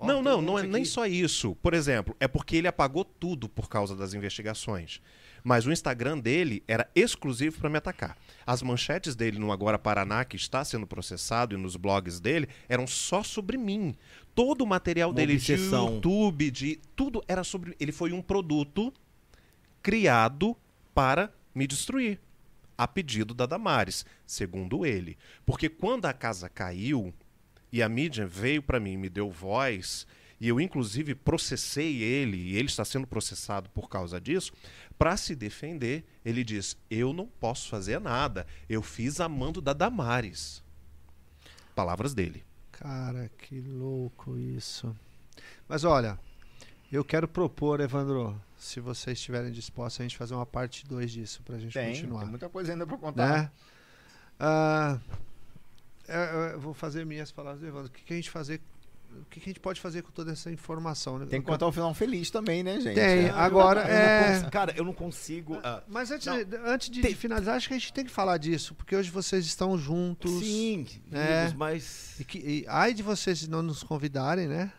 Não, 0.00 0.22
não, 0.22 0.42
não 0.42 0.58
é 0.58 0.62
monte 0.62 0.72
nem 0.72 0.82
aqui. 0.82 0.90
só 0.90 1.06
isso. 1.06 1.54
Por 1.56 1.72
exemplo, 1.72 2.14
é 2.20 2.28
porque 2.28 2.56
ele 2.56 2.68
apagou 2.68 3.02
tudo 3.04 3.48
por 3.48 3.68
causa 3.68 3.96
das 3.96 4.12
investigações. 4.14 5.00
Mas 5.42 5.66
o 5.66 5.72
Instagram 5.72 6.18
dele 6.18 6.62
era 6.68 6.86
exclusivo 6.94 7.58
para 7.60 7.70
me 7.70 7.78
atacar. 7.78 8.16
As 8.46 8.62
manchetes 8.62 9.14
dele 9.14 9.38
no 9.38 9.52
Agora 9.52 9.78
Paraná, 9.78 10.24
que 10.24 10.36
está 10.36 10.62
sendo 10.64 10.86
processado, 10.86 11.54
e 11.54 11.58
nos 11.58 11.76
blogs 11.76 12.18
dele, 12.20 12.48
eram 12.68 12.86
só 12.86 13.22
sobre 13.22 13.56
mim. 13.56 13.94
Todo 14.34 14.62
o 14.62 14.66
material 14.66 15.10
Uma 15.10 15.16
dele 15.16 15.34
obsessão. 15.34 15.86
de 15.88 15.94
YouTube, 15.94 16.50
de 16.50 16.80
tudo 16.94 17.22
era 17.26 17.42
sobre. 17.44 17.74
Ele 17.80 17.92
foi 17.92 18.12
um 18.12 18.20
produto 18.20 18.92
criado 19.82 20.56
para 20.94 21.32
me 21.54 21.66
destruir, 21.66 22.20
a 22.76 22.86
pedido 22.86 23.34
da 23.34 23.46
Damares, 23.46 24.04
segundo 24.26 24.84
ele. 24.84 25.16
Porque 25.44 25.68
quando 25.68 26.06
a 26.06 26.12
casa 26.12 26.48
caiu 26.48 27.12
e 27.72 27.82
a 27.82 27.88
mídia 27.88 28.26
veio 28.26 28.62
para 28.62 28.80
mim 28.80 28.92
e 28.92 28.96
me 28.96 29.08
deu 29.08 29.30
voz, 29.30 30.06
e 30.40 30.48
eu 30.48 30.60
inclusive 30.60 31.14
processei 31.14 32.02
ele, 32.02 32.36
e 32.36 32.56
ele 32.56 32.68
está 32.68 32.84
sendo 32.84 33.06
processado 33.06 33.70
por 33.70 33.88
causa 33.88 34.20
disso, 34.20 34.52
para 34.98 35.16
se 35.16 35.34
defender, 35.34 36.04
ele 36.24 36.44
diz: 36.44 36.76
"Eu 36.90 37.12
não 37.12 37.26
posso 37.26 37.68
fazer 37.68 38.00
nada. 38.00 38.46
Eu 38.68 38.82
fiz 38.82 39.20
a 39.20 39.28
mando 39.28 39.60
da 39.60 39.72
Damares." 39.72 40.62
Palavras 41.74 42.14
dele. 42.14 42.44
Cara, 42.72 43.30
que 43.38 43.60
louco 43.60 44.38
isso. 44.38 44.94
Mas 45.68 45.84
olha, 45.84 46.18
eu 46.92 47.04
quero 47.04 47.26
propor, 47.26 47.80
Evandro, 47.80 48.40
se 48.66 48.80
vocês 48.80 49.18
estiverem 49.18 49.50
dispostos, 49.50 50.00
a 50.00 50.02
gente 50.04 50.16
fazer 50.16 50.34
uma 50.34 50.46
parte 50.46 50.84
2 50.86 51.10
disso 51.10 51.42
pra 51.44 51.58
gente 51.58 51.72
Tem, 51.72 51.94
continuar. 51.94 52.20
tem 52.20 52.28
muita 52.30 52.48
coisa 52.48 52.72
ainda 52.72 52.86
pra 52.86 52.98
contar. 52.98 53.28
né? 53.42 53.50
Ah, 54.38 54.98
é, 56.08 56.52
eu 56.54 56.60
vou 56.60 56.74
fazer 56.74 57.04
minhas 57.06 57.32
palavras 57.32 57.62
Evandro. 57.62 57.88
O 57.88 57.90
que, 57.90 58.02
que 58.04 58.12
a 58.12 58.16
gente 58.16 58.30
fazer? 58.30 58.60
O 59.18 59.24
que, 59.30 59.40
que 59.40 59.48
a 59.48 59.50
gente 59.50 59.60
pode 59.60 59.80
fazer 59.80 60.02
com 60.02 60.10
toda 60.10 60.32
essa 60.32 60.50
informação? 60.50 61.18
né? 61.18 61.24
Tem 61.26 61.40
que 61.40 61.46
contar 61.46 61.66
o 61.66 61.72
final 61.72 61.94
feliz 61.94 62.30
também, 62.30 62.62
né, 62.62 62.74
gente? 62.80 62.94
Tem. 62.96 63.26
É. 63.26 63.30
Agora, 63.30 63.80
Eu 63.80 63.86
não 63.86 63.94
é- 63.94 64.28
consigo- 64.34 64.50
cara, 64.50 64.74
eu 64.76 64.84
não 64.84 64.92
consigo. 64.92 65.58
ah, 65.64 65.82
Mas 65.88 66.10
antes, 66.10 66.26
Não. 66.26 66.34
antes 66.66 66.90
de, 66.90 67.00
Tem- 67.00 67.12
de 67.12 67.16
finalizar, 67.16 67.56
acho 67.56 67.68
que 67.68 67.74
a 67.74 67.78
gente 67.78 67.92
tem 67.94 68.04
que 68.04 68.10
falar 68.10 68.36
disso, 68.36 68.74
porque 68.74 68.94
hoje 68.94 69.10
vocês 69.10 69.46
estão 69.46 69.78
juntos. 69.78 70.30
sim, 70.44 70.86
É. 71.12 71.44
vivos, 71.44 71.54
mas. 71.56 72.20
E, 72.20 72.24
que, 72.24 72.38
e 72.38 72.64
ai 72.68 72.92
de 72.92 73.02
vocês 73.02 73.48
não 73.48 73.62
nos 73.62 73.82
convidarem, 73.82 74.46
né? 74.48 74.70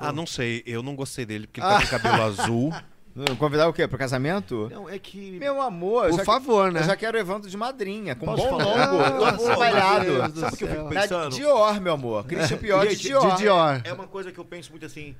Ah, 0.00 0.12
não 0.12 0.26
sei. 0.26 0.62
Eu 0.66 0.82
não 0.82 0.96
gostei 0.96 1.24
dele 1.26 1.46
porque 1.46 1.60
ele 1.60 1.68
tá 1.68 1.80
com 1.82 1.86
cabelo 1.88 2.22
azul. 2.22 2.72
Convidar 3.38 3.68
o 3.68 3.72
quê? 3.72 3.86
Pro 3.88 3.98
casamento? 3.98 4.68
Não, 4.72 4.88
é 4.88 4.98
que. 4.98 5.32
Meu 5.32 5.60
amor, 5.60 6.04
eu 6.04 6.10
Por 6.10 6.18
já, 6.18 6.24
favor, 6.24 6.70
né? 6.72 6.80
eu 6.80 6.84
já 6.84 6.96
quero 6.96 7.18
o 7.18 7.20
Evandro 7.20 7.50
de 7.50 7.56
madrinha, 7.56 8.14
com 8.14 8.24
Posso 8.24 8.42
bom 8.44 8.56
longo, 8.56 9.24
Ah, 9.24 9.32
trabalhado. 9.36 10.40
Sabe 10.40 10.54
o 10.54 10.56
que 10.56 10.64
eu 10.64 10.68
fico 10.68 10.88
pensando? 10.88 11.34
Dior, 11.34 11.80
meu 11.80 11.94
amor. 11.94 12.24
Christian 12.24 12.56
Pior 12.58 12.86
de 12.86 12.96
Dior. 12.96 13.30
De 13.32 13.36
Dior. 13.38 13.80
É 13.84 13.92
uma 13.92 14.06
coisa 14.06 14.30
que 14.30 14.38
eu 14.38 14.44
penso 14.44 14.70
muito 14.70 14.86
assim. 14.86 15.14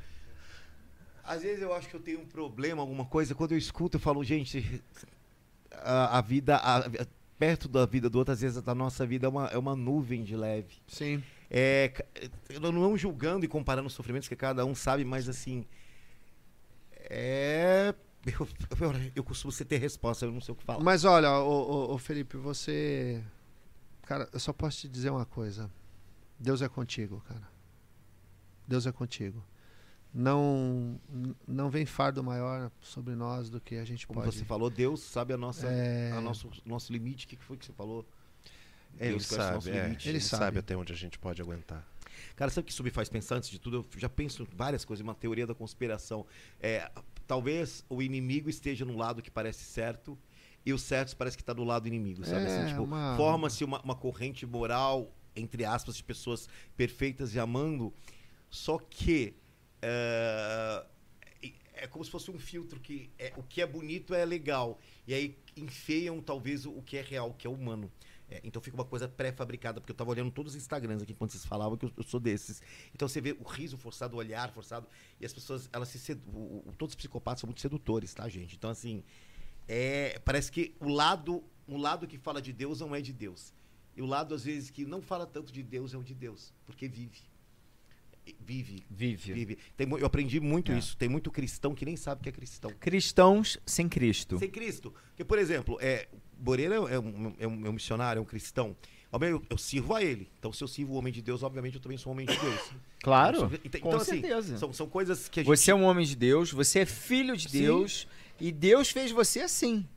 Às 1.24 1.42
vezes 1.42 1.60
eu 1.62 1.74
acho 1.74 1.88
que 1.88 1.94
eu 1.96 2.00
tenho 2.00 2.20
um 2.20 2.26
problema, 2.26 2.80
alguma 2.80 3.04
coisa. 3.04 3.34
Quando 3.34 3.52
eu 3.52 3.58
escuto, 3.58 3.96
eu 3.96 4.00
falo, 4.00 4.22
gente, 4.24 4.80
a, 5.82 6.18
a 6.18 6.20
vida, 6.20 6.56
a- 6.56 6.78
a- 6.78 7.06
perto 7.38 7.68
da 7.68 7.84
vida 7.86 8.08
do 8.08 8.18
outro, 8.18 8.32
às 8.32 8.40
vezes 8.40 8.62
a 8.66 8.74
nossa 8.74 9.04
vida 9.04 9.26
é 9.26 9.28
uma, 9.28 9.46
é 9.48 9.58
uma 9.58 9.74
nuvem 9.74 10.22
de 10.22 10.36
leve. 10.36 10.74
Sim. 10.86 11.22
É, 11.50 11.92
não 12.62 12.96
julgando 12.96 13.44
e 13.44 13.48
comparando 13.48 13.88
os 13.88 13.92
sofrimentos 13.92 14.28
que 14.28 14.36
cada 14.36 14.64
um 14.64 14.74
sabe, 14.74 15.04
mas 15.04 15.28
assim. 15.28 15.66
É. 17.08 17.94
Eu, 18.26 18.46
eu, 18.78 18.92
eu 19.16 19.24
costumo 19.24 19.50
ser 19.50 19.64
ter 19.64 19.78
resposta, 19.78 20.26
eu 20.26 20.30
não 20.30 20.42
sei 20.42 20.52
o 20.52 20.54
que 20.54 20.62
falar. 20.62 20.84
Mas 20.84 21.04
olha, 21.06 21.32
ô, 21.40 21.96
Felipe, 21.96 22.36
você. 22.36 23.24
Cara, 24.02 24.28
eu 24.32 24.38
só 24.38 24.52
posso 24.52 24.78
te 24.80 24.88
dizer 24.88 25.08
uma 25.10 25.24
coisa. 25.24 25.70
Deus 26.38 26.60
é 26.60 26.68
contigo, 26.68 27.22
cara. 27.26 27.48
Deus 28.68 28.86
é 28.86 28.92
contigo. 28.92 29.42
Não, 30.12 31.00
não 31.46 31.70
vem 31.70 31.86
fardo 31.86 32.22
maior 32.22 32.70
sobre 32.82 33.14
nós 33.14 33.48
do 33.48 33.60
que 33.60 33.76
a 33.76 33.84
gente 33.84 34.06
Como 34.06 34.20
pode. 34.20 34.36
você 34.36 34.44
falou, 34.44 34.68
Deus 34.68 35.00
sabe 35.00 35.32
a 35.32 35.36
nossa, 35.36 35.66
É. 35.68 36.12
a 36.12 36.20
nosso, 36.20 36.50
nosso 36.66 36.92
limite. 36.92 37.24
O 37.26 37.28
que 37.28 37.36
foi 37.36 37.56
que 37.56 37.64
você 37.64 37.72
falou? 37.72 38.04
Ele 38.98 39.10
Deus 39.10 39.26
sabe, 39.26 39.70
é, 39.70 39.84
limite. 39.84 40.08
ele, 40.08 40.16
Ele 40.18 40.24
sabe. 40.24 40.44
sabe. 40.44 40.58
até 40.58 40.76
onde 40.76 40.92
a 40.92 40.96
gente 40.96 41.18
pode 41.18 41.40
aguentar. 41.40 41.86
Cara, 42.36 42.50
sabe 42.50 42.62
o 42.62 42.66
que 42.66 42.72
isso 42.72 42.82
me 42.84 42.90
faz 42.90 43.08
pensar 43.08 43.36
antes 43.36 43.48
de 43.50 43.58
tudo? 43.58 43.76
Eu 43.94 43.98
já 44.00 44.08
penso 44.08 44.42
em 44.42 44.46
várias 44.56 44.84
coisas, 44.84 45.02
uma 45.02 45.14
teoria 45.14 45.46
da 45.46 45.54
conspiração. 45.54 46.26
É, 46.60 46.90
talvez 47.26 47.84
o 47.88 48.02
inimigo 48.02 48.48
esteja 48.50 48.84
no 48.84 48.96
lado 48.96 49.22
que 49.22 49.30
parece 49.30 49.64
certo 49.64 50.18
e 50.64 50.72
o 50.72 50.78
certo 50.78 51.16
parece 51.16 51.36
que 51.36 51.42
está 51.42 51.52
do 51.52 51.64
lado 51.64 51.86
inimigo, 51.88 52.24
sabe? 52.24 52.44
É, 52.46 52.56
assim, 52.58 52.68
tipo, 52.68 52.82
uma- 52.82 53.16
forma-se 53.16 53.64
uma, 53.64 53.80
uma 53.82 53.94
corrente 53.94 54.44
moral, 54.44 55.14
entre 55.34 55.64
aspas, 55.64 55.96
de 55.96 56.04
pessoas 56.04 56.48
perfeitas 56.76 57.34
e 57.34 57.38
amando, 57.40 57.94
só 58.50 58.78
que 58.78 59.34
é, 59.80 60.84
é 61.74 61.86
como 61.86 62.04
se 62.04 62.10
fosse 62.10 62.30
um 62.30 62.38
filtro 62.38 62.78
que 62.80 63.10
é, 63.18 63.32
o 63.36 63.42
que 63.42 63.62
é 63.62 63.66
bonito 63.66 64.14
é 64.14 64.24
legal 64.24 64.78
e 65.06 65.14
aí 65.14 65.38
enfeiam 65.56 66.20
talvez 66.20 66.66
o 66.66 66.82
que 66.82 66.96
é 66.98 67.02
real, 67.02 67.30
o 67.30 67.34
que 67.34 67.46
é 67.46 67.50
humano. 67.50 67.90
É, 68.30 68.40
então 68.44 68.62
fica 68.62 68.76
uma 68.76 68.84
coisa 68.84 69.08
pré-fabricada, 69.08 69.80
porque 69.80 69.90
eu 69.90 69.96
tava 69.96 70.10
olhando 70.10 70.30
todos 70.30 70.54
os 70.54 70.62
Instagrams 70.62 71.02
aqui 71.02 71.12
enquanto 71.12 71.32
vocês 71.32 71.44
falavam 71.44 71.76
que 71.76 71.86
eu, 71.86 71.92
eu 71.96 72.02
sou 72.04 72.20
desses. 72.20 72.62
Então 72.94 73.08
você 73.08 73.20
vê 73.20 73.32
o 73.32 73.42
riso 73.42 73.76
forçado, 73.76 74.14
o 74.14 74.18
olhar 74.18 74.50
forçado, 74.52 74.86
e 75.20 75.26
as 75.26 75.32
pessoas, 75.32 75.68
elas 75.72 75.88
se 75.88 75.98
sedu... 75.98 76.22
o- 76.30 76.72
todos 76.78 76.92
os 76.92 76.96
psicopatas 76.96 77.40
são 77.40 77.48
muito 77.48 77.60
sedutores, 77.60 78.14
tá, 78.14 78.28
gente? 78.28 78.54
Então 78.54 78.70
assim, 78.70 79.02
é, 79.66 80.18
parece 80.20 80.50
que 80.52 80.74
o 80.78 80.88
lado, 80.88 81.42
o 81.66 81.76
lado 81.76 82.06
que 82.06 82.18
fala 82.18 82.40
de 82.40 82.52
Deus 82.52 82.80
não 82.80 82.94
é 82.94 83.00
de 83.00 83.12
Deus. 83.12 83.52
E 83.96 84.02
o 84.02 84.06
lado 84.06 84.34
às 84.34 84.44
vezes 84.44 84.70
que 84.70 84.84
não 84.84 85.02
fala 85.02 85.26
tanto 85.26 85.52
de 85.52 85.62
Deus 85.62 85.92
é 85.92 85.98
o 85.98 86.04
de 86.04 86.14
Deus, 86.14 86.52
porque 86.64 86.86
vive. 86.88 87.20
Vive, 88.38 88.84
Vive. 88.90 89.32
vive. 89.32 89.58
Tem 89.76 89.88
eu 89.90 90.06
aprendi 90.06 90.40
muito 90.40 90.70
É. 90.72 90.78
isso. 90.78 90.96
Tem 90.96 91.08
muito 91.08 91.30
cristão 91.30 91.74
que 91.74 91.84
nem 91.84 91.96
sabe 91.96 92.22
que 92.22 92.28
é 92.28 92.32
cristão. 92.32 92.70
Cristãos 92.78 93.58
sem 93.66 93.88
Cristo. 93.88 94.38
Sem 94.38 94.50
Cristo. 94.50 94.92
Porque, 95.10 95.24
por 95.24 95.38
exemplo, 95.38 95.78
é, 95.80 96.08
Moreira 96.38 96.74
é 96.76 96.80
um, 96.80 96.88
é 97.38 97.46
um- 97.48 97.66
é 97.66 97.68
um 97.70 97.72
missionário, 97.72 98.18
é 98.20 98.22
um 98.22 98.26
cristão. 98.26 98.76
Eu, 99.20 99.42
eu 99.50 99.58
sirvo 99.58 99.94
a 99.94 100.02
ele. 100.04 100.30
Então, 100.38 100.52
se 100.52 100.62
eu 100.62 100.68
sirvo 100.68 100.92
o 100.92 100.96
homem 100.96 101.12
de 101.12 101.20
Deus, 101.20 101.42
obviamente 101.42 101.74
eu 101.74 101.80
também 101.80 101.98
sou 101.98 102.10
um 102.12 102.14
homem 102.14 102.26
de 102.26 102.36
Deus. 102.38 102.70
Claro. 103.02 103.50
Então, 103.64 103.80
com 103.80 103.88
então, 103.88 104.00
assim, 104.00 104.20
certeza. 104.20 104.58
são, 104.58 104.72
são 104.74 104.86
coisas 104.86 105.26
que 105.28 105.40
a 105.40 105.42
gente. 105.42 105.48
Você 105.56 105.70
é 105.70 105.74
um 105.74 105.84
homem 105.84 106.04
de 106.04 106.14
Deus, 106.14 106.52
você 106.52 106.80
é 106.80 106.86
filho 106.86 107.34
de 107.36 107.48
Sim. 107.48 107.62
Deus 107.62 108.06
e 108.38 108.52
Deus 108.52 108.90
fez 108.90 109.10
você 109.10 109.40
assim. 109.40 109.88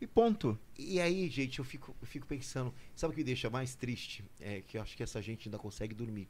E 0.00 0.06
ponto. 0.06 0.56
E 0.78 1.00
aí, 1.00 1.28
gente, 1.28 1.58
eu 1.58 1.64
fico, 1.64 1.94
eu 2.00 2.06
fico 2.06 2.24
pensando. 2.26 2.72
Sabe 2.94 3.10
o 3.10 3.14
que 3.14 3.20
me 3.20 3.24
deixa 3.24 3.50
mais 3.50 3.74
triste? 3.74 4.24
É 4.40 4.60
que 4.60 4.78
eu 4.78 4.82
acho 4.82 4.96
que 4.96 5.02
essa 5.02 5.20
gente 5.20 5.48
ainda 5.48 5.58
consegue 5.58 5.92
dormir 5.94 6.28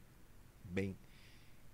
bem. 0.65 0.97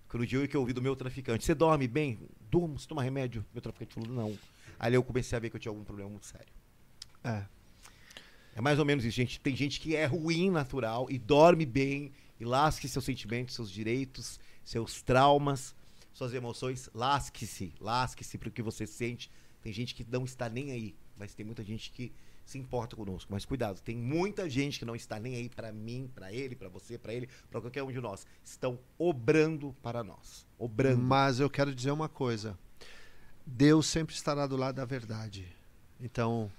Que 0.09 0.19
no 0.19 0.27
dia 0.27 0.47
que 0.49 0.57
eu 0.57 0.61
ouvi 0.61 0.73
do 0.73 0.83
meu 0.83 0.97
traficante, 0.97 1.45
você 1.45 1.55
dorme 1.55 1.87
bem? 1.87 2.19
Durmo, 2.51 2.79
você 2.79 2.89
toma 2.89 3.03
remédio? 3.03 3.45
Meu 3.53 3.63
traficante 3.63 3.95
falou, 3.95 4.11
não. 4.11 4.39
Aí 4.79 4.93
eu 4.93 5.03
comecei 5.03 5.37
a 5.37 5.41
ver 5.41 5.51
que 5.51 5.57
eu 5.57 5.61
tinha 5.61 5.71
algum 5.71 5.85
problema 5.85 6.11
muito 6.11 6.27
sério. 6.27 6.53
É. 7.23 7.45
É 8.55 8.61
mais 8.61 8.79
ou 8.79 8.85
menos 8.85 9.05
isso, 9.05 9.17
gente. 9.17 9.41
Tem 9.41 9.55
gente 9.55 9.81
que 9.81 9.95
é 9.95 10.05
ruim 10.07 10.51
natural 10.51 11.07
e 11.11 11.19
dorme 11.19 11.65
bem 11.65 12.13
e 12.41 12.45
lasque 12.45 12.89
seus 12.89 13.05
sentimentos, 13.05 13.55
seus 13.55 13.71
direitos, 13.71 14.41
seus 14.65 15.03
traumas, 15.03 15.75
suas 16.13 16.35
emoções. 16.35 16.91
Lasque-se, 16.93 17.73
lasque-se 17.79 18.37
para 18.37 18.49
o 18.49 18.53
que 18.53 18.63
você 18.63 18.87
sente. 18.87 19.31
Tem 19.63 19.73
gente 19.73 19.95
que 19.95 20.05
não 20.11 20.25
está 20.25 20.49
nem 20.49 20.73
aí, 20.73 20.97
mas 21.17 21.35
tem 21.35 21.45
muita 21.45 21.63
gente 21.63 21.91
que 21.93 22.13
se 22.51 22.59
importa 22.59 22.97
conosco. 22.97 23.33
Mas 23.33 23.45
cuidado, 23.45 23.81
tem 23.81 23.97
muita 23.97 24.51
gente 24.51 24.79
que 24.79 24.85
não 24.85 24.97
está 24.97 25.21
nem 25.21 25.37
aí 25.37 25.49
para 25.49 25.71
mim, 25.71 26.11
para 26.13 26.33
ele, 26.33 26.57
para 26.57 26.69
você, 26.69 26.99
para 26.99 27.15
ele, 27.15 27.29
para 27.49 27.61
qualquer 27.61 27.85
um 27.85 27.93
de 27.93 28.01
nós. 28.01 28.27
Estão 28.43 28.77
obrando 28.99 29.73
para 29.81 30.03
nós. 30.03 30.45
Obrando. 30.59 31.01
Mas 31.01 31.39
eu 31.39 31.49
quero 31.49 31.73
dizer 31.73 31.93
uma 31.93 32.09
coisa. 32.09 32.59
Deus 33.47 33.87
sempre 33.87 34.17
estará 34.17 34.49
do 34.49 34.57
lado 34.57 34.75
da 34.75 34.85
verdade. 34.85 35.47
Então, 36.01 36.51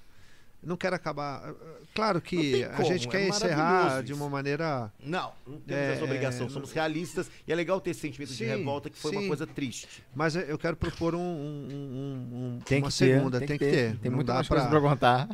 não 0.64 0.78
quero 0.78 0.96
acabar. 0.96 1.54
Claro 1.94 2.16
Não 2.16 2.22
que 2.22 2.52
tem 2.52 2.64
a 2.66 2.84
gente 2.84 3.08
é 3.08 3.12
quer 3.12 3.28
encerrar 3.28 3.64
maravilhoso 3.74 4.04
de 4.04 4.14
uma 4.14 4.30
maneira. 4.30 4.92
Não, 5.04 5.34
não 5.46 5.60
temos 5.60 5.82
É, 5.84 5.94
essa 5.94 6.04
obrigação. 6.06 6.46
é, 6.48 6.50
Somos 6.50 6.70
não- 6.70 6.76
realistas 6.76 7.30
e 7.48 7.52
é 7.52 7.56
legal 7.56 7.82
ter 7.82 7.90
esse 7.90 8.00
sentimento 8.00 8.30
de 8.30 8.36
Sim, 8.38 8.46
revolta, 8.46 8.90
que 8.90 8.98
foi 8.98 9.12
uma 9.12 9.22
sim. 9.22 9.28
coisa 9.28 9.46
triste. 9.46 10.04
Mas 10.16 10.36
eu 10.36 10.58
quero 10.58 10.78
propor 10.78 11.14
um, 11.16 11.20
um- 11.20 12.56
um- 12.58 12.60
Tem 12.64 12.82
uma 12.82 12.90
que 12.90 12.98
ter, 12.98 13.16
segunda. 13.18 13.40
Tem, 13.40 13.48
que 13.48 13.58
ter. 13.58 13.98
Tem 13.98 14.10
Não 14.10 14.16
muita 14.18 14.30
dá 14.32 14.36
mais 14.36 14.48
pra... 14.48 14.58
coisa 14.62 14.70
pra 14.70 14.90
contar. 14.90 15.30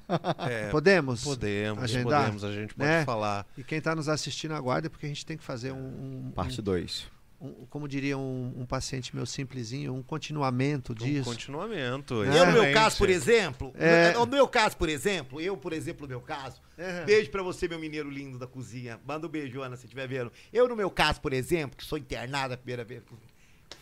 É, 0.50 0.70
Podemos? 0.72 1.24
podemos, 1.24 1.84
agendar, 1.84 2.22
podemos. 2.22 2.44
A 2.44 2.52
gente 2.52 2.74
pode 2.74 2.90
né? 2.90 3.06
falar. 3.06 3.46
E 3.58 3.64
quem 3.64 3.78
está 3.78 3.96
nos 3.96 4.10
assistindo, 4.10 4.54
aguarde, 4.54 4.90
porque 4.90 5.06
a 5.06 5.10
gente 5.10 5.26
tem 5.26 5.38
que 5.38 5.44
fazer 5.44 5.72
um. 5.72 5.78
um- 6.28 6.32
Parte 6.34 6.62
2. 6.62 7.06
Um- 7.40 7.66
como 7.70 7.88
diria 7.88 8.18
um, 8.18 8.54
um 8.62 8.66
paciente 8.66 9.16
meu 9.16 9.26
simplesinho, 9.26 9.94
um 9.94 10.02
continuamento 10.02 10.92
Um 10.94 10.96
disso. 10.96 11.30
continuamento. 11.30 12.24
É. 12.24 12.40
Eu, 12.40 12.46
no 12.48 12.52
meu 12.64 12.74
caso, 12.74 12.98
por 12.98 13.10
exemplo, 13.10 13.72
É. 13.78 14.14
no 14.14 14.26
meu 14.26 14.48
caso, 14.48 14.76
por 14.78 14.90
exemplo, 14.90 15.40
eu, 15.42 15.56
por 15.56 15.74
exemplo, 15.74 16.04
no 16.04 16.08
meu 16.10 16.22
caso, 16.22 16.62
É. 16.78 17.04
beijo 17.06 17.30
pra 17.30 17.44
você, 17.44 17.68
meu 17.68 17.80
mineiro 17.80 18.10
lindo 18.10 18.38
da 18.40 18.48
cozinha. 18.48 19.00
Manda 19.06 19.28
um 19.28 19.30
beijo, 19.30 19.62
Ana, 19.62 19.76
se 19.78 19.86
estiver 19.86 20.08
vendo. 20.08 20.32
Eu, 20.52 20.68
no 20.68 20.76
meu 20.76 20.90
caso, 20.90 21.22
por 21.22 21.34
exemplo, 21.34 21.78
que 21.78 21.84
sou 21.86 21.98
internada 21.98 22.56
a 22.56 22.58
primeira 22.58 22.84
vez, 22.84 23.04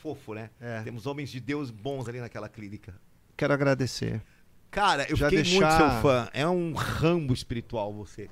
fofo, 0.02 0.34
né? 0.34 0.50
É. 0.60 0.82
Temos 0.84 1.06
homens 1.06 1.30
de 1.30 1.40
Deus 1.40 1.70
bons 1.72 2.08
ali 2.08 2.20
naquela 2.20 2.50
clínica. 2.50 2.94
Quero 3.38 3.54
agradecer. 3.54 4.22
Cara, 4.72 5.06
eu 5.10 5.16
Já 5.16 5.30
fiquei 5.30 5.44
deixar- 5.44 5.80
muito 5.80 5.92
seu 5.94 6.02
fã. 6.02 6.30
É 6.34 6.48
um 6.48 6.74
rambo 6.74 7.34
espiritual 7.34 7.94
você. 7.94 8.30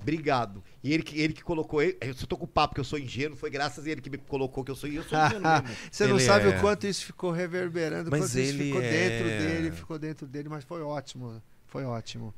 Obrigado. 0.00 0.62
E 0.86 0.92
ele 0.92 1.02
que, 1.02 1.20
ele 1.20 1.32
que 1.32 1.42
colocou. 1.42 1.82
ele- 1.82 1.96
Eu 2.00 2.14
só 2.14 2.26
tô 2.26 2.36
com 2.36 2.44
o 2.44 2.48
papo 2.48 2.74
que 2.74 2.80
eu 2.80 2.84
sou 2.84 2.96
ingênuo, 2.96 3.36
foi 3.36 3.50
graças 3.50 3.84
a 3.84 3.90
ele 3.90 4.00
que 4.00 4.08
me 4.08 4.18
colocou 4.18 4.62
que 4.62 4.70
eu 4.70 4.76
sou. 4.76 4.88
Eu 4.88 5.02
sou 5.02 5.18
ingênuo 5.26 5.42
mesmo. 5.62 5.76
Você 5.90 6.06
não 6.06 6.16
Ele 6.16 6.24
sabe 6.24 6.44
é- 6.46 6.56
o 6.56 6.60
quanto 6.60 6.86
isso 6.86 7.04
ficou 7.04 7.32
reverberando, 7.32 8.08
o 8.08 8.10
Mas 8.12 8.20
quanto 8.20 8.38
isso 8.38 8.38
ele 8.38 8.64
ficou 8.66 8.80
é- 8.82 8.90
dentro 8.90 9.24
dele, 9.26 9.72
ficou 9.72 9.98
dentro 9.98 10.26
dele, 10.28 10.48
mas 10.48 10.62
foi 10.64 10.82
ótimo. 10.82 11.42
Foi 11.66 11.84
ótimo. 11.84 12.32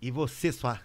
E 0.00 0.10
você, 0.10 0.52
sua. 0.52 0.78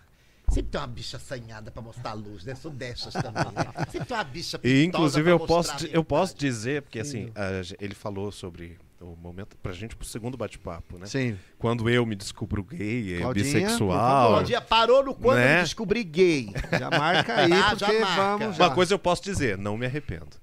Sempre 0.49 0.71
tem 0.71 0.79
uma 0.79 0.87
bicha 0.87 1.17
assanhada 1.17 1.69
pra 1.69 1.81
mostrar 1.81 2.11
a 2.11 2.13
luz, 2.13 2.45
né? 2.45 2.55
Sou 2.55 2.71
dessas 2.71 3.13
também, 3.13 3.43
né? 3.53 3.85
Sempre 3.91 4.07
tem 4.07 4.15
uma 4.17 4.23
bicha 4.23 4.57
E, 4.63 4.83
inclusive, 4.85 5.23
pra 5.23 5.31
eu 5.33 5.39
mostrar 5.39 5.73
posso, 5.73 5.85
eu 5.87 6.03
posso 6.05 6.37
dizer, 6.37 6.81
porque 6.83 6.99
assim, 6.99 7.25
Lindo. 7.25 7.33
a 7.35 7.83
ele 7.83 7.93
falou 7.93 8.31
sobre 8.31 8.77
o 8.99 9.15
momento, 9.15 9.55
pra 9.57 9.71
gente, 9.73 9.95
pro 9.95 10.05
segundo 10.07 10.35
bate-papo, 10.37 10.97
né? 10.97 11.05
Sim. 11.05 11.37
Quando 11.59 11.87
eu 11.89 12.05
me 12.05 12.15
descubro 12.15 12.63
gay, 12.63 13.17
Claudinha, 13.19 13.25
por 13.27 13.33
bissexual. 13.35 14.29
Claudinha 14.31 14.61
parou 14.61 15.03
no 15.03 15.13
quando 15.13 15.37
Né? 15.37 15.59
eu 15.59 15.63
descobri 15.63 16.03
gay. 16.03 16.49
Já 16.79 16.89
marca 16.89 17.35
aí, 17.41 17.51
Ah, 17.53 17.75
já 17.75 17.85
porque 17.87 17.99
marca. 17.99 18.15
vamos 18.37 18.55
já. 18.55 18.67
Uma 18.67 18.73
coisa 18.75 18.93
eu 18.93 18.99
posso 18.99 19.23
dizer, 19.23 19.57
não 19.57 19.77
me 19.77 19.85
arrependo. 19.85 20.35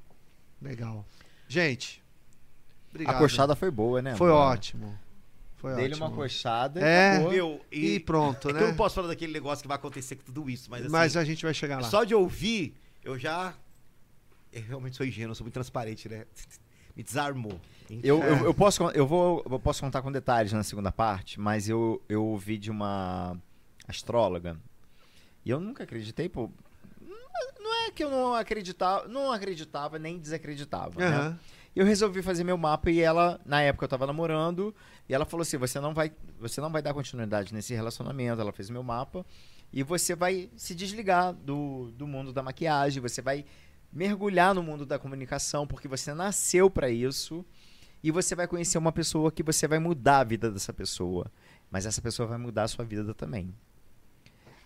Legal. 0.62 1.05
Gente, 1.49 2.02
obrigado. 2.91 3.16
A 3.16 3.18
coxada 3.18 3.57
foi 3.57 3.70
boa, 3.70 4.00
né? 4.00 4.15
Foi 4.16 4.28
mano? 4.31 4.41
ótimo. 4.41 4.99
Foi 5.57 5.74
Dele 5.76 5.94
uma 5.94 6.10
coxada 6.10 6.78
É. 6.81 7.20
e. 7.23 7.28
Meu, 7.28 7.60
E 7.73 7.99
pronto, 8.00 8.50
é 8.50 8.52
né? 8.52 8.62
eu 8.62 8.68
não 8.68 8.76
posso 8.76 8.94
falar 8.94 9.08
daquele 9.08 9.33
negócio 9.33 9.62
que 9.62 9.68
vai 9.68 9.76
acontecer 9.76 10.16
com 10.16 10.23
tudo 10.24 10.49
isso, 10.50 10.70
mas 10.70 10.83
assim, 10.83 10.92
Mas 10.92 11.16
a 11.16 11.24
gente 11.24 11.42
vai 11.42 11.55
chegar 11.55 11.81
lá. 11.81 11.89
só 11.89 12.05
de 12.05 12.15
ouvir, 12.15 12.74
eu 13.02 13.18
já 13.18 13.55
Eu 14.52 14.62
realmente 14.62 14.97
sou 14.97 15.05
ingênuo, 15.05 15.34
sou 15.34 15.44
muito 15.44 15.55
transparente, 15.55 16.08
né? 16.08 16.26
Me 16.97 17.02
desarmou. 17.02 17.60
Eu, 18.02 18.23
eu, 18.23 18.44
eu 18.47 18.55
posso, 18.55 18.82
eu, 18.90 19.06
vou, 19.06 19.44
eu 19.50 19.58
posso 19.60 19.81
contar 19.82 20.00
com 20.02 20.10
detalhes 20.10 20.52
na 20.52 20.62
segunda 20.62 20.90
parte, 20.90 21.39
mas 21.39 21.68
eu, 21.68 22.00
eu 22.08 22.24
ouvi 22.24 22.56
de 22.56 22.70
uma 22.70 23.36
astróloga 23.86 24.56
e 25.44 25.50
eu 25.50 25.60
nunca 25.60 25.84
acreditei, 25.84 26.28
pô. 26.28 26.50
Não- 27.60 27.74
é 27.86 27.90
que 27.90 28.02
eu 28.02 28.10
não 28.10 28.34
acreditava, 28.34 29.06
não 29.08 29.31
acreditava 29.32 29.98
nem 29.98 30.18
desacreditava. 30.18 30.98
né? 31.00 31.06
Aham. 31.16 31.39
Eu 31.76 31.84
resolvi 31.84 32.23
fazer 32.23 32.44
meu 32.44 32.56
mapa 32.56 32.89
e 32.90 33.00
ela, 33.00 33.40
na 33.44 33.60
época 33.60 33.84
eu 33.84 33.89
tava 33.89 34.06
namorando, 34.06 34.73
e 35.08 35.14
ela 35.14 35.24
falou 35.24 35.42
assim: 35.42 35.56
"Você 35.58 35.81
não 35.81 35.92
vai, 35.92 36.12
você 36.39 36.60
não 36.60 36.70
vai 36.70 36.81
dar 36.81 36.94
continuidade 36.94 37.52
nesse 37.52 37.74
relacionamento". 37.74 38.40
Ela 38.40 38.52
fez 38.52 38.70
meu 38.70 38.82
mapa 38.82 39.26
e 39.73 39.82
você 39.82 40.14
vai 40.14 40.48
se 40.56 40.73
desligar 40.74 41.32
do, 41.32 41.90
do 41.97 42.06
mundo 42.06 42.32
da 42.32 42.42
maquiagem, 42.44 43.02
você 43.02 43.20
vai 43.20 43.44
mergulhar 43.94 44.52
no 44.52 44.62
mundo 44.62 44.84
da 44.84 44.98
comunicação, 44.98 45.66
porque 45.66 45.86
você 45.86 46.12
nasceu 46.12 46.68
para 46.68 46.90
isso. 46.90 47.44
E 48.02 48.10
você 48.10 48.34
vai 48.34 48.47
conhecer 48.47 48.76
uma 48.76 48.92
pessoa 48.92 49.32
que 49.32 49.42
você 49.42 49.66
vai 49.66 49.78
mudar 49.78 50.18
a 50.18 50.24
vida 50.24 50.50
dessa 50.50 50.74
pessoa, 50.74 51.31
mas 51.70 51.86
essa 51.86 52.02
pessoa 52.02 52.28
vai 52.28 52.36
mudar 52.36 52.64
a 52.64 52.68
sua 52.68 52.84
vida 52.84 53.14
também. 53.14 53.55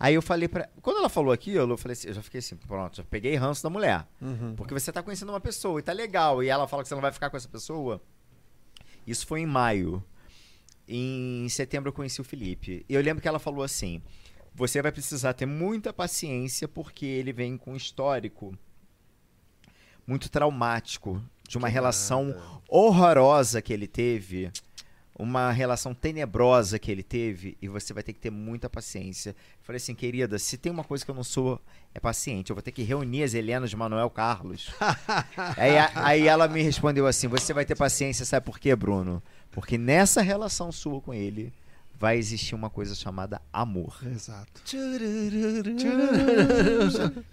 Aí 0.00 0.14
eu 0.14 0.22
falei 0.22 0.48
pra. 0.48 0.68
Quando 0.82 0.96
ela 0.96 1.08
falou 1.08 1.32
aquilo, 1.32 1.74
eu 1.74 1.78
falei 1.78 1.92
assim, 1.92 2.08
eu 2.08 2.14
já 2.14 2.22
fiquei 2.22 2.38
assim, 2.38 2.56
pronto, 2.56 2.96
já 2.96 3.04
peguei 3.04 3.36
ranço 3.36 3.62
da 3.62 3.70
mulher. 3.70 4.06
Uhum. 4.20 4.56
Porque 4.56 4.74
você 4.74 4.90
tá 4.90 5.04
conhecendo 5.04 5.30
uma 5.30 5.40
pessoa 5.40 5.78
e 5.78 5.82
tá 5.82 5.92
legal, 5.92 6.42
e 6.42 6.48
ela 6.48 6.66
fala 6.66 6.82
que 6.82 6.88
você 6.88 6.94
não 6.94 7.02
vai 7.02 7.12
ficar 7.12 7.30
com 7.30 7.36
essa 7.36 7.48
pessoa. 7.48 8.02
Isso 9.06 9.24
foi 9.26 9.40
em 9.40 9.46
maio. 9.46 10.02
Em 10.86 11.48
setembro 11.48 11.90
eu 11.90 11.92
conheci 11.92 12.20
o 12.20 12.24
Felipe. 12.24 12.84
E 12.88 12.94
eu 12.94 13.00
lembro 13.02 13.22
que 13.22 13.28
ela 13.28 13.38
falou 13.38 13.62
assim: 13.62 14.02
você 14.52 14.82
vai 14.82 14.90
precisar 14.90 15.32
ter 15.34 15.46
muita 15.46 15.92
paciência, 15.92 16.66
porque 16.66 17.06
ele 17.06 17.32
vem 17.32 17.56
com 17.56 17.72
um 17.72 17.76
histórico 17.76 18.52
muito 20.08 20.30
traumático 20.30 21.22
de 21.46 21.58
uma 21.58 21.68
relação 21.68 22.34
horrorosa 22.66 23.60
que 23.60 23.72
ele 23.72 23.86
teve. 23.86 24.50
Uma 25.14 25.50
relação 25.50 25.92
tenebrosa 25.92 26.78
que 26.78 26.92
ele 26.92 27.02
teve, 27.02 27.58
e 27.60 27.66
você 27.66 27.92
vai 27.92 28.04
ter 28.04 28.12
que 28.12 28.20
ter 28.20 28.30
muita 28.30 28.70
paciência. 28.70 29.30
Eu 29.30 29.64
falei 29.64 29.78
assim, 29.78 29.92
querida, 29.92 30.38
se 30.38 30.56
tem 30.56 30.70
uma 30.70 30.84
coisa 30.84 31.04
que 31.04 31.10
eu 31.10 31.14
não 31.14 31.24
sou, 31.24 31.60
é 31.92 31.98
paciente. 31.98 32.50
Eu 32.50 32.54
vou 32.54 32.62
ter 32.62 32.70
que 32.70 32.84
reunir 32.84 33.24
as 33.24 33.34
Helenas 33.34 33.68
de 33.68 33.76
Manuel 33.76 34.08
Carlos. 34.10 34.70
aí, 35.56 35.72
aí 35.96 36.28
ela 36.28 36.46
me 36.46 36.62
respondeu 36.62 37.04
assim: 37.04 37.26
Você 37.26 37.52
vai 37.52 37.64
ter 37.64 37.74
paciência, 37.74 38.24
sabe 38.24 38.46
por 38.46 38.60
quê, 38.60 38.76
Bruno? 38.76 39.20
Porque 39.50 39.76
nessa 39.76 40.22
relação 40.22 40.70
sua 40.70 41.00
com 41.00 41.12
ele 41.12 41.52
vai 41.98 42.16
existir 42.16 42.54
uma 42.54 42.70
coisa 42.70 42.94
chamada 42.94 43.42
amor. 43.52 43.98
Exato. 44.06 44.62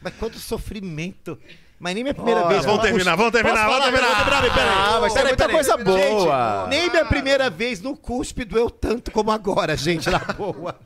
Mas 0.02 0.16
quanto 0.16 0.40
sofrimento. 0.40 1.38
Mas 1.80 1.94
nem 1.94 2.04
minha 2.04 2.14
primeira 2.14 2.40
Olha, 2.42 2.50
vez. 2.50 2.66
Vamos 2.66 2.82
terminar, 2.82 3.16
vamos 3.16 3.32
terminar, 3.32 3.66
vamos 3.68 3.74
falar? 3.80 3.92
terminar. 3.92 4.26
Peraí, 4.26 4.42
peraí, 4.42 4.52
peraí. 4.54 4.70
Ah, 4.78 4.98
mas 5.02 5.14
tem 5.14 5.22
Peraí, 5.24 5.28
muita 5.28 5.44
peraí. 5.48 5.56
coisa 5.56 5.78
boa. 5.78 6.60
Gente, 6.64 6.70
nem 6.70 6.90
minha 6.90 7.06
primeira 7.06 7.50
vez 7.50 7.82
no 7.82 7.95
cuspe 7.98 8.45
doeu 8.45 8.70
tanto 8.70 9.12
como 9.12 9.30
agora, 9.32 9.76
gente, 9.76 10.10
na 10.10 10.20
boa. 10.20 10.78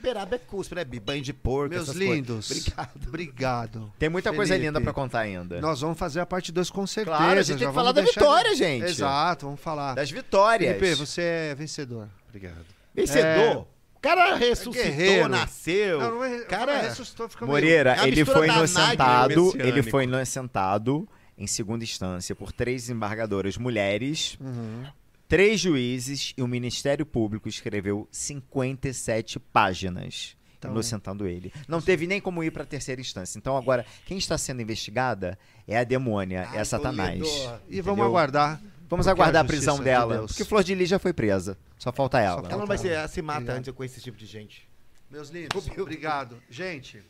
Beraba 0.00 0.36
é 0.36 0.38
cuspe, 0.38 0.74
né? 0.74 0.82
Banho 0.84 1.20
de 1.20 1.32
porco, 1.34 1.68
Meus 1.74 1.82
essas 1.82 1.96
lindos. 1.96 2.48
coisas. 2.48 2.66
Obrigado. 2.68 3.08
Obrigado. 3.08 3.92
Tem 3.98 4.08
muita 4.08 4.32
coisa 4.32 4.54
Felipe. 4.54 4.66
linda 4.68 4.80
pra 4.80 4.94
contar 4.94 5.20
ainda. 5.20 5.60
Nós 5.60 5.80
vamos 5.82 5.98
fazer 5.98 6.20
a 6.20 6.26
parte 6.26 6.50
2 6.50 6.70
com 6.70 6.86
certeza. 6.86 7.16
Claro, 7.18 7.38
a 7.38 7.42
gente 7.42 7.58
tem 7.58 7.68
que 7.68 7.74
falar 7.74 7.92
da 7.92 8.00
vitória, 8.00 8.52
de- 8.52 8.56
gente. 8.56 8.84
Exato, 8.86 9.44
vamos 9.44 9.60
falar. 9.60 9.94
Das 9.94 10.10
vitórias. 10.10 10.78
Felipe, 10.78 10.94
você 10.94 11.20
é 11.50 11.54
vencedor. 11.54 12.08
Obrigado. 12.28 12.64
Vencedor. 12.94 13.56
O 13.58 13.66
cara 14.00 14.34
ressuscitou, 14.36 14.72
Guerreiro. 14.90 15.28
nasceu. 15.28 16.00
Não, 16.00 16.10
não 16.16 16.24
é, 16.24 16.38
cara, 16.44 16.66
cara, 16.72 16.82
ressuscitou, 16.82 17.28
fica 17.28 17.44
meio- 17.44 17.54
Moreira, 17.54 17.90
É 17.94 18.00
a 18.00 18.08
ele 18.08 18.24
foi 18.24 18.48
inocentado, 18.48 19.52
ele 19.58 19.82
foi 19.82 20.04
inocentado 20.04 21.08
em 21.36 21.46
segunda 21.46 21.84
instância 21.84 22.34
por 22.34 22.52
três 22.52 22.88
embargadoras 22.90 23.56
mulheres, 23.56 24.36
Uhum. 24.40 24.84
três 25.28 25.60
juízes 25.60 26.32
e 26.36 26.42
o 26.42 26.48
Ministério 26.48 27.04
Público 27.06 27.48
escreveu 27.48 28.06
57 28.10 29.38
páginas 29.38 30.36
Então- 30.58 30.70
inocentando 30.72 31.26
ele. 31.26 31.52
Não 31.66 31.80
teve 31.80 32.06
nem 32.06 32.20
como 32.20 32.44
ir 32.44 32.50
para 32.50 32.64
terceira 32.66 33.00
instância. 33.00 33.38
Então 33.38 33.56
agora, 33.56 33.86
quem 34.04 34.18
está 34.18 34.36
sendo 34.36 34.60
investigada 34.60 35.38
é 35.66 35.78
a 35.78 35.84
demônia, 35.84 36.40
é 36.52 36.56
Ai, 36.56 36.58
a 36.58 36.64
Satanás. 36.64 37.22
E 37.68 37.80
vamos 37.80 38.04
aguardar. 38.04 38.60
Vamos 38.90 39.06
Porque 39.06 39.20
aguardar 39.20 39.42
a 39.42 39.44
a 39.44 39.46
prisão 39.46 39.78
de 39.78 39.84
dela, 39.84 40.16
Deus. 40.18 40.32
porque 40.32 40.44
Flor 40.44 40.64
de 40.64 40.74
Lis 40.74 40.88
já 40.88 40.98
foi 40.98 41.12
presa. 41.12 41.56
Só 41.78 41.92
falta 41.92 42.18
ela. 42.20 42.40
Ela 42.48 42.58
não 42.58 42.66
vai 42.66 42.76
ser, 42.76 42.88
ela 42.88 43.06
se 43.08 43.22
mata 43.22 43.38
Obrigado. 43.38 43.58
antes 43.58 43.72
com 43.72 43.84
esse 43.84 44.00
tipo 44.00 44.18
de 44.18 44.26
gente. 44.26 44.68
Meus 45.08 45.30
lindos, 45.30 45.68
obrigado. 45.78 46.42
Gente, 46.50 47.00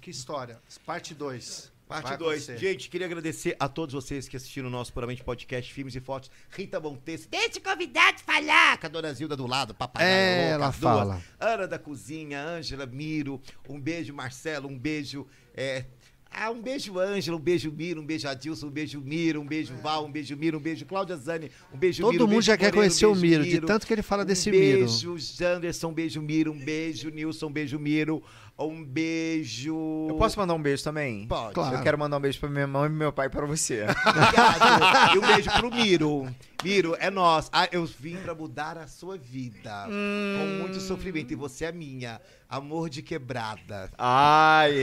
que 0.00 0.10
história. 0.10 0.60
Parte 0.84 1.14
2. 1.14 1.72
Parte 1.86 2.16
2. 2.18 2.44
Gente, 2.58 2.90
queria 2.90 3.06
agradecer 3.06 3.56
a 3.58 3.66
todos 3.66 3.94
vocês 3.94 4.28
que 4.28 4.36
assistiram 4.36 4.68
o 4.68 4.70
nosso 4.70 4.92
Puramente 4.92 5.24
Podcast, 5.24 5.72
Filmes 5.72 5.94
e 5.94 6.00
Fotos. 6.00 6.30
Rita 6.50 6.78
Montes, 6.78 7.24
deixa 7.26 7.58
o 7.58 7.62
convidado 7.62 8.18
falar, 8.20 8.76
com 8.78 8.86
a 8.86 8.88
dona 8.90 9.14
Zilda 9.14 9.34
do 9.34 9.46
lado, 9.46 9.74
papagaio 9.74 10.10
É, 10.10 10.50
ela 10.50 10.68
as 10.68 10.76
duas. 10.78 10.94
fala. 10.98 11.22
Ana 11.40 11.66
da 11.66 11.78
Cozinha, 11.78 12.42
Ângela, 12.42 12.84
Miro, 12.84 13.40
um 13.68 13.80
beijo, 13.80 14.12
Marcelo, 14.12 14.68
um 14.68 14.78
beijo. 14.78 15.26
É... 15.54 15.86
Ah, 16.30 16.50
um 16.50 16.60
beijo, 16.60 16.98
Ângela, 16.98 17.36
um 17.36 17.40
beijo, 17.40 17.72
Miro, 17.72 18.00
um 18.00 18.06
beijo, 18.06 18.28
Adilson, 18.28 18.66
um 18.66 18.70
beijo, 18.70 19.00
Miro, 19.00 19.40
um 19.40 19.46
beijo, 19.46 19.74
Val, 19.82 20.04
um 20.04 20.12
beijo, 20.12 20.36
Miro, 20.36 20.58
um 20.58 20.60
beijo, 20.60 20.84
Cláudia 20.84 21.16
Zani, 21.16 21.50
um 21.72 21.78
beijo, 21.78 22.02
Todo 22.02 22.12
Miro, 22.12 22.24
um 22.24 22.26
mundo 22.26 22.36
beijo, 22.36 22.46
já 22.46 22.56
quer 22.56 22.68
um 22.68 22.76
conhecer 22.76 23.06
o 23.06 23.14
beijo, 23.14 23.26
Miro, 23.26 23.44
de 23.44 23.60
tanto 23.66 23.86
que 23.86 23.92
ele 23.92 24.02
fala 24.02 24.24
desse 24.24 24.48
um 24.48 24.52
Miro. 24.52 24.78
beijo, 24.78 25.16
Janderson, 25.18 25.88
um 25.88 25.92
beijo, 25.92 26.22
Miro, 26.22 26.52
um 26.52 26.58
beijo, 26.58 27.10
Nilson, 27.10 27.46
um 27.46 27.52
beijo, 27.52 27.78
Miro, 27.78 28.22
um 28.66 28.84
beijo... 28.84 30.06
Eu 30.08 30.16
posso 30.16 30.38
mandar 30.38 30.54
um 30.54 30.62
beijo 30.62 30.82
também? 30.82 31.26
Pode. 31.26 31.54
Claro. 31.54 31.76
Eu 31.76 31.82
quero 31.82 31.98
mandar 31.98 32.16
um 32.16 32.20
beijo 32.20 32.40
pra 32.40 32.48
minha 32.48 32.66
mãe 32.66 32.86
e 32.86 32.92
meu 32.92 33.12
pai 33.12 33.26
e 33.26 33.30
pra 33.30 33.46
você. 33.46 33.84
Obrigado. 33.84 35.14
e 35.14 35.18
um 35.18 35.26
beijo 35.26 35.50
pro 35.52 35.70
Miro. 35.70 36.34
Miro, 36.64 36.96
é 36.98 37.08
nós. 37.08 37.48
Ah, 37.52 37.68
eu 37.70 37.86
vim 37.86 38.16
pra 38.16 38.34
mudar 38.34 38.76
a 38.76 38.88
sua 38.88 39.16
vida. 39.16 39.86
Com 39.86 40.58
muito 40.60 40.80
sofrimento. 40.80 41.32
E 41.32 41.36
você 41.36 41.66
é 41.66 41.72
minha. 41.72 42.20
Amor 42.48 42.90
de 42.90 43.00
quebrada. 43.00 43.90
Ai! 43.96 44.82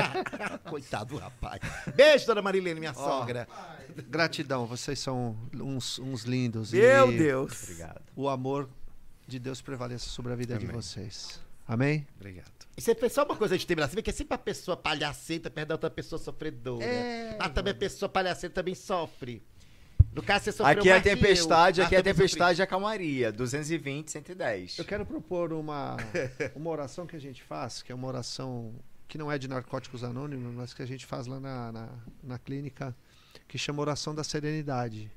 Coitado 0.68 1.14
do 1.14 1.20
rapaz. 1.20 1.60
Beijo, 1.94 2.26
dona 2.26 2.42
Marilene, 2.42 2.80
minha 2.80 2.92
Ó. 2.94 3.20
sogra. 3.20 3.48
Gratidão, 4.08 4.66
vocês 4.66 4.98
são 4.98 5.34
uns, 5.54 5.98
uns 5.98 6.24
lindos. 6.24 6.72
Meu 6.72 7.10
e 7.10 7.16
Deus. 7.16 7.62
Obrigado. 7.62 8.02
O 8.14 8.28
amor 8.28 8.68
de 9.26 9.38
Deus 9.38 9.62
prevaleça 9.62 10.08
sobre 10.10 10.32
a 10.32 10.36
vida 10.36 10.58
de 10.58 10.66
Amém. 10.66 10.76
vocês. 10.76 11.40
Amém? 11.66 12.06
Obrigado. 12.16 12.55
E 12.76 12.80
você 12.80 12.94
fez 12.94 13.12
só 13.12 13.24
uma 13.24 13.36
coisa 13.36 13.56
de 13.56 13.66
terminar. 13.66 13.88
Você 13.88 13.96
vê 13.96 14.02
que 14.02 14.10
é 14.10 14.12
sempre 14.12 14.34
a 14.34 14.38
pessoa 14.38 14.76
palhacenta 14.76 15.48
perto 15.48 15.68
da 15.68 15.74
outra 15.74 15.90
pessoa 15.90 16.18
sofredora. 16.18 16.84
É. 16.84 17.36
Mas 17.38 17.52
também 17.52 17.72
a 17.72 17.76
pessoa 17.76 18.08
palhacenta 18.08 18.54
também 18.54 18.74
sofre. 18.74 19.42
No 20.12 20.22
caso, 20.22 20.44
você 20.44 20.52
sofreu 20.52 20.80
Aqui 20.80 20.88
é 20.88 20.96
a 20.96 21.00
tempestade, 21.00 21.82
aqui 21.82 21.94
é 21.94 21.98
a 21.98 22.02
tempestade 22.02 22.60
e 22.60 22.62
a 22.62 22.66
calmaria. 22.66 23.32
220, 23.32 24.10
110. 24.10 24.78
Eu 24.78 24.84
quero 24.84 25.06
propor 25.06 25.52
uma, 25.52 25.96
uma 26.54 26.70
oração 26.70 27.06
que 27.06 27.16
a 27.16 27.18
gente 27.18 27.42
faz, 27.42 27.82
que 27.82 27.92
é 27.92 27.94
uma 27.94 28.08
oração 28.08 28.74
que 29.08 29.16
não 29.16 29.30
é 29.30 29.38
de 29.38 29.48
narcóticos 29.48 30.02
anônimos, 30.02 30.54
mas 30.54 30.74
que 30.74 30.82
a 30.82 30.86
gente 30.86 31.06
faz 31.06 31.26
lá 31.26 31.38
na, 31.38 31.72
na, 31.72 31.88
na 32.22 32.38
clínica, 32.38 32.94
que 33.46 33.56
chama 33.56 33.80
oração 33.80 34.14
da 34.14 34.24
serenidade. 34.24 35.10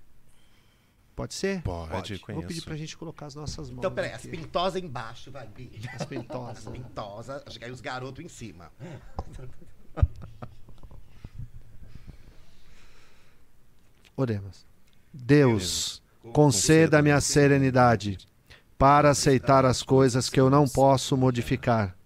Pode 1.19 1.33
ser? 1.33 1.61
Pode, 1.63 1.91
Pode. 1.91 2.19
conheço. 2.19 2.41
Vou 2.43 2.47
pedir 2.47 2.61
pra 2.61 2.77
gente 2.77 2.95
colocar 2.95 3.25
as 3.25 3.35
nossas 3.35 3.69
mãos. 3.69 3.79
Então, 3.79 3.91
peraí, 3.91 4.13
as 4.13 4.21
aqui. 4.21 4.29
pintosas 4.29 4.81
embaixo, 4.81 5.29
vai, 5.29 5.45
Bi. 5.49 5.69
As 5.93 6.05
pintosas. 6.05 6.65
As 6.65 6.71
pintosas, 6.71 7.43
acho 7.45 7.59
que 7.59 7.65
aí 7.65 7.71
os 7.71 7.81
garotos 7.81 8.23
em 8.23 8.29
cima. 8.29 8.71
Oremos. 14.15 14.65
Deus, 15.13 16.01
conceda-me 16.31 17.11
a 17.11 17.19
serenidade 17.19 18.17
para 18.77 19.09
aceitar 19.09 19.65
as 19.65 19.83
coisas 19.83 20.29
que 20.29 20.39
eu 20.39 20.49
não 20.49 20.69
posso 20.69 21.17
modificar, 21.17 21.97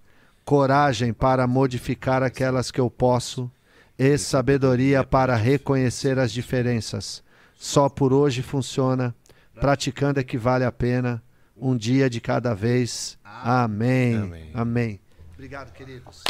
coragem 0.44 1.14
para 1.14 1.46
modificar 1.46 2.24
aquelas 2.24 2.72
que 2.72 2.82
eu 2.82 2.90
posso, 2.90 3.52
e 3.96 4.18
sabedoria 4.18 5.04
para 5.04 5.36
reconhecer 5.36 6.18
as 6.18 6.32
diferenças. 6.32 7.24
Só 7.64 7.88
por 7.88 8.12
hoje 8.12 8.42
funciona, 8.42 9.16
praticando 9.56 10.20
é 10.20 10.24
que 10.24 10.38
vale 10.38 10.66
a 10.66 10.72
pena, 10.72 11.24
um 11.56 11.78
dia 11.78 12.10
de 12.10 12.20
cada 12.20 12.54
vez. 12.54 13.18
Amém. 13.24 14.18
Amém. 14.18 14.52
Amém. 14.54 15.02
Obrigado, 15.34 15.72
queridos. 15.72 16.26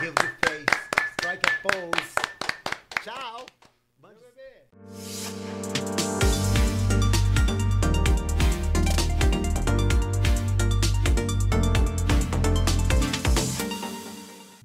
Give 0.00 0.12
the 0.16 0.26
face, 0.44 0.66
strike 1.12 1.46
a 1.46 1.62
pose. 1.62 2.14
Tchau. 3.04 3.43